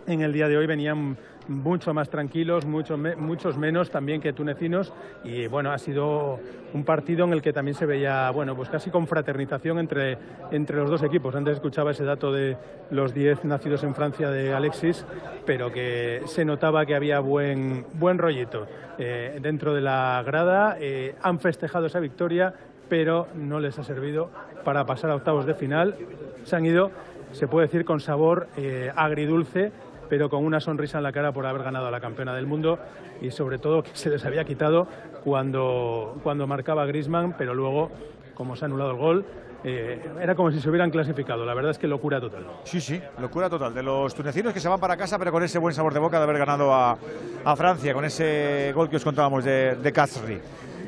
en 0.07 0.21
el 0.21 0.31
día 0.34 0.47
de 0.47 0.57
hoy 0.57 0.65
venían 0.65 1.17
mucho 1.49 1.93
más 1.93 2.09
tranquilos, 2.09 2.65
mucho 2.65 2.97
me- 2.97 3.15
muchos 3.15 3.57
menos 3.57 3.89
también 3.89 4.19
que 4.19 4.34
tunecinos 4.34 4.93
y 5.23 5.47
bueno, 5.47 5.71
ha 5.71 5.77
sido 5.77 6.39
un 6.73 6.84
partido 6.84 7.25
en 7.25 7.31
el 7.34 7.41
que 7.41 7.53
también 7.53 7.75
se 7.75 7.85
veía, 7.85 8.29
bueno, 8.31 8.55
pues 8.55 8.69
casi 8.69 8.89
confraternización 8.89 9.79
entre, 9.79 10.17
entre 10.51 10.75
los 10.77 10.89
dos 10.89 11.03
equipos. 11.03 11.35
Antes 11.35 11.55
escuchaba 11.55 11.91
ese 11.91 12.03
dato 12.03 12.31
de 12.34 12.57
los 12.91 13.13
10 13.13 13.45
nacidos 13.45 13.84
en 13.84 13.95
Francia 13.95 14.29
de 14.29 14.53
Alexis, 14.53 15.05
pero 15.45 15.71
que 15.71 16.21
se 16.25 16.43
notaba 16.43 16.85
que 16.85 16.95
había 16.95 17.19
buen, 17.19 17.85
buen 17.93 18.17
rollito 18.17 18.67
eh, 18.97 19.39
dentro 19.41 19.73
de 19.73 19.81
la 19.81 20.21
grada. 20.25 20.75
Eh, 20.79 21.15
han 21.21 21.39
festejado 21.39 21.85
esa 21.85 21.99
victoria, 22.01 22.53
pero 22.89 23.27
no 23.35 23.59
les 23.61 23.77
ha 23.79 23.84
servido 23.84 24.29
para 24.65 24.85
pasar 24.85 25.11
a 25.11 25.15
octavos 25.15 25.45
de 25.45 25.53
final. 25.53 25.95
Se 26.43 26.55
han 26.57 26.65
ido, 26.65 26.91
se 27.31 27.47
puede 27.47 27.67
decir, 27.67 27.85
con 27.85 28.01
sabor 28.01 28.47
eh, 28.57 28.91
agridulce 28.95 29.71
pero 30.09 30.29
con 30.29 30.45
una 30.45 30.59
sonrisa 30.59 30.97
en 30.97 31.03
la 31.03 31.11
cara 31.11 31.31
por 31.31 31.45
haber 31.45 31.63
ganado 31.63 31.88
a 31.88 31.91
la 31.91 31.99
campeona 31.99 32.34
del 32.34 32.47
mundo 32.47 32.79
y 33.21 33.31
sobre 33.31 33.57
todo 33.57 33.84
que 33.84 33.91
se 33.93 34.09
les 34.09 34.23
había 34.25 34.43
quitado 34.45 34.88
cuando, 35.23 36.17
cuando 36.23 36.47
marcaba 36.47 36.85
Grisman, 36.85 37.35
pero 37.38 37.53
luego, 37.53 37.91
como 38.34 38.55
se 38.55 38.65
ha 38.65 38.67
anulado 38.67 38.91
el 38.91 38.97
gol, 38.97 39.25
eh, 39.63 39.99
era 40.21 40.35
como 40.35 40.51
si 40.51 40.61
se 40.61 40.69
hubieran 40.69 40.91
clasificado. 40.91 41.43
La 41.45 41.53
verdad 41.53 41.71
es 41.71 41.77
que 41.77 41.88
locura 41.88 42.21
total. 42.21 42.45
Sí, 42.63 42.79
sí, 42.79 43.01
locura 43.19 43.49
total. 43.49 43.73
De 43.73 43.84
los 43.84 44.13
tunecinos 44.13 44.53
que 44.53 44.59
se 44.59 44.69
van 44.69 44.79
para 44.79 44.95
casa, 44.95 45.17
pero 45.17 45.31
con 45.31 45.43
ese 45.43 45.59
buen 45.59 45.73
sabor 45.73 45.93
de 45.93 45.99
boca 45.99 46.17
de 46.17 46.23
haber 46.23 46.38
ganado 46.38 46.73
a, 46.73 46.97
a 47.43 47.55
Francia, 47.55 47.93
con 47.93 48.05
ese 48.05 48.71
gol 48.73 48.89
que 48.89 48.97
os 48.97 49.03
contábamos 49.03 49.43
de, 49.43 49.75
de. 49.75 49.91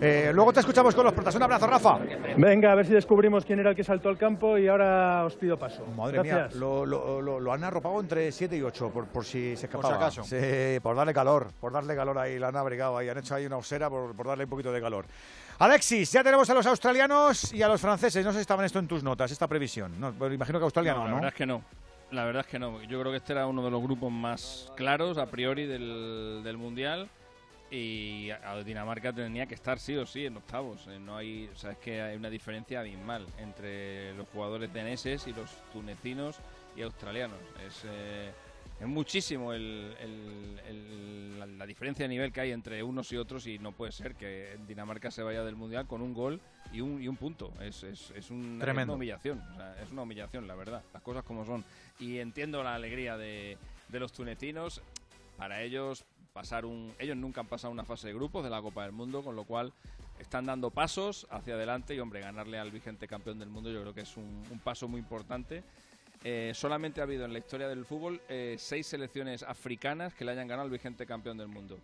Eh, 0.02 0.32
luego 0.34 0.54
te 0.54 0.60
escuchamos 0.62 0.96
con 0.96 1.04
los 1.04 1.14
protas. 1.14 1.36
Un 1.36 1.44
abrazo, 1.44 1.68
Rafa. 1.68 2.00
Venga, 2.38 2.72
a 2.72 2.76
ver 2.76 2.86
si 2.86 2.94
descubrimos 2.94 3.44
quién 3.46 3.60
era 3.60 3.72
el 3.72 3.76
que 3.76 3.84
saltó 3.84 4.10
al 4.10 4.18
campo 4.18 4.58
y 4.58 4.68
ahora 4.68 5.26
os 5.26 5.36
pido 5.36 5.58
paso. 5.58 5.86
Madre 5.96 6.14
Gracias. 6.24 6.52
mía, 6.56 6.60
lo, 6.60 6.86
lo- 6.86 7.22
lo- 7.22 7.40
lo 7.40 7.54
han 7.54 7.64
arropado 7.64 8.00
entre 8.00 8.32
7 8.32 8.56
y 8.58 8.62
8 8.62 8.90
por, 8.92 9.08
por 9.08 9.26
si 9.26 9.56
se 9.58 9.66
escapaba. 9.66 9.96
acaso. 9.96 10.24
Sí, 10.24 10.80
por 10.82 10.96
darle 10.96 11.14
calor, 11.14 11.48
por 11.60 11.72
darle 11.74 11.96
calor 11.96 12.18
ahí, 12.18 12.40
la 12.40 12.48
han 12.50 12.56
abrigado 12.56 12.98
ahí, 12.98 13.10
han 13.10 13.18
hecho 13.18 13.36
ahí 13.36 13.46
una 13.46 13.58
osera 13.58 13.90
por, 13.90 14.16
por 14.16 14.28
darle 14.28 14.46
un 14.46 14.50
poquito 14.50 14.72
de 14.72 14.82
calor. 14.82 15.06
Alexis, 15.60 16.12
ya 16.14 16.24
tenemos 16.24 16.50
a 16.50 16.54
los 16.54 16.66
australianos 16.66 17.54
y 17.54 17.62
a 17.62 17.68
los 17.68 17.82
franceses. 17.82 18.24
No 18.26 18.32
sé 18.32 18.38
si 18.38 18.42
estaban 18.42 18.66
esto 18.66 18.80
en 18.80 18.88
tus 18.88 19.04
notas, 19.04 19.30
esta 19.32 19.48
previsión. 19.48 20.00
No, 20.00 20.14
pero 20.18 20.34
imagino 20.34 20.58
que 20.60 20.64
Australia 20.64 20.94
no, 20.94 21.04
la 21.04 21.10
¿no? 21.10 21.16
verdad 21.16 21.30
es 21.30 21.36
que 21.36 21.46
no. 21.46 21.62
La 22.12 22.24
verdad 22.24 22.44
es 22.46 22.48
que 22.48 22.58
no. 22.58 22.82
Yo 22.84 23.00
creo 23.00 23.12
que 23.12 23.18
este 23.18 23.34
era 23.34 23.46
uno 23.46 23.64
de 23.64 23.70
los 23.70 23.82
grupos 23.84 24.12
más 24.12 24.72
claros 24.76 25.18
a 25.18 25.26
priori 25.28 25.66
del, 25.68 26.42
del 26.44 26.58
mundial 26.58 27.10
y 27.72 28.32
a 28.32 28.56
Dinamarca 28.64 29.14
tenía 29.14 29.46
que 29.46 29.54
estar 29.56 29.80
sí 29.80 29.96
o 29.96 30.06
sí 30.06 30.26
en 30.26 30.38
octavos. 30.38 30.88
Eh, 30.88 30.98
No 31.00 31.18
hay, 31.18 31.48
o 31.54 31.56
sea, 31.56 31.72
es 31.72 31.78
que 31.78 32.02
hay 32.02 32.16
una 32.18 32.30
diferencia 32.30 32.80
abismal 32.80 33.26
entre 33.38 34.14
los 34.16 34.28
jugadores 34.30 34.74
daneses 34.74 35.28
y 35.28 35.34
los 35.34 35.52
tunecinos 35.72 36.38
y 36.76 36.82
australianos. 36.82 37.38
Es, 37.66 37.84
eh, 37.86 38.32
es 38.80 38.88
muchísimo 38.88 39.54
el- 39.54 39.94
el- 40.00 40.60
el- 40.68 41.40
la, 41.40 41.46
la 41.46 41.66
diferencia 41.66 42.06
de 42.06 42.10
nivel 42.10 42.32
que 42.32 42.42
hay 42.42 42.52
entre 42.52 42.82
unos 42.82 43.12
y 43.12 43.18
otros 43.18 43.46
y 43.46 43.60
no 43.60 43.72
puede 43.72 43.92
ser 43.92 44.16
que 44.16 44.58
Dinamarca 44.68 45.12
se 45.12 45.22
vaya 45.22 45.44
del 45.44 45.56
mundial 45.56 45.86
con 45.86 46.02
un 46.02 46.14
gol 46.14 46.40
y 46.72 46.82
un, 46.82 47.02
y 47.02 47.08
un 47.08 47.18
punto. 47.18 47.52
Es, 47.62 47.84
es, 47.84 48.12
es 48.16 48.32
un- 48.32 48.58
es 48.82 48.86
una 48.86 48.94
humillación. 48.96 49.40
o 49.52 49.56
sea, 49.58 49.82
es 49.84 49.92
una 49.92 50.02
humillación, 50.04 50.48
la 50.48 50.56
verdad. 50.56 50.82
Las 50.94 51.04
cosas 51.04 51.24
como 51.24 51.46
son. 51.46 51.64
Y 52.00 52.18
entiendo 52.20 52.64
la 52.64 52.74
alegría 52.76 53.16
de, 53.18 53.58
de 53.90 54.00
los 54.00 54.12
tunecinos. 54.14 54.82
Para 55.38 55.62
ellos, 55.62 56.04
pasar 56.34 56.66
un. 56.66 56.94
Ellos 57.00 57.18
nunca 57.18 57.42
han 57.42 57.48
pasado 57.48 57.72
una 57.72 57.86
fase 57.86 58.08
de 58.08 58.14
grupos 58.14 58.44
de 58.44 58.50
la 58.50 58.62
Copa 58.62 58.84
del 58.84 58.92
Mundo, 58.92 59.24
con 59.24 59.36
lo 59.36 59.44
cual 59.44 59.74
están 60.20 60.46
dando 60.46 60.70
pasos 60.70 61.28
hacia 61.30 61.56
adelante. 61.56 61.96
Y, 61.96 62.00
hombre, 62.00 62.22
ganarle 62.22 62.60
al 62.60 62.72
vigente 62.72 63.08
campeón 63.08 63.40
del 63.40 63.50
mundo, 63.50 63.72
yo 63.72 63.82
creo 63.82 63.94
que 63.94 64.02
es 64.02 64.18
un, 64.18 64.44
paso 64.64 64.88
muy 64.88 65.00
importante. 65.00 65.64
Eh, 66.24 66.52
solamente 66.54 67.00
ha 67.00 67.04
habido 67.04 67.26
en 67.26 67.32
la 67.32 67.40
historia 67.40 67.70
del 67.70 67.86
fútbol 67.86 68.22
eh, 68.28 68.56
seis 68.60 68.88
selecciones 68.88 69.44
africanas 69.44 70.14
que 70.14 70.26
le 70.26 70.32
hayan 70.32 70.48
ganado 70.48 70.66
al 70.66 70.72
vigente 70.72 71.06
campeón 71.06 71.38
del 71.38 71.48
mundo. 71.48 71.78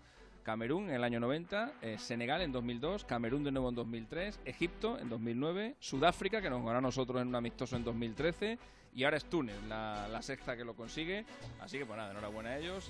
Camerún 0.46 0.90
en 0.90 0.96
el 0.96 1.04
año 1.04 1.20
90, 1.20 1.74
eh, 1.82 1.98
Senegal 1.98 2.42
en 2.42 2.52
2002, 2.52 3.04
Camerún 3.06 3.44
de 3.44 3.52
nuevo 3.52 3.70
en 3.70 3.76
2003, 3.76 4.42
Egipto 4.46 5.00
en 5.00 5.10
2009, 5.10 5.76
Sudáfrica, 5.80 6.40
que 6.40 6.52
nos 6.52 6.64
ganó 6.64 6.78
a 6.78 6.82
nosotros 6.82 7.20
en 7.20 7.30
un 7.30 7.36
amistoso 7.36 7.76
en 7.76 7.84
2013, 7.84 8.60
y 8.96 9.04
ahora 9.04 9.18
es 9.18 9.26
Túnez, 9.26 9.62
la, 9.68 10.22
sexta 10.22 10.56
que 10.56 10.64
lo 10.64 10.74
consigue. 10.74 11.26
Así 11.60 11.78
que, 11.78 11.86
pues 11.86 11.98
nada, 11.98 12.12
enhorabuena 12.12 12.52
a 12.52 12.58
ellos 12.58 12.90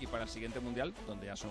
y, 0.00 0.06
para 0.06 0.24
el 0.24 0.28
siguiente 0.28 0.60
mundial, 0.60 0.94
donde 1.06 1.26
ya 1.26 1.36
son 1.36 1.50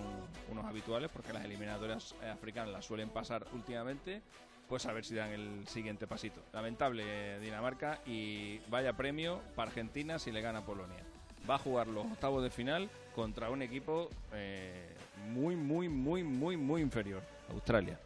unos 0.50 0.64
habituales, 0.64 1.10
porque 1.10 1.32
las 1.32 1.44
eliminatorias 1.44 2.14
eh, 2.22 2.28
africanas 2.28 2.72
las 2.72 2.84
suelen 2.84 3.08
pasar 3.08 3.46
últimamente, 3.52 4.20
pues 4.68 4.86
a 4.86 4.92
ver 4.92 5.04
si 5.04 5.14
dan 5.14 5.30
el 5.30 5.66
siguiente 5.68 6.06
pasito. 6.08 6.42
Lamentable 6.52 7.04
eh, 7.06 7.38
Dinamarca 7.38 8.00
y 8.04 8.58
vaya 8.68 8.92
premio 8.96 9.40
para 9.54 9.68
Argentina 9.68 10.18
si 10.18 10.32
le 10.32 10.40
gana 10.40 10.64
Polonia. 10.66 11.04
Va 11.48 11.54
a 11.54 11.58
jugar 11.58 11.86
los 11.86 12.04
octavos 12.04 12.42
de 12.42 12.50
final 12.50 12.90
contra 13.14 13.50
un 13.50 13.62
equipo 13.62 14.10
eh, 14.32 14.94
muy, 15.28 15.54
muy, 15.54 15.88
muy, 15.88 16.24
muy, 16.24 16.56
muy 16.56 16.82
inferior, 16.82 17.22
Australia. 17.50 17.98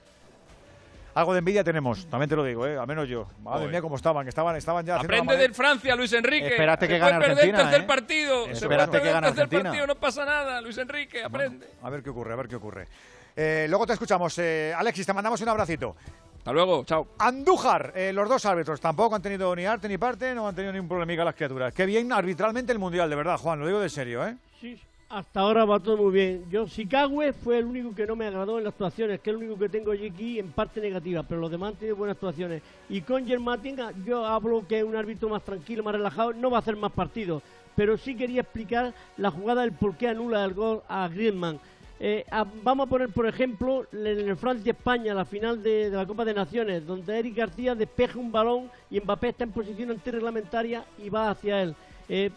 Algo 1.16 1.32
de 1.32 1.38
envidia 1.38 1.64
tenemos, 1.64 2.06
también 2.10 2.28
te 2.28 2.36
lo 2.36 2.44
digo, 2.44 2.66
¿eh? 2.66 2.76
al 2.76 2.86
menos 2.86 3.08
yo. 3.08 3.26
Madre 3.42 3.60
Joder. 3.60 3.70
mía, 3.70 3.80
cómo 3.80 3.96
estaban, 3.96 4.26
que 4.26 4.28
estaban, 4.28 4.54
estaban 4.54 4.84
ya 4.84 4.96
Aprende 4.96 5.34
del 5.38 5.54
Francia, 5.54 5.96
Luis 5.96 6.12
Enrique. 6.12 6.48
Espérate 6.48 6.86
que 6.86 6.98
gane 6.98 7.16
Argentina, 7.16 7.56
tercer 7.56 7.80
¿eh? 7.80 7.84
partido. 7.84 8.44
Se 8.44 8.52
Espérate 8.52 9.00
que 9.00 9.10
gane 9.10 9.26
Argentina. 9.28 9.62
partido, 9.62 9.86
no 9.86 9.94
pasa 9.94 10.26
nada, 10.26 10.60
Luis 10.60 10.76
Enrique, 10.76 11.24
aprende. 11.24 11.70
A 11.82 11.88
ver 11.88 12.02
qué 12.02 12.10
ocurre, 12.10 12.34
a 12.34 12.36
ver 12.36 12.48
qué 12.48 12.56
ocurre. 12.56 12.88
Eh, 13.34 13.64
luego 13.66 13.86
te 13.86 13.94
escuchamos. 13.94 14.38
Eh, 14.40 14.74
Alexis, 14.76 15.06
te 15.06 15.14
mandamos 15.14 15.40
un 15.40 15.48
abracito. 15.48 15.96
Hasta 16.36 16.52
luego, 16.52 16.84
chao. 16.84 17.08
Andújar, 17.18 17.94
eh, 17.96 18.12
los 18.12 18.28
dos 18.28 18.44
árbitros 18.44 18.78
tampoco 18.78 19.16
han 19.16 19.22
tenido 19.22 19.56
ni 19.56 19.64
arte 19.64 19.88
ni 19.88 19.96
parte, 19.96 20.34
no 20.34 20.46
han 20.46 20.54
tenido 20.54 20.74
ningún 20.74 20.88
problemica 20.88 21.24
las 21.24 21.34
criaturas. 21.34 21.72
Qué 21.72 21.86
bien 21.86 22.12
arbitralmente 22.12 22.72
el 22.72 22.78
Mundial, 22.78 23.08
de 23.08 23.16
verdad, 23.16 23.38
Juan, 23.38 23.58
lo 23.58 23.66
digo 23.66 23.80
de 23.80 23.88
serio, 23.88 24.22
¿eh? 24.26 24.36
Sí, 24.60 24.78
Hasta 25.08 25.38
ahora 25.40 25.64
va 25.64 25.78
todo 25.78 25.96
muy 25.96 26.12
bien. 26.12 26.44
Yo, 26.50 26.66
Chicago 26.66 27.20
fue 27.44 27.58
el 27.58 27.66
único 27.66 27.94
que 27.94 28.06
no 28.06 28.16
me 28.16 28.26
agradó 28.26 28.58
en 28.58 28.64
las 28.64 28.72
actuaciones, 28.72 29.20
que 29.20 29.30
es 29.30 29.36
el 29.36 29.42
único 29.42 29.56
que 29.58 29.68
tengo 29.68 29.94
yo 29.94 30.04
aquí 30.10 30.40
en 30.40 30.50
parte 30.50 30.80
negativa, 30.80 31.22
pero 31.22 31.40
los 31.40 31.50
demás 31.50 31.70
han 31.72 31.76
tenido 31.76 31.94
buenas 31.96 32.16
actuaciones. 32.16 32.60
Y 32.88 33.02
con 33.02 33.24
Germatin, 33.24 33.76
yo 34.04 34.26
hablo 34.26 34.66
que 34.66 34.78
es 34.80 34.84
un 34.84 34.96
árbitro 34.96 35.28
más 35.28 35.44
tranquilo, 35.44 35.84
más 35.84 35.94
relajado, 35.94 36.32
no 36.32 36.50
va 36.50 36.56
a 36.56 36.60
hacer 36.60 36.74
más 36.74 36.90
partidos, 36.90 37.40
pero 37.76 37.96
sí 37.96 38.16
quería 38.16 38.40
explicar 38.40 38.92
la 39.16 39.30
jugada 39.30 39.62
del 39.62 39.72
por 39.72 39.96
qué 39.96 40.08
anula 40.08 40.44
el 40.44 40.54
gol 40.54 40.82
a 40.88 41.06
Griezmann. 41.06 41.60
Eh, 42.00 42.24
a- 42.28 42.44
vamos 42.64 42.86
a 42.88 42.90
poner, 42.90 43.08
por 43.10 43.26
ejemplo, 43.28 43.86
en 43.92 44.28
el 44.28 44.36
Francia-España, 44.36 45.14
la 45.14 45.24
final 45.24 45.62
de, 45.62 45.88
de 45.88 45.96
la 45.96 46.04
Copa 46.04 46.24
de 46.24 46.34
Naciones, 46.34 46.84
donde 46.84 47.16
Eric 47.16 47.36
García 47.36 47.76
despeja 47.76 48.18
un 48.18 48.32
balón 48.32 48.68
y 48.90 49.00
Mbappé 49.00 49.28
está 49.28 49.44
en 49.44 49.52
posición 49.52 49.92
antirreglamentaria 49.92 50.84
y 50.98 51.08
va 51.10 51.30
hacia 51.30 51.62
él. 51.62 51.76
Eh, 52.08 52.30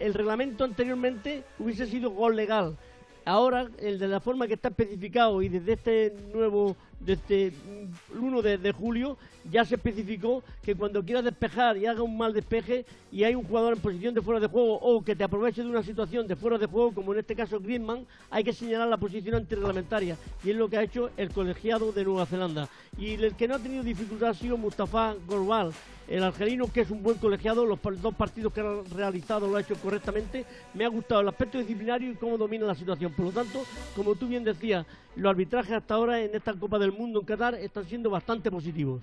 el 0.00 0.14
reglamento 0.14 0.64
anteriormente 0.64 1.44
hubiese 1.58 1.86
sido 1.86 2.10
gol 2.10 2.36
legal. 2.36 2.76
Ahora, 3.24 3.68
el 3.78 3.98
de 3.98 4.08
la 4.08 4.20
forma 4.20 4.46
que 4.46 4.54
está 4.54 4.68
especificado 4.68 5.42
y 5.42 5.48
desde 5.48 5.72
este 5.72 6.14
nuevo, 6.32 6.76
desde 7.00 7.46
el 7.46 8.18
1 8.18 8.42
de, 8.42 8.58
de 8.58 8.72
julio, 8.72 9.16
ya 9.50 9.64
se 9.64 9.76
especificó 9.76 10.42
que 10.62 10.74
cuando 10.74 11.04
quieras 11.04 11.24
despejar 11.24 11.76
y 11.76 11.86
haga 11.86 12.02
un 12.02 12.16
mal 12.16 12.32
despeje 12.32 12.84
y 13.12 13.24
hay 13.24 13.34
un 13.34 13.44
jugador 13.44 13.74
en 13.74 13.80
posición 13.80 14.14
de 14.14 14.22
fuera 14.22 14.40
de 14.40 14.48
juego 14.48 14.74
o 14.74 15.02
que 15.04 15.14
te 15.14 15.24
aproveche 15.24 15.62
de 15.62 15.68
una 15.68 15.82
situación 15.82 16.26
de 16.26 16.36
fuera 16.36 16.58
de 16.58 16.66
juego, 16.66 16.92
como 16.92 17.12
en 17.12 17.20
este 17.20 17.36
caso 17.36 17.60
Griezmann, 17.60 18.06
hay 18.30 18.44
que 18.44 18.52
señalar 18.52 18.88
la 18.88 18.96
posición 18.96 19.36
antirreglamentaria 19.36 20.16
y 20.44 20.50
es 20.50 20.56
lo 20.56 20.68
que 20.68 20.78
ha 20.78 20.82
hecho 20.82 21.10
el 21.16 21.30
colegiado 21.30 21.92
de 21.92 22.04
Nueva 22.04 22.26
Zelanda. 22.26 22.68
Y 22.98 23.14
el 23.14 23.34
que 23.34 23.46
no 23.46 23.54
ha 23.54 23.58
tenido 23.58 23.82
dificultad 23.82 24.30
ha 24.30 24.34
sido 24.34 24.56
Mustafa 24.56 25.14
Gorbal, 25.26 25.72
el 26.08 26.22
argelino, 26.22 26.72
que 26.72 26.82
es 26.82 26.90
un 26.90 27.02
buen 27.02 27.18
colegiado, 27.18 27.66
los 27.66 27.80
dos 28.00 28.14
partidos 28.14 28.52
que 28.52 28.60
ha 28.60 28.82
realizado 28.94 29.48
lo 29.48 29.56
ha 29.56 29.60
hecho 29.60 29.74
correctamente. 29.76 30.44
Me 30.74 30.84
ha 30.84 30.88
gustado 30.88 31.20
el 31.20 31.28
aspecto 31.28 31.58
disciplinario 31.58 32.10
y 32.10 32.14
cómo 32.14 32.38
domina 32.38 32.64
la 32.64 32.76
situación. 32.76 33.12
Por 33.12 33.26
lo 33.26 33.32
tanto, 33.32 33.64
como 33.96 34.14
tú 34.14 34.28
bien 34.28 34.44
decías, 34.44 34.86
los 35.16 35.30
arbitrajes 35.30 35.72
hasta 35.72 35.94
ahora 35.94 36.20
en 36.20 36.34
esta 36.34 36.54
Copa 36.54 36.78
del 36.86 36.96
Mundo 36.96 37.20
en 37.20 37.26
Qatar 37.26 37.54
están 37.56 37.84
siendo 37.84 38.10
bastante 38.10 38.50
positivos. 38.50 39.02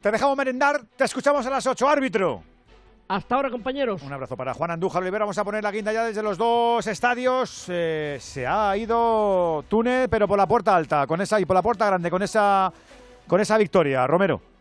Te 0.00 0.10
dejamos 0.10 0.36
merendar, 0.36 0.82
te 0.96 1.04
escuchamos 1.04 1.44
a 1.46 1.50
las 1.50 1.66
8, 1.66 1.88
árbitro. 1.88 2.42
Hasta 3.08 3.34
ahora, 3.34 3.50
compañeros. 3.50 4.02
Un 4.02 4.12
abrazo 4.12 4.36
para 4.36 4.54
Juan 4.54 4.70
Andújar 4.70 5.02
Olivera. 5.02 5.24
Vamos 5.24 5.36
a 5.36 5.44
poner 5.44 5.62
la 5.62 5.70
guinda 5.70 5.92
ya 5.92 6.04
desde 6.04 6.22
los 6.22 6.38
dos 6.38 6.86
estadios. 6.86 7.66
Eh, 7.68 8.18
se 8.20 8.46
ha 8.46 8.76
ido 8.76 9.64
Túnez, 9.68 10.08
pero 10.08 10.26
por 10.26 10.38
la 10.38 10.46
puerta 10.46 10.74
alta, 10.74 11.06
con 11.06 11.20
esa 11.20 11.40
y 11.40 11.44
por 11.44 11.54
la 11.54 11.62
puerta 11.62 11.86
grande, 11.86 12.10
con 12.10 12.22
esa, 12.22 12.72
con 13.26 13.40
esa 13.40 13.58
victoria. 13.58 14.06
Romero. 14.06 14.53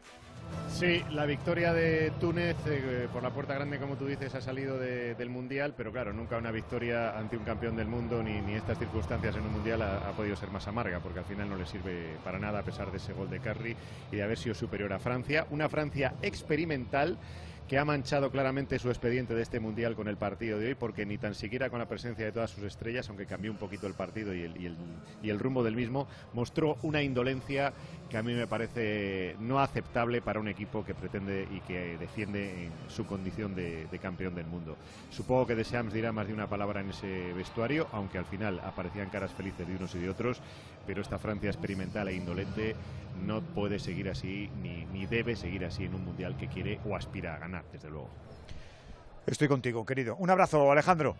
Sí, 0.84 1.06
la 1.12 1.26
victoria 1.26 1.72
de 1.74 2.12
Túnez 2.12 2.58
eh, 2.66 3.08
por 3.10 3.24
la 3.24 3.32
puerta 3.32 3.54
grande, 3.54 3.80
como 3.80 3.96
tú 3.96 4.06
dices, 4.06 4.36
ha 4.36 4.42
salido 4.42 4.78
de- 4.78 5.16
del 5.16 5.30
Mundial, 5.30 5.76
pero 5.78 5.94
claro, 5.94 6.12
nunca 6.12 6.36
una 6.38 6.52
victoria 6.52 7.18
ante 7.18 7.38
un 7.38 7.46
campeón 7.46 7.78
del 7.78 7.88
mundo 7.88 8.22
ni, 8.22 8.42
ni 8.42 8.56
estas 8.56 8.80
circunstancias 8.80 9.34
en 9.38 9.46
un 9.46 9.54
Mundial 9.54 9.82
ha, 9.82 10.00
ha 10.00 10.14
podido 10.14 10.36
ser 10.36 10.52
más 10.52 10.68
amarga, 10.68 11.00
porque 11.00 11.20
al 11.20 11.26
final 11.26 11.48
no 11.48 11.56
le 11.56 11.66
sirve 11.66 12.20
para 12.20 12.38
nada 12.38 12.60
a 12.60 12.64
pesar 12.66 12.92
de 12.92 12.98
ese 12.98 13.14
gol 13.14 13.30
de 13.30 13.40
Carri 13.40 13.78
y 14.12 14.18
de 14.18 14.24
haber 14.24 14.38
sido 14.38 14.56
superior 14.56 14.92
a 14.92 15.00
Francia. 15.00 15.48
Una 15.52 15.70
Francia 15.70 16.16
experimental 16.22 17.18
que 17.74 17.80
ha 17.80 17.86
manchado 17.86 18.30
claramente 18.30 18.78
su 18.78 18.90
expediente 18.90 19.34
de 19.34 19.42
este 19.42 19.60
Mundial 19.60 19.96
con 19.96 20.08
el 20.08 20.16
partido 20.16 20.60
de 20.60 20.68
hoy, 20.68 20.76
porque 20.76 21.08
ni 21.08 21.18
tan 21.18 21.34
siquiera 21.34 21.72
con 21.72 21.80
la 21.80 21.88
presencia 21.88 22.24
de 22.24 22.32
todas 22.32 22.52
sus 22.52 22.64
estrellas, 22.66 23.10
aunque 23.10 23.26
cambió 23.26 23.50
un 23.52 23.58
poquito 23.58 23.88
el 23.88 23.96
partido 23.96 24.36
y 24.36 24.44
el, 24.44 24.62
y 25.24 25.30
el- 25.32 25.40
rumbo 25.40 25.64
del 25.64 25.76
mismo, 25.76 26.08
mostró 26.34 26.78
una 26.84 27.02
indolencia 27.02 27.74
que 28.12 28.18
a 28.18 28.22
mí 28.22 28.36
me 28.36 28.46
parece 28.46 29.36
no 29.40 29.60
aceptable 29.60 30.22
para 30.22 30.40
un 30.40 30.48
equipo 30.50 30.84
que 30.84 30.94
pretende 30.94 31.48
y 31.50 31.62
que 31.62 31.98
defiende 31.98 32.68
en 32.68 32.90
su 32.92 33.08
condición 33.08 33.56
de, 33.56 33.88
de 33.88 33.98
campeón 34.00 34.36
del 34.36 34.46
mundo. 34.46 34.78
Supongo 35.10 35.48
que 35.48 35.56
Deschamps 35.56 35.94
dirá 35.94 36.12
más 36.12 36.28
de 36.28 36.34
una 36.36 36.48
palabra 36.48 36.82
en 36.82 36.92
ese 36.92 37.34
vestuario, 37.34 37.90
aunque 37.92 38.20
al 38.20 38.28
final 38.28 38.60
aparecían 38.64 39.10
caras 39.10 39.34
felices 39.34 39.66
de 39.68 39.76
unos 39.76 39.96
y 39.96 40.00
de 40.00 40.12
otros, 40.12 40.44
pero 40.86 41.02
esta 41.02 41.18
Francia 41.18 41.50
experimental 41.50 42.08
e 42.08 42.14
indolente 42.14 42.78
no 43.22 43.42
puede 43.42 43.80
seguir 43.80 44.10
así 44.10 44.50
ni, 44.62 44.86
ni 44.86 45.06
debe 45.06 45.36
seguir 45.36 45.66
así 45.66 45.86
en 45.86 45.96
un 45.96 46.06
mundial 46.06 46.36
que 46.38 46.48
quiere 46.48 46.80
o 46.86 46.96
aspira 46.96 47.36
a 47.36 47.40
ganar, 47.40 47.64
desde 47.72 47.90
luego. 47.90 48.10
Estoy 49.26 49.48
contigo, 49.48 49.86
querido. 49.86 50.16
Un 50.18 50.30
abrazo, 50.30 50.72
Alejandro. 50.72 51.16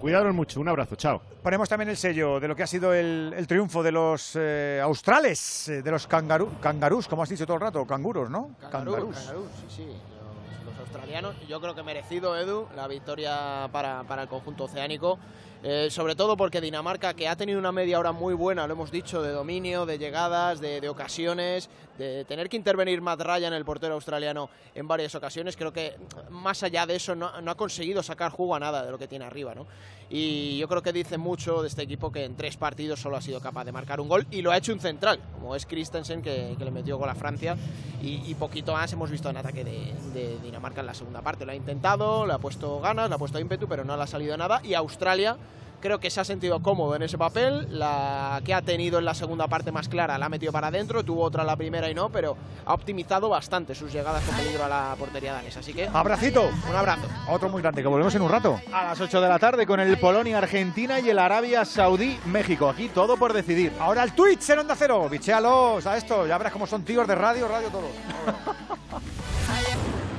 Cuidaros 0.00 0.34
mucho, 0.34 0.60
un 0.60 0.68
abrazo, 0.68 0.96
chao. 0.96 1.22
Ponemos 1.42 1.68
también 1.68 1.88
el 1.88 1.96
sello 1.96 2.38
de 2.38 2.48
lo 2.48 2.54
que 2.54 2.62
ha 2.62 2.66
sido 2.66 2.92
el, 2.92 3.32
el 3.36 3.46
triunfo 3.46 3.82
de 3.82 3.90
los 3.90 4.36
eh, 4.38 4.80
australes, 4.82 5.68
eh, 5.68 5.82
de 5.82 5.90
los 5.90 6.06
cangarú, 6.06 6.50
cangarús, 6.60 7.08
como 7.08 7.22
has 7.22 7.28
dicho 7.28 7.46
todo 7.46 7.56
el 7.56 7.62
rato, 7.62 7.86
canguros, 7.86 8.28
¿no? 8.28 8.50
Cangarús, 8.70 9.16
cangarús, 9.16 9.46
sí, 9.60 9.76
sí. 9.76 9.86
Los, 9.86 10.64
los 10.66 10.78
australianos, 10.80 11.36
yo 11.48 11.60
creo 11.60 11.74
que 11.74 11.82
merecido, 11.82 12.36
Edu, 12.38 12.68
la 12.76 12.86
victoria 12.86 13.68
para, 13.72 14.02
para 14.04 14.22
el 14.22 14.28
conjunto 14.28 14.64
oceánico. 14.64 15.18
Eh, 15.66 15.88
sobre 15.90 16.14
todo 16.14 16.36
porque 16.36 16.60
Dinamarca, 16.60 17.14
que 17.14 17.26
ha 17.26 17.36
tenido 17.36 17.58
una 17.58 17.72
media 17.72 17.98
hora 17.98 18.12
muy 18.12 18.34
buena, 18.34 18.66
lo 18.66 18.74
hemos 18.74 18.90
dicho, 18.90 19.22
de 19.22 19.32
dominio, 19.32 19.86
de 19.86 19.96
llegadas, 19.96 20.60
de, 20.60 20.86
ocasiones, 20.90 21.70
de 21.96 22.26
tener 22.26 22.50
que 22.50 22.58
intervenir 22.58 23.00
Matt 23.00 23.22
Ryan, 23.22 23.54
el 23.54 23.64
portero 23.64 23.94
australiano, 23.94 24.50
en 24.74 24.86
varias 24.86 25.14
ocasiones, 25.14 25.56
creo 25.56 25.72
que 25.72 25.96
más 26.28 26.62
allá 26.62 26.84
de 26.84 26.96
eso 26.96 27.14
no, 27.14 27.40
no 27.40 27.50
ha 27.50 27.54
conseguido 27.54 28.02
sacar 28.02 28.30
jugo 28.30 28.54
a 28.54 28.60
nada 28.60 28.84
de 28.84 28.90
lo 28.90 28.98
que 28.98 29.08
tiene 29.08 29.24
arriba, 29.24 29.54
¿no? 29.54 29.66
Y 30.10 30.58
yo 30.58 30.68
creo 30.68 30.82
que 30.82 30.92
dice 30.92 31.18
mucho 31.18 31.62
de 31.62 31.68
este 31.68 31.82
equipo 31.82 32.12
que 32.12 32.24
en 32.24 32.36
tres 32.36 32.56
partidos 32.56 33.00
solo 33.00 33.16
ha 33.16 33.20
sido 33.20 33.40
capaz 33.40 33.64
de 33.64 33.72
marcar 33.72 34.00
un 34.00 34.08
gol 34.08 34.26
y 34.30 34.42
lo 34.42 34.52
ha 34.52 34.56
hecho 34.56 34.72
un 34.72 34.80
central, 34.80 35.18
como 35.32 35.56
es 35.56 35.66
Christensen, 35.66 36.22
que, 36.22 36.54
que 36.58 36.64
le 36.64 36.70
metió 36.70 36.98
gol 36.98 37.08
a 37.08 37.14
Francia. 37.14 37.56
Y, 38.02 38.22
y 38.26 38.34
poquito 38.34 38.72
más 38.74 38.92
hemos 38.92 39.10
visto 39.10 39.30
en 39.30 39.36
ataque 39.36 39.64
de, 39.64 39.92
de 40.12 40.38
Dinamarca 40.42 40.80
en 40.80 40.86
la 40.86 40.94
segunda 40.94 41.22
parte. 41.22 41.46
Lo 41.46 41.52
ha 41.52 41.54
intentado, 41.54 42.26
le 42.26 42.34
ha 42.34 42.38
puesto 42.38 42.80
ganas, 42.80 43.08
le 43.08 43.14
ha 43.14 43.18
puesto 43.18 43.38
ímpetu, 43.38 43.66
pero 43.66 43.84
no 43.84 43.96
le 43.96 44.02
ha 44.02 44.06
salido 44.06 44.36
nada. 44.36 44.60
Y 44.62 44.74
Australia 44.74 45.36
creo 45.84 46.00
que 46.00 46.08
se 46.08 46.18
ha 46.18 46.24
sentido 46.24 46.62
cómodo 46.62 46.96
en 46.96 47.02
ese 47.02 47.18
papel. 47.18 47.66
La 47.78 48.40
que 48.42 48.54
ha 48.54 48.62
tenido 48.62 48.98
en 48.98 49.04
la 49.04 49.12
segunda 49.12 49.48
parte 49.48 49.70
más 49.70 49.86
clara 49.86 50.16
la 50.16 50.26
ha 50.26 50.28
metido 50.30 50.50
para 50.50 50.68
adentro, 50.68 51.04
tuvo 51.04 51.22
otra 51.22 51.42
en 51.42 51.46
la 51.46 51.56
primera 51.56 51.90
y 51.90 51.94
no, 51.94 52.08
pero 52.08 52.38
ha 52.64 52.72
optimizado 52.72 53.28
bastante 53.28 53.74
sus 53.74 53.92
llegadas 53.92 54.24
con 54.24 54.34
peligro 54.34 54.64
a 54.64 54.68
la 54.68 54.96
portería 54.98 55.34
danesa. 55.34 55.60
Así 55.60 55.74
que. 55.74 55.86
Abracito. 55.92 56.48
Un 56.70 56.74
abrazo. 56.74 57.06
Otro 57.28 57.50
muy 57.50 57.60
grande, 57.60 57.82
que 57.82 57.88
volvemos 57.88 58.14
en 58.14 58.22
un 58.22 58.30
rato. 58.30 58.58
A 58.72 58.84
las 58.84 59.00
8 59.00 59.20
de 59.20 59.28
la 59.28 59.38
tarde 59.38 59.66
con 59.66 59.78
el 59.78 59.98
Polonia-Argentina 59.98 61.00
y 61.00 61.10
el 61.10 61.18
Arabia 61.18 61.66
Saudí-México. 61.66 62.70
Aquí 62.70 62.88
todo 62.88 63.18
por 63.18 63.34
decidir. 63.34 63.70
Ahora 63.78 64.04
el 64.04 64.14
Twitch 64.14 64.48
en 64.48 64.60
Onda 64.60 64.76
Cero. 64.78 65.06
Bichealos 65.10 65.86
a 65.86 65.98
esto. 65.98 66.26
Ya 66.26 66.38
verás 66.38 66.54
cómo 66.54 66.66
son 66.66 66.82
tíos 66.82 67.06
de 67.06 67.14
radio, 67.14 67.46
radio 67.46 67.68
todo. 67.68 67.88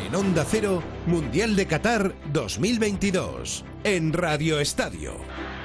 En 0.06 0.14
Onda 0.14 0.46
Cero, 0.48 0.84
Mundial 1.08 1.56
de 1.56 1.66
Qatar 1.66 2.14
2022. 2.32 3.66
En 3.84 4.14
Radio 4.14 4.60
Estadio. 4.60 5.16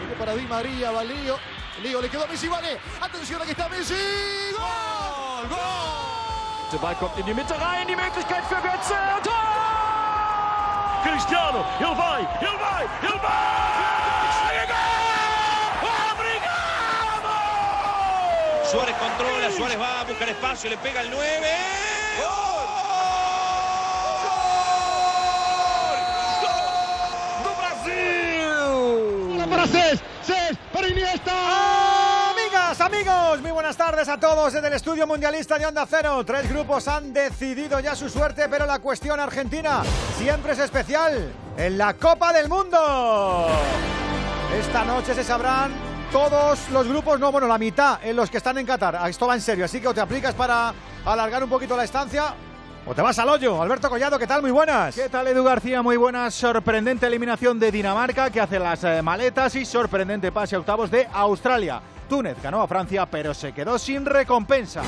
Viene 0.01 0.15
para 0.17 0.35
Di 0.35 0.47
María, 0.47 0.91
va 0.91 1.05
lío. 1.05 1.39
Lío, 1.83 2.01
le 2.01 2.09
quedó 2.09 2.25
a 2.25 2.27
Messi, 2.27 2.49
vale. 2.49 2.79
Atención, 3.01 3.41
aquí 3.41 3.53
está 3.53 3.69
Messi. 3.69 3.95
¡Gol! 4.57 5.49
¡Gol! 5.49 6.71
Der 6.71 6.79
Ball 6.79 6.95
kommt 6.97 7.19
in 7.19 7.27
die 7.27 7.35
Mitte 7.35 7.55
rein, 7.55 7.87
die 7.87 7.97
Möglichkeit 7.97 8.45
für 8.45 8.61
Götze. 8.63 8.95
Tor! 9.25 9.61
Cristiano, 11.03 11.65
weit, 11.81 12.29
heel 12.41 12.59
weit, 12.61 12.91
heel 13.01 13.21
Suárez 18.71 18.95
controla, 18.99 19.51
Suárez 19.51 19.77
va 19.77 20.01
a 20.03 20.05
buscar 20.05 20.29
espacio, 20.29 20.71
le 20.71 20.77
pega 20.77 21.01
el 21.01 21.11
9. 21.11 21.27
do 27.43 27.51
Brasil! 27.57 29.50
Para 29.61 29.73
Cés, 29.73 30.01
Cés, 30.23 30.59
para 30.73 30.89
Iniesta. 30.89 32.31
Amigas, 32.31 32.81
amigos, 32.81 33.43
muy 33.43 33.51
buenas 33.51 33.77
tardes 33.77 34.09
a 34.09 34.19
todos 34.19 34.55
desde 34.55 34.69
el 34.69 34.73
estudio 34.73 35.07
mundialista 35.07 35.59
de 35.59 35.67
Onda 35.67 35.85
Cero. 35.87 36.25
Tres 36.25 36.49
grupos 36.49 36.89
han 36.89 37.13
decidido 37.13 37.79
ya 37.79 37.95
su 37.95 38.09
suerte, 38.09 38.49
pero 38.49 38.65
la 38.65 38.79
cuestión 38.79 39.21
argentina 39.21 39.83
siempre 40.17 40.55
es 40.55 40.61
especial 40.61 41.31
en 41.59 41.77
la 41.77 41.93
Copa 41.93 42.33
del 42.33 42.49
Mundo. 42.49 43.49
Esta 44.59 44.83
noche 44.87 45.13
se 45.13 45.25
sabrán 45.25 45.73
todos 46.11 46.71
los 46.71 46.89
grupos, 46.89 47.21
no, 47.21 47.31
bueno, 47.31 47.47
la 47.47 47.59
mitad 47.59 47.99
en 48.03 48.17
los 48.17 48.31
que 48.31 48.39
están 48.39 48.57
en 48.57 48.65
Qatar. 48.65 49.11
Esto 49.11 49.27
va 49.27 49.35
en 49.35 49.43
serio, 49.43 49.67
así 49.67 49.79
que 49.79 49.89
o 49.89 49.93
te 49.93 50.01
aplicas 50.01 50.33
para 50.35 50.73
alargar 51.05 51.45
un 51.45 51.51
poquito 51.51 51.77
la 51.77 51.85
estancia 51.85 52.35
o 52.87 52.95
te 52.95 53.03
vas 53.03 53.19
al 53.19 53.29
hoyo. 53.29 53.61
Alberto 53.61 53.89
Collado, 53.89 54.19
¿qué 54.19 54.27
tal? 54.27 54.43
Muy 54.43 54.51
buenas. 54.51 54.95
¿Qué 54.95 55.09
tal, 55.09 55.27
Edu 55.29 55.45
García? 55.45 55.83
Muy 55.83 55.97
buenas. 55.97 56.35
Sorprendente 56.35 57.07
eliminación 57.07 57.59
de 57.59 57.71
Dinamarca, 57.71 58.31
que 58.31 58.41
hace 58.41 58.59
las 58.59 58.83
eh, 58.85 59.03
maletas, 59.03 59.55
y 59.57 59.65
sorprendente 59.65 60.33
pase 60.33 60.57
a 60.57 60.59
octavos 60.61 60.91
de 60.91 61.07
Australia. 61.13 61.81
Túnez 62.09 62.37
ganó 62.43 62.63
a 62.63 62.69
Francia, 62.69 63.07
pero 63.07 63.35
se 63.35 63.53
quedó 63.53 63.79
sin 63.79 64.05
recompensa. 64.05 64.83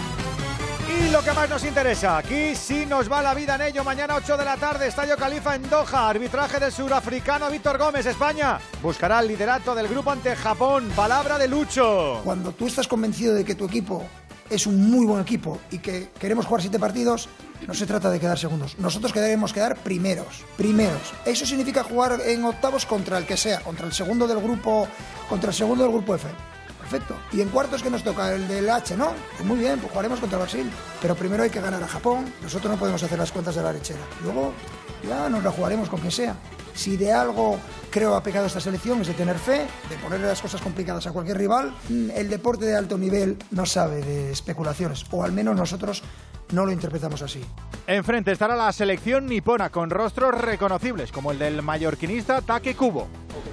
Y 0.88 1.10
lo 1.10 1.22
que 1.22 1.32
más 1.32 1.48
nos 1.48 1.64
interesa, 1.64 2.18
aquí 2.18 2.54
sí 2.54 2.84
nos 2.86 3.10
va 3.10 3.22
la 3.22 3.34
vida 3.34 3.54
en 3.54 3.62
ello. 3.62 3.84
Mañana 3.84 4.16
8 4.16 4.36
de 4.36 4.44
la 4.44 4.56
tarde, 4.56 4.88
Estadio 4.88 5.16
Califa 5.16 5.54
en 5.54 5.68
Doha. 5.70 6.08
Arbitraje 6.08 6.58
del 6.58 6.72
surafricano 6.72 7.48
Víctor 7.50 7.78
Gómez, 7.78 8.04
España. 8.06 8.58
Buscará 8.82 9.20
el 9.20 9.28
liderato 9.28 9.74
del 9.74 9.88
grupo 9.88 10.10
ante 10.10 10.34
Japón. 10.34 10.90
Palabra 10.94 11.38
de 11.38 11.48
Lucho. 11.48 12.20
Cuando 12.24 12.52
tú 12.52 12.66
estás 12.66 12.88
convencido 12.88 13.34
de 13.34 13.44
que 13.44 13.54
tu 13.54 13.66
equipo 13.66 14.04
es 14.52 14.66
un 14.66 14.90
muy 14.90 15.06
buen 15.06 15.22
equipo 15.22 15.58
y 15.70 15.78
que 15.78 16.10
queremos 16.18 16.46
jugar 16.46 16.60
siete 16.60 16.78
partidos, 16.78 17.28
no 17.66 17.74
se 17.74 17.86
trata 17.86 18.10
de 18.10 18.20
quedar 18.20 18.38
segundos. 18.38 18.78
Nosotros 18.78 19.12
queremos 19.12 19.52
quedar 19.52 19.76
primeros. 19.76 20.44
Primeros. 20.56 21.12
Eso 21.24 21.46
significa 21.46 21.82
jugar 21.82 22.20
en 22.24 22.44
octavos 22.44 22.84
contra 22.86 23.18
el 23.18 23.24
que 23.24 23.36
sea, 23.36 23.60
contra 23.60 23.86
el 23.86 23.92
segundo 23.92 24.26
del 24.26 24.40
grupo, 24.40 24.88
contra 25.28 25.50
el 25.50 25.54
segundo 25.54 25.84
del 25.84 25.92
grupo 25.92 26.14
F. 26.14 26.28
Perfecto. 26.80 27.16
Y 27.32 27.40
en 27.40 27.48
cuartos 27.48 27.82
que 27.82 27.90
nos 27.90 28.02
toca 28.02 28.34
el 28.34 28.46
del 28.48 28.68
H, 28.68 28.96
¿no? 28.96 29.12
Pues 29.36 29.48
muy 29.48 29.58
bien, 29.58 29.78
pues 29.78 29.90
jugaremos 29.90 30.20
contra 30.20 30.38
Brasil. 30.38 30.70
Pero 31.00 31.14
primero 31.14 31.42
hay 31.42 31.50
que 31.50 31.60
ganar 31.60 31.82
a 31.82 31.88
Japón. 31.88 32.32
Nosotros 32.42 32.70
no 32.72 32.78
podemos 32.78 33.02
hacer 33.02 33.18
las 33.18 33.32
cuentas 33.32 33.54
de 33.54 33.62
la 33.62 33.72
lechera. 33.72 34.00
Luego 34.22 34.52
ya 35.08 35.28
nos 35.28 35.42
la 35.42 35.50
jugaremos 35.50 35.88
con 35.88 36.00
quien 36.00 36.12
sea. 36.12 36.36
Si 36.74 36.96
de 36.96 37.12
algo 37.12 37.58
creo 37.90 38.14
ha 38.14 38.22
pecado 38.22 38.46
esta 38.46 38.60
selección 38.60 39.00
es 39.02 39.08
de 39.08 39.14
tener 39.14 39.36
fe, 39.38 39.66
de 39.90 39.96
ponerle 40.02 40.26
las 40.26 40.40
cosas 40.40 40.60
complicadas 40.60 41.06
a 41.06 41.12
cualquier 41.12 41.38
rival. 41.38 41.74
Mm, 41.88 42.10
El 42.14 42.30
deporte 42.30 42.64
de 42.64 42.76
alto 42.76 42.96
nivel 42.98 43.36
no 43.50 43.66
sabe 43.66 44.02
de 44.02 44.32
especulaciones, 44.32 45.04
o 45.10 45.22
al 45.22 45.32
menos 45.32 45.56
nosotros 45.56 46.02
no 46.52 46.66
lo 46.66 46.72
interpretamos 46.72 47.22
así. 47.22 47.40
Enfrente 47.86 48.32
estará 48.32 48.56
la 48.56 48.72
selección 48.72 49.26
nipona 49.26 49.70
con 49.70 49.90
rostros 49.90 50.34
reconocibles, 50.40 51.10
como 51.12 51.32
el 51.32 51.38
del 51.38 51.62
mallorquinista 51.62 52.40
Take 52.42 52.74
Kubo. 52.74 53.08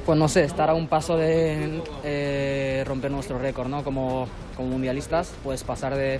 Pues 0.05 0.17
no 0.17 0.27
sé, 0.27 0.43
estar 0.43 0.69
a 0.69 0.73
un 0.73 0.87
paso 0.87 1.17
de 1.17 1.81
eh, 2.03 2.83
romper 2.85 3.11
nuestro 3.11 3.37
récord, 3.39 3.67
¿no? 3.67 3.83
Como, 3.83 4.27
como 4.55 4.69
mundialistas, 4.69 5.31
pues 5.43 5.63
pasar 5.63 5.95
de, 5.95 6.19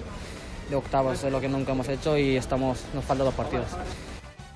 de 0.69 0.75
octavos 0.75 1.23
es 1.23 1.31
lo 1.31 1.41
que 1.41 1.49
nunca 1.49 1.71
hemos 1.71 1.87
hecho 1.89 2.17
y 2.17 2.35
estamos, 2.37 2.79
nos 2.93 3.03
faltan 3.05 3.25
dos 3.25 3.35
partidos. 3.35 3.67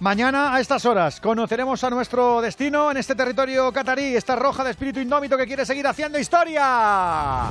Mañana 0.04 0.54
a 0.54 0.60
estas 0.60 0.84
horas 0.84 1.22
conoceremos 1.22 1.82
a 1.86 1.90
nuestro 1.90 2.42
destino 2.42 2.92
en 2.92 2.98
este 2.98 3.16
territorio 3.16 3.72
catarí, 3.72 4.18
esta 4.18 4.36
roja 4.36 4.62
de 4.62 4.72
espíritu 4.72 5.00
indómito 5.00 5.38
que 5.38 5.48
quiere 5.48 5.66
seguir 5.66 5.88
haciendo 5.88 6.20
historia. 6.20 7.44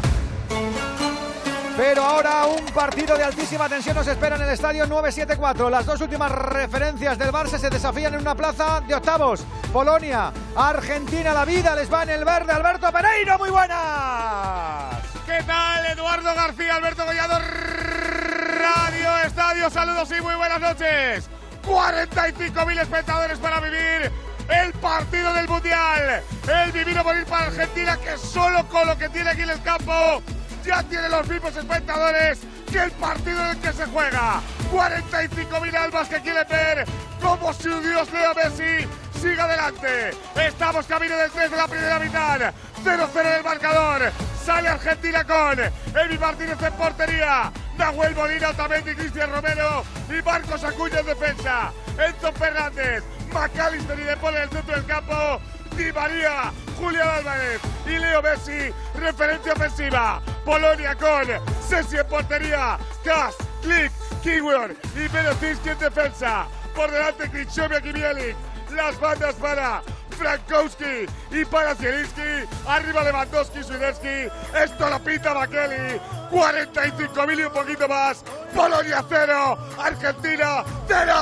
Pero 1.78 2.02
ahora 2.02 2.44
un 2.44 2.66
partido 2.74 3.16
de 3.16 3.24
altísima 3.24 3.70
tensión 3.70 3.96
nos 3.96 4.06
espera 4.06 4.36
en 4.36 4.42
el 4.42 4.50
estadio 4.50 4.86
974. 4.86 5.70
Las 5.70 5.86
dos 5.86 5.98
últimas 6.02 6.30
referencias 6.30 7.16
del 7.16 7.32
Barça 7.32 7.56
se 7.56 7.70
desafían 7.70 8.12
en 8.12 8.20
una 8.20 8.34
plaza 8.34 8.82
de 8.82 8.96
octavos. 8.96 9.46
Polonia, 9.72 10.30
Argentina, 10.54 11.32
la 11.32 11.46
vida 11.46 11.74
les 11.74 11.90
va 11.90 12.02
en 12.02 12.10
el 12.10 12.22
verde. 12.22 12.52
Alberto 12.52 12.92
Pereiro, 12.92 13.38
muy 13.38 13.48
buenas. 13.48 15.02
¿Qué 15.24 15.42
tal, 15.46 15.86
Eduardo 15.86 16.34
García, 16.34 16.76
Alberto 16.76 17.06
Collado, 17.06 17.38
Radio 17.38 19.16
Estadio? 19.24 19.70
Saludos 19.70 20.10
y 20.10 20.20
muy 20.20 20.34
buenas 20.34 20.60
noches. 20.60 21.30
45.000 21.62 22.80
espectadores 22.80 23.38
para 23.38 23.60
vivir 23.60 24.10
el 24.48 24.72
partido 24.74 25.32
del 25.32 25.48
Mundial. 25.48 26.22
El 26.48 26.72
vivir 26.72 26.98
o 26.98 27.04
morir 27.04 27.24
para 27.26 27.46
Argentina, 27.46 27.96
que 27.96 28.16
solo 28.18 28.66
con 28.68 28.86
lo 28.86 28.98
que 28.98 29.08
tiene 29.08 29.30
aquí 29.30 29.42
en 29.42 29.50
el 29.50 29.62
campo 29.62 30.22
ya 30.64 30.82
tiene 30.84 31.08
los 31.08 31.28
mismos 31.28 31.56
espectadores 31.56 32.38
que 32.70 32.78
el 32.78 32.90
partido 32.92 33.40
en 33.44 33.50
el 33.50 33.58
que 33.58 33.72
se 33.72 33.86
juega. 33.86 34.40
45.000 34.72 35.74
almas 35.74 36.08
que 36.08 36.20
quieren 36.20 36.46
ver 36.48 36.84
cómo 37.20 37.52
su 37.52 37.80
Dios 37.80 38.10
Leo 38.12 38.34
Messi 38.34 38.86
sigue 39.20 39.40
adelante. 39.40 40.10
Estamos 40.36 40.86
camino 40.86 41.16
del 41.16 41.30
3 41.30 41.50
de 41.50 41.56
la 41.56 41.68
primera 41.68 41.98
mitad. 41.98 42.40
0-0 42.84 43.20
en 43.20 43.26
el 43.26 43.44
marcador. 43.44 44.12
Sale 44.44 44.68
Argentina 44.68 45.24
con 45.24 45.60
Emi 45.60 46.18
Martínez 46.18 46.60
en 46.62 46.72
portería. 46.72 47.52
Nahuel 47.82 48.14
Molina, 48.14 48.50
Otamendi, 48.50 48.94
Cristian 48.94 49.32
Romero 49.32 49.82
y 50.08 50.22
Marcos 50.22 50.62
Acuña 50.62 51.00
en 51.00 51.06
defensa. 51.06 51.72
Enzo 51.98 52.32
Fernández, 52.32 53.02
McAllister 53.34 53.98
y 53.98 54.02
De 54.04 54.16
Paul 54.18 54.36
en 54.36 54.42
el 54.42 54.50
centro 54.50 54.76
del 54.76 54.86
campo. 54.86 55.40
Di 55.76 55.92
María, 55.92 56.52
Julián 56.78 57.08
Álvarez 57.08 57.60
y 57.84 57.98
Leo 57.98 58.22
Messi, 58.22 58.72
referencia 58.94 59.52
ofensiva. 59.54 60.22
Polonia 60.44 60.94
con 60.94 61.26
Sessi 61.68 61.96
en 61.96 62.06
portería. 62.06 62.78
Kas, 63.02 63.34
Klik, 63.62 63.90
Kiwior 64.22 64.76
y 64.94 65.08
Berezinski 65.08 65.70
en 65.70 65.78
defensa. 65.80 66.46
Por 66.76 66.88
delante 66.88 67.24
y 67.34 67.92
Bielik. 67.92 68.36
Las 68.70 68.98
bandas 69.00 69.34
para 69.34 69.82
Frankowski 70.22 71.06
y 71.32 71.44
para 71.44 71.74
Zielinski. 71.74 72.46
Arriba 72.66 73.02
Lewandowski, 73.02 73.62
Swiderski. 73.62 74.30
Esto 74.54 74.88
lo 74.88 74.98
pinta 75.00 75.34
Makeli. 75.34 76.00
45.000 76.30 77.40
y 77.40 77.42
un 77.42 77.52
poquito 77.52 77.88
más. 77.88 78.24
Polonia 78.54 79.04
0, 79.06 79.58
Argentina 79.78 80.64
0. 80.86 81.12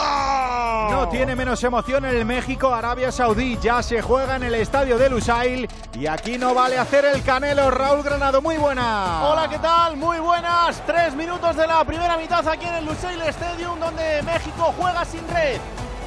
No 0.91 1.09
tiene 1.09 1.35
menos 1.35 1.65
emoción 1.65 2.05
el 2.05 2.25
México-Arabia 2.27 3.11
Saudí. 3.11 3.59
Ya 3.63 3.83
se 3.83 4.03
juega 4.03 4.37
en 4.37 4.45
el 4.45 4.55
estadio 4.55 4.99
de 4.99 5.09
Lusail 5.09 5.69
y 5.95 6.07
aquí 6.07 6.37
no 6.37 6.55
vale 6.55 6.79
hacer 6.79 7.07
el 7.07 7.25
canelo. 7.25 7.71
Raúl 7.71 8.03
Granado, 8.03 8.43
muy 8.43 8.59
buena. 8.59 9.25
Hola, 9.25 9.49
¿qué 9.49 9.59
tal? 9.59 9.97
Muy 9.97 10.19
buenas. 10.19 10.85
Tres 10.85 11.15
minutos 11.15 11.57
de 11.57 11.67
la 11.67 11.83
primera 11.85 12.19
mitad 12.19 12.47
aquí 12.47 12.67
en 12.67 12.75
el 12.75 12.85
Lusail 12.85 13.21
Stadium, 13.23 13.81
donde 13.81 14.23
México 14.23 14.75
juega 14.79 15.05
sin 15.07 15.27
red. 15.29 15.59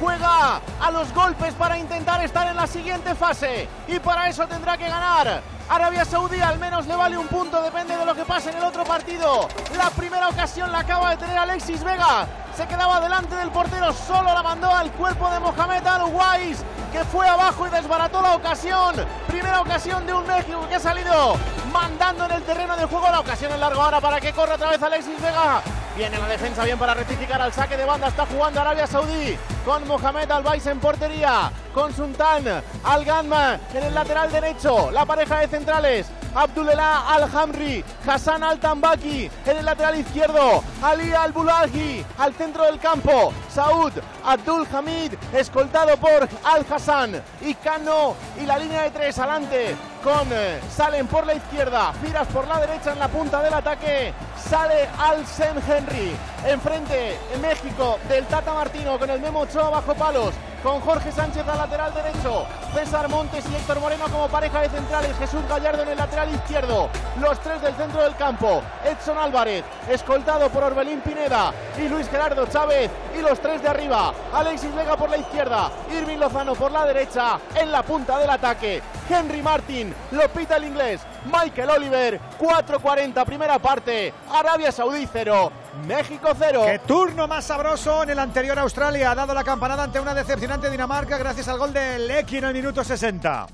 Juega 0.04 0.60
a 0.82 0.90
los 0.90 1.14
golpes 1.14 1.54
para 1.54 1.78
intentar 1.78 2.22
estar 2.22 2.46
en 2.46 2.56
la 2.56 2.66
siguiente 2.66 3.14
fase. 3.14 3.66
Y 3.88 3.98
para 4.00 4.28
eso 4.28 4.46
tendrá 4.46 4.76
que 4.76 4.86
ganar. 4.86 5.53
Arabia 5.68 6.04
Saudí 6.04 6.40
al 6.40 6.58
menos 6.58 6.86
le 6.86 6.94
vale 6.94 7.16
un 7.16 7.26
punto, 7.26 7.62
depende 7.62 7.96
de 7.96 8.04
lo 8.04 8.14
que 8.14 8.24
pase 8.24 8.50
en 8.50 8.58
el 8.58 8.64
otro 8.64 8.84
partido. 8.84 9.48
La 9.76 9.90
primera 9.90 10.28
ocasión 10.28 10.70
la 10.70 10.80
acaba 10.80 11.10
de 11.10 11.16
tener 11.16 11.38
Alexis 11.38 11.82
Vega. 11.82 12.26
Se 12.54 12.66
quedaba 12.66 13.00
delante 13.00 13.34
del 13.34 13.50
portero, 13.50 13.92
solo 13.92 14.32
la 14.32 14.42
mandó 14.42 14.70
al 14.70 14.92
cuerpo 14.92 15.28
de 15.30 15.40
Mohamed 15.40 15.86
Al 15.86 16.04
Wais, 16.04 16.58
que 16.92 17.04
fue 17.04 17.26
abajo 17.26 17.66
y 17.66 17.70
desbarató 17.70 18.22
la 18.22 18.34
ocasión. 18.34 18.94
Primera 19.26 19.60
ocasión 19.60 20.06
de 20.06 20.12
un 20.12 20.26
México 20.26 20.66
que 20.68 20.76
ha 20.76 20.80
salido 20.80 21.36
mandando 21.72 22.26
en 22.26 22.32
el 22.32 22.42
terreno 22.42 22.76
de 22.76 22.84
juego. 22.84 23.08
La 23.10 23.20
ocasión 23.20 23.50
en 23.52 23.60
largo 23.60 23.82
ahora 23.82 24.00
para 24.00 24.20
que 24.20 24.32
corra 24.32 24.54
otra 24.54 24.70
vez 24.70 24.82
Alexis 24.82 25.20
Vega. 25.20 25.62
Viene 25.96 26.18
la 26.18 26.26
defensa 26.26 26.64
bien 26.64 26.76
para 26.76 26.92
rectificar 26.92 27.40
al 27.40 27.52
saque 27.52 27.76
de 27.76 27.84
banda. 27.84 28.08
Está 28.08 28.26
jugando 28.26 28.60
Arabia 28.60 28.86
Saudí 28.86 29.38
con 29.64 29.86
Mohamed 29.86 30.28
Al-Bais 30.28 30.66
en 30.66 30.80
portería. 30.80 31.52
Con 31.72 31.94
Sultan 31.94 32.62
Al-Ganma 32.84 33.58
en 33.72 33.82
el 33.84 33.94
lateral 33.94 34.30
derecho. 34.30 34.90
La 34.90 35.04
pareja 35.04 35.38
de 35.38 35.48
centrales. 35.54 36.06
Abdullah 36.34 37.14
Al-Hamri, 37.14 37.84
Hassan 38.04 38.42
Al-Tambaki 38.42 39.30
en 39.46 39.56
el 39.56 39.64
lateral 39.64 39.96
izquierdo. 40.00 40.64
Ali 40.82 41.12
Al-Bulaghi 41.12 42.04
al 42.18 42.34
centro 42.34 42.64
del 42.64 42.80
campo. 42.80 43.32
Saud 43.48 43.92
Abdul 44.24 44.66
Hamid 44.72 45.14
escoltado 45.32 45.96
por 45.96 46.28
Al-Hassan. 46.42 47.22
Y 47.42 47.54
Cano 47.54 48.16
y 48.42 48.46
la 48.46 48.58
línea 48.58 48.82
de 48.82 48.90
tres 48.90 49.16
adelante 49.18 49.76
con 50.04 50.28
eh, 50.30 50.60
Salen 50.70 51.06
por 51.06 51.26
la 51.26 51.34
izquierda. 51.34 51.92
Firas 51.94 52.28
por 52.28 52.46
la 52.46 52.60
derecha 52.60 52.92
en 52.92 52.98
la 52.98 53.08
punta 53.08 53.42
del 53.42 53.54
ataque. 53.54 54.12
Sale 54.36 54.86
Al 54.98 55.26
Sem 55.26 55.56
Henry. 55.66 56.14
Enfrente 56.46 57.18
en 57.32 57.40
México 57.40 57.98
del 58.06 58.26
Tata 58.26 58.52
Martino 58.52 58.98
con 58.98 59.08
el 59.08 59.18
Memo 59.20 59.40
Ochoa 59.40 59.70
bajo 59.70 59.94
palos. 59.94 60.34
Con 60.62 60.80
Jorge 60.80 61.12
Sánchez 61.12 61.46
al 61.48 61.58
lateral 61.58 61.92
derecho. 61.94 62.46
César 62.74 63.08
Montes 63.08 63.44
y 63.50 63.54
Héctor 63.54 63.80
Moreno 63.80 64.04
como 64.10 64.28
pareja 64.28 64.60
de 64.60 64.68
centrales. 64.68 65.16
Jesús 65.18 65.42
Gallardo 65.48 65.82
en 65.82 65.90
el 65.90 65.96
lateral 65.96 66.34
izquierdo. 66.34 66.90
Los 67.20 67.38
tres 67.40 67.62
del 67.62 67.74
centro 67.74 68.02
del 68.02 68.16
campo. 68.16 68.62
Edson 68.84 69.16
Álvarez, 69.18 69.64
escoltado 69.88 70.48
por 70.50 70.64
Orbelín 70.64 71.00
Pineda 71.00 71.52
y 71.78 71.88
Luis 71.88 72.08
Gerardo 72.08 72.46
Chávez. 72.46 72.90
Y 73.16 73.22
los 73.22 73.40
tres 73.40 73.62
de 73.62 73.68
arriba. 73.68 74.12
Alexis 74.32 74.74
Vega 74.74 74.96
por 74.96 75.08
la 75.08 75.18
izquierda. 75.18 75.70
Irving 75.90 76.18
Lozano 76.18 76.54
por 76.54 76.72
la 76.72 76.84
derecha. 76.86 77.38
En 77.54 77.70
la 77.70 77.82
punta 77.82 78.18
del 78.18 78.30
ataque. 78.30 78.82
Henry 79.08 79.42
Martin. 79.42 79.93
Lo 80.10 80.28
pita 80.28 80.56
el 80.56 80.64
inglés. 80.64 81.00
Michael 81.24 81.70
Oliver. 81.70 82.20
4.40 82.38 83.24
primera 83.24 83.58
parte. 83.58 84.12
Arabia 84.30 84.70
Saudí 84.72 85.06
0. 85.10 85.52
México 85.86 86.28
0. 86.38 86.62
Qué 86.66 86.78
turno 86.86 87.26
más 87.26 87.44
sabroso 87.44 88.04
en 88.04 88.10
el 88.10 88.18
anterior 88.18 88.58
Australia. 88.60 89.10
Ha 89.10 89.14
dado 89.14 89.34
la 89.34 89.42
campanada 89.42 89.82
ante 89.82 89.98
una 89.98 90.14
decepcionante 90.14 90.70
Dinamarca 90.70 91.18
gracias 91.18 91.48
al 91.48 91.58
gol 91.58 91.72
de 91.72 91.98
Lecky 91.98 92.38
en 92.38 92.44
el 92.44 92.54
minuto 92.54 92.84
60. 92.84 93.48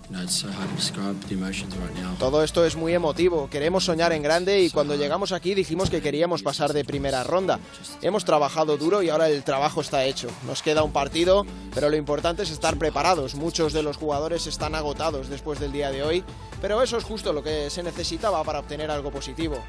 Todo 2.19 2.45
esto 2.45 2.65
es 2.65 2.77
muy 2.77 2.95
emotivo, 2.95 3.49
queremos 3.49 3.85
soñar 3.85 4.13
en 4.13 4.23
grande 4.23 4.61
y 4.61 4.71
cuando 4.71 4.97
llegamos 4.97 5.33
aquí 5.33 5.55
dijimos 5.55 5.89
que 5.89 6.03
queríamos 6.03 6.43
pasar 6.43 6.73
de 6.73 6.85
primera 6.85 7.25
ronda. 7.25 7.59
Hemos 8.03 8.25
trabajado 8.25 8.77
duro 8.77 9.03
y 9.03 9.09
ahora 9.09 9.29
el 9.29 9.43
trabajo 9.43 9.81
está 9.81 10.05
hecho. 10.05 10.29
Nos 10.47 10.63
queda 10.63 10.83
un 10.83 10.93
partido, 10.93 11.47
pero 11.75 11.89
lo 11.89 11.97
importante 11.97 12.43
es 12.43 12.51
estar 12.51 12.77
preparados. 12.77 13.35
Muchos 13.35 13.73
de 13.73 13.83
los 13.83 13.97
jugadores 13.97 14.47
están 14.47 14.75
agotados 14.75 15.29
después 15.31 15.59
del 15.59 15.73
día 15.73 15.91
de 15.91 16.03
hoy, 16.03 16.25
pero 16.61 16.83
eso 16.83 16.99
es 16.99 17.05
justo 17.05 17.33
lo 17.33 17.43
que 17.43 17.60
se 17.69 17.83
necesitaba 17.83 18.43
para 18.45 18.61
obtener 18.61 18.91
algo 18.91 19.11
positivo. 19.11 19.63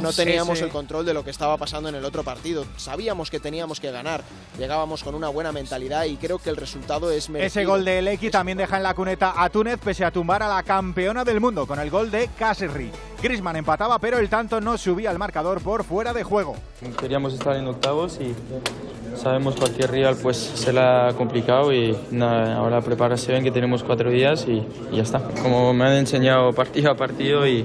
No 0.00 0.12
teníamos 0.12 0.60
el 0.60 0.70
control 0.70 1.04
de 1.06 1.14
lo 1.14 1.24
que 1.24 1.30
estaba 1.30 1.56
pasando 1.56 1.88
en 1.88 1.94
el 1.94 2.04
otro 2.04 2.22
partido. 2.22 2.64
Sabíamos 2.76 3.30
que 3.30 3.40
teníamos 3.40 3.80
que 3.80 3.90
ganar. 3.90 4.22
Llegábamos 4.58 5.02
con 5.02 5.14
una 5.14 5.28
buena 5.28 5.52
mentalidad 5.52 6.04
y 6.04 6.16
creo 6.16 6.38
que 6.38 6.50
el 6.50 6.56
resultado 6.56 7.10
es 7.10 7.28
merecido. 7.30 7.60
Ese 7.62 7.64
gol 7.66 7.84
de 7.84 8.02
Lecky 8.02 8.30
también 8.30 8.58
deja 8.58 8.76
en 8.76 8.82
la 8.82 8.94
cuneta 8.94 9.34
a 9.36 9.48
Túnez 9.50 9.78
pese 9.78 10.04
a 10.04 10.10
tumbar 10.10 10.42
a 10.42 10.48
la 10.48 10.62
campeona 10.62 11.24
del 11.24 11.40
mundo 11.40 11.66
con 11.66 11.78
el 11.78 11.90
gol 11.90 12.10
de 12.10 12.28
Caserri. 12.38 12.90
Griezmann 13.22 13.56
empataba 13.56 13.98
pero 14.00 14.18
el 14.18 14.28
tanto 14.28 14.60
no 14.60 14.76
subía 14.76 15.10
al 15.10 15.18
marcador 15.18 15.62
por 15.62 15.84
fuera 15.84 16.12
de 16.12 16.24
juego. 16.24 16.56
Queríamos 16.98 17.32
estar 17.34 17.54
en 17.56 17.68
octavos 17.68 18.18
y 18.20 18.34
sabemos 19.16 19.54
cualquier 19.54 19.90
rival 19.90 20.16
pues 20.20 20.36
se 20.36 20.72
la 20.72 21.08
ha 21.08 21.12
complicado 21.14 21.72
y 21.72 21.96
nada, 22.10 22.56
ahora 22.56 22.80
prepararse 22.80 23.30
bien 23.30 23.44
que 23.44 23.52
tenemos 23.52 23.84
cuatro 23.84 24.10
días 24.10 24.44
y, 24.48 24.66
y 24.90 24.96
ya 24.96 25.02
está. 25.02 25.20
Como 25.40 25.72
me 25.72 25.84
han 25.84 25.92
enseñado 25.92 26.52
partido 26.52 26.90
a 26.90 26.96
partido 26.96 27.46
y 27.46 27.64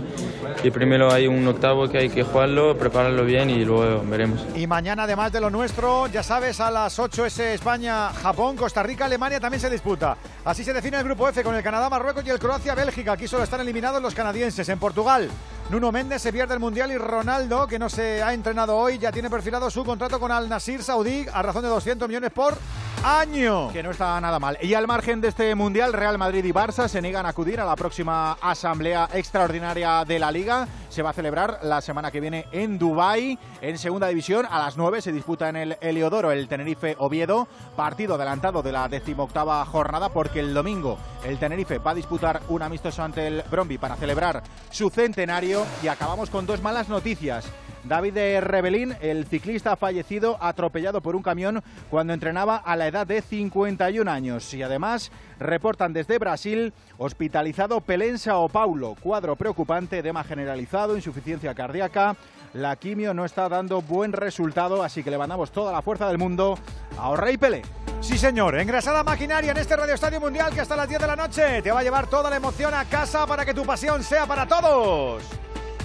y 0.63 0.71
primero 0.71 1.11
hay 1.11 1.27
un 1.27 1.47
octavo 1.47 1.87
que 1.87 1.97
hay 1.99 2.09
que 2.09 2.23
jugarlo, 2.23 2.77
prepararlo 2.77 3.23
bien 3.25 3.49
y 3.49 3.63
luego 3.63 4.03
veremos. 4.05 4.45
Y 4.55 4.67
mañana, 4.67 5.03
además 5.03 5.31
de 5.31 5.41
lo 5.41 5.49
nuestro, 5.49 6.07
ya 6.07 6.23
sabes, 6.23 6.59
a 6.59 6.71
las 6.71 6.97
8 6.99 7.25
es 7.25 7.39
España, 7.39 8.09
Japón, 8.09 8.55
Costa 8.55 8.83
Rica, 8.83 9.05
Alemania 9.05 9.39
también 9.39 9.61
se 9.61 9.69
disputa. 9.69 10.17
Así 10.45 10.63
se 10.63 10.73
define 10.73 10.97
el 10.97 11.03
grupo 11.03 11.27
F 11.29 11.43
con 11.43 11.55
el 11.55 11.63
Canadá, 11.63 11.89
Marruecos 11.89 12.25
y 12.25 12.29
el 12.29 12.39
Croacia-Bélgica. 12.39 13.13
Aquí 13.13 13.27
solo 13.27 13.43
están 13.43 13.61
eliminados 13.61 14.01
los 14.01 14.13
canadienses. 14.13 14.67
En 14.69 14.79
Portugal, 14.79 15.29
Nuno 15.69 15.91
Méndez 15.91 16.21
se 16.21 16.31
pierde 16.31 16.53
el 16.53 16.61
Mundial 16.61 16.93
y 16.93 16.97
Ronaldo, 16.97 17.67
que 17.67 17.77
no 17.77 17.89
se 17.89 18.23
ha 18.23 18.33
entrenado 18.33 18.77
hoy, 18.77 18.97
ya 18.99 19.11
tiene 19.11 19.29
perfilado 19.29 19.69
su 19.69 19.83
contrato 19.83 20.17
con 20.17 20.31
Al 20.31 20.47
Nasir 20.47 20.81
Saudí 20.81 21.25
a 21.33 21.41
razón 21.41 21.61
de 21.61 21.67
200 21.67 22.07
millones 22.07 22.31
por 22.31 22.57
año. 23.03 23.69
Que 23.71 23.83
no 23.83 23.91
está 23.91 24.19
nada 24.21 24.39
mal. 24.39 24.57
Y 24.61 24.73
al 24.73 24.87
margen 24.87 25.21
de 25.21 25.27
este 25.27 25.53
Mundial, 25.55 25.93
Real 25.93 26.17
Madrid 26.17 26.43
y 26.45 26.51
Barça 26.51 26.87
se 26.87 27.01
niegan 27.01 27.25
a 27.25 27.29
acudir 27.29 27.59
a 27.59 27.65
la 27.65 27.75
próxima 27.75 28.33
asamblea 28.41 29.09
extraordinaria 29.13 30.03
de 30.05 30.19
la 30.19 30.31
Liga. 30.31 30.67
Se 30.89 31.01
va 31.01 31.11
a 31.11 31.13
celebrar 31.13 31.59
la 31.63 31.81
semana 31.81 32.11
que 32.11 32.21
viene 32.21 32.45
en 32.51 32.77
Dubái. 32.77 33.37
En 33.61 33.77
segunda 33.77 34.07
división, 34.07 34.47
a 34.49 34.59
las 34.59 34.77
9 34.77 35.01
se 35.01 35.11
disputa 35.11 35.49
en 35.49 35.57
el 35.57 35.77
Heliodoro 35.81 36.31
el 36.31 36.47
Tenerife 36.47 36.95
Oviedo. 36.99 37.47
Partido 37.75 38.15
adelantado 38.15 38.63
de 38.63 38.71
la 38.71 38.87
decimoctava 38.87 39.63
jornada 39.65 40.09
porque 40.09 40.39
el 40.39 40.53
domingo 40.53 40.97
el 41.23 41.37
Tenerife 41.39 41.79
va 41.79 41.91
a 41.91 41.95
disputar 41.95 42.41
un 42.49 42.61
amistoso 42.61 43.03
ante 43.03 43.27
el 43.27 43.43
Bromby 43.49 43.77
para 43.77 43.95
celebrar 43.95 44.43
su 44.69 44.89
centenario. 44.89 45.56
Y 45.83 45.87
acabamos 45.87 46.29
con 46.29 46.45
dos 46.45 46.61
malas 46.61 46.89
noticias. 46.89 47.45
David 47.87 48.39
Rebelín, 48.41 48.95
el 49.01 49.25
ciclista 49.25 49.75
fallecido 49.75 50.37
atropellado 50.41 51.01
por 51.01 51.15
un 51.15 51.23
camión 51.23 51.63
cuando 51.89 52.13
entrenaba 52.13 52.57
a 52.57 52.75
la 52.75 52.87
edad 52.87 53.07
de 53.07 53.21
51 53.21 54.09
años. 54.09 54.53
Y 54.53 54.63
además 54.63 55.11
reportan 55.39 55.93
desde 55.93 56.17
Brasil 56.17 56.73
hospitalizado 56.97 57.81
Pelén 57.81 58.17
Sao 58.17 58.49
Paulo, 58.49 58.95
cuadro 58.99 59.35
preocupante, 59.35 59.99
edema 59.99 60.23
generalizado, 60.23 60.95
insuficiencia 60.95 61.53
cardíaca. 61.53 62.15
La 62.53 62.75
quimio 62.75 63.13
no 63.13 63.25
está 63.25 63.49
dando 63.49 63.81
buen 63.81 64.13
resultado, 64.13 64.83
así 64.83 65.03
que 65.03 65.11
le 65.11 65.17
mandamos 65.17 65.51
toda 65.51 65.71
la 65.71 65.81
fuerza 65.81 66.07
del 66.07 66.17
mundo 66.17 66.57
a 66.97 67.15
Rey 67.15 67.37
Pelé. 67.37 67.61
Sí, 67.99 68.17
señor. 68.17 68.57
Engrasada 68.57 69.03
maquinaria 69.03 69.51
en 69.51 69.57
este 69.57 69.75
Radio 69.75 69.93
Estadio 69.93 70.19
Mundial 70.19 70.53
que 70.53 70.61
hasta 70.61 70.75
las 70.75 70.87
10 70.87 71.01
de 71.01 71.07
la 71.07 71.15
noche 71.15 71.61
te 71.61 71.71
va 71.71 71.79
a 71.79 71.83
llevar 71.83 72.07
toda 72.07 72.29
la 72.29 72.37
emoción 72.37 72.73
a 72.73 72.85
casa 72.85 73.25
para 73.25 73.45
que 73.45 73.53
tu 73.53 73.65
pasión 73.65 74.03
sea 74.03 74.25
para 74.25 74.47
todos. 74.47 75.23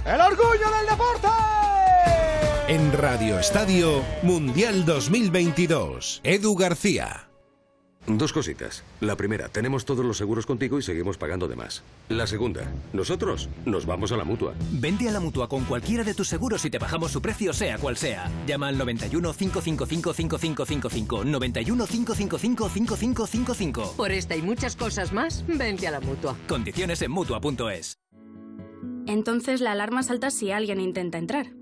¡El 0.05 0.21
orgullo 0.21 0.71
del 0.79 0.87
deporte! 0.89 1.29
En 2.69 2.93
Radio 2.93 3.39
Estadio 3.39 4.03
Mundial 4.23 4.85
2022, 4.87 6.21
Edu 6.25 6.55
García. 6.55 7.29
Dos 8.07 8.33
cositas. 8.33 8.83
La 9.01 9.15
primera, 9.15 9.49
tenemos 9.49 9.85
todos 9.85 10.05
los 10.05 10.17
seguros 10.17 10.45
contigo 10.45 10.79
y 10.79 10.83
seguimos 10.83 11.19
pagando 11.19 11.47
de 11.47 11.55
más. 11.55 11.83
La 12.09 12.27
segunda, 12.27 12.63
nosotros 12.93 13.49
nos 13.65 13.87
vamos 13.87 14.11
a 14.11 14.17
la 14.17 14.25
mutua. 14.25 14.55
Vende 14.73 15.09
a 15.09 15.13
la 15.13 15.21
mutua 15.21 15.49
con 15.49 15.65
cualquiera 15.65 16.03
de 16.03 16.15
tus 16.15 16.29
seguros 16.29 16.65
y 16.65 16.71
te 16.71 16.79
bajamos 16.79 17.13
su 17.13 17.23
precio, 17.23 17.53
sea 17.53 17.79
cual 17.79 17.97
sea. 17.97 18.29
Llama 18.47 18.69
al 18.69 18.79
91 18.79 19.33
555 19.35 20.13
5555. 20.15 21.25
91 21.25 21.87
555 21.87 22.69
5555. 22.69 23.95
Por 23.97 24.11
esta 24.11 24.35
y 24.35 24.43
muchas 24.43 24.75
cosas 24.75 25.13
más, 25.13 25.45
vente 25.47 25.87
a 25.87 25.93
la 25.93 26.01
mutua. 26.01 26.37
Condiciones 26.49 27.03
en 27.03 27.13
mutua.es. 27.13 27.99
Entonces 29.07 29.61
la 29.61 29.73
alarma 29.73 30.03
salta 30.03 30.31
si 30.31 30.51
alguien 30.51 30.81
intenta 30.81 31.19
entrar. 31.19 31.62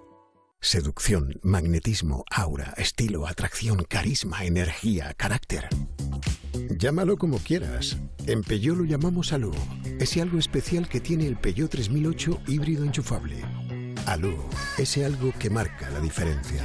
Seducción, 0.63 1.39
magnetismo, 1.41 2.23
aura, 2.29 2.75
estilo, 2.77 3.25
atracción, 3.25 3.83
carisma, 3.83 4.45
energía, 4.45 5.11
carácter. 5.15 5.67
Llámalo 6.77 7.17
como 7.17 7.39
quieras. 7.39 7.97
En 8.27 8.43
Peugeot 8.43 8.77
lo 8.77 8.83
llamamos 8.83 9.33
Alú. 9.33 9.51
Ese 9.99 10.21
algo 10.21 10.37
especial 10.37 10.87
que 10.87 10.99
tiene 10.99 11.25
el 11.25 11.35
Peugeot 11.35 11.71
3008 11.71 12.41
híbrido 12.47 12.85
enchufable. 12.85 13.37
Alú, 14.05 14.37
ese 14.77 15.03
algo 15.03 15.33
que 15.39 15.49
marca 15.49 15.89
la 15.89 15.99
diferencia. 15.99 16.61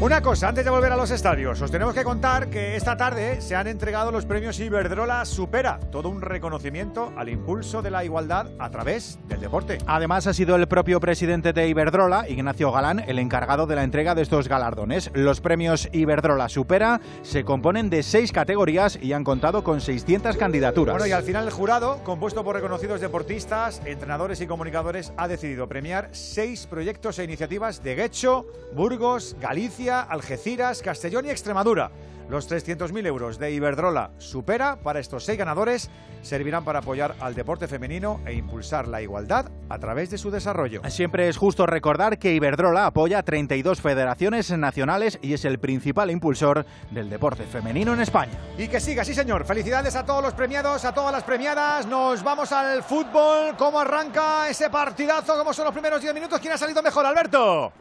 Una 0.00 0.22
cosa, 0.22 0.48
antes 0.48 0.64
de 0.64 0.70
volver 0.70 0.90
a 0.92 0.96
los 0.96 1.10
estadios, 1.10 1.60
os 1.60 1.70
tenemos 1.70 1.92
que 1.92 2.04
contar 2.04 2.48
que 2.48 2.74
esta 2.74 2.96
tarde 2.96 3.42
se 3.42 3.54
han 3.54 3.66
entregado 3.66 4.10
los 4.10 4.24
premios 4.24 4.58
Iberdrola 4.58 5.26
Supera, 5.26 5.78
todo 5.92 6.08
un 6.08 6.22
reconocimiento 6.22 7.12
al 7.18 7.28
impulso 7.28 7.82
de 7.82 7.90
la 7.90 8.02
igualdad 8.02 8.46
a 8.58 8.70
través 8.70 9.18
del 9.28 9.42
deporte. 9.42 9.76
Además, 9.86 10.26
ha 10.26 10.32
sido 10.32 10.56
el 10.56 10.66
propio 10.68 11.00
presidente 11.00 11.52
de 11.52 11.68
Iberdrola, 11.68 12.26
Ignacio 12.30 12.72
Galán, 12.72 13.04
el 13.06 13.18
encargado 13.18 13.66
de 13.66 13.76
la 13.76 13.84
entrega 13.84 14.14
de 14.14 14.22
estos 14.22 14.48
galardones. 14.48 15.10
Los 15.12 15.42
premios 15.42 15.86
Iberdrola 15.92 16.48
Supera 16.48 17.02
se 17.20 17.44
componen 17.44 17.90
de 17.90 18.02
seis 18.02 18.32
categorías 18.32 18.98
y 19.02 19.12
han 19.12 19.22
contado 19.22 19.62
con 19.62 19.82
600 19.82 20.38
candidaturas. 20.38 20.94
Bueno, 20.94 21.08
y 21.08 21.12
al 21.12 21.24
final 21.24 21.44
el 21.44 21.52
jurado, 21.52 22.02
compuesto 22.04 22.42
por 22.42 22.54
reconocidos 22.54 23.02
deportistas, 23.02 23.82
entrenadores 23.84 24.40
y 24.40 24.46
comunicadores, 24.46 25.12
ha 25.18 25.28
decidido 25.28 25.68
premiar 25.68 26.08
seis 26.12 26.66
proyectos 26.66 27.18
e 27.18 27.24
iniciativas 27.24 27.82
de 27.82 27.96
Guecho, 27.96 28.46
Burgos, 28.72 29.36
Galicia, 29.38 29.89
Algeciras, 29.98 30.82
Castellón 30.82 31.26
y 31.26 31.30
Extremadura. 31.30 31.90
Los 32.30 32.48
300.000 32.48 33.06
euros 33.06 33.40
de 33.40 33.50
Iberdrola 33.50 34.12
Supera 34.18 34.76
para 34.76 35.00
estos 35.00 35.24
seis 35.24 35.36
ganadores 35.36 35.90
servirán 36.22 36.64
para 36.64 36.78
apoyar 36.78 37.16
al 37.18 37.34
deporte 37.34 37.66
femenino 37.66 38.20
e 38.24 38.34
impulsar 38.34 38.86
la 38.86 39.02
igualdad 39.02 39.46
a 39.68 39.78
través 39.80 40.10
de 40.10 40.18
su 40.18 40.30
desarrollo. 40.30 40.80
Siempre 40.90 41.28
es 41.28 41.36
justo 41.36 41.66
recordar 41.66 42.20
que 42.20 42.32
Iberdrola 42.32 42.86
apoya 42.86 43.24
32 43.24 43.80
federaciones 43.80 44.48
nacionales 44.52 45.18
y 45.22 45.32
es 45.32 45.44
el 45.44 45.58
principal 45.58 46.08
impulsor 46.08 46.66
del 46.92 47.10
deporte 47.10 47.42
femenino 47.42 47.94
en 47.94 48.00
España. 48.00 48.38
Y 48.56 48.68
que 48.68 48.78
siga, 48.78 49.04
sí 49.04 49.12
señor. 49.12 49.44
Felicidades 49.44 49.96
a 49.96 50.06
todos 50.06 50.22
los 50.22 50.34
premiados, 50.34 50.84
a 50.84 50.94
todas 50.94 51.10
las 51.12 51.24
premiadas. 51.24 51.88
Nos 51.88 52.22
vamos 52.22 52.52
al 52.52 52.84
fútbol. 52.84 53.56
¿Cómo 53.58 53.80
arranca 53.80 54.48
ese 54.48 54.70
partidazo? 54.70 55.36
¿Cómo 55.36 55.52
son 55.52 55.64
los 55.64 55.74
primeros 55.74 56.00
10 56.00 56.14
minutos? 56.14 56.38
¿Quién 56.38 56.52
ha 56.52 56.58
salido 56.58 56.80
mejor, 56.80 57.04
Alberto? 57.04 57.72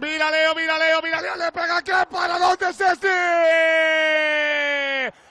Mira 0.00 0.30
Leo, 0.30 0.54
mira 0.54 0.78
Leo, 0.78 1.02
mira 1.02 1.20
Leo, 1.20 1.36
le 1.36 1.52
pega 1.52 1.82
que 1.82 1.92
para 2.10 2.38
dónde 2.38 2.70
es 2.70 2.80
este. 2.80 3.08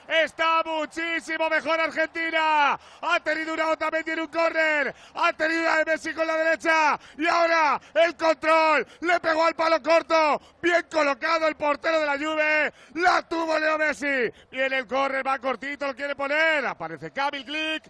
Está 0.07 0.61
muchísimo 0.63 1.49
mejor 1.49 1.79
Argentina. 1.79 2.79
Ha 3.01 3.19
tenido 3.23 3.53
una 3.53 3.69
otra 3.69 3.89
tiene 4.03 4.21
un 4.21 4.27
córner. 4.27 4.93
Ha 5.15 5.33
tenido 5.33 5.61
una 5.61 5.77
de 5.77 5.85
Messi 5.85 6.13
con 6.13 6.27
la 6.27 6.35
derecha. 6.35 6.99
Y 7.17 7.25
ahora 7.27 7.81
el 7.93 8.15
control. 8.15 8.85
Le 9.01 9.19
pegó 9.19 9.45
al 9.45 9.55
palo 9.55 9.81
corto. 9.81 10.39
Bien 10.61 10.85
colocado 10.91 11.47
el 11.47 11.55
portero 11.55 11.99
de 11.99 12.05
la 12.05 12.17
Juve. 12.17 12.71
La 12.95 13.27
tuvo 13.27 13.57
Leo 13.57 13.77
Messi. 13.77 14.31
Viene 14.51 14.77
el 14.79 14.87
córner, 14.87 15.25
va 15.25 15.39
cortito, 15.39 15.87
lo 15.87 15.95
quiere 15.95 16.15
poner. 16.15 16.65
Aparece 16.65 17.11
Kamil 17.11 17.45
Click 17.45 17.83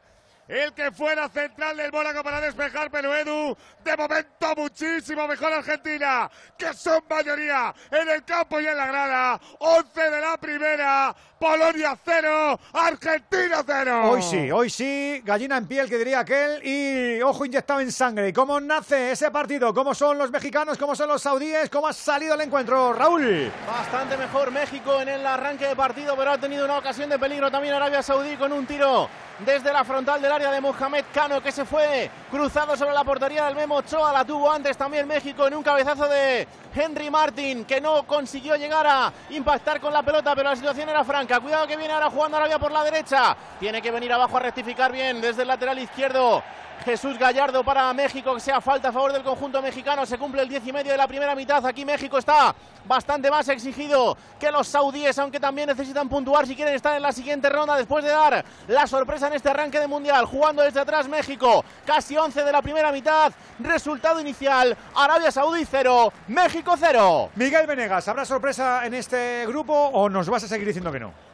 el 0.50 0.74
que 0.74 0.92
fuera 0.92 1.30
central 1.30 1.78
del 1.78 1.92
Mónaco 1.92 2.24
para 2.24 2.42
despejar, 2.42 2.90
pero 2.90 3.16
Edu, 3.16 3.56
de 3.84 3.96
momento 3.96 4.56
muchísimo 4.58 5.28
mejor 5.28 5.54
Argentina, 5.54 6.30
que 6.58 6.74
son 6.74 7.04
mayoría 7.08 7.74
en 7.92 8.10
el 8.10 8.26
campo 8.26 8.60
y 8.60 8.66
en 8.66 8.76
la 8.76 8.88
grada. 8.88 9.40
11 9.60 10.10
de 10.10 10.22
la 10.22 10.38
primera, 10.38 11.16
Polonia 11.40 11.98
0, 12.04 12.60
Argentina 12.74 13.64
0. 13.66 14.12
Hoy 14.12 14.22
sí, 14.22 14.52
hoy 14.52 14.70
sí, 14.70 15.22
gallina 15.24 15.56
en 15.56 15.68
piel 15.68 15.88
que 15.88 15.98
diría 15.98 16.20
aquel 16.20 16.62
y 16.66 17.22
ojo 17.22 17.46
inyectado 17.46 17.80
en 17.80 17.94
sangre. 17.94 18.34
¿Cómo 18.34 18.60
nace 18.60 19.14
ese 19.14 19.32
partido? 19.32 19.74
¿Cómo 19.74 19.96
son 19.96 20.18
los 20.18 20.32
mexicanos? 20.32 20.78
¿Cómo 20.78 20.96
son 20.98 21.08
los 21.08 21.22
saudíes? 21.22 21.70
¿Cómo 21.70 21.88
ha 21.88 21.94
salido 21.94 22.36
el 22.36 22.42
encuentro? 22.42 22.92
Raúl. 22.92 23.50
Bastante 23.66 24.18
mejor 24.18 24.52
México 24.52 25.00
en 25.00 25.08
el 25.08 25.26
arranque 25.26 25.68
de 25.68 25.78
partido, 25.78 26.14
pero 26.18 26.32
ha 26.32 26.38
tenido 26.38 26.66
una 26.66 26.78
ocasión 26.78 27.10
de 27.10 27.18
peligro 27.18 27.50
también 27.50 27.74
Arabia 27.74 28.04
Saudí 28.04 28.36
con 28.36 28.52
un 28.52 28.66
tiro 28.66 29.08
desde 29.46 29.72
la 29.72 29.86
frontal 29.86 30.22
del 30.22 30.32
área 30.32 30.52
de 30.52 30.60
Mohamed 30.60 31.06
Cano 31.14 31.42
que 31.42 31.52
se 31.52 31.66
fue 31.66 32.10
cruzado 32.30 32.76
sobre 32.76 32.94
la 32.94 33.04
portería 33.04 33.46
del 33.46 33.56
Memo 33.56 33.76
Ochoa. 33.78 34.12
La 34.12 34.26
tuvo 34.26 34.52
antes 34.52 34.76
también 34.76 35.08
México 35.08 35.48
en 35.48 35.56
un 35.56 35.64
cabezazo 35.64 36.08
de 36.08 36.48
Henry 36.76 37.10
Martin 37.10 37.66
que 37.66 37.80
no 37.80 38.04
consiguió 38.06 38.56
llegar 38.56 38.86
a 38.86 39.12
impactar 39.30 39.80
con 39.80 39.94
la 39.94 40.04
pelota, 40.04 40.36
pero 40.36 40.50
la 40.50 40.56
situación 40.56 40.90
era 40.90 41.04
franca. 41.04 41.29
Cuidado 41.38 41.68
que 41.68 41.78
viene 41.78 41.94
ahora 41.94 42.10
jugando 42.10 42.38
Arabia 42.38 42.58
por 42.58 42.72
la 42.72 42.84
derecha. 42.84 43.38
Tiene 43.60 43.84
que 43.84 43.92
venir 43.92 44.12
abajo 44.12 44.38
a 44.38 44.40
rectificar 44.40 44.92
bien 44.92 45.22
desde 45.22 45.44
el 45.44 45.48
lateral 45.48 45.78
izquierdo. 45.78 46.42
Jesús 46.86 47.18
Gallardo 47.18 47.64
para 47.64 47.94
México, 47.94 48.34
que 48.34 48.40
sea 48.40 48.62
falta 48.62 48.90
a 48.90 48.92
favor 48.92 49.12
del 49.12 49.24
conjunto 49.24 49.62
mexicano. 49.62 50.06
Se 50.06 50.18
cumple 50.18 50.42
el 50.42 50.50
10 50.50 50.68
y 50.68 50.74
medio 50.74 50.92
de 50.92 50.98
la 50.98 51.08
primera 51.08 51.36
mitad. 51.36 51.66
Aquí 51.66 51.86
México 51.86 52.18
está 52.18 52.56
bastante 52.86 53.30
más 53.30 53.48
exigido 53.50 54.18
que 54.40 54.52
los 54.52 54.68
saudíes, 54.68 55.18
aunque 55.20 55.40
también 55.40 55.68
necesitan 55.68 56.08
puntuar 56.10 56.48
si 56.48 56.56
quieren 56.56 56.74
estar 56.74 56.96
en 56.96 57.02
la 57.02 57.12
siguiente 57.12 57.50
ronda 57.50 57.76
después 57.76 58.04
de 58.04 58.12
dar 58.12 58.44
la 58.68 58.88
sorpresa 58.88 59.28
en 59.28 59.34
este 59.34 59.50
arranque 59.50 59.80
de 59.80 59.88
mundial. 59.88 60.26
Jugando 60.26 60.64
desde 60.64 60.80
atrás 60.80 61.08
México, 61.08 61.64
casi 61.86 62.18
11 62.18 62.44
de 62.44 62.52
la 62.52 62.62
primera 62.62 62.92
mitad. 62.92 63.32
Resultado 63.60 64.20
inicial: 64.20 64.76
Arabia 64.96 65.32
Saudí 65.32 65.66
0, 65.70 66.14
México 66.28 66.76
0. 66.78 67.32
Miguel 67.36 67.68
Venegas, 67.68 68.08
¿habrá 68.08 68.26
sorpresa 68.26 68.86
en 68.86 68.94
este 68.94 69.46
grupo 69.48 69.74
o 69.74 70.10
nos 70.10 70.30
vas 70.30 70.44
a 70.44 70.48
seguir 70.48 70.68
diciendo 70.68 70.92
que 70.92 71.00
no? 71.00 71.29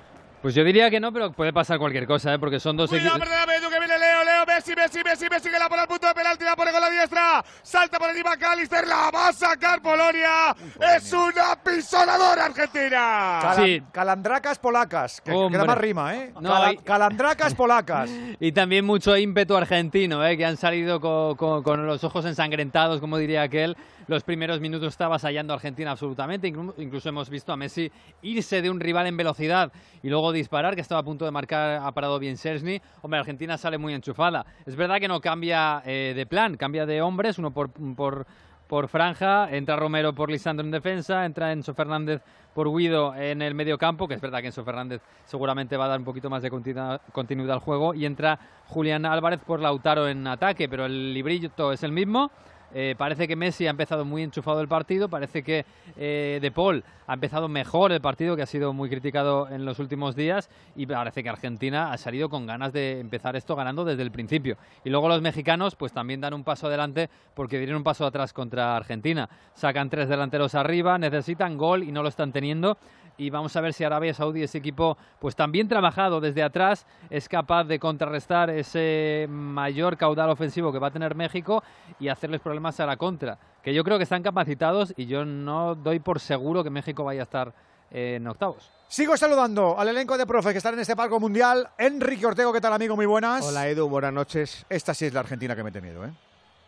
Pues 0.45 0.53
yo 0.53 0.64
diría 0.64 0.91
que 0.91 0.99
no, 0.99 1.11
pero 1.11 1.32
puede 1.32 1.51
pasar 1.51 1.80
cualquier 1.80 2.06
cosa, 2.06 2.35
¿eh? 2.35 2.38
porque 2.38 2.59
son 2.59 2.77
dos 2.77 2.88
Cuidado, 2.91 3.17
equipos. 3.17 3.27
perdóname, 3.27 3.59
tú 3.59 3.67
que 3.67 3.80
viene 3.80 3.98
Leo, 3.98 4.24
Leo, 4.24 4.45
Messi, 4.45 4.75
Messi, 4.75 4.99
Messi, 5.03 5.25
Messi, 5.27 5.49
que 5.49 5.57
la 5.57 5.67
pone 5.67 5.82
al 5.82 5.88
punto 5.88 6.06
de 6.06 6.14
penalti, 6.14 6.43
la 6.43 6.56
pone 6.56 6.72
con 6.72 6.82
la 6.82 6.90
diestra, 6.91 7.43
salta 7.64 7.98
por 7.98 8.11
encima 8.11 8.38
Callister, 8.38 8.85
la 8.88 9.09
va 9.09 9.30
a 9.30 9.33
sacar 9.33 9.82
Polonia, 9.82 10.56
es 10.95 11.11
una 11.14 11.56
pisonadora 11.64 12.45
Argentina. 12.45 13.40
Calan- 13.41 13.88
Calandracas 13.91 14.59
polacas, 14.59 15.19
que 15.22 15.32
Hombre. 15.32 15.57
queda 15.57 15.65
más 15.65 15.77
rima, 15.80 16.14
¿eh? 16.15 16.32
No, 16.40 16.51
Cala- 16.53 16.74
y- 16.74 16.77
Calandracas 16.77 17.56
polacas. 17.56 18.11
Y 18.40 18.51
también 18.51 18.85
mucho 18.85 19.17
ímpetu 19.17 19.56
argentino, 19.57 20.24
¿eh? 20.24 20.38
que 20.38 20.45
han 20.45 20.57
salido 20.57 20.99
co- 21.01 21.35
co- 21.35 21.64
con, 21.64 21.88
los 21.88 22.03
ojos 22.03 22.24
ensangrentados, 22.25 22.99
como 22.99 23.17
diría 23.17 23.41
aquel. 23.41 23.75
Los 24.08 24.24
primeros 24.24 24.59
minutos 24.59 24.90
está 24.90 25.06
avasallando 25.06 25.53
a 25.53 25.56
Argentina 25.56 25.92
absolutamente. 25.92 26.48
Inclu- 26.51 26.75
incluso 26.77 27.09
hemos 27.09 27.30
visto 27.30 27.51
a 27.51 27.58
Messi 27.58 27.92
irse 28.22 28.61
de 28.61 28.69
un 28.69 28.80
rival 28.80 29.08
en 29.08 29.17
velocidad 29.17 29.72
y 30.03 30.09
luego 30.09 30.32
disparar, 30.32 30.75
que 30.75 30.82
estaba 30.82 31.01
a 31.01 31.03
punto 31.03 31.25
de 31.25 31.32
marcar, 31.32 31.82
ha 31.84 31.92
parado 31.92 32.19
bien 32.19 32.38
Szczesny. 32.38 32.80
Hombre, 33.01 33.19
Argentina 33.19 33.58
sale 33.58 33.77
muy 33.80 33.93
enchufada. 33.93 34.45
Es 34.66 34.75
verdad 34.75 35.00
que 35.00 35.08
no 35.08 35.19
cambia 35.22 35.82
eh, 35.85 36.14
de 36.16 36.25
plan, 36.27 36.56
cambia 36.56 36.85
de 36.85 37.01
hombres, 37.01 37.40
uno 37.40 37.50
por, 37.50 37.72
por, 37.95 38.27
por 38.67 38.88
franja. 38.90 39.50
Entra 39.50 39.75
Romero 39.75 40.14
por 40.14 40.30
Lisandro 40.30 40.64
en 40.64 40.72
defensa, 40.72 41.25
entra 41.25 41.51
Enzo 41.51 41.74
Fernández 41.74 42.22
por 42.53 42.72
Guido 42.74 43.16
en 43.16 43.42
el 43.42 43.56
medio 43.56 43.77
campo, 43.77 44.08
que 44.08 44.14
es 44.14 44.22
verdad 44.22 44.40
que 44.40 44.48
Enzo 44.48 44.64
Fernández 44.64 45.01
seguramente 45.25 45.77
va 45.77 45.85
a 45.85 45.88
dar 45.90 46.00
un 46.00 46.06
poquito 46.06 46.30
más 46.30 46.43
de 46.43 46.50
continuidad 46.50 47.51
al 47.51 47.59
juego, 47.59 47.93
y 47.93 48.06
entra 48.06 48.40
Julián 48.67 49.06
Álvarez 49.06 49.42
por 49.45 49.59
Lautaro 49.59 50.08
en 50.08 50.25
ataque, 50.25 50.69
pero 50.69 50.85
el 50.85 51.14
librillo 51.14 51.50
es 51.74 51.84
el 51.84 51.92
mismo. 51.92 52.32
Eh, 52.78 52.94
parece 52.98 53.26
que 53.26 53.38
Messi 53.38 53.68
ha 53.68 53.70
empezado 53.70 54.04
muy 54.04 54.22
enchufado 54.22 54.60
el 54.60 54.68
partido, 54.68 55.08
parece 55.08 55.44
que 55.44 55.66
eh, 55.95 56.40
De 56.42 56.52
Paul 56.52 56.84
ha 57.08 57.14
empezado 57.14 57.48
mejor 57.48 57.94
el 57.94 58.02
partido, 58.02 58.36
que 58.36 58.42
ha 58.42 58.45
sido 58.45 58.74
muy 58.74 58.90
criticado 58.90 59.48
en 59.50 59.64
los 59.64 59.80
últimos 59.80 60.14
días, 60.14 60.50
y 60.76 60.86
parece 60.86 61.24
que 61.24 61.30
Argentina 61.30 61.94
ha 61.94 61.98
salido 61.98 62.28
con 62.28 62.45
ganas 62.45 62.74
de 62.74 63.00
empezar 63.00 63.38
esto 63.38 63.56
ganando 63.56 63.86
desde 63.86 64.02
el 64.02 64.12
principio. 64.12 64.58
Y 64.84 64.90
luego 64.90 65.08
los 65.08 65.22
mexicanos 65.22 65.78
pues 65.78 65.94
también 65.94 66.20
dan 66.20 66.34
un 66.34 66.44
paso 66.44 66.68
adelante 66.68 67.10
porque 67.34 67.60
dieron 67.60 67.78
un 67.78 67.84
paso 67.84 68.06
atrás 68.06 68.34
contra 68.34 68.76
Argentina. 68.76 69.30
Sacan 69.54 69.90
tres 69.90 70.10
delanteros 70.10 70.54
arriba, 70.54 70.98
necesitan 70.98 71.56
gol 71.58 71.82
y 71.82 71.94
no 71.94 72.04
lo 72.04 72.10
están 72.10 72.34
teniendo. 72.34 72.78
Y 73.18 73.30
vamos 73.30 73.56
a 73.56 73.61
ver 73.61 73.74
si 73.74 73.84
Arabia 73.84 74.14
Saudí, 74.14 74.44
ese 74.44 74.58
equipo, 74.58 74.98
pues 75.19 75.35
también 75.35 75.68
trabajado 75.68 76.19
desde 76.19 76.44
atrás, 76.44 76.85
es 77.10 77.30
capaz 77.30 77.64
de 77.64 77.80
contrarrestar 77.80 78.50
ese 78.50 79.27
mayor 79.30 79.95
caudal 79.95 80.30
ofensivo 80.30 80.72
que 80.72 80.80
va 80.80 80.88
a 80.88 80.92
tener 80.92 81.16
México 81.16 81.64
y 82.00 82.10
hacerles 82.10 82.42
problemas 82.42 82.80
a 82.80 82.85
la 82.85 82.98
contra. 82.98 83.38
Que 83.64 83.74
yo 83.74 83.84
creo 83.84 83.98
que 83.98 84.03
están 84.03 84.22
capacitados 84.22 84.94
y 84.98 85.06
yo 85.06 85.24
no 85.24 85.76
doy 85.76 86.00
por 86.00 86.19
seguro 86.19 86.64
que 86.64 86.69
México 86.69 87.06
vaya 87.06 87.22
a 87.22 87.24
estar 87.24 87.53
en 87.92 88.27
octavos. 88.27 88.69
Sigo 88.88 89.16
saludando 89.18 89.80
al 89.80 89.88
elenco 89.88 90.18
de 90.18 90.27
profes 90.27 90.52
que 90.52 90.58
están 90.58 90.74
en 90.74 90.82
este 90.82 90.95
palco 90.95 91.19
mundial. 91.19 91.69
Enrique 91.77 92.26
Ortego, 92.26 92.52
¿qué 92.52 92.61
tal, 92.61 92.74
amigo? 92.74 92.95
Muy 92.95 93.06
buenas. 93.06 93.45
Hola 93.45 93.68
Edu, 93.68 93.88
buenas 93.88 94.14
noches. 94.14 94.66
Esta 94.69 94.94
sí 94.94 95.06
es 95.06 95.14
la 95.14 95.22
Argentina 95.22 95.56
que 95.56 95.64
mete 95.64 95.82
miedo, 95.82 96.06
¿eh? 96.06 96.11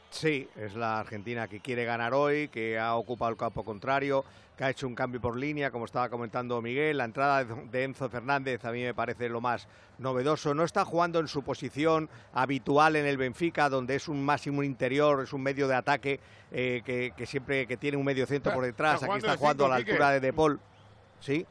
Sí, 0.10 0.48
es 0.56 0.74
la 0.76 1.00
Argentina 1.00 1.48
que 1.48 1.60
quiere 1.60 1.84
ganar 1.84 2.14
hoy, 2.14 2.48
que 2.48 2.80
ha 2.80 2.96
ocupado 2.96 3.30
el 3.30 3.38
campo 3.38 3.64
contrario, 3.64 4.24
que 4.58 4.64
ha 4.64 4.70
hecho 4.72 4.88
un 4.88 4.96
cambio 4.96 5.22
por 5.22 5.38
línea, 5.38 5.70
como 5.70 5.86
estaba 5.86 6.10
comentando 6.10 6.60
Miguel. 6.62 6.98
La 6.98 7.06
entrada 7.06 7.44
de 7.44 7.84
Enzo 7.84 8.10
Fernández 8.10 8.66
a 8.66 8.72
mí 8.72 8.82
me 8.82 8.94
parece 8.94 9.30
lo 9.30 9.40
más 9.40 9.68
novedoso. 10.00 10.56
No 10.56 10.64
está 10.64 10.84
jugando 10.84 11.20
en 11.20 11.28
su 11.28 11.44
posición 11.44 12.10
habitual 12.34 12.96
en 12.96 13.06
el 13.06 13.18
Benfica, 13.18 13.70
donde 13.70 13.96
es 13.96 14.08
un 14.08 14.26
máximo 14.26 14.64
interior, 14.64 15.22
es 15.24 15.32
un 15.32 15.44
medio 15.44 15.68
de 15.68 15.76
ataque 15.76 16.20
eh, 16.52 16.82
que, 16.84 17.14
que 17.16 17.26
siempre 17.28 17.68
que 17.68 17.78
tiene 17.78 17.98
un 17.98 18.06
medio 18.06 18.26
centro 18.26 18.52
por 18.52 18.66
detrás. 18.66 19.04
Aquí 19.04 19.18
está 19.18 19.38
jugando 19.38 19.66
a 19.66 19.70
la 19.70 19.76
altura 19.76 20.10
de 20.12 20.20
De 20.20 20.34
Paul. 20.34 20.60
Sí, 21.20 21.46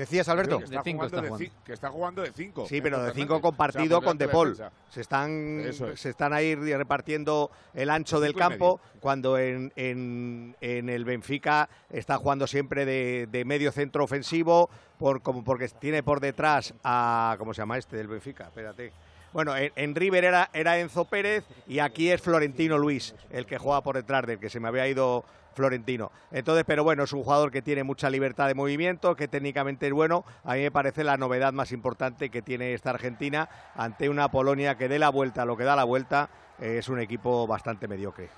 Decías, 0.00 0.26
Alberto. 0.30 0.58
Que 0.58 0.64
está, 0.64 0.82
jugando 0.82 1.20
de 1.20 1.50
que 1.62 1.72
está 1.74 1.90
jugando 1.90 2.22
de 2.22 2.32
5. 2.32 2.66
Sí, 2.66 2.80
pero 2.80 3.02
de 3.02 3.12
cinco 3.12 3.38
compartido 3.42 4.00
con 4.00 4.16
De 4.16 4.28
Paul. 4.28 4.56
Se 4.88 5.02
están, 5.02 5.60
es. 5.60 5.76
se 5.96 6.08
están 6.08 6.32
ahí 6.32 6.54
repartiendo 6.54 7.50
el 7.74 7.90
ancho 7.90 8.18
del 8.18 8.34
campo, 8.34 8.80
cuando 8.98 9.36
en, 9.36 9.70
en- 9.76 10.56
en 10.62 10.88
el 10.88 11.04
Benfica 11.04 11.68
está 11.90 12.16
jugando 12.16 12.46
siempre 12.46 12.86
de, 12.86 13.28
de 13.30 13.44
medio 13.44 13.72
centro 13.72 14.02
ofensivo, 14.02 14.70
por, 14.98 15.20
como 15.20 15.44
porque 15.44 15.68
tiene 15.68 16.02
por 16.02 16.20
detrás 16.20 16.72
a. 16.82 17.34
¿Cómo 17.38 17.52
se 17.52 17.60
llama 17.60 17.76
este 17.76 17.98
del 17.98 18.08
Benfica? 18.08 18.44
Espérate. 18.44 18.92
Bueno, 19.32 19.54
en, 19.56 19.94
River 19.94 20.24
era, 20.24 20.50
era 20.52 20.78
Enzo 20.78 21.04
Pérez 21.04 21.44
y 21.68 21.78
aquí 21.78 22.10
es 22.10 22.20
Florentino 22.20 22.78
Luis, 22.78 23.14
el 23.30 23.46
que 23.46 23.58
juega 23.58 23.82
por 23.82 23.96
detrás 23.96 24.26
del 24.26 24.38
que 24.38 24.50
se 24.50 24.58
me 24.58 24.68
había 24.68 24.88
ido 24.88 25.24
Florentino. 25.54 26.10
Entonces, 26.30 26.64
pero 26.66 26.84
bueno, 26.84 27.04
es 27.04 27.12
un 27.12 27.22
jugador 27.22 27.50
que 27.50 27.62
tiene 27.62 27.84
mucha 27.84 28.10
libertad 28.10 28.48
de 28.48 28.54
movimiento, 28.54 29.14
que 29.14 29.28
técnicamente 29.28 29.86
es 29.86 29.92
bueno. 29.92 30.24
A 30.44 30.54
mí 30.54 30.62
me 30.62 30.70
parece 30.70 31.04
la 31.04 31.16
novedad 31.16 31.52
más 31.52 31.72
importante 31.72 32.30
que 32.30 32.42
tiene 32.42 32.74
esta 32.74 32.90
Argentina 32.90 33.48
ante 33.74 34.08
una 34.08 34.30
Polonia 34.30 34.76
que 34.76 34.88
dé 34.88 34.98
la 34.98 35.10
vuelta 35.10 35.44
lo 35.44 35.56
que 35.56 35.64
da 35.64 35.76
la 35.76 35.84
vuelta. 35.84 36.30
eh, 36.60 36.78
es 36.78 36.88
un 36.88 37.00
equipo 37.00 37.46
bastante 37.46 37.88
mediocre. 37.88 38.28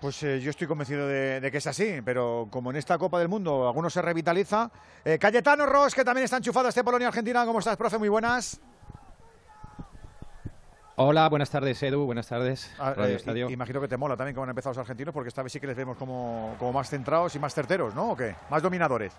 Pues 0.00 0.22
eh, 0.22 0.40
yo 0.40 0.50
estoy 0.50 0.66
convencido 0.66 1.08
de, 1.08 1.48
que 1.50 1.58
es 1.58 1.66
así, 1.66 2.00
pero 2.04 2.48
como 2.50 2.70
en 2.70 2.76
esta 2.76 2.98
Copa 2.98 3.18
del 3.18 3.28
Mundo 3.28 3.66
alguno 3.66 3.88
se 3.88 4.02
revitaliza. 4.02 4.70
Eh, 5.04 5.18
Cayetano 5.18 5.64
Ross, 5.64 5.94
que 5.94 6.04
también 6.04 6.24
está 6.24 6.36
enchufado 6.36 6.68
este 6.68 6.84
Polonia-Argentina. 6.84 7.46
¿Cómo 7.46 7.60
estás, 7.60 7.76
profe? 7.76 7.96
Muy 7.98 8.10
buenas. 8.10 8.60
Hola, 10.98 11.28
buenas 11.28 11.50
tardes 11.50 11.82
Edu, 11.82 12.06
buenas 12.06 12.26
tardes 12.28 12.72
Ah, 12.78 12.94
Radio 12.94 13.48
eh, 13.48 13.52
imagino 13.52 13.80
que 13.82 13.88
te 13.88 13.98
mola 13.98 14.16
también 14.16 14.34
cómo 14.34 14.44
han 14.44 14.50
empezado 14.50 14.70
los 14.72 14.78
argentinos, 14.78 15.12
porque 15.12 15.28
esta 15.28 15.42
vez 15.42 15.52
sí 15.52 15.60
que 15.60 15.66
les 15.66 15.76
vemos 15.76 15.96
como, 15.98 16.54
como 16.58 16.72
más 16.72 16.88
centrados 16.88 17.34
y 17.34 17.38
más 17.38 17.54
certeros, 17.54 17.94
¿no? 17.94 18.12
¿O 18.12 18.16
qué? 18.16 18.34
Más 18.50 18.62
dominadores. 18.62 19.12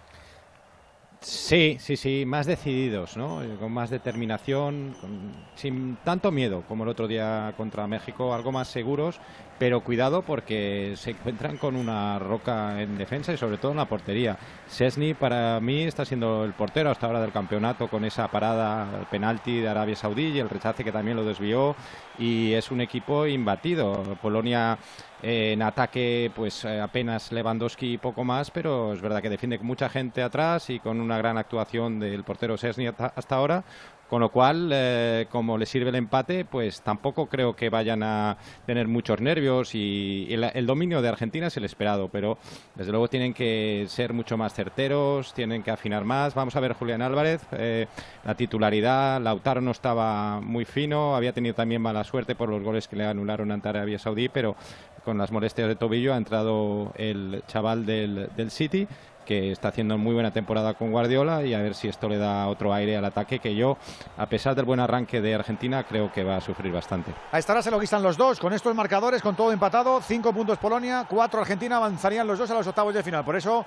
Sí, 1.20 1.78
sí, 1.80 1.96
sí, 1.98 2.24
más 2.26 2.46
decididos, 2.48 3.16
¿no? 3.18 3.42
Con 3.60 3.72
más 3.72 3.90
determinación, 3.92 4.96
con- 5.02 5.34
sin 5.56 5.98
tanto 6.04 6.32
miedo 6.32 6.64
como 6.68 6.84
el 6.84 6.90
otro 6.90 7.08
día 7.08 7.54
contra 7.58 7.86
México, 7.88 8.34
algo 8.34 8.52
más 8.52 8.68
seguros, 8.70 9.20
pero 9.60 9.82
cuidado 9.82 10.22
porque 10.22 10.94
se 10.95 11.11
encuentran 11.11 11.58
con 11.58 11.76
una 11.76 12.19
roca 12.19 12.82
en 12.82 12.98
defensa 12.98 13.34
y 13.34 13.38
sobre 13.38 13.58
todo 13.58 13.72
en 13.72 13.77
la 13.77 13.86
portería. 13.86 14.38
Sesni 14.68 15.14
para 15.14 15.60
mí 15.60 15.84
está 15.84 16.06
siendo 16.06 16.44
el 16.45 16.53
portero 16.53 16.90
hasta 16.90 17.08
ahora 17.08 17.22
del 17.22 17.32
campeonato 17.32 17.88
con 17.88 18.06
esa 18.06 18.27
parada, 18.30 18.88
el 19.00 19.06
penalti 19.08 19.60
de 19.60 19.69
Arabia 19.69 19.95
Saudí 19.95 20.27
y 20.27 20.40
el 20.40 20.50
rechace 20.50 20.84
que 20.84 20.92
también 20.92 21.18
lo 21.18 21.26
desvió 21.26 21.76
y 22.18 22.53
es 22.53 22.72
un 22.72 22.82
equipo 22.82 23.26
imbatido. 23.26 24.18
Polonia 24.22 24.77
eh, 25.22 25.53
en 25.53 25.64
ataque, 25.64 26.32
pues 26.36 26.64
eh, 26.64 26.80
apenas 26.80 27.32
Lewandowski 27.32 27.94
y 27.94 27.98
poco 27.98 28.24
más, 28.24 28.52
pero 28.52 28.94
es 28.94 29.02
verdad 29.02 29.22
que 29.22 29.30
defiende 29.30 29.58
con 29.58 29.66
mucha 29.66 29.90
gente 29.90 30.22
atrás 30.22 30.69
y 30.69 30.80
con 30.80 31.02
una 31.02 31.18
gran 31.18 31.38
actuación 31.40 32.00
del 32.00 32.24
portero 32.24 32.56
Sesni 32.56 32.88
hasta, 32.88 33.36
ahora. 33.36 33.64
Con 34.10 34.22
lo 34.22 34.30
cual, 34.30 34.69
eh, 34.74 35.27
como 35.30 35.58
le 35.58 35.66
sirve 35.66 35.90
el 35.90 35.95
empate, 35.95 36.45
pues 36.45 36.82
tampoco 36.82 37.26
creo 37.26 37.58
que 37.58 37.69
vayan 37.69 38.03
a 38.03 38.38
tener 38.66 38.88
muchos 38.88 39.19
nervios 39.19 39.76
y 39.76 40.27
el, 40.30 40.45
el 40.45 40.66
dominio 40.66 41.02
de 41.02 41.10
Argentina 41.10 41.48
es 41.48 41.58
el 41.58 41.66
esperado, 41.66 42.08
pero 42.08 42.38
desde 42.76 42.92
luego 42.92 43.10
tienen 43.10 43.34
que 43.34 43.86
ser 43.90 44.14
mucho 44.14 44.38
más 44.38 44.53
certeros, 44.53 45.34
tienen 45.34 45.61
que 45.61 45.72
afinar 45.72 46.06
más. 46.06 46.36
Vamos 46.36 46.56
a 46.56 46.61
ver 46.61 46.72
Julián 46.72 47.02
Álvarez, 47.02 47.42
eh, 47.52 47.88
la 48.24 48.36
titularidad, 48.36 49.19
Lautaro 49.19 49.60
no 49.60 49.72
estaba 49.72 50.40
muy 50.40 50.64
fino, 50.64 51.16
había 51.16 51.34
tenido 51.34 51.56
también 51.56 51.82
mala 51.82 52.06
suerte 52.06 52.34
por 52.34 52.48
los 52.48 52.64
goles 52.64 52.88
que 52.88 52.95
le 52.95 53.06
anularon 53.06 53.52
ante 53.52 53.68
Arabia 53.68 54.00
Saudí, 54.00 54.30
pero 54.30 54.56
con 55.03 55.18
las 55.18 55.32
molestias 55.34 55.68
de 55.68 55.76
tobillo 55.76 56.14
ha 56.14 56.18
entrado 56.18 56.94
el 56.95 57.44
chaval 57.48 57.86
del, 57.86 58.30
del 58.38 58.52
City 58.52 58.88
que 59.28 59.52
está 59.52 59.68
haciendo 59.68 59.98
muy 59.98 60.14
buena 60.14 60.32
temporada 60.32 60.74
con 60.74 60.90
Guardiola 60.90 61.44
y 61.44 61.54
a 61.54 61.62
ver 61.62 61.76
si 61.76 61.90
esto 61.90 62.08
le 62.08 62.18
da 62.18 62.48
otro 62.48 62.74
aire 62.74 62.96
al 62.96 63.04
ataque 63.04 63.40
que 63.40 63.54
yo, 63.54 63.78
a 64.18 64.26
pesar 64.28 64.56
del 64.56 64.64
buen 64.64 64.80
arranque 64.80 65.20
de 65.20 65.36
Argentina, 65.36 65.84
creo 65.84 66.12
que 66.14 66.24
va 66.24 66.38
a 66.38 66.42
sufrir 66.42 66.72
bastante. 66.72 67.12
A 67.34 67.38
esta 67.38 67.52
hora 67.52 67.62
se 67.62 67.70
lo 67.70 67.78
guisan 67.78 68.02
los 68.02 68.16
dos, 68.16 68.40
con 68.40 68.54
estos 68.54 68.74
marcadores, 68.74 69.22
con 69.22 69.36
todo 69.36 69.52
empatado, 69.52 70.02
cinco 70.02 70.32
puntos 70.32 70.58
Polonia, 70.58 71.06
cuatro 71.10 71.42
Argentina, 71.42 71.76
avanzarían 71.76 72.26
los 72.26 72.40
dos 72.40 72.50
a 72.50 72.54
los 72.54 72.66
octavos 72.68 72.94
de 72.94 73.04
final. 73.04 73.26
Por 73.26 73.36
eso 73.36 73.66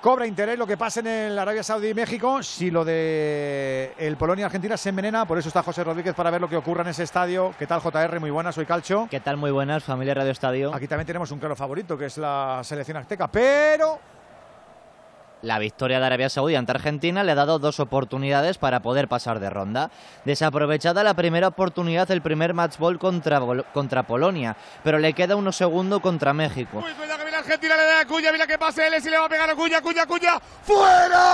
cobra 0.00 0.26
interés 0.26 0.58
lo 0.58 0.66
que 0.66 0.76
pasa 0.76 0.98
en 0.98 1.06
el 1.06 1.38
Arabia 1.38 1.62
Saudí 1.62 1.90
y 1.90 1.94
México. 1.94 2.42
Si 2.42 2.68
lo 2.72 2.84
de 2.84 3.94
el 3.98 4.16
Polonia-Argentina 4.16 4.76
se 4.76 4.88
envenena, 4.88 5.26
por 5.26 5.38
eso 5.38 5.46
está 5.46 5.62
José 5.62 5.84
Rodríguez 5.84 6.14
para 6.14 6.32
ver 6.32 6.40
lo 6.40 6.48
que 6.48 6.56
ocurra 6.56 6.82
en 6.82 6.88
ese 6.88 7.04
estadio. 7.04 7.54
¿Qué 7.56 7.68
tal, 7.68 7.80
JR? 7.80 8.18
Muy 8.18 8.30
buenas, 8.30 8.56
soy 8.56 8.66
Calcho. 8.66 9.06
¿Qué 9.08 9.20
tal? 9.20 9.36
Muy 9.36 9.52
buenas, 9.52 9.84
familia 9.84 10.14
Radio 10.14 10.32
Estadio. 10.32 10.74
Aquí 10.74 10.88
también 10.88 11.06
tenemos 11.06 11.30
un 11.30 11.38
claro 11.38 11.54
favorito, 11.54 11.96
que 11.96 12.06
es 12.06 12.18
la 12.18 12.60
selección 12.64 12.96
azteca, 12.96 13.28
pero 13.28 14.17
la 15.42 15.58
victoria 15.58 16.00
de 16.00 16.06
Arabia 16.06 16.28
Saudí 16.28 16.54
ante 16.54 16.72
Argentina 16.72 17.22
le 17.24 17.32
ha 17.32 17.34
dado 17.34 17.58
dos 17.58 17.80
oportunidades 17.80 18.58
para 18.58 18.80
poder 18.80 19.08
pasar 19.08 19.40
de 19.40 19.50
ronda. 19.50 19.90
Desaprovechada 20.24 21.02
la 21.04 21.14
primera 21.14 21.48
oportunidad, 21.48 22.10
el 22.10 22.22
primer 22.22 22.54
match 22.54 22.78
ball 22.78 22.98
contra, 22.98 23.40
contra 23.72 24.02
Polonia, 24.04 24.56
pero 24.82 24.98
le 24.98 25.12
queda 25.12 25.36
uno 25.36 25.52
segundo 25.52 26.00
contra 26.00 26.32
México. 26.32 26.82
Uy, 26.84 26.92
cuidado 26.94 27.18
que 27.18 27.24
viene 27.24 27.38
Argentina, 27.38 27.76
le 27.76 27.84
da 27.84 28.00
a 28.00 28.06
Cuña, 28.06 28.32
mira 28.32 28.46
que 28.46 28.58
pase 28.58 28.86
él, 28.86 28.94
y 28.98 29.00
le 29.08 29.18
va 29.18 29.26
a 29.26 29.28
pegar 29.28 29.50
a 29.50 29.54
Cuña, 29.54 29.80
Cuña, 29.80 30.06
Cuña, 30.06 30.40
¡fuera! 30.62 31.28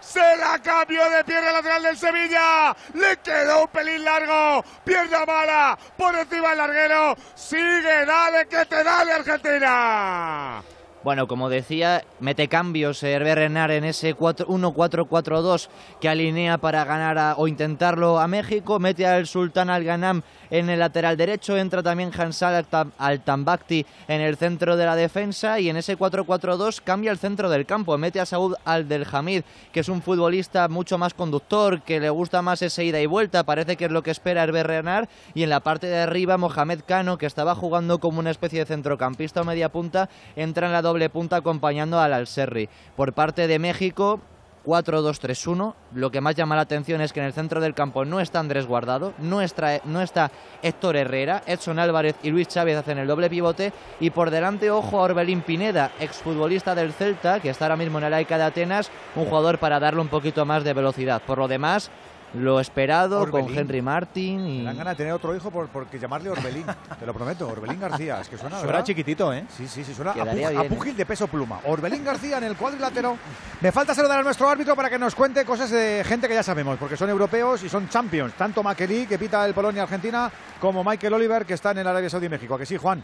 Se 0.00 0.36
la 0.36 0.60
cambió 0.62 1.10
de 1.10 1.24
pierna 1.24 1.50
lateral 1.50 1.82
del 1.82 1.96
Sevilla. 1.96 2.76
Le 2.92 3.16
quedó 3.16 3.62
un 3.62 3.68
pelín 3.68 4.04
largo. 4.04 4.64
Pierna 4.84 5.26
mala. 5.26 5.76
Por 5.96 6.14
encima 6.14 6.50
del 6.50 6.58
larguero. 6.58 7.16
Sigue, 7.34 8.06
dale, 8.06 8.46
que 8.46 8.64
te 8.64 8.84
dale, 8.84 9.12
Argentina. 9.12 10.62
Bueno, 11.04 11.28
como 11.28 11.50
decía, 11.50 12.02
mete 12.18 12.48
cambios 12.48 13.02
Hervé 13.02 13.34
Renard 13.34 13.72
en 13.72 13.84
ese 13.84 14.16
1-4-4-2 14.16 15.68
que 16.00 16.08
alinea 16.08 16.56
para 16.56 16.82
ganar 16.86 17.34
o 17.36 17.46
intentarlo 17.46 18.18
a 18.18 18.26
México. 18.26 18.78
Mete 18.78 19.06
al 19.06 19.26
Sultán 19.26 19.68
Al 19.68 19.84
Ghanam 19.84 20.22
en 20.50 20.70
el 20.70 20.78
lateral 20.78 21.18
derecho. 21.18 21.58
Entra 21.58 21.82
también 21.82 22.10
Hansal 22.10 22.64
Al 22.96 23.20
Tambakti 23.20 23.84
en 24.08 24.22
el 24.22 24.38
centro 24.38 24.78
de 24.78 24.86
la 24.86 24.96
defensa. 24.96 25.60
Y 25.60 25.68
en 25.68 25.76
ese 25.76 25.98
4-4-2 25.98 26.80
cambia 26.82 27.10
el 27.10 27.18
centro 27.18 27.50
del 27.50 27.66
campo. 27.66 27.98
Mete 27.98 28.20
a 28.20 28.24
Saúd 28.24 28.54
Al 28.64 28.88
Del 28.88 29.06
Hamid, 29.12 29.42
que 29.72 29.80
es 29.80 29.90
un 29.90 30.00
futbolista 30.00 30.68
mucho 30.68 30.96
más 30.96 31.12
conductor, 31.12 31.82
que 31.82 32.00
le 32.00 32.08
gusta 32.08 32.40
más 32.40 32.62
esa 32.62 32.82
ida 32.82 32.98
y 33.02 33.04
vuelta. 33.04 33.44
Parece 33.44 33.76
que 33.76 33.84
es 33.84 33.90
lo 33.90 34.02
que 34.02 34.10
espera 34.10 34.42
Hervé 34.42 34.62
Renard. 34.62 35.10
Y 35.34 35.42
en 35.42 35.50
la 35.50 35.60
parte 35.60 35.86
de 35.86 35.98
arriba, 35.98 36.38
Mohamed 36.38 36.80
Cano, 36.86 37.18
que 37.18 37.26
estaba 37.26 37.54
jugando 37.54 37.98
como 37.98 38.20
una 38.20 38.30
especie 38.30 38.60
de 38.60 38.64
centrocampista 38.64 39.42
o 39.42 39.44
media 39.44 39.68
punta, 39.68 40.08
entra 40.34 40.66
en 40.66 40.72
la 40.72 40.80
doble 40.80 40.93
punta 41.10 41.36
acompañando 41.36 42.00
al 42.00 42.12
Alserri. 42.12 42.68
Por 42.96 43.12
parte 43.12 43.46
de 43.46 43.58
México, 43.58 44.20
4-2-3-1. 44.64 45.74
Lo 45.94 46.10
que 46.10 46.20
más 46.20 46.34
llama 46.34 46.56
la 46.56 46.62
atención 46.62 47.00
es 47.00 47.12
que 47.12 47.20
en 47.20 47.26
el 47.26 47.32
centro 47.32 47.60
del 47.60 47.74
campo 47.74 48.04
no 48.04 48.20
está 48.20 48.40
Andrés 48.40 48.66
Guardado, 48.66 49.12
no 49.18 49.40
está, 49.42 49.80
no 49.84 50.00
está 50.00 50.30
Héctor 50.62 50.96
Herrera, 50.96 51.42
Edson 51.46 51.78
Álvarez 51.78 52.16
y 52.22 52.30
Luis 52.30 52.48
Chávez 52.48 52.76
hacen 52.76 52.98
el 52.98 53.06
doble 53.06 53.30
pivote. 53.30 53.72
Y 54.00 54.10
por 54.10 54.30
delante, 54.30 54.70
ojo 54.70 54.98
a 54.98 55.02
Orbelín 55.02 55.42
Pineda, 55.42 55.92
exfutbolista 56.00 56.74
del 56.74 56.92
Celta, 56.92 57.40
que 57.40 57.50
está 57.50 57.66
ahora 57.66 57.76
mismo 57.76 57.98
en 57.98 58.04
el 58.04 58.14
AICA 58.14 58.38
de 58.38 58.44
Atenas, 58.44 58.90
un 59.14 59.26
jugador 59.26 59.58
para 59.58 59.80
darle 59.80 60.00
un 60.00 60.08
poquito 60.08 60.44
más 60.44 60.64
de 60.64 60.72
velocidad. 60.72 61.22
Por 61.22 61.38
lo 61.38 61.48
demás, 61.48 61.90
lo 62.34 62.60
esperado 62.60 63.30
con 63.30 63.56
Henry 63.56 63.82
Martin. 63.82 64.46
Y... 64.46 64.58
Me 64.58 64.64
dan 64.64 64.78
ganas 64.78 64.94
de 64.94 64.96
tener 64.98 65.12
otro 65.12 65.34
hijo 65.34 65.50
por, 65.50 65.68
porque 65.68 65.98
llamarle 65.98 66.30
Orbelín, 66.30 66.66
te 66.98 67.06
lo 67.06 67.14
prometo, 67.14 67.48
Orbelín 67.48 67.80
García. 67.80 68.20
Es 68.20 68.28
que 68.28 68.36
suena, 68.38 68.60
suena 68.60 68.82
chiquitito, 68.82 69.32
¿eh? 69.32 69.44
Sí, 69.56 69.66
sí, 69.68 69.84
sí, 69.84 69.94
suena 69.94 70.12
a, 70.12 70.64
púgil 70.64 70.96
de 70.96 71.06
peso 71.06 71.26
pluma. 71.26 71.60
Orbelín 71.66 72.04
García 72.04 72.38
en 72.38 72.44
el 72.44 72.56
cuadrilátero. 72.56 73.16
Me 73.60 73.72
falta 73.72 73.94
saludar 73.94 74.20
a 74.20 74.22
nuestro 74.22 74.48
árbitro 74.48 74.74
para 74.76 74.90
que 74.90 74.98
nos 74.98 75.14
cuente 75.14 75.44
cosas 75.44 75.70
de 75.70 76.02
gente 76.04 76.28
que 76.28 76.34
ya 76.34 76.42
sabemos, 76.42 76.78
porque 76.78 76.96
son 76.96 77.10
europeos 77.10 77.62
y 77.62 77.68
son 77.68 77.88
champions. 77.88 78.34
Tanto 78.34 78.62
Maquelí, 78.62 79.06
que 79.06 79.18
pita 79.18 79.46
el 79.46 79.54
Polonia-Argentina, 79.54 80.30
como 80.60 80.84
Michael 80.84 81.14
Oliver, 81.14 81.46
que 81.46 81.54
está 81.54 81.70
en 81.70 81.78
el 81.78 81.86
Arabia 81.86 82.10
Saudí 82.10 82.28
México. 82.28 82.58
que 82.58 82.66
sí, 82.66 82.76
Juan? 82.76 83.02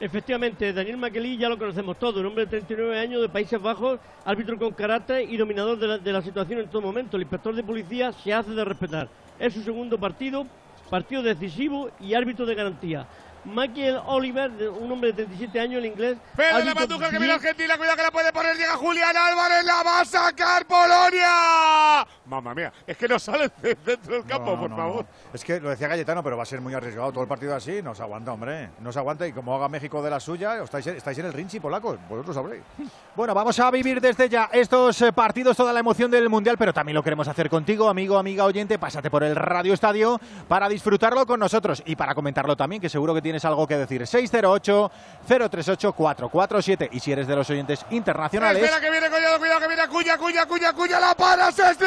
Efectivamente, 0.00 0.72
Daniel 0.72 0.96
Maquelí 0.96 1.36
ya 1.36 1.50
lo 1.50 1.58
conocemos 1.58 1.98
todo, 1.98 2.20
un 2.20 2.26
hombre 2.26 2.46
de 2.46 2.50
39 2.52 2.98
años 2.98 3.20
de 3.20 3.28
Países 3.28 3.60
Bajos, 3.60 4.00
árbitro 4.24 4.58
con 4.58 4.72
carácter 4.72 5.28
y 5.28 5.36
dominador 5.36 5.78
de 5.78 5.86
la, 5.86 5.98
de 5.98 6.10
la 6.10 6.22
situación 6.22 6.58
en 6.60 6.70
todo 6.70 6.80
momento. 6.80 7.18
El 7.18 7.24
inspector 7.24 7.54
de 7.54 7.62
policía 7.62 8.10
se 8.10 8.32
hace 8.32 8.52
de 8.52 8.64
respetar. 8.64 9.10
Es 9.38 9.52
su 9.52 9.62
segundo 9.62 9.98
partido, 9.98 10.46
partido 10.88 11.22
decisivo 11.22 11.90
y 12.00 12.14
árbitro 12.14 12.46
de 12.46 12.54
garantía. 12.54 13.06
Michael 13.44 14.00
Oliver, 14.06 14.50
un 14.70 14.92
hombre 14.92 15.12
de 15.12 15.24
37 15.24 15.60
años, 15.60 15.78
el 15.78 15.86
inglés. 15.86 16.18
Pero 16.36 16.58
la 16.58 16.74
Manduca 16.74 17.10
que 17.10 17.18
viene 17.18 17.34
Argentina, 17.34 17.76
cuidado 17.76 17.96
que 17.96 18.02
la 18.02 18.10
puede 18.10 18.32
poner, 18.32 18.56
llega 18.56 18.76
Julián 18.76 19.16
Álvarez, 19.16 19.64
la 19.64 19.82
va 19.82 20.00
a 20.00 20.04
sacar 20.04 20.66
Polonia. 20.66 22.06
Mamma 22.26 22.54
mía, 22.54 22.72
es 22.86 22.96
que 22.96 23.08
no 23.08 23.18
sale 23.18 23.50
dentro 23.60 24.14
del 24.14 24.24
campo, 24.24 24.58
por 24.58 24.70
favor. 24.70 25.06
Es 25.32 25.44
que 25.44 25.58
lo 25.60 25.70
decía 25.70 25.88
Galletano, 25.88 26.22
pero 26.22 26.36
va 26.36 26.42
a 26.42 26.46
ser 26.46 26.60
muy 26.60 26.74
arriesgado 26.74 27.10
todo 27.12 27.22
el 27.22 27.28
partido 27.28 27.54
así, 27.54 27.82
no 27.82 27.94
se 27.94 28.02
aguanta, 28.02 28.32
hombre. 28.32 28.70
No 28.80 28.92
se 28.92 28.98
aguanta 28.98 29.26
y 29.26 29.32
como 29.32 29.54
haga 29.54 29.68
México 29.68 30.02
de 30.02 30.10
la 30.10 30.20
suya, 30.20 30.62
estáis, 30.62 30.86
estáis 30.86 31.18
en 31.18 31.26
el 31.26 31.32
Rinchi, 31.32 31.60
polacos, 31.60 31.98
vosotros 32.08 32.34
sabréis. 32.34 32.62
Bueno, 33.16 33.34
vamos 33.34 33.58
a 33.58 33.70
vivir 33.70 34.00
desde 34.00 34.28
ya 34.28 34.48
estos 34.52 35.02
eh, 35.02 35.12
partidos, 35.12 35.56
toda 35.56 35.72
la 35.72 35.80
emoción 35.80 36.10
del 36.10 36.30
Mundial, 36.30 36.56
pero 36.56 36.72
también 36.72 36.94
lo 36.94 37.02
queremos 37.02 37.28
hacer 37.28 37.50
contigo, 37.50 37.88
amigo, 37.88 38.16
amiga 38.16 38.44
oyente. 38.44 38.78
Pásate 38.78 39.10
por 39.10 39.24
el 39.24 39.36
Radio 39.36 39.74
Estadio 39.74 40.18
para 40.48 40.68
disfrutarlo 40.68 41.26
con 41.26 41.40
nosotros 41.40 41.82
y 41.84 41.96
para 41.96 42.14
comentarlo 42.14 42.56
también, 42.56 42.80
que 42.80 42.88
seguro 42.88 43.12
que 43.12 43.20
tienes 43.20 43.29
algo 43.44 43.66
que 43.66 43.76
decir. 43.76 44.00
608-038-447. 44.02 46.88
Y 46.92 47.00
si 47.00 47.12
eres 47.12 47.26
de 47.26 47.36
los 47.36 47.50
oyentes 47.50 47.84
internacionales. 47.90 48.62
Espera 48.62 48.80
que 48.80 48.90
viene 48.90 49.10
Collado, 49.10 49.38
cuidado 49.38 49.60
que 49.60 49.68
viene 49.68 49.86
Cuya, 49.88 50.16
Cuya, 50.18 50.46
Cuya, 50.46 50.72
Cuya, 50.72 50.98
la 51.00 51.14
paras 51.14 51.58
este. 51.58 51.86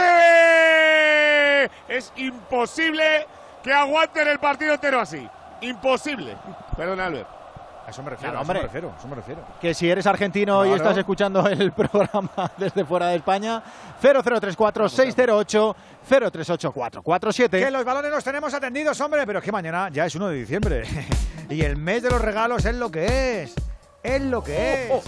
Es 1.87 2.13
imposible 2.15 3.27
que 3.63 3.73
aguanten 3.73 4.27
el 4.27 4.37
partido 4.39 4.73
entero 4.73 4.99
así. 4.99 5.27
Imposible. 5.61 6.35
Perdón, 6.77 6.99
Albert. 6.99 7.42
A 7.85 7.89
eso 7.89 8.01
me 8.01 8.11
refiero, 8.11 8.39
a 8.39 8.41
eso 8.41 8.53
me 8.53 8.61
refiero, 8.61 8.93
eso 8.97 9.07
me 9.07 9.15
refiero. 9.15 9.41
Que 9.59 9.73
si 9.73 9.89
eres 9.89 10.07
argentino 10.07 10.65
y 10.65 10.71
estás 10.71 10.97
escuchando 10.97 11.45
el 11.47 11.71
programa 11.73 12.51
desde 12.57 12.85
fuera 12.85 13.07
de 13.07 13.17
España, 13.17 13.61
0034 14.01 14.87
608 14.87 15.75
038447. 16.07 17.59
Que 17.59 17.71
los 17.71 17.83
balones 17.83 18.11
los 18.11 18.23
tenemos 18.23 18.53
atendidos, 18.53 18.99
hombre, 19.01 19.25
pero 19.25 19.39
es 19.39 19.45
que 19.45 19.51
mañana 19.51 19.89
ya 19.89 20.05
es 20.05 20.15
1 20.15 20.29
de 20.29 20.35
diciembre. 20.35 20.83
y 21.49 21.61
el 21.61 21.75
mes 21.75 22.03
de 22.03 22.09
los 22.09 22.21
regalos 22.21 22.63
es 22.65 22.75
lo 22.75 22.89
que 22.89 23.43
es. 23.43 23.55
Es 24.03 24.21
lo 24.21 24.43
que 24.43 24.87
es. 24.87 25.03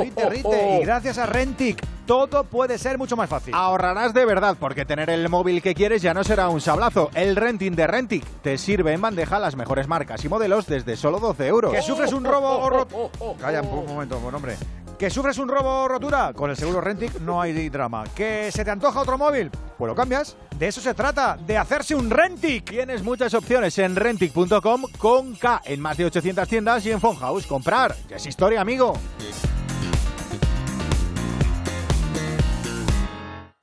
rite, 0.00 0.28
rite. 0.28 0.78
Y 0.80 0.84
gracias 0.84 1.18
a 1.18 1.26
Rentic, 1.26 1.80
todo 2.04 2.42
puede 2.42 2.78
ser 2.78 2.98
mucho 2.98 3.16
más 3.16 3.30
fácil. 3.30 3.54
Ahorrarás 3.54 4.12
de 4.12 4.24
verdad, 4.24 4.56
porque 4.58 4.84
tener 4.84 5.08
el 5.08 5.28
móvil 5.28 5.62
que 5.62 5.74
quieres 5.74 6.02
ya 6.02 6.14
no 6.14 6.24
será 6.24 6.48
un 6.48 6.60
sablazo. 6.60 7.10
El 7.14 7.36
renting 7.36 7.72
de 7.72 7.86
Rentic 7.86 8.24
te 8.42 8.58
sirve 8.58 8.92
en 8.92 9.00
bandeja 9.00 9.38
las 9.38 9.54
mejores 9.54 9.86
marcas 9.86 10.24
y 10.24 10.28
modelos 10.28 10.66
desde 10.66 10.96
solo 10.96 11.20
12 11.20 11.46
euros. 11.46 11.72
Que 11.72 11.82
sufres 11.82 12.12
un 12.12 12.24
robo 12.24 12.58
o 12.58 12.68
roto. 12.70 13.10
Calla 13.40 13.62
un 13.62 13.86
momento, 13.86 14.18
buen 14.18 14.34
hombre. 14.34 14.56
¿Que 14.98 15.10
sufres 15.10 15.38
un 15.38 15.48
robo 15.48 15.82
o 15.82 15.88
rotura? 15.88 16.32
Con 16.32 16.50
el 16.50 16.56
seguro 16.56 16.80
Rentic 16.80 17.20
no 17.20 17.40
hay 17.40 17.68
drama. 17.68 18.04
¿Que 18.14 18.50
se 18.52 18.64
te 18.64 18.70
antoja 18.70 19.00
otro 19.00 19.18
móvil? 19.18 19.50
Pues 19.76 19.88
lo 19.88 19.94
cambias. 19.94 20.36
De 20.56 20.68
eso 20.68 20.80
se 20.80 20.94
trata, 20.94 21.36
de 21.36 21.58
hacerse 21.58 21.94
un 21.94 22.10
Rentic. 22.10 22.70
Tienes 22.70 23.02
muchas 23.02 23.34
opciones 23.34 23.76
en 23.78 23.96
rentic.com 23.96 24.84
con 24.98 25.34
K 25.34 25.62
en 25.64 25.80
más 25.80 25.96
de 25.96 26.04
800 26.06 26.48
tiendas 26.48 26.86
y 26.86 26.92
en 26.92 27.00
Fonhouse. 27.00 27.46
Comprar. 27.46 27.94
Ya 28.08 28.16
es 28.16 28.26
historia, 28.26 28.60
amigo. 28.60 28.94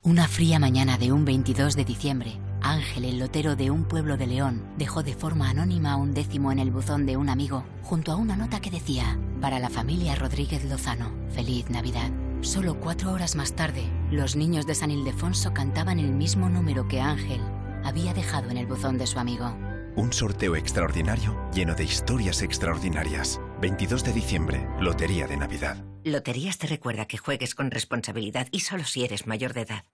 Una 0.04 0.28
fría 0.28 0.58
mañana 0.58 0.98
de 0.98 1.12
un 1.12 1.24
22 1.24 1.76
de 1.76 1.84
diciembre, 1.84 2.32
Ángel, 2.62 3.04
el 3.04 3.18
lotero 3.18 3.56
de 3.56 3.70
un 3.70 3.84
pueblo 3.84 4.16
de 4.16 4.26
León, 4.26 4.64
dejó 4.76 5.02
de 5.02 5.14
forma 5.14 5.50
anónima 5.50 5.96
un 5.96 6.14
décimo 6.14 6.52
en 6.52 6.58
el 6.58 6.70
buzón 6.70 7.06
de 7.06 7.16
un 7.16 7.28
amigo, 7.28 7.64
junto 7.82 8.12
a 8.12 8.16
una 8.16 8.36
nota 8.36 8.60
que 8.60 8.70
decía, 8.70 9.18
para 9.40 9.58
la 9.58 9.68
familia 9.68 10.14
Rodríguez 10.14 10.64
Lozano, 10.64 11.10
feliz 11.30 11.68
Navidad. 11.70 12.10
Solo 12.40 12.80
cuatro 12.80 13.12
horas 13.12 13.36
más 13.36 13.54
tarde, 13.54 13.84
los 14.10 14.36
niños 14.36 14.66
de 14.66 14.74
San 14.74 14.90
Ildefonso 14.90 15.52
cantaban 15.52 15.98
el 15.98 16.12
mismo 16.12 16.48
número 16.48 16.88
que 16.88 17.00
Ángel 17.00 17.40
había 17.84 18.14
dejado 18.14 18.50
en 18.50 18.56
el 18.56 18.66
buzón 18.66 18.98
de 18.98 19.06
su 19.06 19.18
amigo. 19.18 19.56
Un 19.94 20.12
sorteo 20.12 20.56
extraordinario 20.56 21.38
lleno 21.52 21.74
de 21.74 21.84
historias 21.84 22.42
extraordinarias. 22.42 23.40
22 23.60 24.04
de 24.04 24.12
diciembre, 24.12 24.66
Lotería 24.80 25.26
de 25.26 25.36
Navidad. 25.36 25.84
Loterías 26.04 26.58
te 26.58 26.66
recuerda 26.66 27.06
que 27.06 27.18
juegues 27.18 27.54
con 27.54 27.70
responsabilidad 27.70 28.48
y 28.50 28.60
solo 28.60 28.84
si 28.84 29.04
eres 29.04 29.26
mayor 29.26 29.52
de 29.52 29.60
edad. 29.62 29.84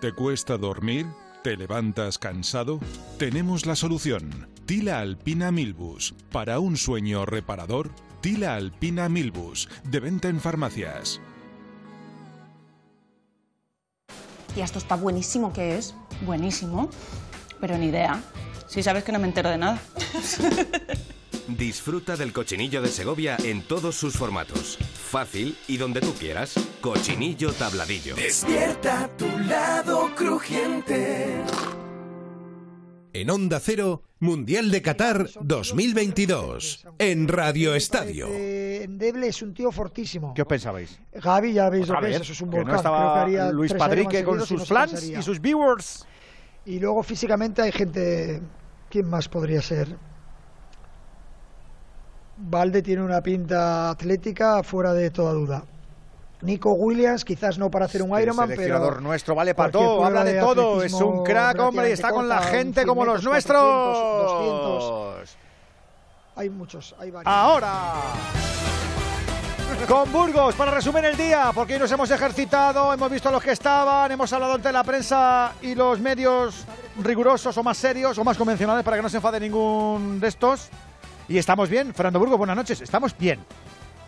¿Te 0.00 0.12
cuesta 0.12 0.58
dormir? 0.58 1.06
¿Te 1.44 1.58
levantas 1.58 2.16
cansado? 2.16 2.80
Tenemos 3.18 3.66
la 3.66 3.76
solución. 3.76 4.48
Tila 4.64 5.00
Alpina 5.00 5.52
Milbus. 5.52 6.14
Para 6.32 6.58
un 6.58 6.78
sueño 6.78 7.26
reparador, 7.26 7.90
Tila 8.22 8.54
Alpina 8.54 9.10
Milbus. 9.10 9.68
De 9.84 10.00
venta 10.00 10.28
en 10.28 10.40
farmacias. 10.40 11.20
Y 14.56 14.62
esto 14.62 14.78
está 14.78 14.96
buenísimo, 14.96 15.52
¿qué 15.52 15.76
es? 15.76 15.94
Buenísimo. 16.22 16.88
Pero 17.60 17.76
ni 17.76 17.88
idea. 17.88 18.22
Si 18.66 18.82
sabes 18.82 19.04
que 19.04 19.12
no 19.12 19.18
me 19.18 19.26
entero 19.26 19.50
de 19.50 19.58
nada. 19.58 19.78
Disfruta 21.48 22.16
del 22.16 22.32
cochinillo 22.32 22.80
de 22.80 22.88
Segovia 22.88 23.36
en 23.44 23.62
todos 23.62 23.94
sus 23.96 24.16
formatos. 24.16 24.78
Fácil 24.78 25.56
y 25.68 25.76
donde 25.76 26.00
tú 26.00 26.14
quieras. 26.14 26.54
Cochinillo 26.80 27.52
tabladillo. 27.52 28.16
Despierta 28.16 29.10
tu 29.18 29.28
lado 29.40 30.10
crujiente. 30.16 31.42
En 33.12 33.30
Onda 33.30 33.60
Cero, 33.60 34.02
Mundial 34.20 34.70
de 34.70 34.80
Qatar 34.80 35.28
2022. 35.40 36.86
En 36.98 37.28
Radio 37.28 37.74
Estadio. 37.74 38.26
Eh, 38.30 38.82
Endeble 38.84 39.28
es 39.28 39.42
un 39.42 39.52
tío 39.52 39.70
fortísimo. 39.70 40.32
¿Qué 40.34 40.42
os 40.42 40.48
pensabais? 40.48 40.98
Gaby, 41.12 41.52
ya 41.52 41.68
veis 41.68 41.84
Otra 41.84 42.00
lo 42.00 42.06
que 42.06 42.14
es, 42.14 42.22
eso 42.22 42.32
es 42.32 42.40
un 42.40 42.50
que 42.50 42.56
volcán. 42.56 42.72
no 42.72 42.76
estaba 42.78 43.22
haría 43.22 43.52
Luis 43.52 43.72
Padrique 43.74 44.24
con 44.24 44.44
sus 44.44 44.66
fans 44.66 45.04
y 45.04 45.22
sus 45.22 45.40
viewers. 45.40 46.06
Y 46.64 46.80
luego 46.80 47.02
físicamente 47.02 47.60
hay 47.60 47.70
gente. 47.70 48.40
¿Quién 48.88 49.08
más 49.10 49.28
podría 49.28 49.60
ser? 49.60 49.96
Valde 52.36 52.82
tiene 52.82 53.02
una 53.02 53.20
pinta 53.20 53.90
atlética 53.90 54.62
fuera 54.62 54.92
de 54.92 55.10
toda 55.10 55.32
duda. 55.32 55.64
Nico 56.42 56.72
Williams, 56.72 57.24
quizás 57.24 57.58
no 57.58 57.70
para 57.70 57.86
hacer 57.86 58.02
un 58.02 58.18
Ironman, 58.20 58.52
pero. 58.54 59.00
nuestro 59.00 59.34
vale 59.34 59.54
para 59.54 59.70
todo, 59.70 60.04
habla 60.04 60.24
de 60.24 60.34
de 60.34 60.40
todo, 60.40 60.82
es 60.82 60.92
un 60.92 61.24
crack, 61.24 61.58
hombre, 61.58 61.88
y 61.88 61.92
está 61.92 62.10
con 62.10 62.28
la 62.28 62.42
gente 62.42 62.84
como 62.84 63.04
los 63.04 63.20
100 63.20 63.30
nuestros. 63.30 63.62
400, 63.62 64.84
200. 64.84 65.36
Hay 66.36 66.50
muchos, 66.50 66.94
hay 66.98 67.10
varios. 67.10 67.32
Ahora. 67.32 67.92
Con 69.88 70.12
Burgos, 70.12 70.54
para 70.54 70.70
resumir 70.70 71.04
el 71.04 71.16
día, 71.16 71.50
porque 71.54 71.74
hoy 71.74 71.80
nos 71.80 71.90
hemos 71.90 72.10
ejercitado, 72.10 72.92
hemos 72.92 73.10
visto 73.10 73.28
a 73.28 73.32
los 73.32 73.42
que 73.42 73.52
estaban, 73.52 74.10
hemos 74.12 74.32
hablado 74.32 74.54
ante 74.54 74.70
la 74.70 74.84
prensa 74.84 75.52
y 75.62 75.74
los 75.74 75.98
medios 76.00 76.64
rigurosos 77.02 77.56
o 77.56 77.62
más 77.62 77.76
serios 77.76 78.16
o 78.18 78.24
más 78.24 78.36
convencionales 78.36 78.84
para 78.84 78.98
que 78.98 79.02
no 79.02 79.08
se 79.08 79.16
enfade 79.16 79.40
ningún 79.40 80.20
de 80.20 80.28
estos. 80.28 80.68
Y 81.28 81.38
estamos 81.38 81.70
bien. 81.70 81.94
Fernando 81.94 82.18
Burgos, 82.18 82.38
buenas 82.38 82.56
noches. 82.56 82.80
Estamos 82.80 83.16
bien. 83.16 83.40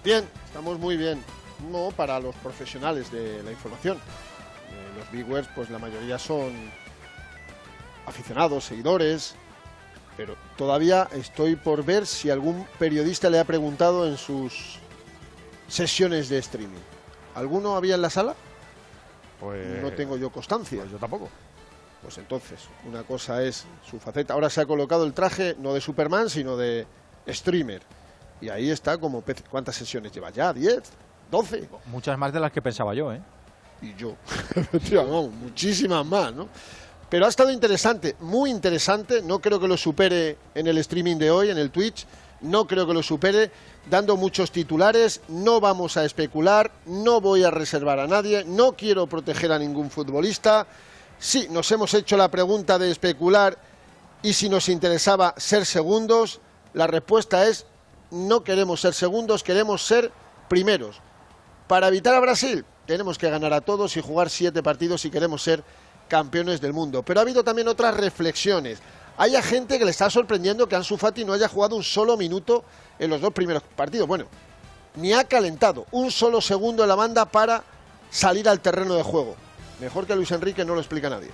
Bien, 0.04 0.24
estamos 0.44 0.78
muy 0.78 0.96
bien. 0.96 1.22
No 1.70 1.88
para 1.96 2.20
los 2.20 2.34
profesionales 2.36 3.10
de 3.10 3.42
la 3.42 3.50
información. 3.50 3.96
Eh, 3.96 4.98
los 4.98 5.10
viewers, 5.10 5.48
pues 5.54 5.70
la 5.70 5.78
mayoría 5.78 6.18
son 6.18 6.52
aficionados, 8.06 8.64
seguidores, 8.64 9.34
pero 10.16 10.36
todavía 10.56 11.08
estoy 11.12 11.56
por 11.56 11.84
ver 11.84 12.06
si 12.06 12.30
algún 12.30 12.66
periodista 12.78 13.30
le 13.30 13.38
ha 13.38 13.44
preguntado 13.44 14.06
en 14.06 14.18
sus 14.18 14.78
sesiones 15.68 16.28
de 16.28 16.38
streaming. 16.38 16.76
¿Alguno 17.34 17.76
había 17.76 17.94
en 17.94 18.02
la 18.02 18.10
sala? 18.10 18.34
Pues 19.40 19.82
no 19.82 19.90
tengo 19.92 20.18
yo 20.18 20.30
constancia. 20.30 20.84
yo 20.84 20.98
tampoco. 20.98 21.30
Pues 22.02 22.18
entonces, 22.18 22.60
una 22.86 23.02
cosa 23.02 23.42
es 23.42 23.64
su 23.88 23.98
faceta. 23.98 24.34
Ahora 24.34 24.50
se 24.50 24.60
ha 24.60 24.66
colocado 24.66 25.04
el 25.04 25.14
traje 25.14 25.56
no 25.58 25.72
de 25.72 25.80
Superman, 25.80 26.30
sino 26.30 26.56
de 26.56 26.86
streamer. 27.28 27.82
Y 28.40 28.48
ahí 28.48 28.70
está 28.70 28.98
como 28.98 29.22
pez. 29.22 29.42
¿Cuántas 29.50 29.76
sesiones 29.76 30.12
lleva 30.12 30.30
ya? 30.30 30.52
¿10? 30.52 30.82
¿12? 31.30 31.68
Muchas 31.86 32.18
más 32.18 32.32
de 32.32 32.40
las 32.40 32.52
que 32.52 32.62
pensaba 32.62 32.94
yo, 32.94 33.12
¿eh? 33.12 33.20
Y 33.82 33.94
yo. 33.94 34.14
Muchísimas 35.42 36.04
más, 36.04 36.34
¿no? 36.34 36.48
Pero 37.08 37.26
ha 37.26 37.28
estado 37.28 37.50
interesante, 37.50 38.16
muy 38.20 38.50
interesante. 38.50 39.22
No 39.22 39.38
creo 39.38 39.60
que 39.60 39.68
lo 39.68 39.76
supere 39.76 40.38
en 40.54 40.66
el 40.66 40.78
streaming 40.78 41.16
de 41.16 41.30
hoy, 41.30 41.50
en 41.50 41.58
el 41.58 41.70
Twitch. 41.70 42.06
No 42.40 42.66
creo 42.66 42.86
que 42.86 42.92
lo 42.92 43.02
supere, 43.02 43.50
dando 43.88 44.16
muchos 44.16 44.50
titulares. 44.50 45.20
No 45.28 45.60
vamos 45.60 45.96
a 45.96 46.04
especular, 46.04 46.72
no 46.84 47.20
voy 47.20 47.44
a 47.44 47.50
reservar 47.50 48.00
a 48.00 48.06
nadie, 48.06 48.44
no 48.44 48.72
quiero 48.72 49.06
proteger 49.06 49.52
a 49.52 49.58
ningún 49.58 49.90
futbolista. 49.90 50.66
Sí, 51.18 51.46
nos 51.50 51.70
hemos 51.72 51.94
hecho 51.94 52.16
la 52.16 52.30
pregunta 52.30 52.78
de 52.78 52.90
especular 52.90 53.56
y 54.22 54.32
si 54.32 54.48
nos 54.48 54.68
interesaba 54.68 55.34
ser 55.36 55.64
segundos. 55.64 56.40
La 56.76 56.86
respuesta 56.86 57.46
es 57.48 57.64
no 58.10 58.44
queremos 58.44 58.82
ser 58.82 58.92
segundos, 58.92 59.42
queremos 59.42 59.86
ser 59.86 60.12
primeros. 60.46 61.00
Para 61.68 61.88
evitar 61.88 62.14
a 62.14 62.20
Brasil 62.20 62.66
tenemos 62.84 63.16
que 63.16 63.30
ganar 63.30 63.54
a 63.54 63.62
todos 63.62 63.96
y 63.96 64.02
jugar 64.02 64.28
siete 64.28 64.62
partidos 64.62 65.00
si 65.00 65.10
queremos 65.10 65.42
ser 65.42 65.64
campeones 66.06 66.60
del 66.60 66.74
mundo. 66.74 67.02
Pero 67.02 67.18
ha 67.18 67.22
habido 67.22 67.42
también 67.42 67.66
otras 67.66 67.96
reflexiones. 67.96 68.78
Hay 69.16 69.36
a 69.36 69.40
gente 69.40 69.78
que 69.78 69.86
le 69.86 69.90
está 69.90 70.10
sorprendiendo 70.10 70.68
que 70.68 70.76
Ansu 70.76 70.98
Fati 70.98 71.24
no 71.24 71.32
haya 71.32 71.48
jugado 71.48 71.76
un 71.76 71.82
solo 71.82 72.14
minuto 72.18 72.62
en 72.98 73.08
los 73.08 73.22
dos 73.22 73.32
primeros 73.32 73.62
partidos. 73.74 74.06
Bueno, 74.06 74.26
ni 74.96 75.14
ha 75.14 75.24
calentado 75.24 75.86
un 75.92 76.10
solo 76.10 76.42
segundo 76.42 76.82
en 76.82 76.90
la 76.90 76.94
banda 76.94 77.24
para 77.24 77.64
salir 78.10 78.50
al 78.50 78.60
terreno 78.60 78.96
de 78.96 79.02
juego. 79.02 79.34
Mejor 79.80 80.06
que 80.06 80.14
Luis 80.14 80.30
Enrique 80.30 80.62
no 80.62 80.74
lo 80.74 80.80
explica 80.80 81.08
nadie. 81.08 81.30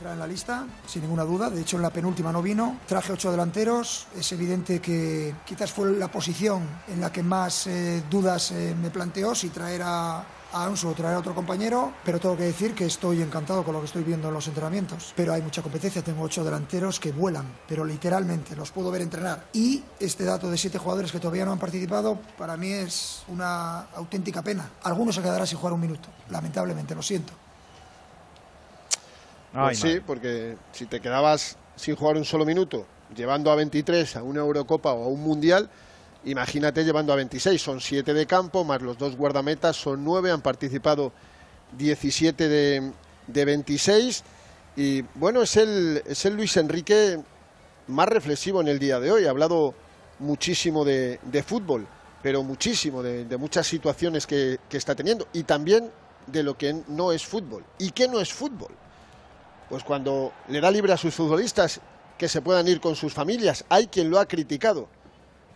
Para 0.00 0.12
entrar 0.12 0.12
en 0.14 0.18
la 0.18 0.26
lista, 0.26 0.66
sin 0.86 1.02
ninguna 1.02 1.24
duda. 1.24 1.50
De 1.50 1.60
hecho, 1.60 1.76
en 1.76 1.82
la 1.82 1.90
penúltima 1.90 2.32
no 2.32 2.42
vino. 2.42 2.78
Traje 2.86 3.12
ocho 3.12 3.30
delanteros. 3.30 4.06
Es 4.16 4.32
evidente 4.32 4.80
que 4.80 5.34
quizás 5.44 5.70
fue 5.70 5.92
la 5.92 6.10
posición 6.10 6.62
en 6.88 7.00
la 7.00 7.12
que 7.12 7.22
más 7.22 7.66
eh, 7.66 8.02
dudas 8.10 8.52
eh, 8.52 8.74
me 8.80 8.90
planteó, 8.90 9.34
si 9.34 9.50
traer 9.50 9.82
a, 9.84 10.18
a 10.52 10.64
Ansu 10.64 10.92
traer 10.94 11.16
a 11.16 11.18
otro 11.18 11.34
compañero, 11.34 11.92
pero 12.04 12.18
tengo 12.18 12.36
que 12.36 12.44
decir 12.44 12.74
que 12.74 12.86
estoy 12.86 13.22
encantado 13.22 13.62
con 13.62 13.74
lo 13.74 13.80
que 13.80 13.86
estoy 13.86 14.02
viendo 14.02 14.28
en 14.28 14.34
los 14.34 14.48
entrenamientos. 14.48 15.12
Pero 15.16 15.32
hay 15.32 15.42
mucha 15.42 15.62
competencia, 15.62 16.02
tengo 16.02 16.22
ocho 16.22 16.44
delanteros 16.44 16.98
que 16.98 17.12
vuelan, 17.12 17.46
pero 17.68 17.84
literalmente 17.84 18.56
los 18.56 18.70
puedo 18.70 18.90
ver 18.90 19.02
entrenar. 19.02 19.48
Y 19.52 19.82
este 19.98 20.24
dato 20.24 20.50
de 20.50 20.56
siete 20.56 20.78
jugadores 20.78 21.12
que 21.12 21.20
todavía 21.20 21.44
no 21.44 21.52
han 21.52 21.58
participado, 21.58 22.18
para 22.38 22.56
mí 22.56 22.72
es 22.72 23.22
una 23.28 23.80
auténtica 23.94 24.42
pena. 24.42 24.70
Algunos 24.82 25.14
se 25.14 25.22
quedará 25.22 25.46
sin 25.46 25.58
jugar 25.58 25.74
un 25.74 25.80
minuto, 25.80 26.08
lamentablemente, 26.30 26.94
lo 26.94 27.02
siento. 27.02 27.32
Pues 29.52 29.78
sí, 29.78 30.00
porque 30.06 30.56
si 30.72 30.86
te 30.86 31.00
quedabas 31.00 31.56
sin 31.76 31.96
jugar 31.96 32.16
un 32.16 32.24
solo 32.24 32.44
minuto, 32.44 32.86
llevando 33.14 33.50
a 33.50 33.56
23 33.56 34.16
a 34.16 34.22
una 34.22 34.40
Eurocopa 34.40 34.92
o 34.92 35.04
a 35.04 35.08
un 35.08 35.22
Mundial, 35.22 35.68
imagínate 36.24 36.84
llevando 36.84 37.12
a 37.12 37.16
26. 37.16 37.60
Son 37.60 37.80
7 37.80 38.14
de 38.14 38.26
campo, 38.26 38.64
más 38.64 38.80
los 38.82 38.96
dos 38.98 39.16
guardametas, 39.16 39.76
son 39.76 40.04
9, 40.04 40.30
han 40.30 40.40
participado 40.40 41.12
17 41.76 42.48
de, 42.48 42.92
de 43.26 43.44
26. 43.44 44.22
Y 44.76 45.02
bueno, 45.14 45.42
es 45.42 45.56
el, 45.56 46.02
es 46.06 46.24
el 46.24 46.36
Luis 46.36 46.56
Enrique 46.56 47.18
más 47.88 48.08
reflexivo 48.08 48.60
en 48.60 48.68
el 48.68 48.78
día 48.78 49.00
de 49.00 49.10
hoy. 49.10 49.26
Ha 49.26 49.30
hablado 49.30 49.74
muchísimo 50.20 50.84
de, 50.84 51.18
de 51.24 51.42
fútbol, 51.42 51.86
pero 52.22 52.42
muchísimo, 52.44 53.02
de, 53.02 53.24
de 53.24 53.36
muchas 53.36 53.66
situaciones 53.66 54.26
que, 54.26 54.58
que 54.68 54.76
está 54.76 54.94
teniendo. 54.94 55.26
Y 55.32 55.42
también 55.42 55.90
de 56.26 56.42
lo 56.44 56.56
que 56.56 56.82
no 56.88 57.10
es 57.10 57.26
fútbol. 57.26 57.64
¿Y 57.78 57.90
qué 57.90 58.06
no 58.06 58.20
es 58.20 58.32
fútbol? 58.32 58.70
Pues 59.70 59.84
cuando 59.84 60.32
le 60.48 60.60
da 60.60 60.70
libre 60.70 60.92
a 60.92 60.96
sus 60.96 61.14
futbolistas 61.14 61.80
que 62.18 62.28
se 62.28 62.42
puedan 62.42 62.68
ir 62.68 62.80
con 62.80 62.96
sus 62.96 63.14
familias, 63.14 63.64
hay 63.70 63.86
quien 63.86 64.10
lo 64.10 64.18
ha 64.18 64.26
criticado. 64.26 64.88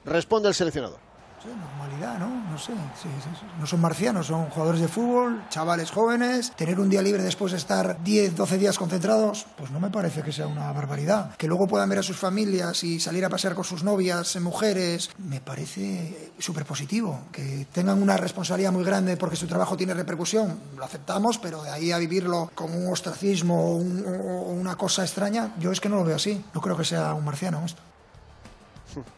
Responde 0.05 0.49
el 0.49 0.55
seleccionador. 0.55 1.04
Normalidad, 1.45 2.19
¿no? 2.19 2.29
No 2.51 2.59
sé. 2.59 2.73
sí, 3.01 3.09
sí. 3.23 3.47
No 3.61 3.67
son 3.67 3.81
marcianos, 3.81 4.27
son 4.27 4.47
jugadores 4.47 4.81
de 4.81 4.89
fútbol, 4.89 5.43
chavales 5.51 5.91
jóvenes. 5.91 6.53
Tener 6.57 6.81
un 6.81 6.89
día 6.89 7.03
libre 7.03 7.23
después 7.23 7.53
de 7.53 7.59
estar 7.59 8.03
10, 8.03 8.35
12 8.37 8.59
días 8.59 8.79
concentrados, 8.79 9.47
pues 9.57 9.71
no 9.71 9.81
me 9.81 9.91
parece 9.91 10.23
que 10.23 10.33
sea 10.33 10.47
una 10.47 10.73
barbaridad. 10.73 11.37
Que 11.37 11.47
luego 11.47 11.67
puedan 11.67 11.89
ver 11.89 11.99
a 11.99 12.03
sus 12.03 12.17
familias 12.17 12.83
y 12.85 12.99
salir 13.01 13.25
a 13.25 13.29
pasear 13.29 13.55
con 13.55 13.65
sus 13.65 13.83
novias, 13.85 14.37
mujeres, 14.41 15.11
me 15.19 15.41
parece 15.41 16.33
súper 16.39 16.65
positivo. 16.65 17.21
Que 17.33 17.67
tengan 17.73 18.01
una 18.03 18.17
responsabilidad 18.17 18.73
muy 18.73 18.85
grande 18.85 19.17
porque 19.17 19.37
su 19.37 19.47
trabajo 19.47 19.77
tiene 19.77 19.95
repercusión, 19.95 20.59
lo 20.77 20.85
aceptamos, 20.85 21.39
pero 21.39 21.63
de 21.63 21.71
ahí 21.71 21.93
a 21.93 21.99
vivirlo 21.99 22.51
como 22.55 22.77
un 22.79 22.93
ostracismo 22.93 23.73
o, 23.73 23.77
un- 23.77 24.05
o 24.07 24.43
una 24.53 24.77
cosa 24.77 25.03
extraña, 25.03 25.55
yo 25.59 25.73
es 25.73 25.81
que 25.81 25.89
no 25.89 25.97
lo 25.97 26.05
veo 26.05 26.17
así. 26.17 26.43
No 26.55 26.61
creo 26.61 26.77
que 26.77 26.85
sea 26.85 27.15
un 27.15 27.25
marciano 27.25 27.65
esto. 27.65 27.83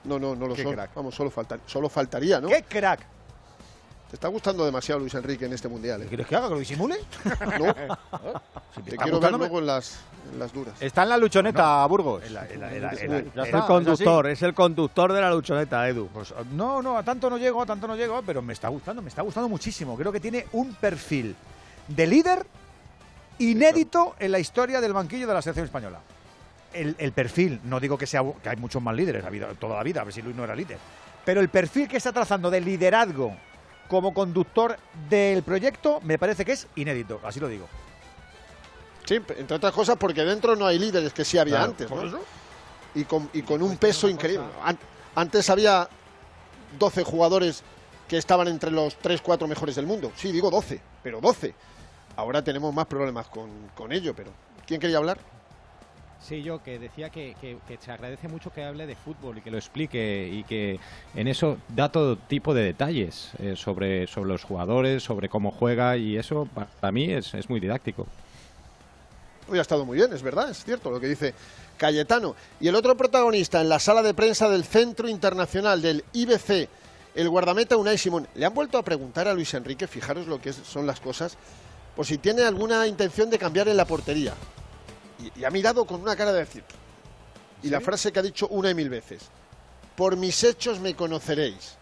No, 0.05 0.19
no, 0.19 0.35
no 0.35 0.47
lo 0.47 0.55
Qué 0.55 0.63
son. 0.63 0.75
crack. 0.75 0.95
Vamos, 0.95 1.15
solo, 1.15 1.31
falta, 1.31 1.59
solo 1.67 1.89
faltaría, 1.89 2.41
¿no? 2.41 2.49
¡Qué 2.49 2.63
crack! 2.63 3.01
Te 4.09 4.15
está 4.15 4.29
gustando 4.29 4.65
demasiado 4.65 5.01
Luis 5.01 5.15
Enrique 5.15 5.47
en 5.47 5.53
este 5.53 5.67
mundial. 5.69 6.03
¿eh? 6.03 6.07
¿Quieres 6.07 6.29
que 6.29 6.37
haga 6.37 6.47
que 6.47 6.55
lo 6.55 6.61
disimule? 6.61 6.95
No. 7.59 7.75
Si 8.75 8.83
Te 8.83 8.91
está 8.91 9.03
quiero 9.03 9.19
ver 9.19 9.33
luego 9.33 9.59
en 9.59 9.67
las, 9.67 9.99
en 10.33 10.39
las 10.39 10.53
duras. 10.53 10.75
Está 10.81 11.03
en 11.03 11.09
la 11.09 11.17
luchoneta, 11.17 11.85
Burgos. 11.87 12.23
Es 12.25 13.53
el 13.53 13.63
conductor, 13.67 14.27
es 14.29 14.43
el 14.43 14.55
conductor 14.55 15.13
de 15.13 15.21
la 15.21 15.31
luchoneta, 15.31 15.89
Edu. 15.89 16.09
Pues 16.09 16.33
no, 16.53 16.83
no, 16.83 16.97
a 16.99 17.03
tanto 17.03 17.29
no 17.29 17.37
llego, 17.37 17.63
a 17.63 17.67
tanto 17.67 17.89
no 17.89 17.97
llego, 17.97 18.23
pero 18.23 18.43
me 18.43 18.53
está 18.53 18.69
gustando, 18.69 19.03
me 19.03 19.09
está 19.09 19.23
gustando 19.23 19.49
muchísimo. 19.49 19.97
Creo 19.97 20.13
que 20.13 20.21
tiene 20.21 20.47
un 20.53 20.75
perfil 20.75 21.35
de 21.89 22.07
líder 22.07 22.47
inédito 23.39 24.15
en 24.19 24.33
la 24.33 24.39
historia 24.39 24.81
del 24.81 24.93
banquillo 24.93 25.27
de 25.27 25.35
la 25.35 25.43
selección 25.43 25.67
española. 25.67 25.99
El, 26.77 26.95
el 26.99 27.13
perfil, 27.13 27.61
no 27.65 27.81
digo 27.81 27.97
que 27.99 28.07
sea 28.07 28.23
que 28.43 28.49
hay 28.49 28.57
muchos 28.57 28.83
más 28.83 28.95
líderes, 28.95 29.25
ha 29.25 29.29
habido 29.29 29.49
toda 29.55 29.77
la 29.77 29.83
vida, 29.83 30.01
a 30.01 30.05
ver 30.05 30.13
si 30.13 30.23
Luis 30.23 30.37
no 30.37 30.45
era 30.45 30.55
líder, 30.55 30.79
pero 31.25 31.41
el 31.41 31.49
perfil 31.49 31.89
que 31.89 31.97
está 31.97 32.13
trazando 32.13 32.51
de 32.51 32.61
liderazgo 32.61 33.37
como 33.89 34.13
conductor 34.13 34.77
del 35.09 35.43
proyecto 35.43 36.01
me 36.03 36.19
parece 36.19 36.45
que 36.45 36.53
es 36.53 36.67
inédito, 36.77 37.21
así 37.25 37.41
lo 37.41 37.49
digo. 37.49 37.67
Sí, 39.05 39.15
entre 39.37 39.57
otras 39.57 39.73
cosas 39.73 39.97
porque 39.97 40.25
dentro 40.25 40.57
no 40.57 40.67
hay 40.67 40.79
líderes 40.79 41.13
que 41.13 41.25
sí 41.25 41.39
había 41.39 41.55
Claro, 41.57 41.71
antes, 41.71 41.91
¿no? 41.91 42.03
eso. 42.07 42.21
Y 42.95 43.05
con, 43.05 43.31
y 43.33 43.43
con 43.43 43.63
un 43.63 43.77
peso 43.77 44.09
increíble. 44.09 44.47
An- 44.65 44.79
Antes 45.15 45.49
había 45.49 45.89
12 46.79 47.05
jugadores 47.05 47.63
que 48.09 48.19
estaban 48.19 48.49
entre 48.49 48.71
los 48.71 48.99
3-4 49.01 49.47
mejores 49.49 49.77
del 49.77 49.87
mundo. 49.87 50.13
Sí, 50.17 50.33
digo 50.33 50.51
12, 50.51 50.81
pero 51.03 51.21
12. 51.21 51.55
Ahora 52.17 52.43
tenemos 52.43 52.75
más 52.75 52.87
problemas 52.87 53.27
con, 53.29 53.49
con 53.75 53.93
ello, 53.93 54.15
pero 54.15 54.31
¿quién 54.67 54.81
quería 54.81 54.97
hablar? 54.99 55.19
Sí, 56.21 56.43
yo 56.43 56.63
que 56.63 56.79
decía 56.79 57.11
que, 57.11 57.37
que- 57.41 57.59
que 57.69 57.77
se 57.77 57.93
agradece 57.93 58.27
mucho 58.29 58.51
que 58.53 58.65
hable 58.65 58.87
de 58.87 58.97
fútbol 58.97 59.39
y 59.39 59.43
que 59.43 59.51
lo 59.51 59.59
explique 59.59 60.29
y 60.33 60.43
que 60.45 60.81
en 61.15 61.29
eso 61.29 61.59
da 61.69 61.91
todo 61.93 62.17
tipo 62.17 62.53
de 62.53 62.63
detalles 62.65 63.31
eh, 63.39 63.55
sobre, 63.57 64.07
sobre 64.09 64.29
los 64.31 64.43
jugadores, 64.43 65.03
sobre 65.05 65.29
cómo 65.29 65.53
juega 65.53 65.97
y 65.97 66.17
eso 66.17 66.49
pa- 66.53 66.67
para 66.81 66.91
mí 66.91 67.13
es, 67.13 67.33
es 67.35 67.49
muy 67.49 67.61
didáctico. 67.61 68.07
Hoy 69.49 69.59
ha 69.59 69.63
estado 69.63 69.85
muy 69.85 69.97
bien, 69.99 70.13
es 70.13 70.23
verdad, 70.23 70.51
es 70.51 70.65
cierto 70.65 70.91
lo 70.91 70.99
que 70.99 71.07
dice 71.07 71.33
Cayetano. 71.77 72.35
Y 72.59 72.67
el 72.67 72.75
otro 72.75 72.97
protagonista 72.97 73.61
en 73.61 73.69
la 73.69 73.79
sala 73.79 74.03
de 74.03 74.13
prensa 74.15 74.49
del 74.49 74.65
Centro 74.65 75.09
Internacional 75.09 75.81
del 75.81 76.03
IBC, 76.13 76.69
el 77.15 77.29
guardameta 77.29 77.77
Unai 77.77 77.99
Simón. 77.99 78.27
Le 78.35 78.45
han 78.47 78.55
vuelto 78.55 78.79
a 78.79 78.83
preguntar 78.83 79.29
a 79.29 79.35
Luis 79.35 79.55
Enrique, 79.55 79.87
fijaros 79.87 80.27
lo 80.27 80.41
que 80.41 80.53
son 80.53 80.87
las 80.89 80.99
cosas, 80.99 81.37
por 81.95 82.05
si 82.05 82.19
tiene 82.19 82.43
alguna 82.43 82.85
intención 82.89 83.31
de 83.31 83.39
cambiar 83.39 83.69
en 83.69 83.77
la 83.77 83.85
portería. 83.85 84.35
Y, 85.19 85.41
y 85.41 85.45
ha 85.45 85.51
mirado 85.51 85.85
con 85.85 86.01
una 86.01 86.17
cara 86.17 86.33
de 86.33 86.41
decir, 86.41 86.65
y 87.63 87.69
la 87.69 87.81
frase 87.81 88.13
que 88.13 88.19
ha 88.19 88.23
dicho 88.23 88.49
una 88.49 88.71
y 88.71 88.75
mil 88.75 88.89
veces. 88.89 89.23
Por 89.97 90.17
mis 90.17 90.45
hechos 90.45 90.79
me 90.79 90.95
conoceréis. 90.95 91.77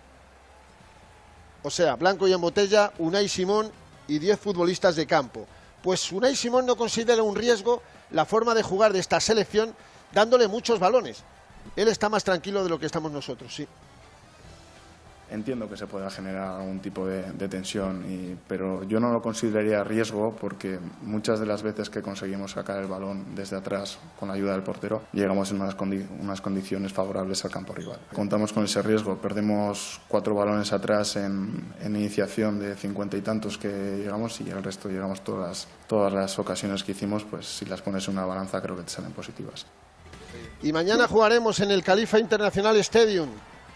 O 1.62 1.70
sea, 1.70 1.96
blanco 1.96 2.28
y 2.28 2.32
en 2.32 2.40
botella, 2.40 2.92
Unai 2.98 3.28
Simón 3.28 3.72
y 4.06 4.18
10 4.18 4.38
futbolistas 4.38 4.96
de 4.96 5.06
campo. 5.06 5.46
Pues 5.82 6.12
Unai 6.12 6.36
Simón 6.36 6.66
no 6.66 6.76
considera 6.76 7.22
un 7.22 7.34
riesgo 7.34 7.82
la 8.10 8.24
forma 8.24 8.54
de 8.54 8.62
jugar 8.62 8.92
de 8.92 9.00
esta 9.00 9.18
selección 9.20 9.74
dándole 10.12 10.46
muchos 10.46 10.78
balones. 10.78 11.24
Él 11.74 11.88
está 11.88 12.08
más 12.08 12.22
tranquilo 12.22 12.62
de 12.62 12.70
lo 12.70 12.78
que 12.78 12.86
estamos 12.86 13.10
nosotros, 13.10 13.54
sí. 13.54 13.66
Entiendo 15.30 15.68
que 15.68 15.76
se 15.76 15.86
pueda 15.86 16.10
generar 16.10 16.60
algún 16.60 16.80
tipo 16.80 17.06
de, 17.06 17.22
de 17.32 17.48
tensión, 17.48 18.04
y- 18.08 18.36
pero 18.46 18.84
yo 18.84 19.00
no 19.00 19.10
lo 19.12 19.22
consideraría 19.22 19.82
riesgo 19.82 20.36
porque 20.38 20.78
muchas 21.02 21.40
de 21.40 21.46
las 21.46 21.62
veces 21.62 21.88
que 21.90 22.02
conseguimos 22.02 22.52
sacar 22.52 22.78
el 22.80 22.86
balón 22.86 23.34
desde 23.34 23.56
atrás 23.56 23.98
con 24.20 24.28
la 24.28 24.34
ayuda 24.34 24.52
del 24.52 24.62
portero 24.62 25.02
llegamos 25.12 25.50
en 25.50 25.60
unas, 25.62 25.76
condi- 25.76 26.06
unas 26.20 26.40
condiciones 26.40 26.92
favorables 26.92 27.44
al 27.44 27.50
campo 27.50 27.72
rival. 27.74 27.98
Contamos 28.14 28.52
con 28.52 28.64
ese 28.64 28.82
riesgo, 28.82 29.16
perdemos 29.16 30.00
cuatro 30.08 30.34
balones 30.34 30.72
atrás 30.72 31.16
en, 31.16 31.72
en 31.80 31.96
iniciación 31.96 32.60
de 32.60 32.76
cincuenta 32.76 33.16
y 33.16 33.22
tantos 33.22 33.56
que 33.58 33.68
llegamos 34.02 34.40
y 34.42 34.50
el 34.50 34.62
resto 34.62 34.88
llegamos 34.88 35.22
todas 35.24 35.48
las, 35.48 35.68
todas 35.88 36.12
las 36.12 36.38
ocasiones 36.38 36.84
que 36.84 36.92
hicimos, 36.92 37.24
pues 37.24 37.46
si 37.46 37.64
las 37.64 37.80
pones 37.82 38.06
en 38.08 38.14
una 38.18 38.26
balanza 38.26 38.60
creo 38.60 38.76
que 38.76 38.82
te 38.82 38.90
salen 38.90 39.12
positivas. 39.12 39.66
Y 40.62 40.72
mañana 40.72 41.08
jugaremos 41.08 41.60
en 41.60 41.70
el 41.70 41.82
Califa 41.82 42.18
International 42.18 42.76
Stadium. 42.76 43.28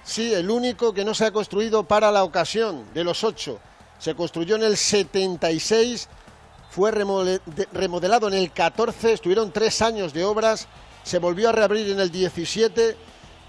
Sí, 0.08 0.32
el 0.32 0.50
único 0.50 0.94
que 0.94 1.04
no 1.04 1.12
se 1.12 1.26
ha 1.26 1.32
construido 1.32 1.84
para 1.84 2.10
la 2.10 2.24
ocasión, 2.24 2.86
de 2.94 3.04
los 3.04 3.24
ocho. 3.24 3.58
Se 3.98 4.14
construyó 4.14 4.56
en 4.56 4.62
el 4.62 4.78
76, 4.78 6.08
fue 6.70 6.90
remodelado 6.90 8.26
en 8.28 8.32
el 8.32 8.50
14, 8.50 9.12
estuvieron 9.12 9.52
tres 9.52 9.82
años 9.82 10.14
de 10.14 10.24
obras, 10.24 10.66
se 11.02 11.18
volvió 11.18 11.50
a 11.50 11.52
reabrir 11.52 11.90
en 11.90 12.00
el 12.00 12.10
17 12.10 12.96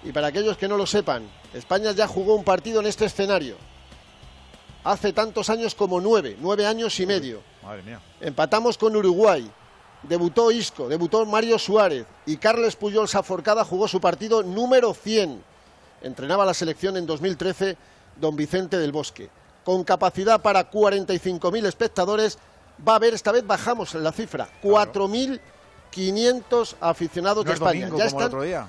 y 0.04 0.12
para 0.12 0.28
aquellos 0.28 0.58
que 0.58 0.68
no 0.68 0.76
lo 0.76 0.86
sepan, 0.86 1.30
España 1.54 1.94
ya 1.94 2.10
jugó 2.10 2.36
un 2.36 2.44
partido 2.44 2.82
en 2.82 2.88
este 2.88 3.06
escenario. 3.06 3.56
Hace 4.84 5.14
tantos 5.14 5.50
años 5.50 5.74
como 5.74 6.02
nueve, 6.02 6.36
nueve 6.42 6.68
años 6.68 7.00
y 7.00 7.06
medio. 7.06 7.42
Madre 7.64 7.84
mía. 7.84 8.02
Empatamos 8.20 8.78
con 8.78 8.98
Uruguay. 8.98 9.50
Debutó 10.04 10.52
Isco, 10.52 10.90
debutó 10.90 11.26
Mario 11.26 11.58
Suárez 11.58 12.06
y 12.26 12.36
Carles 12.36 12.76
Puyol 12.76 13.08
Saforcada 13.08 13.64
jugó 13.64 13.88
su 13.88 14.02
partido 14.02 14.44
número 14.44 14.94
100. 14.94 15.48
Entrenaba 16.02 16.46
la 16.46 16.54
selección 16.54 16.98
en 16.98 17.06
2013 17.06 17.78
don 18.20 18.36
Vicente 18.36 18.78
del 18.78 18.92
Bosque. 18.92 19.30
Con 19.64 19.84
capacidad 19.84 20.42
para 20.42 20.70
45.000 20.70 21.66
espectadores, 21.66 22.38
va 22.88 22.94
a 22.94 22.96
haber, 22.96 23.14
esta 23.14 23.32
vez 23.32 23.46
bajamos 23.46 23.94
la 23.96 24.12
cifra, 24.12 24.50
4.500 24.64 26.76
aficionados 26.80 27.46
No 27.46 27.50
de 27.50 27.56
es 27.56 27.60
España. 27.60 27.90
ya 27.96 28.06
están, 28.06 28.24
otro 28.24 28.44
día. 28.44 28.68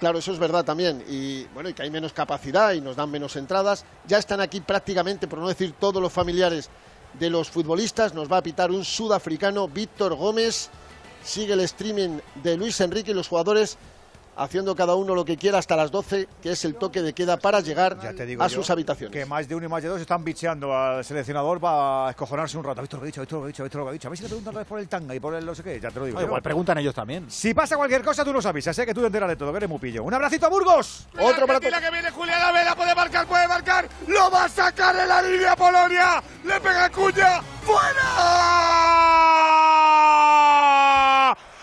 Claro, 0.00 0.18
eso 0.18 0.32
es 0.32 0.38
verdad 0.38 0.64
también. 0.64 1.04
Y 1.08 1.44
bueno, 1.54 1.68
y 1.68 1.74
que 1.74 1.82
hay 1.82 1.90
menos 1.90 2.12
capacidad 2.12 2.72
y 2.72 2.80
nos 2.80 2.96
dan 2.96 3.10
menos 3.10 3.36
entradas. 3.36 3.84
Ya 4.06 4.18
están 4.18 4.40
aquí 4.40 4.60
prácticamente, 4.60 5.28
por 5.28 5.38
no 5.38 5.48
decir 5.48 5.74
todos 5.78 6.02
los 6.02 6.12
familiares 6.12 6.70
de 7.18 7.30
los 7.30 7.50
futbolistas. 7.50 8.14
Nos 8.14 8.30
va 8.30 8.38
a 8.38 8.42
pitar 8.42 8.70
un 8.70 8.84
sudafricano, 8.84 9.68
Víctor 9.68 10.14
Gómez. 10.16 10.70
Sigue 11.22 11.52
el 11.52 11.60
streaming 11.60 12.18
de 12.42 12.56
Luis 12.56 12.80
Enrique 12.80 13.12
y 13.12 13.14
los 13.14 13.28
jugadores 13.28 13.78
haciendo 14.36 14.74
cada 14.74 14.94
uno 14.94 15.14
lo 15.14 15.24
que 15.24 15.36
quiera 15.36 15.58
hasta 15.58 15.76
las 15.76 15.90
12, 15.90 16.28
que 16.42 16.52
es 16.52 16.64
el 16.64 16.74
toque 16.74 17.02
de 17.02 17.12
queda 17.12 17.36
para 17.36 17.60
llegar 17.60 17.98
Te 17.98 18.26
digo 18.26 18.42
a 18.42 18.48
yo 18.48 18.56
sus 18.56 18.70
habitaciones. 18.70 19.12
Que 19.12 19.26
más 19.26 19.48
de 19.48 19.54
uno 19.54 19.66
y 19.66 19.68
más 19.68 19.82
de 19.82 19.88
dos 19.88 20.00
están 20.00 20.24
bicheando 20.24 20.76
al 20.76 21.04
seleccionador 21.04 21.60
para 21.60 22.10
escojonarse 22.10 22.56
un 22.56 22.64
rato. 22.64 22.80
¿Has 22.80 22.82
visto 22.82 22.96
lo 22.96 23.02
que 23.02 23.06
ha 23.06 23.10
dicho? 23.10 23.20
¿Has 23.20 23.26
visto 23.26 23.36
lo 23.36 23.42
que 23.42 23.46
ha 23.46 23.48
dicho? 23.48 23.62
¿Has 23.62 23.64
visto 23.64 23.78
lo 23.78 23.84
que 23.84 23.90
ha 23.90 23.92
dicho? 23.92 24.08
A 24.08 24.10
ver 24.10 24.18
si 24.18 24.22
le 24.22 24.28
preguntan 24.28 24.50
otra 24.50 24.60
vez 24.60 24.68
por 24.68 24.78
el 24.78 24.88
tanga 24.88 25.14
y 25.14 25.20
por 25.20 25.34
el 25.34 25.44
no 25.44 25.54
sé 25.54 25.62
qué. 25.62 25.80
Ya 25.80 25.90
te 25.90 25.98
lo 25.98 26.06
digo. 26.06 26.18
Ah, 26.18 26.22
igual 26.22 26.42
preguntan 26.42 26.78
ellos 26.78 26.94
también. 26.94 27.30
Si 27.30 27.54
pasa 27.54 27.76
cualquier 27.76 28.02
cosa, 28.02 28.24
tú 28.24 28.32
nos 28.32 28.46
avisas. 28.46 28.74
Sé 28.74 28.86
que 28.86 28.94
tú 28.94 29.00
te 29.00 29.06
enteras 29.06 29.28
de 29.28 29.36
todo, 29.36 29.50
que 29.50 29.58
eres 29.58 29.68
muy 29.68 29.78
pillo. 29.78 30.02
Un 30.04 30.14
abracito 30.14 30.46
a 30.46 30.48
Burgos. 30.48 31.06
Otro 31.18 31.46
para 31.46 31.60
que 31.60 31.90
viene 31.90 32.10
Julián 32.10 32.42
Ávila, 32.42 32.74
puede 32.74 32.94
marcar, 32.94 33.26
puede 33.26 33.48
marcar, 33.48 33.88
lo 34.06 34.30
va 34.30 34.44
a 34.44 34.48
sacar 34.48 34.96
en 34.96 35.08
la 35.08 35.22
línea 35.22 35.56
Polonia, 35.56 36.22
le 36.44 36.60
pega 36.60 36.90
Cuña, 36.90 37.42
fuera. 37.62 37.92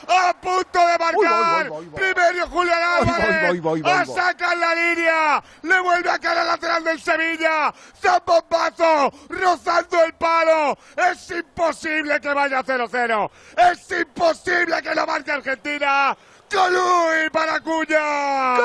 A 0.09 0.33
punto 0.33 0.79
de 0.87 0.97
marcar. 0.97 1.71
Primero 1.93 2.47
Julián 2.49 2.79
Álvarez. 2.97 3.47
voy, 3.49 3.59
voy, 3.59 3.81
voy, 3.81 3.91
a 3.91 4.03
voy. 4.03 4.15
sacar 4.15 4.57
la 4.57 4.73
línea. 4.73 5.43
Le 5.61 5.79
vuelve 5.81 6.09
a 6.09 6.17
caer 6.17 6.39
al 6.39 6.47
lateral 6.47 6.83
del 6.83 6.99
Sevilla. 6.99 7.71
Zambombazo. 8.01 9.11
Rozando 9.29 10.03
el 10.03 10.13
palo. 10.13 10.77
Es 11.11 11.29
imposible 11.29 12.19
que 12.19 12.33
vaya 12.33 12.63
0-0. 12.63 13.29
Es 13.71 13.99
imposible 13.99 14.81
que 14.81 14.95
lo 14.95 15.05
marque 15.05 15.31
Argentina. 15.31 16.17
Colui 16.51 17.29
para 17.31 17.59
Cuña. 17.59 18.57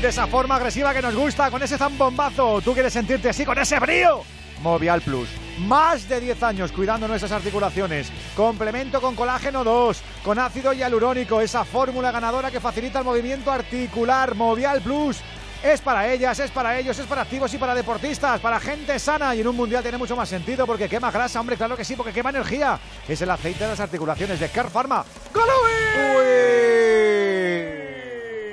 De 0.00 0.08
esa 0.08 0.26
forma 0.26 0.56
agresiva 0.56 0.94
que 0.94 1.02
nos 1.02 1.14
gusta, 1.14 1.50
con 1.50 1.62
ese 1.62 1.76
zambombazo. 1.76 2.60
¿Tú 2.62 2.72
quieres 2.72 2.92
sentirte 2.92 3.28
así, 3.30 3.44
con 3.44 3.58
ese 3.58 3.78
brío? 3.78 4.22
Movial 4.62 5.02
Plus. 5.02 5.28
Más 5.58 6.06
de 6.08 6.20
10 6.20 6.42
años 6.42 6.72
cuidando 6.72 7.08
nuestras 7.08 7.32
articulaciones. 7.32 8.12
Complemento 8.36 9.00
con 9.00 9.16
colágeno 9.16 9.64
2, 9.64 10.02
con 10.22 10.38
ácido 10.38 10.72
hialurónico, 10.72 11.40
esa 11.40 11.64
fórmula 11.64 12.12
ganadora 12.12 12.50
que 12.50 12.60
facilita 12.60 12.98
el 12.98 13.04
movimiento 13.06 13.50
articular. 13.50 14.34
Movial 14.34 14.82
Plus. 14.82 15.18
Es 15.62 15.80
para 15.80 16.12
ellas, 16.12 16.38
es 16.38 16.50
para 16.50 16.78
ellos, 16.78 16.98
es 16.98 17.06
para 17.06 17.22
activos 17.22 17.52
y 17.54 17.58
para 17.58 17.74
deportistas, 17.74 18.40
para 18.40 18.60
gente 18.60 18.98
sana 18.98 19.34
y 19.34 19.40
en 19.40 19.48
un 19.48 19.56
mundial 19.56 19.82
tiene 19.82 19.96
mucho 19.98 20.14
más 20.14 20.28
sentido 20.28 20.66
porque 20.66 20.88
quema 20.88 21.10
grasa, 21.10 21.40
hombre, 21.40 21.56
claro 21.56 21.76
que 21.76 21.84
sí, 21.84 21.96
porque 21.96 22.12
quema 22.12 22.30
energía. 22.30 22.78
Es 23.08 23.22
el 23.22 23.30
aceite 23.30 23.64
de 23.64 23.70
las 23.70 23.80
articulaciones 23.80 24.38
de 24.38 24.48
Car 24.50 24.70
Pharma. 24.70 25.04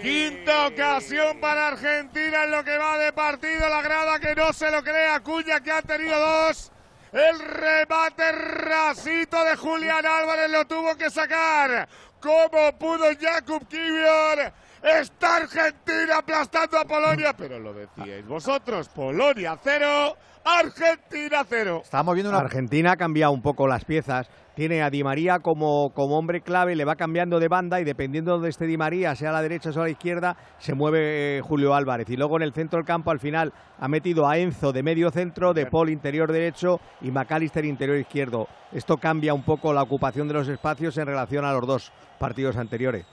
Quinta 0.02 0.68
ocasión 0.68 1.40
para 1.40 1.68
Argentina 1.68 2.46
en 2.46 2.52
lo 2.52 2.64
que 2.64 2.78
va 2.78 2.98
de 2.98 3.14
partido. 3.14 3.70
La 3.70 3.82
grada 3.82 4.20
que 4.20 4.34
no 4.36 4.52
se 4.54 4.72
lo 4.72 4.82
cree 4.82 5.10
Acuña 5.10 5.62
que 5.62 5.72
ha 5.72 5.82
tenido 5.82 6.20
dos. 6.20 6.73
El 7.14 7.38
remate 7.38 8.32
rasito 8.32 9.44
de 9.46 9.56
Julián 9.56 10.04
Álvarez 10.04 10.50
lo 10.50 10.66
tuvo 10.66 10.96
que 10.96 11.12
sacar. 11.12 11.88
Como 12.20 12.76
pudo 12.80 13.06
Jakub 13.22 13.68
Kivior. 13.68 14.52
Está 14.82 15.36
Argentina 15.36 16.18
aplastando 16.18 16.80
a 16.80 16.86
Polonia. 16.86 17.34
Pero 17.38 17.60
lo 17.60 17.72
decíais 17.72 18.26
vosotros. 18.26 18.90
Polonia 18.90 19.56
cero. 19.64 20.18
Argentina 20.44 21.46
cero. 21.48 21.82
Estamos 21.84 22.16
viendo 22.16 22.32
una 22.32 22.40
Argentina 22.40 22.94
ha 22.94 22.98
cambiado 22.98 23.32
un 23.32 23.44
poco 23.44 23.68
las 23.68 23.86
piezas. 23.86 24.28
Tiene 24.56 24.84
a 24.84 24.92
Di 24.92 25.04
María 25.04 25.40
como, 25.40 25.92
como 25.96 26.18
hombre 26.18 26.42
clave, 26.42 26.76
le 26.76 26.86
va 26.86 26.96
cambiando 26.96 27.40
de 27.40 27.48
banda 27.48 27.82
y 27.82 27.84
dependiendo 27.84 28.32
de 28.32 28.36
donde 28.36 28.50
esté 28.50 28.68
Di 28.68 28.78
María, 28.78 29.16
sea 29.16 29.32
a 29.32 29.34
la 29.34 29.42
derecha 29.42 29.72
o 29.76 29.80
a 29.80 29.86
la 29.86 29.90
izquierda, 29.90 30.38
se 30.60 30.76
mueve 30.76 31.38
eh, 31.38 31.42
Julio 31.42 31.74
Álvarez. 31.74 32.08
Y 32.12 32.18
luego 32.18 32.38
en 32.38 32.44
el 32.44 32.54
centro 32.54 32.78
del 32.78 32.86
campo 32.86 33.10
al 33.10 33.20
final 33.20 33.52
ha 33.80 33.88
metido 33.88 34.28
a 34.28 34.38
Enzo 34.38 34.72
de 34.72 34.84
medio 34.84 35.10
centro, 35.10 35.54
de 35.54 35.66
Paul 35.66 35.90
interior 35.90 36.32
derecho 36.32 36.80
y 37.02 37.10
McAllister 37.10 37.66
interior 37.66 37.98
izquierdo. 37.98 38.48
Esto 38.72 38.98
cambia 38.98 39.34
un 39.34 39.44
poco 39.44 39.74
la 39.74 39.82
ocupación 39.82 40.28
de 40.28 40.36
los 40.36 40.48
espacios 40.48 40.98
en 40.98 41.08
relación 41.08 41.46
a 41.46 41.54
los 41.54 41.66
dos 41.66 41.92
partidos 42.20 42.56
anteriores. 42.56 43.08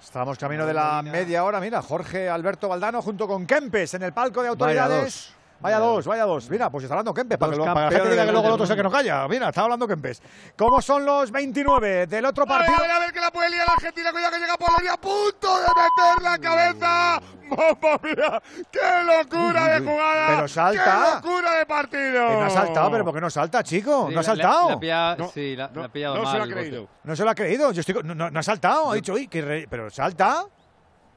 Estamos 0.00 0.38
camino 0.38 0.66
de 0.66 0.74
la 0.74 1.02
media 1.02 1.44
hora. 1.44 1.60
Mira, 1.60 1.80
Jorge 1.80 2.28
Alberto 2.28 2.68
Valdano 2.68 3.00
junto 3.00 3.26
con 3.26 3.46
Kempes 3.46 3.94
en 3.94 4.02
el 4.02 4.12
palco 4.12 4.42
de 4.42 4.48
autoridades. 4.48 5.37
Vaya 5.60 5.78
dos, 5.80 6.06
vaya 6.06 6.24
dos. 6.24 6.48
Mira, 6.50 6.70
pues 6.70 6.84
está 6.84 6.94
hablando 6.94 7.12
Kempes, 7.12 7.36
para, 7.36 7.50
que, 7.52 7.58
lo- 7.58 7.64
para 7.64 7.88
que 7.88 7.98
la 7.98 8.04
diga 8.10 8.26
que 8.26 8.32
luego 8.32 8.46
el 8.46 8.52
otro 8.52 8.64
es 8.64 8.70
el 8.70 8.76
que 8.76 8.82
no 8.84 8.90
calla. 8.92 9.26
Mira, 9.26 9.48
está 9.48 9.62
hablando 9.62 9.88
Kempes. 9.88 10.22
¿Cómo 10.56 10.80
son 10.80 11.04
los 11.04 11.32
29 11.32 12.06
del 12.06 12.24
otro 12.26 12.46
partido? 12.46 12.76
a 12.78 12.82
ver, 12.82 12.90
a 12.92 12.98
ver 13.00 13.12
que 13.12 13.20
la 13.20 13.30
puede 13.32 13.50
liar 13.50 13.66
Argentina. 13.68 14.12
Cuidado 14.12 14.34
que 14.34 14.38
llega 14.40 14.56
Polonia 14.56 14.92
a 14.92 14.96
punto 15.00 15.58
de 15.58 15.66
meter 15.66 16.22
la 16.22 16.38
cabeza. 16.38 17.20
¡Mamma 17.48 17.98
mía! 18.02 18.42
¡Qué 18.70 19.04
locura 19.04 19.68
de 19.80 19.80
jugada! 19.90 20.26
Pero 20.36 20.48
salta. 20.48 21.20
¡Qué 21.22 21.28
locura 21.28 21.52
de 21.58 21.66
partido! 21.66 22.28
Que 22.28 22.34
no 22.36 22.44
ha 22.44 22.50
saltado, 22.50 22.90
pero 22.92 23.04
¿por 23.06 23.14
qué 23.14 23.20
no 23.20 23.30
salta, 23.30 23.62
chico? 23.64 24.06
Sí, 24.08 24.14
no 24.14 24.20
ha 24.20 24.22
la- 24.22 24.22
saltado. 24.22 24.68
la- 24.68 24.74
la 24.74 24.80
pilla- 24.80 25.16
sí, 25.32 25.56
la- 25.56 25.70
la 25.74 25.84
ha 25.86 25.88
pillado 25.88 26.16
no 26.18 26.30
se 26.30 26.38
lo 26.38 26.44
ha 26.44 26.46
creído. 26.48 26.88
No 27.04 27.16
se 27.16 27.24
lo 27.24 27.30
ha 27.30 27.34
creído. 27.34 27.72
Yo 27.72 27.80
estoy, 27.80 27.94
con- 27.96 28.06
no, 28.06 28.14
no- 28.14 28.30
no 28.30 28.38
ha 28.38 28.42
saltado. 28.42 28.92
Ha 28.92 28.94
dicho, 28.94 29.14
uy, 29.14 29.26
qué 29.28 29.42
re- 29.42 29.66
pero 29.68 29.90
salta. 29.90 30.44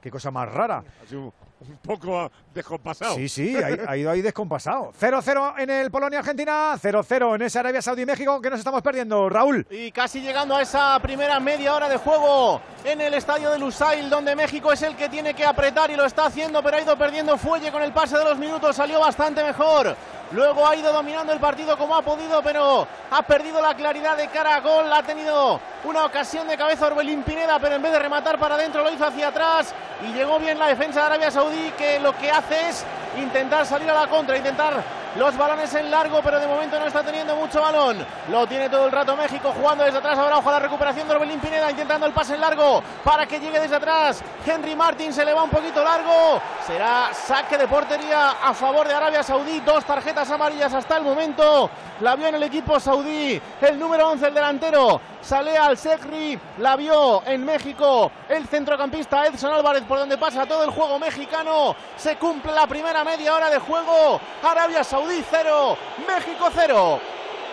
Qué 0.01 0.09
cosa 0.09 0.31
más 0.31 0.51
rara. 0.51 0.83
Un 1.61 1.77
poco 1.77 2.31
descompasado. 2.55 3.15
Sí, 3.15 3.29
sí, 3.29 3.55
ha, 3.55 3.91
ha 3.91 3.95
ido 3.95 4.09
ahí 4.09 4.21
descompasado. 4.23 4.91
0-0 4.99 5.53
en 5.59 5.69
el 5.69 5.91
Polonia-Argentina, 5.91 6.73
0-0 6.75 7.35
en 7.35 7.41
ese 7.43 7.59
Arabia 7.59 7.83
Saudí-México. 7.83 8.41
¿Qué 8.41 8.49
nos 8.49 8.57
estamos 8.57 8.81
perdiendo, 8.81 9.29
Raúl? 9.29 9.67
Y 9.69 9.91
casi 9.91 10.21
llegando 10.21 10.55
a 10.55 10.63
esa 10.63 10.97
primera 10.99 11.39
media 11.39 11.75
hora 11.75 11.87
de 11.87 11.97
juego 11.97 12.61
en 12.83 12.99
el 13.01 13.13
estadio 13.13 13.51
de 13.51 13.59
Lusail, 13.59 14.09
donde 14.09 14.35
México 14.35 14.73
es 14.73 14.81
el 14.81 14.95
que 14.95 15.07
tiene 15.07 15.35
que 15.35 15.45
apretar 15.45 15.91
y 15.91 15.95
lo 15.95 16.05
está 16.05 16.25
haciendo, 16.25 16.63
pero 16.63 16.77
ha 16.77 16.81
ido 16.81 16.97
perdiendo 16.97 17.37
fuelle 17.37 17.71
con 17.71 17.83
el 17.83 17.93
pase 17.93 18.17
de 18.17 18.23
los 18.23 18.39
minutos, 18.39 18.75
salió 18.75 18.99
bastante 18.99 19.43
mejor. 19.43 19.95
Luego 20.31 20.65
ha 20.65 20.75
ido 20.75 20.93
dominando 20.93 21.33
el 21.33 21.39
partido 21.39 21.77
como 21.77 21.95
ha 21.95 22.01
podido, 22.01 22.41
pero 22.41 22.87
ha 23.09 23.21
perdido 23.23 23.61
la 23.61 23.75
claridad 23.75 24.15
de 24.15 24.29
cara 24.29 24.55
a 24.55 24.59
gol. 24.61 24.91
Ha 24.91 25.03
tenido 25.03 25.59
una 25.83 26.05
ocasión 26.05 26.47
de 26.47 26.57
cabeza 26.57 26.87
Orbelín 26.87 27.23
Pineda, 27.23 27.59
pero 27.59 27.75
en 27.75 27.81
vez 27.81 27.91
de 27.91 27.99
rematar 27.99 28.39
para 28.39 28.55
adentro 28.55 28.83
lo 28.83 28.91
hizo 28.91 29.05
hacia 29.05 29.27
atrás. 29.27 29.73
Y 30.01 30.13
llegó 30.13 30.39
bien 30.39 30.57
la 30.57 30.67
defensa 30.67 31.01
de 31.01 31.05
Arabia 31.07 31.31
Saudí, 31.31 31.71
que 31.77 31.99
lo 31.99 32.17
que 32.17 32.31
hace 32.31 32.69
es 32.69 32.85
intentar 33.19 33.65
salir 33.65 33.89
a 33.89 33.93
la 33.93 34.07
contra, 34.07 34.37
intentar 34.37 34.81
los 35.15 35.37
balones 35.37 35.73
en 35.73 35.91
largo, 35.91 36.21
pero 36.23 36.39
de 36.39 36.47
momento 36.47 36.79
no 36.79 36.85
está 36.85 37.03
teniendo 37.03 37.35
mucho 37.35 37.61
balón. 37.61 38.05
Lo 38.29 38.47
tiene 38.47 38.69
todo 38.69 38.85
el 38.85 38.91
rato 38.91 39.15
México 39.15 39.53
jugando 39.57 39.83
desde 39.83 39.97
atrás. 39.97 40.17
Ahora 40.17 40.37
ojo 40.37 40.49
a 40.49 40.53
la 40.53 40.59
recuperación 40.59 41.07
de 41.07 41.15
Orbelín 41.15 41.39
Pineda 41.39 41.69
intentando 41.69 42.05
el 42.05 42.13
pase 42.13 42.35
en 42.35 42.41
largo 42.41 42.81
para 43.03 43.25
que 43.25 43.39
llegue 43.39 43.59
desde 43.59 43.75
atrás. 43.75 44.23
Henry 44.45 44.75
Martin 44.75 45.11
se 45.11 45.25
le 45.25 45.33
va 45.33 45.43
un 45.43 45.49
poquito 45.49 45.83
largo. 45.83 46.41
Será 46.65 47.09
saque 47.13 47.57
de 47.57 47.67
portería 47.67 48.37
a 48.41 48.53
favor 48.53 48.87
de 48.87 48.93
Arabia 48.93 49.21
Saudí. 49.21 49.59
Dos 49.59 49.83
tarjetas 49.83 50.29
amarillas 50.31 50.73
hasta 50.73 50.97
el 50.97 51.03
momento. 51.03 51.69
La 51.99 52.15
vio 52.15 52.27
en 52.27 52.35
el 52.35 52.43
equipo 52.43 52.79
saudí 52.79 53.39
el 53.61 53.77
número 53.77 54.09
11, 54.09 54.27
el 54.27 54.33
delantero. 54.33 55.01
Sale 55.21 55.55
al 55.55 55.77
Sekri, 55.77 56.39
la 56.57 56.75
vio 56.75 57.21
en 57.27 57.45
México 57.45 58.11
el 58.27 58.47
centrocampista 58.47 59.27
Edson 59.27 59.53
Álvarez 59.53 59.83
por 59.83 59.99
donde 59.99 60.17
pasa 60.17 60.47
todo 60.47 60.63
el 60.63 60.71
juego 60.71 60.97
mexicano. 60.97 61.75
Se 61.95 62.15
cumple 62.15 62.51
la 62.53 62.65
primera 62.65 63.03
media 63.03 63.35
hora 63.35 63.51
de 63.51 63.59
juego. 63.59 64.19
Arabia 64.41 64.83
Saudí 64.83 65.00
0, 65.09 65.77
México 66.07 66.49
0. 66.53 66.99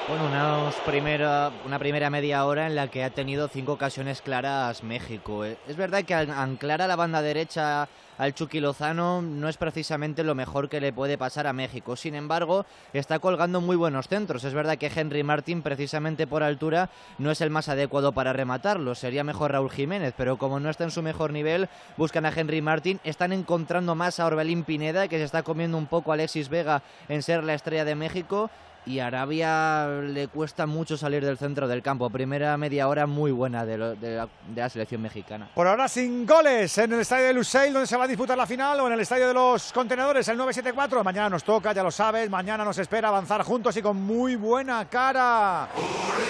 Bueno, 0.09 0.25
una 0.27 0.71
primera, 0.87 1.51
una 1.67 1.79
primera 1.79 2.09
media 2.11 2.45
hora 2.47 2.67
en 2.67 2.75
la 2.75 2.89
que 2.89 3.05
ha 3.05 3.11
tenido 3.11 3.49
cinco 3.49 3.73
ocasiones 3.73 4.23
claras 4.23 4.83
México. 4.83 5.45
Eh, 5.45 5.57
Es 5.69 5.77
verdad 5.77 6.05
que 6.05 6.15
al 6.15 6.31
anclar 6.31 6.81
a 6.83 6.87
la 6.87 6.97
banda 6.97 7.21
derecha 7.21 7.89
al 8.19 8.35
Chucky 8.35 8.61
Lozano 8.61 9.23
no 9.23 9.49
es 9.49 9.57
precisamente 9.57 10.25
lo 10.25 10.35
mejor 10.35 10.69
que 10.69 10.81
le 10.81 10.93
puede 10.93 11.17
pasar 11.17 11.47
a 11.47 11.53
México. 11.53 11.97
Sin 11.97 12.15
embargo, 12.15 12.67
está 12.93 13.21
colgando 13.21 13.61
muy 13.61 13.77
buenos 13.77 14.09
centros. 14.09 14.45
Es 14.45 14.53
verdad 14.53 14.77
que 14.77 14.91
Henry 14.95 15.23
Martin, 15.23 15.63
precisamente 15.63 16.27
por 16.27 16.43
altura, 16.43 16.91
no 17.19 17.31
es 17.31 17.41
el 17.41 17.51
más 17.51 17.69
adecuado 17.69 18.13
para 18.13 18.33
rematarlo. 18.33 18.95
Sería 18.95 19.25
mejor 19.25 19.53
Raúl 19.53 19.71
Jiménez, 19.71 20.15
pero 20.17 20.37
como 20.37 20.61
no 20.61 20.69
está 20.69 20.85
en 20.85 20.91
su 20.91 21.03
mejor 21.03 21.33
nivel, 21.33 21.69
buscan 21.97 22.27
a 22.27 22.33
Henry 22.35 22.61
Martin. 22.61 23.01
Están 23.05 23.33
encontrando 23.33 23.95
más 23.95 24.19
a 24.19 24.27
Orbelín 24.27 24.65
Pineda, 24.65 25.09
que 25.09 25.19
se 25.19 25.25
está 25.25 25.43
comiendo 25.43 25.79
un 25.79 25.87
poco 25.87 26.11
a 26.11 26.15
Alexis 26.15 26.49
Vega 26.49 26.83
en 27.09 27.23
ser 27.23 27.45
la 27.45 27.55
estrella 27.55 27.85
de 27.85 27.95
México 27.95 28.51
y 28.89 29.01
a 29.01 29.07
Arabia 29.09 29.87
le 30.03 30.29
cuesta 30.29 30.67
mucho 30.67 30.97
salir 30.97 31.25
del 31.25 31.37
centro 31.39 31.69
del 31.69 31.83
campo. 31.83 32.09
Primera 32.11 32.57
media 32.57 32.89
hora 32.89 33.07
muy 33.07 33.31
buena 33.31 33.65
de, 33.67 33.77
lo- 33.79 33.95
de 33.95 34.17
la, 34.17 34.29
de 34.49 34.61
la 34.61 34.69
selección 34.69 35.03
mexicana. 35.03 35.49
Por 35.55 35.67
ahora 35.67 35.87
sin 35.89 36.27
goles 36.27 36.77
en 36.79 36.93
el 36.95 37.01
estadio 37.01 37.27
de 37.27 37.35
Lusail, 37.35 37.73
donde 37.73 37.87
se 37.87 37.97
va 37.97 38.05
a 38.05 38.09
disputar 38.09 38.37
la 38.37 38.47
final, 38.47 38.81
o 38.81 38.87
en 38.87 38.95
el 38.95 39.01
estadio 39.01 39.29
de 39.29 39.35
los 39.35 39.73
contenedores, 39.73 40.27
el 40.29 40.37
974. 40.39 41.05
Mañana 41.05 41.29
nos 41.29 41.45
toca, 41.45 41.73
ya 41.73 41.83
lo 41.83 41.91
sabes. 41.91 42.31
Mañana 42.31 42.65
nos 42.65 42.79
espera 42.79 43.09
avanzar 43.09 43.43
juntos 43.43 43.77
y 43.77 43.83
con 43.83 43.97
muy 43.97 44.37
buena 44.37 44.85
cara. 44.89 45.69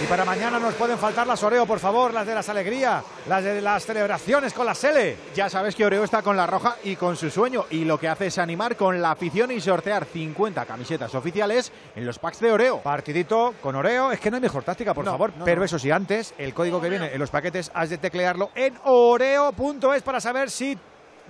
Y 0.02 0.06
para 0.06 0.24
mañana 0.24 0.58
nos 0.58 0.74
pueden 0.74 0.98
faltar 0.98 1.26
las 1.26 1.42
Oreo, 1.42 1.64
por 1.66 1.78
favor, 1.78 2.12
las 2.12 2.26
de 2.26 2.34
las 2.34 2.48
alegrías, 2.48 3.02
las 3.28 3.42
de 3.42 3.60
las 3.62 3.84
celebraciones 3.86 4.52
con 4.52 4.66
la 4.66 4.74
Sele. 4.74 5.16
Ya 5.34 5.48
sabes 5.48 5.74
que 5.74 5.84
Oreo 5.86 6.04
está 6.04 6.22
con 6.22 6.36
la 6.36 6.46
roja 6.46 6.76
y 6.84 6.96
con 6.96 7.16
su 7.16 7.30
sueño, 7.30 7.64
y 7.70 7.84
lo 7.84 7.98
que 7.98 8.08
hace 8.08 8.26
es 8.26 8.38
animar 8.38 8.76
con 8.76 9.00
la 9.00 9.12
afición 9.12 9.50
y 9.50 9.60
sortear 9.60 10.04
50 10.04 10.64
camisetas 10.66 11.14
oficiales 11.14 11.72
en 11.96 12.04
los 12.06 12.18
packs 12.18 12.40
de 12.40 12.47
Oreo. 12.50 12.80
Partidito 12.82 13.54
con 13.62 13.74
Oreo, 13.76 14.10
es 14.12 14.20
que 14.20 14.30
no 14.30 14.36
hay 14.36 14.42
mejor 14.42 14.62
táctica, 14.64 14.94
por 14.94 15.04
No, 15.04 15.10
favor. 15.12 15.32
no, 15.36 15.44
Pero 15.44 15.60
no. 15.60 15.64
eso 15.64 15.78
sí, 15.78 15.90
antes, 15.90 16.34
el 16.38 16.52
código 16.54 16.80
que 16.80 16.88
viene 16.88 17.12
en 17.12 17.18
los 17.18 17.30
paquetes 17.30 17.70
has 17.74 17.90
de 17.90 17.98
teclearlo 17.98 18.50
en 18.54 18.74
oreo.es 18.84 20.02
para 20.02 20.20
saber 20.20 20.50
si 20.50 20.76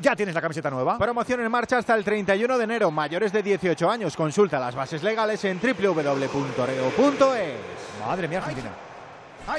ya 0.01 0.15
tienes 0.15 0.35
la 0.35 0.41
camiseta 0.41 0.71
nueva. 0.71 0.97
Promoción 0.99 1.41
en 1.41 1.51
marcha 1.51 1.79
hasta 1.79 1.95
el 1.95 2.05
31 2.05 2.57
de 2.59 2.65
enero. 2.65 2.91
Mayores 2.91 3.33
de 3.33 3.43
18 3.43 3.91
años. 3.91 4.17
Consulta 4.17 4.61
las 4.61 4.75
bases 4.75 5.03
legales 5.03 5.45
en 5.45 5.59
www.oreo.es. 5.61 7.55
Madre 8.07 8.29
mía, 8.29 8.39
Argentina. 8.39 8.71
¡Ay, 8.71 8.88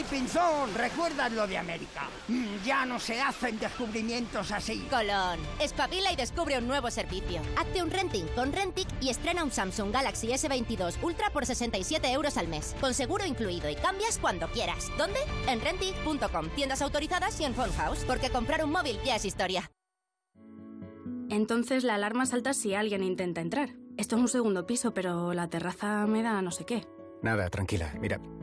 Pinzón! 0.09 0.73
¿Recuerdas 0.75 1.31
lo 1.31 1.45
de 1.47 1.57
América? 1.57 2.07
Mm, 2.27 2.63
Ya 2.63 2.85
no 2.85 2.99
se 2.99 3.19
hacen 3.19 3.59
descubrimientos 3.59 4.51
así. 4.51 4.79
Colón, 4.89 5.39
espabila 5.59 6.11
y 6.11 6.15
descubre 6.15 6.57
un 6.57 6.67
nuevo 6.67 6.89
servicio. 6.91 7.41
Hazte 7.57 7.81
un 7.83 7.89
renting 7.89 8.25
con 8.35 8.51
Rentic 8.53 8.87
y 9.01 9.09
estrena 9.09 9.43
un 9.43 9.51
Samsung 9.51 9.91
Galaxy 9.91 10.27
S22 10.27 11.01
Ultra 11.01 11.29
por 11.31 11.45
67 11.45 12.11
euros 12.11 12.37
al 12.37 12.47
mes, 12.47 12.75
con 12.79 12.93
seguro 12.93 13.25
incluido 13.25 13.69
y 13.69 13.75
cambias 13.75 14.17
cuando 14.19 14.47
quieras. 14.49 14.89
¿Dónde? 14.97 15.19
En 15.47 15.59
Rentic.com, 15.61 16.49
tiendas 16.55 16.81
autorizadas 16.81 17.39
y 17.41 17.45
en 17.45 17.53
Phone 17.53 17.73
House, 17.73 18.03
porque 18.05 18.29
comprar 18.29 18.63
un 18.63 18.71
móvil 18.71 18.99
ya 19.03 19.15
es 19.15 19.25
historia. 19.25 19.69
Entonces 21.29 21.83
la 21.83 21.95
alarma 21.95 22.25
salta 22.25 22.53
si 22.53 22.73
alguien 22.73 23.03
intenta 23.03 23.41
entrar. 23.41 23.69
Esto 23.97 24.15
es 24.15 24.21
un 24.21 24.27
segundo 24.29 24.65
piso, 24.65 24.93
pero 24.93 25.33
la 25.33 25.47
terraza 25.49 26.05
me 26.07 26.23
da 26.23 26.41
no 26.41 26.51
sé 26.51 26.65
qué. 26.65 26.87
Nada, 27.21 27.49
tranquila. 27.49 27.93
Mira, 27.99 28.19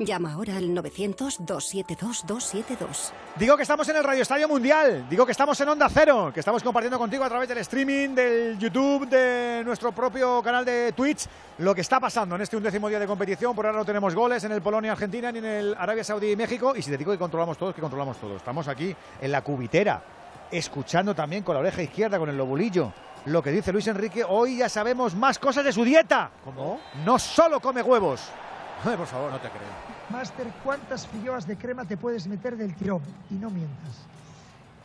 Llama 0.00 0.32
ahora 0.32 0.56
al 0.56 0.70
900-272-272. 0.70 3.12
Digo 3.36 3.54
que 3.54 3.62
estamos 3.62 3.86
en 3.86 3.96
el 3.96 4.04
Radio 4.04 4.22
Estadio 4.22 4.48
Mundial, 4.48 5.06
digo 5.10 5.26
que 5.26 5.32
estamos 5.32 5.60
en 5.60 5.68
Onda 5.68 5.90
Cero, 5.90 6.30
que 6.32 6.40
estamos 6.40 6.62
compartiendo 6.62 6.98
contigo 6.98 7.22
a 7.22 7.28
través 7.28 7.46
del 7.46 7.58
streaming, 7.58 8.14
del 8.14 8.58
YouTube, 8.58 9.06
de 9.10 9.60
nuestro 9.62 9.92
propio 9.92 10.42
canal 10.42 10.64
de 10.64 10.92
Twitch, 10.92 11.26
lo 11.58 11.74
que 11.74 11.82
está 11.82 12.00
pasando 12.00 12.34
en 12.34 12.40
este 12.40 12.56
undécimo 12.56 12.88
día 12.88 12.98
de 12.98 13.06
competición. 13.06 13.54
Por 13.54 13.66
ahora 13.66 13.76
no 13.76 13.84
tenemos 13.84 14.14
goles 14.14 14.42
en 14.42 14.52
el 14.52 14.62
Polonia-Argentina 14.62 15.30
ni 15.30 15.40
en 15.40 15.44
el 15.44 15.76
Arabia 15.78 16.02
Saudí 16.02 16.30
y 16.30 16.36
México. 16.36 16.72
Y 16.74 16.80
si 16.80 16.90
te 16.90 16.96
digo 16.96 17.12
que 17.12 17.18
controlamos 17.18 17.58
todos, 17.58 17.74
que 17.74 17.82
controlamos 17.82 18.16
todos. 18.16 18.38
Estamos 18.38 18.68
aquí 18.68 18.96
en 19.20 19.30
la 19.30 19.42
cubitera, 19.42 20.02
escuchando 20.50 21.14
también 21.14 21.42
con 21.42 21.54
la 21.54 21.60
oreja 21.60 21.82
izquierda, 21.82 22.18
con 22.18 22.30
el 22.30 22.38
lobulillo. 22.38 22.90
Lo 23.26 23.42
que 23.42 23.50
dice 23.50 23.70
Luis 23.70 23.86
Enrique, 23.86 24.24
hoy 24.26 24.56
ya 24.56 24.70
sabemos 24.70 25.14
más 25.14 25.38
cosas 25.38 25.62
de 25.62 25.74
su 25.74 25.84
dieta. 25.84 26.30
¿Cómo? 26.42 26.80
No 27.04 27.18
solo 27.18 27.60
come 27.60 27.82
huevos. 27.82 28.30
Ay, 28.82 28.96
por 28.96 29.06
favor, 29.06 29.30
no 29.30 29.38
te 29.38 29.50
creo. 29.50 29.89
Máster, 30.10 30.52
¿cuántas 30.64 31.06
filloas 31.06 31.46
de 31.46 31.56
crema 31.56 31.84
te 31.84 31.96
puedes 31.96 32.26
meter 32.26 32.56
del 32.56 32.74
tirón? 32.74 33.02
Y 33.30 33.38
no 33.38 33.48
mientas. 33.48 34.08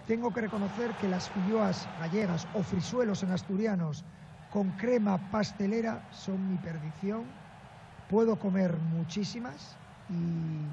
Tengo 0.06 0.32
que 0.32 0.42
reconocer 0.42 0.92
que 0.94 1.08
las 1.08 1.32
filloas 1.32 1.90
gallegas 1.98 2.48
o 2.54 2.62
frisuelos 2.62 3.24
en 3.24 3.32
asturianos 3.32 4.06
con 4.50 4.74
crema 4.74 5.18
pastelera 5.32 6.04
son 6.12 6.48
mi 6.48 6.60
perdición. 6.60 7.26
Puedo 8.08 8.38
comer 8.38 8.80
muchísimas 8.80 9.80
y 10.08 10.70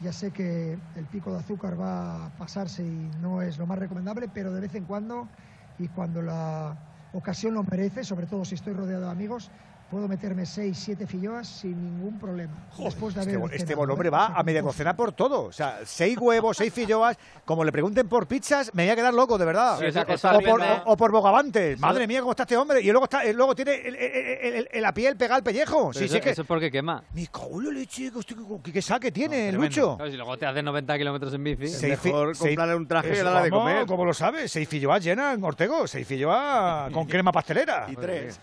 ya 0.00 0.12
sé 0.12 0.32
que 0.32 0.80
el 0.96 1.06
pico 1.06 1.32
de 1.32 1.38
azúcar 1.38 1.80
va 1.80 2.26
a 2.26 2.30
pasarse 2.30 2.84
y 2.84 3.12
no 3.20 3.40
es 3.40 3.56
lo 3.56 3.68
más 3.68 3.78
recomendable, 3.78 4.28
pero 4.28 4.52
de 4.52 4.62
vez 4.62 4.74
en 4.74 4.84
cuando 4.84 5.30
y 5.78 5.86
cuando 5.86 6.22
la 6.22 6.76
ocasión 7.12 7.54
lo 7.54 7.62
merece, 7.62 8.02
sobre 8.02 8.26
todo 8.26 8.44
si 8.44 8.56
estoy 8.56 8.72
rodeado 8.72 9.04
de 9.04 9.12
amigos, 9.12 9.52
puedo 9.92 10.08
meterme 10.08 10.46
seis, 10.46 10.78
siete 10.78 11.06
filloas 11.06 11.46
sin 11.46 11.72
ningún 11.84 12.18
problema. 12.18 12.66
después 12.78 13.14
de 13.14 13.20
Este, 13.20 13.34
haber 13.36 13.44
este 13.52 13.58
cenado, 13.58 13.76
buen 13.76 13.90
hombre 13.90 14.08
¿eh? 14.08 14.10
va 14.10 14.26
a 14.28 14.42
media 14.42 14.62
docena 14.62 14.96
por 14.96 15.12
todo. 15.12 15.42
O 15.44 15.52
sea, 15.52 15.80
seis 15.84 16.16
huevos, 16.18 16.56
seis 16.56 16.72
filloas. 16.72 17.18
Como 17.44 17.62
le 17.62 17.70
pregunten 17.70 18.08
por 18.08 18.26
pizzas, 18.26 18.74
me 18.74 18.84
voy 18.84 18.90
a 18.92 18.96
quedar 18.96 19.12
loco, 19.12 19.36
de 19.36 19.44
verdad. 19.44 19.78
Sí, 19.78 19.84
o, 19.84 20.06
cosa 20.06 20.32
por, 20.40 20.62
o- 20.62 20.82
o 20.86 20.96
por 20.96 21.12
bogavantes. 21.12 21.78
Madre 21.78 22.06
mía, 22.06 22.20
cómo 22.20 22.30
está 22.32 22.44
este 22.44 22.56
hombre. 22.56 22.80
Y 22.80 22.86
luego, 22.90 23.04
está, 23.04 23.22
eh, 23.22 23.34
luego 23.34 23.54
tiene 23.54 23.74
el- 23.86 23.94
el- 23.96 24.54
el- 24.54 24.68
el- 24.72 24.82
la 24.82 24.94
piel 24.94 25.14
pegada 25.18 25.36
al 25.36 25.42
pellejo. 25.42 25.90
Pero 25.90 25.92
Sí, 25.98 26.04
eso, 26.06 26.14
sí 26.14 26.20
que... 26.22 26.30
eso 26.30 26.40
es 26.40 26.48
porque 26.48 26.70
quema. 26.70 27.04
Mi 27.12 27.26
la 27.26 27.70
leche, 27.70 28.10
que 28.10 28.34
qué, 28.62 28.72
qué 28.72 28.80
saque 28.80 29.12
tiene, 29.12 29.48
el 29.50 29.56
Tremendo. 29.56 29.66
Lucho. 29.76 29.96
Claro, 29.98 30.10
si 30.10 30.16
luego 30.16 30.38
te 30.38 30.46
hace 30.46 30.62
90 30.62 30.96
kilómetros 30.96 31.34
en 31.34 31.44
bici. 31.44 31.68
Seis 31.68 31.98
fi- 31.98 32.12
seis- 32.32 32.56
traje 32.88 33.08
y 33.10 33.12
Eso, 33.12 33.24
darle 33.24 33.42
de 33.42 33.50
comer. 33.50 33.86
¿Cómo 33.86 34.06
lo 34.06 34.14
sabes? 34.14 34.50
Seis 34.50 34.66
filloas 34.66 35.04
llenas 35.04 35.34
en 35.36 35.44
Ortego, 35.44 35.86
seis 35.86 36.06
filloas 36.06 36.90
con 36.92 37.04
crema 37.06 37.30
pastelera. 37.30 37.86
Y 37.90 37.96
tres. 37.96 38.40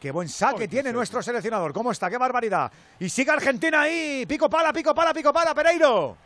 Qué 0.00 0.12
buen 0.12 0.28
saque 0.28 0.68
tiene 0.68 0.92
nuestro 0.92 1.22
seleccionador. 1.22 1.72
¿Cómo 1.72 1.90
está? 1.90 2.08
¡Qué 2.08 2.18
barbaridad! 2.18 2.70
Y 3.00 3.08
sigue 3.08 3.32
Argentina 3.32 3.82
ahí. 3.82 4.24
Pico 4.26 4.48
pala, 4.48 4.72
pico 4.72 4.94
pala, 4.94 5.12
pico 5.12 5.32
pala, 5.32 5.54
Pereiro. 5.54 6.16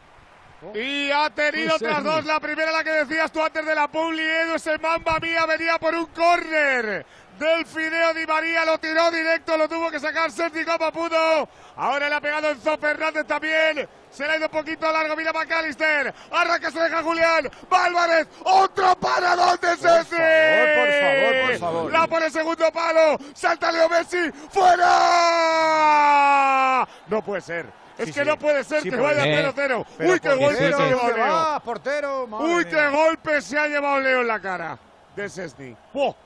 Y 0.74 1.10
ha 1.10 1.30
tenido 1.30 1.74
otras 1.74 2.04
dos. 2.04 2.24
La 2.26 2.38
primera, 2.38 2.70
la 2.70 2.84
que 2.84 2.90
decías 2.90 3.32
tú 3.32 3.42
antes 3.42 3.64
de 3.64 3.74
la 3.74 3.88
Publi, 3.88 4.22
Edu, 4.22 4.54
ese 4.54 4.78
Mamba 4.78 5.18
Mía 5.18 5.46
venía 5.46 5.78
por 5.78 5.94
un 5.94 6.06
córner 6.06 7.04
del 7.42 7.66
Fideo 7.66 8.14
Di 8.14 8.26
María, 8.26 8.64
lo 8.64 8.78
tiró 8.78 9.10
directo, 9.10 9.56
lo 9.56 9.68
tuvo 9.68 9.90
que 9.90 9.98
sacar 10.00 10.30
Sergi 10.30 10.64
como 10.64 10.92
pudo. 10.92 11.48
Ahora 11.76 12.08
le 12.08 12.14
ha 12.14 12.20
pegado 12.20 12.50
Enzo 12.50 12.76
Fernández 12.78 13.26
también. 13.26 13.88
Se 14.10 14.26
le 14.26 14.32
ha 14.32 14.36
ido 14.36 14.46
un 14.46 14.52
poquito 14.52 14.90
largo, 14.92 15.16
mira 15.16 15.32
McAllister. 15.32 16.12
Arranca, 16.30 16.70
se 16.70 16.78
deja 16.80 17.02
Julián. 17.02 17.50
Va 17.72 17.84
Álvarez. 17.86 18.28
Otro 18.44 18.94
para 18.96 19.34
donde 19.34 19.72
es 19.72 19.82
ese. 19.84 20.74
por 20.76 20.90
favor, 21.00 21.46
por 21.46 21.58
favor. 21.58 21.92
La 21.92 22.06
pone 22.06 22.30
segundo 22.30 22.70
palo. 22.72 23.16
Salta 23.34 23.72
Leo 23.72 23.88
Messi. 23.88 24.30
¡Fuera! 25.22 26.86
No 27.08 27.22
puede 27.22 27.40
ser. 27.40 27.66
Es 27.98 28.06
Sí, 28.06 28.12
que 28.14 28.20
sí. 28.22 28.26
no 28.26 28.38
puede 28.38 28.64
ser 28.64 28.82
Sí 28.82 28.90
que 28.90 28.96
vaya 28.96 29.24
Eh, 29.24 29.44
0-0. 29.46 29.52
pero 29.54 29.86
Uy, 30.00 30.18
qué 30.20 30.28
¿por 30.30 30.38
golpe 30.38 30.58
se 30.58 30.74
ha 30.74 30.86
llevado 30.86 31.12
Leo. 31.16 31.60
portero, 31.64 32.24
Uy, 32.24 32.64
qué 32.64 32.88
golpe 32.88 33.40
se 33.42 33.58
ha 33.58 33.66
llevado 33.68 34.00
Leo 34.00 34.20
en 34.22 34.28
la 34.28 34.40
cara 34.40 34.78
de 35.14 35.28
Sesni. 35.28 35.76
¡Oh! 35.94 36.16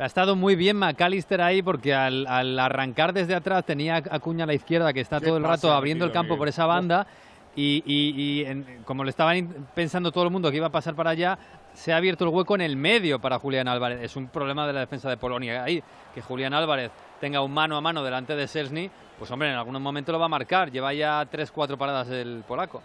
Ha 0.00 0.06
estado 0.06 0.34
muy 0.34 0.56
bien 0.56 0.76
McAllister 0.78 1.40
ahí 1.42 1.62
porque 1.62 1.94
al, 1.94 2.26
al 2.26 2.58
arrancar 2.58 3.12
desde 3.12 3.34
atrás 3.34 3.64
tenía 3.66 3.96
a 3.96 4.16
Acuña 4.16 4.44
a 4.44 4.46
la 4.46 4.54
izquierda 4.54 4.92
que 4.92 5.00
está 5.00 5.20
todo 5.20 5.36
el 5.36 5.42
rato 5.44 5.72
abriendo 5.72 6.04
el 6.06 6.10
campo 6.12 6.28
Miguel. 6.34 6.38
por 6.38 6.48
esa 6.48 6.64
banda 6.66 7.06
y, 7.54 7.82
y- 7.84 8.14
y 8.40 8.44
en- 8.46 8.82
como 8.84 9.04
le 9.04 9.10
estaban 9.10 9.68
pensando 9.74 10.10
todo 10.10 10.24
el 10.24 10.30
mundo 10.30 10.50
que 10.50 10.56
iba 10.56 10.68
a 10.68 10.70
pasar 10.72 10.94
para 10.94 11.10
allá, 11.10 11.38
se 11.74 11.92
ha 11.92 11.96
abierto 11.98 12.24
el 12.24 12.30
hueco 12.30 12.54
en 12.54 12.62
el 12.62 12.76
medio 12.76 13.18
para 13.20 13.38
Julián 13.38 13.68
Álvarez. 13.68 14.00
Es 14.02 14.16
un 14.16 14.28
problema 14.28 14.66
de 14.66 14.72
la 14.72 14.80
defensa 14.80 15.10
de 15.10 15.16
Polonia 15.18 15.62
ahí, 15.64 15.82
que 16.14 16.22
Julián 16.22 16.54
Álvarez 16.54 16.90
tenga 17.20 17.42
un 17.42 17.52
mano 17.52 17.76
a 17.76 17.80
mano 17.82 18.02
delante 18.02 18.34
de 18.36 18.48
Sesny, 18.48 18.90
pues 19.18 19.30
hombre, 19.30 19.50
en 19.50 19.56
algún 19.56 19.80
momento 19.82 20.12
lo 20.12 20.18
va 20.18 20.24
a 20.26 20.28
marcar. 20.30 20.70
Lleva 20.70 20.94
ya 20.94 21.26
tres, 21.30 21.50
cuatro 21.50 21.76
paradas 21.76 22.08
el 22.08 22.42
polaco. 22.48 22.82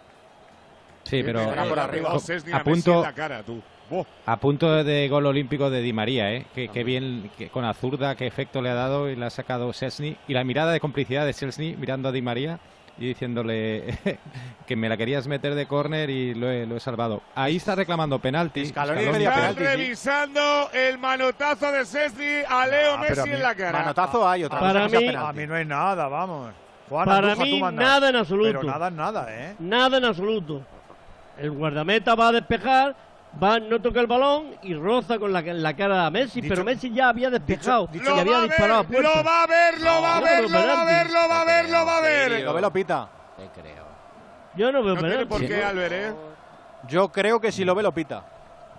Sí, 1.04 1.22
pero 1.22 1.44
por 1.44 1.78
eh, 1.78 1.80
arriba, 1.80 2.10
a 2.52 2.62
punto 2.64 2.94
en 2.96 3.02
la 3.02 3.12
cara, 3.14 3.42
tú. 3.42 3.62
A 4.26 4.36
punto 4.38 4.82
de 4.84 5.08
gol 5.08 5.26
olímpico 5.26 5.70
de 5.70 5.80
Di 5.80 5.92
María, 5.92 6.32
¿eh? 6.32 6.46
Que, 6.54 6.68
que 6.68 6.82
bien, 6.84 7.30
que 7.38 7.48
con 7.50 7.64
la 7.64 7.74
zurda, 7.74 8.14
qué 8.16 8.26
efecto 8.26 8.60
le 8.62 8.70
ha 8.70 8.74
dado 8.74 9.08
y 9.10 9.16
le 9.16 9.26
ha 9.26 9.30
sacado 9.30 9.72
Szczesny. 9.72 10.16
Y 10.28 10.34
la 10.34 10.44
mirada 10.44 10.72
de 10.72 10.80
complicidad 10.80 11.24
de 11.26 11.32
Szczesny 11.32 11.76
mirando 11.76 12.08
a 12.08 12.12
Di 12.12 12.22
María 12.22 12.58
y 12.98 13.08
diciéndole 13.08 13.98
que 14.66 14.74
me 14.76 14.88
la 14.88 14.96
querías 14.96 15.28
meter 15.28 15.54
de 15.54 15.66
córner 15.66 16.08
y 16.10 16.34
lo 16.34 16.50
he, 16.50 16.66
lo 16.66 16.76
he 16.76 16.80
salvado. 16.80 17.22
Ahí 17.34 17.56
está 17.56 17.74
reclamando 17.74 18.18
penalti. 18.18 18.66
Scaloni 18.66 19.04
pedía 19.06 19.28
Están 19.28 19.54
penalti, 19.54 19.60
sí. 19.60 19.66
revisando 19.66 20.70
el 20.72 20.98
manotazo 20.98 21.70
de 21.72 21.84
Sesni 21.84 22.42
a 22.48 22.66
Leo 22.66 22.94
Ah, 22.94 22.98
Messi 22.98 23.20
a 23.20 23.24
mí- 23.24 23.30
en 23.32 23.42
la 23.42 23.54
cara. 23.54 23.78
manotazo 23.80 24.26
hay, 24.28 24.44
otra 24.44 24.58
Para 24.60 24.82
cosa 24.84 24.98
mí-. 25.00 25.08
A 25.14 25.32
mí 25.32 25.46
no 25.46 25.54
hay 25.54 25.64
nada, 25.64 26.08
vamos. 26.08 26.50
Juan, 26.88 27.04
Para 27.04 27.34
mí, 27.36 27.60
nada 27.72 28.08
en 28.08 28.16
absoluto. 28.16 28.48
Pero 28.60 28.62
nada, 28.62 28.90
nada, 28.90 29.26
¿eh? 29.30 29.54
Nada 29.58 29.98
en 29.98 30.04
absoluto. 30.04 30.62
El 31.38 31.50
guardameta 31.50 32.14
va 32.14 32.28
a 32.28 32.32
despejar, 32.32 32.96
va, 33.42 33.58
no 33.60 33.80
toca 33.80 34.00
el 34.00 34.06
balón 34.06 34.54
y 34.62 34.74
roza 34.74 35.18
con 35.18 35.32
la, 35.32 35.40
la 35.42 35.74
cara 35.76 36.06
a 36.06 36.10
Messi, 36.10 36.40
Dicho- 36.40 36.52
pero 36.54 36.64
Messi 36.64 36.90
ya 36.90 37.08
había 37.10 37.30
despejado 37.30 37.88
y 37.92 37.98
Lo 37.98 38.14
había 38.16 38.32
va 38.32 38.38
a 38.38 38.42
disparado 38.44 38.80
a 38.80 38.82
ver, 38.82 38.88
puerta. 39.02 39.18
lo 39.18 39.24
va 39.24 39.42
a 39.42 39.46
ver, 39.46 39.80
lo 39.80 40.02
va 40.02 40.16
a 40.16 40.20
No, 40.20 40.24
ver, 40.26 40.42
lo 40.42 40.50
va 40.50 40.58
a 40.58 40.62
penalti. 40.62 40.86
ver, 40.94 41.10
lo 41.10 41.28
va 41.28 41.40
a 41.40 41.44
ver, 41.44 41.70
lo 41.70 41.86
va 41.86 41.96
a 41.96 42.00
ver. 42.00 42.44
Lo 42.44 42.54
ve, 42.54 42.60
lo 42.60 42.72
pita. 42.72 43.08
Yo 44.56 44.72
no 44.72 44.82
veo 44.82 44.94
No 44.94 45.00
penalti. 45.02 45.24
por 45.26 45.46
qué, 45.46 45.62
Albert, 45.62 45.92
¿eh? 45.92 46.12
Yo 46.88 47.08
creo 47.12 47.40
que 47.40 47.52
si 47.52 47.64
lo 47.64 47.74
ve, 47.74 47.82
lo 47.82 47.92
pita. 47.92 48.24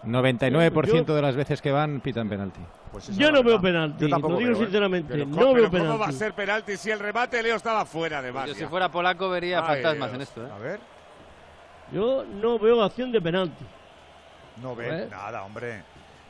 99% 0.04 1.06
Yo- 1.08 1.16
de 1.16 1.22
las 1.22 1.36
veces 1.36 1.62
que 1.62 1.72
van 1.72 2.00
pitan 2.02 2.30
penalti. 2.30 2.62
Yo 3.18 3.32
no 3.32 3.44
veo 3.44 3.60
penalti, 3.60 4.06
Yo 4.06 4.10
tampoco 4.10 4.34
lo 4.34 4.40
digo 4.40 4.52
creo, 4.52 4.62
¿eh? 4.62 4.66
sinceramente, 4.66 5.14
Pero, 5.14 5.26
no 5.26 5.36
¿cómo- 5.38 5.54
veo 5.54 5.70
pero 5.70 5.84
¿Cómo 5.84 5.90
va 6.00 6.06
a 6.06 6.08
penalti. 6.08 6.16
ser 6.18 6.34
penalti 6.34 6.78
si 6.78 6.90
el 6.92 7.00
remate 7.00 7.44
Leo 7.44 7.56
estaba 7.58 7.86
fuera 7.86 8.22
de 8.22 8.32
Yo 8.32 8.54
si 8.56 8.66
fuera 8.66 8.90
polaco 8.90 9.30
vería 9.30 9.60
Ay, 9.60 9.82
fantasmas 9.84 10.10
Dios. 10.12 10.16
en 10.16 10.22
esto. 10.22 10.46
¿eh? 10.46 10.50
A 10.56 10.58
ver. 10.60 10.80
Yo 11.92 12.24
no 12.42 12.58
veo 12.60 12.82
acción 12.84 13.12
de 13.12 13.22
penalti. 13.22 13.66
No 14.62 14.76
ve 14.76 15.04
¿Eh? 15.04 15.08
nada, 15.10 15.44
hombre. 15.44 15.84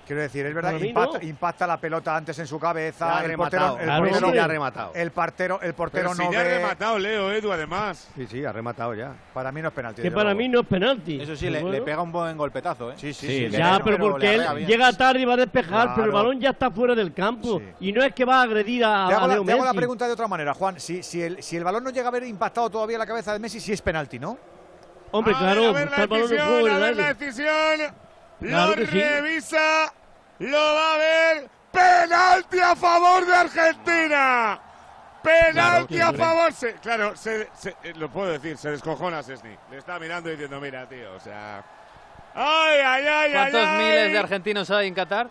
Quiero 0.05 0.21
decir, 0.21 0.45
es 0.45 0.55
verdad 0.55 0.77
que 0.77 0.87
impacta, 0.87 1.17
no. 1.17 1.23
impacta 1.27 1.67
la 1.67 1.75
pelota 1.81 2.15
antes 2.15 2.39
en 2.39 2.47
su 2.47 2.57
cabeza. 2.57 3.17
Ha 3.17 3.23
el 3.23 3.27
rematado. 3.31 3.71
portero, 3.71 3.79
el 3.81 3.85
Claro, 3.99 4.03
portero-. 4.09 4.33
Ya 4.33 4.43
ha 4.45 4.47
rematado. 4.47 4.91
El 4.95 5.11
portero, 5.11 5.59
el 5.61 5.73
portero 5.73 6.11
Pero 6.11 6.15
si 6.15 6.23
no 6.23 6.31
ya 6.31 6.39
ha 6.39 6.43
ve. 6.43 6.57
rematado 6.59 6.97
Leo, 6.99 7.31
Edu, 7.33 7.51
además. 7.51 8.07
Sí, 8.15 8.25
sí, 8.25 8.45
ha 8.45 8.53
rematado 8.53 8.93
ya. 8.93 9.13
Para 9.33 9.51
mí 9.51 9.61
no 9.61 9.67
es 9.67 9.73
penalti. 9.73 10.01
Que 10.01 10.09
para 10.09 10.23
luego. 10.33 10.37
mí 10.37 10.47
no 10.47 10.61
es 10.61 10.65
penalti. 10.67 11.19
Eso 11.21 11.35
sí, 11.35 11.49
le, 11.49 11.59
Bueno. 11.59 11.75
le 11.77 11.81
pega 11.81 12.01
un 12.01 12.13
buen 12.13 12.37
golpetazo, 12.37 12.91
¿eh? 12.91 12.93
Sí, 12.95 13.11
sí, 13.13 13.27
Sí, 13.27 13.45
sí. 13.47 13.57
Ya, 13.57 13.81
Pero- 13.83 13.97
porque 13.97 14.35
él 14.35 14.65
llega 14.65 14.93
tarde 14.93 15.19
y 15.19 15.25
va 15.25 15.33
a 15.33 15.37
despejar, 15.37 15.89
pero 15.93 16.05
el 16.05 16.11
Claro. 16.11 16.25
balón 16.25 16.39
ya 16.39 16.51
está 16.51 16.71
fuera 16.71 16.95
del 16.95 17.13
campo. 17.13 17.61
Y 17.81 17.91
no 17.91 18.01
es 18.01 18.13
que 18.13 18.23
va 18.23 18.39
a 18.39 18.43
agredir 18.43 18.85
a, 18.85 19.07
Te 19.09 19.13
hago, 19.13 19.25
a 19.25 19.27
la, 19.27 19.33
Leo 19.33 19.43
te 19.43 19.51
hago 19.51 19.65
la 19.65 19.71
Messi. 19.71 19.77
pregunta 19.77 20.07
de 20.07 20.13
otra 20.13 20.27
manera, 20.29 20.53
Juan. 20.53 20.79
Si, 20.79 21.03
si, 21.03 21.21
el, 21.21 21.43
si 21.43 21.57
el 21.57 21.65
balón 21.65 21.83
no 21.83 21.89
llega 21.89 22.05
a 22.05 22.09
haber 22.11 22.23
impactado 22.23 22.69
todavía 22.69 22.97
la 22.97 23.05
cabeza 23.05 23.33
de 23.33 23.39
Messi, 23.39 23.59
sí 23.59 23.73
es 23.73 23.81
penalti, 23.81 24.19
¿no? 24.19 24.37
Hombre, 25.11 25.33
A 25.35 25.37
claro, 25.37 25.73
ver, 25.73 25.89
a 25.93 26.05
ver 26.05 26.09
la 26.09 26.17
decisión, 26.17 26.69
a 26.71 26.77
ver 26.77 26.95
la 26.95 27.13
decisión. 27.13 28.06
Claro 28.39 28.75
lo 28.75 28.85
sí. 28.85 29.01
revisa, 29.01 29.91
lo 30.39 30.57
va 30.57 30.93
a 30.93 30.97
ver. 30.97 31.49
Penalti 31.71 32.59
a 32.59 32.75
favor 32.75 33.25
de 33.25 33.35
Argentina. 33.35 34.59
Penalti 35.23 35.95
Claro 35.95 36.15
a 36.15 36.25
favor. 36.25 36.53
Se- 36.53 36.73
claro, 36.75 37.15
se- 37.15 37.49
se- 37.53 37.75
eh, 37.83 37.93
lo 37.95 38.09
puedo 38.09 38.31
decir, 38.31 38.57
se 38.57 38.71
descojona 38.71 39.21
Sesni. 39.23 39.55
Le 39.71 39.77
está 39.77 39.99
mirando 39.99 40.29
y 40.29 40.33
diciendo, 40.33 40.59
mira, 40.61 40.87
tío, 40.87 41.13
o 41.15 41.19
sea... 41.19 41.63
¡Ay, 42.35 42.79
ay, 42.85 43.03
ay, 43.07 43.07
ay! 43.07 43.31
¿Cuántos 43.33 43.61
ay! 43.65 43.77
miles 43.83 44.11
de 44.11 44.17
argentinos 44.19 44.69
hay 44.71 44.87
en 44.87 44.93
Qatar? 44.93 45.27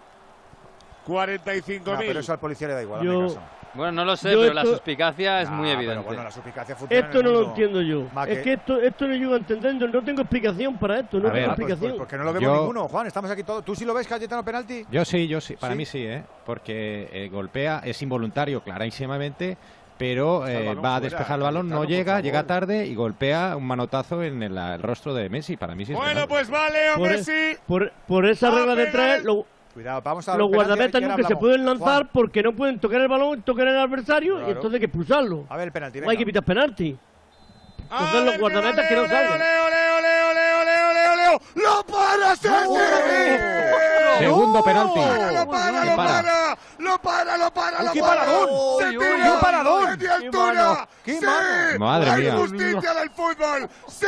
45.000. 1.06 1.82
No, 1.84 1.98
pero 1.98 2.20
eso 2.20 2.32
al 2.32 2.40
policía 2.40 2.68
le 2.68 2.74
da 2.74 2.82
igual. 2.82 3.02
Yo- 3.02 3.28
caso. 3.28 3.40
Bueno, 3.76 3.92
no 3.92 4.04
lo 4.04 4.16
sé, 4.16 4.32
Yo 4.32 4.40
pero 4.40 4.54
la 4.54 4.64
suspicacia 4.64 5.42
es 5.42 5.48
Ah, 5.48 5.52
muy 5.52 5.68
pero 5.68 5.80
evidente. 5.80 6.04
bueno, 6.06 6.22
la 6.24 6.30
suspicacia 6.30 6.76
Esto 6.88 7.22
no 7.22 7.30
lo 7.30 7.44
entiendo 7.48 7.82
yo. 7.82 8.04
Más 8.14 8.28
Es 8.28 8.42
que 8.42 8.54
esto, 8.54 8.80
esto 8.80 9.06
no 9.06 9.14
llego 9.14 9.34
a 9.34 9.36
entender. 9.36 9.74
No 9.74 10.02
tengo 10.02 10.22
explicación 10.22 10.76
para 10.78 11.00
esto. 11.00 11.18
No 11.20 11.28
A 11.28 11.32
tengo 11.32 11.34
ver, 11.34 11.44
Ah, 11.44 11.54
pues- 11.54 11.56
pues 11.56 11.70
explicación. 11.72 11.98
porque 11.98 12.16
no 12.16 12.24
lo 12.24 12.32
vemos 12.32 12.42
Yo- 12.48 12.60
ninguno, 12.60 12.88
Juan. 12.88 13.06
Estamos 13.06 13.30
aquí 13.30 13.42
todos. 13.42 13.64
¿Tú 13.64 13.74
sí 13.74 13.84
lo 13.84 13.94
ves, 13.94 14.06
Cayetano, 14.08 14.44
penalti? 14.44 14.84
Yo 14.90 15.04
sí, 15.04 15.28
yo 15.28 15.40
sí. 15.40 15.54
Para 15.56 15.74
¿Sí? 15.74 15.78
mí 15.78 15.84
sí, 15.84 15.98
¿eh? 16.04 16.22
Porque 16.44 17.08
eh, 17.12 17.28
golpea, 17.28 17.82
es 17.84 18.00
involuntario, 18.02 18.62
clarísimamente, 18.62 19.56
pero 19.98 20.46
eh, 20.46 20.54
balón 20.66 20.76
va 20.76 20.78
a 20.78 20.98
fuera, 20.98 21.00
despejar 21.00 21.38
el 21.38 21.42
balón, 21.42 21.68
no 21.68 21.84
llega, 21.84 22.20
llega 22.20 22.46
tarde 22.46 22.86
y 22.86 22.94
golpea 22.94 23.56
un 23.56 23.66
manotazo 23.66 24.22
en 24.22 24.42
el, 24.42 24.56
el 24.56 24.82
rostro 24.82 25.14
de 25.14 25.28
Messi. 25.28 25.56
Para 25.56 25.74
mí 25.74 25.84
sí 25.86 25.92
es 25.92 25.98
Bueno, 25.98 26.12
penalti. 26.26 26.28
pues 26.34 26.52
va 26.52 26.70
Leo 26.70 26.94
Por, 26.96 27.08
Messi. 27.10 27.56
por, 27.66 27.92
por 28.06 28.26
esa 28.26 28.50
Va 28.50 28.56
a 28.56 28.58
regla 28.60 28.74
de 28.74 28.86
tres, 28.86 29.24
lo- 29.24 29.46
Cuidado, 29.76 30.00
vamos 30.00 30.26
a 30.26 30.38
los 30.38 30.48
guardametas 30.48 31.02
nunca 31.02 31.22
se 31.28 31.36
pueden 31.36 31.66
lanzar 31.66 31.96
Juan, 32.04 32.10
porque 32.10 32.42
no 32.42 32.54
pueden 32.56 32.78
tocar 32.80 32.98
el 32.98 33.08
balón, 33.08 33.42
tocar 33.42 33.68
al 33.68 33.78
adversario 33.78 34.36
Claro. 34.36 34.48
y 34.48 34.52
entonces 34.52 34.72
hay 34.72 34.80
que 34.80 34.86
expulsarlo. 34.86 35.44
a 35.50 35.56
ver 35.58 35.66
el 35.66 35.72
penalti, 35.72 36.00
No 36.00 36.08
hay 36.08 36.16
que 36.16 36.24
venga. 36.24 36.40
pitar 36.40 36.44
penalti. 36.46 36.96
Entonces 37.82 38.24
los 38.24 38.38
guardametas 38.38 38.86
que 38.88 38.94
no 38.96 39.02
Leo, 39.02 39.10
salgan. 39.10 39.38
Leo, 39.38 39.68
Leo, 39.70 40.00
Leo, 40.00 40.32
Leo, 40.32 40.64
Leo, 40.64 40.94
Leo, 40.94 41.16
Leo. 41.16 41.40
¡Lo 41.56 41.84
para! 41.84 42.36
Segundo 44.18 44.64
penalti. 44.64 44.98
Lo 45.34 45.46
para, 45.50 45.84
lo 45.84 45.96
para. 45.96 46.58
Para, 46.76 46.86
lo 46.86 46.98
para, 47.02 47.36
lo 47.38 47.50
para, 47.50 47.82
lo 47.82 47.92
¡Qué 47.92 48.00
para. 48.00 48.20
paradón! 48.20 48.48
¡Se 48.78 48.88
¡Uy, 48.88 48.98
uy, 48.98 49.04
tira! 49.04 49.24
qué 49.24 49.38
paradón! 49.40 49.84
¡Media 49.90 49.98
¡Qué 50.18 50.26
altura! 50.26 50.88
¡Sí! 51.04 51.18
mano! 51.24 51.78
Madre 51.78 52.06
¡La 52.06 52.16
mía. 52.16 52.28
injusticia 52.34 52.94
del 52.94 53.10
fútbol! 53.10 53.68
¡Sí! 53.88 54.06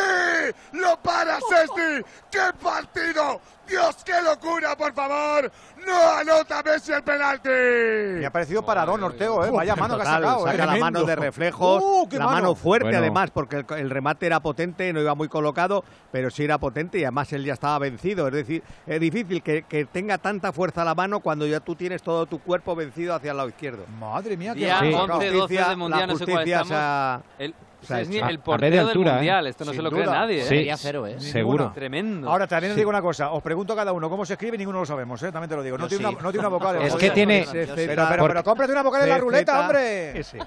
¡Lo 0.72 0.96
para 1.00 1.38
Sesni! 1.40 2.02
¡Qué 2.30 2.40
partido! 2.62 3.40
¡Dios, 3.68 3.96
qué 4.02 4.14
locura, 4.22 4.74
por 4.78 4.94
favor! 4.94 5.52
¡No 5.86 6.10
anota 6.18 6.62
Messi 6.62 6.90
el 6.92 7.02
penalti! 7.02 7.50
Me 7.50 8.24
ha 8.24 8.30
parecido 8.30 8.62
paradón, 8.64 9.02
Ortego, 9.04 9.44
¿eh? 9.44 9.50
Vaya 9.50 9.76
mano 9.76 9.96
que 9.96 10.02
ha 10.02 10.06
sacado, 10.06 10.38
¿eh? 10.46 10.50
saca 10.52 10.56
la 10.64 10.72
Tremendo. 10.72 10.80
mano 10.80 11.04
de 11.04 11.16
reflejos, 11.16 11.82
¡Uh, 11.84 12.08
la 12.12 12.24
mano, 12.26 12.54
fuerte 12.54 12.84
Bueno. 12.86 12.98
además, 12.98 13.30
porque 13.30 13.56
el, 13.56 13.66
el 13.76 13.90
remate 13.90 14.24
era 14.24 14.40
potente, 14.40 14.90
no 14.94 15.00
iba 15.02 15.14
muy 15.14 15.28
colocado, 15.28 15.84
pero 16.10 16.30
sí 16.30 16.44
era 16.44 16.56
potente 16.56 16.98
y 16.98 17.04
además 17.04 17.30
él 17.34 17.44
ya 17.44 17.52
estaba 17.52 17.78
vencido. 17.78 18.26
Es 18.28 18.32
decir, 18.34 18.62
es 18.86 19.00
difícil 19.00 19.42
que, 19.42 19.64
que 19.64 19.84
tenga 19.84 20.16
tanta 20.16 20.50
fuerza 20.50 20.82
la 20.82 20.94
mano 20.94 21.20
cuando 21.20 21.46
ya 21.46 21.60
tú 21.60 21.74
tienes 21.74 22.02
todo 22.02 22.24
tu 22.24 22.38
cuerpo 22.40 22.57
vencido 22.76 23.14
hacia 23.14 23.30
el 23.32 23.36
lado 23.36 23.48
izquierdo. 23.48 23.84
Madre 23.98 24.36
mía, 24.36 24.52
qué 24.54 24.60
Día 24.60 24.78
Sí. 24.78 24.84
mano 24.86 24.96
ha 24.96 25.00
sacado. 25.00 25.18
11, 25.18 25.26
12 25.30 25.40
Justicia- 25.40 25.68
de 25.68 25.76
mundial, 25.76 26.00
la 26.00 26.06
no 26.06 26.18
sé 26.18 26.24
cuál 26.24 26.36
justicia 26.36 26.60
estamos. 26.60 26.68
se 26.68 26.74
ha- 26.74 27.20
El, 27.38 27.54
es 28.00 28.08
ni 28.08 28.16
el 28.18 28.38
portero 28.40 28.76
del 28.76 28.86
altura, 28.88 29.10
¿eh? 29.10 29.14
mundial, 29.14 29.46
esto 29.46 29.64
no 29.64 29.70
Sin 29.70 29.78
se 29.78 29.82
lo 29.82 29.90
duda. 29.90 30.02
cree 30.02 30.12
nadie. 30.14 30.38
¿eh? 30.38 30.42
Sí, 30.42 30.48
Sería 30.48 30.76
cero, 30.76 31.06
¿eh? 31.06 31.20
seguro. 31.20 31.72
Tremendo. 31.74 32.28
Ahora 32.28 32.46
también 32.46 32.72
os 32.72 32.76
digo 32.76 32.90
una 32.90 33.00
cosa, 33.02 33.30
os 33.30 33.42
pregunto 33.42 33.72
a 33.72 33.76
cada 33.76 33.92
uno 33.92 34.10
cómo 34.10 34.24
se 34.26 34.32
escribe 34.34 34.56
y 34.56 34.58
ninguno 34.58 34.80
lo 34.80 34.86
sabemos, 34.86 35.22
¿eh? 35.22 35.30
también 35.30 35.48
te 35.48 35.56
lo 35.56 35.62
digo. 35.62 35.78
No, 35.78 35.86
tiene, 35.88 36.04
sí. 36.04 36.10
una, 36.14 36.22
no 36.22 36.30
tiene 36.32 36.46
una 36.46 36.56
vocal. 36.56 36.82
Es 36.82 36.94
que 36.96 37.10
tiene- 37.10 37.46
Pero, 37.52 37.74
pero, 38.08 38.26
pero, 38.28 38.44
cómprate 38.44 38.72
una 38.72 38.82
vocal 38.82 39.02
en 39.02 39.08
la 39.10 39.18
ruleta, 39.18 39.60
hombre. 39.60 40.18
ese. 40.18 40.38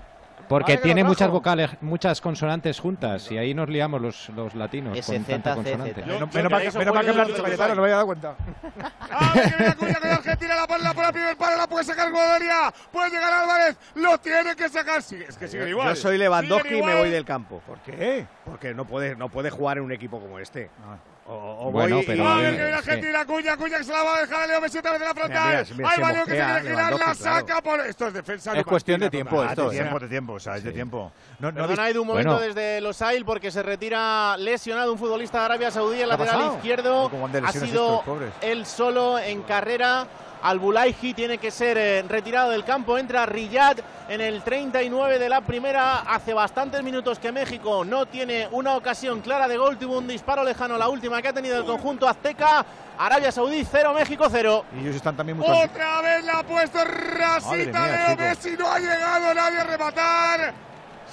Porque 0.51 0.73
Vale, 0.73 0.77
que 0.81 0.83
tiene 0.83 1.03
muchas 1.05 1.29
vocales, 1.29 1.69
muchas 1.79 2.19
consonantes 2.19 2.77
juntas 2.77 3.31
y 3.31 3.37
ahí 3.37 3.53
nos 3.53 3.69
liamos 3.69 4.01
los, 4.01 4.27
los 4.35 4.53
latinos 4.53 4.93
con 4.93 5.15
SZ, 5.15 5.25
tanta 5.25 5.55
consonante. 5.55 6.01
Yo- 6.01 6.05
Menos, 6.05 6.29
mal 6.29 6.61
que 6.61 6.67
que, 6.67 7.13
que 7.13 7.25
dicho 7.25 7.43
Cayetano, 7.43 7.75
no 7.75 7.81
me 7.81 7.85
había 7.87 7.95
dado 7.95 8.05
cuenta. 8.07 8.35
¡Ah, 9.09 9.31
que 9.33 9.47
viene 9.57 9.67
Acuña 9.67 9.99
con 10.01 10.09
Argentina! 10.09 10.55
La 10.55 10.67
pone, 10.67 10.83
la 10.83 10.93
pone 10.93 11.07
al 11.07 11.13
primer 11.13 11.37
palo, 11.37 11.55
la 11.57 11.67
puede 11.67 11.85
sacar 11.85 12.11
Godoria. 12.11 12.73
Puede 12.91 13.09
llegar 13.11 13.31
Álvarez, 13.31 13.77
lo 13.95 14.17
tiene 14.17 14.53
que 14.57 14.67
sacar. 14.67 15.01
Sigue- 15.01 15.25
es 15.29 15.37
que 15.37 15.47
sigue 15.47 15.69
igual. 15.69 15.87
Yo 15.87 15.95
soy 15.95 16.17
Lewandowski 16.17 16.75
y 16.75 16.81
me 16.81 16.95
voy 16.99 17.09
del 17.09 17.23
campo. 17.23 17.61
¿Por 17.65 17.79
qué? 17.79 18.27
Porque 18.43 18.73
no 18.73 18.83
puede, 18.83 19.15
no 19.15 19.29
puede 19.29 19.51
jugar 19.51 19.77
en 19.77 19.85
un 19.85 19.93
equipo 19.93 20.19
como 20.19 20.37
este. 20.37 20.69
Ah. 20.85 20.97
O, 21.33 21.67
o 21.67 21.71
Bueno, 21.71 21.95
voy 21.95 22.03
y- 22.03 22.07
pero- 22.07 22.27
A 22.27 22.35
ver 22.35 22.43
que 22.43 22.51
viene 22.51 22.63
es 22.63 22.69
que- 22.83 22.91
Argentina, 22.91 23.83
se 23.83 23.91
la 23.93 24.03
va 24.03 24.17
a 24.17 24.21
dejar 24.21 24.43
a 24.43 24.47
Leo 24.47 24.61
Messi 24.61 24.77
otra 24.79 24.91
vez 24.91 25.01
en 25.01 25.07
la 25.07 25.13
frontal. 25.13 25.55
Hay 25.55 25.63
que 25.63 25.65
se 25.65 26.25
quiere 26.25 26.61
girar, 26.61 26.93
la 26.99 27.15
saca 27.15 27.61
por... 27.61 27.79
Esto 27.79 28.07
es 28.07 28.13
defensa. 28.13 28.57
Es 28.57 28.65
cuestión 28.65 28.99
de 28.99 29.09
tiempo 29.09 29.43
esto, 29.43 29.69
de 29.69 29.77
¿eh? 29.77 29.79
tiempo, 29.79 29.99
de 29.99 30.07
tiempo, 30.09 30.33
o 30.33 30.39
sea, 30.39 30.57
es 30.57 30.63
de 30.63 30.71
tiempo. 30.73 31.11
No, 31.39 31.51
no 31.51 31.67
dis- 31.69 31.89
Edu, 31.89 32.01
un 32.01 32.07
momento 32.07 32.39
desde 32.39 32.81
Los 32.81 33.01
Ail 33.01 33.23
porque 33.25 33.49
se 33.49 33.63
retira 33.63 34.35
lesionado 34.37 34.91
un 34.91 34.99
futbolista 34.99 35.39
de 35.39 35.45
Arabia 35.45 35.71
Saudí, 35.71 36.01
el 36.01 36.07
¿Qué 36.09 36.13
ha 36.13 36.17
lateral 36.17 36.53
izquierdo. 36.55 37.09
¿Cómo 37.09 37.23
van 37.23 37.31
de 37.31 37.39
Ha 37.47 37.51
sido 37.53 38.03
él 38.41 38.65
solo 38.65 39.17
en 39.17 39.41
carrera. 39.43 40.07
Al-Bulaiji 40.41 41.13
tiene 41.13 41.37
que 41.37 41.51
ser 41.51 41.77
eh, 41.77 42.03
retirado 42.07 42.49
del 42.49 42.63
campo. 42.63 42.97
Entra 42.97 43.25
Riyad 43.25 43.77
en 44.09 44.21
el 44.21 44.41
39 44.41 45.19
de 45.19 45.29
la 45.29 45.41
primera. 45.41 45.99
Hace 45.99 46.33
bastantes 46.33 46.81
minutos 46.83 47.19
que 47.19 47.31
México 47.31 47.85
no 47.85 48.05
tiene 48.05 48.47
una 48.51 48.75
ocasión 48.75 49.21
clara 49.21 49.47
de 49.47 49.57
gol. 49.57 49.77
Tuvo 49.77 49.99
un 49.99 50.07
disparo 50.07 50.43
lejano, 50.43 50.77
la 50.77 50.89
última 50.89 51.21
que 51.21 51.27
ha 51.27 51.33
tenido 51.33 51.57
el 51.57 51.65
conjunto 51.65 52.07
azteca. 52.07 52.65
Arabia 52.97 53.31
Saudí 53.31 53.65
0, 53.69 53.93
México 53.93 54.27
0. 54.29 54.65
Y 54.75 54.81
ellos 54.81 54.95
están 54.95 55.15
también. 55.15 55.39
Otra 55.41 56.01
vez 56.01 56.23
la 56.25 56.39
ha 56.39 56.43
puesto 56.43 56.79
rasita 56.83 57.79
mía, 57.85 58.15
Leo. 58.15 58.17
Messi. 58.17 58.55
No 58.57 58.71
ha 58.71 58.79
llegado 58.79 59.33
nadie 59.33 59.59
a 59.59 59.63
rematar. 59.63 60.53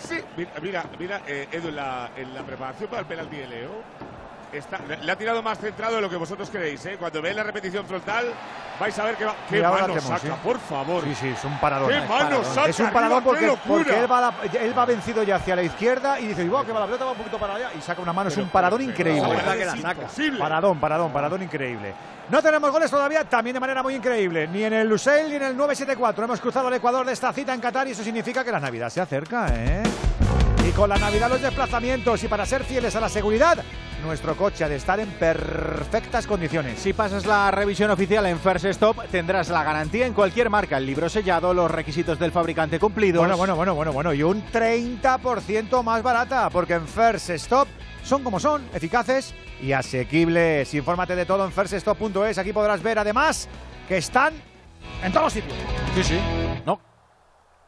Sí, 0.00 0.20
mira, 0.36 0.50
mira, 0.62 0.84
mira, 0.98 1.20
eh, 1.26 1.48
Edu, 1.50 1.68
en 1.68 1.76
la, 1.76 2.10
en 2.16 2.32
la 2.34 2.42
preparación 2.42 2.88
para 2.88 3.00
el 3.00 3.06
penalti 3.06 3.36
de 3.36 3.48
Leo, 3.48 3.82
está- 4.52 4.78
le- 5.02 5.10
ha 5.12 5.16
tirado 5.16 5.42
más 5.42 5.58
centrado 5.58 5.96
de 5.96 6.00
lo 6.02 6.10
que 6.10 6.16
vosotros 6.16 6.48
creéis. 6.50 6.84
¿eh? 6.86 6.96
Cuando 6.98 7.20
veáis 7.22 7.36
la 7.36 7.42
repetición 7.44 7.84
frontal, 7.86 8.26
vais 8.80 8.98
a 8.98 9.04
ver 9.04 9.16
que 9.16 9.24
va. 9.24 9.34
¡Qué 9.48 9.56
Mira, 9.56 9.70
mano 9.70 9.84
hacemos, 9.94 10.04
saca, 10.04 10.20
¿sí? 10.34 10.40
por 10.42 10.58
favor! 10.58 11.04
Sí, 11.04 11.14
sí, 11.14 11.28
es 11.28 11.44
un 11.44 11.58
paradón. 11.60 11.88
¡Qué 11.88 11.96
es 11.98 12.08
mano 12.08 12.24
paradón. 12.24 12.44
saca 12.54 12.68
Es 12.70 12.80
un 12.80 12.90
paradón 12.90 13.24
porque, 13.24 13.52
porque 13.66 13.98
él, 13.98 14.10
va 14.10 14.20
la- 14.20 14.34
él 14.60 14.78
va 14.78 14.84
vencido 14.84 15.22
ya 15.22 15.36
hacia 15.36 15.56
la 15.56 15.62
izquierda 15.62 16.18
y 16.20 16.26
dice, 16.28 16.48
"Buah, 16.48 16.64
que 16.64 16.72
va 16.72 16.80
la 16.80 16.86
pelota 16.86 17.04
va 17.04 17.10
un 17.12 17.18
poquito 17.18 17.38
para 17.38 17.54
allá 17.54 17.70
y 17.78 17.80
saca 17.80 18.00
una 18.02 18.12
mano. 18.12 18.28
es 18.28 18.36
un 18.36 18.48
paradón 18.48 18.78
pero, 18.78 18.90
increíble. 18.90 19.20
pero, 19.22 19.32
La 19.34 19.38
verdad 19.42 19.56
que 19.58 19.64
la 19.66 19.74
es 19.74 19.80
saca. 19.82 20.38
Paradón, 20.38 20.80
paradón, 20.80 21.12
paradón 21.12 21.42
increíble. 21.42 21.94
No 22.28 22.42
tenemos 22.42 22.70
goles 22.70 22.90
todavía, 22.90 23.24
también 23.24 23.54
de 23.54 23.60
manera 23.60 23.82
muy 23.82 23.94
increíble. 23.94 24.46
Ni 24.48 24.62
en 24.62 24.74
el 24.74 24.86
Lusail 24.86 25.30
ni 25.30 25.36
en 25.36 25.42
el 25.44 25.56
974. 25.56 26.24
Hemos 26.24 26.40
cruzado 26.40 26.68
el 26.68 26.74
Ecuador 26.74 27.06
de 27.06 27.12
esta 27.14 27.32
cita 27.32 27.54
en 27.54 27.60
Qatar 27.60 27.88
y 27.88 27.92
eso 27.92 28.02
significa 28.04 28.44
que 28.44 28.52
la 28.52 28.60
Navidad 28.60 28.90
se 28.90 29.00
acerca, 29.00 29.46
¿eh? 29.50 29.82
Y 30.68 30.72
con 30.72 30.90
la 30.90 30.98
Navidad 30.98 31.30
los 31.30 31.40
desplazamientos 31.40 32.22
y 32.22 32.28
para 32.28 32.44
ser 32.44 32.62
fieles 32.62 32.94
a 32.94 33.00
la 33.00 33.08
seguridad, 33.08 33.64
nuestro 34.04 34.36
coche 34.36 34.64
ha 34.64 34.68
de 34.68 34.76
estar 34.76 35.00
en 35.00 35.08
perfectas 35.08 36.26
condiciones. 36.26 36.78
Si 36.78 36.92
pasas 36.92 37.24
la 37.24 37.50
revisión 37.50 37.90
oficial 37.90 38.26
en 38.26 38.38
First 38.38 38.66
Stop, 38.66 39.06
tendrás 39.10 39.48
la 39.48 39.64
garantía 39.64 40.04
en 40.04 40.12
cualquier 40.12 40.50
marca, 40.50 40.76
el 40.76 40.84
libro 40.84 41.08
sellado, 41.08 41.54
los 41.54 41.70
requisitos 41.70 42.18
del 42.18 42.32
fabricante 42.32 42.78
cumplidos. 42.78 43.20
Bueno, 43.20 43.38
bueno, 43.38 43.56
bueno, 43.56 43.74
bueno, 43.74 43.92
bueno. 43.94 44.12
Y 44.12 44.22
un 44.22 44.44
30% 44.44 45.82
más 45.82 46.02
barata, 46.02 46.50
porque 46.50 46.74
en 46.74 46.86
First 46.86 47.30
Stop 47.30 47.68
son 48.04 48.22
como 48.22 48.38
son, 48.38 48.62
eficaces 48.74 49.34
y 49.62 49.72
asequibles. 49.72 50.74
Infórmate 50.74 51.16
de 51.16 51.24
todo 51.24 51.46
en 51.46 51.52
firststop.es. 51.52 52.36
Aquí 52.36 52.52
podrás 52.52 52.82
ver 52.82 52.98
además 52.98 53.48
que 53.88 53.96
están 53.96 54.34
en 55.02 55.12
todos 55.12 55.24
los 55.24 55.32
sitios. 55.32 55.56
Sí, 55.94 56.04
sí. 56.04 56.20
No. 56.66 56.87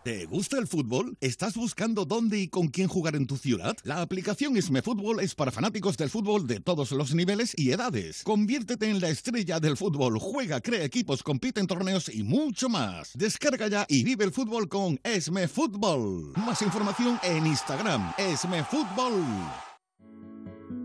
¿Te 0.02 0.24
gusta 0.24 0.58
el 0.58 0.66
fútbol? 0.66 1.18
¿Estás 1.20 1.56
buscando 1.56 2.06
dónde 2.06 2.38
y 2.38 2.48
con 2.48 2.68
quién 2.68 2.88
jugar 2.88 3.16
en 3.16 3.26
tu 3.26 3.36
ciudad? 3.36 3.76
La 3.84 4.00
aplicación 4.00 4.56
Esme 4.56 4.80
Fútbol 4.80 5.20
es 5.20 5.34
para 5.34 5.50
fanáticos 5.50 5.98
del 5.98 6.08
fútbol 6.08 6.46
de 6.46 6.58
todos 6.58 6.92
los 6.92 7.14
niveles 7.14 7.52
y 7.54 7.70
edades. 7.70 8.22
Conviértete 8.24 8.88
en 8.88 9.02
la 9.02 9.10
estrella 9.10 9.60
del 9.60 9.76
fútbol, 9.76 10.18
juega, 10.18 10.62
crea 10.62 10.84
equipos, 10.84 11.22
compite 11.22 11.60
en 11.60 11.66
torneos 11.66 12.08
y 12.08 12.22
mucho 12.22 12.70
más. 12.70 13.10
Descarga 13.14 13.68
ya 13.68 13.84
y 13.90 14.02
vive 14.02 14.24
el 14.24 14.32
fútbol 14.32 14.68
con 14.68 14.98
Esme 15.04 15.48
Fútbol. 15.48 16.32
Más 16.34 16.62
información 16.62 17.20
en 17.22 17.46
Instagram, 17.46 18.14
Esme 18.16 18.64
Fútbol. 18.64 19.22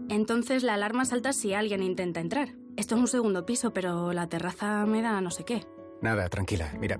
Entonces 0.10 0.62
la 0.62 0.74
alarma 0.74 1.06
salta 1.06 1.32
si 1.32 1.54
alguien 1.54 1.84
intenta 1.84 2.20
entrar. 2.20 2.54
Esto 2.76 2.96
es 2.96 3.02
un 3.02 3.08
segundo 3.08 3.46
piso, 3.46 3.72
pero 3.72 4.12
la 4.12 4.28
terraza 4.28 4.86
me 4.86 5.02
da 5.02 5.22
no 5.22 5.32
sé 5.32 5.46
qué. 5.46 5.66
Nada, 6.02 6.28
tranquila. 6.28 6.74
Mira, 6.80 7.00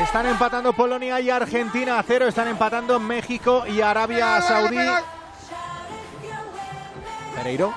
Están 0.00 0.26
empatando 0.26 0.72
Polonia 0.72 1.20
y 1.20 1.30
Argentina 1.30 1.98
a 1.98 2.02
cero. 2.02 2.26
Están 2.26 2.48
empatando 2.48 2.98
México 2.98 3.64
y 3.66 3.80
Arabia 3.80 4.40
Saudí. 4.40 4.78
Pereiro. 7.36 7.72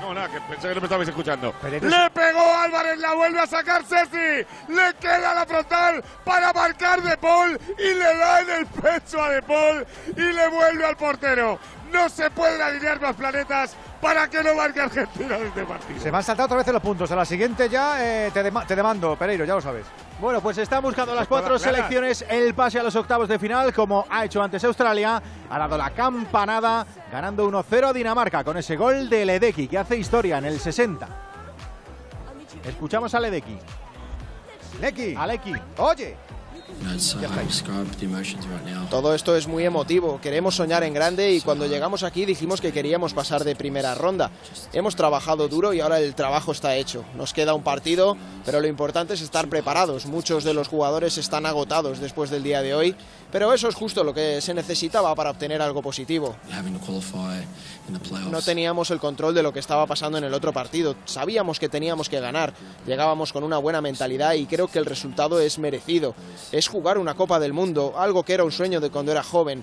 No, 0.00 0.12
nada, 0.12 0.28
que 0.28 0.38
pensé 0.42 0.68
que 0.68 0.74
no 0.74 0.80
me 0.82 0.86
estabais 0.86 1.08
escuchando. 1.08 1.54
Pereiro- 1.62 1.88
¡Le 1.88 2.10
pegó 2.10 2.40
Álvarez! 2.58 2.98
¡La 2.98 3.14
vuelve 3.14 3.40
a 3.40 3.46
sacar 3.46 3.82
Ceci! 3.84 4.46
¡Le 4.68 4.94
queda 5.00 5.34
la 5.34 5.46
frontal 5.46 6.04
para 6.24 6.52
marcar 6.52 7.00
De 7.02 7.16
Paul! 7.16 7.58
Y 7.78 7.94
le 7.94 8.16
da 8.16 8.40
en 8.42 8.50
el 8.50 8.66
pecho 8.66 9.22
a 9.22 9.30
De 9.30 9.40
Paul 9.42 9.86
y 10.14 10.20
le 10.20 10.48
vuelve 10.48 10.84
al 10.84 10.96
portero. 10.96 11.58
No 11.90 12.08
se 12.08 12.28
pueden 12.30 12.60
alinear 12.60 13.00
más 13.00 13.14
planetas 13.14 13.76
para 14.00 14.28
que 14.28 14.42
no 14.42 14.54
marque 14.54 14.80
Argentina 14.80 15.36
en 15.36 15.46
este 15.46 15.64
partido. 15.64 16.00
Se 16.00 16.10
me 16.10 16.18
han 16.18 16.24
saltado 16.24 16.46
otra 16.46 16.58
vez 16.58 16.66
los 16.66 16.82
puntos. 16.82 17.10
A 17.10 17.16
la 17.16 17.24
siguiente 17.24 17.68
ya 17.70 17.96
eh, 18.04 18.30
te, 18.34 18.42
te 18.66 18.76
demando, 18.76 19.16
Pereiro, 19.16 19.44
ya 19.46 19.54
lo 19.54 19.60
sabes. 19.62 19.86
Bueno, 20.24 20.40
pues 20.40 20.56
están 20.56 20.82
buscando 20.82 21.14
las 21.14 21.28
cuatro 21.28 21.58
selecciones 21.58 22.24
el 22.30 22.54
pase 22.54 22.80
a 22.80 22.82
los 22.82 22.96
octavos 22.96 23.28
de 23.28 23.38
final, 23.38 23.74
como 23.74 24.06
ha 24.08 24.24
hecho 24.24 24.42
antes 24.42 24.64
Australia. 24.64 25.22
Ha 25.50 25.58
dado 25.58 25.76
la 25.76 25.90
campanada, 25.90 26.86
ganando 27.12 27.46
1-0 27.46 27.88
a 27.88 27.92
Dinamarca 27.92 28.42
con 28.42 28.56
ese 28.56 28.74
gol 28.74 29.10
de 29.10 29.26
Ledecky, 29.26 29.68
que 29.68 29.76
hace 29.76 29.98
historia 29.98 30.38
en 30.38 30.46
el 30.46 30.58
60. 30.58 31.06
Escuchamos 32.64 33.14
a 33.14 33.20
Ledecky. 33.20 33.58
Lecky. 34.80 35.14
Aleki. 35.14 35.52
Oye. 35.76 36.16
Todo 38.90 39.14
esto 39.14 39.36
es 39.36 39.46
muy 39.46 39.64
emotivo, 39.64 40.20
queremos 40.20 40.54
soñar 40.56 40.82
en 40.84 40.94
grande 40.94 41.32
y 41.32 41.40
cuando 41.40 41.66
llegamos 41.66 42.02
aquí 42.02 42.24
dijimos 42.24 42.60
que 42.60 42.72
queríamos 42.72 43.14
pasar 43.14 43.44
de 43.44 43.56
primera 43.56 43.94
ronda. 43.94 44.30
Hemos 44.72 44.96
trabajado 44.96 45.48
duro 45.48 45.72
y 45.72 45.80
ahora 45.80 45.98
el 46.00 46.14
trabajo 46.14 46.52
está 46.52 46.76
hecho. 46.76 47.04
Nos 47.16 47.32
queda 47.32 47.54
un 47.54 47.62
partido, 47.62 48.16
pero 48.44 48.60
lo 48.60 48.66
importante 48.66 49.14
es 49.14 49.22
estar 49.22 49.48
preparados. 49.48 50.06
Muchos 50.06 50.44
de 50.44 50.54
los 50.54 50.68
jugadores 50.68 51.18
están 51.18 51.46
agotados 51.46 52.00
después 52.00 52.30
del 52.30 52.42
día 52.42 52.62
de 52.62 52.74
hoy, 52.74 52.94
pero 53.32 53.52
eso 53.52 53.68
es 53.68 53.74
justo 53.74 54.04
lo 54.04 54.14
que 54.14 54.40
se 54.40 54.54
necesitaba 54.54 55.14
para 55.14 55.30
obtener 55.30 55.62
algo 55.62 55.82
positivo. 55.82 56.36
No 58.30 58.40
teníamos 58.40 58.90
el 58.90 58.98
control 58.98 59.34
de 59.34 59.42
lo 59.42 59.52
que 59.52 59.58
estaba 59.58 59.86
pasando 59.86 60.18
en 60.18 60.24
el 60.24 60.34
otro 60.34 60.52
partido. 60.52 60.96
Sabíamos 61.04 61.58
que 61.58 61.68
teníamos 61.68 62.08
que 62.08 62.20
ganar. 62.20 62.54
Llegábamos 62.86 63.32
con 63.32 63.44
una 63.44 63.58
buena 63.58 63.80
mentalidad 63.80 64.34
y 64.34 64.46
creo 64.46 64.68
que 64.68 64.78
el 64.78 64.86
resultado 64.86 65.38
es 65.40 65.58
merecido. 65.58 66.14
Es 66.50 66.68
jugar 66.68 66.98
una 66.98 67.14
Copa 67.14 67.38
del 67.38 67.52
Mundo, 67.52 67.94
algo 67.96 68.22
que 68.22 68.34
era 68.34 68.44
un 68.44 68.52
sueño 68.52 68.80
de 68.80 68.90
cuando 68.90 69.12
era 69.12 69.22
joven. 69.22 69.62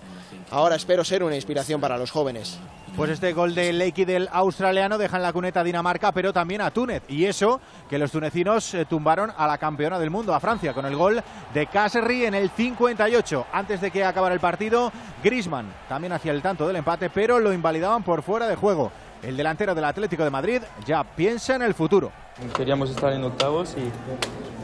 Ahora 0.52 0.76
espero 0.76 1.04
ser 1.04 1.24
una 1.24 1.36
inspiración 1.36 1.82
para 1.82 1.98
los 1.98 2.12
jóvenes. 2.12 2.58
Pues 2.96 3.10
este 3.10 3.32
gol 3.32 3.56
de 3.56 3.72
Lecky 3.72 4.04
del 4.04 4.28
australiano 4.32 4.98
deja 4.98 5.16
en 5.16 5.24
la 5.24 5.32
cuneta 5.32 5.62
a 5.62 5.64
Dinamarca, 5.64 6.12
pero 6.12 6.34
también 6.34 6.62
a 6.62 6.72
Túnez. 6.72 7.04
Y 7.08 7.26
eso 7.26 7.62
que 7.90 7.98
los 7.98 8.12
tunecinos 8.12 8.74
eh, 8.74 8.86
tumbaron 8.86 9.32
a 9.36 9.48
la 9.48 9.58
campeona 9.58 9.98
del 9.98 10.10
mundo, 10.10 10.36
a 10.36 10.42
Francia, 10.42 10.74
con 10.74 10.86
el 10.86 10.96
gol 10.96 11.24
de 11.54 11.68
Caserry 11.68 12.26
en 12.26 12.34
el 12.34 12.50
58. 12.50 13.46
Antes 13.54 13.80
de 13.80 13.92
que 13.92 14.04
acabara 14.04 14.34
el 14.34 14.42
partido, 14.42 14.92
Grisman 15.24 15.68
también 15.88 16.12
hacía 16.12 16.34
el 16.34 16.42
tanto 16.42 16.68
del 16.68 16.76
empate, 16.76 17.10
pero 17.10 17.40
lo 17.40 17.54
invalidaban 17.54 18.04
por 18.04 18.24
fuera 18.24 18.46
de 18.46 18.56
juego. 18.56 18.92
El 19.24 19.38
delantero 19.38 19.74
del 19.74 19.86
Atlético 19.86 20.24
de 20.24 20.30
Madrid 20.30 20.62
ya 20.86 21.04
piensa 21.04 21.56
en 21.56 21.62
el 21.62 21.74
futuro. 21.74 22.12
Queríamos 22.56 22.90
estar 22.90 23.14
en 23.14 23.24
octavos 23.24 23.76
y 23.78 23.90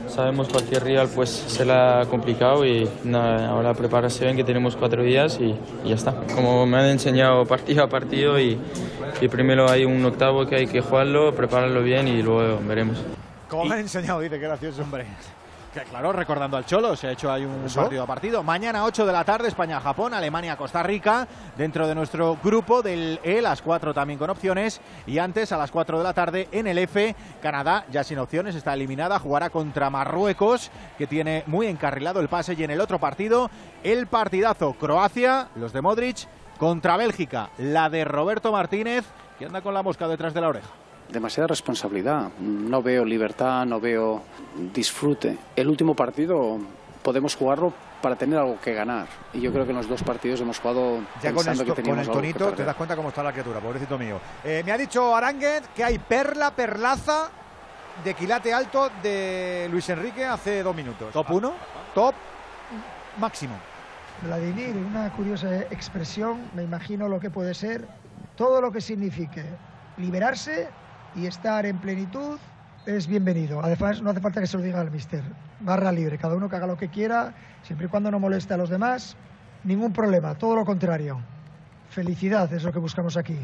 sabemos 0.08 0.48
cualquier 0.50 0.84
rival 0.84 1.10
pues 1.14 1.30
se 1.30 1.66
la 1.66 2.02
ha 2.02 2.06
complicado 2.06 2.66
y 2.66 2.90
nada, 3.04 3.50
ahora 3.50 3.74
prepararse 3.74 4.26
bien 4.26 4.36
que 4.36 4.44
tenemos 4.44 4.76
cuatro 4.76 5.04
días 5.04 5.38
y, 5.40 5.56
y 5.84 5.90
ya 5.90 5.96
está. 5.96 6.14
Como 6.34 6.66
me 6.66 6.78
han 6.78 6.86
enseñado 6.86 7.46
partido 7.46 7.84
a 7.84 7.88
partido 7.88 8.40
y, 8.40 8.58
y 9.22 9.28
primero 9.28 9.70
hay 9.70 9.86
un 9.86 10.04
octavo 10.06 10.46
que 10.46 10.56
hay 10.56 10.68
que 10.68 10.82
jugarlo, 10.82 11.34
prepararlo 11.34 11.84
bien 11.84 12.08
y 12.08 12.22
luego 12.22 12.60
veremos. 12.68 12.98
Como 13.48 13.66
me 13.66 13.76
han 13.76 13.82
enseñado, 13.82 14.20
dice, 14.20 14.40
qué 14.40 14.46
gracioso, 14.46 14.82
hombre. 14.82 15.06
Que 15.74 15.82
claro, 15.82 16.14
recordando 16.14 16.58
al 16.58 16.66
Cholo, 16.66 16.96
se 16.96 17.08
ha 17.08 17.12
hecho 17.12 17.32
ahí 17.32 17.44
un 17.46 17.66
¿Eso? 17.66 17.82
partido 17.82 18.04
a 18.04 18.08
partido. 18.08 18.42
Mañana 18.42 18.86
8 18.86 19.06
de 19.06 19.12
la 19.12 19.24
tarde, 19.24 19.48
España-Japón, 19.50 20.14
Alemania-Costa 20.14 20.82
Rica, 20.82 21.28
dentro 21.58 21.88
de 21.88 21.94
nuestro 21.94 22.38
grupo 22.44 22.82
del 22.82 23.20
E, 23.24 23.42
las 23.42 23.62
4 23.62 23.94
también 23.94 24.18
con 24.18 24.30
opciones. 24.30 24.82
Y 25.06 25.20
antes, 25.20 25.52
a 25.52 25.58
las 25.58 25.70
4 25.70 25.98
de 25.98 26.04
la 26.04 26.14
tarde, 26.14 26.48
en 26.52 26.68
el 26.68 26.78
F, 26.78 27.16
Canadá, 27.42 27.86
ya 27.92 28.04
sin 28.04 28.18
opciones, 28.18 28.56
está 28.56 28.74
eliminada, 28.74 29.20
jugará 29.20 29.50
contra 29.50 29.90
Marruecos, 29.90 30.72
que 30.98 31.06
tiene 31.06 31.44
muy 31.48 31.68
encarrilado 31.68 32.22
el 32.22 32.30
pase. 32.30 32.56
Y 32.58 32.64
en 32.64 32.72
el 32.72 32.82
otro 32.82 32.98
partido, 32.98 33.52
el 33.84 34.08
partidazo 34.08 34.74
Croacia, 34.74 35.50
los 35.56 35.74
de 35.74 35.82
Modric, 35.82 36.28
contra 36.58 36.98
Bélgica, 36.98 37.50
la 37.58 37.90
de 37.90 38.04
Roberto 38.06 38.52
Martínez, 38.52 39.06
que 39.38 39.46
anda 39.46 39.62
con 39.62 39.74
la 39.74 39.84
mosca 39.84 40.08
detrás 40.08 40.34
de 40.34 40.42
la 40.42 40.48
oreja. 40.48 40.70
Demasiada 41.10 41.48
responsabilidad. 41.48 42.30
No 42.40 42.82
veo 42.82 43.06
libertad, 43.06 43.66
no 43.66 43.80
veo 43.80 44.22
disfrute. 44.74 45.38
El 45.56 45.68
último 45.68 45.96
partido 45.96 46.58
podemos 47.04 47.36
jugarlo 47.36 47.74
para 48.02 48.16
tener 48.16 48.38
algo 48.38 48.60
que 48.62 48.74
ganar. 48.74 49.08
Y 49.34 49.42
yo 49.42 49.52
creo 49.52 49.66
que 49.66 49.72
en 49.72 49.78
los 49.78 49.88
dos 49.88 50.04
partidos 50.04 50.42
hemos 50.42 50.60
jugado 50.60 51.00
Ya 51.22 51.34
con, 51.34 51.46
pensando 51.46 51.64
esto, 51.64 51.64
que 51.64 51.68
con 51.68 51.76
teníamos 51.76 52.04
el 52.04 52.10
algo 52.10 52.22
que 52.22 52.34
tonito 52.34 52.56
te 52.56 52.64
das 52.64 52.76
cuenta 52.76 52.96
cómo 52.96 53.10
está 53.10 53.24
la 53.24 53.32
criatura, 53.32 53.60
pobrecito 53.60 53.98
mío. 53.98 54.20
Eh, 54.44 54.62
me 54.66 54.72
ha 54.72 54.78
dicho 54.78 55.16
Aránguez 55.16 55.64
que 55.76 55.84
hay 55.84 55.98
perla, 56.00 56.52
perlaza 56.52 57.30
de 58.04 58.14
quilate 58.14 58.54
alto 58.54 58.90
de 59.02 59.68
Luis 59.72 59.90
Enrique 59.90 60.26
hace 60.26 60.62
dos 60.62 60.76
minutos. 60.76 61.12
¿Top 61.12 61.32
1? 61.32 61.54
Top 61.96 62.14
máximo. 63.20 63.56
Vladimir, 64.22 64.76
una 64.76 65.12
curiosa 65.12 65.62
expresión, 65.72 66.42
me 66.56 66.64
imagino 66.64 67.08
lo 67.08 67.20
que 67.20 67.30
puede 67.30 67.54
ser 67.54 67.88
todo 68.38 68.62
lo 68.62 68.72
que 68.72 68.80
signifique 68.80 69.44
liberarse 69.98 70.70
y 71.18 71.26
estar 71.26 71.66
en 71.66 71.78
plenitud 71.80 72.38
es 72.86 73.08
bienvenido. 73.08 73.62
Además, 73.64 74.02
no 74.02 74.12
hace 74.12 74.22
falta 74.22 74.40
que 74.40 74.48
se 74.48 74.56
lo 74.58 74.64
diga 74.64 74.80
al 74.80 74.92
mister. 74.92 75.24
Barra 75.60 75.92
libre, 75.92 76.18
cada 76.18 76.36
uno 76.36 76.48
que 76.48 76.56
haga 76.56 76.68
lo 76.68 76.78
que 76.78 76.90
quiera, 76.90 77.34
siempre 77.64 77.88
y 77.88 77.90
cuando 77.90 78.12
no 78.12 78.20
moleste 78.20 78.54
a 78.54 78.58
los 78.58 78.70
demás, 78.70 79.18
ningún 79.64 79.92
problema, 79.92 80.36
todo 80.36 80.56
lo 80.56 80.64
contrario. 80.64 81.20
Felicidad 81.90 82.52
es 82.54 82.64
lo 82.64 82.72
que 82.72 82.80
buscamos 82.80 83.18
aquí. 83.18 83.38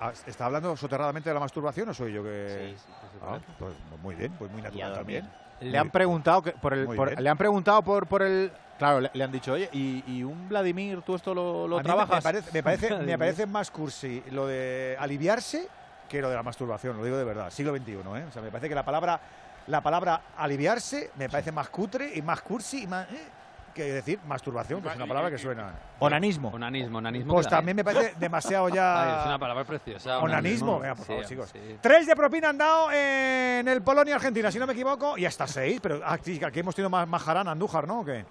Ah, 0.00 0.12
¿Está 0.26 0.46
hablando 0.46 0.76
soterradamente 0.76 1.28
de 1.30 1.34
la 1.34 1.40
masturbación 1.40 1.88
o 1.90 1.94
soy 1.94 2.12
yo 2.12 2.22
que.? 2.22 2.74
Ah, 3.22 3.38
pues 3.58 3.74
muy 4.02 4.14
bien, 4.14 4.32
pues 4.38 4.50
muy 4.50 4.62
natural 4.62 4.94
también. 4.94 5.28
Le 5.60 5.78
han 5.78 5.90
preguntado 5.90 6.42
que 6.42 6.52
por 6.52 6.74
el, 6.74 6.86
por- 6.86 7.20
le 7.20 7.28
han 7.28 7.38
preguntado 7.38 7.82
por, 7.82 8.06
por 8.06 8.22
el, 8.22 8.50
claro, 8.78 9.00
le, 9.00 9.10
le 9.14 9.22
han 9.24 9.30
dicho, 9.30 9.52
oye, 9.52 9.68
y, 9.72 10.02
y 10.06 10.24
un 10.24 10.48
Vladimir, 10.48 11.02
tú 11.02 11.14
esto 11.14 11.32
lo, 11.34 11.68
lo 11.68 11.80
trabajas. 11.82 12.16
Me 12.16 12.22
parece, 12.22 12.50
me, 12.52 12.62
parece, 12.62 12.98
me 12.98 13.18
parece 13.18 13.46
más 13.46 13.70
cursi 13.70 14.22
lo 14.30 14.46
de 14.46 14.96
aliviarse 14.98 15.68
que 16.08 16.20
lo 16.22 16.28
de 16.30 16.36
la 16.36 16.42
masturbación, 16.42 16.96
lo 16.96 17.04
digo 17.04 17.16
de 17.16 17.24
verdad, 17.24 17.50
siglo 17.50 17.74
XXI, 17.76 17.92
¿eh? 17.92 18.24
O 18.28 18.32
sea, 18.32 18.42
me 18.42 18.50
parece 18.50 18.68
que 18.68 18.74
la 18.74 18.84
palabra, 18.84 19.20
la 19.66 19.80
palabra 19.80 20.20
aliviarse 20.36 21.10
me 21.16 21.28
parece 21.28 21.52
más 21.52 21.68
cutre 21.70 22.12
y 22.14 22.22
más 22.22 22.40
cursi 22.42 22.82
y 22.84 22.86
más... 22.86 23.10
¿eh? 23.12 23.28
que 23.74 23.82
decir 23.92 24.20
masturbación, 24.28 24.80
que 24.80 24.88
es 24.88 24.94
una 24.94 25.04
palabra 25.08 25.32
que 25.32 25.36
suena... 25.36 25.72
Onanismo. 25.98 26.50
Onanismo, 26.50 26.98
onanismo. 26.98 27.34
Pues 27.34 27.48
también 27.48 27.76
me 27.76 27.82
parece 27.82 28.14
demasiado 28.20 28.68
ya... 28.68 29.02
Ay, 29.16 29.20
es 29.22 29.26
una 29.26 29.38
palabra 29.40 29.64
preciosa. 29.64 30.20
Onanismo, 30.20 30.78
venga, 30.78 30.94
por 30.94 31.04
Sí, 31.04 31.10
favor, 31.12 31.26
chicos. 31.26 31.50
sí. 31.50 31.76
Tres 31.80 32.06
de 32.06 32.14
propina 32.14 32.50
han 32.50 32.58
dado 32.58 32.92
en 32.92 33.66
el 33.66 33.82
Polonia-Argentina, 33.82 34.52
si 34.52 34.60
no 34.60 34.68
me 34.68 34.74
equivoco, 34.74 35.18
y 35.18 35.26
hasta 35.26 35.48
seis, 35.48 35.80
pero 35.82 36.00
aquí, 36.06 36.40
aquí 36.44 36.60
hemos 36.60 36.76
tenido 36.76 36.88
más, 36.88 37.08
más 37.08 37.20
jarana, 37.20 37.50
Andújar, 37.50 37.88
¿no? 37.88 38.02
¿O 38.02 38.04
qué? 38.04 38.24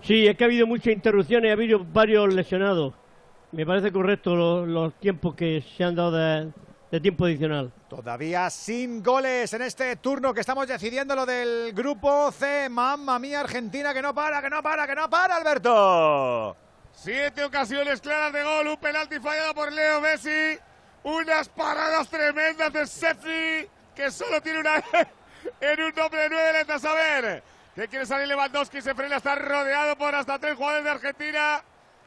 Sí, 0.00 0.26
es 0.26 0.34
que 0.38 0.44
ha 0.44 0.46
habido 0.46 0.66
muchas 0.66 0.94
interrupciones 0.94 1.48
y 1.48 1.50
ha 1.50 1.52
habido 1.52 1.84
varios 1.84 2.32
lesionados. 2.32 2.94
Me 3.52 3.66
parece 3.66 3.92
correcto 3.92 4.34
lo- 4.36 4.64
los 4.64 4.94
tiempos 4.94 5.34
que 5.34 5.62
se 5.76 5.84
han 5.84 5.96
dado 5.96 6.12
de, 6.12 6.50
de 6.90 7.00
tiempo 7.00 7.26
adicional. 7.26 7.72
Todavía 7.88 8.48
sin 8.50 9.02
goles 9.02 9.52
en 9.52 9.62
este 9.62 9.96
turno 9.96 10.32
que 10.32 10.40
estamos 10.40 10.66
decidiendo 10.66 11.14
lo 11.14 11.26
del 11.26 11.72
grupo 11.72 12.32
C. 12.32 12.68
Mamma 12.68 13.18
mía, 13.18 13.40
Argentina, 13.40 13.92
que 13.92 14.02
no 14.02 14.14
para, 14.14 14.40
que 14.40 14.50
no 14.50 14.62
para, 14.62 14.86
que 14.86 14.94
no 14.94 15.10
para, 15.10 15.36
Alberto. 15.36 16.56
Siete 16.92 17.44
ocasiones 17.44 18.00
claras 18.00 18.32
de 18.32 18.42
gol, 18.42 18.68
un 18.68 18.76
penalti 18.78 19.20
fallado 19.20 19.54
por 19.54 19.72
Leo 19.72 20.00
Messi, 20.00 20.58
unas 21.04 21.48
paradas 21.48 22.08
tremendas 22.08 22.72
de 22.72 22.86
Sefi, 22.86 23.68
que 23.94 24.10
solo 24.10 24.40
tiene 24.40 24.60
una 24.60 24.76
en 25.60 25.82
un 25.82 25.92
doble 25.92 26.22
de 26.22 26.28
nueve 26.30 26.52
letras. 26.54 26.84
A 26.84 26.94
ver, 26.94 27.42
que 27.74 27.86
quiere 27.86 28.06
salir 28.06 28.26
Lewandowski, 28.28 28.80
se 28.80 28.94
frena, 28.94 29.16
está 29.16 29.36
rodeado 29.36 29.96
por 29.96 30.14
hasta 30.14 30.38
tres 30.38 30.56
jugadores 30.56 30.84
de 30.84 30.90
Argentina. 30.90 31.62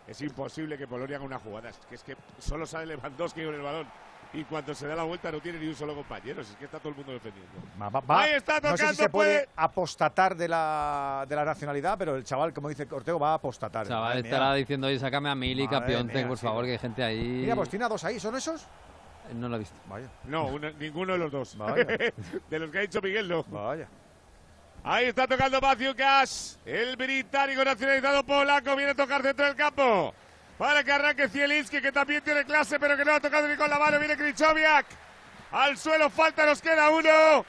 Es 0.07 0.19
imposible 0.21 0.77
que 0.77 0.87
Polonia 0.87 1.17
haga 1.17 1.25
una 1.25 1.39
jugada, 1.39 1.69
es 1.69 1.77
que, 1.87 1.95
es 1.95 2.03
que 2.03 2.17
solo 2.39 2.65
sale 2.65 2.87
Lewandowski 2.87 3.45
con 3.45 3.55
el 3.55 3.61
balón. 3.61 3.87
Y 4.33 4.45
cuando 4.45 4.73
se 4.73 4.87
da 4.87 4.95
la 4.95 5.03
vuelta 5.03 5.29
no 5.29 5.41
tiene 5.41 5.59
ni 5.59 5.67
un 5.67 5.75
solo 5.75 5.93
compañero, 5.93 6.41
si 6.43 6.53
es 6.53 6.57
que 6.57 6.63
está 6.65 6.79
todo 6.79 6.89
el 6.89 6.95
mundo 6.95 7.11
defendiendo. 7.11 7.51
Va, 7.81 7.89
va, 7.89 7.99
va. 7.99 8.21
Ahí 8.21 8.31
está 8.35 8.61
no 8.61 8.69
sé 8.69 8.77
si 8.77 8.77
tocando, 8.83 9.03
se 9.03 9.09
puede 9.09 9.33
puede- 9.39 9.49
apostatar 9.57 10.35
de 10.37 10.47
la, 10.47 11.25
de 11.27 11.35
la 11.35 11.43
nacionalidad, 11.43 11.97
pero 11.97 12.15
el 12.15 12.23
chaval, 12.23 12.53
como 12.53 12.69
dice 12.69 12.87
Ortego, 12.89 13.19
va 13.19 13.31
a 13.31 13.33
apostatar. 13.33 13.85
Chaval, 13.87 14.03
Madre 14.09 14.21
mía. 14.23 14.31
estará 14.31 14.53
diciendo, 14.53 14.87
oye, 14.87 14.99
sácame 14.99 15.29
a 15.29 15.35
Mili, 15.35 15.67
mía, 15.67 16.27
por 16.27 16.37
sí. 16.37 16.45
favor, 16.45 16.63
que 16.63 16.71
hay 16.71 16.77
gente 16.77 17.03
ahí. 17.03 17.19
Mira, 17.41 17.55
pues 17.55 17.67
tiene 17.69 17.83
a 17.83 17.89
dos 17.89 18.03
ahí, 18.05 18.19
¿son 18.21 18.33
esos? 18.35 18.65
No 19.35 19.49
lo 19.49 19.57
he 19.57 19.59
visto. 19.59 19.75
Vaya. 19.89 20.07
No, 20.23 20.45
una- 20.47 20.71
ninguno 20.71 21.11
de 21.13 21.19
los 21.19 21.31
dos. 21.31 21.57
Vaya. 21.57 21.83
de 22.49 22.59
los 22.59 22.71
que 22.71 22.77
ha 22.77 22.81
dicho 22.81 23.01
Miguel, 23.01 23.27
no. 23.27 23.43
Vaya. 23.43 23.87
Ahí 24.83 25.05
está 25.07 25.27
tocando 25.27 25.59
Matthew 25.61 25.93
Cash, 25.95 26.53
el 26.65 26.95
británico 26.95 27.63
nacionalizado 27.63 28.23
polaco, 28.25 28.75
viene 28.77 28.91
a 28.91 28.95
tocar 28.95 29.21
dentro 29.21 29.45
del 29.45 29.55
campo. 29.55 30.13
Para 30.61 30.83
que 30.83 30.91
arranque 30.91 31.27
Zielinski, 31.27 31.81
que 31.81 31.91
también 31.91 32.23
tiene 32.23 32.45
clase, 32.45 32.79
pero 32.79 32.95
que 32.95 33.03
no 33.03 33.15
ha 33.15 33.19
tocado 33.19 33.47
ni 33.47 33.55
con 33.55 33.67
la 33.67 33.79
mano. 33.79 33.97
Viene 33.97 34.15
Krichowiak. 34.15 34.85
Al 35.53 35.75
suelo, 35.75 36.07
falta, 36.11 36.45
nos 36.45 36.61
queda 36.61 36.91
uno. 36.91 37.43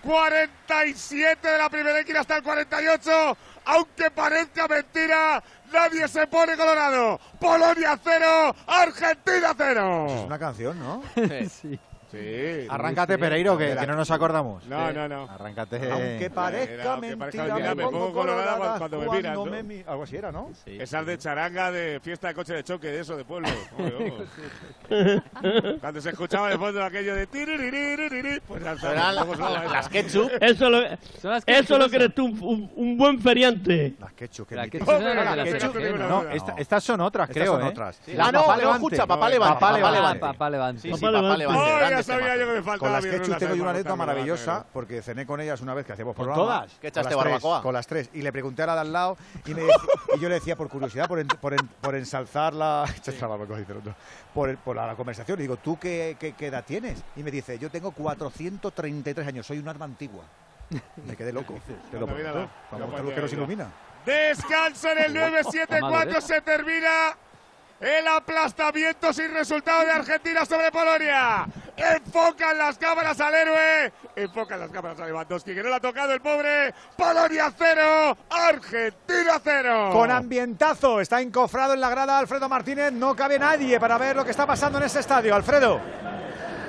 47 0.00 1.48
de 1.48 1.58
la 1.58 1.68
primera 1.68 1.98
esquina 1.98 2.20
hasta 2.20 2.36
el 2.36 2.44
48. 2.44 3.36
Aunque 3.64 4.12
parezca 4.12 4.68
mentira, 4.68 5.42
nadie 5.72 6.06
se 6.06 6.24
pone 6.28 6.56
colorado. 6.56 7.18
Polonia 7.40 7.98
cero, 8.00 8.54
Argentina 8.68 9.54
cero. 9.56 10.06
Es 10.08 10.24
una 10.24 10.38
canción, 10.38 10.78
¿no? 10.78 11.02
sí. 11.50 11.80
Sí. 12.12 12.66
Arráncate, 12.68 13.14
Sí, 13.14 13.20
Pereiro, 13.20 13.58
que, 13.58 13.74
que 13.74 13.86
no 13.86 13.96
nos 13.96 14.10
acordamos. 14.10 14.64
No, 14.66 14.92
no, 14.92 15.08
no. 15.08 15.28
Arráncate. 15.30 15.90
Aunque 15.90 16.30
parezca 16.32 16.72
Era, 16.74 16.92
aunque 16.92 17.06
mentira, 17.16 17.18
parezca 17.18 17.54
mentira, 17.54 17.74
me 17.74 17.82
pongo 17.84 17.98
pongo 18.00 18.12
colorada 18.12 18.52
colorada 18.52 18.78
cuando 18.78 18.98
me 19.00 19.08
miran, 19.16 19.34
¿no? 19.34 19.44
me 19.46 19.62
mi- 19.62 19.84
Algo 19.86 20.02
así 20.04 20.16
era, 20.16 20.30
¿no? 20.30 20.50
Esas 20.66 21.06
de 21.06 21.18
charanga 21.18 21.70
de 21.72 21.98
fiesta 22.00 22.28
de 22.28 22.34
coche 22.34 22.54
de 22.54 22.62
choque, 22.64 22.88
de 22.88 23.00
eso, 23.00 23.16
de 23.16 23.24
pueblo. 23.24 23.48
Cuando 25.80 26.00
se 26.00 26.10
escuchaba 26.10 26.50
de 26.50 26.58
fondo 26.58 26.84
aquello 26.84 27.14
de 27.14 27.26
tiririririri, 27.26 28.40
pues 28.46 28.62
las 28.62 29.88
ketchup. 29.88 30.30
Eso 30.40 30.68
lo, 30.70 30.80
las 30.80 31.44
eso 31.46 31.78
lo 31.78 31.84
esas. 31.86 31.96
crees 31.96 32.14
tú, 32.14 32.26
un, 32.26 32.38
un- 32.42 32.72
un 32.76 32.96
buen 32.98 33.20
feriante. 33.20 33.94
Las 33.98 34.12
ketchup, 34.12 34.48
que 34.48 34.56
La 34.56 34.64
mítico. 34.64 34.84
ketchup 34.86 35.74
¿no? 35.98 36.22
No, 36.24 36.30
esta- 36.30 36.54
estas 36.58 36.84
son 36.84 37.00
otras, 37.00 37.28
Estas 37.30 37.42
creo, 37.42 37.52
son 37.54 37.62
¿eh? 37.62 37.68
otras. 37.68 38.00
Sí. 38.04 38.12
Ah, 38.18 38.30
no, 38.32 38.40
Papá 38.42 38.52
no, 38.54 38.58
Levante. 38.60 38.76
escucha, 38.86 39.06
papá 39.06 39.28
Levante. 39.30 39.54
Papá 39.54 39.72
Levante. 39.92 40.18
Papá 40.20 40.50
Levante. 40.50 40.82
Sí, 40.82 40.88
sí, 40.92 41.00
Papá 41.00 41.12
papá 41.12 41.36
Levante. 41.36 41.62
Grande 42.06 42.24
sabía 42.24 42.36
yo 42.44 42.46
que 42.50 42.56
me 42.58 42.62
faltaba. 42.62 42.78
Con 42.78 42.92
las 42.92 43.04
ketchup 43.04 43.38
tengo 43.38 43.54
yo 43.54 43.62
una 43.62 43.70
anécdota 43.72 43.96
maravillosa 43.96 44.66
porque 44.72 45.02
cené 45.02 45.26
con 45.26 45.40
ellas 45.40 45.60
una 45.60 45.74
vez 45.74 45.86
que 45.86 45.92
hacíamos 45.92 46.14
¿Con 46.16 46.26
programa. 46.26 46.42
todas? 46.44 46.72
¿Qué 46.72 46.78
Con 46.78 46.88
echaste, 46.88 47.14
las 47.14 47.22
tres, 47.22 47.32
barbacoa? 47.32 47.62
Con 47.62 47.74
las 47.74 47.86
tres. 47.86 48.10
Y 48.12 48.22
le 48.22 48.32
pregunté 48.32 48.62
a 48.62 48.66
la 48.66 48.74
de 48.74 48.80
al 48.80 48.92
lado 48.92 49.16
y, 49.46 49.54
me 49.54 49.62
y 49.62 50.20
yo 50.20 50.28
le 50.28 50.34
decía 50.36 50.56
por 50.56 50.68
curiosidad, 50.68 51.08
por, 51.08 51.18
en- 51.20 51.28
por, 51.28 51.52
en- 51.54 51.66
por 51.80 51.94
ensalzar 51.94 52.52
la, 52.54 52.84
echaste 52.96 53.20
la 53.20 53.26
barbacoa, 53.28 53.58
dice 53.58 53.72
el 53.72 53.78
otro. 53.78 53.94
por, 54.34 54.56
por 54.58 54.76
la, 54.76 54.86
la 54.86 54.94
conversación. 54.94 55.36
Le 55.38 55.42
digo, 55.42 55.56
¿tú 55.56 55.78
qué, 55.78 56.16
qué- 56.18 56.32
qué 56.32 56.46
edad 56.46 56.64
tienes? 56.64 57.02
Y 57.16 57.22
me 57.22 57.30
dice, 57.30 57.58
yo 57.58 57.70
tengo 57.70 57.90
433 57.92 59.26
años, 59.26 59.46
soy 59.46 59.58
un 59.58 59.68
arma 59.68 59.84
antigua. 59.84 60.24
Me 61.06 61.16
quedé 61.16 61.32
loco. 61.32 61.54
Te 61.90 61.98
lo 62.00 62.06
prometo. 62.06 62.48
Vamos, 62.70 63.04
la 63.04 63.14
que 63.14 63.20
nos 63.20 63.32
ilumina. 63.32 63.66
Descanso 64.06 64.88
en 64.90 64.98
el 64.98 65.14
Madre. 65.14 65.42
9-7-4, 65.44 66.20
se 66.20 66.40
termina 66.40 67.16
el 67.82 68.06
aplastamiento 68.06 69.12
sin 69.12 69.32
resultado 69.34 69.84
de 69.84 69.90
Argentina 69.90 70.46
sobre 70.46 70.70
Polonia. 70.70 71.46
Enfocan 71.76 72.56
las 72.56 72.78
cámaras 72.78 73.20
al 73.20 73.34
héroe, 73.34 73.92
enfocan 74.14 74.60
las 74.60 74.70
cámaras 74.70 75.00
a 75.00 75.06
Lewandowski, 75.06 75.52
que 75.54 75.62
no 75.62 75.68
le 75.68 75.74
ha 75.74 75.80
tocado 75.80 76.12
el 76.12 76.20
pobre. 76.20 76.72
Polonia 76.96 77.52
cero, 77.58 78.16
Argentina 78.30 79.40
cero. 79.42 79.90
Con 79.92 80.10
ambientazo, 80.12 81.00
está 81.00 81.20
encofrado 81.20 81.74
en 81.74 81.80
la 81.80 81.90
grada 81.90 82.18
Alfredo 82.18 82.48
Martínez, 82.48 82.92
no 82.92 83.16
cabe 83.16 83.38
nadie 83.38 83.80
para 83.80 83.98
ver 83.98 84.14
lo 84.14 84.24
que 84.24 84.30
está 84.30 84.46
pasando 84.46 84.78
en 84.78 84.84
ese 84.84 85.00
estadio. 85.00 85.34
Alfredo. 85.34 85.80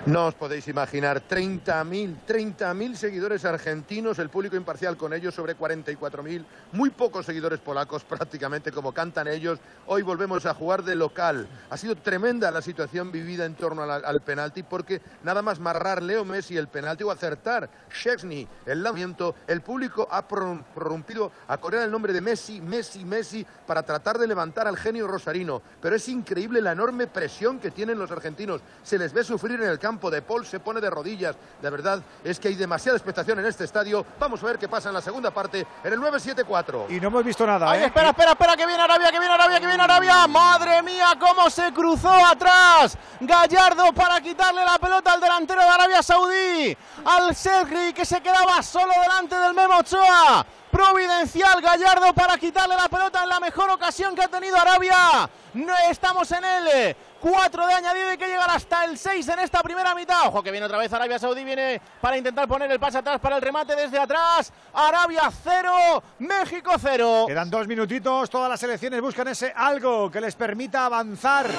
No 0.06 0.28
os 0.28 0.36
podéis 0.36 0.68
imaginar, 0.68 1.24
30.000, 1.30 2.26
30.000 2.28 2.96
seguidores 2.96 3.46
argentinos, 3.46 4.20
el 4.20 4.28
público 4.28 4.58
imparcial 4.58 4.98
con 4.98 5.14
ellos 5.14 5.34
sobre 5.34 5.56
44.000, 5.56 6.44
muy 6.74 6.90
pocos 6.90 7.26
seguidores 7.26 7.62
polacos 7.62 8.04
prácticamente 8.10 8.74
como 8.74 8.92
cantan 8.92 9.30
ellos. 9.30 9.60
Hoy 9.88 10.02
volvemos 10.02 10.46
a 10.46 10.54
jugar 10.56 10.84
de 10.84 10.96
local. 10.96 11.48
Ha 11.70 11.78
sido 11.78 11.96
tremenda 11.96 12.52
la 12.52 12.62
situación 12.62 13.14
vivida 13.14 13.46
en 13.46 13.56
torno 13.56 13.84
al, 13.84 14.04
al 14.04 14.22
penalti 14.22 14.62
porque 14.64 15.02
nada 15.24 15.42
más 15.42 15.62
marrar 15.62 16.04
Leo 16.04 16.26
Messi 16.26 16.58
el 16.58 16.68
penalti 16.68 17.06
o 17.06 17.12
acertar 17.12 17.70
Szczesny 17.90 18.46
el 18.66 18.84
lanzamiento, 18.84 19.36
el 19.48 19.62
público 19.62 20.06
ha 20.12 20.28
pror- 20.28 20.66
prorrumpido 20.76 21.32
a 21.48 21.58
correr 21.60 21.84
el 21.84 21.92
nombre 21.92 22.12
de 22.12 22.20
Messi, 22.20 22.60
Messi, 22.60 23.06
Messi 23.06 23.46
para 23.66 23.84
tratar 23.84 24.18
de 24.18 24.28
levantar 24.28 24.68
al 24.68 24.76
genio 24.76 25.08
rosarino. 25.08 25.62
Pero 25.82 25.96
es 25.96 26.10
increíble 26.10 26.60
la 26.62 26.74
enorme 26.74 27.08
presión 27.08 27.58
que 27.58 27.72
tienen 27.72 27.98
los 27.98 28.12
argentinos. 28.12 28.60
Se 28.84 28.98
les 28.98 29.14
ve 29.14 29.24
sufrir 29.24 29.62
en 29.62 29.70
el 29.70 29.80
campo. 29.80 29.93
De 30.00 30.22
Paul 30.22 30.46
se 30.46 30.60
pone 30.60 30.82
de 30.82 30.90
rodillas. 30.90 31.36
De 31.62 31.70
verdad, 31.70 32.02
es 32.24 32.40
que 32.40 32.48
hay 32.48 32.56
demasiada 32.56 32.98
expectación 32.98 33.40
en 33.40 33.46
este 33.46 33.64
estadio. 33.64 34.06
Vamos 34.20 34.42
a 34.44 34.48
ver 34.48 34.58
qué 34.58 34.68
pasa 34.68 34.90
en 34.90 34.96
la 34.96 35.02
segunda 35.02 35.32
parte 35.32 35.66
en 35.84 35.94
el 35.94 36.00
9-7-4. 36.00 36.90
Y 36.90 37.00
no 37.00 37.08
hemos 37.10 37.24
visto 37.24 37.46
nada, 37.46 37.70
Ay, 37.70 37.82
¿eh? 37.82 37.86
espera, 37.86 38.10
espera, 38.10 38.32
espera, 38.32 38.56
que 38.58 38.66
viene 38.66 38.82
Arabia, 38.82 39.12
que 39.12 39.20
viene 39.20 39.34
Arabia, 39.34 39.60
que 39.60 39.68
viene 39.68 39.84
Arabia. 39.84 40.28
Madre 40.28 40.82
mía, 40.82 41.14
cómo 41.20 41.50
se 41.50 41.72
cruzó 41.72 42.10
atrás. 42.10 42.98
Gallardo 43.20 43.94
para 43.94 44.20
quitarle 44.20 44.66
la 44.66 44.78
pelota 44.80 45.14
al 45.14 45.22
delantero 45.22 45.62
de 45.62 45.70
Arabia 45.70 46.04
Saudí. 46.04 46.78
Al 47.06 47.36
Sergi, 47.36 47.94
que 47.94 48.06
se 48.06 48.22
quedaba 48.22 48.62
solo 48.64 48.94
delante 49.02 49.36
del 49.36 49.54
Memo 49.54 49.78
Ochoa. 49.78 50.46
Providencial 50.72 51.62
Gallardo 51.62 52.14
para 52.16 52.36
quitarle 52.38 52.76
la 52.76 52.90
pelota 52.90 53.22
en 53.22 53.30
la 53.30 53.40
mejor 53.40 53.70
ocasión 53.70 54.16
que 54.16 54.24
ha 54.24 54.28
tenido 54.28 54.58
Arabia. 54.58 55.30
No 55.54 55.74
estamos 55.88 56.32
en 56.32 56.44
el 56.44 56.96
4 57.24 57.68
de 57.68 57.74
añadido 57.74 58.12
y 58.12 58.18
que 58.18 58.28
llegar 58.28 58.50
hasta 58.50 58.84
el 58.84 58.98
6 58.98 59.26
en 59.30 59.40
esta 59.40 59.64
primera 59.64 59.96
mitad. 59.96 60.28
Ojo 60.28 60.44
que 60.44 60.52
viene 60.52 60.66
otra 60.66 60.78
vez 60.78 60.92
Arabia 60.92 61.18
Saudí, 61.18 61.46
viene 61.46 61.80
para 62.02 62.18
intentar 62.18 62.50
poner 62.50 62.70
el 62.70 62.82
pase 62.82 62.98
atrás 62.98 63.18
para 63.22 63.38
el 63.38 63.42
remate 63.42 63.78
desde 63.78 63.98
atrás. 63.98 64.52
Arabia 64.74 65.32
0, 65.42 66.04
México 66.20 66.74
0. 66.78 67.24
Quedan 67.30 67.50
dos 67.50 67.66
minutitos, 67.66 68.30
todas 68.30 68.50
las 68.50 68.60
selecciones 68.60 69.00
buscan 69.00 69.30
ese 69.30 69.54
algo 69.56 70.12
que 70.12 70.20
les 70.20 70.36
permita 70.36 70.86
avanzar. 70.86 71.50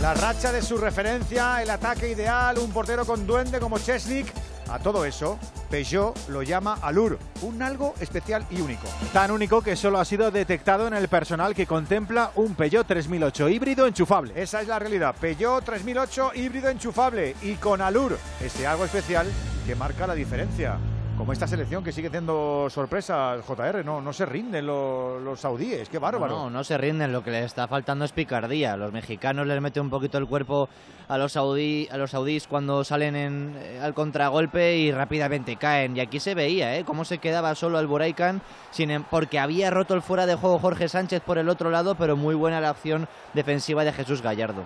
La 0.00 0.14
racha 0.14 0.50
de 0.50 0.62
su 0.62 0.76
referencia, 0.78 1.62
el 1.62 1.70
ataque 1.70 2.08
ideal, 2.08 2.58
un 2.58 2.72
portero 2.72 3.06
con 3.06 3.24
duende 3.24 3.60
como 3.60 3.78
Chesnik. 3.78 4.26
A 4.68 4.78
todo 4.78 5.04
eso, 5.04 5.38
Peugeot 5.70 6.14
lo 6.28 6.42
llama 6.42 6.78
Alur, 6.82 7.18
un 7.42 7.62
algo 7.62 7.94
especial 8.00 8.44
y 8.50 8.60
único. 8.60 8.86
Tan 9.12 9.30
único 9.30 9.62
que 9.62 9.76
solo 9.76 9.98
ha 9.98 10.04
sido 10.04 10.30
detectado 10.30 10.86
en 10.86 10.94
el 10.94 11.08
personal 11.08 11.54
que 11.54 11.66
contempla 11.66 12.32
un 12.34 12.54
Peugeot 12.54 12.86
3008 12.86 13.48
híbrido 13.48 13.86
enchufable. 13.86 14.34
Esa 14.40 14.60
es 14.60 14.68
la 14.68 14.78
realidad. 14.78 15.14
Peugeot 15.18 15.64
3008 15.64 16.32
híbrido 16.34 16.68
enchufable 16.68 17.34
y 17.42 17.54
con 17.54 17.80
Alur, 17.80 18.18
ese 18.44 18.66
algo 18.66 18.84
especial 18.84 19.26
que 19.66 19.74
marca 19.74 20.06
la 20.06 20.14
diferencia. 20.14 20.78
Como 21.18 21.32
esta 21.32 21.48
selección 21.48 21.82
que 21.82 21.90
sigue 21.90 22.06
haciendo 22.08 22.68
sorpresas, 22.70 23.44
JR, 23.44 23.84
no, 23.84 24.00
no 24.00 24.12
se 24.12 24.24
rinden 24.24 24.66
los, 24.66 25.20
los 25.20 25.40
saudíes, 25.40 25.88
qué 25.88 25.98
bárbaro. 25.98 26.28
No, 26.32 26.48
no 26.48 26.62
se 26.62 26.78
rinden, 26.78 27.12
lo 27.12 27.24
que 27.24 27.32
les 27.32 27.44
está 27.44 27.66
faltando 27.66 28.04
es 28.04 28.12
picardía. 28.12 28.76
Los 28.76 28.92
mexicanos 28.92 29.44
les 29.46 29.60
meten 29.60 29.82
un 29.82 29.90
poquito 29.90 30.16
el 30.16 30.28
cuerpo 30.28 30.68
a 31.08 31.18
los, 31.18 31.32
saudí, 31.32 31.88
a 31.90 31.96
los 31.96 32.12
saudíes 32.12 32.46
cuando 32.46 32.84
salen 32.84 33.16
en, 33.16 33.56
eh, 33.58 33.80
al 33.82 33.94
contragolpe 33.94 34.76
y 34.76 34.92
rápidamente 34.92 35.56
caen. 35.56 35.96
Y 35.96 36.00
aquí 36.00 36.20
se 36.20 36.36
veía, 36.36 36.76
¿eh? 36.76 36.84
Cómo 36.84 37.04
se 37.04 37.18
quedaba 37.18 37.54
solo 37.56 37.80
el 37.80 37.88
Buraican, 37.88 38.40
sin, 38.70 38.92
em- 38.92 39.04
porque 39.10 39.40
había 39.40 39.70
roto 39.70 39.94
el 39.94 40.02
fuera 40.02 40.24
de 40.24 40.36
juego 40.36 40.60
Jorge 40.60 40.88
Sánchez 40.88 41.20
por 41.22 41.38
el 41.38 41.48
otro 41.48 41.70
lado, 41.70 41.96
pero 41.96 42.16
muy 42.16 42.36
buena 42.36 42.60
la 42.60 42.70
acción 42.70 43.08
defensiva 43.34 43.82
de 43.84 43.92
Jesús 43.92 44.22
Gallardo. 44.22 44.62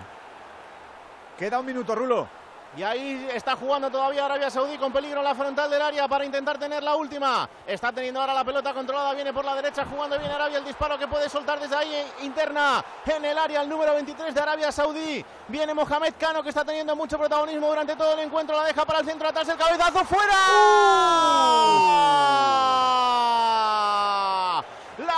Queda 1.39 1.59
un 1.59 1.65
minuto, 1.65 1.95
Rulo. 1.95 2.42
Y 2.75 2.81
ahí 2.81 3.29
está 3.31 3.55
jugando 3.55 3.91
todavía 3.91 4.25
Arabia 4.25 4.49
Saudí 4.49 4.79
con 4.79 4.91
peligro 4.91 5.19
en 5.19 5.25
la 5.25 5.35
frontal 5.35 5.69
del 5.69 5.81
área 5.81 6.07
para 6.07 6.25
intentar 6.25 6.57
tener 6.57 6.81
la 6.81 6.95
última. 6.95 7.47
Está 7.67 7.91
teniendo 7.91 8.19
ahora 8.19 8.33
la 8.33 8.43
pelota 8.43 8.73
controlada, 8.73 9.13
viene 9.13 9.31
por 9.31 9.45
la 9.45 9.55
derecha 9.55 9.85
jugando 9.85 10.17
bien 10.17 10.31
Arabia 10.31 10.57
el 10.57 10.65
disparo 10.65 10.97
que 10.97 11.07
puede 11.07 11.29
soltar 11.29 11.59
desde 11.59 11.75
ahí 11.75 12.03
interna 12.23 12.83
en 13.05 13.25
el 13.25 13.37
área 13.37 13.61
el 13.61 13.69
número 13.69 13.93
23 13.93 14.33
de 14.33 14.41
Arabia 14.41 14.71
Saudí. 14.71 15.23
Viene 15.49 15.73
Mohamed 15.75 16.15
Cano 16.17 16.41
que 16.41 16.49
está 16.49 16.65
teniendo 16.65 16.95
mucho 16.95 17.19
protagonismo 17.19 17.67
durante 17.67 17.95
todo 17.95 18.13
el 18.13 18.19
encuentro, 18.21 18.57
la 18.57 18.63
deja 18.65 18.85
para 18.85 18.99
el 19.01 19.05
centro 19.05 19.27
atrás 19.27 19.47
el 19.47 19.57
cabezazo 19.57 20.03
fuera. 20.05 20.33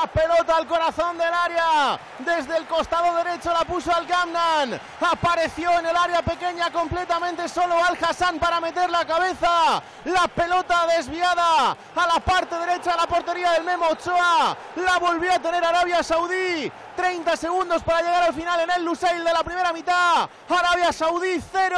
La 0.02 0.08
pelota 0.08 0.58
al 0.58 0.68
corazón 0.68 1.18
del 1.18 1.34
área. 1.34 2.00
Desde 2.20 2.58
el 2.58 2.66
costado 2.66 3.16
derecho 3.16 3.54
la 3.54 3.66
puso 3.66 3.94
al 3.94 4.06
Gamnan. 4.06 4.80
Apareció 5.00 5.80
en 5.80 5.86
el 5.86 5.96
área 5.96 6.22
pequeña 6.22 6.70
completamente 6.70 7.48
solo 7.48 7.76
Al 7.84 7.98
Hassan 8.02 8.38
para 8.38 8.60
meter 8.60 8.90
la 8.90 9.06
cabeza. 9.06 9.82
La 10.06 10.28
pelota 10.28 10.86
desviada 10.88 11.72
a 11.72 12.08
la 12.08 12.20
parte 12.20 12.56
derecha 12.58 12.92
de 12.92 12.98
la 12.98 13.08
portería 13.08 13.52
del 13.52 13.64
Memo 13.64 13.88
Ochoa. 13.88 14.58
La 14.76 14.98
volvió 15.00 15.34
a 15.34 15.40
tener 15.40 15.64
Arabia 15.64 16.04
Saudí. 16.04 16.72
30 16.96 17.36
segundos 17.36 17.84
para 17.84 18.02
llegar 18.02 18.24
al 18.24 18.34
final 18.34 18.60
en 18.62 18.72
el 18.72 18.86
Lusail 18.86 19.24
de 19.24 19.34
la 19.34 19.44
primera 19.44 19.74
mitad. 19.74 20.30
Arabia 20.50 20.92
Saudí 20.94 21.42
0, 21.52 21.78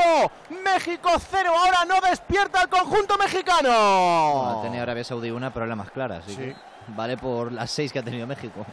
México 0.64 1.10
0. 1.32 1.52
Ahora 1.56 1.86
no 1.86 2.00
despierta 2.02 2.62
el 2.62 2.70
conjunto 2.70 3.18
mexicano. 3.18 4.60
Ha 4.60 4.62
tenido 4.64 4.84
Arabia 4.84 5.04
Saudí 5.04 5.32
una, 5.32 5.52
pero 5.52 5.66
la 5.66 5.76
más 5.76 5.92
clara, 5.92 6.18
así 6.18 6.36
que 6.36 6.56
vale 6.88 7.18
por 7.18 7.52
las 7.52 7.72
seis 7.72 7.92
que 7.92 8.00
ha 8.00 8.04
tenido 8.04 8.28
México. 8.28 8.66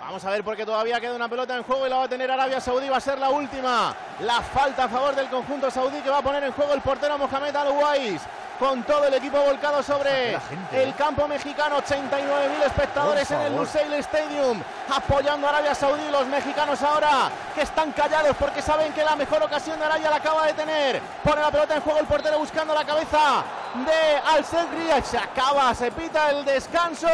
Vamos 0.00 0.24
a 0.24 0.30
ver 0.30 0.44
porque 0.44 0.64
todavía 0.64 1.00
queda 1.00 1.16
una 1.16 1.28
pelota 1.28 1.56
en 1.56 1.64
juego 1.64 1.86
y 1.86 1.90
la 1.90 1.96
va 1.96 2.04
a 2.04 2.08
tener 2.08 2.30
Arabia 2.30 2.60
Saudí, 2.60 2.88
va 2.88 2.98
a 2.98 3.00
ser 3.00 3.18
la 3.18 3.30
última. 3.30 3.94
La 4.20 4.40
falta 4.40 4.84
a 4.84 4.88
favor 4.88 5.16
del 5.16 5.26
conjunto 5.26 5.68
saudí 5.70 6.00
que 6.00 6.10
va 6.10 6.18
a 6.18 6.22
poner 6.22 6.44
en 6.44 6.52
juego 6.52 6.74
el 6.74 6.80
portero 6.80 7.18
Mohamed 7.18 7.56
Al-Wais. 7.56 8.22
Con 8.58 8.84
todo 8.84 9.04
el 9.06 9.14
equipo 9.14 9.38
volcado 9.38 9.82
sobre 9.82 10.38
el 10.72 10.94
campo 10.94 11.28
mexicano, 11.28 11.76
89.000 11.76 12.66
espectadores 12.66 13.30
en 13.30 13.40
el. 13.42 13.56
Lusail 13.56 13.92
Stadium, 13.94 14.62
apoyando 14.88 15.46
a 15.46 15.50
Arabia 15.50 15.74
Saudí. 15.74 16.10
Los 16.10 16.26
mexicanos 16.26 16.80
ahora 16.82 17.30
que 17.54 17.62
están 17.62 17.92
callados 17.92 18.34
porque 18.38 18.62
saben 18.62 18.92
que 18.92 19.04
la 19.04 19.14
mejor 19.16 19.42
ocasión 19.42 19.78
de 19.78 19.84
Arabia 19.84 20.10
la 20.10 20.16
acaba 20.16 20.46
de 20.46 20.54
tener. 20.54 21.00
Pone 21.22 21.42
la 21.42 21.50
pelota 21.50 21.74
en 21.74 21.82
juego 21.82 21.98
el 21.98 22.06
portero 22.06 22.38
buscando 22.38 22.72
la 22.74 22.84
cabeza 22.84 23.44
de 23.84 24.16
Al 24.24 24.44
Se 25.04 25.18
acaba, 25.18 25.74
se 25.74 25.90
pita 25.90 26.30
el 26.30 26.44
descanso. 26.44 27.08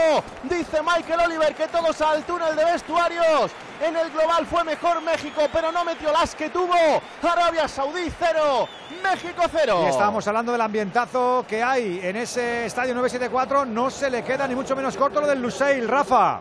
Dice 0.45 0.81
Michael 0.83 1.21
Oliver 1.27 1.55
que 1.55 1.67
todos 1.69 2.01
al 2.03 2.23
túnel 2.23 2.55
de 2.55 2.65
vestuarios. 2.65 3.51
En 3.83 3.97
el 3.97 4.11
global 4.11 4.47
fue 4.47 4.63
mejor 4.63 5.03
México, 5.03 5.43
pero 5.53 5.73
no 5.73 5.85
metió 5.85 6.13
las 6.13 6.37
que 6.37 6.51
tuvo. 6.51 6.73
Arabia 7.21 7.67
Saudí 7.67 8.13
0, 8.17 8.69
México 9.03 9.43
0. 9.51 9.83
Y 9.87 9.89
estábamos 9.89 10.25
hablando 10.29 10.53
del 10.53 10.61
ambientazo 10.61 11.45
que 11.49 11.65
hay 11.65 11.99
en 12.01 12.15
ese 12.15 12.67
estadio 12.67 12.95
974. 12.95 13.65
No 13.65 13.91
se 13.91 14.09
le 14.09 14.23
queda 14.23 14.47
ni 14.47 14.55
mucho 14.55 14.77
menos 14.77 14.97
corto 14.97 15.21
lo 15.21 15.27
del 15.27 15.43
Lusail, 15.43 15.89
Rafa. 15.89 16.41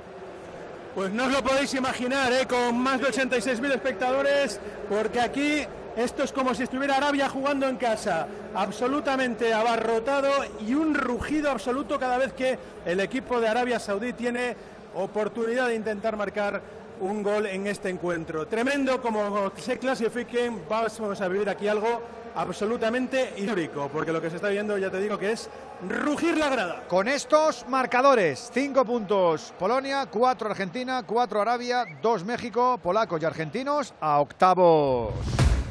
Pues 0.93 1.11
no 1.11 1.25
os 1.25 1.31
lo 1.31 1.41
podéis 1.41 1.73
imaginar, 1.73 2.31
¿eh? 2.31 2.45
con 2.45 2.77
más 2.77 3.01
de 3.01 3.07
86.000 3.07 3.71
espectadores, 3.71 4.59
porque 4.87 5.19
aquí 5.19 5.65
esto 5.95 6.21
es 6.21 6.31
como 6.31 6.53
si 6.53 6.63
estuviera 6.63 6.97
Arabia 6.97 7.27
jugando 7.27 7.67
en 7.67 7.77
casa, 7.77 8.27
absolutamente 8.53 9.51
abarrotado 9.51 10.29
y 10.59 10.75
un 10.75 10.93
rugido 10.93 11.49
absoluto 11.49 11.97
cada 11.97 12.19
vez 12.19 12.33
que 12.33 12.59
el 12.85 12.99
equipo 12.99 13.41
de 13.41 13.47
Arabia 13.47 13.79
Saudí 13.79 14.13
tiene 14.13 14.55
oportunidad 14.93 15.67
de 15.67 15.75
intentar 15.75 16.17
marcar 16.17 16.61
un 17.01 17.21
gol 17.23 17.45
en 17.47 17.67
este 17.67 17.89
encuentro. 17.89 18.47
Tremendo, 18.47 19.01
como 19.01 19.51
se 19.57 19.77
clasifiquen, 19.77 20.63
vamos 20.69 21.21
a 21.21 21.27
vivir 21.27 21.49
aquí 21.49 21.67
algo 21.67 22.01
absolutamente 22.35 23.33
histórico, 23.37 23.89
porque 23.91 24.11
lo 24.11 24.21
que 24.21 24.29
se 24.29 24.37
está 24.37 24.49
viendo, 24.49 24.77
ya 24.77 24.89
te 24.89 25.01
digo, 25.01 25.17
que 25.17 25.33
es 25.33 25.49
rugir 25.87 26.37
la 26.37 26.49
grada. 26.49 26.87
Con 26.87 27.07
estos 27.07 27.67
marcadores, 27.67 28.49
5 28.53 28.85
puntos 28.85 29.53
Polonia, 29.59 30.05
4 30.05 30.49
Argentina, 30.49 31.03
4 31.05 31.41
Arabia, 31.41 31.85
2 32.01 32.25
México, 32.25 32.79
polacos 32.81 33.21
y 33.21 33.25
argentinos 33.25 33.93
a 33.99 34.19
octavos. 34.19 35.13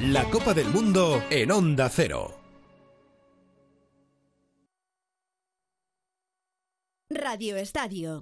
La 0.01 0.23
Copa 0.25 0.53
del 0.53 0.67
Mundo 0.67 1.23
en 1.29 1.51
Onda 1.51 1.89
Cero. 1.89 2.35
Radio 7.09 7.57
Estadio. 7.57 8.21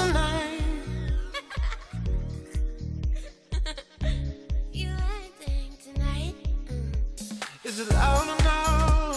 Is 7.65 7.79
it 7.79 7.91
loud 7.93 8.27
or 8.27 8.39
no? 8.43 9.13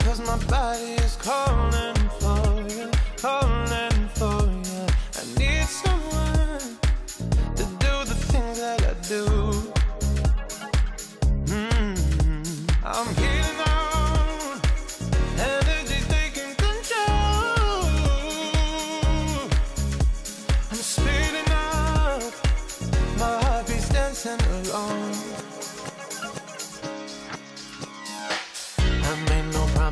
Cause 0.00 0.20
my 0.20 0.38
body 0.46 0.92
is 1.02 1.16
calling 1.16 1.97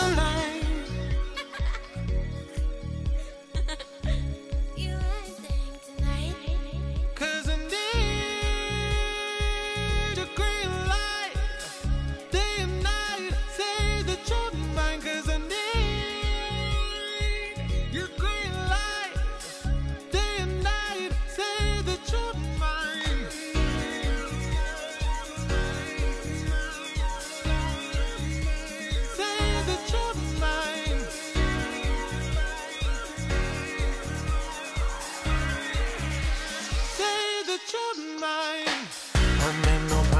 Tonight. 0.00 0.39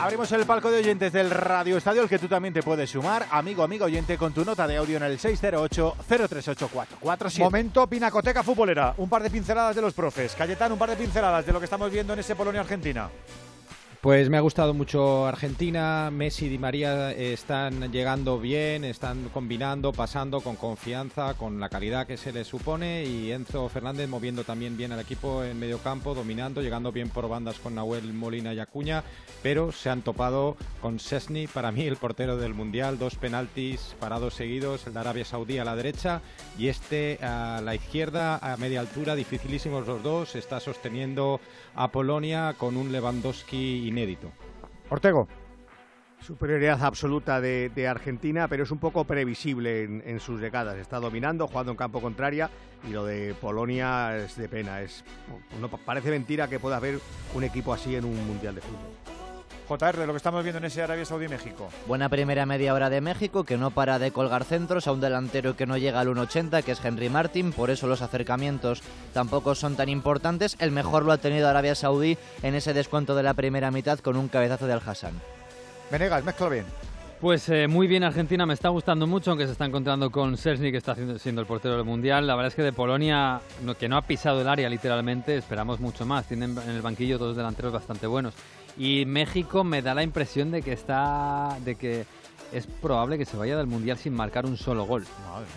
Abrimos 0.00 0.32
el 0.32 0.46
palco 0.46 0.70
de 0.70 0.78
oyentes 0.78 1.12
del 1.12 1.30
Radio 1.30 1.76
Estadio, 1.76 2.00
el 2.00 2.08
que 2.08 2.18
tú 2.18 2.26
también 2.26 2.54
te 2.54 2.62
puedes 2.62 2.88
sumar, 2.88 3.26
amigo, 3.30 3.62
amigo 3.62 3.84
oyente, 3.84 4.16
con 4.16 4.32
tu 4.32 4.46
nota 4.46 4.66
de 4.66 4.78
audio 4.78 4.96
en 4.96 5.02
el 5.02 5.18
608-038-447. 5.18 7.38
Momento 7.38 7.86
Pinacoteca 7.86 8.42
Futbolera. 8.42 8.94
Un 8.96 9.10
par 9.10 9.22
de 9.22 9.28
pinceladas 9.28 9.76
de 9.76 9.82
los 9.82 9.92
profes. 9.92 10.34
Cayetán, 10.34 10.72
un 10.72 10.78
par 10.78 10.88
de 10.88 10.96
pinceladas 10.96 11.44
de 11.44 11.52
lo 11.52 11.58
que 11.58 11.66
estamos 11.66 11.90
viendo 11.90 12.14
en 12.14 12.20
ese 12.20 12.34
Polonia-Argentina. 12.34 13.10
Pues 14.00 14.30
me 14.30 14.38
ha 14.38 14.40
gustado 14.40 14.72
mucho 14.72 15.26
Argentina, 15.26 16.10
Messi 16.10 16.46
y 16.46 16.48
Di 16.48 16.56
María 16.56 17.12
eh, 17.12 17.34
están 17.34 17.92
llegando 17.92 18.40
bien, 18.40 18.82
están 18.82 19.28
combinando, 19.28 19.92
pasando 19.92 20.40
con 20.40 20.56
confianza, 20.56 21.34
con 21.34 21.60
la 21.60 21.68
calidad 21.68 22.06
que 22.06 22.16
se 22.16 22.32
les 22.32 22.46
supone. 22.46 23.04
Y 23.04 23.30
Enzo 23.30 23.68
Fernández 23.68 24.08
moviendo 24.08 24.42
también 24.42 24.78
bien 24.78 24.92
al 24.92 25.00
equipo 25.00 25.44
en 25.44 25.60
medio 25.60 25.80
campo, 25.80 26.14
dominando, 26.14 26.62
llegando 26.62 26.92
bien 26.92 27.10
por 27.10 27.28
bandas 27.28 27.58
con 27.58 27.74
Nahuel 27.74 28.14
Molina 28.14 28.54
y 28.54 28.60
Acuña, 28.60 29.04
pero 29.42 29.70
se 29.70 29.90
han 29.90 30.00
topado 30.00 30.56
con 30.80 30.98
Sesni, 30.98 31.46
para 31.46 31.70
mí 31.70 31.82
el 31.82 31.96
portero 31.96 32.38
del 32.38 32.54
Mundial, 32.54 32.98
dos 32.98 33.16
penaltis 33.16 33.96
parados 34.00 34.32
seguidos, 34.32 34.86
el 34.86 34.94
de 34.94 35.00
Arabia 35.00 35.26
Saudí 35.26 35.58
a 35.58 35.64
la 35.66 35.76
derecha 35.76 36.22
y 36.58 36.68
este 36.68 37.18
a 37.20 37.60
la 37.62 37.74
izquierda 37.74 38.38
a 38.38 38.56
media 38.56 38.80
altura, 38.80 39.14
dificilísimos 39.14 39.86
los 39.86 40.02
dos, 40.02 40.36
está 40.36 40.58
sosteniendo 40.58 41.38
a 41.74 41.88
Polonia 41.88 42.54
con 42.56 42.78
un 42.78 42.92
Lewandowski 42.92 43.89
inédito. 43.90 44.32
Ortego. 44.88 45.28
Superioridad 46.20 46.82
absoluta 46.84 47.40
de, 47.40 47.70
de 47.74 47.88
Argentina, 47.88 48.46
pero 48.46 48.64
es 48.64 48.70
un 48.70 48.78
poco 48.78 49.04
previsible 49.04 49.84
en, 49.84 50.02
en 50.04 50.20
sus 50.20 50.40
llegadas. 50.40 50.76
Está 50.76 51.00
dominando, 51.00 51.46
jugando 51.46 51.72
en 51.72 51.78
campo 51.78 52.00
contraria 52.02 52.50
y 52.86 52.92
lo 52.92 53.04
de 53.04 53.34
Polonia 53.40 54.16
es 54.16 54.36
de 54.36 54.48
pena. 54.48 54.82
Es, 54.82 55.04
no, 55.60 55.68
parece 55.68 56.10
mentira 56.10 56.48
que 56.48 56.58
pueda 56.58 56.76
haber 56.76 56.98
un 57.34 57.44
equipo 57.44 57.72
así 57.72 57.96
en 57.96 58.04
un 58.04 58.26
mundial 58.26 58.54
de 58.54 58.60
fútbol. 58.60 59.19
JR, 59.70 59.96
de 59.98 60.06
lo 60.06 60.12
que 60.12 60.16
estamos 60.16 60.42
viendo 60.42 60.58
en 60.58 60.64
ese 60.64 60.82
Arabia 60.82 61.04
Saudí-México. 61.04 61.68
Buena 61.86 62.08
primera 62.08 62.44
media 62.44 62.74
hora 62.74 62.90
de 62.90 63.00
México, 63.00 63.44
que 63.44 63.56
no 63.56 63.70
para 63.70 64.00
de 64.00 64.10
colgar 64.10 64.42
centros 64.44 64.88
a 64.88 64.92
un 64.92 65.00
delantero 65.00 65.54
que 65.56 65.64
no 65.66 65.76
llega 65.78 66.00
al 66.00 66.08
1.80, 66.08 66.64
que 66.64 66.72
es 66.72 66.84
Henry 66.84 67.08
Martin, 67.08 67.52
por 67.52 67.70
eso 67.70 67.86
los 67.86 68.02
acercamientos 68.02 68.82
tampoco 69.14 69.54
son 69.54 69.76
tan 69.76 69.88
importantes. 69.88 70.56
El 70.58 70.72
mejor 70.72 71.04
lo 71.04 71.12
ha 71.12 71.18
tenido 71.18 71.48
Arabia 71.48 71.76
Saudí 71.76 72.18
en 72.42 72.56
ese 72.56 72.74
descuento 72.74 73.14
de 73.14 73.22
la 73.22 73.34
primera 73.34 73.70
mitad 73.70 74.00
con 74.00 74.16
un 74.16 74.26
cabezazo 74.28 74.66
de 74.66 74.72
Al-Hassan. 74.72 75.14
Venegas, 75.90 76.24
mezcla 76.24 76.48
bien. 76.48 76.66
Pues 77.20 77.46
eh, 77.50 77.68
muy 77.68 77.86
bien 77.86 78.02
Argentina, 78.02 78.46
me 78.46 78.54
está 78.54 78.70
gustando 78.70 79.06
mucho, 79.06 79.30
aunque 79.30 79.44
se 79.44 79.52
está 79.52 79.66
encontrando 79.66 80.10
con 80.10 80.38
Sersny, 80.38 80.70
que 80.72 80.78
está 80.78 80.92
haciendo- 80.92 81.18
siendo 81.18 81.42
el 81.42 81.46
portero 81.46 81.76
del 81.76 81.84
Mundial. 81.84 82.26
La 82.26 82.34
verdad 82.34 82.48
es 82.48 82.54
que 82.54 82.62
de 82.62 82.72
Polonia, 82.72 83.42
no- 83.62 83.74
que 83.76 83.90
no 83.90 83.98
ha 83.98 84.02
pisado 84.02 84.40
el 84.40 84.48
área 84.48 84.70
literalmente, 84.70 85.36
esperamos 85.36 85.80
mucho 85.80 86.06
más. 86.06 86.24
Tienen 86.26 86.56
en 86.56 86.70
el 86.70 86.80
banquillo 86.80 87.18
dos 87.18 87.36
delanteros 87.36 87.74
bastante 87.74 88.06
buenos. 88.06 88.32
Y 88.80 89.04
México 89.04 89.62
me 89.62 89.82
da 89.82 89.92
la 89.94 90.02
impresión 90.02 90.50
de 90.50 90.62
que 90.62 90.72
está... 90.72 91.54
de 91.66 91.74
que 91.74 92.06
es 92.50 92.66
probable 92.66 93.18
que 93.18 93.26
se 93.26 93.36
vaya 93.36 93.56
del 93.58 93.66
Mundial 93.66 93.98
sin 93.98 94.14
marcar 94.14 94.46
un 94.46 94.56
solo 94.56 94.84
gol. 94.84 95.04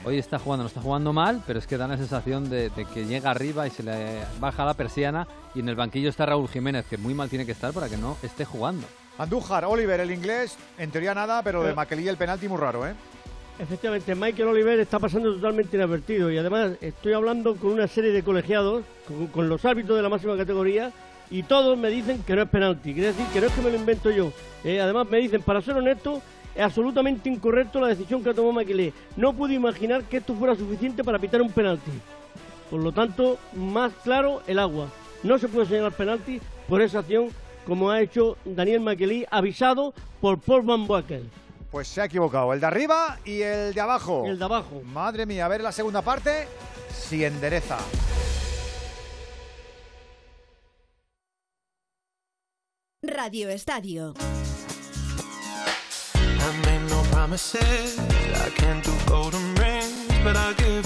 Hoy 0.03 0.19
está 0.19 0.37
jugando, 0.39 0.63
no 0.63 0.67
está 0.67 0.81
jugando 0.81 1.13
mal, 1.13 1.41
pero 1.47 1.57
es 1.57 1.65
que 1.65 1.77
da 1.77 1.87
la 1.87 1.95
sensación 1.95 2.49
de, 2.49 2.69
de 2.69 2.83
que 2.85 3.05
llega 3.05 3.31
arriba 3.31 3.65
y 3.65 3.69
se 3.71 3.81
le 3.81 4.19
baja 4.41 4.65
la 4.65 4.73
persiana 4.73 5.25
y 5.55 5.61
en 5.61 5.69
el 5.69 5.75
banquillo 5.75 6.09
está 6.09 6.25
Raúl 6.25 6.49
Jiménez, 6.49 6.85
que 6.85 6.97
muy 6.97 7.13
mal 7.13 7.29
tiene 7.29 7.45
que 7.45 7.53
estar 7.53 7.73
para 7.73 7.87
que 7.89 7.95
no 7.97 8.17
esté 8.21 8.43
jugando. 8.45 8.85
Andújar, 9.17 9.63
Oliver, 9.65 10.01
el 10.01 10.11
inglés, 10.11 10.55
en 10.77 10.91
teoría 10.91 11.15
nada, 11.15 11.41
pero 11.43 11.61
de 11.61 11.67
Pero- 11.67 11.75
Maquelí 11.77 12.07
el 12.09 12.17
penalti 12.17 12.47
muy 12.49 12.57
raro, 12.59 12.85
¿eh? 12.85 12.93
Efectivamente, 13.57 14.13
Michael 14.15 14.49
Oliver 14.49 14.79
está 14.79 14.99
pasando 14.99 15.33
totalmente 15.33 15.77
inadvertido 15.77 16.29
y 16.29 16.37
además 16.37 16.73
estoy 16.81 17.13
hablando 17.13 17.55
con 17.55 17.71
una 17.71 17.87
serie 17.87 18.11
de 18.11 18.21
colegiados, 18.21 18.83
con, 19.07 19.27
con 19.27 19.49
los 19.49 19.63
árbitros 19.65 19.95
de 19.97 20.03
la 20.03 20.09
máxima 20.09 20.35
categoría 20.37 20.91
y 21.33 21.41
todos 21.41 21.75
me 21.75 21.89
dicen 21.89 22.21
que 22.21 22.35
no 22.35 22.43
es 22.43 22.49
penalti, 22.49 22.93
quiere 22.93 23.07
decir 23.07 23.25
que 23.33 23.41
no 23.41 23.47
es 23.47 23.53
que 23.53 23.61
me 23.63 23.71
lo 23.71 23.75
invento 23.75 24.11
yo. 24.11 24.31
Eh, 24.63 24.79
además 24.79 25.09
me 25.09 25.17
dicen, 25.17 25.41
para 25.41 25.63
ser 25.63 25.75
honesto, 25.75 26.21
es 26.53 26.61
absolutamente 26.61 27.27
incorrecto 27.27 27.81
la 27.81 27.87
decisión 27.87 28.23
que 28.23 28.35
tomó 28.35 28.51
Maquilé. 28.51 28.93
No 29.15 29.33
pude 29.33 29.55
imaginar 29.55 30.03
que 30.03 30.17
esto 30.17 30.35
fuera 30.35 30.53
suficiente 30.53 31.03
para 31.03 31.17
pitar 31.17 31.41
un 31.41 31.51
penalti. 31.51 31.89
Por 32.69 32.83
lo 32.83 32.91
tanto, 32.91 33.39
más 33.55 33.91
claro 34.03 34.43
el 34.45 34.59
agua. 34.59 34.89
No 35.23 35.39
se 35.39 35.47
puede 35.47 35.65
señalar 35.65 35.93
penalti 35.93 36.39
por 36.69 36.83
esa 36.83 36.99
acción 36.99 37.29
como 37.65 37.89
ha 37.89 37.99
hecho 37.99 38.37
Daniel 38.45 38.81
Maquelí, 38.81 39.25
avisado 39.31 39.95
por 40.21 40.39
Paul 40.39 40.61
Van 40.61 40.85
Boakel. 40.85 41.27
Pues 41.71 41.87
se 41.87 42.01
ha 42.01 42.05
equivocado. 42.05 42.53
El 42.53 42.59
de 42.59 42.67
arriba 42.67 43.17
y 43.25 43.41
el 43.41 43.73
de 43.73 43.81
abajo. 43.81 44.23
El 44.27 44.37
de 44.37 44.45
abajo. 44.45 44.83
Madre 44.83 45.25
mía, 45.25 45.45
a 45.45 45.47
ver 45.47 45.61
la 45.61 45.71
segunda 45.71 46.03
parte. 46.03 46.47
Si 46.91 47.25
endereza. 47.25 47.79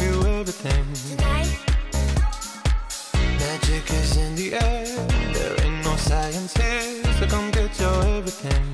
You 0.01 0.21
everything. 0.25 0.85
Magic 3.37 3.91
is 3.91 4.17
in 4.17 4.35
the 4.35 4.53
air. 4.53 4.85
There 5.33 5.55
ain't 5.63 5.85
no 5.85 5.95
science 5.95 6.57
here, 6.57 7.03
so 7.19 7.27
come 7.27 7.51
get 7.51 7.79
your 7.79 8.03
everything. 8.17 8.65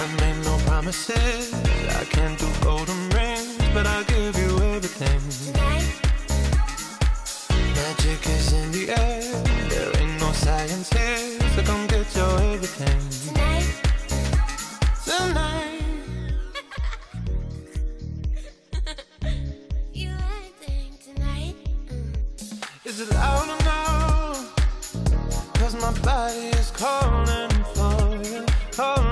I 0.00 0.04
made 0.20 0.44
no 0.44 0.58
promises. 0.66 1.54
I 2.00 2.04
can't 2.04 2.38
do 2.38 2.48
golden 2.62 3.08
rings, 3.10 3.56
but 3.72 3.86
I'll 3.86 4.04
give 4.04 4.36
you 4.36 4.58
everything. 4.74 5.22
Magic 7.80 8.26
is 8.26 8.52
in 8.52 8.72
the 8.72 8.90
air. 8.90 9.51
There 10.32 10.58
ain't 10.60 10.70
no 10.70 10.82
science 10.82 10.92
here, 10.92 11.40
so 11.50 11.62
come 11.62 11.86
get 11.88 12.16
your 12.16 12.40
everything. 12.40 13.00
Tonight. 15.04 15.56
Is 22.84 23.00
it 23.00 23.10
loud 23.14 23.48
or 23.48 23.58
no? 23.64 24.34
Cause 25.54 25.74
my 25.76 25.92
body 26.00 26.48
is 26.58 26.70
calling 26.70 27.50
for 27.74 28.16
you, 28.24 28.44
calling 28.72 29.11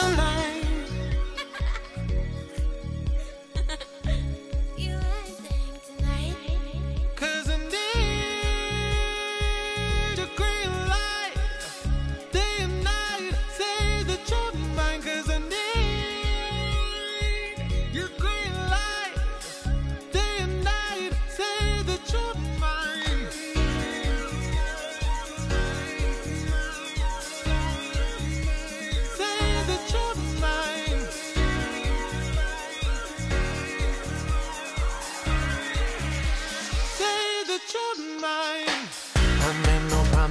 Tonight. 0.00 0.39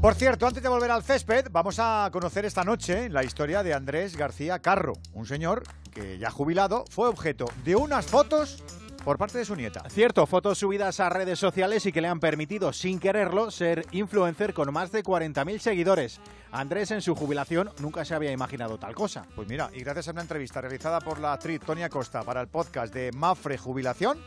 Por 0.00 0.14
cierto, 0.14 0.46
antes 0.46 0.62
de 0.62 0.68
volver 0.70 0.90
al 0.90 1.02
césped, 1.02 1.48
vamos 1.50 1.76
a 1.78 2.08
conocer 2.10 2.46
esta 2.46 2.64
noche 2.64 3.10
la 3.10 3.22
historia 3.22 3.62
de 3.62 3.74
Andrés 3.74 4.16
García 4.16 4.58
Carro, 4.60 4.94
un 5.12 5.26
señor 5.26 5.62
que 5.92 6.18
ya 6.18 6.30
jubilado 6.30 6.86
fue 6.90 7.06
objeto 7.06 7.44
de 7.64 7.76
unas 7.76 8.06
fotos 8.06 8.64
por 9.04 9.18
parte 9.18 9.38
de 9.38 9.44
su 9.44 9.56
nieta. 9.56 9.82
Cierto, 9.88 10.26
fotos 10.26 10.58
subidas 10.58 11.00
a 11.00 11.08
redes 11.08 11.38
sociales 11.38 11.86
y 11.86 11.92
que 11.92 12.00
le 12.00 12.08
han 12.08 12.20
permitido, 12.20 12.72
sin 12.72 12.98
quererlo, 12.98 13.50
ser 13.50 13.86
influencer 13.92 14.54
con 14.54 14.72
más 14.72 14.92
de 14.92 15.02
40.000 15.02 15.58
seguidores. 15.58 16.20
Andrés 16.52 16.90
en 16.90 17.02
su 17.02 17.14
jubilación 17.14 17.70
nunca 17.80 18.04
se 18.04 18.14
había 18.14 18.32
imaginado 18.32 18.78
tal 18.78 18.94
cosa. 18.94 19.26
Pues 19.34 19.48
mira, 19.48 19.70
y 19.72 19.80
gracias 19.80 20.08
a 20.08 20.12
una 20.12 20.22
entrevista 20.22 20.60
realizada 20.60 21.00
por 21.00 21.20
la 21.20 21.32
actriz 21.32 21.60
Tonia 21.60 21.88
Costa 21.88 22.22
para 22.22 22.40
el 22.40 22.48
podcast 22.48 22.92
de 22.92 23.12
Mafre 23.12 23.56
Jubilación, 23.56 24.18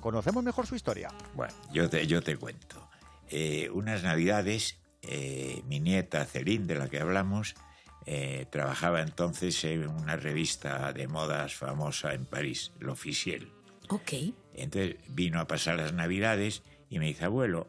conocemos 0.00 0.42
mejor 0.44 0.66
su 0.66 0.74
historia. 0.74 1.08
Bueno, 1.34 1.52
yo 1.72 1.88
te, 1.88 2.06
yo 2.06 2.22
te 2.22 2.36
cuento. 2.36 2.88
Eh, 3.30 3.70
unas 3.72 4.02
navidades, 4.02 4.78
eh, 5.02 5.62
mi 5.66 5.80
nieta 5.80 6.24
Celine, 6.24 6.66
de 6.66 6.76
la 6.76 6.88
que 6.88 7.00
hablamos, 7.00 7.54
eh, 8.06 8.46
trabajaba 8.50 9.00
entonces 9.00 9.64
en 9.64 9.88
una 9.88 10.16
revista 10.16 10.92
de 10.92 11.08
modas 11.08 11.54
famosa 11.54 12.12
en 12.12 12.26
París, 12.26 12.72
L'Officiel. 12.78 13.50
Ok. 13.88 14.12
Entonces 14.54 14.96
vino 15.08 15.40
a 15.40 15.46
pasar 15.46 15.76
las 15.76 15.92
navidades 15.92 16.62
y 16.90 16.98
me 16.98 17.06
dice, 17.06 17.24
abuelo, 17.24 17.68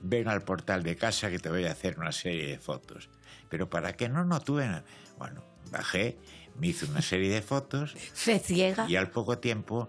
ven 0.00 0.28
al 0.28 0.42
portal 0.42 0.82
de 0.82 0.96
casa 0.96 1.30
que 1.30 1.38
te 1.38 1.48
voy 1.48 1.64
a 1.64 1.72
hacer 1.72 1.98
una 1.98 2.12
serie 2.12 2.46
de 2.46 2.58
fotos. 2.58 3.08
Pero 3.48 3.68
para 3.70 3.94
que 3.96 4.08
no, 4.08 4.24
no 4.24 4.40
tuve 4.40 4.66
nada. 4.66 4.84
Bueno, 5.18 5.44
bajé, 5.70 6.18
me 6.56 6.68
hizo 6.68 6.86
una 6.86 7.02
serie 7.02 7.30
de 7.30 7.42
fotos 7.42 7.94
Fe 8.14 8.38
ciega. 8.38 8.86
y 8.88 8.96
al 8.96 9.10
poco 9.10 9.38
tiempo 9.38 9.88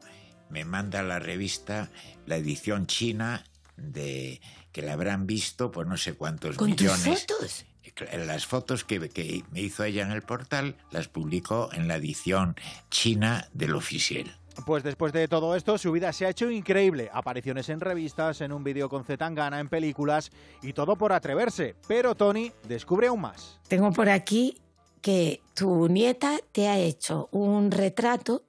me 0.50 0.66
manda 0.66 1.04
la 1.04 1.20
revista 1.20 1.92
la 2.26 2.38
edición 2.38 2.88
china 2.88 3.44
de 3.78 4.42
que 4.72 4.82
la 4.82 4.94
habrán 4.94 5.28
visto 5.28 5.72
por 5.72 5.88
no 5.88 5.98
sé 5.98 6.14
cuántos 6.14 6.58
¿Con 6.58 6.76
tus 6.76 6.82
millones. 6.88 7.26
fotos? 7.28 7.66
Las 8.14 8.46
fotos 8.46 8.84
que, 8.86 9.10
que 9.10 9.44
me 9.52 9.62
hizo 9.62 9.84
ella 9.84 10.04
en 10.04 10.12
el 10.12 10.22
portal 10.22 10.78
las 10.92 11.08
publicó 11.10 11.70
en 11.74 11.88
la 11.88 11.96
edición 11.98 12.56
china 12.90 13.50
del 13.54 13.76
oficial. 13.76 14.38
Pues 14.66 14.84
después 14.84 15.14
de 15.14 15.28
todo 15.28 15.56
esto, 15.56 15.78
su 15.78 15.92
vida 15.92 16.12
se 16.14 16.26
ha 16.26 16.30
hecho 16.30 16.50
increíble. 16.50 17.10
Apariciones 17.14 17.70
en 17.70 17.80
revistas, 17.80 18.42
en 18.42 18.52
un 18.52 18.64
vídeo 18.64 18.90
con 18.90 19.04
Zetangana, 19.04 19.60
en 19.60 19.70
películas 19.70 20.32
y 20.62 20.74
todo 20.74 20.96
por 20.96 21.14
atreverse. 21.14 21.76
Pero 21.88 22.16
Tony 22.16 22.52
descubre 22.68 23.08
aún 23.08 23.22
más. 23.22 23.60
Tengo 23.68 23.92
por 23.92 24.10
aquí 24.10 24.58
que 25.02 25.42
tu 25.54 25.88
nieta 25.88 26.40
te 26.52 26.68
ha 26.68 26.78
hecho 26.78 27.30
un 27.32 27.72
retrato 27.72 28.44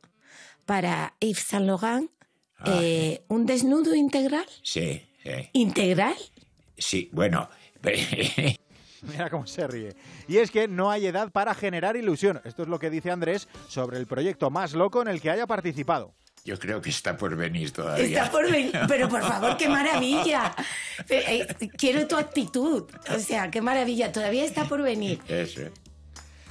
para 0.66 1.14
Yves 1.20 1.39
Saint 1.39 1.66
Laurent, 1.66 2.10
eh, 2.66 3.22
un 3.28 3.47
desnudo 3.47 3.94
integral. 3.94 4.47
Sí, 4.62 5.02
sí. 5.22 5.30
¿Integral? 5.52 6.14
Sí, 6.76 7.08
bueno. 7.12 7.48
Mira 9.10 9.30
cómo 9.30 9.46
se 9.46 9.66
ríe. 9.66 9.94
Y 10.28 10.38
es 10.38 10.50
que 10.50 10.68
no 10.68 10.90
hay 10.90 11.06
edad 11.06 11.30
para 11.30 11.54
generar 11.54 11.96
ilusión. 11.96 12.40
Esto 12.44 12.62
es 12.62 12.68
lo 12.68 12.78
que 12.78 12.90
dice 12.90 13.10
Andrés 13.10 13.48
sobre 13.68 13.98
el 13.98 14.06
proyecto 14.06 14.50
más 14.50 14.72
loco 14.72 15.02
en 15.02 15.08
el 15.08 15.20
que 15.20 15.30
haya 15.30 15.46
participado. 15.46 16.14
Yo 16.44 16.58
creo 16.58 16.80
que 16.80 16.88
está 16.88 17.16
por 17.16 17.36
venir 17.36 17.70
todavía. 17.70 18.04
Está 18.04 18.30
por 18.30 18.50
venir, 18.50 18.72
pero 18.88 19.08
por 19.08 19.22
favor, 19.22 19.56
qué 19.56 19.68
maravilla. 19.68 20.54
Eh, 21.08 21.46
eh, 21.60 21.68
Quiero 21.76 22.06
tu 22.06 22.16
actitud. 22.16 22.84
O 23.14 23.18
sea, 23.18 23.50
qué 23.50 23.60
maravilla. 23.60 24.10
Todavía 24.10 24.44
está 24.44 24.64
por 24.64 24.82
venir. 24.82 25.20
Eso. 25.28 25.62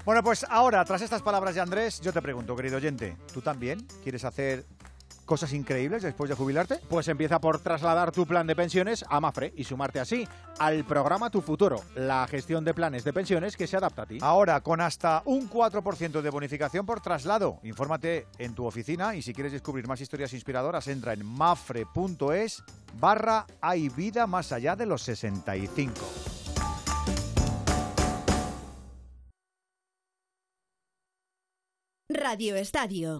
Bueno, 0.05 0.23
pues 0.23 0.45
ahora, 0.49 0.83
tras 0.85 1.01
estas 1.01 1.21
palabras 1.21 1.55
de 1.55 1.61
Andrés, 1.61 2.01
yo 2.01 2.13
te 2.13 2.21
pregunto, 2.21 2.55
querido 2.55 2.77
oyente, 2.77 3.17
¿tú 3.33 3.41
también 3.41 3.85
quieres 4.03 4.23
hacer 4.23 4.65
cosas 5.29 5.53
increíbles 5.53 6.01
después 6.01 6.27
de 6.27 6.35
jubilarte? 6.35 6.79
Pues 6.89 7.07
empieza 7.07 7.39
por 7.39 7.59
trasladar 7.59 8.11
tu 8.11 8.25
plan 8.25 8.47
de 8.47 8.55
pensiones 8.55 9.05
a 9.07 9.19
Mafre 9.19 9.53
y 9.55 9.63
sumarte 9.63 9.99
así 9.99 10.27
al 10.57 10.83
programa 10.85 11.29
Tu 11.29 11.39
Futuro, 11.41 11.83
la 11.93 12.25
gestión 12.25 12.65
de 12.65 12.73
planes 12.73 13.03
de 13.03 13.13
pensiones 13.13 13.55
que 13.55 13.67
se 13.67 13.77
adapta 13.77 14.01
a 14.01 14.05
ti. 14.07 14.17
Ahora, 14.21 14.59
con 14.61 14.81
hasta 14.81 15.21
un 15.25 15.47
4% 15.47 16.21
de 16.21 16.29
bonificación 16.31 16.83
por 16.83 16.99
traslado. 16.99 17.59
Infórmate 17.61 18.25
en 18.39 18.55
tu 18.55 18.65
oficina 18.65 19.13
y 19.13 19.21
si 19.21 19.35
quieres 19.35 19.53
descubrir 19.53 19.87
más 19.87 20.01
historias 20.01 20.33
inspiradoras, 20.33 20.87
entra 20.87 21.13
en 21.13 21.23
mafre.es 21.23 22.63
barra 22.99 23.45
hay 23.61 23.89
vida 23.89 24.25
más 24.25 24.51
allá 24.51 24.75
de 24.75 24.87
los 24.87 25.03
65. 25.03 25.93
Radio 32.09 32.55
Estadio. 32.55 33.19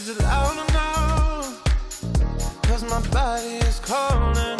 Is 0.00 0.08
it 0.08 0.22
loud 0.22 0.56
or 0.56 0.72
no? 0.72 1.42
Cause 2.62 2.84
my 2.84 3.00
body 3.10 3.56
is 3.68 3.80
calling 3.80 4.59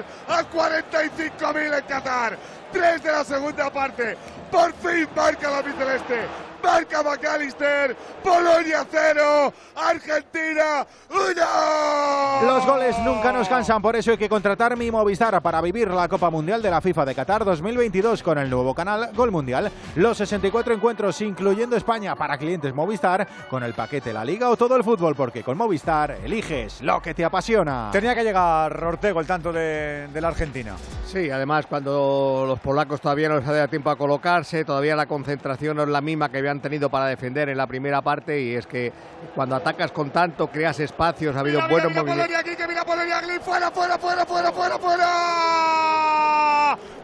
A 0.00 0.42
45.000 0.42 1.78
en 1.78 1.84
Qatar. 1.84 2.38
Tres 2.72 3.02
de 3.02 3.12
la 3.12 3.24
segunda 3.24 3.70
parte. 3.70 4.16
Por 4.50 4.72
fin 4.74 5.08
marca 5.14 5.50
la 5.50 5.58
albiceleste. 5.58 6.51
Marca 6.62 7.02
McAllister. 7.02 7.96
Polonia 8.22 8.86
cero. 8.90 9.52
Argentina 9.74 10.86
uno. 11.10 12.46
Los 12.46 12.66
goles 12.66 12.96
nunca 13.00 13.32
nos 13.32 13.48
cansan, 13.48 13.82
por 13.82 13.96
eso 13.96 14.10
hay 14.12 14.18
que 14.18 14.28
contratar 14.28 14.76
mi 14.76 14.90
Movistar 14.90 15.40
para 15.42 15.60
vivir 15.60 15.88
la 15.90 16.08
Copa 16.08 16.30
Mundial 16.30 16.62
de 16.62 16.70
la 16.70 16.80
FIFA 16.80 17.04
de 17.04 17.14
Qatar 17.14 17.44
2022 17.44 18.22
con 18.22 18.38
el 18.38 18.50
nuevo 18.50 18.74
canal 18.74 19.10
Gol 19.14 19.30
Mundial. 19.30 19.70
Los 19.96 20.18
64 20.18 20.74
encuentros, 20.74 21.20
incluyendo 21.20 21.76
España, 21.76 22.14
para 22.16 22.38
clientes 22.38 22.74
Movistar, 22.74 23.26
con 23.48 23.62
el 23.62 23.74
paquete 23.74 24.12
La 24.12 24.24
Liga 24.24 24.48
o 24.50 24.56
todo 24.56 24.76
el 24.76 24.84
fútbol, 24.84 25.14
porque 25.14 25.42
con 25.42 25.56
Movistar 25.56 26.12
eliges 26.24 26.80
lo 26.82 27.00
que 27.00 27.14
te 27.14 27.24
apasiona. 27.24 27.90
Tenía 27.92 28.14
que 28.14 28.24
llegar 28.24 28.82
Ortego 28.84 29.20
el 29.20 29.26
tanto 29.26 29.52
de, 29.52 30.08
de 30.12 30.20
la 30.20 30.28
Argentina. 30.28 30.74
Sí, 31.06 31.30
además 31.30 31.66
cuando 31.66 32.44
los 32.46 32.58
polacos 32.60 33.00
todavía 33.00 33.28
no 33.28 33.38
les 33.38 33.46
ha 33.46 33.52
dado 33.52 33.68
tiempo 33.68 33.90
a 33.90 33.96
colocarse, 33.96 34.64
todavía 34.64 34.96
la 34.96 35.06
concentración 35.06 35.76
no 35.76 35.82
es 35.82 35.88
la 35.88 36.00
misma 36.00 36.30
que 36.30 36.40
habían 36.52 36.60
tenido 36.60 36.90
para 36.90 37.06
defender 37.06 37.48
en 37.48 37.56
la 37.56 37.66
primera 37.66 38.02
parte 38.02 38.38
y 38.40 38.54
es 38.54 38.66
que 38.66 38.92
cuando 39.34 39.56
atacas 39.56 39.90
con 39.90 40.10
tanto 40.10 40.48
creas 40.48 40.78
espacios, 40.80 41.34
ha 41.34 41.40
habido 41.40 41.60
Mira, 41.62 41.68
buenos 41.68 41.90
mira, 41.90 42.02
mira 42.02 42.14
movimientos. 42.14 42.36
Polonia 42.36 42.52
aquí, 42.52 42.62
que 42.62 42.68
mira 42.68 42.84
Polonia 42.84 43.18
aquí, 43.18 43.38
fuera, 43.42 43.70
fuera, 43.70 43.98
fuera, 43.98 44.26
fuera, 44.26 44.52
fuera, 44.52 44.78
fuera. 44.78 45.08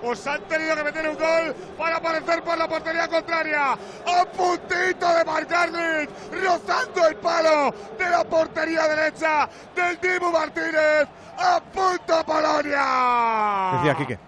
Os 0.03 0.27
han 0.27 0.43
tenido 0.43 0.77
que 0.77 0.85
meter 0.85 1.09
un 1.09 1.17
gol 1.17 1.55
para 1.77 1.97
aparecer 1.97 2.43
por 2.43 2.59
la 2.59 2.69
portería 2.69 3.09
contraria. 3.09 3.73
A 3.73 4.25
puntito 4.37 5.17
de 5.17 5.25
marcarles, 5.25 6.09
rozando 6.31 7.09
el 7.09 7.17
palo 7.17 7.75
de 7.99 8.11
la 8.11 8.25
portería 8.25 8.87
derecha 8.87 9.49
del 9.75 9.99
Dibu 10.01 10.31
Martínez. 10.31 11.09
A 11.39 11.61
punto 11.61 12.25
Polonia. 12.27 13.79
Decía 13.79 13.95
Quique. 13.97 14.28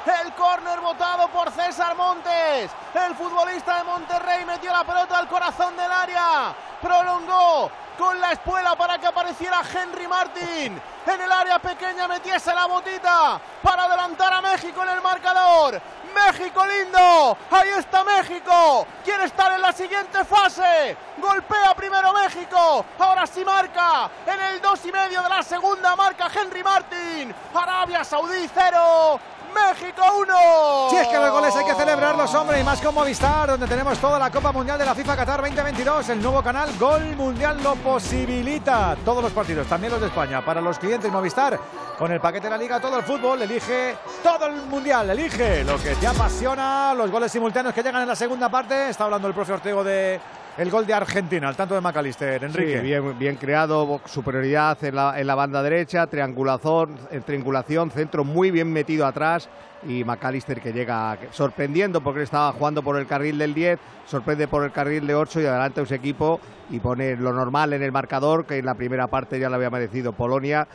Votado 0.79 1.27
por 1.27 1.51
César 1.51 1.95
Montes. 1.95 2.71
El 2.93 3.15
futbolista 3.15 3.77
de 3.77 3.83
Monterrey 3.83 4.45
metió 4.45 4.71
la 4.71 4.83
pelota 4.83 5.17
al 5.17 5.27
corazón 5.27 5.75
del 5.75 5.91
área. 5.91 6.53
Prolongó 6.81 7.69
con 7.97 8.19
la 8.19 8.31
espuela 8.31 8.75
para 8.75 8.97
que 8.97 9.07
apareciera 9.07 9.61
Henry 9.61 10.07
Martin. 10.07 10.81
En 11.05 11.21
el 11.21 11.31
área 11.31 11.59
pequeña 11.59 12.07
metiese 12.07 12.53
la 12.53 12.65
botita 12.65 13.39
para 13.61 13.83
adelantar 13.83 14.33
a 14.33 14.41
México 14.41 14.81
en 14.83 14.89
el 14.89 15.01
marcador. 15.01 15.81
México 16.13 16.65
lindo. 16.65 17.37
Ahí 17.51 17.69
está 17.69 18.03
México. 18.03 18.87
Quiere 19.03 19.25
estar 19.25 19.51
en 19.51 19.61
la 19.61 19.71
siguiente 19.71 20.23
fase. 20.25 20.97
Golpea 21.17 21.73
primero 21.75 22.13
México. 22.13 22.85
Ahora 22.99 23.25
sí 23.27 23.45
marca. 23.45 24.09
En 24.25 24.39
el 24.39 24.61
dos 24.61 24.85
y 24.85 24.91
medio 24.91 25.21
de 25.21 25.29
la 25.29 25.43
segunda 25.43 25.95
marca 25.95 26.29
Henry 26.33 26.63
Martin. 26.63 27.33
Arabia 27.53 28.03
Saudí 28.03 28.49
cero. 28.53 29.19
México 29.53 30.01
1. 30.21 30.89
Si 30.89 30.95
es 30.95 31.07
que 31.07 31.17
los 31.17 31.31
goles 31.31 31.55
hay 31.55 31.65
que 31.65 31.75
celebrarlos, 31.75 32.33
hombre, 32.33 32.59
y 32.59 32.63
más 32.63 32.81
con 32.81 32.93
Movistar, 32.93 33.49
donde 33.49 33.67
tenemos 33.67 33.97
toda 33.99 34.17
la 34.17 34.29
Copa 34.29 34.51
Mundial 34.51 34.77
de 34.77 34.85
la 34.85 34.95
FIFA 34.95 35.15
Qatar 35.15 35.41
2022. 35.41 36.09
El 36.09 36.21
nuevo 36.21 36.41
canal 36.41 36.69
Gol 36.79 37.15
Mundial 37.15 37.61
lo 37.63 37.75
posibilita. 37.75 38.95
Todos 39.03 39.23
los 39.23 39.31
partidos, 39.31 39.67
también 39.67 39.91
los 39.91 40.01
de 40.01 40.07
España. 40.07 40.43
Para 40.43 40.61
los 40.61 40.79
clientes 40.79 41.11
Movistar, 41.11 41.59
con 41.97 42.11
el 42.11 42.19
paquete 42.19 42.47
de 42.47 42.51
la 42.51 42.57
Liga, 42.57 42.79
todo 42.79 42.97
el 42.97 43.03
fútbol, 43.03 43.41
elige 43.41 43.95
todo 44.23 44.47
el 44.47 44.55
Mundial, 44.63 45.09
elige 45.09 45.63
lo 45.63 45.77
que 45.77 45.95
te 45.95 46.07
apasiona, 46.07 46.93
los 46.93 47.11
goles 47.11 47.31
simultáneos 47.31 47.73
que 47.73 47.83
llegan 47.83 48.01
en 48.01 48.07
la 48.07 48.15
segunda 48.15 48.49
parte. 48.49 48.89
Está 48.89 49.05
hablando 49.05 49.27
el 49.27 49.33
profe 49.33 49.53
Ortego 49.53 49.83
de 49.83 50.19
el 50.57 50.69
gol 50.69 50.85
de 50.85 50.93
Argentina, 50.93 51.47
al 51.47 51.55
tanto 51.55 51.75
de 51.75 51.81
McAllister, 51.81 52.43
Enrique. 52.43 52.79
Sí, 52.79 52.83
bien, 52.83 53.17
bien 53.17 53.35
creado, 53.35 54.01
superioridad 54.05 54.83
en 54.83 54.95
la, 54.95 55.19
en 55.19 55.27
la 55.27 55.35
banda 55.35 55.63
derecha, 55.63 56.07
triangulación, 56.07 56.97
eh, 57.09 57.21
triangulación, 57.25 57.91
centro 57.91 58.23
muy 58.23 58.51
bien 58.51 58.71
metido 58.71 59.05
atrás 59.05 59.49
y 59.87 60.03
McAllister 60.03 60.61
que 60.61 60.73
llega 60.73 61.17
sorprendiendo 61.31 62.01
porque 62.01 62.23
estaba 62.23 62.51
jugando 62.51 62.83
por 62.83 62.97
el 62.97 63.07
carril 63.07 63.37
del 63.37 63.53
10, 63.53 63.79
sorprende 64.05 64.47
por 64.47 64.63
el 64.63 64.71
carril 64.71 65.07
de 65.07 65.15
8 65.15 65.41
y 65.41 65.45
adelanta 65.45 65.81
a 65.81 65.85
su 65.85 65.93
equipo 65.93 66.39
y 66.69 66.79
pone 66.79 67.15
lo 67.15 67.33
normal 67.33 67.73
en 67.73 67.81
el 67.81 67.91
marcador, 67.91 68.45
que 68.45 68.57
en 68.57 68.65
la 68.65 68.75
primera 68.75 69.07
parte 69.07 69.39
ya 69.39 69.49
le 69.49 69.55
había 69.55 69.69
merecido 69.69 70.13
Polonia. 70.13 70.67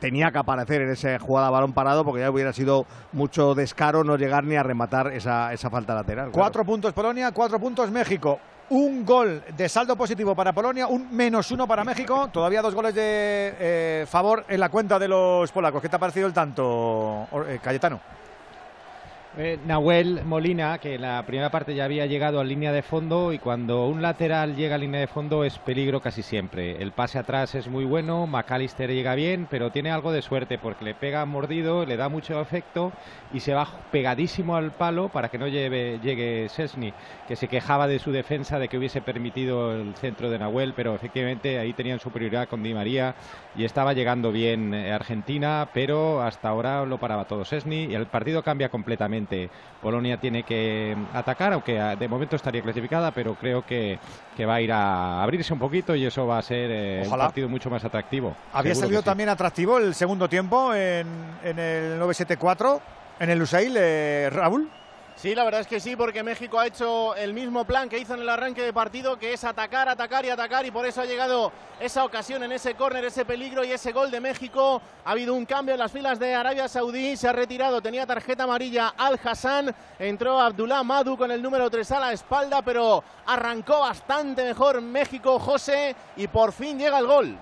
Tenía 0.00 0.30
que 0.30 0.38
aparecer 0.38 0.82
en 0.82 0.90
esa 0.90 1.18
jugada 1.18 1.48
balón 1.48 1.72
parado 1.72 2.04
porque 2.04 2.20
ya 2.20 2.30
hubiera 2.30 2.52
sido 2.52 2.86
mucho 3.12 3.54
descaro 3.54 4.04
no 4.04 4.16
llegar 4.16 4.44
ni 4.44 4.54
a 4.56 4.62
rematar 4.62 5.12
esa, 5.12 5.52
esa 5.52 5.70
falta 5.70 5.94
lateral. 5.94 6.26
claro. 6.26 6.32
Cuatro 6.32 6.64
puntos 6.64 6.92
Polonia, 6.92 7.32
cuatro 7.32 7.58
puntos 7.58 7.90
México. 7.90 8.38
Un 8.68 9.06
gol 9.06 9.44
de 9.56 9.68
saldo 9.68 9.94
positivo 9.94 10.34
para 10.34 10.52
Polonia, 10.52 10.88
un 10.88 11.14
menos 11.14 11.52
uno 11.52 11.68
para 11.68 11.84
México. 11.84 12.28
Todavía 12.32 12.62
dos 12.62 12.74
goles 12.74 12.96
de 12.96 13.54
eh, 13.60 14.06
favor 14.08 14.44
en 14.48 14.58
la 14.58 14.70
cuenta 14.70 14.98
de 14.98 15.06
los 15.06 15.52
polacos. 15.52 15.80
¿Qué 15.80 15.88
te 15.88 15.94
ha 15.94 16.00
parecido 16.00 16.26
el 16.26 16.32
tanto, 16.32 17.28
eh, 17.46 17.60
Cayetano? 17.62 18.00
Eh, 19.38 19.58
Nahuel 19.66 20.24
Molina, 20.24 20.78
que 20.78 20.94
en 20.94 21.02
la 21.02 21.22
primera 21.26 21.50
parte 21.50 21.74
ya 21.74 21.84
había 21.84 22.06
llegado 22.06 22.40
a 22.40 22.44
línea 22.44 22.72
de 22.72 22.80
fondo 22.80 23.34
y 23.34 23.38
cuando 23.38 23.86
un 23.86 24.00
lateral 24.00 24.56
llega 24.56 24.76
a 24.76 24.78
línea 24.78 24.98
de 24.98 25.08
fondo 25.08 25.44
es 25.44 25.58
peligro 25.58 26.00
casi 26.00 26.22
siempre. 26.22 26.82
El 26.82 26.92
pase 26.92 27.18
atrás 27.18 27.54
es 27.54 27.68
muy 27.68 27.84
bueno, 27.84 28.26
McAllister 28.26 28.90
llega 28.90 29.14
bien, 29.14 29.46
pero 29.50 29.70
tiene 29.70 29.90
algo 29.90 30.10
de 30.10 30.22
suerte 30.22 30.56
porque 30.56 30.86
le 30.86 30.94
pega 30.94 31.26
mordido, 31.26 31.84
le 31.84 31.98
da 31.98 32.08
mucho 32.08 32.40
efecto 32.40 32.92
y 33.32 33.40
se 33.40 33.52
va 33.54 33.66
pegadísimo 33.90 34.56
al 34.56 34.70
palo 34.72 35.08
para 35.08 35.28
que 35.28 35.38
no 35.38 35.48
lleve- 35.48 35.98
llegue 36.02 36.48
Sesni, 36.48 36.92
que 37.26 37.36
se 37.36 37.48
quejaba 37.48 37.86
de 37.88 37.98
su 37.98 38.12
defensa 38.12 38.58
de 38.58 38.68
que 38.68 38.78
hubiese 38.78 39.00
permitido 39.00 39.72
el 39.74 39.94
centro 39.96 40.30
de 40.30 40.38
Nahuel, 40.38 40.72
pero 40.74 40.94
efectivamente 40.94 41.58
ahí 41.58 41.72
tenían 41.72 41.98
superioridad 41.98 42.48
con 42.48 42.62
Di 42.62 42.72
María 42.74 43.14
y 43.56 43.64
estaba 43.64 43.92
llegando 43.94 44.30
bien 44.32 44.72
eh, 44.74 44.92
Argentina, 44.92 45.68
pero 45.72 46.22
hasta 46.22 46.48
ahora 46.48 46.84
lo 46.84 46.98
paraba 46.98 47.24
todo 47.24 47.44
Sesni 47.44 47.86
y 47.86 47.94
el 47.94 48.06
partido 48.06 48.42
cambia 48.42 48.68
completamente. 48.68 49.50
Polonia 49.82 50.16
tiene 50.18 50.42
que 50.42 50.96
atacar, 51.12 51.52
aunque 51.52 51.78
ah, 51.80 51.96
de 51.96 52.08
momento 52.08 52.36
estaría 52.36 52.62
clasificada, 52.62 53.10
pero 53.10 53.34
creo 53.34 53.64
que, 53.64 53.98
que 54.36 54.46
va 54.46 54.56
a 54.56 54.60
ir 54.60 54.72
a 54.72 55.22
abrirse 55.22 55.52
un 55.52 55.58
poquito 55.58 55.94
y 55.96 56.04
eso 56.04 56.26
va 56.26 56.38
a 56.38 56.42
ser 56.42 56.70
eh, 56.72 57.02
un 57.04 57.10
partido 57.18 57.48
mucho 57.48 57.70
más 57.70 57.84
atractivo. 57.84 58.34
Había 58.52 58.74
salido 58.74 59.00
que 59.00 59.04
sí. 59.04 59.10
también 59.10 59.28
atractivo 59.28 59.78
el 59.78 59.94
segundo 59.94 60.28
tiempo 60.28 60.74
en, 60.74 61.06
en 61.42 61.58
el 61.58 61.98
974, 61.98 62.80
en 63.18 63.30
el 63.30 63.38
Lusail, 63.38 63.74
eh, 63.76 64.28
Raúl. 64.30 64.70
Sí, 65.16 65.34
la 65.34 65.44
verdad 65.44 65.62
es 65.62 65.66
que 65.66 65.80
sí, 65.80 65.96
porque 65.96 66.22
México 66.22 66.60
ha 66.60 66.66
hecho 66.66 67.14
el 67.16 67.32
mismo 67.32 67.64
plan 67.64 67.88
que 67.88 67.98
hizo 67.98 68.12
en 68.12 68.20
el 68.20 68.28
arranque 68.28 68.60
de 68.60 68.74
partido, 68.74 69.18
que 69.18 69.32
es 69.32 69.44
atacar, 69.44 69.88
atacar 69.88 70.26
y 70.26 70.28
atacar, 70.28 70.66
y 70.66 70.70
por 70.70 70.84
eso 70.84 71.00
ha 71.00 71.06
llegado 71.06 71.52
esa 71.80 72.04
ocasión 72.04 72.42
en 72.42 72.52
ese 72.52 72.74
córner, 72.74 73.02
ese 73.02 73.24
peligro 73.24 73.64
y 73.64 73.72
ese 73.72 73.92
gol 73.92 74.10
de 74.10 74.20
México. 74.20 74.82
Ha 75.06 75.12
habido 75.12 75.32
un 75.32 75.46
cambio 75.46 75.72
en 75.72 75.80
las 75.80 75.90
filas 75.90 76.18
de 76.18 76.34
Arabia 76.34 76.68
Saudí, 76.68 77.16
se 77.16 77.28
ha 77.28 77.32
retirado, 77.32 77.80
tenía 77.80 78.04
tarjeta 78.04 78.44
amarilla 78.44 78.92
Al 78.94 79.18
Hassan, 79.24 79.74
entró 79.98 80.38
Abdullah 80.38 80.82
Madu 80.82 81.16
con 81.16 81.30
el 81.30 81.40
número 81.40 81.70
3 81.70 81.92
a 81.92 82.00
la 82.00 82.12
espalda, 82.12 82.60
pero 82.60 83.02
arrancó 83.24 83.80
bastante 83.80 84.44
mejor 84.44 84.82
México, 84.82 85.38
José, 85.38 85.96
y 86.16 86.26
por 86.28 86.52
fin 86.52 86.78
llega 86.78 86.98
el 86.98 87.06
gol. 87.06 87.38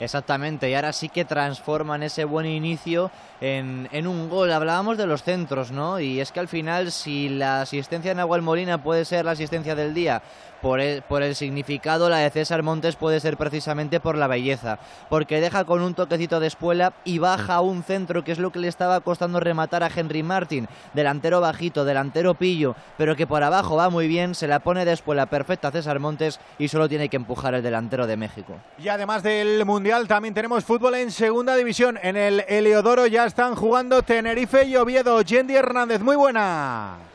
Exactamente, 0.00 0.70
y 0.70 0.74
ahora 0.74 0.92
sí 0.92 1.08
que 1.08 1.24
transforman 1.24 2.04
ese 2.04 2.24
buen 2.24 2.46
inicio 2.46 3.10
en, 3.40 3.88
en 3.90 4.06
un 4.06 4.28
gol. 4.28 4.52
Hablábamos 4.52 4.96
de 4.96 5.06
los 5.06 5.24
centros, 5.24 5.72
¿no? 5.72 5.98
Y 5.98 6.20
es 6.20 6.30
que 6.30 6.38
al 6.38 6.46
final, 6.46 6.92
si 6.92 7.28
la 7.28 7.62
asistencia 7.62 8.12
de 8.12 8.14
Nahuel 8.14 8.42
Molina 8.42 8.82
puede 8.82 9.04
ser 9.04 9.24
la 9.24 9.32
asistencia 9.32 9.74
del 9.74 9.94
día, 9.94 10.22
por 10.62 10.80
el, 10.80 11.02
por 11.02 11.22
el 11.22 11.34
significado, 11.34 12.08
la 12.08 12.18
de 12.18 12.30
César 12.30 12.62
Montes 12.62 12.96
puede 12.96 13.20
ser 13.20 13.36
precisamente 13.36 14.00
por 14.00 14.16
la 14.16 14.26
belleza, 14.26 14.78
porque 15.08 15.40
deja 15.40 15.64
con 15.64 15.82
un 15.82 15.94
toquecito 15.94 16.40
de 16.40 16.46
espuela 16.46 16.92
y 17.04 17.18
baja 17.18 17.54
a 17.54 17.60
un 17.60 17.82
centro, 17.82 18.24
que 18.24 18.32
es 18.32 18.38
lo 18.38 18.50
que 18.50 18.58
le 18.58 18.68
estaba 18.68 19.00
costando 19.00 19.40
rematar 19.40 19.82
a 19.82 19.90
Henry 19.94 20.22
Martin, 20.22 20.68
delantero 20.94 21.40
bajito, 21.40 21.84
delantero 21.84 22.34
pillo, 22.34 22.74
pero 22.96 23.16
que 23.16 23.26
por 23.26 23.42
abajo 23.42 23.76
va 23.76 23.90
muy 23.90 24.08
bien, 24.08 24.34
se 24.34 24.48
la 24.48 24.60
pone 24.60 24.84
de 24.84 24.92
espuela 24.92 25.26
perfecta 25.26 25.68
a 25.68 25.72
César 25.72 25.98
Montes 25.98 26.40
y 26.58 26.68
solo 26.68 26.88
tiene 26.88 27.08
que 27.08 27.16
empujar 27.16 27.54
el 27.54 27.62
delantero 27.62 28.06
de 28.06 28.16
México. 28.16 28.54
Y 28.78 28.88
además 28.88 29.22
del 29.22 29.64
Mundial 29.64 30.08
también 30.08 30.34
tenemos 30.34 30.64
fútbol 30.64 30.94
en 30.94 31.10
segunda 31.10 31.56
división. 31.56 31.98
En 32.02 32.16
el 32.16 32.44
Heliodoro 32.48 33.06
ya 33.06 33.24
están 33.24 33.54
jugando 33.54 34.02
Tenerife 34.02 34.64
y 34.64 34.76
Oviedo. 34.76 35.20
Yendi 35.22 35.56
Hernández, 35.56 36.00
muy 36.00 36.16
buena. 36.16 37.07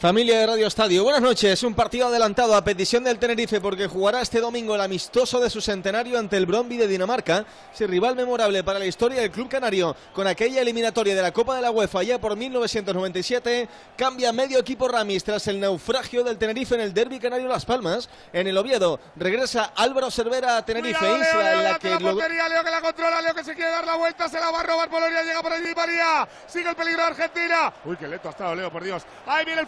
Familia 0.00 0.38
de 0.38 0.46
Radio 0.46 0.66
Estadio, 0.66 1.04
buenas 1.04 1.20
noches. 1.20 1.62
Un 1.62 1.74
partido 1.74 2.06
adelantado 2.06 2.54
a 2.54 2.64
petición 2.64 3.04
del 3.04 3.18
Tenerife 3.18 3.60
porque 3.60 3.86
jugará 3.86 4.22
este 4.22 4.40
domingo 4.40 4.74
el 4.74 4.80
amistoso 4.80 5.40
de 5.40 5.50
su 5.50 5.60
centenario 5.60 6.18
ante 6.18 6.38
el 6.38 6.46
Bromby 6.46 6.78
de 6.78 6.88
Dinamarca, 6.88 7.44
ese 7.70 7.86
rival 7.86 8.16
memorable 8.16 8.64
para 8.64 8.78
la 8.78 8.86
historia 8.86 9.20
del 9.20 9.30
club 9.30 9.50
canario 9.50 9.94
con 10.14 10.26
aquella 10.26 10.62
eliminatoria 10.62 11.14
de 11.14 11.20
la 11.20 11.32
Copa 11.32 11.54
de 11.54 11.60
la 11.60 11.70
UEFA 11.70 12.02
ya 12.02 12.18
por 12.18 12.34
1997. 12.34 13.68
Cambia 13.94 14.32
medio 14.32 14.58
equipo 14.58 14.88
Ramis 14.88 15.22
tras 15.22 15.46
el 15.48 15.60
naufragio 15.60 16.24
del 16.24 16.38
Tenerife 16.38 16.76
en 16.76 16.80
el 16.80 16.94
derby 16.94 17.18
canario 17.18 17.46
Las 17.46 17.66
Palmas. 17.66 18.08
En 18.32 18.46
el 18.46 18.56
Oviedo 18.56 18.98
regresa 19.16 19.74
Álvaro 19.76 20.10
Cervera 20.10 20.56
a 20.56 20.64
Tenerife, 20.64 21.04
Leo, 21.04 21.16
isla 21.18 21.42
Leo, 21.42 21.58
en 21.58 21.64
la 21.64 21.78
que 21.78 21.90
la 21.90 21.98
portería, 21.98 22.48
Leo 22.48 22.64
que 22.64 22.70
la 22.70 22.80
controla, 22.80 23.20
Leo 23.20 23.34
que 23.34 23.44
se 23.44 23.54
quiere 23.54 23.70
dar 23.70 23.84
la 23.84 23.96
vuelta, 23.96 24.30
se 24.30 24.40
la 24.40 24.50
va 24.50 24.60
a 24.60 24.62
robar 24.62 24.88
Polonia, 24.88 25.20
llega 25.20 25.42
por 25.42 25.52
allí 25.52 25.74
María, 25.76 26.26
sigue 26.46 26.70
el 26.70 26.74
peligro 26.74 27.02
de 27.02 27.08
Argentina. 27.08 27.70
Uy, 27.84 27.98
qué 27.98 28.08
lento 28.08 28.28
ha 28.28 28.30
estado 28.30 28.54
Leo, 28.54 28.72
por 28.72 28.82
Dios. 28.82 29.02
Ahí 29.26 29.44
viene 29.44 29.60
el 29.60 29.66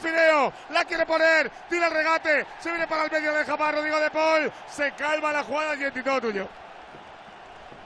la 0.70 0.84
quiere 0.84 1.06
poner, 1.06 1.50
tira 1.68 1.86
el 1.86 1.92
regate, 1.92 2.46
se 2.60 2.70
viene 2.70 2.86
para 2.86 3.04
el 3.04 3.10
medio, 3.10 3.32
deja 3.32 3.56
para 3.56 3.72
Rodrigo 3.72 4.00
de 4.00 4.10
Paul, 4.10 4.52
se 4.70 4.92
calma 4.92 5.32
la 5.32 5.44
jugada 5.44 5.74
y 5.74 6.02
todo 6.02 6.20
tuyo. 6.20 6.48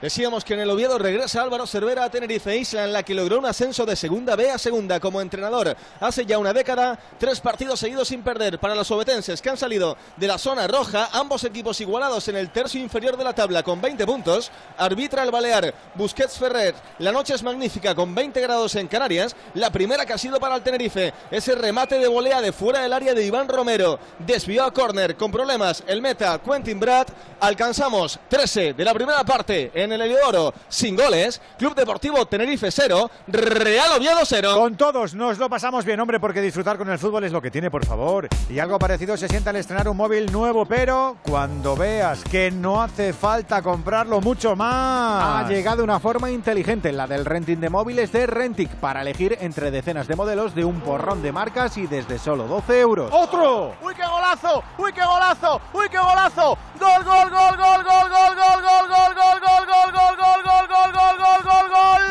Decíamos 0.01 0.45
que 0.45 0.53
en 0.53 0.59
el 0.59 0.69
Oviedo 0.69 0.99
regresa 0.99 1.41
Álvaro 1.41 1.65
Cervera 1.65 2.03
a 2.03 2.11
Tenerife, 2.11 2.55
isla 2.55 2.85
en 2.85 2.93
la 2.93 3.01
que 3.01 3.15
logró 3.15 3.39
un 3.39 3.45
ascenso 3.47 3.83
de 3.83 3.95
segunda 3.95 4.35
B 4.35 4.51
a 4.51 4.57
segunda 4.59 4.99
como 4.99 5.21
entrenador 5.21 5.75
hace 5.99 6.25
ya 6.25 6.37
una 6.37 6.53
década. 6.53 6.99
Tres 7.17 7.39
partidos 7.39 7.79
seguidos 7.79 8.07
sin 8.07 8.21
perder 8.21 8.59
para 8.59 8.75
los 8.75 8.91
obetenses 8.91 9.41
que 9.41 9.49
han 9.49 9.57
salido 9.57 9.97
de 10.15 10.27
la 10.27 10.37
zona 10.37 10.67
roja, 10.67 11.09
ambos 11.13 11.43
equipos 11.43 11.81
igualados 11.81 12.27
en 12.27 12.35
el 12.37 12.51
tercio 12.51 12.81
inferior 12.81 13.17
de 13.17 13.23
la 13.23 13.33
tabla 13.33 13.63
con 13.63 13.81
20 13.81 14.05
puntos. 14.05 14.51
Arbitra 14.77 15.23
el 15.23 15.31
Balear, 15.31 15.73
Busquets 15.95 16.37
Ferrer. 16.37 16.75
La 16.99 17.11
noche 17.11 17.33
es 17.33 17.43
magnífica 17.43 17.95
con 17.95 18.13
20 18.13 18.39
grados 18.41 18.75
en 18.75 18.87
Canarias. 18.87 19.35
La 19.55 19.71
primera 19.71 20.05
que 20.05 20.13
ha 20.13 20.17
sido 20.17 20.39
para 20.39 20.55
el 20.55 20.61
Tenerife, 20.61 21.13
ese 21.31 21.55
remate 21.55 21.97
de 21.97 22.07
volea 22.07 22.41
de 22.41 22.51
fuera 22.51 22.81
del 22.81 22.93
área 22.93 23.13
de 23.13 23.25
Iván 23.25 23.47
Romero. 23.47 23.99
Desvió 24.19 24.63
a 24.63 24.73
córner 24.73 25.15
con 25.15 25.31
problemas 25.31 25.83
el 25.87 26.01
meta 26.01 26.39
Quentin 26.39 26.79
Brad. 26.79 27.07
Alcanzamos 27.39 28.19
13 28.29 28.73
de 28.73 28.85
la 28.85 28.93
primera 28.93 29.23
parte 29.23 29.71
en 29.73 29.86
el 29.91 30.01
Heliodoro 30.01 30.53
sin 30.69 30.95
goles. 30.95 31.41
Club 31.57 31.75
Deportivo 31.75 32.25
Tenerife 32.25 32.71
0, 32.71 33.09
Real 33.27 33.91
Oviedo 33.97 34.19
0. 34.23 34.55
Con 34.55 34.75
todos 34.75 35.13
nos 35.15 35.37
lo 35.37 35.49
pasamos 35.49 35.85
bien, 35.85 35.99
hombre, 35.99 36.19
porque 36.19 36.41
disfrutar 36.41 36.77
con 36.77 36.89
el 36.89 36.99
fútbol 36.99 37.23
es 37.23 37.31
lo 37.31 37.41
que 37.41 37.51
tiene, 37.51 37.71
por 37.71 37.85
favor. 37.85 38.27
Y 38.49 38.59
algo 38.59 38.79
parecido 38.79 39.17
se 39.17 39.27
sienta 39.27 39.49
al 39.49 39.55
estrenar 39.57 39.87
un 39.87 39.97
móvil 39.97 40.31
nuevo, 40.31 40.65
pero 40.65 41.17
cuando 41.23 41.75
veas 41.75 42.23
que 42.23 42.51
no 42.51 42.81
hace 42.81 43.13
falta 43.13 43.61
comprarlo 43.61 44.21
mucho 44.21 44.55
más. 44.55 45.45
Ha 45.45 45.49
llegado 45.49 45.83
una 45.83 45.99
forma 45.99 46.29
inteligente, 46.29 46.91
la 46.91 47.07
del 47.07 47.25
renting 47.25 47.59
de 47.59 47.69
móviles 47.69 48.11
de 48.11 48.27
Rentic, 48.27 48.69
para 48.75 49.01
elegir 49.01 49.37
entre 49.41 49.71
decenas 49.71 50.07
de 50.07 50.15
modelos 50.15 50.55
de 50.55 50.65
un 50.65 50.81
porrón 50.81 51.21
de 51.21 51.31
marcas 51.31 51.77
y 51.77 51.87
desde 51.87 52.19
solo 52.19 52.47
12 52.47 52.79
euros. 52.79 53.11
¡Otro! 53.13 53.73
¡Uy, 53.81 53.93
qué 53.95 54.05
golazo! 54.05 54.63
¡Uy, 54.77 54.91
qué 54.93 55.05
golazo! 55.05 55.61
¡Uy, 55.73 55.89
qué 55.89 55.97
golazo! 55.97 56.57
¡Gol, 56.79 57.03
gol, 57.03 57.29
gol, 57.29 57.57
gol, 57.57 57.83
gol, 57.83 57.83
gol, 57.83 58.35
gol, 58.35 58.61
gol, 58.63 58.89
gol, 58.89 59.15
gol, 59.15 59.39
gol, 59.41 59.65
gol, 59.65 59.76
gol, 59.91 60.15
gol, 60.15 60.43
gol, 60.43 60.67
gol, 60.67 60.91
gol, 60.91 61.17
gol, 61.17 61.43
gol, 61.43 61.69
gol! 61.69 62.03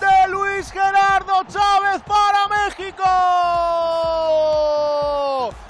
De 0.00 0.28
Luis 0.28 0.70
Gerardo 0.72 1.44
Chávez 1.44 2.02
para 2.06 2.48
México. 2.48 3.04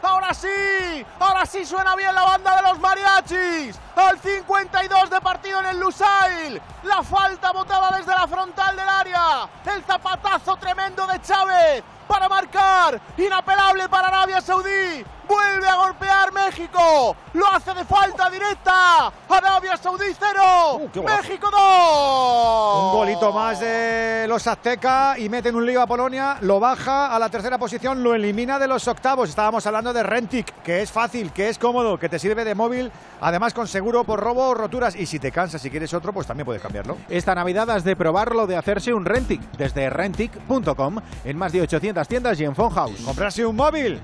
Ahora 0.03 0.35
sí, 0.35 1.05
ahora 1.19 1.47
sí 1.47 1.65
suena 1.67 1.97
bien 1.97 2.15
la 2.15 2.23
banda 2.23 2.57
de 2.57 2.63
los 2.63 2.79
mariachis. 2.79 3.79
Al 3.97 4.19
52 4.19 5.11
de 5.11 5.21
partido 5.21 5.61
en 5.61 5.67
el 5.67 5.81
Lusail. 5.81 6.63
La 6.85 7.03
falta 7.03 7.53
botada 7.53 7.97
desde 7.97 8.13
la 8.13 8.27
frontal 8.27 8.77
del 8.77 8.89
área. 8.89 9.49
El 9.67 9.85
zapatazo 9.85 10.57
tremendo 10.57 11.07
de 11.07 11.21
Chávez 11.21 11.83
para 12.11 12.29
marcar. 12.29 13.01
Inapelable 13.17 13.89
para 13.89 14.09
Arabia 14.09 14.41
Saudí. 14.41 15.05
Vuelve 15.29 15.69
a 15.69 15.77
golpear 15.77 16.33
México. 16.33 17.15
Lo 17.35 17.47
hace 17.53 17.73
de 17.73 17.85
falta 17.85 18.29
directa. 18.29 19.13
Arabia 19.29 19.77
Saudí 19.77 20.07
0. 20.19 20.91
México 21.07 21.49
2. 21.53 22.85
Un 22.85 22.93
golito 22.99 23.33
más 23.33 23.61
de 23.61 24.27
los 24.27 24.45
aztecas 24.49 25.19
y 25.21 25.29
meten 25.29 25.55
un 25.55 25.65
lío 25.65 25.81
a 25.81 25.87
Polonia, 25.87 26.37
lo 26.41 26.59
baja 26.59 27.15
a 27.15 27.19
la 27.21 27.29
tercera 27.29 27.59
posición, 27.59 28.03
lo 28.03 28.13
elimina 28.13 28.59
de 28.59 28.67
los 28.67 28.89
octavos. 28.89 29.29
Estábamos 29.29 29.65
hablando 29.67 29.93
de 29.93 30.03
Rentic, 30.03 30.53
que 30.65 30.83
es 30.83 30.91
fácil, 30.91 31.31
que 31.31 31.49
es 31.49 31.59
cómodo, 31.59 31.97
que 31.97 32.09
te 32.09 32.19
sirve 32.19 32.45
de 32.45 32.57
móvil, 32.57 32.91
además 33.21 33.55
con 33.55 33.69
seguro 33.69 34.03
por 34.03 34.19
robo 34.19 34.49
o 34.49 34.55
roturas. 34.55 34.97
Y 34.97 35.07
si 35.07 35.21
te 35.21 35.31
cansas 35.31 35.65
y 35.65 35.71
quieres 35.71 35.95
otro, 35.95 36.13
pues 36.13 36.27
también 36.27 36.45
puedes 36.45 36.61
cambiarlo. 36.61 36.97
Esta 37.09 37.37
Navidad 37.37 37.71
has 37.71 37.85
de 37.85 37.95
probarlo 37.95 38.49
de 38.49 38.57
hacerse 38.57 38.93
un 38.93 39.05
Rentic 39.05 39.41
desde 39.53 39.89
rentic.com 39.91 40.97
en 41.25 41.39
más 41.39 41.53
de 41.53 41.63
800 41.63 42.00
tiendas 42.09 42.41
y 42.41 42.45
en 42.45 42.55
Phone 42.55 42.71
House. 42.73 43.01
¿Comprarse 43.05 43.45
un 43.45 43.57
móvil? 43.57 44.01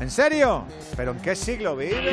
¿En 0.00 0.10
serio? 0.10 0.64
¿Pero 0.96 1.12
en 1.12 1.18
qué 1.18 1.34
siglo 1.34 1.76
vive? 1.76 2.12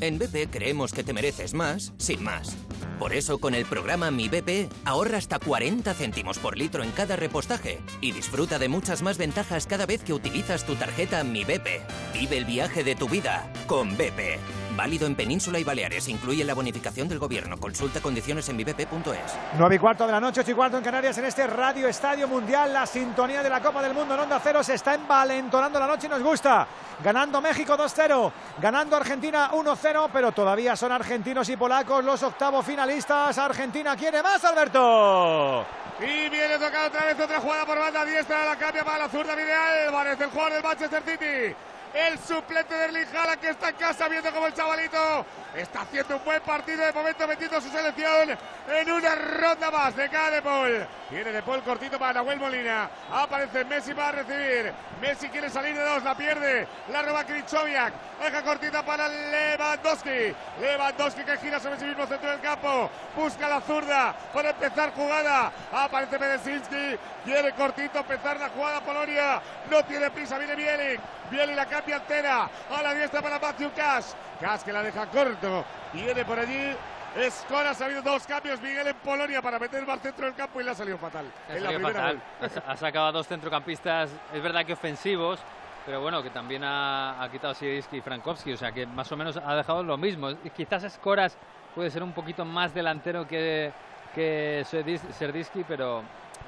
En 0.00 0.18
BP 0.18 0.50
creemos 0.50 0.92
que 0.92 1.02
te 1.02 1.12
mereces 1.12 1.54
más, 1.54 1.92
sin 1.96 2.22
más. 2.22 2.56
Por 2.98 3.12
eso, 3.12 3.38
con 3.38 3.54
el 3.54 3.64
programa 3.64 4.10
Mi 4.10 4.28
BP, 4.28 4.70
ahorra 4.84 5.18
hasta 5.18 5.38
40 5.38 5.94
céntimos 5.94 6.38
por 6.38 6.56
litro 6.56 6.82
en 6.82 6.90
cada 6.90 7.16
repostaje 7.16 7.80
y 8.00 8.12
disfruta 8.12 8.58
de 8.58 8.68
muchas 8.68 9.02
más 9.02 9.18
ventajas 9.18 9.66
cada 9.66 9.86
vez 9.86 10.02
que 10.02 10.12
utilizas 10.12 10.64
tu 10.64 10.74
tarjeta 10.74 11.24
Mi 11.24 11.44
BP. 11.44 11.82
Vive 12.12 12.38
el 12.38 12.44
viaje 12.44 12.84
de 12.84 12.94
tu 12.94 13.08
vida 13.08 13.50
con 13.66 13.96
BP. 13.96 14.63
Válido 14.76 15.06
en 15.06 15.14
Península 15.14 15.58
y 15.58 15.64
Baleares. 15.64 16.08
Incluye 16.08 16.44
la 16.44 16.54
bonificación 16.54 17.08
del 17.08 17.18
gobierno. 17.18 17.56
Consulta 17.58 18.00
condiciones 18.00 18.48
en 18.48 18.56
vivep.es. 18.56 19.38
9 19.56 19.74
y 19.74 19.78
cuarto 19.78 20.06
de 20.06 20.12
la 20.12 20.20
noche, 20.20 20.40
8 20.40 20.50
y 20.50 20.54
cuarto 20.54 20.78
en 20.78 20.84
Canarias, 20.84 21.16
en 21.18 21.26
este 21.26 21.46
Radio 21.46 21.86
Estadio 21.88 22.26
Mundial. 22.26 22.72
La 22.72 22.86
sintonía 22.86 23.42
de 23.42 23.50
la 23.50 23.60
Copa 23.60 23.82
del 23.82 23.94
Mundo 23.94 24.14
en 24.14 24.20
Onda 24.20 24.40
Cero 24.42 24.62
se 24.64 24.74
está 24.74 24.94
envalentonando 24.94 25.78
la 25.78 25.86
noche 25.86 26.06
y 26.06 26.10
nos 26.10 26.22
gusta. 26.22 26.66
Ganando 27.02 27.40
México 27.40 27.76
2-0, 27.76 28.32
ganando 28.60 28.96
Argentina 28.96 29.50
1-0, 29.52 30.10
pero 30.12 30.32
todavía 30.32 30.76
son 30.76 30.92
argentinos 30.92 31.48
y 31.48 31.56
polacos 31.56 32.04
los 32.04 32.22
octavos 32.22 32.64
finalistas. 32.64 33.36
Argentina 33.38 33.96
quiere 33.96 34.22
más, 34.22 34.44
Alberto. 34.44 35.64
Y 36.00 36.28
viene 36.28 36.58
tocado 36.58 36.88
otra 36.88 37.04
vez 37.06 37.20
otra 37.20 37.40
jugada 37.40 37.64
por 37.64 37.78
banda 37.78 38.04
diestra. 38.04 38.44
La 38.44 38.56
cambia 38.56 38.84
para 38.84 38.98
la 38.98 39.08
zurda 39.08 39.36
Miguel 39.36 39.52
Álvarez, 39.88 40.20
el 40.20 40.30
jugador 40.30 40.52
del 40.52 40.62
Manchester 40.62 41.02
City. 41.02 41.56
El 41.94 42.18
suplente 42.18 42.74
de 42.74 42.86
Erling 42.86 43.06
que 43.40 43.50
está 43.50 43.68
en 43.68 43.76
casa 43.76 44.08
viendo 44.08 44.28
como 44.32 44.48
el 44.48 44.52
chavalito 44.52 45.24
está 45.54 45.82
haciendo 45.82 46.16
un 46.16 46.24
buen 46.24 46.42
partido 46.42 46.84
de 46.84 46.92
momento 46.92 47.28
metiendo 47.28 47.60
su 47.60 47.68
selección 47.68 48.36
en 48.68 48.90
una 48.90 49.14
ronda 49.14 49.70
más 49.70 49.94
de 49.94 50.08
cada 50.08 50.30
De 50.30 50.42
Paul. 50.42 50.84
Viene 51.08 51.30
De 51.30 51.42
Paul 51.42 51.62
cortito 51.62 51.96
para 51.96 52.14
Nahuel 52.14 52.40
Molina. 52.40 52.90
Aparece 53.12 53.64
Messi 53.64 53.94
para 53.94 54.22
recibir. 54.22 54.72
Messi 55.00 55.28
quiere 55.28 55.48
salir 55.48 55.76
de 55.76 55.84
dos, 55.84 56.02
la 56.02 56.16
pierde. 56.16 56.66
La 56.90 57.02
roba 57.02 57.22
Krichoviak. 57.22 57.92
Deja 58.20 58.42
cortita 58.42 58.84
para 58.84 59.06
Lewandowski. 59.06 60.34
Lewandowski 60.60 61.22
que 61.22 61.38
gira 61.38 61.60
sobre 61.60 61.78
sí 61.78 61.84
mismo 61.84 62.06
centro 62.06 62.28
del 62.28 62.40
campo. 62.40 62.90
Busca 63.14 63.48
la 63.48 63.60
zurda 63.60 64.16
para 64.32 64.50
empezar 64.50 64.92
jugada. 64.94 65.52
Aparece 65.70 66.18
Medesinski. 66.18 66.98
Quiere 67.24 67.52
cortito 67.52 68.00
empezar 68.00 68.40
la 68.40 68.48
jugada 68.48 68.80
Polonia. 68.80 69.40
No 69.70 69.84
tiene 69.84 70.10
prisa, 70.10 70.38
viene 70.38 70.56
Bielik. 70.56 71.00
Bielik 71.30 71.56
la 71.56 71.66
cambia 71.66 71.83
entera. 71.92 72.48
A 72.70 72.82
la 72.82 72.94
diestra 72.94 73.20
para 73.22 73.38
Matthew 73.38 73.70
Cash. 73.74 74.06
Cash 74.40 74.62
que 74.62 74.72
la 74.72 74.82
deja 74.82 75.06
corto. 75.06 75.64
Viene 75.92 76.24
por 76.24 76.38
allí. 76.38 76.74
Escoras 77.16 77.80
ha 77.80 77.84
habido 77.84 78.02
dos 78.02 78.26
cambios, 78.26 78.60
Miguel 78.60 78.88
en 78.88 78.96
Polonia 78.96 79.40
para 79.40 79.58
meter 79.60 79.86
más 79.86 80.00
centro 80.00 80.26
del 80.26 80.34
campo 80.34 80.60
y 80.60 80.64
le 80.64 80.72
ha 80.72 80.74
salido 80.74 80.98
fatal. 80.98 81.24
Ha 81.48 81.52
salido 81.60 81.80
fatal. 81.80 82.20
Ha 82.40 82.48
sa- 82.48 82.62
Ha 82.66 82.76
sacado 82.76 83.06
a 83.06 83.12
dos 83.12 83.28
centrocampistas, 83.28 84.10
es 84.32 84.42
verdad 84.42 84.66
que 84.66 84.72
ofensivos, 84.72 85.38
pero 85.86 86.00
bueno, 86.00 86.24
que 86.24 86.30
también 86.30 86.64
ha, 86.64 87.22
ha 87.22 87.30
quitado 87.30 87.54
Sierisky 87.54 87.98
y 87.98 88.00
Frankowski, 88.00 88.52
o 88.54 88.56
sea 88.56 88.72
que 88.72 88.84
más 88.86 89.12
o 89.12 89.16
menos 89.16 89.36
ha 89.36 89.54
dejado 89.54 89.84
lo 89.84 89.96
mismo. 89.96 90.28
Y 90.30 90.50
Quizás 90.50 90.82
Escoras 90.82 91.38
puede 91.76 91.88
ser 91.90 92.02
un 92.02 92.10
poquito 92.12 92.44
más 92.44 92.74
delantero 92.74 93.28
que, 93.28 93.70
que 94.12 94.64
Serdis- 94.68 95.08
Serdisky, 95.12 95.62
pero... 95.62 96.02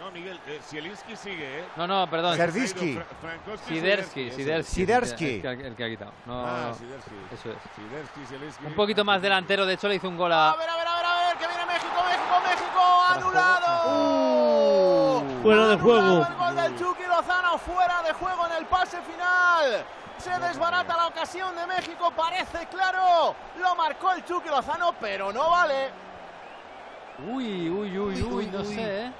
No, 0.06 0.12
Miguel, 0.12 0.38
eh, 0.46 0.60
Zielinski 0.64 1.16
sigue, 1.16 1.58
¿eh? 1.60 1.64
No, 1.74 1.84
no, 1.88 2.08
perdón. 2.08 2.36
Frankowski, 2.36 2.96
Sidersky. 3.66 4.30
Sidersky. 4.30 4.72
Sidersky. 4.74 5.34
El 5.34 5.42
que, 5.42 5.50
el 5.66 5.74
que 5.74 5.84
ha 5.84 5.88
quitado. 5.88 6.12
No, 6.26 6.46
Ah, 6.46 6.66
no. 6.68 6.74
Sidersky. 6.74 7.10
Eso 7.34 7.50
es. 7.50 7.56
Sidersky, 7.74 8.20
Zielinski. 8.28 8.66
Un 8.66 8.74
poquito 8.74 9.04
más 9.04 9.20
delantero, 9.20 9.66
de 9.66 9.74
hecho 9.74 9.88
le 9.88 9.96
hizo 9.96 10.08
un 10.08 10.16
gol 10.16 10.32
a... 10.32 10.52
A 10.52 10.56
ver, 10.56 10.70
a 10.70 10.76
ver, 10.76 10.86
a 10.86 10.94
ver, 10.96 11.04
a 11.06 11.26
ver, 11.26 11.36
que 11.38 11.48
viene 11.48 11.66
México, 11.66 12.04
México, 12.06 12.40
México, 12.48 12.80
anulado. 13.08 13.66
Fuera 15.42 15.66
de 15.70 15.76
juego. 15.76 15.98
Anulado 15.98 16.30
El 16.30 16.36
gol 16.38 16.54
del 16.54 16.78
Chucky 16.78 17.02
Lozano 17.08 17.58
fuera 17.58 18.02
de 18.02 18.12
juego 18.12 18.46
en 18.46 18.52
el 18.52 18.64
pase 18.66 18.98
final. 19.02 19.84
Se 20.18 20.38
desbarata 20.38 20.96
la 20.96 21.08
ocasión 21.08 21.56
de 21.56 21.66
México, 21.66 22.12
parece 22.16 22.64
claro. 22.68 23.34
Lo 23.60 23.74
marcó 23.74 24.12
el 24.12 24.24
Chucky 24.24 24.50
Lozano, 24.50 24.94
pero 25.00 25.32
no 25.32 25.50
vale. 25.50 25.90
Uy, 27.28 27.68
uy, 27.70 27.98
uy, 27.98 28.22
uy, 28.22 28.46
no 28.52 28.62
sé, 28.62 29.06
¿eh? 29.06 29.10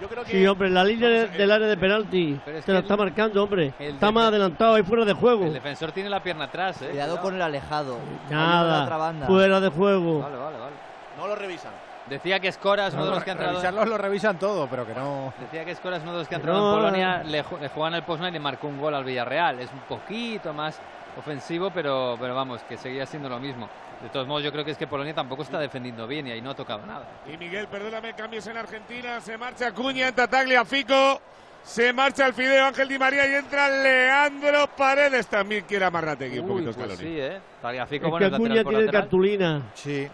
Yo 0.00 0.08
creo 0.08 0.24
que 0.24 0.30
Sí, 0.32 0.46
hombre, 0.46 0.70
la 0.70 0.84
línea 0.84 1.08
de- 1.08 1.28
del 1.28 1.50
área 1.50 1.66
de 1.68 1.76
penalti 1.76 2.40
Pero 2.44 2.58
es 2.58 2.64
se 2.64 2.72
la 2.72 2.80
está 2.80 2.94
el- 2.94 3.00
marcando, 3.00 3.42
hombre. 3.44 3.72
Está 3.78 4.10
más 4.12 4.28
adelantado 4.28 4.74
ahí 4.74 4.82
fuera 4.82 5.04
de 5.04 5.12
juego. 5.12 5.44
El 5.46 5.52
defensor 5.54 5.92
tiene 5.92 6.08
la 6.10 6.20
pierna 6.20 6.44
atrás, 6.44 6.80
¿eh? 6.82 6.88
Cuidado 6.90 7.20
con 7.20 7.34
el 7.34 7.42
alejado. 7.42 7.98
Nada, 8.30 8.62
por 8.62 8.70
la 8.78 8.82
otra 8.84 8.96
banda. 8.96 9.26
fuera 9.26 9.60
de 9.60 9.68
juego. 9.68 10.20
Vale, 10.20 10.36
vale, 10.36 10.58
vale. 10.58 10.76
no 11.16 11.26
lo 11.28 11.36
revisan. 11.36 11.72
Decía 12.06 12.38
que 12.38 12.48
Escoras, 12.48 12.92
uno 12.92 13.06
de 13.06 13.10
los 13.12 13.24
que 13.24 13.30
ha 13.30 13.32
entrado... 13.32 13.52
Revisarlos 13.52 13.88
lo 13.88 13.96
revisan 13.96 14.38
todo, 14.38 14.66
pero 14.68 14.84
que 14.86 14.92
no. 14.94 15.32
Decía 15.40 15.64
que 15.64 15.70
Escoras, 15.70 16.02
uno 16.02 16.12
de 16.12 16.18
los 16.18 16.28
que 16.28 16.34
ha 16.34 16.38
entrado 16.38 16.58
No. 16.60 16.74
en 16.74 16.76
Polonia, 16.82 17.22
le, 17.24 17.42
le 17.60 17.68
juegan 17.68 17.94
el 17.94 18.02
Poznan 18.02 18.28
y 18.28 18.32
le 18.32 18.40
marcó 18.40 18.66
un 18.66 18.78
gol 18.78 18.94
al 18.94 19.04
Villarreal. 19.04 19.58
Es 19.60 19.70
un 19.72 19.78
poquito 19.88 20.52
más 20.52 20.78
ofensivo, 21.18 21.70
pero, 21.72 22.16
pero 22.20 22.34
vamos, 22.34 22.62
que 22.62 22.76
seguía 22.76 23.06
siendo 23.06 23.28
lo 23.28 23.38
mismo. 23.38 23.68
De 24.02 24.08
todos 24.10 24.26
modos, 24.26 24.42
yo 24.42 24.52
creo 24.52 24.64
que 24.64 24.72
es 24.72 24.76
que 24.78 24.86
Polonia 24.86 25.14
tampoco 25.14 25.42
está 25.42 25.58
defendiendo 25.58 26.06
bien 26.06 26.26
y 26.26 26.32
ahí 26.32 26.40
no 26.42 26.50
ha 26.50 26.54
tocado 26.54 26.84
nada. 26.86 27.06
Y 27.32 27.36
Miguel, 27.36 27.68
perdóname, 27.68 28.12
cambios 28.14 28.46
en 28.46 28.56
Argentina. 28.58 29.20
Se 29.20 29.38
marcha 29.38 29.72
Cuña, 29.72 30.08
entra 30.08 30.26
Tagliafico. 30.28 31.20
Se 31.62 31.94
marcha 31.94 32.26
el 32.26 32.34
Fideo 32.34 32.66
Ángel 32.66 32.86
Di 32.88 32.98
María 32.98 33.26
y 33.26 33.34
entra 33.36 33.68
Leandro 33.68 34.66
Paredes. 34.76 35.26
También 35.28 35.64
quiere 35.66 35.86
amarrate 35.86 36.26
aquí 36.26 36.38
un 36.38 36.48
poquito 36.48 36.72
pues 36.72 36.98
sí, 36.98 37.18
¿eh? 37.18 37.40
Tagliafico, 37.62 38.04
Es 38.06 38.10
bueno, 38.10 38.28
que 38.28 38.34
Acuña 38.34 38.54
tiene 38.62 38.72
lateral. 38.82 38.90
cartulina. 38.90 39.62
Sí. 39.72 40.06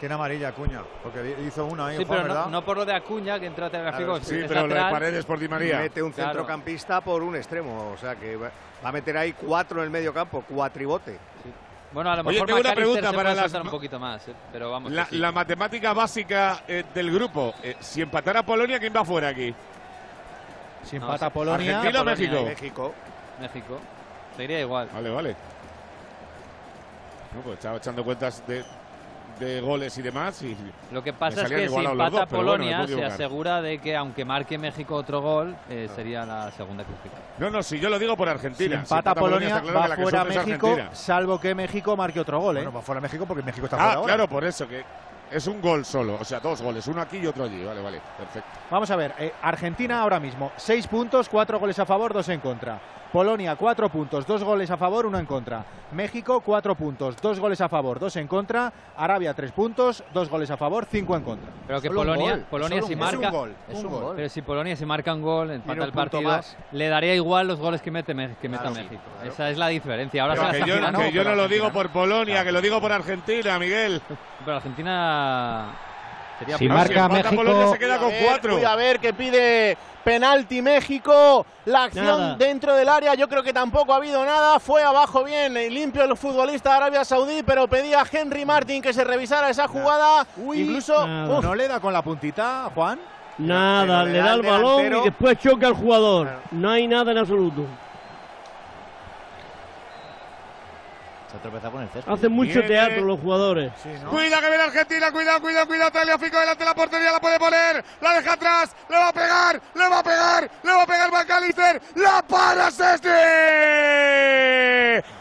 Tiene 0.00 0.16
amarilla 0.16 0.48
Acuña, 0.48 0.82
porque 1.02 1.36
hizo 1.46 1.64
una 1.66 1.86
ahí, 1.86 1.98
Sí, 1.98 2.04
Juan, 2.04 2.18
pero 2.22 2.28
no, 2.28 2.34
¿verdad? 2.34 2.50
no 2.50 2.64
por 2.64 2.76
lo 2.76 2.84
de 2.84 2.92
Acuña, 2.94 3.38
que 3.38 3.46
entra 3.46 3.70
Tagliafico. 3.70 4.18
Sí, 4.20 4.40
es 4.40 4.48
pero 4.48 4.66
lo 4.66 4.74
de. 4.74 4.80
Paredes 4.80 5.24
por 5.24 5.38
Di 5.38 5.46
María. 5.48 5.78
Mete 5.78 6.02
un 6.02 6.10
Claro. 6.10 6.30
centrocampista 6.32 7.00
por 7.00 7.22
un 7.22 7.36
extremo, 7.36 7.92
o 7.92 7.96
sea 7.96 8.16
que 8.16 8.36
va 8.84 8.88
a 8.88 8.92
meter 8.92 9.16
ahí 9.16 9.32
cuatro 9.32 9.78
en 9.78 9.84
el 9.84 9.90
medio 9.90 10.12
campo, 10.12 10.42
cuatribote. 10.42 11.18
Bueno, 11.92 12.10
a 12.10 12.16
lo 12.16 12.22
Oye, 12.22 12.32
mejor 12.32 12.46
tengo 12.48 12.60
una 12.60 12.74
pregunta 12.74 13.10
se 13.10 13.16
para 13.16 13.30
puede 13.34 13.48
las- 13.48 13.54
un 13.64 13.70
poquito 13.70 13.98
más, 14.00 14.26
¿eh? 14.28 14.34
pero 14.52 14.70
vamos. 14.72 14.90
La, 14.90 15.04
que 15.04 15.10
sí. 15.10 15.16
la 15.18 15.30
matemática 15.30 15.92
básica 15.92 16.62
eh, 16.66 16.84
del 16.92 17.12
grupo. 17.12 17.54
Eh, 17.62 17.76
si 17.80 18.02
empatara 18.02 18.42
Polonia, 18.42 18.80
¿quién 18.80 18.92
va 18.94 19.04
fuera 19.04 19.28
aquí? 19.28 19.54
Si 20.82 20.98
No, 20.98 21.06
empata 21.06 21.26
sí. 21.26 21.32
Polonia. 21.32 21.78
¿Argentina 21.78 22.00
o 22.00 22.04
Polonia, 22.04 22.30
México? 22.30 22.44
México. 22.48 22.94
México. 23.40 23.80
Sería 24.36 24.60
igual. 24.60 24.88
Vale, 24.92 25.10
vale. 25.10 25.36
No, 27.34 27.40
pues 27.42 27.54
estaba 27.58 27.76
echando 27.78 28.04
cuentas 28.04 28.44
de, 28.46 28.64
de 29.38 29.60
goles 29.60 29.96
y 29.98 30.02
demás. 30.02 30.40
Y 30.42 30.56
Lo 30.92 31.02
que 31.02 31.12
pasa 31.12 31.42
es 31.42 31.48
que 31.48 31.68
si 31.68 31.74
empata 31.74 32.10
bueno, 32.10 32.26
Polonia, 32.28 32.86
se 32.86 33.04
asegura 33.04 33.60
de 33.60 33.78
que 33.78 33.96
aunque 33.96 34.24
marque 34.24 34.58
México 34.58 34.94
otro 34.94 35.20
gol, 35.20 35.54
eh, 35.68 35.88
sería 35.94 36.24
la 36.24 36.50
segunda 36.52 36.84
clasificada. 36.84 37.22
No, 37.38 37.50
no, 37.50 37.62
si 37.62 37.78
yo 37.80 37.90
lo 37.90 37.98
digo 37.98 38.16
por 38.16 38.28
Si 38.28 38.34
Argentina. 38.34 38.76
empata 38.76 39.14
Polonia, 39.14 39.60
claro 39.60 39.88
va 39.90 39.96
fuera 39.96 40.24
México, 40.24 40.76
salvo 40.92 41.40
que 41.40 41.54
México 41.54 41.96
marque 41.96 42.20
otro 42.20 42.40
gol, 42.40 42.56
¿eh? 42.58 42.60
Bueno, 42.60 42.72
va 42.76 42.82
fuera 42.82 43.00
México 43.00 43.24
porque 43.26 43.42
México 43.42 43.66
está 43.66 43.76
Ah, 43.76 43.78
fuera 43.80 43.94
ahora. 43.94 44.14
claro, 44.14 44.28
por 44.28 44.44
eso, 44.44 44.68
que 44.68 44.84
es 45.30 45.46
un 45.48 45.60
gol 45.60 45.84
solo. 45.84 46.16
O 46.20 46.24
sea, 46.24 46.38
dos 46.38 46.62
goles, 46.62 46.86
uno 46.86 47.00
aquí 47.00 47.16
y 47.18 47.26
otro 47.26 47.44
allí. 47.44 47.64
Vale, 47.64 47.82
vale, 47.82 48.00
perfecto. 48.16 48.48
Vamos 48.70 48.90
a 48.90 48.96
ver, 48.96 49.14
eh, 49.18 49.32
Argentina 49.42 50.00
ahora 50.02 50.20
mismo, 50.20 50.52
seis 50.56 50.86
puntos, 50.86 51.28
cuatro 51.28 51.58
goles 51.58 51.78
a 51.78 51.84
favor, 51.86 52.12
dos 52.14 52.28
en 52.28 52.40
contra. 52.40 52.78
Polonia, 53.14 53.54
cuatro 53.54 53.88
puntos, 53.88 54.26
dos 54.26 54.42
goles 54.42 54.68
a 54.72 54.76
favor, 54.76 55.06
uno 55.06 55.20
en 55.20 55.24
contra. 55.24 55.64
México, 55.92 56.40
cuatro 56.40 56.74
puntos, 56.74 57.14
dos 57.22 57.38
goles 57.38 57.60
a 57.60 57.68
favor, 57.68 58.00
dos 58.00 58.16
en 58.16 58.26
contra. 58.26 58.72
Arabia, 58.96 59.32
tres 59.34 59.52
puntos, 59.52 60.02
dos 60.12 60.28
goles 60.28 60.50
a 60.50 60.56
favor, 60.56 60.84
cinco 60.90 61.14
en 61.16 61.22
contra. 61.22 61.48
Pero 61.64 61.80
que 61.80 61.86
Solo 61.86 62.00
un 62.00 62.06
Polonia, 62.08 62.30
gol, 62.32 62.40
Polonia 62.50 62.76
solo 62.78 62.86
si 62.88 62.92
un 62.94 62.98
marca, 62.98 63.16
Es 63.28 63.32
un 63.32 63.38
gol, 63.38 63.54
Es 63.68 63.84
un 63.84 63.90
gol. 63.92 64.12
pero 64.16 64.28
si 64.28 64.42
Polonia 64.42 64.74
si 64.74 64.84
marca 64.84 65.14
un 65.14 65.22
gol, 65.22 65.52
empata 65.52 65.84
el 65.84 65.92
partido, 65.92 66.22
más. 66.24 66.56
le 66.72 66.88
daría 66.88 67.14
igual 67.14 67.46
los 67.46 67.60
goles 67.60 67.80
que 67.80 67.92
mete 67.92 68.14
Me- 68.14 68.34
que 68.34 68.48
meta 68.48 68.64
Claro, 68.64 68.74
México. 68.82 69.02
claro. 69.18 69.30
Esa 69.32 69.48
es 69.50 69.58
la 69.58 69.68
diferencia. 69.68 70.20
Ahora 70.20 70.34
se 70.34 70.58
que 70.58 70.68
yo, 70.68 70.74
que 70.98 71.12
yo 71.12 71.22
no 71.22 71.36
lo 71.36 71.46
digo 71.46 71.70
por 71.70 71.90
Polonia, 71.90 72.42
que 72.42 72.50
lo 72.50 72.60
digo 72.60 72.80
por 72.80 72.90
Argentina, 72.90 73.60
Miguel. 73.60 74.02
Pero 74.44 74.56
Argentina 74.56 75.66
sería 76.38 76.58
Si 76.58 76.68
marca 76.68 77.08
México- 77.08 77.36
Polonia 77.36 77.68
se 77.68 77.78
queda 77.78 77.98
con 77.98 78.06
a 78.08 78.10
ver, 78.10 78.24
cuatro. 78.26 78.54
Voy 78.56 78.64
a 78.64 78.76
ver 78.76 79.00
que 79.00 79.12
pide 79.14 79.76
penalti 80.04 80.60
México. 80.62 81.46
La 81.66 81.84
acción 81.84 82.04
Nada. 82.06 82.36
dentro 82.36 82.74
del 82.74 82.88
área, 82.88 83.14
yo 83.14 83.28
creo 83.28 83.42
que 83.42 83.52
tampoco 83.52 83.92
ha 83.92 83.96
habido 83.96 84.24
nada. 84.24 84.60
Fue 84.60 84.82
abajo 84.82 85.24
bien, 85.24 85.56
eh, 85.56 85.70
limpio 85.70 86.04
el 86.04 86.16
futbolista 86.16 86.70
de 86.70 86.76
Arabia 86.76 87.04
Saudí, 87.04 87.42
pero 87.42 87.66
pedía 87.68 88.02
a 88.02 88.06
Henry 88.10 88.44
Martin 88.44 88.82
que 88.82 88.92
se 88.92 89.02
revisara 89.04 89.48
esa 89.48 89.66
jugada. 89.68 90.26
Incluso. 90.54 91.06
¿No 91.06 91.54
le 91.54 91.68
da 91.68 91.80
con 91.80 91.92
la 91.92 92.02
puntita, 92.02 92.70
Juan? 92.74 92.98
Nada, 93.38 94.04
le 94.04 94.12
le 94.12 94.18
da 94.18 94.34
el 94.34 94.42
balón 94.42 94.76
delantero. 94.76 95.00
y 95.00 95.04
después 95.08 95.38
choca 95.38 95.66
al 95.66 95.74
jugador. 95.74 96.26
Claro. 96.28 96.40
No 96.52 96.70
hay 96.70 96.86
nada 96.86 97.10
en 97.10 97.18
absoluto. 97.18 97.64
Se 101.34 101.38
ha 101.38 101.42
tropezado 101.42 101.72
con 101.72 101.82
el 101.82 101.88
césped. 101.88 102.12
Hacen 102.12 102.30
mucho 102.32 102.52
Viene. 102.52 102.68
teatro 102.68 103.02
los 103.02 103.18
jugadores. 103.18 103.72
Cuida 104.08 104.40
que 104.40 104.48
viene 104.48 104.62
Argentina, 104.62 105.10
cuidado, 105.10 105.40
cuidado, 105.40 105.66
cuidado. 105.66 105.90
Tagliafico 105.90 106.38
delante 106.38 106.60
de 106.62 106.64
la 106.70 106.74
portería, 106.76 107.10
la 107.12 107.18
puede 107.20 107.38
poner. 107.40 107.84
La 108.00 108.14
deja 108.14 108.32
atrás, 108.34 108.76
le 108.88 108.96
va 108.96 109.08
a 109.08 109.12
pegar, 109.12 109.60
le 109.74 109.88
va 109.88 109.98
a 109.98 110.02
pegar, 110.04 110.50
le 110.62 110.70
va 110.70 110.82
a 110.82 110.86
pegar 110.86 111.10
McAllister. 111.10 111.82
La 111.96 112.22
para 112.22 112.70
Sesni. 112.70 113.10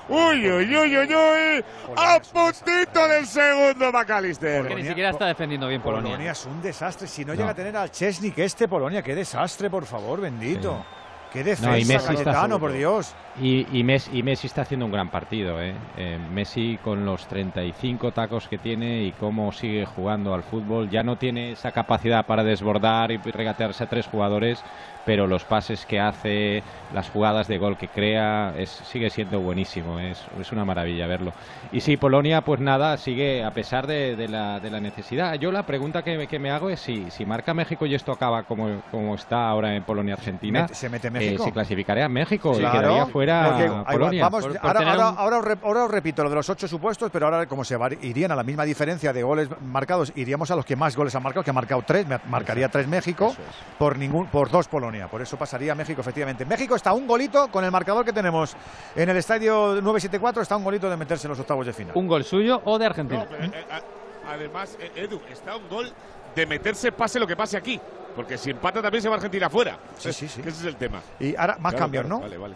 Uy, 0.10 0.52
uy, 0.52 0.78
uy, 0.78 0.98
uy, 0.98 1.16
uy. 1.16 1.66
A 1.98 2.20
puntito 2.20 3.08
del 3.08 3.26
segundo 3.26 3.92
McAllister. 3.92 4.68
que 4.68 4.76
ni 4.76 4.86
siquiera 4.86 5.10
está 5.10 5.26
defendiendo 5.26 5.68
bien 5.68 5.82
Polonia. 5.82 6.12
Polonia 6.12 6.32
es 6.34 6.46
un 6.46 6.62
desastre. 6.62 7.08
Si 7.08 7.26
no, 7.26 7.34
No. 7.34 7.40
llega 7.40 7.52
a 7.52 7.56
tener 7.56 7.76
al 7.76 7.90
Chesney, 7.90 8.32
que 8.32 8.44
este 8.46 8.68
Polonia, 8.68 9.02
qué 9.02 9.16
desastre, 9.16 9.70
por 9.70 9.86
favor, 9.86 10.22
bendito. 10.22 10.86
Qué 11.34 11.44
defensa, 11.44 11.72
No, 11.72 11.78
y 11.78 11.86
Messi 11.86 11.94
está 11.96 12.08
Cayetano, 12.14 12.42
seguro. 12.42 12.60
por 12.60 12.72
Dios. 12.74 13.14
Y, 13.42 13.66
y 13.78 13.84
Messi, 13.84 14.12
y 14.18 14.22
Messi 14.24 14.46
está 14.48 14.62
haciendo 14.62 14.86
un 14.86 14.92
gran 14.92 15.10
partido. 15.10 15.60
¿eh? 15.62 15.74
Eh, 15.98 16.20
Messi 16.32 16.78
con 16.84 17.04
los 17.06 17.26
35 17.28 18.12
tacos 18.12 18.48
que 18.48 18.60
tiene 18.60 19.04
y 19.04 19.12
cómo 19.14 19.52
sigue 19.52 19.86
jugando 19.86 20.34
al 20.36 20.44
fútbol. 20.44 20.90
Ya 20.92 21.02
no 21.02 21.18
tiene 21.18 21.54
esa 21.54 21.72
capacidad 21.72 22.26
para 22.28 22.44
desbordar 22.44 23.12
y 23.12 23.18
regatearse 23.18 23.84
a 23.84 23.90
tres 23.90 24.06
jugadores, 24.06 24.64
pero 25.06 25.28
los 25.28 25.44
pases 25.44 25.86
que 25.86 26.00
hace, 26.00 26.64
las 26.94 27.10
jugadas 27.10 27.48
de 27.48 27.58
gol 27.58 27.78
que 27.78 27.88
crea, 27.88 28.54
es, 28.58 28.70
sigue 28.70 29.10
siendo 29.10 29.40
buenísimo. 29.42 30.00
Es, 30.00 30.24
es 30.40 30.52
una 30.52 30.64
maravilla 30.66 31.08
verlo. 31.08 31.34
Y 31.72 31.82
sí, 31.82 31.98
Polonia, 31.98 32.42
pues 32.42 32.60
nada, 32.60 32.98
sigue 32.98 33.44
a 33.44 33.52
pesar 33.52 33.88
de, 33.88 34.16
de 34.16 34.28
la, 34.28 34.60
de 34.60 34.70
la 34.70 34.80
necesidad. 34.80 35.34
Yo 35.36 35.52
la 35.52 35.64
pregunta 35.64 36.04
que, 36.04 36.18
me- 36.18 36.28
que 36.28 36.40
me 36.40 36.52
hago 36.52 36.70
es 36.70 36.80
si, 36.80 37.10
si 37.12 37.26
marca 37.26 37.54
México 37.54 37.86
y 37.86 37.96
esto 37.96 38.12
acaba 38.12 38.44
como, 38.44 38.82
como 38.92 39.16
está 39.16 39.50
ahora 39.50 39.76
en 39.76 39.84
Polonia-Argentina, 39.84 40.68
se 40.70 40.90
mete 40.90 41.08
eh, 41.08 41.12
México. 41.12 41.44
se 41.44 41.52
clasificaría 41.52 42.06
a 42.06 42.10
México 42.10 42.54
y 42.56 42.60
Claro, 42.60 42.80
quedaría 42.80 43.06
fuera 43.08 43.48
va, 43.50 43.86
Polonia. 43.86 44.26
ahora, 44.62 44.80
ahora- 44.92 45.10
ahora 45.18 45.38
os 45.40 45.46
re- 45.46 45.58
ahora 45.64 45.84
os 45.86 45.92
repito 45.92 46.24
lo 46.24 46.30
de 46.30 46.36
los 46.36 46.50
ocho 46.50 46.68
supuestos, 46.68 47.10
pero 47.12 47.26
ahora 47.26 47.46
como 47.46 47.64
se 47.66 47.76
va- 47.76 47.90
irían 48.02 48.32
a 48.32 48.36
la 48.36 48.44
misma 48.44 48.64
diferencia 48.64 49.12
de 49.12 49.24
goles 49.24 49.50
marcados, 49.62 50.12
iríamos 50.16 50.52
a 50.52 50.56
los 50.56 50.66
que 50.66 50.76
más 50.76 50.96
goles 50.96 51.16
han 51.16 51.24
marcado, 51.24 51.44
que 51.44 51.50
ha 51.50 51.54
marcado 51.54 51.82
tres, 51.86 52.08
me- 52.08 52.20
marcaría 52.30 52.70
tres 52.70 52.88
México, 52.88 53.36
por 53.78 53.98
ningún, 53.98 54.28
por 54.28 54.50
dos 54.50 54.68
Polonia, 54.68 54.93
por 55.10 55.22
eso 55.22 55.38
pasaría 55.38 55.76
México 55.76 56.02
efectivamente. 56.02 56.46
México 56.46 56.76
está 56.76 56.94
un 56.94 57.06
golito 57.08 57.48
con 57.50 57.64
el 57.64 57.72
marcador 57.72 58.06
que 58.06 58.14
tenemos 58.14 58.56
en 58.96 59.10
el 59.10 59.18
estadio 59.18 59.76
974, 59.82 60.42
está 60.42 60.56
un 60.58 60.64
golito 60.64 60.90
de 60.90 60.98
meterse 60.98 61.28
en 61.28 61.32
los 61.32 61.40
octavos 61.40 61.66
de 61.66 61.74
final. 61.74 61.94
¿Un 61.96 62.08
gol 62.08 62.24
suyo 62.24 62.62
o 62.66 62.78
de 62.80 62.86
Argentina? 62.86 63.26
No, 63.30 63.38
eh, 63.46 63.66
a- 63.72 64.32
además, 64.34 64.78
eh, 64.80 64.92
Edu, 64.96 65.20
está 65.30 65.56
un 65.56 65.68
gol 65.70 65.92
de 66.36 66.46
meterse 66.46 66.92
pase 66.92 67.20
lo 67.20 67.28
que 67.28 67.36
pase 67.36 67.58
aquí. 67.58 67.80
Porque 68.16 68.38
si 68.38 68.52
empata 68.52 68.80
también 68.82 69.02
se 69.02 69.10
va 69.10 69.16
Argentina 69.16 69.50
fuera. 69.50 69.78
Sí, 69.98 70.14
sí, 70.14 70.28
sí. 70.28 70.40
Ese 70.42 70.50
es 70.50 70.66
el 70.66 70.76
tema. 70.76 71.02
Y 71.20 71.36
ahora 71.36 71.58
más 71.60 71.72
Claro, 71.74 71.78
cambios, 71.86 72.04
claro, 72.06 72.16
¿no? 72.18 72.22
Vale, 72.22 72.38
vale. 72.38 72.56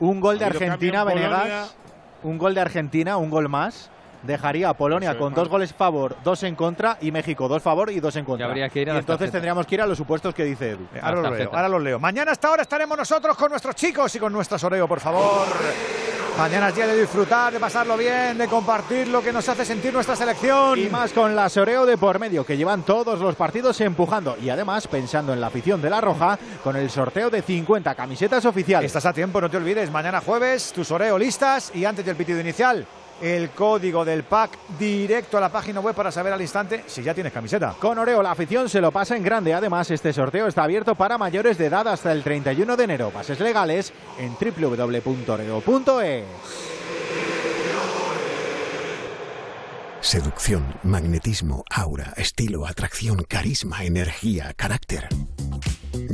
Un 0.00 0.20
gol 0.20 0.38
de 0.38 0.44
Argentina, 0.44 1.04
Venegas. 1.04 1.30
Polonia. 1.40 1.64
Un 2.24 2.38
gol 2.38 2.54
de 2.54 2.60
Argentina, 2.60 3.16
un 3.16 3.30
gol 3.30 3.48
más. 3.48 3.90
Dejaría 4.26 4.70
a 4.70 4.74
Polonia 4.74 5.16
con 5.18 5.34
dos 5.34 5.48
goles 5.48 5.72
a 5.72 5.74
favor, 5.74 6.16
dos 6.24 6.42
en 6.42 6.54
contra 6.54 6.98
y 7.00 7.10
México 7.10 7.46
dos 7.48 7.62
favor 7.62 7.90
y 7.90 8.00
dos 8.00 8.16
en 8.16 8.24
contra. 8.24 8.46
habría 8.46 8.68
que 8.68 8.80
ir 8.80 8.90
a 8.90 8.94
y 8.94 8.98
entonces 8.98 9.18
tarjetas. 9.18 9.32
tendríamos 9.32 9.66
que 9.66 9.74
ir 9.74 9.82
a 9.82 9.86
los 9.86 9.98
supuestos 9.98 10.34
que 10.34 10.44
dice 10.44 10.70
Edu. 10.70 10.86
Ahora 11.02 11.20
los 11.20 11.38
leo, 11.38 11.50
ahora 11.52 11.68
los 11.68 11.82
leo. 11.82 11.98
Mañana 11.98 12.32
hasta 12.32 12.48
ahora 12.48 12.62
estaremos 12.62 12.96
nosotros 12.96 13.36
con 13.36 13.50
nuestros 13.50 13.74
chicos 13.76 14.14
y 14.14 14.18
con 14.18 14.32
nuestra 14.32 14.58
Soreo, 14.58 14.88
por 14.88 15.00
favor. 15.00 15.46
Mañana 16.36 16.68
es 16.70 16.74
día 16.74 16.88
de 16.88 17.00
disfrutar, 17.00 17.52
de 17.52 17.60
pasarlo 17.60 17.96
bien, 17.96 18.36
de 18.36 18.48
compartir 18.48 19.06
lo 19.06 19.22
que 19.22 19.32
nos 19.32 19.48
hace 19.48 19.64
sentir 19.64 19.94
nuestra 19.94 20.16
selección. 20.16 20.76
Y 20.76 20.88
más 20.88 21.12
con 21.12 21.36
la 21.36 21.48
Soreo 21.48 21.86
de 21.86 21.96
por 21.96 22.18
medio, 22.18 22.44
que 22.44 22.56
llevan 22.56 22.82
todos 22.82 23.20
los 23.20 23.36
partidos 23.36 23.80
empujando. 23.80 24.36
Y 24.42 24.48
además, 24.50 24.88
pensando 24.88 25.32
en 25.32 25.40
la 25.40 25.46
afición 25.46 25.80
de 25.80 25.90
la 25.90 26.00
Roja, 26.00 26.36
con 26.64 26.74
el 26.74 26.90
sorteo 26.90 27.30
de 27.30 27.40
50 27.40 27.94
camisetas 27.94 28.44
oficiales. 28.46 28.88
Estás 28.88 29.06
a 29.06 29.12
tiempo, 29.12 29.40
no 29.40 29.48
te 29.48 29.58
olvides. 29.58 29.92
Mañana 29.92 30.20
jueves, 30.20 30.72
tu 30.72 30.82
soreo 30.82 31.16
listas 31.16 31.70
y 31.72 31.84
antes 31.84 32.04
del 32.04 32.16
pitido 32.16 32.40
inicial, 32.40 32.84
el 33.20 33.50
código 33.50 34.04
del 34.04 34.24
pack 34.24 34.58
directo 34.78 35.38
a 35.38 35.40
la 35.40 35.50
página 35.50 35.80
web 35.80 35.94
para 35.94 36.12
saber 36.12 36.32
al 36.32 36.40
instante 36.40 36.84
si 36.86 37.02
ya 37.02 37.14
tienes 37.14 37.32
camiseta. 37.32 37.74
Con 37.78 37.98
Oreo 37.98 38.22
la 38.22 38.32
afición 38.32 38.68
se 38.68 38.80
lo 38.80 38.90
pasa 38.92 39.16
en 39.16 39.22
grande. 39.22 39.54
Además, 39.54 39.90
este 39.90 40.12
sorteo 40.12 40.46
está 40.46 40.64
abierto 40.64 40.94
para 40.94 41.18
mayores 41.18 41.58
de 41.58 41.66
edad 41.66 41.86
hasta 41.88 42.12
el 42.12 42.22
31 42.22 42.76
de 42.76 42.84
enero. 42.84 43.10
Bases 43.12 43.40
legales 43.40 43.92
en 44.18 44.34
www.oreo.es. 44.34 46.24
Seducción, 50.00 50.66
magnetismo, 50.82 51.64
aura, 51.70 52.12
estilo, 52.18 52.66
atracción, 52.66 53.24
carisma, 53.26 53.84
energía, 53.84 54.52
carácter. 54.54 55.08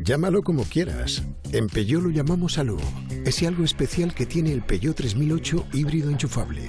Llámalo 0.04 0.42
como 0.42 0.62
quieras. 0.64 1.24
En 1.52 1.66
Peugeot 1.66 2.02
lo 2.02 2.10
llamamos 2.10 2.58
Alú. 2.58 2.78
Ese 3.24 3.48
algo 3.48 3.64
especial 3.64 4.14
que 4.14 4.26
tiene 4.26 4.52
el 4.52 4.62
Peugeot 4.62 4.96
3008 4.96 5.66
híbrido 5.72 6.08
enchufable. 6.08 6.68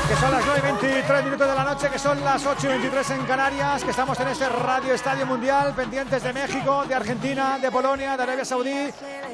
Que 0.11 0.17
son 0.17 0.29
las 0.29 0.45
9 0.45 0.59
y 0.59 0.61
23 0.63 1.23
minutos 1.23 1.47
de 1.47 1.55
la 1.55 1.63
noche, 1.63 1.89
que 1.89 1.97
son 1.97 2.21
las 2.21 2.45
8 2.45 2.67
y 2.67 2.67
23 2.67 3.11
en 3.11 3.23
Canarias, 3.23 3.81
que 3.81 3.91
estamos 3.91 4.19
en 4.19 4.27
ese 4.27 4.49
Radio 4.49 4.93
Estadio 4.93 5.25
Mundial, 5.25 5.73
pendientes 5.73 6.21
de 6.21 6.33
México, 6.33 6.83
de 6.85 6.93
Argentina, 6.93 7.57
de 7.57 7.71
Polonia, 7.71 8.17
de 8.17 8.23
Arabia 8.23 8.43
Saudí 8.43 8.89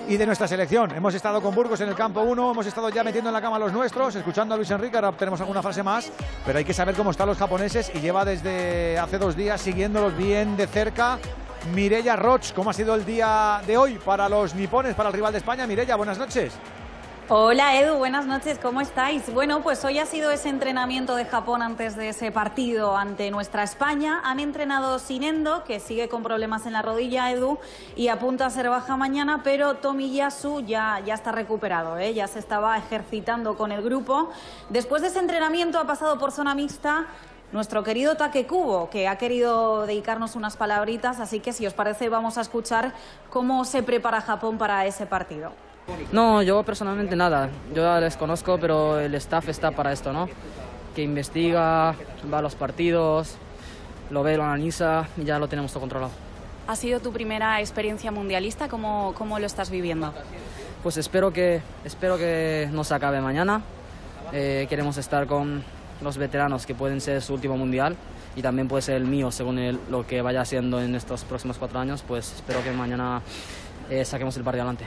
y 0.07 0.17
de 0.17 0.25
nuestra 0.27 0.47
selección. 0.47 0.91
Hemos 0.91 1.15
estado 1.15 1.41
con 1.41 1.56
Burgos 1.56 1.81
en 1.81 1.89
el 1.89 1.95
campo 1.95 2.22
1, 2.22 2.51
hemos 2.51 2.67
estado 2.67 2.89
ya 2.89 3.03
metiendo 3.03 3.31
en 3.31 3.33
la 3.33 3.41
cama 3.41 3.56
a 3.56 3.59
los 3.59 3.73
nuestros, 3.73 4.14
escuchando 4.14 4.53
a 4.53 4.57
Luis 4.57 4.69
Enrique, 4.69 4.95
ahora 4.95 5.14
tenemos 5.14 5.41
alguna 5.41 5.64
frase 5.64 5.81
más, 5.81 6.11
pero 6.45 6.59
hay 6.59 6.64
que 6.64 6.75
saber 6.75 6.93
cómo 6.93 7.09
están 7.09 7.25
los 7.25 7.39
japoneses 7.39 7.91
y 7.95 7.99
lleva 7.99 8.23
desde 8.23 8.99
hace 8.99 9.17
dos 9.17 9.35
días 9.35 9.59
siguiéndolos 9.59 10.15
bien 10.15 10.56
de 10.57 10.67
cerca. 10.67 11.17
Mirella 11.73 12.15
Roch, 12.15 12.53
¿cómo 12.53 12.69
ha 12.69 12.73
sido 12.73 12.93
el 12.93 13.03
día 13.03 13.61
de 13.65 13.77
hoy 13.77 13.97
para 13.97 14.30
los 14.30 14.53
nipones, 14.53 14.93
para 14.93 15.09
el 15.09 15.15
rival 15.15 15.31
de 15.31 15.39
España? 15.39 15.65
Mirella, 15.65 15.95
buenas 15.95 16.19
noches. 16.19 16.53
Hola 17.30 17.77
Edu, 17.77 17.97
buenas 17.97 18.25
noches, 18.25 18.57
¿cómo 18.57 18.80
estáis? 18.80 19.33
Bueno, 19.33 19.61
pues 19.61 19.83
hoy 19.83 19.99
ha 19.99 20.06
sido 20.06 20.31
ese 20.31 20.47
entrenamiento 20.47 21.14
de 21.14 21.25
Japón 21.25 21.61
antes 21.61 21.97
de 21.97 22.07
ese 22.07 22.31
partido 22.31 22.95
ante 22.95 23.30
nuestra 23.31 23.64
España. 23.64 24.22
Han 24.23 24.39
entrenado 24.39 24.97
sin 24.97 25.23
Endo, 25.23 25.65
que 25.65 25.81
sigue 25.81 26.07
con 26.07 26.23
problemas 26.23 26.65
en 26.65 26.72
la 26.72 26.81
rodilla, 26.81 27.30
Edu, 27.30 27.59
y 27.97 28.07
apunta 28.07 28.45
a 28.45 28.49
ser 28.49 28.69
baja 28.69 28.95
mañana, 28.95 29.41
pero 29.43 29.75
Tomiyasu 29.75 30.61
ya, 30.61 31.01
ya 31.06 31.15
está 31.15 31.33
recuperado, 31.33 31.97
¿eh? 31.97 32.14
ya 32.14 32.27
se 32.27 32.39
estaba 32.39 32.77
ejercitando 32.77 33.57
con 33.57 33.73
el 33.73 33.83
grupo. 33.83 34.30
Después 34.69 35.01
de 35.01 35.09
ese 35.09 35.19
entrenamiento 35.19 35.80
ha 35.80 35.85
pasado 35.85 36.17
por 36.17 36.31
zona 36.31 36.56
mixta 36.56 37.07
nuestro 37.51 37.83
querido 37.83 38.15
Takekubo, 38.15 38.89
que 38.89 39.09
ha 39.09 39.17
querido 39.17 39.85
dedicarnos 39.85 40.38
unas 40.38 40.56
palabritas, 40.56 41.19
así 41.19 41.41
que 41.41 41.51
si 41.51 41.67
os 41.67 41.73
parece 41.73 42.07
vamos 42.07 42.38
a 42.38 42.41
escuchar 42.41 42.93
cómo 43.30 43.65
se 43.65 43.83
prepara 43.83 44.22
Japón 44.22 44.57
para 44.57 44.85
ese 44.85 45.06
partido. 45.06 45.66
No, 46.11 46.41
yo 46.41 46.64
personalmente 46.64 47.16
nada. 47.16 47.49
Yo 47.74 47.83
ya 47.83 47.99
les 47.99 48.17
conozco, 48.17 48.57
pero 48.59 48.99
el 48.99 49.14
staff 49.16 49.49
está 49.49 49.72
para 49.72 49.91
esto, 49.91 50.14
¿no? 50.14 50.27
Que 50.95 51.03
investiga, 51.03 51.95
va 52.32 52.40
a 52.40 52.41
los 52.41 52.56
partidos, 52.56 53.35
lo 54.09 54.24
ve, 54.24 54.38
lo 54.38 54.43
analiza 54.43 55.07
y 55.17 55.24
ya 55.25 55.40
lo 55.40 55.48
tenemos 55.48 55.72
todo 55.72 55.82
controlado. 55.82 56.11
¿Ha 56.67 56.75
sido 56.75 56.99
tu 56.99 57.11
primera 57.14 57.59
experiencia 57.61 58.11
mundialista? 58.11 58.67
¿Cómo, 58.67 59.14
cómo 59.17 59.40
lo 59.40 59.45
estás 59.45 59.69
viviendo? 59.69 60.14
Pues 60.83 60.98
espero 60.98 61.32
que, 61.32 61.61
espero 61.85 62.17
que 62.17 62.69
no 62.72 62.83
se 62.83 62.93
acabe 62.93 63.22
mañana. 63.22 63.61
Eh, 64.33 64.66
queremos 64.69 64.98
estar 64.98 65.27
con 65.27 65.64
los 66.01 66.17
veteranos 66.17 66.66
que 66.66 66.75
pueden 66.75 66.99
ser 67.01 67.22
su 67.22 67.33
último 67.33 67.57
mundial 67.57 67.95
y 68.35 68.41
también 68.41 68.67
puede 68.67 68.82
ser 68.82 68.95
el 68.95 69.06
mío 69.06 69.32
según 69.32 69.57
el- 69.59 69.80
lo 69.90 70.06
que 70.06 70.22
vaya 70.22 70.41
haciendo 70.41 70.82
en 70.82 70.95
estos 70.95 71.24
próximos 71.24 71.57
cuatro 71.57 71.80
años. 71.80 72.03
Pues 72.07 72.33
espero 72.33 72.61
que 72.64 72.72
mañana 72.72 73.22
eh, 73.90 74.03
saquemos 74.03 74.35
el 74.38 74.43
partido 74.43 74.64
adelante. 74.64 74.85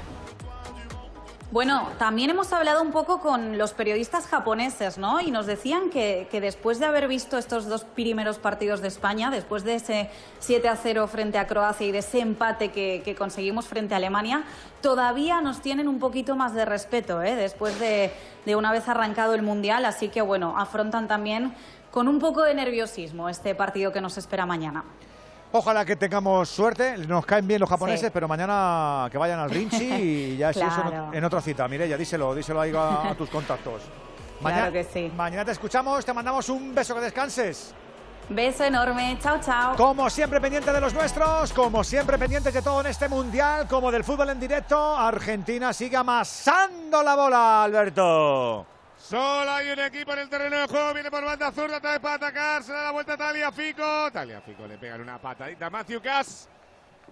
Bueno, 1.53 1.89
también 1.99 2.31
hemos 2.31 2.53
hablado 2.53 2.81
un 2.81 2.93
poco 2.93 3.19
con 3.19 3.59
los 3.59 3.73
periodistas 3.73 4.29
japoneses, 4.29 4.99
¿no? 4.99 5.21
Y 5.21 5.33
nos 5.33 5.47
decían 5.47 5.91
que, 5.91 6.29
después 6.31 6.79
de 6.79 6.87
haber 6.87 7.09
visto 7.09 7.39
estos 7.39 7.67
dos 7.67 7.83
primeros 7.83 8.39
partidos 8.39 8.81
de 8.81 8.87
España, 8.87 9.33
después 9.33 9.65
de 9.65 9.75
ese 9.75 10.11
7 10.39 10.69
a 10.69 10.77
0 10.77 11.09
frente 11.09 11.39
a 11.39 11.49
Croacia 11.49 11.89
y 11.89 11.91
de 11.91 11.99
ese 11.99 12.21
empate 12.21 12.71
que, 12.71 13.03
que 13.05 13.17
conseguimos 13.17 13.67
frente 13.67 13.95
a 13.95 13.97
Alemania, 13.97 14.45
todavía 14.81 15.41
nos 15.41 15.61
tienen 15.61 15.89
un 15.89 15.99
poquito 15.99 16.37
más 16.37 16.55
de 16.55 16.65
respeto, 16.67 17.21
¿eh? 17.21 17.35
Después 17.35 17.81
de, 17.81 18.13
de 18.47 18.55
una 18.55 18.71
vez 18.71 18.89
arrancado 18.89 19.35
el 19.35 19.43
Mundial, 19.43 19.87
así 19.87 20.09
que 20.09 20.23
bueno, 20.23 20.55
afrontan 20.57 21.09
también 21.09 21.53
con 21.91 22.07
un 22.07 22.21
poco 22.21 22.45
de 22.45 22.55
nerviosismo 22.55 23.29
este 23.29 23.57
partido 23.57 23.93
que 23.93 24.01
nos 24.01 24.17
espera 24.19 24.47
mañana. 24.47 24.85
Ojalá 25.53 25.85
que 25.85 25.97
tengamos 25.97 26.49
suerte, 26.49 26.97
nos 27.09 27.27
caen 27.27 27.47
bien 27.47 27.61
los 27.61 27.69
japoneses, 27.69 28.07
Sí. 28.07 28.11
pero 28.15 28.29
mañana 28.29 29.09
que 29.11 29.19
vayan 29.19 29.41
al 29.41 29.51
Rinchi 29.51 29.85
y 29.85 30.37
ya 30.37 30.53
sí, 30.53 30.61
eso 30.61 30.81
Claro. 30.83 31.11
en, 31.13 31.25
otra 31.25 31.41
cita. 31.41 31.67
Mireya, 31.67 31.97
díselo, 31.97 32.35
díselo 32.37 32.61
ahí 32.61 32.73
a, 32.75 33.11
a 33.11 33.15
tus 33.19 33.29
contactos. 33.29 33.83
Claro 34.41 34.73
que 34.73 34.85
sí. 34.85 35.13
Mañana 35.17 35.45
te 35.45 35.51
escuchamos, 35.53 36.05
te 36.05 36.13
mandamos 36.13 36.49
un 36.49 36.73
beso, 36.75 36.95
que 36.95 37.01
descanses. 37.01 37.75
Beso 38.29 38.63
enorme, 38.63 39.19
chao, 39.21 39.41
chao. 39.41 39.75
Como 39.75 40.09
siempre 40.09 40.41
pendiente 40.41 40.73
de 40.73 40.81
los 40.81 40.95
nuestros, 40.95 41.53
como 41.53 41.83
siempre 41.83 42.17
pendientes 42.17 42.55
de 42.55 42.63
todo 42.63 42.81
en 42.81 42.87
este 42.87 43.09
mundial, 43.09 43.67
como 43.67 43.91
del 43.91 44.05
fútbol 44.05 44.31
en 44.31 44.39
directo, 44.39 44.97
Argentina 44.97 45.73
sigue 45.73 45.97
amasando 45.97 47.03
la 47.03 47.17
bola, 47.17 47.65
Alberto. 47.65 48.67
Solo 49.11 49.51
hay 49.51 49.71
un 49.71 49.81
equipo 49.81 50.13
en 50.13 50.21
el 50.21 50.29
terreno 50.29 50.57
de 50.57 50.69
juego. 50.69 50.95
Viene 50.95 51.11
por 51.11 51.25
banda 51.25 51.51
zurda, 51.51 51.79
otra 51.79 51.91
vez 51.91 51.99
para 52.01 52.15
atacar. 52.15 52.63
Se 52.63 52.73
da 52.73 52.85
la 52.85 52.91
vuelta 52.93 53.15
a 53.15 53.17
Talia 53.17 53.51
Fico. 53.51 53.83
Talia 54.13 54.41
Fico 54.41 54.69
le 54.69 54.79
pegan 54.79 55.01
una 55.01 55.19
patadita 55.19 55.67
a 55.67 55.71
Matthew 55.71 56.01
Cass. 56.01 56.49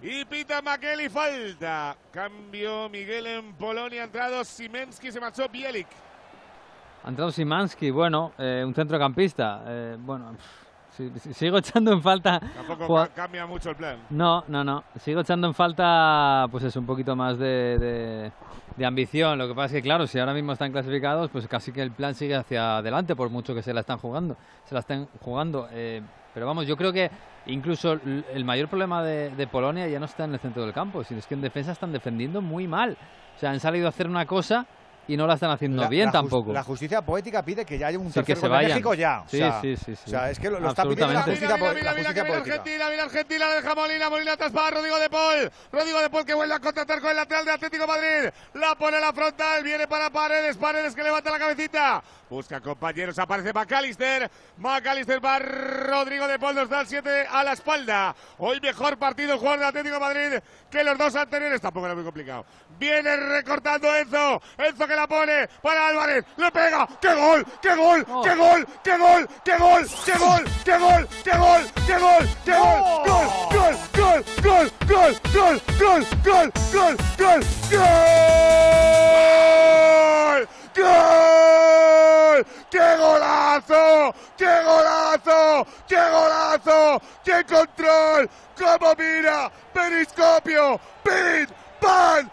Y 0.01 0.23
pita 0.23 0.61
Makeli 0.61 1.09
falta. 1.09 1.97
Cambio 2.13 2.87
Miguel 2.87 3.27
en 3.27 3.53
Polonia. 3.55 4.03
Ha 4.03 4.05
entrado 4.05 4.45
Simensky, 4.45 5.11
se 5.11 5.19
marchó 5.19 5.49
Bielik. 5.49 5.87
Ha 7.03 7.09
entrado 7.09 7.31
Simansky, 7.31 7.91
bueno, 7.91 8.31
eh, 8.37 8.63
un 8.65 8.73
centrocampista. 8.73 9.63
eh, 9.67 9.97
bueno, 9.99 10.37
pff, 10.37 11.35
sigo 11.35 11.57
echando 11.59 11.91
en 11.91 12.01
falta. 12.01 12.39
Tampoco 12.39 13.09
cambia 13.13 13.45
mucho 13.45 13.71
el 13.71 13.75
plan. 13.75 13.97
No, 14.09 14.45
no, 14.47 14.63
no. 14.63 14.85
Sigo 15.01 15.19
echando 15.19 15.47
en 15.47 15.53
falta, 15.53 16.47
pues 16.49 16.63
es 16.63 16.75
un 16.77 16.85
poquito 16.85 17.13
más 17.17 17.37
de, 17.37 17.77
de- 17.77 18.31
de 18.79 18.85
ambición. 18.85 19.37
Lo 19.37 19.47
que 19.47 19.53
pasa 19.53 19.65
es 19.67 19.73
que, 19.73 19.81
claro, 19.81 20.07
si 20.07 20.17
ahora 20.17 20.33
mismo 20.33 20.53
están 20.53 20.71
clasificados, 20.71 21.29
pues 21.29 21.47
casi 21.47 21.71
que 21.71 21.81
el 21.81 21.91
plan 21.91 22.15
sigue 22.15 22.33
hacia 22.33 22.77
adelante, 22.77 23.15
por 23.15 23.29
mucho 23.29 23.53
que 23.53 23.61
se 23.61 23.73
la 23.73 23.81
están 23.81 23.99
jugando. 23.99 24.37
Se 24.63 24.73
la 24.73 24.79
estén 24.79 25.07
jugando. 25.19 25.67
eh, 25.71 26.01
pero 26.33 26.45
vamos, 26.45 26.65
yo 26.65 26.77
creo 26.77 26.93
que 26.93 27.11
incluso 27.47 27.93
el 28.33 28.45
mayor 28.45 28.69
problema 28.69 29.03
de, 29.03 29.31
de 29.31 29.47
Polonia 29.47 29.87
ya 29.87 29.99
no 29.99 30.05
está 30.05 30.23
en 30.23 30.33
el 30.33 30.39
centro 30.39 30.63
del 30.63 30.73
campo, 30.73 31.03
sino 31.03 31.19
es 31.19 31.27
que 31.27 31.33
en 31.33 31.41
defensa 31.41 31.73
están 31.73 31.91
defendiendo 31.91 32.41
muy 32.41 32.67
mal. 32.67 32.97
O 33.35 33.39
sea, 33.39 33.51
han 33.51 33.59
salido 33.59 33.87
a 33.87 33.89
hacer 33.89 34.07
una 34.07 34.25
cosa 34.25 34.65
y 35.09 35.17
no 35.17 35.25
la 35.27 35.33
están 35.33 35.49
haciendo 35.51 35.81
La- 35.81 35.89
bien 35.89 36.05
la 36.05 36.11
tampoco. 36.11 36.53
La 36.53 36.63
justicia 36.63 37.01
poética 37.01 37.43
pide 37.43 37.65
que 37.65 37.77
ya 37.77 37.87
haya 37.87 37.97
un 37.97 38.07
Sí, 38.11 38.19
que 38.19 38.25
tercer 38.27 38.37
se 38.37 38.47
gol 38.47 38.51
vayan. 38.57 38.69
México 38.71 38.93
ya. 38.93 39.21
O 39.21 39.27
Sí, 39.27 39.37
sea, 39.37 39.59
sí, 39.61 39.75
sí, 39.75 39.95
sí. 39.95 40.03
O 40.05 40.09
sea, 40.09 40.29
es 40.29 40.39
que 40.39 40.49
lo, 40.49 40.59
lo 40.59 40.69
está 40.69 40.83
pidiendo 40.83 41.07
la 41.13 41.19
Absolutamente. 41.21 41.57
justicia, 41.57 41.57
Mira, 41.57 41.73
mira, 41.73 41.83
la 41.83 41.97
mira, 41.97 42.09
justicia 42.09 42.25
poética. 42.25 42.53
Argentina, 42.55 42.87
viene 42.89 43.03
Argentina, 43.03 43.47
la 43.47 43.55
deja 43.55 43.75
Molina, 43.75 44.09
Molina 44.09 44.33
atrás 44.33 44.51
para 44.51 44.69
Rodrigo 44.77 44.99
de 44.99 45.09
Paul. 45.09 45.51
Rodrigo 45.71 45.99
de 46.01 46.09
Paul 46.09 46.25
que 46.25 46.33
vuelve 46.35 46.53
a 46.53 46.59
contratar 46.59 47.01
con 47.01 47.09
el 47.09 47.15
lateral 47.17 47.45
de 47.45 47.51
Atlético 47.51 47.87
Madrid. 47.87 48.29
La 48.53 48.75
pone 48.75 48.97
a 48.97 48.99
la 49.01 49.11
frontal, 49.13 49.63
viene 49.63 49.87
para 49.87 50.09
Paredes, 50.09 50.57
Paredes 50.57 50.95
que 50.95 51.03
levanta 51.03 51.31
la 51.31 51.39
cabecita. 51.39 52.03
Busca 52.29 52.61
compañeros, 52.61 53.17
aparece 53.17 53.51
McAllister. 53.51 54.29
McAllister 54.57 55.23
va 55.23 55.39
Rodrigo 55.39 56.27
de 56.27 56.37
Paul, 56.37 56.55
nos 56.55 56.69
da 56.69 56.81
el 56.81 56.87
7 56.87 57.27
a 57.27 57.43
la 57.43 57.53
espalda. 57.53 58.15
Hoy 58.37 58.59
mejor 58.61 58.97
partido 58.97 59.33
el 59.33 59.39
jugador 59.39 59.59
de 59.59 59.65
Atlético 59.65 59.95
de 59.95 59.99
Madrid 59.99 60.39
que 60.69 60.83
los 60.83 60.97
dos 60.97 61.15
anteriores. 61.15 61.59
Tampoco 61.59 61.87
era 61.87 61.95
muy 61.95 62.03
complicado. 62.03 62.45
Viene 62.77 63.15
recortando 63.17 63.95
Enzo. 63.95 64.41
Enzo 64.57 64.87
que 64.87 64.95
la 64.95 65.07
pone 65.07 65.47
para 65.61 65.87
Álvarez. 65.87 66.23
Le 66.37 66.51
pega. 66.51 66.87
¡Qué 67.01 67.13
gol! 67.15 67.45
¡Qué 67.61 67.75
gol! 67.75 68.05
¡Qué 68.23 68.35
gol! 68.35 68.67
¡Qué 68.83 68.97
gol! 68.97 69.27
¡Qué 69.43 69.57
gol! 69.57 69.87
¡Qué 70.05 70.17
gol! 70.17 70.47
¡Qué 70.63 70.77
gol! 70.77 71.07
¡Qué 71.25 71.37
gol! 71.37 71.67
¡Qué 71.85 71.97
gol! 71.97 72.27
¡Qué 72.45 72.47
gol! 72.47 72.89
¡Gol! 73.09 73.29
¡Gol! 73.49 73.75
¡Gol! 73.95 74.15
¡Gol! 74.43 74.69
¡Gol! 74.87 74.87
¡Gol! 74.87 75.15
¡Gol! 75.33 76.05
¡Gol! 76.23 76.51
¡Gol! 76.71 76.95
¡Gol! 77.17 77.43
¡Gol! 77.71 77.89
¡Gol! 80.79 82.45
¡Qué 82.71 82.97
golazo! 82.97 84.15
¡Qué 84.37 84.63
golazo! 84.63 85.67
¡Qué 85.87 85.97
golazo! 86.09 87.01
¡Qué 87.23 87.43
control! 87.43 88.29
¡Cómo 88.57 88.93
mira! 88.97 89.51
¡Periscopio! 89.73 90.79
¡Pin! 91.03 91.47
¡Pan! 91.79 92.31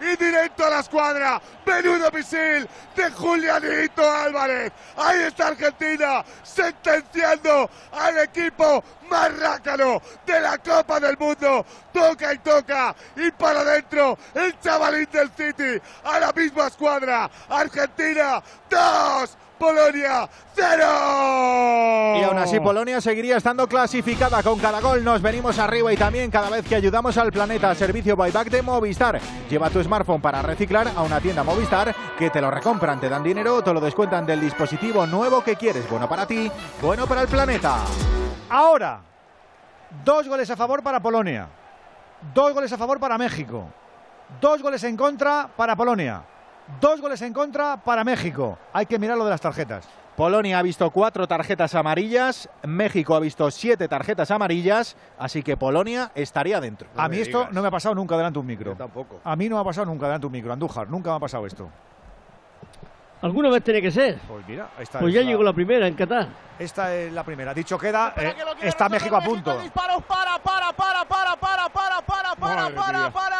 Y 0.00 0.16
directo 0.16 0.64
a 0.64 0.70
la 0.70 0.80
escuadra. 0.80 1.40
Menudo 1.66 2.10
misil 2.12 2.68
de 2.94 3.10
Julianito 3.10 4.10
Álvarez. 4.10 4.72
Ahí 4.96 5.24
está 5.24 5.48
Argentina 5.48 6.24
sentenciando 6.42 7.68
al 7.92 8.18
equipo 8.18 8.82
más 9.10 9.36
rácano 9.38 10.00
de 10.24 10.40
la 10.40 10.58
Copa 10.58 11.00
del 11.00 11.16
Mundo. 11.18 11.64
Toca 11.92 12.32
y 12.32 12.38
toca. 12.38 12.94
Y 13.16 13.30
para 13.32 13.60
adentro 13.60 14.16
el 14.34 14.58
chavalín 14.60 15.08
del 15.12 15.30
City 15.30 15.80
a 16.04 16.20
la 16.20 16.32
misma 16.32 16.68
escuadra. 16.68 17.30
Argentina 17.48 18.42
2. 18.70 19.38
Polonia 19.58 20.28
0. 20.54 22.18
Y 22.20 22.22
aún 22.22 22.38
así 22.38 22.60
Polonia 22.60 23.00
seguiría 23.00 23.36
estando 23.36 23.66
clasificada 23.66 24.42
con 24.42 24.58
cada 24.58 24.80
gol. 24.80 25.02
Nos 25.04 25.20
venimos 25.20 25.58
arriba 25.58 25.92
y 25.92 25.96
también 25.96 26.30
cada 26.30 26.48
vez 26.48 26.66
que 26.66 26.76
ayudamos 26.76 27.16
al 27.18 27.32
planeta. 27.32 27.74
Servicio 27.74 28.16
buyback 28.16 28.48
de 28.48 28.62
Movistar. 28.62 29.20
Lleva 29.50 29.70
tu 29.70 29.82
smartphone 29.82 30.20
para 30.20 30.42
reciclar 30.42 30.88
a 30.96 31.02
una 31.02 31.20
tienda 31.20 31.42
Movistar 31.42 31.94
que 32.18 32.30
te 32.30 32.40
lo 32.40 32.50
recompran, 32.50 33.00
te 33.00 33.08
dan 33.08 33.22
dinero, 33.22 33.62
te 33.62 33.72
lo 33.72 33.80
descuentan 33.80 34.26
del 34.26 34.40
dispositivo 34.40 35.06
nuevo 35.06 35.42
que 35.42 35.56
quieres. 35.56 35.88
Bueno 35.90 36.08
para 36.08 36.26
ti, 36.26 36.50
bueno 36.80 37.06
para 37.06 37.22
el 37.22 37.28
planeta. 37.28 37.84
Ahora, 38.50 39.00
dos 40.04 40.28
goles 40.28 40.50
a 40.50 40.56
favor 40.56 40.82
para 40.82 41.00
Polonia, 41.00 41.48
dos 42.34 42.52
goles 42.52 42.72
a 42.72 42.78
favor 42.78 42.98
para 42.98 43.18
México, 43.18 43.66
dos 44.40 44.62
goles 44.62 44.82
en 44.84 44.96
contra 44.96 45.48
para 45.56 45.76
Polonia, 45.76 46.22
dos 46.80 47.00
goles 47.00 47.22
en 47.22 47.32
contra 47.32 47.76
para 47.78 48.04
México. 48.04 48.58
Hay 48.72 48.86
que 48.86 48.98
mirar 48.98 49.16
lo 49.16 49.24
de 49.24 49.30
las 49.30 49.40
tarjetas. 49.40 49.88
Polonia 50.16 50.58
ha 50.58 50.62
visto 50.62 50.90
cuatro 50.90 51.28
tarjetas 51.28 51.76
amarillas, 51.76 52.48
México 52.64 53.14
ha 53.14 53.20
visto 53.20 53.48
siete 53.52 53.86
tarjetas 53.86 54.32
amarillas, 54.32 54.96
así 55.16 55.44
que 55.44 55.56
Polonia 55.56 56.10
estaría 56.16 56.60
dentro. 56.60 56.88
a 56.96 57.08
mí 57.08 57.18
esto 57.18 57.46
no 57.52 57.62
me 57.62 57.68
ha 57.68 57.70
pasado 57.70 57.94
nunca 57.94 58.16
delante 58.16 58.34
de 58.34 58.40
un 58.40 58.46
micro. 58.46 58.74
tampoco. 58.74 59.20
A 59.22 59.36
mí 59.36 59.48
no 59.48 59.54
me 59.54 59.60
ha 59.60 59.64
pasado 59.64 59.86
nunca 59.86 60.06
delante 60.06 60.22
de 60.22 60.26
un 60.26 60.32
micro. 60.32 60.52
Andújar, 60.52 60.90
nunca 60.90 61.10
me 61.10 61.16
ha 61.16 61.20
pasado 61.20 61.46
esto. 61.46 61.68
Alguna 63.20 63.50
vez 63.50 63.64
tiene 63.64 63.82
que 63.82 63.90
ser. 63.90 64.18
Pues 64.28 64.46
mira, 64.46 64.68
ahí 64.76 64.84
está. 64.84 65.00
Pues 65.00 65.12
ya 65.12 65.20
la- 65.20 65.26
llegó 65.26 65.42
la 65.42 65.52
primera 65.52 65.86
en 65.88 65.94
Qatar. 65.94 66.28
Esta 66.58 66.94
es 66.94 67.12
la 67.12 67.24
primera. 67.24 67.52
Dicho 67.52 67.76
queda, 67.78 68.14
eh, 68.16 68.34
está 68.62 68.88
México 68.88 69.16
a 69.16 69.20
punto. 69.20 69.58
Disparos 69.60 70.02
para, 70.04 70.38
para, 70.38 70.72
para, 70.72 71.04
para, 71.04 71.36
para, 71.36 71.68
para, 71.68 72.00
para, 72.00 72.36
para, 72.36 72.70
para, 72.74 73.10
para. 73.10 73.38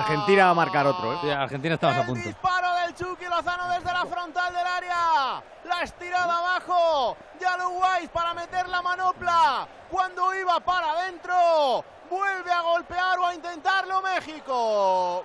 Argentina 0.00 0.44
va 0.46 0.50
a 0.50 0.54
marcar 0.54 0.86
otro, 0.86 1.14
¿eh? 1.14 1.18
Sí, 1.22 1.30
Argentina 1.30 1.74
estamos 1.74 1.96
a 1.96 2.06
punto. 2.06 2.28
Disparo 2.28 2.74
del 2.82 2.94
Chucky 2.94 3.24
Lozano 3.24 3.68
desde 3.70 3.92
la 3.92 4.04
frontal 4.06 4.54
del 4.54 4.66
área. 4.66 5.42
La 5.64 5.82
estirada 5.82 6.38
abajo. 6.38 7.16
Ya 7.40 7.56
lo 7.56 7.70
Wise 7.70 8.08
para 8.12 8.34
meter 8.34 8.68
la 8.68 8.82
manopla. 8.82 9.66
Cuando 9.90 10.34
iba 10.34 10.60
para 10.60 10.92
adentro. 10.92 11.84
Vuelve 12.10 12.50
a 12.50 12.62
golpear 12.62 13.18
o 13.18 13.26
a 13.26 13.34
intentarlo 13.34 14.00
México. 14.00 15.24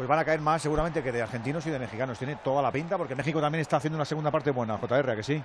Pues 0.00 0.08
van 0.08 0.18
a 0.18 0.24
caer 0.24 0.40
más 0.40 0.62
seguramente 0.62 1.02
que 1.02 1.12
de 1.12 1.20
argentinos 1.20 1.66
y 1.66 1.70
de 1.70 1.78
mexicanos. 1.78 2.18
Tiene 2.18 2.36
toda 2.36 2.62
la 2.62 2.72
pinta 2.72 2.96
porque 2.96 3.14
México 3.14 3.38
también 3.38 3.60
está 3.60 3.76
haciendo 3.76 3.98
una 3.98 4.06
segunda 4.06 4.30
parte 4.30 4.50
buena, 4.50 4.78
JR, 4.78 5.10
¿a 5.10 5.14
que 5.14 5.22
sí. 5.22 5.44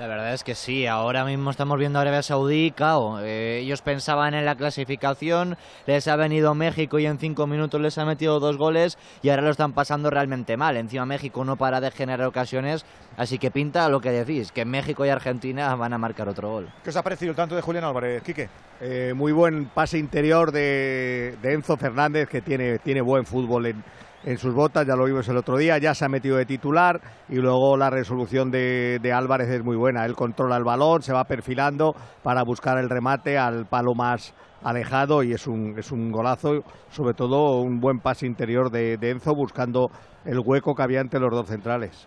La 0.00 0.06
verdad 0.06 0.32
es 0.32 0.44
que 0.44 0.54
sí, 0.54 0.86
ahora 0.86 1.26
mismo 1.26 1.50
estamos 1.50 1.78
viendo 1.78 1.98
Arabia 1.98 2.22
Saudí, 2.22 2.70
cao. 2.70 3.20
Eh, 3.20 3.58
ellos 3.58 3.82
pensaban 3.82 4.32
en 4.32 4.46
la 4.46 4.54
clasificación, 4.54 5.58
les 5.84 6.08
ha 6.08 6.16
venido 6.16 6.54
México 6.54 6.98
y 6.98 7.04
en 7.04 7.18
cinco 7.18 7.46
minutos 7.46 7.82
les 7.82 7.98
ha 7.98 8.06
metido 8.06 8.40
dos 8.40 8.56
goles 8.56 8.96
y 9.20 9.28
ahora 9.28 9.42
lo 9.42 9.50
están 9.50 9.74
pasando 9.74 10.08
realmente 10.08 10.56
mal. 10.56 10.78
Encima 10.78 11.04
México 11.04 11.44
no 11.44 11.56
para 11.56 11.82
de 11.82 11.90
generar 11.90 12.26
ocasiones, 12.26 12.86
así 13.18 13.36
que 13.36 13.50
pinta 13.50 13.90
lo 13.90 14.00
que 14.00 14.10
decís, 14.10 14.52
que 14.52 14.64
México 14.64 15.04
y 15.04 15.10
Argentina 15.10 15.74
van 15.74 15.92
a 15.92 15.98
marcar 15.98 16.30
otro 16.30 16.48
gol. 16.48 16.72
¿Qué 16.82 16.88
os 16.88 16.96
ha 16.96 17.02
parecido 17.02 17.32
el 17.32 17.36
tanto 17.36 17.54
de 17.54 17.60
Julián 17.60 17.84
Álvarez, 17.84 18.22
Quique? 18.22 18.48
Eh, 18.80 19.12
muy 19.14 19.32
buen 19.32 19.66
pase 19.66 19.98
interior 19.98 20.50
de, 20.50 21.36
de 21.42 21.52
Enzo 21.52 21.76
Fernández, 21.76 22.26
que 22.26 22.40
tiene, 22.40 22.78
tiene 22.78 23.02
buen 23.02 23.26
fútbol 23.26 23.66
en, 23.66 23.84
en 24.24 24.36
sus 24.36 24.54
botas, 24.54 24.86
ya 24.86 24.96
lo 24.96 25.04
vimos 25.04 25.28
el 25.28 25.36
otro 25.36 25.56
día, 25.56 25.78
ya 25.78 25.94
se 25.94 26.04
ha 26.04 26.08
metido 26.08 26.36
de 26.36 26.44
titular 26.44 27.00
y 27.28 27.36
luego 27.36 27.76
la 27.76 27.90
resolución 27.90 28.50
de, 28.50 28.98
de 29.00 29.12
Álvarez 29.12 29.48
es 29.48 29.64
muy 29.64 29.76
buena. 29.76 30.04
Él 30.04 30.14
controla 30.14 30.56
el 30.56 30.64
balón, 30.64 31.02
se 31.02 31.12
va 31.12 31.24
perfilando 31.24 31.94
para 32.22 32.42
buscar 32.42 32.78
el 32.78 32.90
remate 32.90 33.38
al 33.38 33.66
palo 33.66 33.94
más 33.94 34.34
alejado 34.62 35.22
y 35.22 35.32
es 35.32 35.46
un, 35.46 35.78
es 35.78 35.90
un 35.90 36.12
golazo, 36.12 36.62
sobre 36.90 37.14
todo 37.14 37.62
un 37.62 37.80
buen 37.80 38.00
pase 38.00 38.26
interior 38.26 38.70
de, 38.70 38.96
de 38.98 39.10
Enzo 39.10 39.34
buscando 39.34 39.88
el 40.24 40.38
hueco 40.44 40.74
que 40.74 40.82
había 40.82 41.00
entre 41.00 41.20
los 41.20 41.30
dos 41.30 41.48
centrales. 41.48 42.06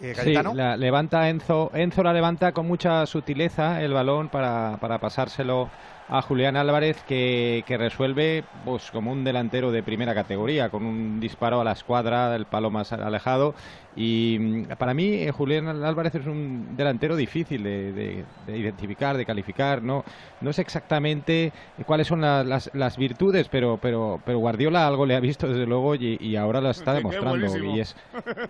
Eh, 0.00 0.14
Sí, 0.16 0.34
la 0.34 0.76
levanta 0.76 1.28
Enzo, 1.28 1.70
Enzo 1.72 2.02
la 2.02 2.12
levanta 2.12 2.50
con 2.50 2.66
mucha 2.66 3.06
sutileza 3.06 3.80
el 3.80 3.92
balón 3.94 4.28
para, 4.28 4.76
para 4.78 4.98
pasárselo 4.98 5.70
a 6.08 6.20
Julián 6.22 6.56
Álvarez 6.56 7.02
que, 7.08 7.64
que 7.66 7.78
resuelve 7.78 8.44
pues 8.64 8.90
como 8.90 9.10
un 9.12 9.24
delantero 9.24 9.72
de 9.72 9.82
primera 9.82 10.14
categoría 10.14 10.68
con 10.68 10.84
un 10.84 11.18
disparo 11.18 11.60
a 11.60 11.64
la 11.64 11.72
escuadra 11.72 12.30
del 12.30 12.44
palo 12.46 12.70
más 12.70 12.92
alejado. 12.92 13.54
Y 13.96 14.36
mm, 14.40 14.62
para 14.76 14.92
mí 14.92 15.14
eh, 15.14 15.30
Julián 15.30 15.66
Álvarez 15.68 16.14
es 16.16 16.26
un 16.26 16.76
delantero 16.76 17.16
difícil 17.16 17.62
de, 17.62 17.92
de- 17.92 18.24
de 18.46 18.58
identificar, 18.58 19.16
de 19.16 19.24
calificar 19.24 19.82
no 19.82 20.04
no 20.40 20.52
sé 20.52 20.60
exactamente 20.62 21.52
cuáles 21.86 22.06
son 22.08 22.20
la- 22.20 22.44
las, 22.44 22.70
las 22.74 22.96
virtudes 22.98 23.48
pero 23.48 23.78
pero 23.80 24.20
pero 24.26 24.38
Guardiola 24.38 24.86
algo 24.86 25.06
le 25.06 25.14
ha 25.16 25.20
visto 25.20 25.48
desde 25.48 25.64
luego 25.66 25.94
y, 25.94 26.18
y 26.20 26.36
ahora 26.36 26.60
lo 26.60 26.70
está 26.70 26.92
demostrando 26.94 27.46
y 27.76 27.80
es 27.80 27.96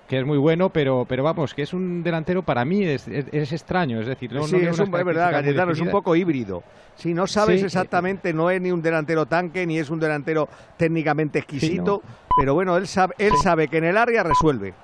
que 0.08 0.18
es 0.18 0.26
muy 0.26 0.39
bueno, 0.39 0.70
pero, 0.70 1.07
pero 1.08 1.23
vamos, 1.23 1.55
que 1.55 1.62
es 1.62 1.73
un 1.73 2.02
delantero 2.02 2.42
para 2.42 2.65
mí 2.65 2.83
es, 2.84 3.07
es, 3.08 3.26
es 3.33 3.52
extraño, 3.52 4.00
es 4.00 4.07
decir, 4.07 4.33
no, 4.33 4.42
sí, 4.49 4.57
no 4.57 4.70
es, 4.73 4.78
un, 4.78 4.84
es 5.00 5.05
verdad, 5.07 5.31
Cayetano, 5.44 5.73
es 5.73 5.81
un 5.81 5.86
poco 5.92 6.16
híbrido. 6.16 6.62
Si 6.97 7.12
no 7.12 7.26
sabes 7.47 7.60
Sí, 7.60 7.66
exactamente, 7.66 8.32
no 8.32 8.50
es 8.50 8.60
ni 8.60 8.70
un 8.70 8.82
delantero 8.82 9.26
tanque, 9.26 9.66
ni 9.66 9.78
es 9.78 9.90
un 9.90 10.00
delantero 10.00 10.48
técnicamente 10.76 11.39
exquisito, 11.40 12.02
pero 12.39 12.55
bueno, 12.55 12.76
él 12.76 12.86
sabe, 12.89 13.14
él 13.18 13.32
sabe 13.42 13.68
que 13.68 13.78
en 13.78 13.84
el 13.84 13.97
área 13.97 14.23
resuelve. 14.23 14.74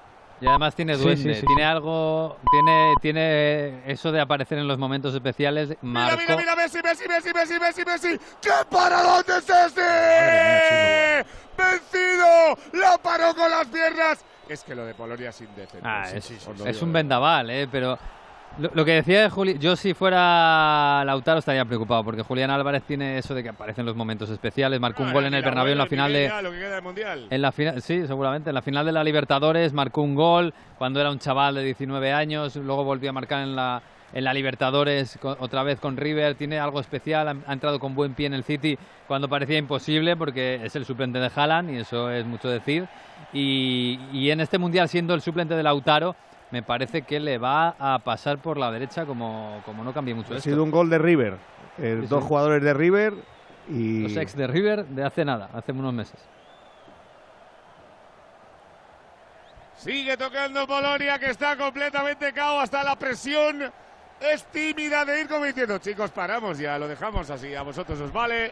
Y 0.43 0.47
además 0.47 0.75
tiene 0.75 0.97
Sí, 0.97 1.03
duende, 1.03 1.35
sí, 1.35 1.41
sí. 1.41 1.47
tiene 1.47 1.65
algo, 1.65 2.39
tiene, 2.51 2.95
tiene 3.03 3.83
eso 3.93 4.11
de 4.11 4.23
aparecer 4.23 4.57
en 4.57 4.67
los 4.67 4.79
momentos 4.79 5.15
especiales. 5.15 5.69
Mira, 5.83 6.01
Marco, 6.07 6.19
mira, 6.23 6.37
mira, 6.37 6.57
Messi, 6.57 6.79
Messi, 6.83 7.07
Messi, 7.07 7.29
Messi, 7.35 7.59
Messi, 7.61 7.85
Messi. 7.85 8.19
¡Qué 8.41 8.51
paradón 8.71 9.23
de 9.27 9.37
ese! 9.37 11.27
¡Vencido! 11.59 12.57
¡La 12.73 12.97
paró 13.03 13.35
con 13.35 13.51
las 13.51 13.67
piernas! 13.67 14.25
Es 14.49 14.65
que 14.65 14.75
lo 14.75 14.85
de 14.87 14.95
Polonia 14.95 15.29
es 15.29 15.41
indecente. 15.43 15.81
Ah, 15.87 16.05
Sí, 16.11 16.17
es, 16.17 16.25
sí, 16.25 16.37
sí, 16.41 16.51
es 16.67 16.77
sí. 16.79 16.85
un 16.85 16.93
vendaval, 16.93 17.51
¿eh? 17.51 17.69
pero 17.71 17.99
Lo, 18.59 18.71
lo 18.75 18.85
que 18.85 18.93
decía 18.93 19.23
de 19.23 19.31
Juli, 19.31 19.59
yo 19.59 19.77
si 19.77 19.95
fuera 19.95 21.03
Lautaro 21.05 21.39
estaría 21.39 21.65
preocupado, 21.65 22.05
porque 22.05 22.23
Julián 22.23 22.51
Álvarez 22.51 22.83
tiene 22.83 23.17
eso 23.17 23.35
de 23.35 23.43
que 23.43 23.51
aparecen 23.51 23.87
los 23.87 23.97
momentos 23.97 24.29
especiales, 24.29 24.81
marcó 24.81 25.03
un 25.03 25.13
gol 25.13 25.25
en 25.27 25.35
el 25.35 25.43
Bernabéu 25.43 25.73
en 25.73 25.79
la 25.79 25.87
final 25.87 26.13
de... 26.13 26.31
Lo 26.43 26.51
que 26.51 26.59
queda 26.59 26.75
del 26.75 26.83
Mundial. 26.83 27.27
En 27.31 27.43
la 27.43 27.53
final, 27.53 27.81
sí, 27.81 28.07
seguramente. 28.07 28.51
En 28.51 28.55
la 28.55 28.63
final 28.63 28.85
de 28.85 28.93
la 28.93 29.05
Libertadores 29.05 29.73
marcó 29.73 30.03
un 30.03 30.15
gol 30.15 30.53
cuando 30.79 31.01
era 31.01 31.11
un 31.11 31.19
chaval 31.19 31.55
de 31.55 31.63
19 31.63 32.13
años, 32.13 32.57
luego 32.57 32.85
volvió 32.85 33.11
a 33.11 33.13
marcar 33.13 33.43
en 33.43 33.55
la, 33.55 33.83
en 34.13 34.25
la 34.25 34.35
Libertadores 34.35 35.19
otra 35.23 35.63
vez 35.63 35.79
con 35.79 35.97
River. 35.97 36.35
Tiene 36.35 36.59
algo 36.59 36.81
especial, 36.81 37.29
ha, 37.29 37.37
ha 37.47 37.53
entrado 37.53 37.79
con 37.79 37.95
buen 37.95 38.15
pie 38.15 38.27
en 38.27 38.35
el 38.35 38.45
City 38.45 38.77
cuando 39.07 39.29
parecía 39.29 39.59
imposible 39.59 40.17
porque 40.17 40.61
es 40.65 40.75
el 40.77 40.85
suplente 40.85 41.19
de 41.19 41.31
Haaland 41.35 41.71
y 41.71 41.77
eso 41.79 42.11
es 42.11 42.27
mucho 42.27 42.49
decir. 42.49 42.87
Y, 43.33 43.99
y 44.13 44.31
en 44.31 44.41
este 44.41 44.59
mundial, 44.59 44.89
siendo 44.89 45.15
el 45.15 45.21
suplente 45.21 45.55
de 45.55 45.63
Lautaro, 45.63 46.17
me 46.51 46.63
parece 46.63 47.03
que 47.03 47.21
le 47.21 47.39
va 47.39 47.75
a 47.79 47.99
pasar 48.01 48.39
por 48.39 48.57
la 48.59 48.71
derecha 48.71 49.07
como, 49.07 49.63
como 49.65 49.85
no 49.85 49.93
cambie 49.93 50.15
mucho 50.15 50.33
Ha 50.35 50.37
esto. 50.39 50.51
sido 50.51 50.63
un 50.65 50.71
gol 50.71 50.91
de 50.91 50.99
River. 50.99 51.35
Eh, 51.79 51.99
Sí, 52.03 52.07
dos 52.09 52.25
jugadores 52.25 52.63
de 52.63 52.75
River 52.75 53.15
y. 53.69 54.03
Los 54.03 54.17
ex 54.17 54.37
de 54.37 54.47
River 54.47 54.85
de 54.87 55.05
hace 55.05 55.25
nada, 55.25 55.49
hace 55.55 55.73
unos 55.73 55.93
meses. 55.95 56.19
Sigue 59.77 60.17
tocando 60.17 60.67
Polonia 60.67 61.19
que 61.19 61.31
está 61.31 61.57
completamente 61.57 62.33
cao 62.35 62.61
hasta 62.61 62.85
la 62.85 62.97
presión 62.97 63.73
es 64.21 64.45
tímida 64.47 65.07
de 65.07 65.23
ir 65.23 65.29
como 65.29 65.47
diciendo, 65.47 65.79
chicos, 65.79 66.11
paramos 66.11 66.59
ya, 66.59 66.79
lo 66.79 66.87
dejamos 66.87 67.31
así, 67.31 67.55
a 67.55 67.63
vosotros 67.63 67.99
os 68.01 68.13
vale 68.13 68.51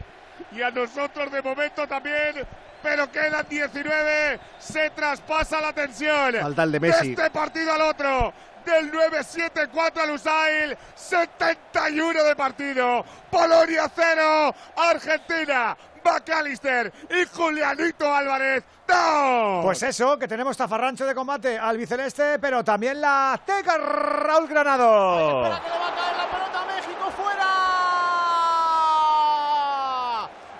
y 0.51 0.61
a 0.61 0.71
nosotros 0.71 1.31
de 1.31 1.41
momento 1.41 1.87
también, 1.87 2.45
pero 2.81 3.11
quedan 3.11 3.45
19, 3.49 4.39
se 4.59 4.89
traspasa 4.91 5.61
la 5.61 5.73
tensión. 5.73 6.35
Falta 6.39 6.63
el 6.63 6.71
de 6.71 6.79
Messi. 6.79 7.09
este 7.11 7.29
partido 7.29 7.73
al 7.73 7.81
otro. 7.81 8.33
Del 8.65 8.91
9-7-4 8.91 9.97
al 10.01 10.11
Usail, 10.11 10.77
71 10.93 12.23
de 12.23 12.35
partido. 12.35 13.05
Polonia 13.31 13.89
0, 13.95 14.53
Argentina, 14.75 15.75
McAllister 16.03 16.91
y 17.09 17.25
Julianito 17.35 18.13
Álvarez. 18.13 18.63
¡No! 18.87 19.61
Pues 19.63 19.81
eso, 19.83 20.19
que 20.19 20.27
tenemos 20.27 20.57
tafarrancho 20.57 21.05
de 21.05 21.15
combate 21.15 21.57
al 21.57 21.77
biceleste, 21.77 22.37
pero 22.39 22.63
también 22.63 22.99
la 22.99 23.33
azteca 23.33 23.77
Raúl 23.77 24.47
Granado. 24.47 25.41
la 25.43 25.59
pelota 25.61 26.65
México 26.67 27.11
fuera. 27.15 27.47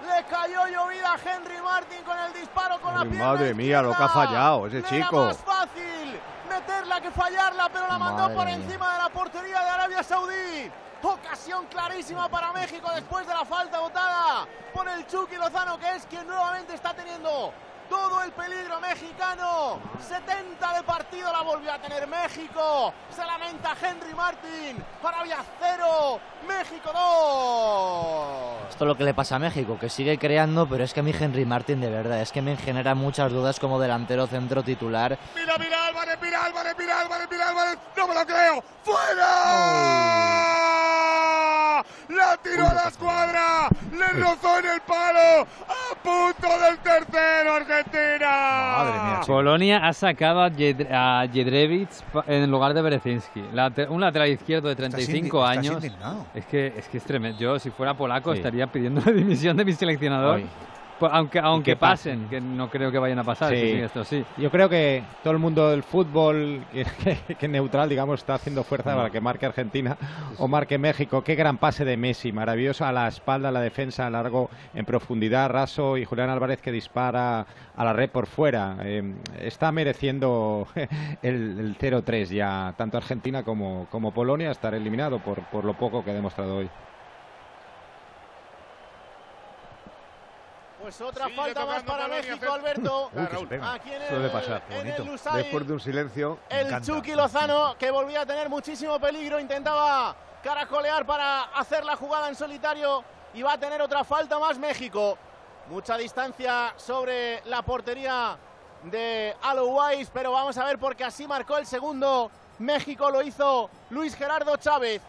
Le 0.07 0.18
cayó 0.29 0.67
llovida 0.67 1.15
Henry 1.23 1.61
Martin 1.61 2.03
con 2.03 2.17
el 2.19 2.33
disparo 2.33 2.79
con 2.81 2.93
la 2.93 3.01
pierna 3.01 3.25
madre 3.25 3.53
mía, 3.53 3.81
lo 3.81 3.95
que 3.95 4.03
ha 4.03 4.09
fallado 4.09 4.67
ese 4.67 4.81
Le 4.81 4.87
era 4.87 4.89
chico. 4.89 5.25
más 5.25 5.37
fácil 5.37 6.19
meterla 6.49 7.01
que 7.01 7.11
fallarla, 7.11 7.69
pero 7.69 7.87
la 7.87 7.97
mandó 7.97 8.23
Madre 8.23 8.35
por 8.35 8.45
mía. 8.45 8.55
encima 8.55 8.93
de 8.93 8.97
la 9.03 9.09
portería 9.09 9.61
de 9.63 9.69
Arabia 9.69 10.03
Saudí. 10.03 10.71
Ocasión 11.01 11.65
clarísima 11.67 12.27
para 12.27 12.51
México 12.51 12.89
después 12.93 13.25
de 13.25 13.33
la 13.33 13.45
falta 13.45 13.79
botada 13.79 14.45
por 14.73 14.87
el 14.89 15.07
Chucky 15.07 15.35
Lozano, 15.37 15.79
que 15.79 15.95
es 15.95 16.05
quien 16.07 16.27
nuevamente 16.27 16.73
está 16.73 16.93
teniendo 16.93 17.53
todo 17.89 18.23
el 18.23 18.31
peligro 18.31 18.79
mexicano. 18.79 19.79
70 19.99 20.73
de 20.75 20.83
partido 20.83 21.31
la 21.31 21.41
volvió 21.41 21.73
a 21.73 21.79
tener 21.79 22.07
México. 22.07 22.93
Se 23.09 23.25
lamenta 23.25 23.75
Henry 23.81 24.13
Martin. 24.13 24.83
Arabia 25.03 25.43
0, 25.59 26.19
México 26.47 26.91
2. 26.93 28.69
Esto 28.69 28.83
es 28.85 28.87
lo 28.87 28.95
que 28.95 29.03
le 29.03 29.13
pasa 29.13 29.35
a 29.35 29.39
México, 29.39 29.77
que 29.79 29.89
sigue 29.89 30.17
creando, 30.17 30.69
pero 30.69 30.83
es 30.83 30.93
que 30.93 30.99
a 31.01 31.03
mí 31.03 31.13
Henry 31.19 31.45
Martin 31.45 31.81
de 31.81 31.89
verdad, 31.89 32.21
es 32.21 32.31
que 32.31 32.41
me 32.41 32.55
genera 32.55 32.95
muchas 32.95 33.31
dudas 33.31 33.59
como 33.59 33.79
delantero 33.79 34.27
centro 34.27 34.63
titular. 34.63 35.17
Mira, 35.35 35.57
mira 35.57 35.87
Álvarez, 35.87 36.17
mira 36.21 36.45
Álvarez, 36.45 36.75
mira 36.77 37.01
Álvarez, 37.01 37.27
mira 37.29 37.49
Álvarez. 37.49 37.77
No 37.97 38.07
me 38.07 38.13
lo 38.13 38.25
creo. 38.25 38.63
¡Fuera! 38.83 40.19
La 42.09 42.37
tiró 42.37 42.67
a 42.67 42.73
la 42.73 42.87
escuadra. 42.87 43.69
Le 43.91 44.07
rozó 44.07 44.59
en 44.59 44.65
el 44.65 44.81
palo. 44.81 45.47
A 45.67 45.95
punto 46.03 46.47
del 46.59 46.77
tercero, 46.79 47.53
Argentina. 47.53 47.78
Polonia 49.27 49.85
ha 49.87 49.93
sacado 49.93 50.41
a, 50.43 50.49
Jed 50.49 50.87
a 50.91 51.25
Jedrevic 51.31 51.89
pa- 52.11 52.23
en 52.27 52.49
lugar 52.49 52.73
de 52.73 52.81
Berezinski. 52.81 53.43
Late- 53.53 53.87
un 53.87 54.01
lateral 54.01 54.29
izquierdo 54.29 54.67
de 54.69 54.75
35 54.75 55.47
Estás 55.49 55.65
indi- 55.65 55.87
estás 55.87 56.05
años. 56.07 56.23
Es 56.33 56.45
que, 56.45 56.73
es 56.77 56.87
que 56.87 56.97
es 56.97 57.03
tremendo. 57.03 57.39
Yo, 57.39 57.59
si 57.59 57.69
fuera 57.71 57.93
polaco, 57.93 58.31
Sí. 58.31 58.37
estaría 58.39 58.67
pidiendo 58.67 59.01
la 59.05 59.11
dimisión 59.11 59.55
de 59.57 59.65
mi 59.65 59.73
seleccionador. 59.73 60.35
Hoy. 60.37 60.45
Pues, 60.99 61.11
aunque 61.13 61.39
aunque 61.39 61.71
que 61.71 61.75
pasen, 61.77 62.27
que 62.29 62.41
no 62.41 62.69
creo 62.69 62.91
que 62.91 62.99
vayan 62.99 63.19
a 63.19 63.23
pasar. 63.23 63.49
Sí. 63.53 63.55
si 63.61 63.67
sigue 63.67 63.85
esto 63.85 64.03
sí. 64.03 64.25
Yo 64.37 64.51
creo 64.51 64.67
que 64.67 65.01
todo 65.23 65.31
el 65.33 65.39
mundo 65.39 65.69
del 65.69 65.81
fútbol, 65.83 66.65
que, 67.03 67.35
que- 67.35 67.47
neutral, 67.47 67.87
digamos, 67.89 68.19
está 68.19 68.35
haciendo 68.35 68.63
fuerza 68.63 68.95
para 68.95 69.09
que 69.09 69.21
marque 69.21 69.45
Argentina 69.45 69.97
o 70.37 70.47
marque 70.47 70.77
México. 70.77 71.23
Qué 71.23 71.35
gran 71.35 71.57
pase 71.57 71.85
de 71.85 71.95
Messi, 71.97 72.31
maravilloso 72.31 72.85
a 72.85 72.91
la 72.91 73.07
espalda, 73.07 73.49
a 73.49 73.51
la 73.51 73.61
defensa, 73.61 74.09
largo 74.09 74.49
en 74.73 74.85
profundidad, 74.85 75.49
raso 75.49 75.97
y 75.97 76.05
Julián 76.05 76.29
Álvarez 76.29 76.61
que 76.61 76.71
dispara 76.71 77.45
a 77.75 77.85
la 77.85 77.93
red 77.93 78.09
por 78.09 78.27
fuera. 78.27 78.75
Eh, 78.83 79.15
está 79.39 79.71
mereciendo 79.71 80.67
el, 81.21 81.59
el 81.59 81.77
0-3 81.77 82.25
ya, 82.25 82.73
tanto 82.77 82.97
Argentina 82.97 83.43
como, 83.43 83.87
como 83.89 84.11
Polonia, 84.13 84.51
estar 84.51 84.73
eliminado 84.73 85.19
por, 85.19 85.43
por 85.43 85.63
lo 85.63 85.73
poco 85.75 86.03
que 86.03 86.11
ha 86.11 86.13
demostrado 86.13 86.57
hoy. 86.57 86.69
Pues 90.89 91.01
otra 91.01 91.25
Sigue 91.25 91.37
falta 91.37 91.65
más 91.67 91.83
para 91.83 92.07
México, 92.07 92.51
Alberto. 92.51 93.11
Uy. 93.13 93.59
Aquí 93.61 93.93
en 93.93 94.01
el, 94.01 94.09
Suele 94.09 94.29
pasar, 94.29 94.63
en 94.71 94.77
bonito. 94.77 95.03
el. 95.03 95.35
Después 95.43 95.67
de 95.67 95.73
un 95.73 95.79
silencio. 95.79 96.39
El 96.49 96.65
encanta. 96.65 96.87
Chucky 96.87 97.13
Lozano, 97.13 97.75
que 97.77 97.91
volvía 97.91 98.21
a 98.21 98.25
tener 98.25 98.49
muchísimo 98.49 98.99
peligro, 98.99 99.39
intentaba 99.39 100.15
caracolear 100.43 101.05
para 101.05 101.43
hacer 101.43 101.85
la 101.85 101.95
jugada 101.95 102.27
en 102.27 102.33
solitario 102.33 103.03
y 103.35 103.43
va 103.43 103.53
a 103.53 103.59
tener 103.59 103.79
otra 103.83 104.03
falta 104.03 104.39
más 104.39 104.57
México. 104.57 105.15
Mucha 105.69 105.95
distancia 105.95 106.73
sobre 106.75 107.43
la 107.45 107.61
portería 107.61 108.35
de 108.81 109.35
Alois, 109.43 110.09
pero 110.11 110.31
vamos 110.31 110.57
a 110.57 110.65
ver 110.65 110.79
porque 110.79 111.03
así 111.03 111.27
marcó 111.27 111.59
el 111.59 111.67
segundo. 111.67 112.31
México 112.57 113.11
lo 113.11 113.21
hizo 113.21 113.69
Luis 113.91 114.15
Gerardo 114.15 114.57
Chávez. 114.57 115.03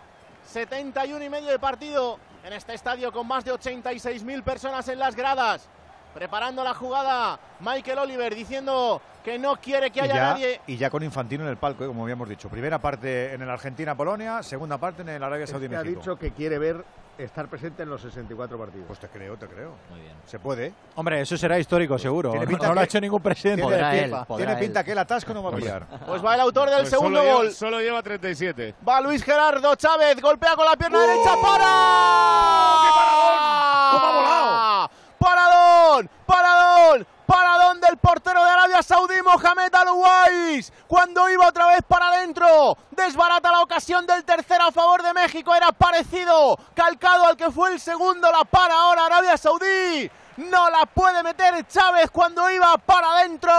71 0.44 1.24
y 1.24 1.30
medio 1.30 1.48
de 1.48 1.58
partido 1.58 2.18
en 2.44 2.52
este 2.52 2.74
estadio 2.74 3.12
con 3.12 3.26
más 3.26 3.44
de 3.44 3.52
86.000 3.52 4.42
personas 4.42 4.88
en 4.88 4.98
las 4.98 5.14
gradas. 5.14 5.68
Preparando 6.14 6.64
la 6.64 6.74
jugada 6.74 7.38
Michael 7.60 7.98
Oliver 7.98 8.34
diciendo 8.34 9.00
que 9.24 9.38
no 9.38 9.56
quiere 9.56 9.90
que 9.92 10.00
Y 10.00 10.02
haya 10.02 10.14
ya, 10.14 10.22
nadie 10.32 10.60
y 10.66 10.76
ya 10.76 10.90
con 10.90 11.04
Infantino 11.04 11.44
en 11.44 11.50
el 11.50 11.56
palco, 11.56 11.84
eh, 11.84 11.86
como 11.86 12.02
habíamos 12.02 12.28
dicho. 12.28 12.48
Primera 12.48 12.80
parte 12.80 13.32
en 13.32 13.42
el 13.42 13.50
Argentina-Polonia, 13.50 14.42
segunda 14.42 14.78
parte 14.78 15.02
en 15.02 15.08
el 15.10 15.14
Es 15.14 15.18
que 15.20 15.24
ha 15.24 15.26
Arabia-Saudí-México. 15.28 16.00
dicho 16.00 16.18
que 16.18 16.32
quiere 16.32 16.58
ver 16.58 16.84
estar 17.18 17.48
presente 17.48 17.82
en 17.82 17.90
los 17.90 18.00
64 18.02 18.58
partidos. 18.58 18.86
Pues 18.86 18.98
te 18.98 19.08
creo, 19.08 19.36
te 19.36 19.46
creo. 19.46 19.72
Muy 19.90 20.00
bien. 20.00 20.14
Se 20.26 20.38
puede. 20.38 20.72
Hombre, 20.94 21.20
eso 21.20 21.36
será 21.36 21.58
histórico, 21.58 21.98
seguro. 21.98 22.30
Tiene 22.30 22.46
No, 22.62 22.74
lo 22.74 22.80
ha 22.80 22.84
hecho 22.84 23.00
ningún 23.00 23.20
presidente 23.22 23.62
Tiene, 23.62 23.76
pinta- 23.76 24.24
FIFA. 24.24 24.36
tiene 24.36 24.56
pinta 24.56 24.84
que 24.84 24.92
el 24.92 24.98
atasco 24.98 25.34
no 25.34 25.42
va 25.42 25.50
a 25.50 25.54
pillar. 25.56 25.86
Pues 26.06 26.24
va 26.24 26.34
el 26.34 26.40
autor 26.40 26.70
del 26.70 26.78
Pues 26.80 26.90
segundo 26.90 27.18
solo 27.18 27.30
lleva- 27.30 27.42
gol. 27.42 27.52
solo 27.52 27.80
lleva 27.80 28.02
37. 28.02 28.74
Va 28.88 29.00
Luis 29.00 29.22
Gerardo 29.22 29.74
Chávez, 29.76 30.20
golpea 30.20 30.56
con 30.56 30.64
la 30.64 30.76
pierna 30.76 30.98
¡Uh! 30.98 31.00
derecha, 31.02 31.34
para. 31.42 31.64
¡Cómo 33.92 34.06
ha 34.06 34.12
volado! 34.14 34.90
Paradón, 35.18 36.10
paradón, 36.26 37.06
paradón 37.30 37.80
del 37.80 37.96
portero 37.96 38.42
de 38.42 38.50
Arabia 38.50 38.82
Saudí, 38.82 39.14
Mohamed 39.22 39.72
Alouais. 39.72 40.72
Cuando 40.88 41.30
iba 41.30 41.46
otra 41.46 41.68
vez 41.68 41.80
para 41.86 42.08
adentro, 42.08 42.76
desbarata 42.90 43.52
la 43.52 43.60
ocasión 43.60 44.04
del 44.04 44.24
tercero 44.24 44.64
a 44.64 44.72
favor 44.72 45.00
de 45.00 45.14
México. 45.14 45.54
Era 45.54 45.70
parecido, 45.70 46.58
calcado 46.74 47.26
al 47.26 47.36
que 47.36 47.52
fue 47.52 47.72
el 47.72 47.78
segundo. 47.78 48.32
La 48.32 48.44
para 48.44 48.74
ahora 48.74 49.06
Arabia 49.06 49.36
Saudí. 49.36 50.10
No 50.48 50.70
la 50.70 50.86
puede 50.86 51.22
meter 51.22 51.66
Chávez 51.66 52.10
cuando 52.10 52.50
iba 52.50 52.76
para 52.78 53.18
adentro. 53.18 53.50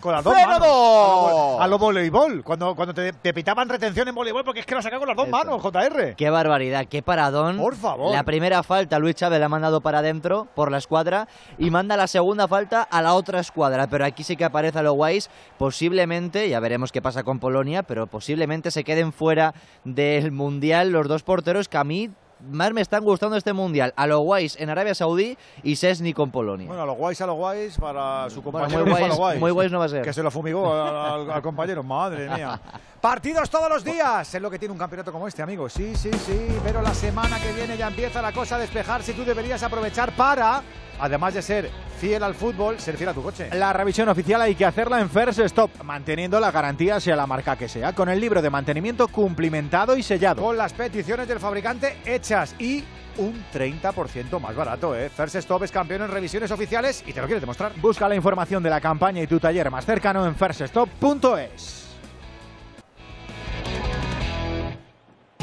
Con 0.00 0.12
las 0.12 0.24
dos 0.24 0.34
Cero 0.36 0.48
manos. 0.48 0.66
dos. 0.66 1.60
A 1.60 1.66
lo 1.66 1.78
voleibol. 1.78 2.42
Cuando, 2.42 2.74
cuando 2.74 2.94
te, 2.94 3.12
te 3.12 3.34
pitaban 3.34 3.68
retención 3.68 4.08
en 4.08 4.14
voleibol, 4.14 4.42
porque 4.44 4.60
es 4.60 4.66
que 4.66 4.74
la 4.74 4.80
sacaba 4.82 5.00
con 5.00 5.08
las 5.08 5.16
dos 5.16 5.28
manos, 5.28 5.60
JR. 5.62 6.14
Qué 6.16 6.30
barbaridad, 6.30 6.86
qué 6.86 7.02
paradón. 7.02 7.58
Por 7.58 7.76
favor. 7.76 8.10
La 8.12 8.22
primera 8.22 8.62
falta, 8.62 8.98
Luis 8.98 9.16
Chávez 9.16 9.38
la 9.38 9.46
ha 9.46 9.48
mandado 9.50 9.80
para 9.82 9.98
adentro 9.98 10.48
por 10.54 10.70
la 10.70 10.78
escuadra 10.78 11.28
y 11.58 11.70
manda 11.70 11.96
la 11.96 12.06
segunda 12.06 12.48
falta 12.48 12.82
a 12.82 13.02
la 13.02 13.14
otra 13.14 13.40
escuadra. 13.40 13.86
Pero 13.88 14.04
aquí 14.06 14.24
sí 14.24 14.36
que 14.36 14.44
aparece 14.44 14.78
a 14.78 14.82
lo 14.82 14.92
guays. 14.94 15.28
Posiblemente, 15.58 16.48
ya 16.48 16.58
veremos 16.60 16.90
qué 16.90 17.02
pasa 17.02 17.22
con 17.22 17.38
Polonia, 17.38 17.82
pero 17.82 18.06
posiblemente 18.06 18.70
se 18.70 18.82
queden 18.84 19.12
fuera 19.12 19.52
del 19.84 20.32
mundial 20.32 20.90
los 20.90 21.06
dos 21.06 21.22
porteros 21.22 21.68
que 21.68 21.76
a 21.76 21.84
mí 21.84 22.10
más 22.40 22.72
me 22.72 22.80
están 22.80 23.04
gustando 23.04 23.36
este 23.36 23.52
mundial. 23.52 23.92
A 23.96 24.06
lo 24.06 24.20
guays 24.20 24.56
en 24.60 24.70
Arabia 24.70 24.94
Saudí 24.94 25.36
y 25.62 25.76
Sesni 25.76 26.12
con 26.14 26.30
Polonia. 26.30 26.66
Bueno, 26.68 26.82
a 26.82 26.86
los 26.86 26.96
guays, 26.96 27.20
a 27.20 27.26
los 27.26 27.36
guays, 27.36 27.76
para 27.78 28.30
su 28.30 28.42
Bueno, 28.42 28.58
compañero. 28.68 28.84
muy 28.84 28.90
no 28.90 28.96
fue 28.96 28.98
a 28.98 29.00
guays- 29.00 29.08
los 29.08 29.18
guays. 29.18 29.40
muy 29.40 29.50
guays 29.50 29.72
no 29.72 29.78
va 29.80 29.84
a 29.84 29.88
ser. 29.88 30.02
Que 30.02 30.12
se 30.12 30.22
lo 30.22 30.30
fumigó 30.30 30.72
al 30.72 31.42
compañero. 31.42 31.82
Madre 31.82 32.28
mía. 32.30 32.60
Partidos 33.00 33.48
todos 33.48 33.68
los 33.68 33.84
días. 33.84 34.34
Es 34.34 34.42
lo 34.42 34.50
que 34.50 34.58
tiene 34.58 34.72
un 34.72 34.78
campeonato 34.78 35.12
como 35.12 35.28
este, 35.28 35.40
amigo. 35.42 35.68
Sí, 35.68 35.94
sí, 35.94 36.10
sí. 36.12 36.46
Pero 36.64 36.82
la 36.82 36.92
semana 36.94 37.38
que 37.40 37.52
viene 37.52 37.76
ya 37.76 37.86
empieza 37.88 38.20
la 38.20 38.32
cosa 38.32 38.56
a 38.56 38.58
despejarse 38.58 39.12
y 39.12 39.14
tú 39.14 39.24
deberías 39.24 39.62
aprovechar 39.62 40.12
para 40.16 40.62
además 40.98 41.34
de 41.34 41.42
ser 41.42 41.70
fiel 41.98 42.22
al 42.22 42.34
fútbol, 42.34 42.78
ser 42.78 42.96
fiel 42.96 43.10
a 43.10 43.14
tu 43.14 43.22
coche. 43.22 43.48
La 43.52 43.72
revisión 43.72 44.08
oficial 44.08 44.40
hay 44.40 44.54
que 44.54 44.64
hacerla 44.64 45.00
en 45.00 45.10
First 45.10 45.40
Stop, 45.40 45.82
manteniendo 45.82 46.38
la 46.40 46.50
garantía 46.50 47.00
sea 47.00 47.16
la 47.16 47.26
marca 47.26 47.56
que 47.56 47.68
sea, 47.68 47.92
con 47.92 48.08
el 48.08 48.20
libro 48.20 48.42
de 48.42 48.50
mantenimiento 48.50 49.08
cumplimentado 49.08 49.96
y 49.96 50.02
sellado. 50.02 50.42
Con 50.42 50.56
las 50.56 50.72
peticiones 50.72 51.28
del 51.28 51.40
fabricante 51.40 51.96
hechas 52.04 52.54
y 52.58 52.84
un 53.18 53.44
30% 53.52 54.40
más 54.40 54.54
barato, 54.54 54.96
¿eh? 54.96 55.10
First 55.10 55.36
Stop 55.36 55.64
es 55.64 55.72
campeón 55.72 56.02
en 56.02 56.10
revisiones 56.10 56.50
oficiales 56.50 57.02
y 57.06 57.12
te 57.12 57.20
lo 57.20 57.26
quiere 57.26 57.40
demostrar. 57.40 57.72
Busca 57.80 58.08
la 58.08 58.14
información 58.14 58.62
de 58.62 58.70
la 58.70 58.80
campaña 58.80 59.22
y 59.22 59.26
tu 59.26 59.40
taller 59.40 59.70
más 59.70 59.84
cercano 59.84 60.24
en 60.26 60.34
firststop.es. 60.36 61.87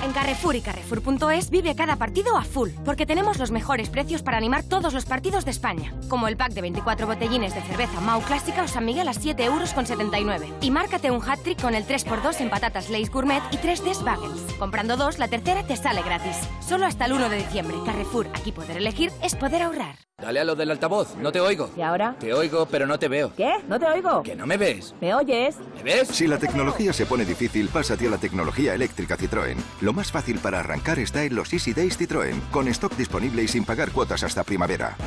En 0.03 0.11
Carrefour 0.11 0.55
y 0.55 0.61
Carrefour.es 0.61 1.49
vive 1.49 1.75
cada 1.75 1.95
partido 1.95 2.37
a 2.37 2.43
full, 2.43 2.69
porque 2.83 3.05
tenemos 3.05 3.39
los 3.39 3.51
mejores 3.51 3.89
precios 3.89 4.21
para 4.21 4.37
animar 4.37 4.63
todos 4.63 4.93
los 4.93 5.05
partidos 5.05 5.45
de 5.45 5.51
España. 5.51 5.93
Como 6.09 6.27
el 6.27 6.37
pack 6.37 6.51
de 6.53 6.61
24 6.61 7.07
botellines 7.07 7.55
de 7.55 7.61
cerveza 7.61 7.99
Mau 8.01 8.21
Clásica 8.21 8.63
o 8.63 8.67
San 8.67 8.85
Miguel 8.85 9.07
a 9.07 9.13
7 9.13 9.43
euros 9.43 9.73
con 9.73 9.85
79. 9.85 10.53
Y 10.61 10.69
márcate 10.71 11.09
un 11.11 11.27
hat-trick 11.27 11.61
con 11.61 11.73
el 11.73 11.87
3x2 11.87 12.41
en 12.41 12.49
patatas 12.49 12.89
Lays 12.89 13.09
Gourmet 13.09 13.41
y 13.51 13.57
3 13.57 13.83
Des 13.83 14.03
Bagels. 14.03 14.41
Comprando 14.59 14.95
dos, 14.97 15.17
la 15.17 15.27
tercera 15.27 15.63
te 15.63 15.75
sale 15.75 16.03
gratis. 16.03 16.37
Solo 16.67 16.85
hasta 16.85 17.05
el 17.05 17.13
1 17.13 17.29
de 17.29 17.37
diciembre. 17.37 17.77
Carrefour, 17.85 18.27
aquí 18.33 18.51
poder 18.51 18.77
elegir 18.77 19.11
es 19.23 19.35
poder 19.35 19.63
ahorrar. 19.63 19.95
Dale 20.17 20.39
a 20.39 20.45
lo 20.45 20.55
del 20.55 20.71
altavoz, 20.71 21.15
no 21.17 21.31
te 21.33 21.41
oigo. 21.41 21.69
¿Y 21.75 21.81
ahora? 21.81 22.15
Te 22.19 22.33
oigo, 22.33 22.65
pero 22.67 22.87
no 22.87 22.97
te 22.97 23.09
veo. 23.09 23.33
¿Qué? 23.35 23.51
¿No 23.67 23.77
te 23.77 23.85
oigo? 23.85 24.23
¿Que 24.23 24.33
no 24.33 24.45
me 24.47 24.55
ves? 24.55 24.95
¿Me 25.01 25.13
oyes? 25.13 25.57
¿Me 25.75 25.83
ves? 25.83 26.07
Si 26.07 26.25
la 26.25 26.37
tecnología 26.37 26.93
se 26.93 27.05
pone 27.05 27.25
difícil, 27.25 27.67
pásate 27.67 28.07
a 28.07 28.11
la 28.11 28.17
tecnología 28.17 28.73
eléctrica 28.73 29.17
Citroën. 29.17 29.57
Lo 29.85 29.93
más 29.93 30.11
fácil 30.11 30.39
para 30.39 30.61
arrancar 30.61 30.97
está 30.97 31.25
en 31.25 31.35
los 31.35 31.53
Easy 31.53 31.71
Days 31.71 31.99
Citroën, 31.99 32.49
con 32.49 32.67
stock 32.69 32.95
disponible 32.97 33.43
y 33.43 33.47
sin 33.47 33.63
pagar 33.63 33.91
cuotas 33.91 34.23
hasta 34.23 34.43
primavera. 34.43 34.97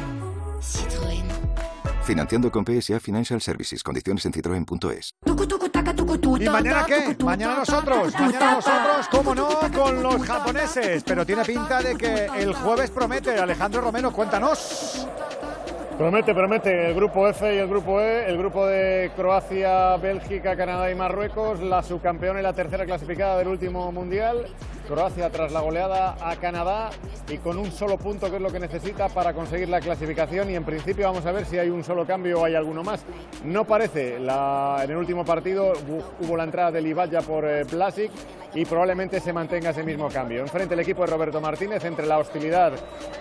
Citroën. 0.61 1.25
Financiando 2.05 2.53
con 2.53 2.65
PSA 2.65 3.01
Financial 3.01 3.41
Services. 3.41 3.83
Condiciones 3.83 4.25
en 4.27 4.33
citroen.es. 4.33 5.17
¿Y 6.41 6.49
mañana 6.49 6.87
qué? 6.87 7.17
Mañana 7.25 7.57
nosotros. 7.57 8.15
Mañana 8.15 8.53
nosotros, 8.53 9.09
cómo 9.11 9.35
no, 9.35 9.49
con 9.75 10.01
los 10.01 10.23
japoneses. 10.23 11.03
Pero 11.03 11.27
tiene 11.27 11.45
pinta 11.45 11.83
de 11.83 11.97
que 11.97 12.27
el 12.37 12.55
jueves 12.55 12.91
promete. 12.91 13.37
Alejandro 13.37 13.81
Romero, 13.81 14.13
cuéntanos. 14.13 15.09
Promete, 15.99 16.33
promete. 16.33 16.87
El 16.91 16.95
grupo 16.95 17.27
F 17.29 17.53
y 17.55 17.59
el 17.59 17.67
grupo 17.67 18.01
E, 18.01 18.27
el 18.31 18.39
grupo 18.39 18.65
de 18.67 19.11
Croacia, 19.17 19.97
Bélgica, 19.97 20.57
Canadá 20.57 20.89
y 20.93 20.95
Marruecos, 20.95 21.59
la 21.61 21.83
subcampeona 21.83 22.39
y 22.39 22.43
la 22.45 22.53
tercera 22.53 22.85
clasificada 22.85 23.37
del 23.39 23.49
último 23.49 23.91
mundial. 23.91 24.47
Croacia 24.87 25.29
tras 25.29 25.53
la 25.53 25.61
goleada 25.61 26.17
a 26.23 26.37
Canadá 26.37 26.89
y 27.29 27.37
con 27.39 27.59
un 27.59 27.71
solo 27.71 27.99
punto 27.99 28.31
que 28.31 28.37
es 28.37 28.43
lo 28.43 28.51
que 28.51 28.59
necesita 28.59 29.09
para 29.11 29.35
conseguir 29.35 29.69
la 29.69 29.81
clasificación 29.81 30.49
y 30.51 30.55
en 30.55 30.65
principio 30.65 31.05
vamos 31.09 31.27
a 31.27 31.33
ver 31.33 31.45
si 31.45 31.59
hay 31.59 31.69
un 31.69 31.85
solo 31.85 32.07
cambio 32.07 32.41
o 32.41 32.45
hay 32.47 32.55
alguno 32.55 32.83
más. 32.83 33.05
No 33.45 33.67
parece, 33.67 34.17
en 34.17 34.91
el 34.91 34.97
último 34.97 35.27
partido 35.27 35.75
hu- 35.75 36.03
hubo 36.21 36.37
la 36.39 36.45
entrada 36.45 36.71
de 36.71 36.81
Libaya 36.81 37.21
por 37.21 37.45
eh, 37.45 37.65
Blasic 37.65 38.11
y 38.55 38.65
probablemente 38.65 39.21
se 39.21 39.31
mantenga 39.35 39.71
ese 39.71 39.83
mismo 39.83 40.09
cambio. 40.09 40.41
Enfrente 40.41 40.73
el 40.73 40.81
equipo 40.81 41.03
de 41.05 41.09
Roberto 41.09 41.39
Martínez 41.39 41.85
entre 41.85 42.07
la 42.07 42.17
hostilidad 42.19 42.73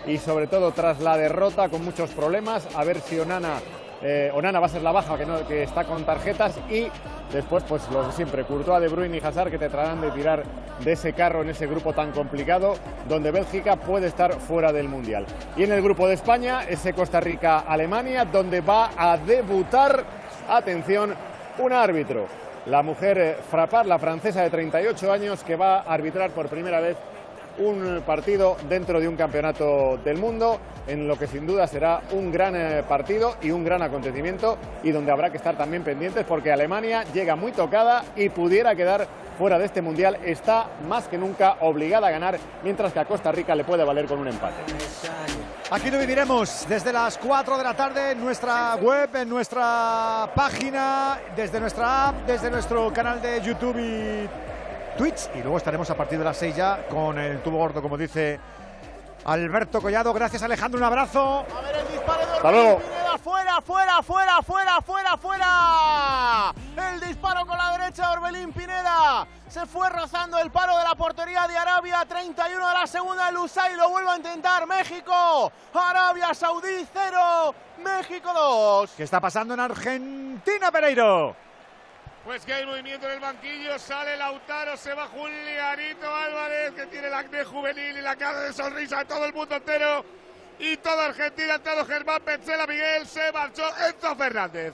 y 0.05 0.19
sobre 0.19 0.47
todo 0.47 0.71
tras 0.71 1.01
la 1.01 1.17
derrota 1.17 1.67
con 1.67 1.83
muchos 1.83 2.11
problemas, 2.11 2.65
a 2.75 2.83
ver 2.83 2.99
si 3.01 3.19
Onana 3.19 3.59
eh, 4.01 4.31
va 4.33 4.65
a 4.65 4.69
ser 4.69 4.81
la 4.81 4.91
baja 4.91 5.17
que, 5.47 5.63
está 5.63 5.83
con 5.83 6.03
tarjetas 6.03 6.57
y 6.69 6.87
después 7.31 7.63
pues 7.67 7.89
lo 7.91 8.05
de 8.05 8.11
siempre, 8.11 8.43
Courtois, 8.43 8.81
De 8.81 8.87
Bruyne 8.87 9.17
y 9.17 9.25
Hazard 9.25 9.49
que 9.49 9.57
te 9.57 9.69
tratarán 9.69 10.01
de 10.01 10.11
tirar 10.11 10.43
de 10.83 10.91
ese 10.91 11.13
carro 11.13 11.41
en 11.41 11.49
ese 11.49 11.65
grupo 11.65 11.93
tan 11.93 12.11
complicado 12.11 12.75
donde 13.09 13.31
Bélgica 13.31 13.75
puede 13.75 14.07
estar 14.07 14.33
fuera 14.33 14.71
del 14.71 14.87
Mundial. 14.87 15.25
Y 15.55 15.63
en 15.63 15.71
el 15.71 15.81
grupo 15.81 16.07
de 16.07 16.13
España, 16.13 16.63
ese 16.67 16.93
Costa 16.93 17.19
Rica-Alemania 17.19 18.25
donde 18.25 18.61
va 18.61 18.91
a 18.95 19.17
debutar, 19.17 20.03
atención, 20.47 21.15
un 21.57 21.73
árbitro. 21.73 22.27
La 22.67 22.83
mujer 22.83 23.17
eh, 23.17 23.37
Frappard, 23.49 23.87
la 23.87 23.97
francesa 23.97 24.43
de 24.43 24.49
38 24.49 25.11
años 25.11 25.43
que 25.43 25.55
va 25.55 25.77
a 25.77 25.93
arbitrar 25.93 26.31
por 26.31 26.47
primera 26.47 26.79
vez 26.79 26.97
un 27.59 28.01
partido 28.05 28.57
dentro 28.69 28.99
de 28.99 29.07
un 29.07 29.15
campeonato 29.15 29.97
del 30.03 30.17
mundo, 30.17 30.59
en 30.87 31.07
lo 31.07 31.17
que 31.17 31.27
sin 31.27 31.45
duda 31.45 31.67
será 31.67 32.01
un 32.11 32.31
gran 32.31 32.55
eh, 32.55 32.83
partido 32.87 33.35
y 33.41 33.51
un 33.51 33.63
gran 33.63 33.81
acontecimiento 33.81 34.57
y 34.83 34.91
donde 34.91 35.11
habrá 35.11 35.29
que 35.29 35.37
estar 35.37 35.57
también 35.57 35.83
pendientes 35.83 36.25
porque 36.25 36.51
Alemania 36.51 37.03
llega 37.13 37.35
muy 37.35 37.51
tocada 37.51 38.03
y 38.15 38.29
pudiera 38.29 38.75
quedar 38.75 39.07
fuera 39.37 39.59
de 39.59 39.65
este 39.65 39.81
mundial. 39.81 40.17
Está 40.23 40.67
más 40.87 41.07
que 41.07 41.17
nunca 41.17 41.57
obligada 41.61 42.07
a 42.07 42.11
ganar, 42.11 42.37
mientras 42.63 42.93
que 42.93 42.99
a 42.99 43.05
Costa 43.05 43.31
Rica 43.31 43.55
le 43.55 43.63
puede 43.63 43.83
valer 43.83 44.05
con 44.05 44.19
un 44.19 44.27
empate. 44.27 44.55
Aquí 45.69 45.91
lo 45.91 45.99
viviremos 45.99 46.65
desde 46.69 46.93
las 46.93 47.17
4 47.17 47.57
de 47.57 47.63
la 47.63 47.73
tarde 47.73 48.11
en 48.11 48.21
nuestra 48.21 48.75
web, 48.75 49.13
en 49.13 49.27
nuestra 49.27 50.31
página, 50.33 51.19
desde 51.35 51.59
nuestra 51.59 52.07
app, 52.07 52.25
desde 52.25 52.49
nuestro 52.49 52.91
canal 52.93 53.21
de 53.21 53.41
YouTube 53.41 53.77
y 53.77 54.29
Twitch. 54.97 55.29
Y 55.35 55.41
luego 55.41 55.57
estaremos 55.57 55.89
a 55.89 55.95
partir 55.95 56.17
de 56.17 56.25
las 56.25 56.37
6 56.37 56.55
ya 56.55 56.87
con 56.89 57.17
el 57.17 57.41
tubo 57.41 57.57
gordo, 57.57 57.81
como 57.81 57.97
dice 57.97 58.39
Alberto 59.25 59.81
Collado. 59.81 60.13
Gracias, 60.13 60.41
Alejandro. 60.43 60.79
Un 60.79 60.85
abrazo. 60.85 61.45
Hasta 62.35 62.51
luego. 62.51 62.79
Pineda, 62.79 63.17
fuera, 63.19 63.61
fuera, 63.61 64.03
fuera, 64.03 64.41
fuera, 64.41 64.81
fuera, 64.81 65.17
fuera. 65.17 66.53
El 66.91 66.99
disparo 66.99 67.45
con 67.45 67.57
la 67.57 67.77
derecha 67.77 68.07
de 68.07 68.17
Orbelín 68.17 68.53
Pineda. 68.53 69.27
Se 69.47 69.65
fue 69.65 69.89
rozando 69.89 70.37
el 70.39 70.51
paro 70.51 70.77
de 70.77 70.83
la 70.83 70.95
portería 70.95 71.47
de 71.47 71.57
Arabia. 71.57 72.05
31 72.07 72.67
de 72.67 72.73
la 72.73 72.87
segunda. 72.87 73.31
Lusay 73.31 73.75
lo 73.75 73.89
vuelve 73.89 74.11
a 74.11 74.17
intentar. 74.17 74.65
México. 74.67 75.51
Arabia 75.73 76.33
Saudí 76.33 76.85
0. 76.91 77.55
México 77.83 78.33
2. 78.33 78.91
¿Qué 78.97 79.03
está 79.03 79.19
pasando 79.19 79.53
en 79.53 79.59
Argentina, 79.59 80.71
Pereiro? 80.71 81.46
Pues 82.27 82.45
que 82.45 82.53
hay 82.53 82.65
movimiento 82.65 83.07
en 83.07 83.13
el 83.13 83.19
banquillo, 83.21 83.79
sale 83.79 84.17
Lautaro, 84.17 84.75
se 84.75 84.93
va 84.93 85.07
Julianito 85.07 86.13
Álvarez, 86.13 86.71
que 86.73 86.85
tiene 86.87 87.07
el 87.07 87.13
acné 87.13 87.45
juvenil 87.45 87.97
y 87.97 88.01
la 88.01 88.17
cara 88.17 88.41
de 88.41 88.51
sonrisa 88.51 88.99
de 88.99 89.05
todo 89.05 89.25
el 89.25 89.33
mundo 89.33 89.55
entero. 89.55 90.03
Y 90.59 90.75
toda 90.75 91.05
Argentina, 91.05 91.55
entrado 91.55 91.85
Germán 91.85 92.21
Petzela, 92.25 92.67
Miguel, 92.67 93.05
se 93.07 93.31
marchó 93.31 93.63
Enzo 93.87 94.13
Fernández. 94.17 94.73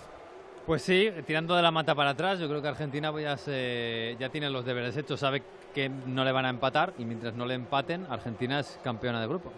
Pues 0.65 0.81
sí, 0.81 1.11
tirando 1.27 1.55
de 1.55 1.61
la 1.61 1.69
mata 1.69 1.93
para 1.93 2.09
atrás, 2.09 2.39
yo 2.39 2.49
creo 2.49 2.59
que 2.59 2.69
Argentina 2.69 3.11
pues, 3.11 3.39
se- 3.41 4.15
ya 4.19 4.29
tiene 4.29 4.49
los 4.49 4.65
deberes 4.65 4.97
hechos, 4.97 5.19
sabe 5.19 5.43
que 5.75 5.89
no 5.89 6.23
le 6.25 6.31
van 6.31 6.45
a 6.47 6.49
empatar 6.49 6.93
y 6.97 7.05
mientras 7.05 7.35
no 7.35 7.45
le 7.45 7.53
empaten, 7.53 8.07
Argentina 8.09 8.61
es 8.61 8.79
campeona 8.83 9.21
de 9.21 9.27
grupo. 9.27 9.53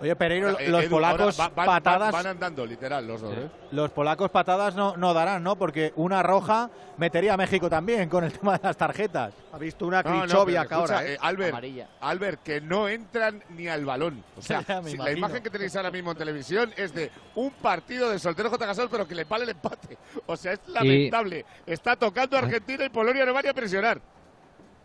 Oye, 0.00 0.14
Pereiro, 0.14 0.58
Eh, 0.58 0.68
los 0.68 0.82
Edu, 0.82 0.90
polacos 0.90 1.38
ahora 1.40 1.54
va- 1.54 1.54
van- 1.56 1.66
patadas. 1.66 2.12
Van, 2.12 2.22
van 2.22 2.26
andando, 2.32 2.66
literal, 2.66 3.06
los 3.06 3.20
dos. 3.22 3.34
¿eh? 3.36 3.48
Los 3.72 3.90
polacos 3.90 4.30
patadas 4.30 4.74
no, 4.74 4.96
no 4.96 5.14
darán, 5.14 5.42
¿no? 5.42 5.56
Porque 5.56 5.92
una 5.96 6.22
roja 6.22 6.68
metería 6.98 7.34
a 7.34 7.36
México 7.36 7.70
también 7.70 8.08
con 8.08 8.22
el 8.24 8.32
tema 8.38 8.58
de 8.58 8.60
las 8.62 8.76
tarjetas. 8.76 9.32
Ha 9.52 9.58
visto 9.58 9.86
una 9.86 10.02
No, 10.02 10.26
no, 10.26 10.46
escucha, 10.48 10.66
ahora, 10.74 11.04
¿eh? 11.04 11.14
eh, 11.14 11.18
Albert, 11.20 11.64
Albert, 12.00 12.42
que 12.42 12.60
no 12.60 12.88
entran 12.88 13.42
ni 13.50 13.68
al 13.68 13.84
balón. 13.86 14.22
O 14.36 14.42
sea, 14.42 14.62
si 14.84 14.96
la 14.98 15.12
imagen 15.12 15.42
que 15.42 15.50
tenéis 15.50 15.74
ahora 15.76 15.90
mismo 15.90 16.10
en 16.12 16.18
televisión 16.18 16.72
es 16.76 16.92
de 16.92 17.10
un 17.34 17.50
partido 17.52 18.10
de 18.10 18.18
soltero 18.18 18.50
J. 18.50 18.66
Gasol, 18.66 18.88
pero 18.90 19.08
que 19.08 19.14
le 19.14 19.24
vale 19.24 19.44
el 19.44 19.50
empate. 19.50 19.96
O 20.26 20.36
sea, 20.36 20.52
es 20.52 20.60
lamentable. 20.68 21.44
Está 21.64 21.96
tocando 21.96 22.36
Argentina 22.36 22.84
y 22.84 22.90
Polonia 22.90 23.24
no 23.24 23.32
van 23.32 23.46
a 23.48 23.54
presionar. 23.54 24.00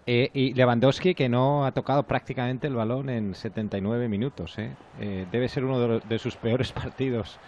Eh, 0.08 0.32
y 0.34 0.54
Lewandowski 0.56 1.14
que 1.14 1.30
no 1.30 1.66
ha 1.66 1.74
tocado 1.74 2.08
prácticamente 2.08 2.66
el 2.68 2.76
balón 2.76 3.10
en 3.10 3.36
79 3.36 4.10
minutos. 4.10 4.58
¿eh? 4.58 4.78
Eh, 4.94 5.26
debe 5.30 5.48
ser 5.48 5.64
uno 5.64 5.80
de, 5.80 5.88
los- 5.88 6.08
de 6.08 6.20
sus 6.20 6.38
peores 6.38 6.74
partidos 6.74 7.40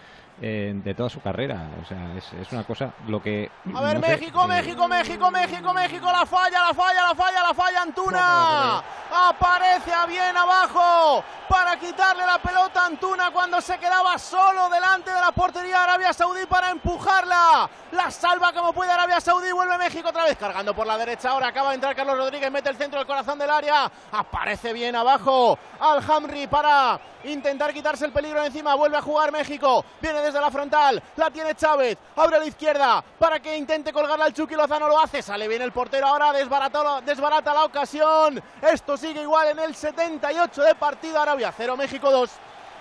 eh, 0.42 0.74
de 0.76 0.96
toda 0.96 1.10
su 1.10 1.22
carrera. 1.22 1.70
O 1.82 1.86
sea, 1.86 2.16
es, 2.18 2.32
es 2.34 2.52
una 2.52 2.64
cosa 2.64 2.94
lo 3.08 3.22
que... 3.22 3.50
A 3.74 3.82
ver, 3.82 4.00
no 4.00 4.06
sé, 4.06 4.18
México, 4.18 4.44
eh, 4.44 4.48
México, 4.48 4.88
México, 4.88 5.32
México, 5.32 5.74
México, 5.74 6.12
la 6.12 6.26
falla, 6.26 6.68
la 6.68 6.74
falla, 6.74 7.08
la 7.08 7.16
falla, 7.16 7.44
la 7.44 7.54
falla 7.54 7.82
Antuna. 7.82 8.84
Aparece 9.30 9.94
a 9.94 10.06
bien 10.06 10.36
abajo 10.36 11.24
para 11.48 11.78
quitarle 11.78 12.26
la 12.26 12.40
pelota 12.40 12.82
a 12.82 12.86
Antuna 12.88 13.32
cuando 13.32 13.62
se 13.62 13.78
quedaba 13.78 14.18
solo 14.18 14.70
delante 14.70 15.12
de 15.12 15.22
la 15.22 15.32
portería 15.32 15.78
de 15.78 15.84
Arabia 15.84 16.14
Saudí 16.14 16.46
para 16.48 16.72
empujarla. 16.72 17.70
La 17.92 18.10
salva 18.10 18.52
como 18.54 18.74
puede 18.74 18.92
Arabia 18.92 19.22
Saudí, 19.22 19.52
vuelve 19.52 19.78
México 19.78 20.10
otra 20.10 20.24
vez 20.24 20.36
cargando 20.38 20.74
por 20.74 20.88
la 20.88 20.98
derecha. 20.98 21.30
Ahora 21.30 21.50
acaba 21.50 21.70
de 21.70 21.76
entrar 21.76 21.96
Carlos 21.96 22.18
Rodríguez, 22.18 22.52
mete 22.52 22.70
el 22.70 22.76
centro 22.76 23.00
del 23.00 23.08
corazón 23.08 23.38
del 23.38 23.52
área. 23.52 23.92
Aparece 24.12 24.74
bien 24.74 24.96
abajo 24.96 25.60
Al-Hamri 25.80 26.48
para 26.48 27.00
intentar 27.26 27.72
quitarse 27.72 28.06
el 28.06 28.12
peligro 28.12 28.42
de 28.42 28.48
encima. 28.48 28.74
Vuelve 28.74 28.98
a 28.98 29.02
jugar 29.02 29.32
México. 29.32 29.86
Viene 30.02 30.23
desde 30.24 30.42
la 30.42 30.50
frontal. 30.50 31.02
La 31.18 31.30
tiene 31.30 31.54
Chávez. 31.56 31.98
Abre 32.16 32.38
a 32.38 32.40
la 32.40 32.46
izquierda 32.46 33.04
para 33.20 33.40
que 33.40 33.58
intente 33.58 33.92
colgarla 33.94 34.26
al 34.26 34.34
Chucky 34.34 34.56
Lozano. 34.56 34.88
Lo 34.88 35.00
hace. 35.00 35.22
Sale 35.22 35.48
bien 35.48 35.62
el 35.62 35.72
portero 35.72 36.08
ahora. 36.08 36.32
Desbarata, 36.34 37.02
desbarata 37.02 37.54
la 37.54 37.66
ocasión. 37.66 38.42
Esto 38.62 38.98
sigue 38.98 39.22
igual 39.22 39.50
en 39.50 39.60
el 39.60 39.76
78 39.76 40.64
de 40.64 40.76
partido. 40.76 41.20
Arabia 41.20 41.54
0, 41.56 41.78
México 41.78 42.10
2. 42.12 42.32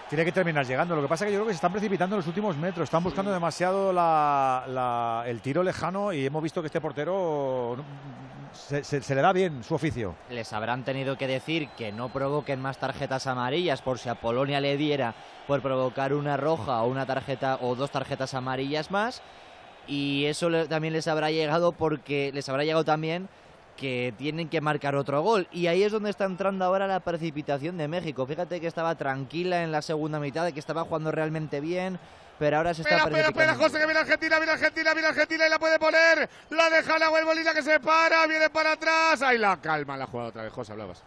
Tiene 0.09 0.25
que 0.27 0.33
terminar 0.33 0.67
llegando. 0.67 0.95
Lo 0.95 1.01
que 1.03 1.09
pasa 1.09 1.25
es 1.25 1.29
que 1.29 1.33
yo 1.33 1.39
creo 1.39 1.47
que 1.47 1.53
se 1.55 1.57
están 1.57 1.73
precipitando 1.73 2.17
en 2.17 2.19
los 2.19 2.27
últimos 2.27 2.55
metros. 2.57 2.85
Están 2.85 3.03
buscando 3.03 3.33
demasiado 3.33 3.93
la- 3.95 4.65
la- 4.69 5.23
el 5.27 5.41
tiro 5.41 5.63
lejano 5.63 6.13
y 6.13 6.27
hemos 6.27 6.43
visto 6.43 6.61
que 6.61 6.67
este 6.67 6.83
portero 6.83 7.77
Se, 8.53 8.85
se- 8.85 9.15
le 9.15 9.23
da 9.23 9.33
bien 9.33 9.63
su 9.65 9.75
oficio. 9.75 10.15
les 10.31 10.53
habrán 10.53 10.85
tenido 10.85 11.17
que 11.17 11.27
decir 11.27 11.69
que 11.77 11.93
no 11.93 12.09
provoquen 12.11 12.61
más 12.61 12.79
tarjetas 12.79 13.27
amarillas 13.27 13.83
por 13.83 13.99
si 13.99 14.09
a 14.09 14.15
Polonia 14.15 14.61
le 14.61 14.77
diera 14.77 15.15
por 15.47 15.61
provocar 15.63 16.13
una 16.13 16.37
roja 16.37 16.83
o 16.83 16.89
una 16.89 17.07
tarjeta 17.07 17.59
o 17.63 17.75
dos 17.75 17.91
tarjetas 17.91 18.35
amarillas 18.35 18.91
más 18.91 19.23
y 19.89 20.27
eso 20.27 20.49
también 20.69 20.93
les 20.95 21.09
habrá 21.09 21.31
llegado 21.31 21.73
porque 21.73 22.31
les 22.33 22.49
habrá 22.49 22.65
llegado 22.65 22.85
también 22.85 23.29
que 23.77 24.13
tienen 24.19 24.49
que 24.49 24.61
marcar 24.61 24.95
otro 24.95 25.23
gol 25.23 25.49
y 25.51 25.67
ahí 25.67 25.83
es 25.83 25.91
donde 25.93 26.11
está 26.11 26.25
entrando 26.27 26.65
ahora 26.65 26.87
la 26.87 27.01
precipitación 27.01 27.79
de 27.79 27.89
México. 27.89 28.27
Fíjate 28.27 28.61
que 28.61 28.67
estaba 28.67 28.95
tranquila 28.97 29.65
en 29.65 29.73
la 29.73 29.81
segunda 29.83 30.21
mitad, 30.21 30.53
que 30.53 30.61
estaba 30.61 30.85
jugando 30.85 31.11
realmente 31.11 31.61
bien, 31.61 31.99
pero 32.43 32.57
ahora 32.57 32.75
se 32.75 32.83
está 32.83 32.97
Espera, 32.97 33.09
espera, 33.09 33.29
espera. 33.29 33.55
José, 33.55 33.79
que 33.79 33.85
viene 33.87 34.01
Argentina, 34.01 34.37
viene 34.39 34.53
Argentina, 34.53 34.95
viene 34.95 35.09
Argentina 35.11 35.47
y 35.47 35.49
la 35.49 35.61
puede 35.61 35.79
poner. 35.79 36.29
La 36.51 36.71
deja 36.71 36.99
la 36.99 37.09
Molina 37.09 37.55
que 37.55 37.63
se 37.63 37.79
para, 37.79 38.27
viene 38.27 38.51
para 38.51 38.73
atrás. 38.73 39.23
Ahí 39.23 39.39
la 39.39 39.61
calma, 39.61 39.97
la 39.97 40.09
jugada 40.09 40.31
otra 40.31 40.43
vez. 40.43 40.53
José, 40.53 40.73
hablabas. 40.73 41.05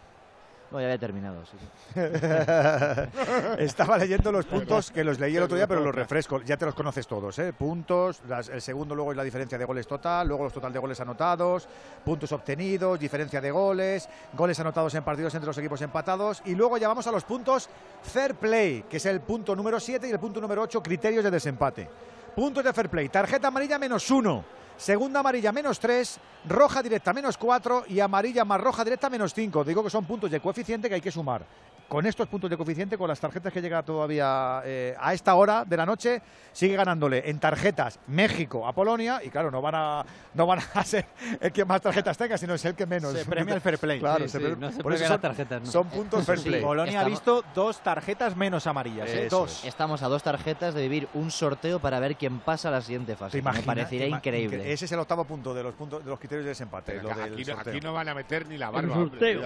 No, 0.70 0.80
ya 0.80 0.86
había 0.86 0.98
terminado, 0.98 1.44
sí, 1.46 1.56
sí. 1.60 2.00
Estaba 3.58 3.98
leyendo 3.98 4.32
los 4.32 4.46
puntos 4.46 4.90
que 4.90 5.04
los 5.04 5.18
leí 5.20 5.36
el 5.36 5.44
otro 5.44 5.56
día, 5.56 5.66
pero 5.68 5.80
los 5.80 5.94
refresco. 5.94 6.42
Ya 6.42 6.56
te 6.56 6.64
los 6.64 6.74
conoces 6.74 7.06
todos, 7.06 7.38
¿eh? 7.38 7.52
Puntos, 7.52 8.20
las- 8.28 8.48
el 8.48 8.60
segundo 8.60 8.94
luego 8.94 9.12
es 9.12 9.16
la 9.16 9.22
diferencia 9.22 9.56
de 9.58 9.64
goles 9.64 9.86
total, 9.86 10.26
luego 10.26 10.44
los 10.44 10.52
total 10.52 10.72
de 10.72 10.78
goles 10.80 10.98
anotados, 11.00 11.68
puntos 12.04 12.32
obtenidos, 12.32 12.98
diferencia 12.98 13.40
de 13.40 13.50
goles, 13.50 14.08
goles 14.32 14.58
anotados 14.58 14.92
en 14.96 15.04
partidos 15.04 15.34
entre 15.34 15.46
los 15.46 15.58
equipos 15.58 15.80
empatados 15.82 16.42
y 16.44 16.54
luego 16.56 16.78
ya 16.78 16.88
vamos 16.88 17.06
a 17.06 17.12
los 17.12 17.22
puntos 17.24 17.68
fair 18.02 18.34
play, 18.34 18.84
que 18.90 18.96
es 18.96 19.06
el 19.06 19.20
punto 19.20 19.54
número 19.54 19.78
7 19.78 20.08
y 20.08 20.10
el 20.10 20.18
punto 20.18 20.40
número 20.40 20.62
8, 20.62 20.82
criterios 20.82 21.22
de 21.22 21.30
desempate. 21.30 21.88
Puntos 22.34 22.64
de 22.64 22.72
fair 22.72 22.88
play, 22.88 23.08
tarjeta 23.08 23.48
amarilla 23.48 23.78
menos 23.78 24.10
1, 24.10 24.44
segunda 24.76 25.20
amarilla 25.20 25.52
menos 25.52 25.78
3, 25.80 26.18
roja 26.48 26.82
directa 26.82 27.12
menos 27.12 27.36
4 27.36 27.84
y 27.88 28.00
amarilla 28.00 28.44
más 28.44 28.60
roja 28.60 28.84
directa 28.84 29.10
menos 29.10 29.34
5. 29.34 29.64
Digo 29.64 29.82
que 29.82 29.90
son 29.90 30.04
puntos 30.04 30.30
de 30.30 30.40
coeficiente 30.40 30.88
que 30.88 30.96
hay 30.96 31.00
que 31.00 31.10
sumar. 31.10 31.44
Con 31.88 32.04
estos 32.04 32.26
puntos 32.26 32.50
de 32.50 32.56
coeficiente, 32.56 32.98
con 32.98 33.06
las 33.06 33.20
tarjetas 33.20 33.52
que 33.52 33.62
llega 33.62 33.80
todavía 33.84 34.60
eh, 34.64 34.96
a 34.98 35.14
esta 35.14 35.36
hora 35.36 35.64
de 35.64 35.76
la 35.76 35.86
noche, 35.86 36.20
sigue 36.52 36.74
ganándole 36.74 37.30
en 37.30 37.38
tarjetas 37.38 38.00
México 38.08 38.66
a 38.66 38.72
Polonia 38.72 39.20
y 39.22 39.28
claro, 39.30 39.52
no 39.52 39.62
van 39.62 39.76
a, 39.76 40.04
no 40.34 40.46
van 40.48 40.58
a 40.74 40.84
ser 40.84 41.06
el 41.40 41.52
que 41.52 41.64
más 41.64 41.80
tarjetas 41.80 42.18
tenga, 42.18 42.36
sino 42.38 42.54
es 42.54 42.64
el 42.64 42.74
que 42.74 42.86
menos. 42.86 43.12
Se 43.12 43.24
premia 43.24 43.54
el 43.54 43.60
fair 43.60 43.78
play. 43.78 44.00
Claro, 44.00 44.24
Sí, 44.24 44.30
se 44.30 44.38
sí, 44.40 44.54
no 44.58 44.72
se 44.72 44.82
por 44.82 44.92
eso 44.94 45.04
son, 45.04 45.12
las 45.12 45.20
tarjetas, 45.20 45.62
no. 45.62 45.70
son 45.70 45.86
puntos 45.88 46.24
fair 46.26 46.40
Sí, 46.40 46.48
play. 46.48 46.60
Polonia 46.60 47.00
ha 47.02 47.04
visto 47.04 47.44
dos 47.54 47.78
tarjetas 47.80 48.34
menos 48.36 48.66
amarillas. 48.66 49.08
¿eh? 49.08 49.28
Dos. 49.30 49.60
es. 49.60 49.66
Estamos 49.66 50.02
a 50.02 50.08
dos 50.08 50.24
tarjetas 50.24 50.74
de 50.74 50.82
vivir 50.82 51.08
un 51.14 51.30
sorteo 51.30 51.78
para 51.78 52.00
ver 52.00 52.16
quién 52.16 52.40
pasa 52.40 52.66
a 52.68 52.72
la 52.72 52.80
siguiente 52.80 53.14
fase. 53.14 53.40
¿Te 53.40 53.48
que 53.48 53.58
me 53.58 53.62
parecería 53.62 54.08
increíble. 54.08 54.58
incre- 54.64 54.72
Ese 54.72 54.86
es 54.86 54.92
el 54.92 54.98
octavo 54.98 55.24
punto 55.24 55.54
de 55.54 55.62
los 55.62 55.74
puntos 55.74 56.02
de 56.04 56.10
los 56.10 56.18
criterios 56.18 56.44
de 56.46 56.48
desempate. 56.48 57.00
lo 57.00 57.12
Aquí, 57.12 57.44
aquí 57.48 57.80
no 57.80 57.92
van 57.92 58.08
a 58.08 58.14
meter 58.14 58.44
ni 58.48 58.58
la 58.58 58.70
barba, 58.70 58.96
hombre. 58.96 59.38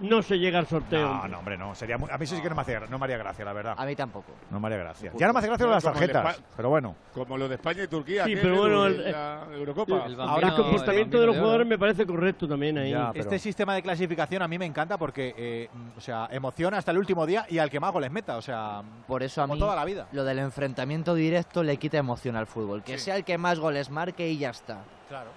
No 0.00 0.22
se 0.22 0.38
llega 0.38 0.60
al 0.60 0.66
sorteo. 0.68 1.00
No, 1.08 1.26
no, 1.28 1.38
hombre, 1.40 1.58
no. 1.58 1.74
Sería 1.74 1.98
muy- 1.98 2.08
a 2.10 2.16
mí 2.16 2.24
sí 2.26 2.40
que 2.40 2.48
no 2.48 2.54
me, 2.54 2.62
hacía, 2.62 2.80
no 2.80 2.98
me 2.98 3.04
haría 3.04 3.18
gracia, 3.18 3.44
la 3.44 3.52
verdad. 3.52 3.74
A 3.76 3.84
mí 3.84 3.96
tampoco. 3.96 4.32
No 4.50 4.60
me 4.60 4.68
haría 4.68 4.78
gracia. 4.78 5.10
Ya 5.16 5.26
no 5.26 5.32
me 5.32 5.40
hace 5.40 5.48
gracia 5.48 5.64
lo 5.66 5.70
de 5.70 5.74
las 5.76 5.84
tarjetas, 5.84 6.38
Espa- 6.38 6.42
pero 6.56 6.68
bueno. 6.68 6.94
Como 7.12 7.36
lo 7.36 7.48
de 7.48 7.56
España 7.56 7.82
y 7.82 7.88
Turquía. 7.88 8.24
Sí, 8.24 8.36
pero 8.40 8.58
bueno, 8.58 8.86
el- 8.86 9.10
la 9.10 9.40
Eurocopa. 9.52 10.06
Ahora 10.20 10.48
el 10.48 10.54
comportamiento 10.54 11.20
de 11.20 11.26
los 11.26 11.36
jugadores 11.36 11.66
me 11.66 11.78
parece 11.78 12.06
correcto 12.06 12.46
también 12.46 12.78
ahí. 12.78 12.94
Este 13.14 13.38
sistema 13.40 13.74
de 13.74 13.82
clasificación 13.82 14.42
a 14.42 14.48
mí 14.48 14.56
me 14.58 14.66
encanta 14.66 14.96
porque, 14.98 15.34
eh, 15.36 15.68
o 15.96 16.00
sea, 16.00 16.28
emociona 16.30 16.78
hasta 16.78 16.92
el 16.92 16.98
último 16.98 17.26
día 17.26 17.44
y 17.48 17.58
al 17.58 17.68
que 17.70 17.80
más 17.80 17.92
goles 17.92 18.10
meta, 18.12 18.36
o 18.36 18.42
sea, 18.42 18.82
Por 19.06 19.22
eso 19.24 19.42
a 19.42 19.44
como 19.44 19.54
mí 19.54 19.60
toda 19.60 19.74
la 19.74 19.84
vida. 19.84 20.06
lo 20.12 20.22
del 20.24 20.38
enfrentamiento 20.38 21.14
directo 21.14 21.62
le 21.64 21.76
quita 21.76 21.98
emoción 21.98 22.36
al 22.36 22.46
fútbol. 22.46 22.82
Que 22.84 22.98
sea 22.98 23.16
el 23.16 23.24
que 23.24 23.36
más 23.36 23.58
goles 23.58 23.90
marque 23.90 24.28
y 24.28 24.38
ya 24.38 24.50
está. 24.50 24.78
Claro. 25.08 25.30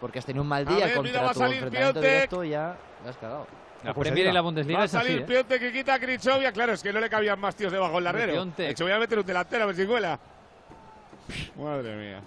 Porque 0.00 0.18
has 0.18 0.26
tenido 0.26 0.42
un 0.42 0.48
mal 0.48 0.66
día 0.66 0.84
ver, 0.86 0.96
contra 0.96 1.32
tu 1.32 1.42
enfrentamiento 1.44 2.00
directo 2.00 2.44
y 2.44 2.50
ya 2.50 2.76
has 3.08 3.16
cagado. 3.16 3.46
La 3.84 3.94
Premier 3.94 4.26
y 4.28 4.32
la 4.32 4.40
Bundesliga 4.40 4.78
Va 4.78 4.82
a 4.82 4.86
es 4.86 4.94
así, 4.94 5.06
salir 5.06 5.22
¿eh? 5.22 5.24
Piontek 5.24 5.60
que 5.60 5.72
quita 5.72 5.94
a 5.94 5.98
Krichovia. 5.98 6.52
Claro, 6.52 6.72
es 6.72 6.82
que 6.82 6.92
no 6.92 7.00
le 7.00 7.10
cabían 7.10 7.38
más 7.40 7.54
tíos 7.56 7.72
debajo 7.72 7.94
del 7.96 8.04
larguero. 8.04 8.44
De 8.44 8.70
hecho, 8.70 8.84
voy 8.84 8.92
a 8.92 8.98
meter 8.98 9.18
un 9.18 9.26
delantero 9.26 9.64
a 9.64 9.66
ver 9.66 9.76
si 9.76 9.86
cuela. 9.86 10.18
Madre 11.56 11.96
mía. 11.96 12.20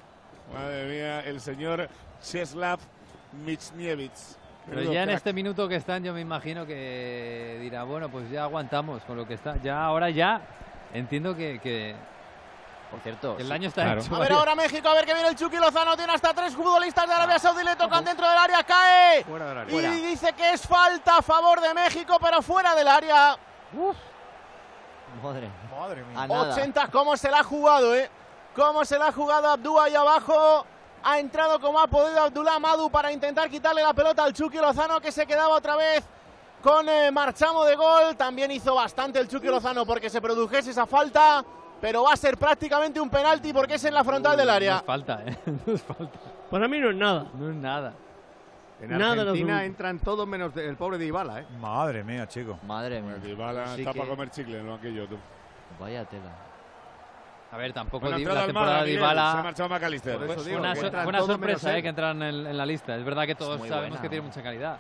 Madre 0.54 0.86
mía, 0.88 1.20
el 1.22 1.40
señor 1.40 1.90
Czeslaw 2.22 2.78
Michniewicz. 3.46 4.38
Pero 4.70 4.92
ya 4.92 5.04
en 5.04 5.12
este 5.12 5.32
minuto 5.32 5.68
que 5.68 5.76
están, 5.76 6.04
yo 6.04 6.14
me 6.14 6.22
imagino 6.22 6.66
que 6.66 7.58
dirá, 7.62 7.84
bueno, 7.84 8.10
pues 8.10 8.30
ya 8.32 8.44
aguantamos 8.44 9.04
con 9.04 9.16
lo 9.16 9.28
que 9.28 9.36
está. 9.36 9.58
Ya, 9.62 9.84
ahora 9.84 10.10
ya 10.10 10.42
entiendo 10.94 11.36
que, 11.36 11.60
que- 11.62 11.96
Por 12.96 13.04
cierto, 13.04 13.36
el 13.38 13.50
daño 13.50 13.68
está 13.68 13.84
Claro. 13.84 14.02
hecho. 14.02 14.16
A 14.16 14.20
ver 14.20 14.32
ahora 14.32 14.56
México, 14.56 14.88
a 14.88 14.94
ver 14.94 15.06
que 15.06 15.14
viene 15.14 15.28
el 15.30 15.36
Chucky 15.36 15.58
Lozano, 15.58 15.98
tiene 15.98 16.14
hasta 16.14 16.34
tres 16.34 16.56
futbolistas 16.56 17.06
de 17.06 17.14
Arabia 17.14 17.38
Saudí, 17.40 17.62
le 17.64 17.76
tocan 17.76 18.06
dentro 18.06 18.26
del 18.28 18.38
área, 18.38 18.64
cae. 18.64 19.24
Fuera 19.26 19.50
del 19.50 19.58
área. 19.58 19.70
Y 19.70 19.74
Fuera. 19.74 19.92
dice 19.92 20.32
que 20.34 20.52
es 20.52 20.66
falta 20.66 21.18
a 21.18 21.22
favor 21.22 21.60
de 21.60 21.74
México, 21.74 22.18
pero 22.22 22.42
fuera 22.42 22.74
del 22.74 22.88
área. 22.88 23.38
Madre. 25.22 25.50
Madre 25.78 26.04
mía. 26.04 26.22
A 26.24 26.28
nada. 26.28 26.54
80, 26.54 26.88
cómo 26.88 27.18
se 27.18 27.30
la 27.30 27.40
ha 27.40 27.44
jugado, 27.44 27.96
¿eh? 27.96 28.10
Cómo 28.56 28.86
se 28.86 28.98
la 28.98 29.08
ha 29.08 29.12
jugado 29.12 29.50
Abdú 29.50 29.80
ahí 29.80 29.96
abajo. 29.96 30.66
Ha 31.04 31.20
entrado 31.20 31.60
como 31.60 31.80
ha 31.80 31.88
podido 31.88 32.22
Abdullah 32.22 32.60
Madu 32.60 32.90
para 32.90 33.12
intentar 33.12 33.50
quitarle 33.50 33.84
la 33.84 33.94
pelota 33.94 34.24
al 34.24 34.34
Chucky 34.34 34.58
Lozano, 34.58 35.00
que 35.02 35.12
se 35.12 35.28
quedaba 35.28 35.56
otra 35.56 35.76
vez 35.76 36.04
con 36.64 36.88
eh, 36.90 37.12
marchamo 37.12 37.64
de 37.66 37.76
gol. 37.76 38.16
También 38.16 38.52
hizo 38.52 38.74
bastante 38.74 39.20
el 39.20 39.28
Chucky 39.28 39.48
Lozano 39.48 39.86
porque 39.86 40.10
se 40.10 40.22
produjese 40.22 40.72
esa 40.72 40.86
falta, 40.88 41.44
pero 41.82 42.04
va 42.04 42.14
a 42.14 42.18
ser 42.18 42.38
prácticamente 42.38 43.00
un 43.00 43.10
penalti 43.10 43.54
porque 43.54 43.76
es 43.76 43.86
en 43.86 43.94
la 43.94 44.04
frontal 44.04 44.36
del 44.38 44.48
No 44.48 44.54
área. 44.54 44.78
es 44.78 44.84
falta, 44.84 45.22
¿eh? 45.26 45.36
No 45.66 45.74
es 45.74 45.82
falta. 45.82 46.20
Para 46.50 46.68
mí 46.68 46.80
no 46.80 46.90
es 46.90 46.96
nada. 46.96 47.26
No 47.38 47.50
es 47.50 47.56
nada. 47.56 47.94
En 48.82 48.90
Nada 48.92 49.14
en 49.14 49.20
Argentina 49.22 49.64
entran 49.64 50.00
todos 50.00 50.28
menos 50.28 50.54
de- 50.54 50.68
el 50.68 50.76
pobre 50.76 50.98
Dybala, 50.98 51.40
¿eh? 51.42 51.46
Madre 51.62 52.04
mía, 52.04 52.28
chico. 52.28 52.60
Madre 52.68 53.02
mía. 53.02 53.16
Dybala 53.24 53.68
Sí 53.76 53.82
está 53.82 53.94
que- 53.94 54.00
para 54.00 54.12
comer 54.12 54.30
chicle 54.32 54.60
en 54.60 54.66
el 54.66 54.72
banquillo, 54.72 55.08
tú. 55.08 55.18
Vaya 55.80 56.04
tela. 56.06 56.32
A 57.52 57.58
ver, 57.58 57.72
tampoco 57.72 58.08
entrada 58.08 58.42
la 58.42 58.46
temporada 58.48 58.84
de 58.84 58.92
Dybala 58.92 59.32
Se 59.32 59.38
ha 59.38 59.44
marchado 59.44 59.70
McAllister. 59.70 60.20
Digo 60.44 60.60
una, 60.60 60.76
so- 60.76 61.26
sorpresa 61.26 61.78
eh, 61.78 61.82
que 61.82 61.88
entran 61.88 62.22
en, 62.22 62.48
en 62.48 62.58
la 62.58 62.66
lista. 62.66 62.96
Es 62.98 63.06
verdad 63.06 63.26
que 63.26 63.36
todos 63.36 63.60
sabemos 63.62 63.90
buena. 63.92 64.02
que 64.02 64.10
tiene 64.10 64.26
mucha 64.26 64.44
calidad. 64.44 64.78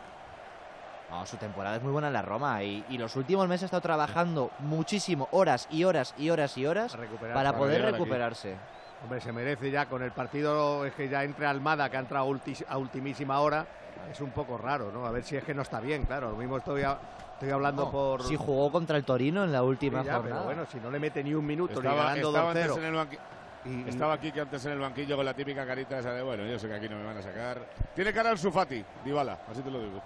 No, 1.09 1.25
su 1.25 1.37
temporada 1.37 1.75
es 1.77 1.83
muy 1.83 1.91
buena 1.91 2.07
en 2.07 2.13
la 2.13 2.21
Roma 2.23 2.63
y, 2.63 2.83
y 2.89 2.97
los 2.97 3.15
últimos 3.15 3.47
meses 3.47 3.63
ha 3.63 3.65
estado 3.65 3.81
trabajando 3.81 4.51
muchísimo, 4.59 5.27
horas 5.31 5.67
y 5.69 5.83
horas 5.83 6.13
y 6.17 6.29
horas 6.29 6.57
y 6.57 6.65
horas 6.65 6.95
para 7.19 7.33
Para 7.33 7.57
poder 7.57 7.83
aquí. 7.83 7.91
recuperarse. 7.91 8.57
Hombre, 9.03 9.21
se 9.21 9.31
merece 9.31 9.69
ya 9.69 9.85
con 9.85 10.01
el 10.01 10.11
partido, 10.11 10.83
es 10.85 10.93
que 10.95 11.07
ya 11.07 11.23
entre 11.23 11.45
Almada, 11.45 11.89
que 11.89 11.97
ha 11.97 11.99
entrado 11.99 12.27
ulti- 12.27 12.65
a 12.67 12.77
ultimísima 12.77 13.39
hora, 13.39 13.65
es 14.11 14.19
un 14.19 14.31
poco 14.31 14.57
raro, 14.57 14.91
¿no? 14.91 15.05
A 15.05 15.11
ver 15.11 15.23
si 15.23 15.35
es 15.35 15.43
que 15.43 15.53
no 15.53 15.61
está 15.61 15.79
bien, 15.79 16.05
claro. 16.05 16.31
Lo 16.31 16.37
mismo 16.37 16.57
estoy, 16.57 16.81
a- 16.81 16.97
estoy 17.33 17.51
hablando 17.51 17.85
No, 17.85 17.91
por... 17.91 18.23
Si 18.23 18.35
jugó 18.35 18.71
contra 18.71 18.97
el 18.97 19.03
Torino 19.05 19.43
en 19.43 19.51
la 19.51 19.61
última 19.61 20.01
Sí, 20.01 20.07
ya, 20.07 20.15
jornada. 20.15 20.35
pero 20.41 20.45
bueno, 20.45 20.65
si 20.71 20.79
no 20.79 20.89
le 20.89 20.99
mete 20.99 21.23
ni 21.23 21.35
un 21.35 21.45
minuto, 21.45 21.73
ni 21.73 21.87
Estaba, 21.87 22.03
ganando 22.05 22.29
estaba 22.29 22.49
antes 22.51 22.71
2-0. 22.71 22.77
en 22.79 22.85
el 22.85 22.95
banqui- 22.95 23.19
y- 23.65 23.89
Estaba 23.89 24.13
aquí 24.13 24.31
que 24.31 24.41
antes 24.41 24.65
en 24.65 24.71
el 24.71 24.79
banquillo 24.79 25.15
con 25.17 25.25
la 25.25 25.33
típica 25.35 25.67
carita 25.67 25.99
esa 25.99 26.11
de 26.13 26.23
bueno, 26.23 26.45
yo 26.47 26.57
sé 26.57 26.67
que 26.67 26.73
aquí 26.73 26.89
no 26.89 26.95
me 26.97 27.03
van 27.05 27.17
a 27.17 27.21
sacar. 27.21 27.59
Tiene 27.93 28.11
cara 28.11 28.31
al 28.31 28.39
Sufati, 28.39 28.83
Dybala, 29.03 29.37
así 29.51 29.61
te 29.61 29.69
lo 29.69 29.79
digo. 29.79 30.01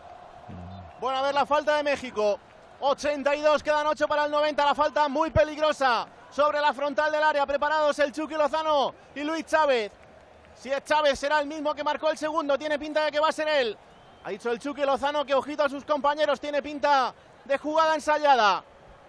Bueno, 0.99 1.19
a 1.19 1.21
ver 1.21 1.33
la 1.33 1.45
falta 1.45 1.77
de 1.77 1.83
México. 1.83 2.39
82, 2.81 3.63
quedan 3.63 3.87
8 3.87 4.07
para 4.07 4.25
el 4.25 4.31
90. 4.31 4.65
La 4.65 4.75
falta 4.75 5.07
muy 5.07 5.31
peligrosa 5.31 6.05
sobre 6.29 6.59
la 6.59 6.73
frontal 6.73 7.11
del 7.11 7.23
área. 7.23 7.45
Preparados 7.45 7.97
el 7.99 8.11
Chucky 8.11 8.35
Lozano 8.35 8.93
y 9.15 9.23
Luis 9.23 9.45
Chávez. 9.45 9.91
Si 10.55 10.69
es 10.69 10.83
Chávez, 10.83 11.17
será 11.17 11.39
el 11.39 11.47
mismo 11.47 11.73
que 11.73 11.85
marcó 11.85 12.09
el 12.09 12.17
segundo. 12.17 12.57
Tiene 12.57 12.77
pinta 12.77 13.05
de 13.05 13.11
que 13.11 13.19
va 13.19 13.29
a 13.29 13.31
ser 13.31 13.47
él. 13.47 13.77
Ha 14.25 14.29
dicho 14.29 14.51
el 14.51 14.59
Chucky 14.59 14.81
Lozano 14.81 15.25
que 15.25 15.33
ojito 15.33 15.63
a 15.63 15.69
sus 15.69 15.85
compañeros. 15.85 16.37
Tiene 16.39 16.61
pinta 16.61 17.13
de 17.45 17.57
jugada 17.57 17.95
ensayada. 17.95 18.61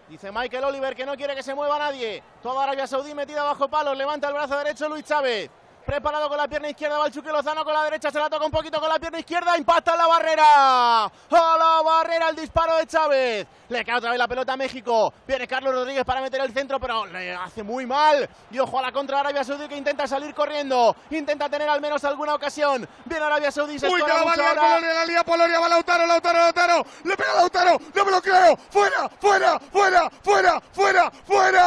Dice 0.08 0.30
Michael 0.30 0.64
Oliver 0.64 0.94
que 0.94 1.04
no 1.04 1.16
quiere 1.16 1.34
que 1.34 1.42
se 1.42 1.56
mueva 1.56 1.76
nadie. 1.76 2.22
Toda 2.40 2.62
Arabia 2.62 2.86
Saudí 2.86 3.14
metida 3.14 3.42
bajo 3.42 3.68
palos. 3.68 3.96
Levanta 3.96 4.28
el 4.28 4.34
brazo 4.34 4.56
derecho 4.56 4.88
Luis 4.88 5.04
Chávez. 5.04 5.50
Preparado 5.84 6.28
con 6.28 6.36
la 6.36 6.46
pierna 6.46 6.68
izquierda, 6.70 7.10
Chucky 7.10 7.28
Lozano 7.28 7.64
con 7.64 7.72
la 7.72 7.84
derecha, 7.84 8.10
se 8.10 8.18
la 8.18 8.28
toca 8.30 8.44
un 8.44 8.50
poquito 8.50 8.78
con 8.80 8.88
la 8.88 8.98
pierna 8.98 9.18
izquierda, 9.18 9.56
impacta 9.56 9.92
en 9.92 9.98
la 9.98 10.06
barrera. 10.06 11.04
A 11.04 11.10
la 11.30 11.82
barrera 11.84 12.28
el 12.28 12.36
disparo 12.36 12.76
de 12.76 12.86
Chávez. 12.86 13.46
Le 13.68 13.84
cae 13.84 13.96
otra 13.96 14.10
vez 14.10 14.18
la 14.18 14.26
pelota 14.26 14.52
a 14.54 14.56
México. 14.56 15.12
Viene 15.26 15.46
Carlos 15.46 15.72
Rodríguez 15.72 16.04
para 16.04 16.20
meter 16.20 16.40
el 16.40 16.52
centro, 16.52 16.80
pero 16.80 17.06
le 17.06 17.34
hace 17.34 17.62
muy 17.62 17.86
mal. 17.86 18.28
Y 18.50 18.58
ojo 18.58 18.78
a 18.78 18.82
la 18.82 18.90
contra 18.90 19.16
de 19.16 19.20
Arabia 19.20 19.44
Saudí 19.44 19.68
que 19.68 19.76
intenta 19.76 20.08
salir 20.08 20.34
corriendo. 20.34 20.96
Intenta 21.10 21.48
tener 21.48 21.68
al 21.68 21.80
menos 21.80 22.02
alguna 22.04 22.34
ocasión. 22.34 22.88
Viene 23.04 23.24
Arabia 23.24 23.52
Saudí, 23.52 23.78
se 23.78 23.88
Uy, 23.88 24.02
que 24.02 24.08
la 24.08 24.24
va 24.24 24.32
a 24.32 24.36
liar. 24.36 24.56
Polonia, 24.56 24.94
la 24.94 25.06
lía 25.06 25.22
Polonia, 25.24 25.60
va 25.60 25.68
Lautaro, 25.68 26.04
Lautaro, 26.06 26.38
Lautaro. 26.38 26.84
Le 27.04 27.16
pega 27.16 27.34
Lautaro, 27.34 27.78
no 27.94 28.04
me 28.04 28.10
lo 28.10 28.20
creo. 28.20 28.56
Fuera, 28.70 29.08
fuera, 29.20 29.60
fuera, 29.72 30.10
fuera, 30.22 30.60
fuera, 30.72 31.10
fuera. 31.24 31.64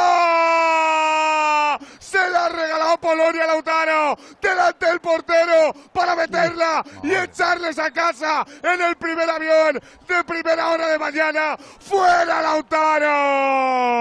Se 1.99 2.29
la 2.29 2.45
ha 2.45 2.49
regalado 2.49 2.97
Polonia, 2.97 3.47
Lautaro. 3.47 4.02
Delante 4.41 4.85
del 4.85 4.99
portero 4.99 5.73
para 5.93 6.15
meterla 6.15 6.83
y 7.03 7.13
echarles 7.13 7.79
a 7.79 7.91
casa 7.91 8.45
en 8.61 8.81
el 8.81 8.95
primer 8.95 9.29
avión 9.29 9.79
de 10.07 10.23
primera 10.23 10.69
hora 10.69 10.87
de 10.87 10.99
mañana. 10.99 11.57
¡Fuera, 11.79 12.41
Lautaro! 12.41 13.93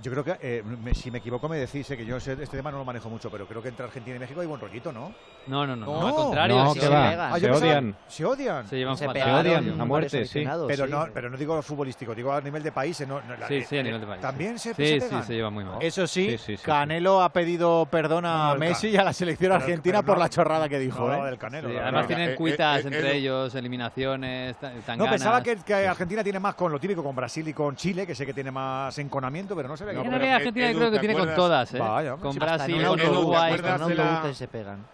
Yo 0.00 0.12
creo 0.12 0.22
que, 0.22 0.36
eh, 0.40 0.62
me- 0.62 0.94
si 0.94 1.10
me 1.10 1.18
equivoco, 1.18 1.48
me 1.48 1.56
decís 1.58 1.90
eh, 1.90 1.96
que 1.96 2.06
yo 2.06 2.16
este 2.18 2.36
tema 2.36 2.70
no 2.70 2.78
lo 2.78 2.84
manejo 2.84 3.10
mucho, 3.10 3.30
pero 3.30 3.46
creo 3.48 3.60
que 3.60 3.68
entre 3.68 3.84
Argentina 3.84 4.14
y 4.14 4.20
México 4.20 4.40
hay 4.40 4.46
buen 4.46 4.60
rollito, 4.60 4.92
¿no? 4.92 5.12
No, 5.48 5.66
no, 5.66 5.74
no, 5.74 5.86
No. 5.86 6.06
al 6.06 6.14
contrario. 6.14 6.56
No, 6.56 6.72
sí 6.72 6.78
que 6.78 6.86
se 6.86 6.92
va. 6.92 7.10
pegan. 7.10 7.32
Ah, 7.32 7.38
Se 7.40 7.50
odian. 7.50 7.96
Se 8.06 8.24
odian. 8.24 8.68
Se 8.68 8.76
llevan 8.76 8.96
Se 8.96 9.06
fatal. 9.06 9.22
pegaron 9.22 9.40
odian 9.64 9.80
a 9.80 9.84
muerte, 9.84 10.24
sí. 10.24 10.44
Pero 10.68 10.84
sí. 10.86 10.90
no, 10.92 11.06
pero 11.12 11.30
no 11.30 11.36
digo 11.36 11.60
futbolístico, 11.62 12.14
digo 12.14 12.32
a 12.32 12.40
nivel 12.40 12.62
de 12.62 12.70
países. 12.70 13.08
No, 13.08 13.20
no, 13.22 13.36
la- 13.36 13.48
Sí, 13.48 13.62
sí, 13.64 13.76
a 13.76 13.80
eh, 13.80 13.82
nivel 13.82 14.00
de 14.00 14.06
país. 14.06 14.20
También 14.20 14.58
se, 14.58 14.72
Sí, 14.74 14.86
se 14.86 15.00
sí, 15.00 15.06
pegan. 15.08 15.24
se 15.24 15.34
lleva 15.34 15.50
muy 15.50 15.64
mal. 15.64 15.78
Eso 15.80 16.06
sí, 16.06 16.30
Sí, 16.30 16.38
sí, 16.38 16.56
sí, 16.58 16.62
Canelo 16.62 17.20
ha 17.20 17.32
pedido 17.32 17.86
perdón 17.90 18.24
a 18.24 18.54
Messi 18.54 18.88
y 18.90 18.96
a 18.96 19.02
la 19.02 19.12
selección 19.12 19.50
pero- 19.50 19.62
argentina 19.64 20.02
pero 20.02 20.06
por 20.14 20.18
la 20.18 20.28
chorrada 20.28 20.68
que 20.68 20.78
dijo. 20.78 21.08
No, 21.08 21.24
¿eh? 21.24 21.30
del 21.30 21.38
Canelo. 21.38 21.68
Sí, 21.70 21.74
la 21.74 21.82
además 21.82 22.06
tienen 22.06 22.30
Eh, 22.30 22.34
cuitas 22.36 22.84
entre 22.84 23.16
ellos, 23.16 23.52
eliminaciones, 23.56 24.56
No, 24.96 25.06
pensaba 25.10 25.42
que, 25.42 25.58
Argentina 25.88 26.22
tiene 26.22 26.38
más 26.38 26.54
con 26.54 26.70
lo 26.70 26.78
típico, 26.78 27.02
con 27.02 27.16
Brasil 27.16 27.48
y 27.48 27.52
con 27.52 27.74
Chile, 27.74 28.06
que 28.06 28.14
sé 28.14 28.24
que 28.24 28.34
tiene 28.34 28.50
más 28.52 28.96
enconamiento, 28.98 29.56
pero 29.56 29.66
no 29.68 29.76
se 29.76 29.87
No, 29.92 30.02
En 30.04 30.20
que- 30.20 30.30
Argentina 30.30 30.66
yo 30.66 30.70
Edu, 30.70 30.78
creo 30.78 30.90
que 30.90 30.96
¿te 30.96 31.06
tiene 31.06 31.14
con 31.26 31.34
todas, 31.34 31.74
¿eh? 31.74 31.78
Vaya, 31.78 32.16
con 32.16 32.36
Brasil, 32.36 32.74
con 32.74 32.84
Edu, 32.84 32.96
¿te 32.96 33.08
Uruguay. 33.10 33.56
Con 33.60 33.96
la- 33.96 34.34
se 34.34 34.48
pegan. 34.48 34.84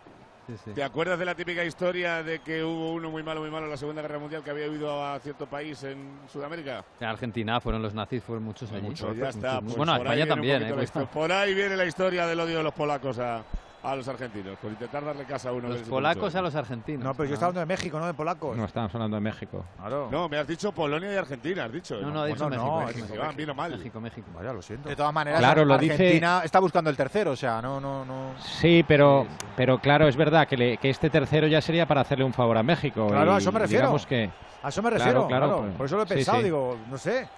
Sí, 0.46 0.54
sí. 0.62 0.70
¿Te 0.72 0.84
acuerdas 0.84 1.18
de 1.18 1.24
la 1.24 1.34
típica 1.34 1.64
historia 1.64 2.22
de 2.22 2.40
que 2.40 2.62
hubo 2.62 2.92
uno 2.92 3.10
muy 3.10 3.22
malo, 3.22 3.40
muy 3.40 3.50
malo 3.50 3.64
en 3.64 3.70
la 3.70 3.76
Segunda 3.78 4.02
Guerra 4.02 4.18
Mundial 4.18 4.42
que 4.44 4.50
había 4.50 4.68
huido 4.68 5.02
a 5.02 5.18
cierto 5.20 5.46
país 5.46 5.82
en 5.84 6.18
Sudamérica? 6.30 6.84
En 7.00 7.06
Argentina 7.08 7.60
fueron 7.62 7.80
los 7.80 7.94
nazis, 7.94 8.22
fueron 8.22 8.44
muchos 8.44 8.70
allí. 8.70 8.88
Pues 8.88 8.98
ya 9.00 9.06
Muchos, 9.06 9.28
está. 9.36 9.52
muchos. 9.54 9.64
pues 9.64 9.76
bueno, 9.78 9.96
España 9.96 10.26
también, 10.26 10.62
¿eh? 10.64 10.74
Por 11.12 11.32
ahí 11.32 11.54
viene 11.54 11.76
la 11.76 11.86
historia 11.86 12.26
del 12.26 12.38
odio 12.40 12.58
de 12.58 12.62
los 12.62 12.74
polacos 12.74 13.18
a, 13.18 13.42
a 13.84 13.94
los 13.94 14.08
argentinos, 14.08 14.56
por 14.58 14.70
intentar 14.70 15.04
darle 15.04 15.24
casa 15.24 15.50
a 15.50 15.52
uno. 15.52 15.68
Los 15.68 15.82
polacos 15.82 16.24
mucho. 16.24 16.38
a 16.38 16.42
los 16.42 16.54
argentinos. 16.54 17.04
No, 17.04 17.12
pero 17.14 17.28
yo 17.28 17.34
estaba 17.34 17.48
hablando 17.50 17.60
de 17.60 17.74
México, 17.74 17.98
no 18.00 18.06
de 18.06 18.14
polacos. 18.14 18.56
No, 18.56 18.64
estamos 18.64 18.94
hablando 18.94 19.16
de 19.16 19.20
México. 19.20 19.64
Claro. 19.76 20.08
No, 20.10 20.28
me 20.28 20.38
has 20.38 20.46
dicho 20.46 20.72
Polonia 20.72 21.12
y 21.12 21.16
Argentina, 21.16 21.64
has 21.64 21.72
dicho. 21.72 22.00
No, 22.00 22.10
no, 22.10 22.24
he 22.24 22.28
dicho 22.28 22.44
Bueno, 22.48 22.56
México. 22.56 22.80
no, 22.80 22.86
México, 22.86 23.06
México, 23.14 23.32
vino 23.36 23.54
mal. 23.54 23.70
México, 23.72 24.00
México. 24.00 24.26
Vaya, 24.34 24.52
lo 24.52 24.62
siento. 24.62 24.88
De 24.88 24.96
todas 24.96 25.12
maneras, 25.12 25.38
Claro, 25.40 25.64
lo 25.66 25.76
dice- 25.76 25.92
Argentina 25.92 26.40
está 26.44 26.60
buscando 26.60 26.88
el 26.88 26.96
tercero, 26.96 27.32
o 27.32 27.36
sea, 27.36 27.60
no, 27.60 27.78
no, 27.80 28.04
no. 28.04 28.34
Sí, 28.38 28.84
pero, 28.88 29.26
pero 29.56 29.78
claro, 29.78 30.08
es 30.08 30.16
verdad 30.16 30.48
que, 30.48 30.56
le- 30.56 30.76
que 30.78 30.88
este 30.90 31.10
tercero 31.10 31.46
ya 31.46 31.60
sería 31.60 31.86
para 31.86 32.00
hacerle 32.00 32.24
un 32.24 32.32
favor 32.32 32.56
a 32.56 32.62
México. 32.62 33.06
Claro, 33.08 33.32
y 33.32 33.34
a 33.34 33.38
eso 33.38 33.52
me 33.52 33.58
refiero. 33.60 33.82
Digamos 33.82 34.06
que 34.06 34.30
A 34.62 34.68
eso 34.70 34.80
me 34.82 34.88
Claro, 34.88 35.04
refiero, 35.04 35.26
claro, 35.28 35.46
claro. 35.46 35.62
pues, 35.62 35.74
Por 35.76 35.86
eso 35.86 35.96
lo 35.96 36.02
he 36.04 36.06
sí, 36.06 36.14
pensado, 36.14 36.38
sí. 36.38 36.44
digo, 36.44 36.76
no 36.90 36.96
sé. 36.96 37.28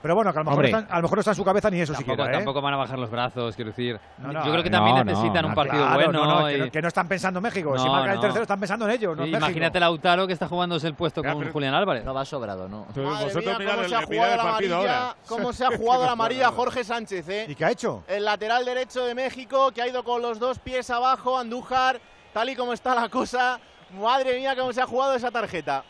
Pero 0.00 0.14
bueno, 0.14 0.32
que 0.32 0.38
a 0.38 0.42
lo 0.42 0.44
mejor, 0.44 0.58
Hombre. 0.64 0.72
no 0.72 0.78
está, 0.78 0.92
a 0.94 0.96
lo 0.98 1.02
mejor 1.02 1.16
no 1.16 1.20
está 1.20 1.30
en 1.32 1.34
su 1.36 1.44
cabeza 1.44 1.70
ni 1.70 1.80
eso 1.80 1.92
Tampoco, 1.92 2.12
siquiera, 2.12 2.30
¿eh? 2.30 2.36
tampoco 2.36 2.60
van 2.62 2.74
a 2.74 2.76
bajar 2.76 2.98
los 2.98 3.10
brazos, 3.10 3.56
quiero 3.56 3.70
decir. 3.72 3.98
No, 4.18 4.32
no, 4.32 4.44
yo 4.44 4.50
creo 4.52 4.62
que 4.62 4.68
eh, 4.68 4.72
también 4.72 4.96
no, 4.96 5.04
necesitan 5.04 5.42
no, 5.42 5.48
un 5.48 5.54
partido 5.54 5.82
claro, 5.84 5.94
bueno. 6.04 6.12
no, 6.24 6.40
no, 6.40 6.50
y- 6.50 6.52
que, 6.52 6.58
no, 6.58 6.70
que 6.70 6.82
no 6.82 6.88
están 6.88 7.08
pensando 7.08 7.38
en 7.38 7.42
México. 7.42 7.76
si 7.78 7.84
No, 7.84 7.92
marcan 7.92 8.14
el 8.14 8.20
tercero, 8.20 8.42
están 8.42 8.60
pensando 8.60 8.84
en 8.84 8.90
ellos, 8.92 9.16
no 9.16 9.24
Sí, 9.24 9.30
imagínate 9.30 9.80
Lautaro 9.80 10.26
que 10.26 10.32
está 10.34 10.46
jugándose 10.48 10.86
el 10.86 10.94
puesto 10.94 11.22
Ya, 11.22 11.32
con 11.32 11.40
pero- 11.40 11.52
Julián 11.52 11.74
Álvarez. 11.74 12.04
No 12.04 12.14
va 12.14 12.24
sobrado, 12.24 12.68
¿no. 12.68 12.86
Madre 12.94 13.24
vosotros 13.24 13.58
mía, 13.58 13.68
cómo 13.70 13.82
el, 13.82 13.88
se 13.88 13.94
ha 13.96 14.02
jugado 14.02 14.36
la 14.36 14.42
amarilla, 14.42 14.76
ahora. 14.76 15.16
cómo 15.28 15.52
se 15.52 15.64
ha 15.64 15.76
jugado 15.76 16.06
la 16.06 16.12
amarilla 16.12 16.48
Jorge 16.52 16.84
Sánchez, 16.84 17.28
¿eh? 17.28 17.46
¿Y 17.48 17.54
qué 17.56 17.64
ha 17.64 17.70
hecho? 17.70 18.04
El 18.06 18.24
lateral 18.24 18.64
derecho 18.64 19.04
de 19.04 19.14
México 19.14 19.72
que 19.72 19.82
ha 19.82 19.88
ido 19.88 20.04
con 20.04 20.22
los 20.22 20.38
dos 20.38 20.58
pies 20.60 20.88
abajo, 20.90 21.36
Andújar, 21.38 22.00
tal 22.32 22.48
y 22.48 22.54
como 22.56 22.72
está 22.72 22.94
la 22.94 23.08
cosa. 23.08 23.58
Madre 24.00 24.38
mía, 24.38 24.54
cómo 24.56 24.72
se 24.72 24.80
ha 24.80 24.86
jugado 24.86 25.14
esa 25.14 25.30
tarjeta. 25.30 25.82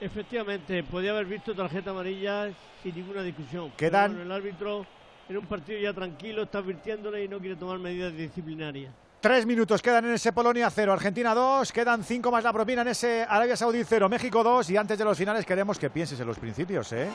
Efectivamente, 0.00 0.82
podía 0.84 1.10
haber 1.10 1.26
visto 1.26 1.54
tarjeta 1.54 1.90
amarilla 1.90 2.50
sin 2.82 2.94
ninguna 2.94 3.22
discusión. 3.22 3.72
Quedan- 3.76 4.12
bueno, 4.12 4.24
el 4.24 4.32
árbitro 4.32 4.86
en 5.28 5.36
un 5.38 5.46
partido 5.46 5.78
ya 5.80 5.92
tranquilo 5.92 6.42
está 6.44 6.58
advirtiéndole 6.58 7.24
y 7.24 7.28
no 7.28 7.38
quiere 7.38 7.56
tomar 7.56 7.78
medidas 7.78 8.12
disciplinarias. 8.14 8.92
Tres 9.20 9.44
minutos 9.44 9.82
quedan 9.82 10.04
en 10.04 10.12
ese 10.12 10.32
Polonia 10.32 10.70
0, 10.70 10.92
Argentina 10.92 11.34
2, 11.34 11.72
quedan 11.72 12.04
cinco 12.04 12.30
más 12.30 12.44
la 12.44 12.52
propina 12.52 12.82
en 12.82 12.88
ese 12.88 13.26
Arabia 13.28 13.56
Saudí 13.56 13.82
0, 13.84 14.08
México 14.08 14.44
2 14.44 14.70
y 14.70 14.76
antes 14.76 14.96
de 14.96 15.04
los 15.04 15.18
finales 15.18 15.44
queremos 15.44 15.76
que 15.76 15.90
pienses 15.90 16.20
en 16.20 16.26
los 16.28 16.38
principios, 16.38 16.92
¿eh? 16.92 17.08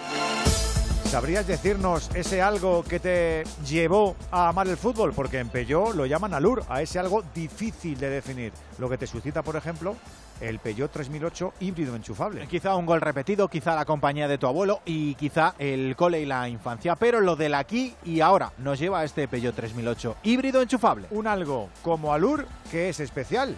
¿Sabrías 1.06 1.48
decirnos 1.48 2.10
ese 2.14 2.42
algo 2.42 2.84
que 2.84 3.00
te 3.00 3.44
llevó 3.66 4.16
a 4.32 4.50
amar 4.50 4.68
el 4.68 4.76
fútbol? 4.78 5.14
Porque 5.14 5.40
en 5.40 5.48
Peugeot 5.48 5.96
lo 5.96 6.06
llaman 6.06 6.34
alur, 6.34 6.64
a 6.68 6.82
ese 6.82 7.00
algo 7.00 7.24
difícil 7.34 7.98
de 8.00 8.10
definir. 8.10 8.52
Lo 8.80 8.90
que 8.90 8.98
te 8.98 9.08
suscita, 9.08 9.42
por 9.44 9.56
ejemplo, 9.56 9.96
el 10.44 10.60
Peugeot 10.60 10.92
3008 10.92 11.54
híbrido 11.62 11.96
enchufable. 11.96 12.48
Quizá 12.48 12.76
un 12.76 12.86
gol 12.86 13.02
repetido, 13.02 13.48
quizá 13.48 13.76
la 13.76 13.86
compañía 13.86 14.28
de 14.28 14.38
tu 14.38 14.48
abuelo 14.48 14.82
y 14.86 15.16
quizá 15.16 15.56
el 15.58 15.96
cole 15.96 16.22
y 16.22 16.26
la 16.26 16.50
infancia. 16.50 16.96
Pero 16.96 17.22
lo 17.22 17.36
del 17.36 17.54
aquí 17.54 17.94
y 18.04 18.20
ahora 18.22 18.52
nos 18.58 18.80
lleva 18.80 19.00
a 19.00 19.04
este 19.04 19.28
Peugeot 19.28 19.56
3008 19.56 20.18
híbrido 20.24 20.62
enchufable. 20.62 21.08
Un 21.12 21.28
algo 21.28 21.70
como 21.82 22.14
alur 22.14 22.48
que 22.70 22.90
es 22.90 23.00
especial 23.00 23.56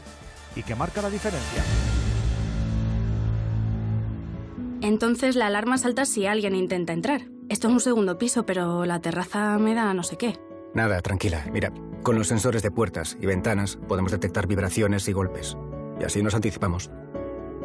y 0.55 0.63
que 0.63 0.75
marca 0.75 1.01
la 1.01 1.09
diferencia. 1.09 1.63
Entonces 4.81 5.35
la 5.35 5.47
alarma 5.47 5.77
salta 5.77 6.05
si 6.05 6.27
alguien 6.27 6.55
intenta 6.55 6.93
entrar. 6.93 7.21
Esto 7.49 7.67
es 7.67 7.73
un 7.73 7.79
segundo 7.79 8.17
piso, 8.17 8.45
pero 8.45 8.85
la 8.85 8.99
terraza 9.01 9.57
me 9.57 9.73
da 9.73 9.93
no 9.93 10.03
sé 10.03 10.17
qué. 10.17 10.37
Nada, 10.73 11.01
tranquila. 11.01 11.45
Mira, 11.51 11.71
con 12.03 12.17
los 12.17 12.27
sensores 12.27 12.61
de 12.61 12.69
puertas 12.69 13.17
y 13.21 13.25
ventanas 13.25 13.77
podemos 13.87 14.11
detectar 14.11 14.45
vibraciones 14.45 15.07
y 15.07 15.13
golpes. 15.13 15.55
Y 15.99 16.03
así 16.03 16.21
nos 16.21 16.35
anticipamos. 16.35 16.91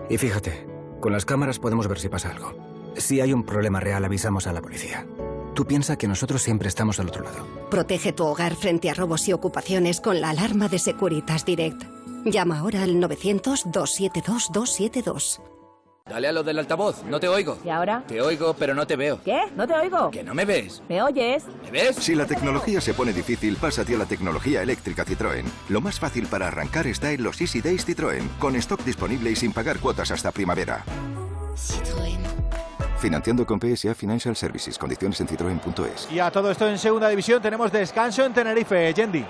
Y 0.09 0.19
fíjate, 0.19 0.67
con 1.01 1.13
las 1.13 1.25
cámaras 1.25 1.59
podemos 1.59 1.89
ver 1.89 1.99
si 1.99 2.09
pasa 2.09 2.31
algo. 2.31 2.55
Si 2.97 3.21
hay 3.21 3.33
un 3.33 3.45
problema 3.45 3.81
real, 3.81 4.05
avisamos 4.05 4.47
a 4.47 4.53
la 4.53 4.61
policía. 4.61 5.07
Tú 5.55 5.67
piensa 5.67 5.97
que 5.97 6.09
nosotros 6.09 6.43
siempre 6.43 6.69
estamos 6.69 7.01
al 7.01 7.09
otro 7.09 7.25
lado. 7.25 7.47
Protege 7.71 8.13
tu 8.13 8.25
hogar 8.25 8.55
frente 8.55 8.91
a 8.91 8.95
robos 8.95 9.27
y 9.29 9.33
ocupaciones 9.33 10.01
con 10.01 10.21
la 10.21 10.31
alarma 10.31 10.69
de 10.69 10.79
Securitas 10.79 11.45
Direct. 11.45 11.83
Llama 12.25 12.59
ahora 12.59 12.83
al 12.83 12.97
900-272-272. 12.97 15.41
Dale 16.09 16.29
a 16.29 16.33
lo 16.33 16.43
del 16.43 16.59
altavoz, 16.59 17.05
no 17.05 17.21
te 17.21 17.29
oigo. 17.29 17.59
¿Y 17.65 17.69
ahora? 17.69 18.03
Te 18.07 18.21
oigo, 18.21 18.55
pero 18.55 18.75
no 18.75 18.87
te 18.87 18.97
veo. 18.97 19.21
¿Qué? 19.25 19.43
¿No 19.55 19.67
te 19.67 19.75
oigo? 19.75 20.11
¿Que 20.11 20.25
no 20.25 20.35
me 20.35 20.45
ves? 20.45 20.83
¿Me 20.89 21.03
oyes? 21.03 21.45
¿Me 21.63 21.71
ves? 21.71 21.97
Si 21.97 22.15
la 22.15 22.27
tecnología 22.27 22.81
se 22.81 22.95
pone 22.95 23.13
difícil, 23.13 23.57
pásate 23.57 23.95
a 23.95 23.99
la 23.99 24.07
tecnología 24.07 24.63
eléctrica 24.63 25.05
Citroën. 25.05 25.45
Lo 25.69 25.81
más 25.81 26.01
fácil 26.01 26.27
para 26.27 26.49
arrancar 26.49 26.87
está 26.87 27.13
en 27.13 27.23
los 27.23 27.41
Easy 27.41 27.61
Days 27.61 27.87
Citroën, 27.87 28.29
con 28.39 28.57
stock 28.57 28.83
disponible 28.83 29.31
y 29.31 29.37
sin 29.37 29.53
pagar 29.53 29.79
cuotas 29.79 30.11
hasta 30.11 30.33
primavera. 30.33 30.85
Financiando 32.99 33.47
con 33.47 33.61
PSA 33.61 33.95
Financial 33.95 34.35
Services. 34.35 34.79
Condiciones 34.79 35.21
en 35.21 35.29
citroen.es. 35.29 36.09
Y 36.11 36.19
a 36.19 36.31
todo 36.31 36.51
esto 36.51 36.69
en 36.69 36.79
segunda 36.79 37.09
división 37.09 37.41
tenemos 37.41 37.71
descanso 37.71 38.25
en 38.25 38.33
Tenerife, 38.35 38.93
Yendi. 38.93 39.25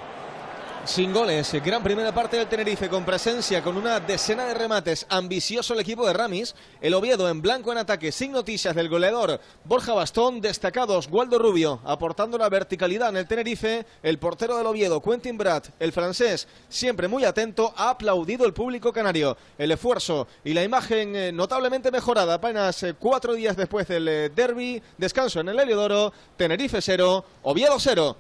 Sin 0.87 1.13
goles, 1.13 1.53
gran 1.63 1.83
primera 1.83 2.13
parte 2.13 2.39
del 2.39 2.49
Tenerife 2.49 2.89
con 2.89 3.05
presencia 3.05 3.63
con 3.63 3.77
una 3.77 4.01
decena 4.01 4.47
de 4.47 4.55
remates. 4.55 5.07
Ambicioso 5.11 5.75
el 5.75 5.81
equipo 5.81 6.07
de 6.07 6.15
Ramis. 6.15 6.55
El 6.81 6.95
Oviedo 6.95 7.29
en 7.29 7.43
blanco 7.43 7.71
en 7.71 7.79
ataque, 7.79 8.11
sin 8.11 8.33
noticias 8.33 8.75
del 8.75 8.89
goleador 8.89 9.41
Borja 9.65 9.93
Bastón. 9.93 10.41
Destacados 10.41 11.09
Waldo 11.11 11.39
Rubio 11.39 11.81
aportando 11.85 12.39
la 12.39 12.49
verticalidad 12.49 13.11
en 13.11 13.19
el 13.19 13.29
Tenerife. 13.29 13.85
El 14.03 14.19
portero 14.19 14.57
del 14.57 14.67
Oviedo, 14.67 15.03
Quentin 15.03 15.37
Brad, 15.37 15.65
el 15.79 15.93
francés, 15.93 16.49
siempre 16.71 17.09
muy 17.09 17.25
atento, 17.25 17.75
ha 17.77 17.91
aplaudido 17.91 18.47
el 18.47 18.55
público 18.55 18.91
canario. 18.91 19.37
El 19.59 19.73
esfuerzo 19.73 20.29
y 20.45 20.55
la 20.55 20.65
imagen 20.65 21.15
eh, 21.15 21.31
notablemente 21.31 21.91
mejorada 21.91 22.35
apenas 22.35 22.83
eh, 22.83 22.95
cuatro 22.99 23.35
días 23.35 23.57
después 23.57 23.87
del 23.87 24.09
eh, 24.09 24.31
derby. 24.31 24.83
Descanso 24.97 25.41
en 25.41 25.51
el 25.51 25.61
Heliodoro. 25.61 26.13
Tenerife 26.37 26.81
0, 26.81 27.25
Oviedo 27.43 27.79
0. 27.79 28.17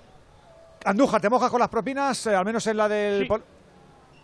Andújar, 0.85 1.21
¿te 1.21 1.29
mojas 1.29 1.51
con 1.51 1.61
las 1.61 1.69
propinas? 1.69 2.27
Eh, 2.27 2.35
al 2.35 2.45
menos 2.45 2.67
en 2.67 2.77
la 2.77 2.89
del... 2.89 3.23
Sí. 3.23 3.29
Pol- 3.29 3.45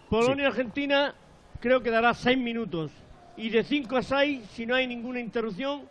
Polonia-Argentina 0.09 1.15
creo 1.61 1.83
que 1.83 1.91
dará 1.91 2.15
seis 2.15 2.39
minutos. 2.39 2.91
Y 3.37 3.51
de 3.51 3.63
5 3.63 3.97
a 3.99 4.03
6, 4.03 4.49
si 4.55 4.65
no 4.65 4.75
hay 4.75 4.87
ninguna 4.87 5.21
interrupción, 5.21 5.87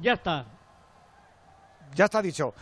ya 0.00 0.14
está. 0.14 0.46
Ya 1.94 2.06
está 2.06 2.22
dicho. 2.22 2.54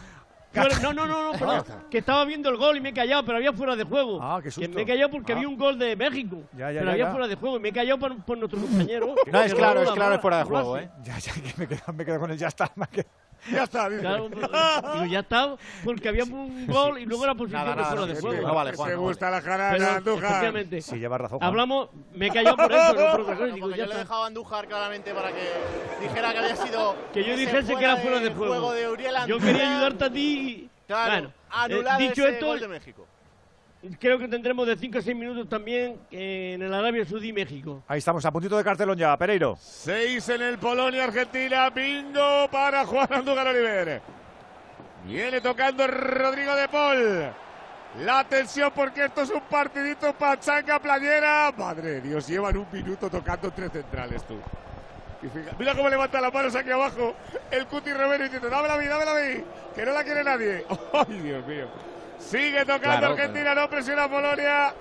No, 0.83 0.93
no, 0.93 1.07
no, 1.07 1.33
no, 1.33 1.33
perdón, 1.39 1.65
que 1.91 1.99
estaba 1.99 2.25
viendo 2.25 2.49
el 2.49 2.57
gol 2.57 2.77
y 2.77 2.81
me 2.81 2.89
he 2.89 2.93
callado, 2.93 3.25
pero 3.25 3.39
había 3.39 3.53
fuera 3.53 3.77
de 3.77 3.85
juego. 3.85 4.19
Ah, 4.23 4.39
qué 4.39 4.45
que 4.45 4.51
susto. 4.53 4.71
me 4.71 4.83
he 4.83 4.87
callado 4.87 5.11
porque 5.11 5.33
Ah. 5.33 5.37
había 5.37 5.49
un 5.49 5.57
gol 5.57 5.79
de 5.79 5.95
México. 5.95 6.43
Ya, 6.53 6.71
ya, 6.73 6.81
pero 6.81 6.85
ya, 6.87 6.91
había 6.93 7.05
ya. 7.07 7.11
fuera 7.13 7.29
de 7.29 7.35
juego 7.37 7.57
y 7.57 7.61
me 7.61 7.69
he 7.69 7.73
callado 7.73 7.99
por, 7.99 8.25
por 8.25 8.39
nuestro 8.39 8.61
compañero. 8.63 9.15
No, 9.31 9.41
es 9.43 9.53
Que 9.53 9.59
claro, 9.59 9.83
es 9.83 9.89
la 9.89 9.95
claro, 9.95 10.15
es 10.17 10.21
fuera 10.21 10.39
de 10.39 10.45
juego, 10.45 10.79
¿eh? 10.79 10.91
Ya, 11.05 11.19
ya, 11.19 11.33
que 11.33 11.55
me 11.57 11.69
quedo, 11.69 11.93
me 11.93 12.05
quedo 12.05 12.19
con 12.21 12.31
el 12.33 12.39
ya 12.39 12.49
está. 12.49 12.71
Ya 13.51 13.65
está, 13.65 13.89
dice. 13.91 14.01
Claro, 14.03 14.29
pero- 14.31 14.49
digo, 14.95 15.07
ya 15.07 15.21
está, 15.21 15.57
porque 15.85 16.09
había 16.09 16.25
un 16.25 16.67
gol 16.67 16.99
y 16.99 17.05
luego 17.05 17.27
la 17.27 17.35
posición 17.35 17.61
Nada, 17.63 17.71
de 17.75 17.77
nada, 17.83 17.89
fuera 17.91 18.01
no, 18.07 18.15
de 18.15 18.21
juego. 18.21 18.49
no 18.49 18.55
vale, 18.55 18.73
Juan, 18.77 18.89
te 18.91 18.95
no 18.97 19.01
gusta 19.03 19.31
la 19.31 19.41
jarana, 19.43 19.97
Andújar. 19.97 20.25
efectivamente, 20.25 20.81
Sí, 20.83 20.97
llevas 20.99 21.21
razón. 21.21 21.39
Juan. 21.39 21.49
hablamos, 21.49 21.89
me 22.15 22.27
he 22.27 22.31
callado 22.31 22.57
por 22.57 22.73
eso, 22.73 22.93
no 22.95 23.11
por 23.13 23.21
otra 23.21 23.35
cosa. 23.37 23.49
y 23.49 23.53
Digo, 23.53 23.71
ya 23.71 23.77
yo 23.77 23.83
le 23.83 23.83
he 23.83 23.85
está. 23.87 23.99
dejado 23.99 24.23
a 24.25 24.27
Andújar 24.27 24.67
claramente 24.69 25.15
para 25.15 25.29
que 25.33 25.51
dijera 26.01 26.33
que 26.33 26.39
había 26.39 26.57
sido. 26.57 26.97
Que 27.13 27.25
yo 27.25 27.33
ese 27.35 27.41
dijese 27.47 27.77
que 27.77 27.85
era 27.85 27.97
fuera 27.99 28.19
de 28.19 28.25
del 28.25 28.35
juego. 28.35 28.73
de 28.73 28.89
Uriel 28.89 29.15
Yo 29.27 29.39
quería 29.39 29.71
ayudarte 29.77 30.05
a 30.07 30.11
ti 30.11 30.21
y... 30.67 30.71
Claro, 30.87 31.11
Bueno, 31.13 31.33
anulado 31.51 31.99
eh, 32.01 32.03
dicho 32.09 32.23
ese 32.25 32.33
esto, 32.35 32.47
gol 32.47 32.61
de 32.61 32.69
México. 32.69 33.07
Creo 33.99 34.19
que 34.19 34.29
tendremos 34.29 34.67
de 34.67 34.77
5 34.77 34.99
a 34.99 35.03
6 35.03 35.17
minutos 35.17 35.49
también 35.49 35.99
en 36.11 36.63
el 36.63 36.73
Arabia 36.73 37.05
Saudí 37.05 37.33
México. 37.33 37.83
Ahí 37.89 37.99
estamos, 37.99 38.25
a 38.25 38.31
puntito 38.31 38.57
de 38.57 38.65
cartelón 38.65 38.97
ya, 38.97 39.17
Pereiro. 39.17 39.57
Seis 39.61 40.29
en 40.29 40.43
el 40.43 40.59
Polonia-Argentina. 40.59 41.71
Bingo 41.71 42.49
para 42.51 42.85
Juan 42.85 43.13
Andújar 43.13 43.49
Oliver. 43.49 44.03
Viene 45.07 45.41
tocando 45.41 45.87
Rodrigo 45.87 46.55
de 46.55 46.69
Paul. 46.69 47.33
La 48.01 48.25
tensión 48.25 48.73
porque 48.75 49.05
esto 49.05 49.23
es 49.23 49.31
un 49.31 49.43
partidito 49.43 50.13
pachanga 50.15 50.79
playera. 50.81 51.53
Madre 51.57 51.91
de 51.93 52.01
Dios, 52.01 52.27
llevan 52.27 52.57
un 52.57 52.67
minuto 52.73 53.09
tocando 53.09 53.51
tres 53.53 53.71
centrales 53.71 54.25
tú. 54.25 54.37
Mira 55.59 55.75
cómo 55.75 55.89
levanta 55.89 56.21
las 56.21 56.33
manos 56.33 56.55
aquí 56.55 56.71
abajo 56.71 57.15
el 57.51 57.67
Cuti 57.67 57.93
Romero 57.93 58.25
diciendo, 58.25 58.51
dámela 58.51 58.75
a 58.75 58.79
mí, 58.79 58.87
dámela 58.87 59.13
a 59.13 59.15
mí, 59.15 59.45
que 59.75 59.85
no 59.85 59.93
la 59.93 60.05
quiere 60.05 60.23
nadie. 60.23 60.65
¡Ay, 60.93 61.19
Dios 61.21 61.47
mío! 61.47 61.94
Sigue 62.25 62.61
tocando 62.61 62.81
Claro, 62.83 63.07
Argentina, 63.09 63.55
no 63.55 63.69
presiona 63.69 64.09
Polonia. 64.09 64.73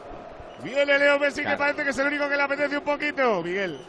Viene 0.63 0.97
Leo 0.97 1.19
Messi, 1.19 1.43
que 1.43 1.57
parece 1.57 1.83
que 1.83 1.89
es 1.89 1.97
el 1.97 2.07
único 2.07 2.30
que 2.30 2.38
le 2.38 2.43
apetece 2.43 2.77
un 2.77 2.83
poquito. 2.83 3.43
Miguel. 3.43 3.80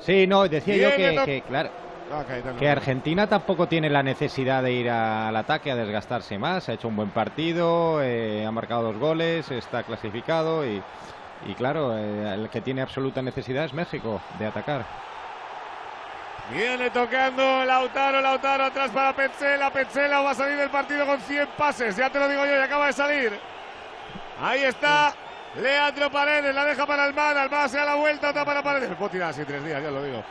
Sí, 0.00 0.26
no, 0.26 0.48
decía 0.48 0.76
yo 0.76 1.24
que, 1.24 1.42
claro, 1.46 1.70
Ah, 2.12 2.22
que 2.58 2.68
Argentina 2.68 3.26
tampoco 3.26 3.66
tiene 3.66 3.88
la 3.88 4.02
necesidad 4.02 4.62
de 4.62 4.72
ir 4.72 4.90
al 4.90 5.34
ataque 5.34 5.70
a 5.70 5.76
desgastarse 5.76 6.38
más. 6.38 6.68
Ha 6.68 6.74
hecho 6.74 6.88
un 6.88 6.96
buen 6.96 7.10
partido, 7.10 8.02
eh, 8.02 8.44
ha 8.44 8.50
marcado 8.50 8.92
dos 8.92 8.98
goles, 8.98 9.50
está 9.50 9.82
clasificado 9.84 10.66
y, 10.66 10.82
y 11.46 11.54
claro, 11.54 11.96
eh, 11.96 12.34
el 12.34 12.50
que 12.50 12.60
tiene 12.60 12.82
absoluta 12.82 13.22
necesidad 13.22 13.64
es 13.64 13.72
México 13.72 14.20
de 14.38 14.46
atacar. 14.46 14.84
Viene 16.50 16.90
tocando 16.90 17.64
Lautaro, 17.64 18.20
Lautaro 18.20 18.64
atrás 18.64 18.90
para 18.90 19.14
Petzela. 19.14 19.70
Petzela 19.70 20.20
va 20.20 20.32
a 20.32 20.34
salir 20.34 20.56
del 20.56 20.70
partido 20.70 21.06
con 21.06 21.20
100 21.20 21.48
pases. 21.56 21.96
Ya 21.96 22.10
te 22.10 22.18
lo 22.18 22.28
digo 22.28 22.44
yo, 22.44 22.54
ya 22.54 22.64
acaba 22.64 22.86
de 22.86 22.92
salir. 22.92 23.40
Ahí 24.42 24.62
está 24.64 25.14
Leandro 25.56 26.10
Paredes, 26.10 26.54
la 26.54 26.64
deja 26.64 26.86
para 26.86 27.04
Almada. 27.04 27.42
Almada 27.42 27.68
se 27.68 27.78
da 27.78 27.86
la 27.86 27.94
vuelta, 27.94 28.30
otra 28.30 28.44
para 28.44 28.62
Paredes. 28.62 28.90
Puedo 28.98 29.26
así 29.26 29.44
tres 29.44 29.64
días, 29.64 29.82
ya 29.82 29.90
lo 29.90 30.02
digo. 30.02 30.22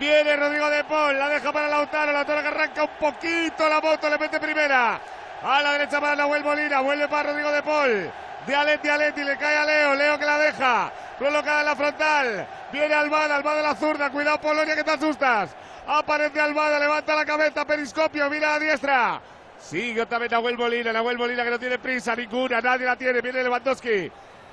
Viene 0.00 0.34
Rodrigo 0.36 0.68
de 0.70 0.82
Paul, 0.84 1.18
la 1.18 1.28
deja 1.28 1.52
para 1.52 1.68
Lautaro. 1.68 2.12
Lautaro 2.12 2.42
que 2.42 2.48
arranca 2.48 2.82
un 2.82 2.90
poquito 2.98 3.68
la 3.68 3.80
moto, 3.80 4.10
le 4.10 4.18
mete 4.18 4.40
primera. 4.40 5.00
A 5.42 5.62
la 5.62 5.72
derecha 5.72 6.00
para 6.00 6.16
Nahuel 6.16 6.42
Molina, 6.42 6.80
vuelve 6.80 7.06
para 7.06 7.30
Rodrigo 7.30 7.52
de 7.52 7.62
Paul. 7.62 8.10
De 8.46 8.54
Aleti, 8.54 8.88
Aleti, 8.88 9.24
le 9.24 9.36
cae 9.36 9.56
a 9.56 9.64
Leo, 9.64 9.94
Leo 9.94 10.18
que 10.18 10.24
la 10.24 10.38
deja. 10.38 10.92
Colocada 11.18 11.60
en 11.60 11.66
la 11.66 11.76
frontal. 11.76 12.46
Viene 12.72 12.94
Almada, 12.94 13.36
Almada 13.36 13.62
la 13.62 13.74
zurda. 13.74 14.10
Cuidado, 14.10 14.40
Polonia, 14.40 14.74
que 14.74 14.84
te 14.84 14.90
asustas. 14.90 15.54
Aparece 15.86 16.40
Almada, 16.40 16.78
levanta 16.78 17.14
la 17.14 17.24
cabeza, 17.24 17.64
periscopio, 17.64 18.28
mira 18.30 18.54
a 18.54 18.58
la 18.58 18.64
diestra. 18.64 19.20
Sigue 19.60 20.02
otra 20.02 20.18
vez 20.18 20.30
Nahuel 20.30 20.58
Molina, 20.58 20.92
Nahuel 20.92 21.16
Molina 21.16 21.42
que 21.44 21.50
no 21.50 21.58
tiene 21.58 21.78
prisa 21.78 22.14
ninguna, 22.14 22.60
nadie 22.60 22.86
la 22.86 22.96
tiene. 22.96 23.20
Viene 23.20 23.42
Lewandowski 23.42 24.10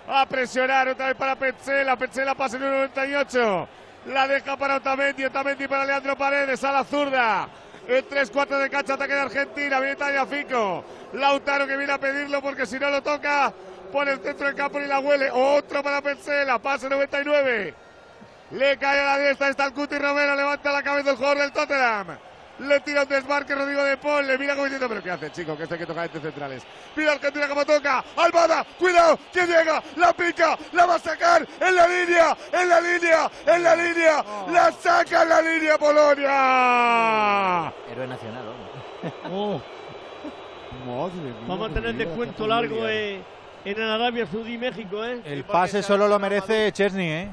a 0.07 0.25
presionar 0.25 0.87
otra 0.87 1.07
vez 1.07 1.15
para 1.15 1.35
Petzela. 1.35 1.97
Petzela 1.97 2.35
pasa 2.35 2.57
en 2.57 2.63
el 2.63 2.71
98. 2.71 3.67
La 4.07 4.27
deja 4.27 4.57
para 4.57 4.77
Otamendi, 4.77 5.25
Otamendi 5.25 5.67
para 5.67 5.85
Leandro 5.85 6.17
Paredes 6.17 6.63
a 6.63 6.71
la 6.71 6.83
zurda. 6.83 7.47
El 7.87 8.07
3-4 8.07 8.59
de 8.59 8.69
cancha, 8.69 8.93
ataque 8.93 9.13
de 9.13 9.19
Argentina. 9.19 9.79
Viene 9.79 9.95
Tagliafico. 9.95 10.85
Lautaro 11.13 11.67
que 11.67 11.77
viene 11.77 11.93
a 11.93 11.97
pedirlo 11.97 12.41
porque 12.41 12.65
si 12.65 12.79
no 12.79 12.89
lo 12.89 13.01
toca, 13.01 13.51
pone 13.91 14.11
el 14.11 14.19
centro 14.21 14.47
del 14.47 14.55
campo 14.55 14.79
y 14.79 14.87
la 14.87 14.99
huele. 14.99 15.29
Otro 15.31 15.83
para 15.83 16.01
Petzela, 16.01 16.59
pase 16.59 16.89
99. 16.89 17.73
Le 18.51 18.77
cae 18.77 18.99
a 18.99 19.03
la 19.05 19.17
diestra, 19.17 19.49
está 19.49 19.65
el 19.65 19.73
Cuti 19.73 19.97
Romero, 19.97 20.35
levanta 20.35 20.71
la 20.71 20.83
cabeza 20.83 21.11
el 21.11 21.17
jugador 21.17 21.37
del 21.39 21.51
Tottenham. 21.51 22.17
Le 22.59 22.79
tira 22.81 23.03
un 23.03 23.07
desmarque 23.09 23.55
Rodrigo 23.55 23.83
de 23.83 23.97
Paul, 23.97 24.27
le 24.27 24.37
mira 24.37 24.53
como 24.53 24.65
diciendo, 24.65 24.87
pero 24.87 25.01
¿qué 25.01 25.09
hace, 25.09 25.31
chico? 25.31 25.57
Que 25.57 25.63
este 25.63 25.75
hay 25.75 25.79
que 25.79 25.85
tocar 25.87 26.05
entre 26.05 26.21
centrales. 26.21 26.63
Mira 26.95 27.13
Argentina 27.13 27.47
como 27.47 27.65
toca, 27.65 28.03
Almada, 28.17 28.65
cuidado, 28.77 29.17
que 29.33 29.47
llega, 29.47 29.81
la 29.95 30.13
pica, 30.13 30.57
la 30.73 30.85
va 30.85 30.95
a 30.95 30.99
sacar, 30.99 31.47
en 31.59 31.75
la 31.75 31.87
línea, 31.87 32.37
en 32.51 32.69
la 32.69 32.81
línea, 32.81 33.31
en 33.47 33.63
la 33.63 33.75
línea, 33.75 34.23
la 34.49 34.71
saca 34.73 35.23
en 35.23 35.29
la 35.29 35.41
línea 35.41 35.77
Polonia. 35.77 37.73
Héroe 37.89 38.07
nacional, 38.07 38.43
Oh, 39.31 39.59
vamos 41.47 41.71
a 41.71 41.73
tener 41.73 41.95
descuento 41.95 42.45
largo 42.45 42.87
eh, 42.87 43.23
en 43.65 43.81
Arabia 43.81 44.25
Saudí 44.25 44.53
y 44.53 44.57
México, 44.57 45.03
¿eh? 45.05 45.21
El 45.25 45.43
pase 45.43 45.83
solo 45.83 46.07
lo 46.07 46.17
merece 46.19 46.71
Chesney, 46.71 47.07
¿eh? 47.09 47.27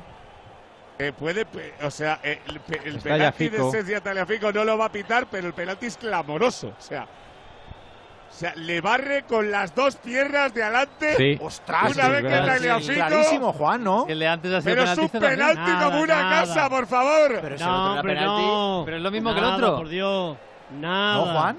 Eh, 1.01 1.13
puede, 1.17 1.47
o 1.83 1.91
sea, 1.91 2.19
eh, 2.25 2.41
el, 2.49 2.61
el 2.85 2.99
penalti 3.01 3.45
de 3.49 3.51
Yafico. 3.59 3.71
Cessia 3.71 4.01
Tagliafico 4.01 4.53
no 4.53 4.65
lo 4.65 4.77
va 4.77 4.87
a 4.87 4.93
pitar, 4.93 5.27
pero 5.31 5.47
el 5.47 5.55
penalti 5.55 5.87
es 5.87 5.97
clamoroso. 5.97 6.69
O 6.77 6.83
sea, 6.83 7.05
o 7.05 8.33
sea, 8.35 8.53
le 8.57 8.81
barre 8.81 9.23
con 9.23 9.49
las 9.51 9.75
dos 9.77 9.95
piernas 9.97 10.53
de 10.53 10.63
adelante. 10.65 11.15
Sí. 11.17 11.39
¡Ostras! 11.41 11.95
Una 11.95 12.09
vez 12.09 12.23
que 12.23 12.29
verdad. 12.29 12.47
Tagliafico. 12.47 12.95
Clarísimo, 12.95 13.53
Juan, 13.53 13.85
¿no? 13.85 14.07
El 14.09 14.19
de 14.19 14.27
antes 14.27 14.53
ha 14.53 14.61
sido 14.61 14.75
Pero 14.75 14.83
es 14.83 14.91
penalti 14.91 15.17
un 15.17 15.23
penalti 15.23 15.61
Nada, 15.71 15.85
como 15.85 16.03
una 16.03 16.21
nada. 16.23 16.41
casa, 16.41 16.69
por 16.69 16.87
favor. 16.89 17.39
Pero 17.43 17.57
no, 17.59 17.95
hombre, 17.95 18.15
no. 18.21 18.83
Pero 18.85 18.97
es 18.97 19.03
lo 19.05 19.11
mismo 19.13 19.33
que 19.33 19.39
el 19.39 19.45
otro. 19.47 19.77
por 19.77 19.89
Dios. 19.89 20.37
Nada. 20.81 21.15
¿No, 21.15 21.33
Juan? 21.33 21.57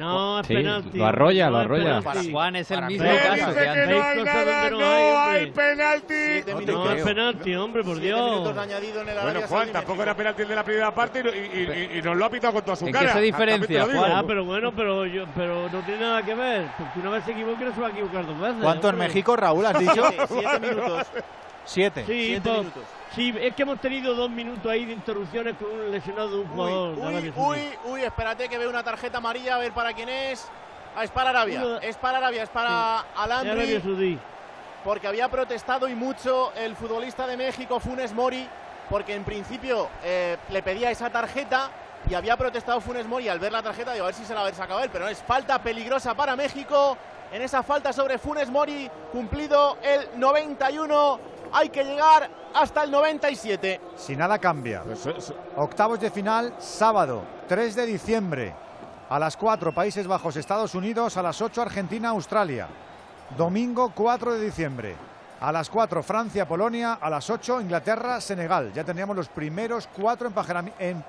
No, 0.00 0.40
es 0.40 0.46
Sí, 0.46 0.54
penalti. 0.54 0.98
lo 0.98 1.06
arrolla, 1.06 1.44
no 1.46 1.50
lo 1.52 1.58
arrolla. 1.58 1.84
penalti. 1.84 2.04
Para 2.04 2.22
Juan 2.30 2.56
es 2.56 2.70
el 2.70 2.84
mismo 2.86 3.04
caso 3.06 3.54
que 3.54 3.60
que 3.60 3.86
no 3.86 4.02
hay 4.02 4.22
nada, 4.24 4.70
no 4.70 4.80
no 4.80 5.18
hay, 5.20 5.50
penalti. 5.50 6.14
No 6.66 6.90
es 6.92 7.02
penalti, 7.04 7.54
hombre, 7.54 7.84
por 7.84 8.00
Dios. 8.00 8.54
Bueno, 9.22 9.40
Juan, 9.48 9.68
tampoco 9.72 10.02
era 10.02 10.14
penalti 10.16 10.42
el 10.42 10.48
de 10.48 10.54
la 10.54 10.64
primera 10.64 10.94
parte 10.94 11.20
y, 11.24 11.58
y- 11.58 11.94
y- 11.94 11.98
y 11.98 12.02
nos 12.02 12.16
lo 12.16 12.24
ha 12.24 12.30
pitado 12.30 12.54
con 12.54 12.62
toda 12.62 12.76
su 12.76 12.86
¿En 12.86 12.92
qué 12.92 12.98
cara. 12.98 13.12
se 13.12 13.20
diferencia. 13.20 13.84
Juan? 13.84 14.12
Ah, 14.12 14.24
pero 14.26 14.44
bueno, 14.44 14.72
pero, 14.74 15.04
yo, 15.06 15.24
pero 15.36 15.68
no 15.70 15.80
tiene 15.80 16.00
nada 16.00 16.22
que 16.22 16.34
ver. 16.34 16.66
Porque 16.78 16.98
una 17.00 17.10
vez 17.10 17.24
se 17.24 17.32
equivoca, 17.32 17.60
no 17.64 17.74
se 17.74 17.80
va 17.80 17.86
a 17.86 17.90
equivocar 17.90 18.26
dos 18.26 18.40
veces. 18.40 18.56
¿Cuánto 18.62 18.88
en. 18.88 18.96
México, 18.98 19.36
Raúl, 19.36 19.66
has 19.66 19.78
dicho? 19.78 20.02
Siete 20.28 20.60
minutos. 20.60 21.06
Siete. 21.64 22.04
Sí, 22.06 22.26
Siete 22.26 22.40
pues, 22.42 22.58
minutos. 22.58 22.82
sí, 23.14 23.34
es 23.40 23.54
que 23.54 23.62
hemos 23.62 23.80
tenido 23.80 24.14
dos 24.14 24.30
minutos 24.30 24.70
ahí 24.70 24.84
de 24.84 24.92
interrupciones 24.92 25.54
con 25.56 25.70
un 25.70 25.90
lesionado 25.90 26.30
de 26.30 26.36
un 26.36 26.50
Uy, 26.50 26.56
jugador. 26.56 26.98
uy, 26.98 27.32
uy, 27.36 27.58
uy, 27.84 28.02
espérate 28.02 28.48
que 28.48 28.58
veo 28.58 28.68
una 28.70 28.82
tarjeta 28.82 29.18
amarilla, 29.18 29.56
a 29.56 29.58
ver 29.58 29.72
para 29.72 29.92
quién 29.92 30.08
es. 30.08 30.46
Ah, 30.96 31.04
es 31.04 31.10
para 31.10 31.30
Arabia, 31.30 31.60
Uno- 31.64 31.78
es 31.80 31.96
para 31.96 32.18
Arabia, 32.18 32.42
es 32.42 32.48
para 32.48 33.00
Arabia 33.00 33.12
Alandri, 33.16 33.80
Saudí. 33.80 34.18
porque 34.82 35.06
había 35.06 35.28
protestado 35.28 35.88
y 35.88 35.94
mucho 35.94 36.52
el 36.56 36.74
futbolista 36.74 37.26
de 37.28 37.36
México, 37.36 37.78
Funes 37.78 38.12
Mori, 38.12 38.46
porque 38.88 39.14
en 39.14 39.22
principio 39.22 39.88
eh, 40.02 40.36
le 40.48 40.62
pedía 40.64 40.90
esa 40.90 41.08
tarjeta 41.10 41.70
y 42.08 42.14
había 42.14 42.36
protestado 42.36 42.80
Funes 42.80 43.06
Mori 43.06 43.28
al 43.28 43.38
ver 43.38 43.52
la 43.52 43.62
tarjeta, 43.62 43.92
digo, 43.92 44.04
a 44.04 44.08
ver 44.08 44.14
si 44.16 44.24
se 44.24 44.34
la 44.34 44.40
haber 44.40 44.54
sacado 44.56 44.82
él, 44.82 44.90
pero 44.92 45.04
no 45.04 45.10
es 45.10 45.22
falta 45.22 45.62
peligrosa 45.62 46.14
para 46.14 46.34
México. 46.34 46.96
En 47.32 47.42
esa 47.42 47.62
falta 47.62 47.92
sobre 47.92 48.18
Funes 48.18 48.50
Mori, 48.50 48.90
cumplido 49.12 49.76
el 49.84 50.08
91, 50.18 51.20
hay 51.52 51.68
que 51.68 51.84
llegar 51.84 52.30
hasta 52.54 52.82
el 52.84 52.90
97. 52.90 53.80
Si 53.96 54.16
nada 54.16 54.38
cambia. 54.38 54.82
Octavos 55.56 56.00
de 56.00 56.10
final, 56.10 56.54
sábado, 56.58 57.22
3 57.48 57.74
de 57.74 57.86
diciembre. 57.86 58.54
A 59.08 59.18
las 59.18 59.36
4, 59.36 59.72
Países 59.72 60.06
Bajos, 60.06 60.36
Estados 60.36 60.74
Unidos. 60.74 61.16
A 61.16 61.22
las 61.22 61.40
8, 61.40 61.62
Argentina, 61.62 62.10
Australia. 62.10 62.68
Domingo, 63.36 63.92
4 63.94 64.34
de 64.34 64.44
diciembre. 64.44 64.94
A 65.40 65.50
las 65.50 65.70
4, 65.70 66.02
Francia, 66.02 66.46
Polonia. 66.46 66.98
A 67.00 67.10
las 67.10 67.28
8, 67.28 67.60
Inglaterra, 67.60 68.20
Senegal. 68.20 68.72
Ya 68.72 68.84
tendríamos 68.84 69.16
los 69.16 69.28
primeros 69.28 69.88
cuatro 69.88 70.30
en 70.78 71.04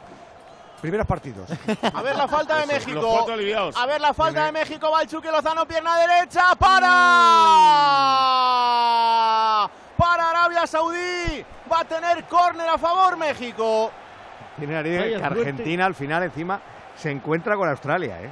primeros 0.82 1.06
partidos. 1.06 1.48
A 1.94 2.02
ver 2.02 2.16
la 2.16 2.28
falta 2.28 2.58
de 2.58 2.66
México. 2.66 3.28
A 3.76 3.86
ver 3.86 4.02
la 4.02 4.14
falta 4.14 4.46
de 4.46 4.52
México. 4.52 4.90
Va 4.92 5.04
el 5.04 5.08
Chucky 5.08 5.28
Lozano, 5.28 5.68
pierna 5.68 5.96
derecha. 5.98 6.56
¡Para! 6.56 6.90
Para 10.02 10.32
Arabia 10.32 10.66
Saudí. 10.66 11.46
Va 11.72 11.82
a 11.82 11.86
tener 11.86 12.24
córner 12.24 12.68
a 12.68 12.78
favor 12.80 13.18
México. 13.18 13.92
Tiene 14.58 14.82
que. 14.84 15.16
Argentina 15.24 15.86
al 15.86 15.94
final 15.94 16.24
encima 16.24 16.60
se 16.96 17.12
encuentra 17.12 17.56
con 17.56 17.70
Australia, 17.70 18.20
¿eh? 18.20 18.30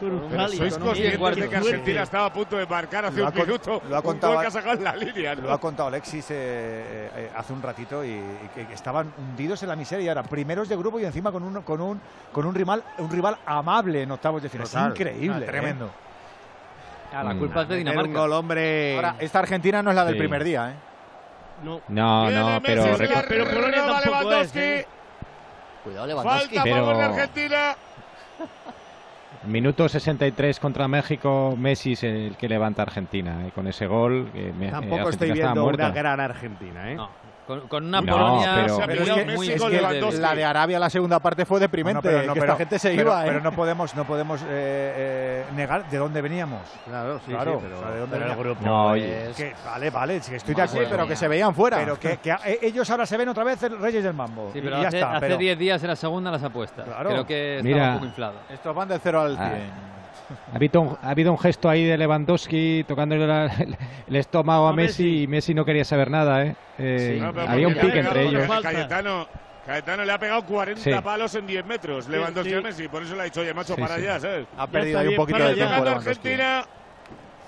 Pero 0.00 0.48
sois 0.48 0.74
Con 0.74 0.82
conscientes 0.88 1.36
de 1.36 1.48
que 1.48 1.56
Argentina 1.56 2.02
estaba 2.02 2.26
a 2.26 2.32
punto 2.32 2.56
de 2.56 2.66
marcar 2.66 3.04
hace 3.06 3.20
un 3.22 3.34
minuto 3.34 3.82
lo 3.88 3.96
ha 3.96 3.98
un 3.98 4.04
contado- 4.04 4.32
gol 4.34 4.42
que 4.42 4.46
ha 4.48 4.50
sacado 4.50 4.74
en 4.74 4.84
la 4.84 4.94
línea, 4.96 5.34
¿no? 5.34 5.42
Lo 5.42 5.52
ha 5.52 5.58
contado 5.60 5.88
Alexis 5.88 6.30
eh, 6.30 6.34
eh, 6.38 7.10
eh, 7.16 7.30
hace 7.36 7.52
un 7.52 7.62
ratito 7.62 8.04
y, 8.04 8.10
y 8.10 8.48
que 8.64 8.72
estaban 8.74 9.12
hundidos 9.18 9.60
en 9.64 9.68
la 9.68 9.76
miseria 9.76 10.04
y 10.06 10.08
ahora 10.08 10.22
primeros 10.24 10.68
de 10.68 10.76
grupo 10.76 11.00
y 11.00 11.04
encima 11.04 11.30
con 11.32 11.42
un 11.42 11.62
con 11.62 11.80
un 11.80 12.00
con 12.32 12.44
un 12.46 12.54
rival 12.54 12.82
un 12.98 13.10
rival 13.10 13.36
amable 13.46 14.02
en 14.02 14.10
octavos 14.12 14.40
de 14.42 14.48
final. 14.48 14.66
Es 14.66 14.74
increíble, 15.00 15.44
Ah, 15.44 15.46
tremendo. 15.50 15.90
Ah, 17.12 17.22
la 17.24 17.34
Mm. 17.34 17.38
culpa 17.38 17.62
es 17.62 17.68
de 17.68 17.74
un 17.74 17.78
Dinamarca. 17.84 18.18
gol, 18.20 18.32
hombre. 18.34 18.94
Ahora, 18.96 19.16
esta 19.18 19.38
Argentina 19.40 19.82
no 19.82 19.90
es 19.90 19.96
la 19.96 20.04
del 20.04 20.14
Sí. 20.14 20.18
primer 20.20 20.44
día, 20.44 20.70
¿eh? 20.70 20.74
No. 21.64 21.80
No, 21.88 22.30
no, 22.30 22.60
Messi, 22.60 22.60
pero 22.62 22.84
pero 23.28 23.44
Polonia 23.46 23.82
roba 23.86 24.00
tampoco 24.00 24.32
es. 24.34 24.56
¿eh? 24.56 24.86
Cuidado, 25.84 26.06
Lewandowski. 26.06 26.54
Falta 26.56 26.70
a 26.70 26.74
favor 26.74 26.96
de 26.96 27.02
Pero- 27.02 27.14
Argentina. 27.14 27.76
Minuto 29.44 29.88
63 29.88 30.58
contra 30.60 30.88
México, 30.88 31.54
Messi 31.56 31.92
es 31.92 32.02
el 32.02 32.36
que 32.36 32.48
levanta 32.48 32.82
a 32.82 32.86
Argentina 32.86 33.46
eh, 33.46 33.52
con 33.54 33.66
ese 33.68 33.86
gol. 33.86 34.30
eh, 34.34 34.52
Tampoco 34.70 35.08
estoy 35.10 35.30
Argentina 35.30 35.34
estaba 35.34 35.54
viendo 35.54 35.64
una 35.66 35.90
gran 35.90 36.20
Argentina, 36.20 36.90
¿eh? 36.90 36.96
No, 36.96 37.08
con, 37.48 37.66
con 37.66 37.86
una 37.86 38.02
No, 38.02 38.12
Polonia 38.12 38.52
pero- 38.62 38.76
pero 38.86 39.02
es 39.02 39.10
que 39.10 39.24
muy 39.34 39.48
Es 39.50 39.62
que 39.62 40.18
la 40.20 40.34
de 40.34 40.44
Arabia 40.44 40.78
la 40.78 40.90
segunda 40.90 41.18
parte 41.18 41.46
fue 41.46 41.58
deprimente, 41.58 42.02
Bueno, 42.02 42.18
pero 42.18 42.26
no, 42.28 42.34
que 42.34 42.40
pero- 42.40 42.52
esta 42.52 42.58
gente 42.58 42.78
se 42.78 42.90
pero- 42.90 43.00
iba, 43.02 43.24
¿eh? 43.24 43.28
pero 43.28 43.40
no 43.40 43.52
podemos 43.52 43.96
no 43.96 44.04
podemos 44.04 44.42
eh, 44.42 44.46
eh, 44.50 45.44
negar 45.56 45.88
de 45.88 45.96
dónde 45.96 46.20
veníamos. 46.20 46.60
Claro, 46.84 47.18
sí, 47.24 47.32
Claro, 47.32 47.52
sí, 47.54 47.58
pero, 47.62 47.78
o 47.78 47.80
sea, 47.82 47.90
¿de 47.90 48.00
dónde 48.00 48.18
pero 48.18 48.30
el 48.32 48.38
grupo 48.38 48.64
No, 48.66 48.94
es- 48.94 49.34
Que, 49.36 49.54
vale, 49.64 49.88
vale, 49.90 50.20
sí, 50.22 50.34
estoy 50.34 50.54
de 50.54 50.62
acuerdo, 50.62 50.88
pero 50.90 51.08
que 51.08 51.16
se 51.16 51.26
veían 51.26 51.54
fuera. 51.54 51.78
Pero 51.78 51.98
que, 51.98 52.18
que 52.18 52.30
eh, 52.44 52.58
ellos 52.62 52.88
ahora 52.90 53.06
se 53.06 53.16
ven 53.16 53.28
otra 53.30 53.44
vez 53.44 53.62
el 53.62 53.78
Reyes 53.78 54.04
del 54.04 54.12
Mambo. 54.14 54.50
Sí, 54.52 54.60
pero 54.62 54.78
y 54.78 54.82
ya 54.82 54.88
hace 54.88 54.98
está. 54.98 55.10
hace 55.12 55.20
pero 55.20 55.36
10 55.38 55.58
días 55.58 55.82
era 55.82 55.96
segunda 55.96 56.30
las 56.30 56.42
apuestas. 56.42 56.84
Claro. 56.84 57.08
Creo 57.08 57.26
que 57.26 57.56
estaba 57.56 57.74
Mira. 57.74 57.88
un 57.88 57.94
poco 57.94 58.06
inflado. 58.06 58.34
estos 58.50 58.74
van 58.74 58.88
del 58.88 59.00
0 59.02 59.20
al 59.22 59.36
100. 59.38 59.88
Ha 60.52 60.56
habido, 60.56 60.80
un, 60.82 60.98
ha 61.02 61.10
habido 61.10 61.32
un 61.32 61.38
gesto 61.38 61.68
ahí 61.70 61.84
de 61.84 61.96
Lewandowski 61.98 62.84
tocándole 62.86 63.26
la- 63.26 63.46
el 64.06 64.16
estómago 64.16 64.66
a 64.66 64.70
A 64.70 64.72
Messi 64.72 65.22
y 65.22 65.26
Messi 65.26 65.54
no 65.54 65.64
quería 65.64 65.84
saber 65.84 66.10
nada. 66.10 66.44
¿eh? 66.44 66.56
Eh, 66.78 67.18
No, 67.20 67.32
pero 67.32 67.48
había 67.48 67.68
un 67.68 67.74
porque 67.74 67.86
le 67.86 67.90
ha 67.90 67.94
pique 67.94 68.06
entre 68.06 68.20
pegado- 68.26 68.44
ellos. 68.46 68.62
Cayetano, 68.62 69.28
Cayetano 69.66 70.04
le 70.04 70.12
ha 70.12 70.18
pegado 70.18 70.44
40 70.44 70.82
Sí. 70.82 70.90
palos 71.02 71.34
en 71.34 71.46
10 71.46 71.64
metros. 71.66 72.08
Lewandowski 72.08 72.50
sí. 72.52 72.56
a 72.56 72.60
Messi. 72.60 72.88
Por 72.88 73.02
eso 73.02 73.14
le 73.14 73.20
ha 73.22 73.24
dicho, 73.24 73.40
oye, 73.40 73.52
macho, 73.54 73.74
Sí, 73.74 73.80
para 73.80 73.96
sí. 73.96 74.02
allá, 74.02 74.20
¿sabes? 74.20 74.46
Ha 74.56 74.66
perdido 74.66 74.98
ahí 74.98 75.08
un 75.08 75.16
poquito 75.16 75.38
de 75.38 75.54
tiempo. 75.54 75.74
Argentina. 75.88 76.64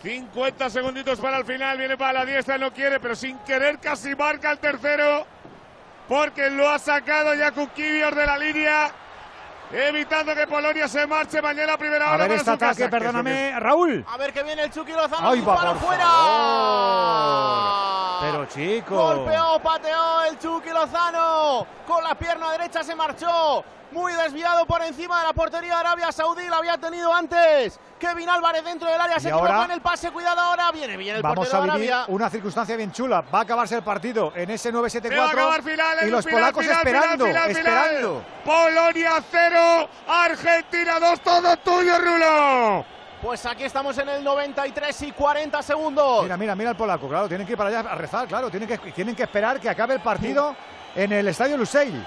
50 0.02 0.70
segunditos 0.70 1.20
para 1.20 1.38
el 1.38 1.44
final. 1.44 1.76
Viene 1.76 1.96
para 1.96 2.20
la 2.20 2.24
diestra, 2.26 2.56
no 2.56 2.72
quiere, 2.72 2.98
pero 3.00 3.14
sin 3.14 3.38
querer 3.40 3.78
casi 3.78 4.14
marca 4.14 4.50
el 4.52 4.58
tercero. 4.58 5.26
Porque 6.08 6.50
lo 6.50 6.68
ha 6.68 6.78
sacado 6.78 7.30
Jakub 7.38 7.70
Kivior 7.72 8.14
de 8.14 8.26
la 8.26 8.38
línea. 8.38 8.90
Evitando 9.72 10.34
que 10.34 10.46
Polonia 10.48 10.88
se 10.88 11.06
marche 11.06 11.40
mañana 11.40 11.74
a 11.74 11.78
primera 11.78 12.06
A 12.10 12.14
hora. 12.14 12.26
ver 12.26 12.28
para 12.28 12.40
este 12.40 12.50
casa, 12.52 12.66
ataque, 12.66 12.84
lo 12.84 12.90
perdóname, 12.90 13.30
que- 13.30 13.60
Raúl. 13.60 14.04
A 14.08 14.16
ver 14.16 14.32
que 14.32 14.42
viene 14.42 14.62
el 14.64 14.70
Chucky 14.72 14.92
Lozano. 14.92 15.30
Ay, 15.30 15.40
va, 15.42 15.56
por 15.60 15.78
fuera. 15.78 16.06
Pero 18.20 18.44
chico. 18.46 18.96
Golpeó, 18.96 19.60
pateó 19.62 20.24
el 20.28 20.38
Chucky 20.38 20.70
Lozano. 20.70 21.66
Con 21.86 22.02
la 22.02 22.14
pierna 22.16 22.50
derecha 22.52 22.82
se 22.82 22.94
marchó. 22.96 23.64
Muy 23.92 24.12
desviado 24.12 24.66
por 24.66 24.82
encima 24.82 25.20
de 25.20 25.26
la 25.26 25.32
portería 25.32 25.74
de 25.74 25.80
Arabia 25.80 26.12
Saudí. 26.12 26.46
La 26.48 26.58
había 26.58 26.78
tenido 26.78 27.12
antes. 27.12 27.78
Kevin 27.98 28.28
Álvarez 28.28 28.64
dentro 28.64 28.88
del 28.88 29.00
área. 29.00 29.18
Se 29.18 29.28
equivocó 29.28 29.64
en 29.64 29.70
el 29.72 29.80
pase. 29.80 30.10
Cuidado 30.12 30.40
ahora. 30.40 30.70
Viene 30.70 30.96
bien 30.96 31.16
el 31.16 31.22
Vamos 31.22 31.48
portero 31.48 31.62
a 31.62 31.66
de 31.66 31.72
vivir 31.78 31.92
Arabia. 31.92 32.14
una 32.14 32.30
circunstancia 32.30 32.76
bien 32.76 32.92
chula. 32.92 33.22
Va 33.22 33.40
a 33.40 33.42
acabarse 33.42 33.74
el 33.74 33.82
partido 33.82 34.32
en 34.36 34.50
ese 34.50 34.70
Se 34.70 34.72
va 34.72 34.80
a 34.80 34.82
9-7-4 34.82 35.32
acabar 35.32 35.62
final, 35.62 35.98
y 36.06 36.10
los 36.10 36.24
final, 36.24 36.40
polacos 36.40 36.64
final, 36.64 36.78
esperando, 36.78 37.26
final, 37.26 37.48
final, 37.48 37.50
esperando. 37.50 38.22
final. 38.22 38.44
Polonia 38.44 39.12
0, 39.30 39.88
Argentina 40.08 41.00
2, 41.00 41.20
todo 41.20 41.56
tuyo, 41.58 41.98
Rulo. 41.98 42.84
Pues 43.20 43.44
aquí 43.44 43.64
estamos 43.64 43.98
en 43.98 44.08
el 44.08 44.24
93 44.24 45.02
y 45.02 45.12
40 45.12 45.62
segundos. 45.62 46.22
Mira, 46.22 46.36
mira, 46.38 46.54
mira 46.54 46.70
el 46.70 46.76
polaco, 46.76 47.06
claro, 47.06 47.28
tienen 47.28 47.46
que 47.46 47.52
ir 47.52 47.58
para 47.58 47.68
allá 47.68 47.90
a 47.90 47.94
rezar, 47.94 48.26
claro, 48.26 48.48
tienen 48.50 48.66
que, 48.66 48.78
tienen 48.92 49.14
que 49.14 49.24
esperar 49.24 49.60
que 49.60 49.68
acabe 49.68 49.92
el 49.94 50.00
partido 50.00 50.56
en 50.94 51.12
el 51.12 51.28
estadio 51.28 51.58
Lusail. 51.58 52.02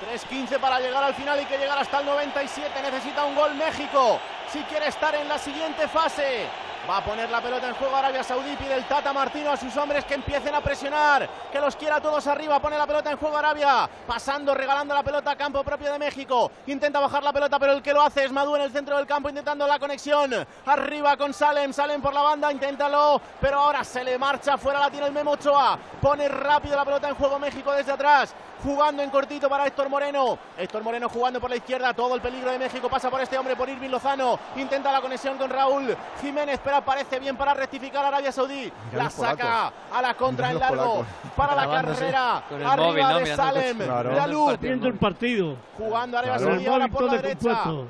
3.15 0.00 0.58
para 0.58 0.78
llegar 0.78 1.02
al 1.02 1.14
final 1.14 1.40
y 1.40 1.46
que 1.46 1.58
llegar 1.58 1.78
hasta 1.78 2.00
el 2.00 2.06
97. 2.06 2.70
Necesita 2.82 3.24
un 3.24 3.34
gol 3.34 3.54
México 3.54 4.20
si 4.52 4.60
quiere 4.64 4.88
estar 4.88 5.14
en 5.14 5.28
la 5.28 5.38
siguiente 5.38 5.88
fase. 5.88 6.46
Va 6.88 6.98
a 6.98 7.04
poner 7.04 7.28
la 7.28 7.40
pelota 7.40 7.66
en 7.66 7.74
juego 7.74 7.96
Arabia 7.96 8.22
Saudí. 8.22 8.54
Pide 8.54 8.74
el 8.74 8.84
Tata 8.84 9.12
Martino 9.12 9.50
a 9.50 9.56
sus 9.56 9.76
hombres 9.76 10.04
que 10.04 10.14
empiecen 10.14 10.54
a 10.54 10.60
presionar. 10.60 11.28
Que 11.50 11.60
los 11.60 11.74
quiera 11.74 12.00
todos 12.00 12.24
arriba. 12.28 12.60
Pone 12.60 12.78
la 12.78 12.86
pelota 12.86 13.10
en 13.10 13.16
juego 13.16 13.36
Arabia. 13.36 13.90
Pasando, 14.06 14.54
regalando 14.54 14.94
la 14.94 15.02
pelota 15.02 15.32
a 15.32 15.36
campo 15.36 15.64
propio 15.64 15.92
de 15.92 15.98
México. 15.98 16.50
Intenta 16.68 17.00
bajar 17.00 17.24
la 17.24 17.32
pelota, 17.32 17.58
pero 17.58 17.72
el 17.72 17.82
que 17.82 17.92
lo 17.92 18.02
hace 18.02 18.24
es 18.24 18.30
Madú 18.30 18.54
en 18.54 18.62
el 18.62 18.70
centro 18.70 18.96
del 18.96 19.06
campo 19.06 19.28
intentando 19.28 19.66
la 19.66 19.80
conexión. 19.80 20.46
Arriba 20.66 21.16
con 21.16 21.34
Salem. 21.34 21.72
Salem 21.72 22.00
por 22.00 22.14
la 22.14 22.22
banda. 22.22 22.52
Inténtalo. 22.52 23.20
Pero 23.40 23.58
ahora 23.58 23.82
se 23.82 24.04
le 24.04 24.16
marcha. 24.16 24.56
Fuera 24.56 24.78
la 24.78 24.88
tiene 24.88 25.06
el 25.08 25.12
Memo 25.12 25.32
Ochoa. 25.32 25.76
Pone 26.00 26.28
rápido 26.28 26.76
la 26.76 26.84
pelota 26.84 27.08
en 27.08 27.16
juego 27.16 27.40
México 27.40 27.72
desde 27.72 27.90
atrás. 27.90 28.32
Jugando 28.62 29.02
en 29.02 29.10
cortito 29.10 29.48
para 29.48 29.66
Héctor 29.66 29.88
Moreno. 29.88 30.38
Héctor 30.56 30.82
Moreno 30.82 31.08
jugando 31.08 31.40
por 31.40 31.50
la 31.50 31.56
izquierda. 31.56 31.92
Todo 31.92 32.14
el 32.14 32.20
peligro 32.20 32.50
de 32.50 32.58
México 32.58 32.88
pasa 32.88 33.10
por 33.10 33.20
este 33.20 33.36
hombre, 33.36 33.56
por 33.56 33.68
Irving 33.68 33.90
Lozano. 33.90 34.38
Intenta 34.56 34.92
la 34.92 35.00
conexión 35.00 35.36
con 35.36 35.50
Raúl 35.50 35.94
Jiménez, 36.20 36.58
parece 36.84 37.18
bien 37.18 37.36
para 37.36 37.54
rectificar 37.54 38.04
a 38.04 38.08
Arabia 38.08 38.32
Saudí. 38.32 38.72
La 38.92 39.10
saca 39.10 39.36
polacos. 39.36 39.72
a 39.92 40.02
la 40.02 40.14
contra 40.14 40.50
en 40.50 40.58
largo 40.58 40.76
polacos. 40.84 41.06
para 41.36 41.54
la 41.54 41.66
carrera. 41.68 42.36
Arriba 42.48 42.76
móvil, 42.76 43.02
¿no? 43.08 43.18
de 43.20 43.36
Salem. 43.36 43.78
Yalú. 44.16 44.56
Viendo 44.60 44.86
el 44.88 44.94
partido. 44.98 45.56
Jugando 45.76 46.18
Arabia 46.18 46.36
Claro. 46.36 46.52
Saudí 46.52 46.66
ahora 46.66 46.88
por 46.88 47.02
la 47.04 47.12
derecha. 47.14 47.62
compuesto. 47.62 47.86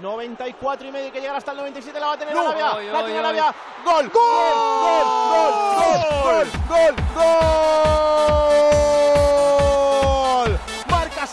94 0.00 0.86
y 0.86 0.92
medio 0.92 1.10
que 1.12 1.20
llegar 1.20 1.34
hasta 1.36 1.50
el 1.50 1.56
97 1.58 1.98
la 1.98 2.06
va 2.06 2.12
a 2.12 2.16
tener 2.18 2.32
No. 2.34 2.48
Arabia. 2.48 2.72
Oy, 2.76 2.86
la 2.86 2.98
tiene 3.04 3.12
oy. 3.14 3.18
Arabia. 3.18 3.54
Gol. 3.84 4.08
Gol. 4.10 4.22
Gol. 4.84 5.04
Gol. 6.22 6.46
Gol. 6.68 6.94
Gol. 7.16 7.28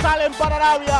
Salen 0.06 0.34
para 0.34 0.58
Arabia. 0.58 1.00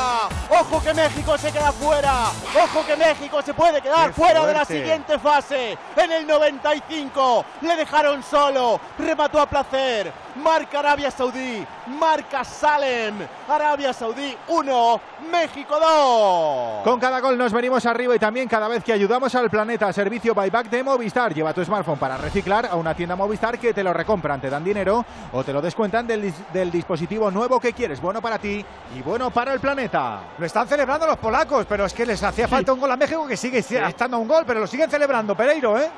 Ojo 0.50 0.82
que 0.82 0.92
México 0.92 1.38
se 1.38 1.52
queda 1.52 1.72
fuera. 1.72 2.32
Ojo 2.64 2.84
que 2.88 2.96
México 2.96 3.40
se 3.44 3.54
puede 3.54 3.80
quedar 3.80 4.12
fuera 4.12 4.44
de 4.48 4.54
la 4.54 4.66
siguiente 4.66 5.20
fase. 5.20 5.78
En 5.96 6.12
el 6.12 6.26
95 6.26 7.46
le 7.62 7.76
dejaron 7.76 8.24
solo. 8.24 8.80
Remató 8.98 9.40
a 9.40 9.46
placer. 9.46 10.12
Marca 10.44 10.80
Arabia 10.80 11.12
Saudí. 11.12 11.64
Marca 11.86 12.44
Salem. 12.44 13.28
Arabia 13.48 13.94
Saudí 13.94 14.36
1, 14.48 15.02
México 15.32 15.76
2. 15.80 16.84
Con 16.84 17.00
cada 17.00 17.20
gol 17.20 17.38
nos 17.38 17.54
venimos 17.54 17.86
arriba 17.86 18.16
y 18.16 18.20
también 18.20 18.50
cada 18.50 18.68
vez 18.68 18.84
que 18.84 18.92
ayudamos 18.92 19.36
al 19.36 19.52
planeta. 19.52 19.94
Servicio 19.94 20.34
buyback 20.34 20.68
de 20.68 20.84
Movistar. 20.84 21.32
Lleva 21.32 21.54
tu 21.54 21.64
smartphone 21.64 22.00
para 22.00 22.18
reciclar 22.18 22.66
a 22.66 22.76
una 22.76 22.96
tienda 22.96 23.16
Movistar 23.16 23.60
que 23.60 23.72
te 23.72 23.84
lo 23.84 23.94
recompran, 23.94 24.42
te 24.42 24.50
dan 24.50 24.64
dinero 24.64 25.06
o 25.32 25.44
te 25.44 25.54
lo 25.54 25.62
descuentan 25.62 26.08
del 26.08 26.72
dispositivo 26.72 27.30
nuevo 27.30 27.60
que 27.60 27.72
quieres. 27.72 28.02
Bueno 28.02 28.20
para 28.20 28.40
ti 28.40 28.66
y 28.96 29.02
bueno 29.02 29.30
para 29.30 29.54
el 29.54 29.60
planeta. 29.60 30.22
Lo 30.38 30.46
están 30.46 30.68
celebrando 30.68 31.06
los 31.06 31.18
polacos, 31.18 31.66
pero 31.68 31.86
es 31.86 31.94
que 31.94 32.06
les 32.06 32.22
hacía 32.24 32.48
falta 32.48 32.72
un 32.74 32.80
gol 32.80 32.92
a 32.92 32.96
México 32.98 33.28
que 33.28 33.36
sigue 33.36 33.60
estando 33.60 34.18
un 34.18 34.28
gol, 34.28 34.44
pero 34.48 34.62
lo 34.62 34.68
siguen 34.68 34.90
celebrando, 34.90 35.36
Pereiro, 35.36 35.78
¿eh? 35.78 35.90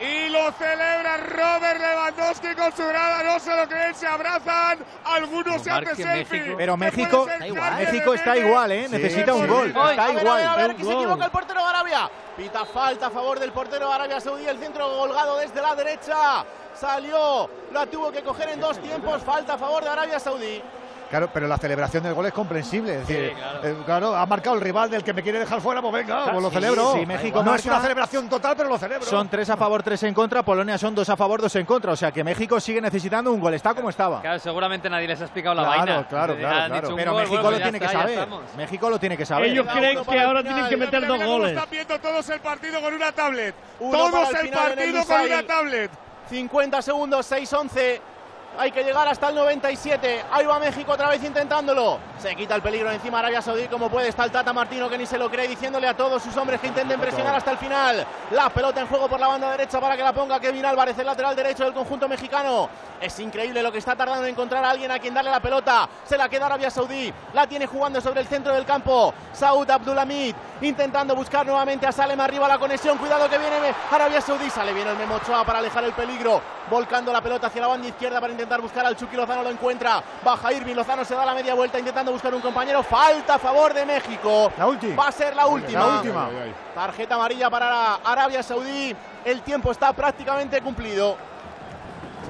Y 0.00 0.28
lo 0.28 0.52
celebra 0.52 1.16
Robert 1.16 1.80
Lewandowski 1.80 2.54
con 2.54 2.70
su 2.72 2.86
grada. 2.86 3.24
No 3.24 3.40
se 3.40 3.56
lo 3.56 3.66
creen, 3.66 3.92
se 3.96 4.06
abrazan. 4.06 4.78
Algunos 5.04 5.60
se 5.60 5.72
hacen 5.72 5.96
selfie. 5.96 6.38
México. 6.38 6.54
Pero 6.56 6.76
México- 6.76 7.26
da 7.26 7.46
igual. 7.48 7.74
México 7.78 8.14
está 8.14 8.36
igual, 8.36 8.70
¿eh? 8.70 8.86
Necesita 8.88 9.34
un 9.34 9.48
gol. 9.48 9.66
Está 9.66 9.80
a 10.04 10.06
ver, 10.12 10.18
igual. 10.22 10.28
A 10.28 10.36
ver, 10.36 10.46
a 10.46 10.66
ver, 10.68 10.76
que 10.76 10.84
se 10.84 10.92
equivoca 10.92 11.24
el 11.24 11.30
portero 11.32 11.60
de 11.60 11.66
Arabia. 11.66 12.10
Pita 12.36 12.64
falta 12.64 13.08
a 13.08 13.10
favor 13.10 13.40
del 13.40 13.50
portero 13.50 13.88
de 13.88 13.94
Arabia 13.94 14.20
Saudí. 14.20 14.46
El 14.46 14.58
centro 14.60 14.88
colgado 14.88 15.36
desde 15.38 15.60
la 15.60 15.74
derecha. 15.74 16.44
Salió, 16.76 17.50
la 17.72 17.86
tuvo 17.86 18.12
que 18.12 18.22
coger 18.22 18.50
en 18.50 18.60
dos 18.60 18.78
tiempos. 18.78 19.20
Falta 19.24 19.54
a 19.54 19.58
favor 19.58 19.82
de 19.82 19.88
Arabia 19.90 20.20
Saudí. 20.20 20.62
Claro, 21.10 21.30
pero 21.32 21.48
la 21.48 21.56
celebración 21.56 22.02
del 22.02 22.12
gol 22.12 22.26
es 22.26 22.32
comprensible. 22.34 23.00
Es 23.00 23.08
decir, 23.08 23.32
claro. 23.34 23.60
eh, 23.66 23.76
claro, 23.86 24.14
ha 24.14 24.26
marcado 24.26 24.56
el 24.56 24.60
rival 24.62 24.90
del 24.90 25.02
que 25.02 25.14
me 25.14 25.22
quiere 25.22 25.38
dejar 25.38 25.60
fuera, 25.62 25.80
pues 25.80 25.94
venga, 25.94 26.24
pues 26.30 26.42
lo 26.42 26.48
Sí, 26.50 26.54
celebro. 26.56 26.92
sí, 26.92 27.06
México 27.06 27.42
no 27.42 27.54
es 27.54 27.64
una 27.64 27.80
celebración 27.80 28.28
total, 28.28 28.54
pero 28.56 28.68
lo 28.68 28.76
celebro. 28.78 29.06
Son 29.06 29.26
tres 29.28 29.48
a 29.48 29.56
favor, 29.56 29.82
tres 29.82 30.02
en 30.02 30.12
contra. 30.12 30.42
Polonia 30.42 30.76
son 30.76 30.94
dos 30.94 31.08
a 31.08 31.16
favor, 31.16 31.40
dos 31.40 31.56
en 31.56 31.64
contra. 31.64 31.92
O 31.92 31.96
sea 31.96 32.12
que 32.12 32.22
México 32.22 32.60
sigue 32.60 32.80
necesitando 32.82 33.32
un 33.32 33.40
gol. 33.40 33.54
Está 33.54 33.72
como 33.74 33.88
estaba. 33.88 34.20
Claro, 34.20 34.38
seguramente 34.38 34.90
nadie 34.90 35.08
les 35.08 35.18
ha 35.20 35.24
explicado 35.24 35.54
la 35.54 35.62
Claro, 35.62 35.78
vaina. 35.78 36.08
claro, 36.08 36.36
claro, 36.36 36.68
claro. 36.68 36.94
Pero 36.96 37.12
gol, 37.12 37.22
México 37.22 37.42
bueno, 37.42 37.50
lo 37.56 37.62
tiene 37.62 37.78
que 37.78 37.84
está, 37.86 37.98
saber. 38.00 38.28
México 38.56 38.90
lo 38.90 38.98
tiene 39.00 39.16
que 39.16 39.26
saber. 39.26 39.48
Ellos 39.50 39.66
creen 39.72 40.04
que 40.04 40.20
ahora 40.20 40.42
tienen 40.42 40.68
que 40.68 40.76
meter 40.76 41.06
dos 41.06 41.24
goles. 41.24 41.50
Están 41.52 41.70
viendo 41.70 41.98
todos 42.00 42.28
el 42.28 42.40
partido 42.40 42.80
con 42.82 42.92
una 42.92 43.12
tablet. 43.12 43.54
Uno 43.80 43.98
todos 43.98 44.34
el 44.34 44.50
partido 44.50 45.04
con 45.06 45.20
una 45.22 45.42
tablet. 45.46 45.90
50 46.28 46.82
segundos, 46.82 47.32
6-11. 47.32 48.00
Hay 48.58 48.72
que 48.72 48.82
llegar 48.82 49.06
hasta 49.06 49.28
el 49.28 49.36
97. 49.36 50.24
Ahí 50.32 50.44
va 50.44 50.58
México 50.58 50.90
otra 50.90 51.08
vez 51.08 51.22
intentándolo. 51.22 52.00
Se 52.18 52.34
quita 52.34 52.56
el 52.56 52.62
peligro 52.62 52.90
encima 52.90 53.20
Arabia 53.20 53.40
Saudí 53.40 53.68
como 53.68 53.88
puede. 53.88 54.08
Está 54.08 54.24
el 54.24 54.32
Tata 54.32 54.52
Martino 54.52 54.88
que 54.88 54.98
ni 54.98 55.06
se 55.06 55.16
lo 55.16 55.30
cree 55.30 55.46
diciéndole 55.46 55.86
a 55.86 55.96
todos 55.96 56.20
sus 56.20 56.36
hombres 56.36 56.60
que 56.60 56.66
intenten 56.66 56.98
presionar 56.98 57.36
hasta 57.36 57.52
el 57.52 57.58
final. 57.58 58.04
La 58.32 58.50
pelota 58.50 58.80
en 58.80 58.88
juego 58.88 59.08
por 59.08 59.20
la 59.20 59.28
banda 59.28 59.52
derecha 59.52 59.80
para 59.80 59.96
que 59.96 60.02
la 60.02 60.12
ponga 60.12 60.40
Kevin 60.40 60.64
Álvarez, 60.64 60.98
el 60.98 61.06
lateral 61.06 61.36
derecho 61.36 61.62
del 61.62 61.72
conjunto 61.72 62.08
mexicano. 62.08 62.68
Es 63.00 63.20
increíble 63.20 63.62
lo 63.62 63.70
que 63.70 63.78
está 63.78 63.94
tardando 63.94 64.24
en 64.24 64.30
encontrar 64.30 64.64
a 64.64 64.70
alguien 64.70 64.90
a 64.90 64.98
quien 64.98 65.14
darle 65.14 65.30
la 65.30 65.38
pelota. 65.38 65.88
Se 66.04 66.18
la 66.18 66.28
queda 66.28 66.46
Arabia 66.46 66.68
Saudí. 66.68 67.14
La 67.34 67.46
tiene 67.46 67.66
jugando 67.66 68.00
sobre 68.00 68.22
el 68.22 68.26
centro 68.26 68.52
del 68.52 68.64
campo. 68.64 69.14
Saud 69.32 69.70
Abdulhamid 69.70 70.34
intentando 70.62 71.14
buscar 71.14 71.46
nuevamente 71.46 71.86
a 71.86 71.92
Salem 71.92 72.20
arriba 72.20 72.48
la 72.48 72.58
conexión. 72.58 72.98
Cuidado 72.98 73.30
que 73.30 73.38
viene 73.38 73.72
Arabia 73.92 74.20
Saudí. 74.20 74.50
Sale 74.50 74.72
bien 74.72 74.88
el 74.88 74.96
Memo 74.96 75.14
Ochoa 75.14 75.44
para 75.44 75.60
alejar 75.60 75.84
el 75.84 75.92
peligro. 75.92 76.42
Volcando 76.68 77.12
la 77.12 77.22
pelota 77.22 77.46
hacia 77.46 77.62
la 77.62 77.68
banda 77.68 77.86
izquierda 77.86 78.20
para 78.20 78.32
intentar 78.32 78.47
buscar 78.60 78.86
al 78.86 78.96
Chucky 78.96 79.16
Lozano. 79.16 79.42
Lo 79.42 79.50
encuentra. 79.50 80.02
Baja 80.24 80.52
Irving. 80.52 80.74
Lozano 80.74 81.04
se 81.04 81.14
da 81.14 81.26
la 81.26 81.34
media 81.34 81.54
vuelta 81.54 81.78
intentando 81.78 82.12
buscar 82.12 82.34
un 82.34 82.40
compañero. 82.40 82.82
Falta 82.82 83.34
a 83.34 83.38
favor 83.38 83.74
de 83.74 83.84
México. 83.84 84.50
La 84.56 84.66
última. 84.66 85.02
Va 85.02 85.08
a 85.08 85.12
ser 85.12 85.36
la 85.36 85.46
última. 85.46 85.78
La 85.78 85.86
última. 85.96 86.28
Tarjeta 86.74 87.14
amarilla 87.16 87.50
para 87.50 87.96
Arabia 87.96 88.42
Saudí. 88.42 88.96
El 89.24 89.42
tiempo 89.42 89.70
está 89.70 89.92
prácticamente 89.92 90.60
cumplido. 90.62 91.16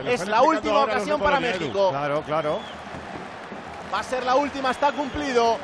Es 0.05 0.27
la 0.27 0.43
última 0.43 0.81
ocasión 0.81 1.21
para. 1.21 1.39
México. 1.39 1.91
Claro, 1.91 2.23
claro. 2.23 2.59
Va 3.93 4.01
a 4.01 4.03
ser 4.03 4.25
la 4.25 4.35
última, 4.35 4.71
está 4.71 4.93
cumplido. 4.93 5.57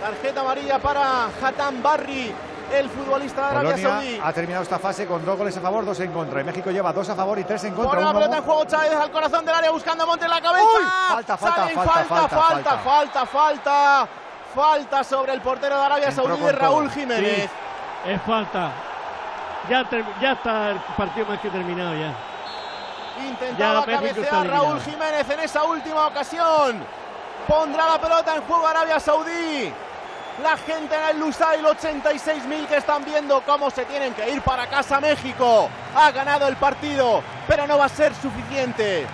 Tarjeta 0.00 0.40
amarilla 0.40 0.78
para 0.78 1.26
Hatam 1.42 1.82
Barry, 1.82 2.32
el 2.72 2.88
futbolista 2.88 3.42
de 3.42 3.58
Arabia 3.58 3.78
Saudí. 3.78 4.20
ha 4.22 4.32
terminado 4.32 4.62
esta 4.62 4.78
fase 4.78 5.06
con 5.06 5.24
dos 5.24 5.36
goles 5.36 5.56
a 5.56 5.60
favor, 5.60 5.84
dos 5.84 5.98
en 6.00 6.12
contra. 6.12 6.40
Y 6.40 6.44
México 6.44 6.70
lleva 6.70 6.92
dos 6.92 7.08
a 7.08 7.14
favor 7.14 7.38
y 7.38 7.44
tres 7.44 7.64
en 7.64 7.74
contra. 7.74 7.90
Pone 7.92 8.04
la 8.04 8.12
pelota 8.12 8.36
en 8.38 8.42
juego 8.44 8.64
Chávez 8.64 8.94
al 8.94 9.10
corazón 9.10 9.44
del 9.44 9.54
área 9.54 9.70
buscando 9.70 10.04
a 10.04 10.06
Monte 10.06 10.24
en 10.24 10.30
la 10.30 10.40
cabeza. 10.40 10.64
Uy, 10.64 10.84
falta, 11.08 11.36
falta, 11.36 11.56
Salen, 11.56 11.74
falta, 11.74 11.92
falta, 11.92 12.06
falta, 12.06 12.38
falta, 12.38 12.76
falta, 12.78 13.26
falta, 13.26 14.08
falta 14.54 15.04
sobre 15.04 15.32
el 15.32 15.40
portero 15.40 15.76
de 15.78 15.84
Arabia 15.84 16.08
Entró 16.08 16.26
Saudí, 16.26 16.50
Raúl 16.52 16.84
todo. 16.84 16.94
Jiménez. 16.94 17.50
Sí, 17.50 18.10
es 18.10 18.22
falta. 18.22 18.72
Ya, 19.68 19.80
está 20.32 20.70
el 20.70 20.78
partido 20.96 21.26
más 21.26 21.38
que 21.40 21.50
terminado 21.50 21.94
ya. 21.94 22.14
Intentaba 23.24 23.84
Ya 23.86 23.92
cabecear 23.92 24.48
Raúl. 24.48 24.80
Jiménez 24.80 25.28
en 25.28 25.40
esa 25.40 25.64
última 25.64 26.06
ocasión. 26.06 26.82
Pondrá 27.46 27.86
la 27.86 28.00
pelota 28.00 28.36
en 28.36 28.42
juego 28.42 28.66
Arabia 28.66 28.98
Saudí. 29.00 29.72
La 30.42 30.56
gente 30.56 30.94
en 30.94 31.16
el 31.16 31.20
Lusail, 31.20 31.64
86.000 31.64 32.66
que 32.66 32.76
están 32.76 33.04
viendo 33.04 33.42
cómo 33.42 33.70
se 33.70 33.84
tienen 33.84 34.14
que 34.14 34.30
ir 34.30 34.42
para 34.42 34.68
casa 34.68 35.00
México. 35.00 35.68
Ha 35.94 36.10
ganado 36.12 36.48
el 36.48 36.56
partido, 36.56 37.22
pero 37.46 37.66
no 37.66 37.78
va 37.78 37.86
a 37.86 37.88
ser 37.88 38.14
suficiente. 38.14 39.06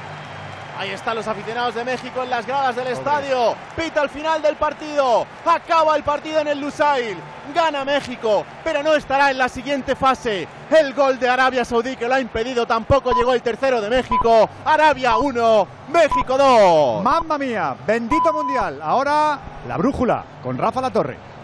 Ahí 0.79 0.91
están 0.91 1.17
los 1.17 1.27
aficionados 1.27 1.75
de 1.75 1.85
México 1.85 2.23
en 2.23 2.29
las 2.29 2.47
gradas 2.47 2.77
del 2.77 2.89
estadio. 2.89 3.55
Pita 3.75 4.03
al 4.03 4.11
final 4.11 4.43
del 4.43 4.57
partido. 4.57 5.27
Acaba 5.47 5.97
el 5.97 6.03
partido 6.03 6.41
en 6.41 6.49
el 6.49 6.61
Lusail. 6.61 7.17
Gana 7.55 7.83
México, 7.85 8.45
pero 8.63 8.83
no 8.83 8.95
estará 8.95 9.31
en 9.31 9.39
la 9.39 9.49
siguiente 9.49 9.97
fase. 9.97 10.47
El 10.69 10.93
gol 10.93 11.19
de 11.19 11.29
Arabia 11.31 11.65
Saudí 11.65 11.97
que 11.97 12.07
lo 12.07 12.15
ha 12.15 12.21
impedido 12.21 12.67
tampoco 12.67 13.13
llegó 13.13 13.33
el 13.33 13.41
tercero 13.41 13.81
de 13.81 13.89
México. 13.89 14.51
Arabia 14.67 15.17
1, 15.17 15.69
México 15.89 16.37
2. 16.37 17.03
Mamma 17.03 17.39
mía, 17.39 17.75
bendito 17.87 18.31
mundial. 18.33 18.81
Ahora 18.83 19.39
la 19.67 19.77
brújula 19.79 20.25
con 20.43 20.59
Rafa 20.59 20.83
La 20.83 20.91
Torre. 20.91 21.36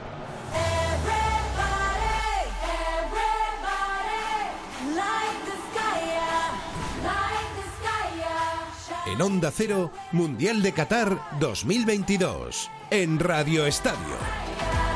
En 9.04 9.20
Onda 9.20 9.50
Cero, 9.50 9.90
Mundial 10.12 10.62
de 10.62 10.72
Qatar 10.72 11.18
2022, 11.40 12.70
en 12.90 13.18
Radio 13.18 13.66
Estadio. 13.66 14.91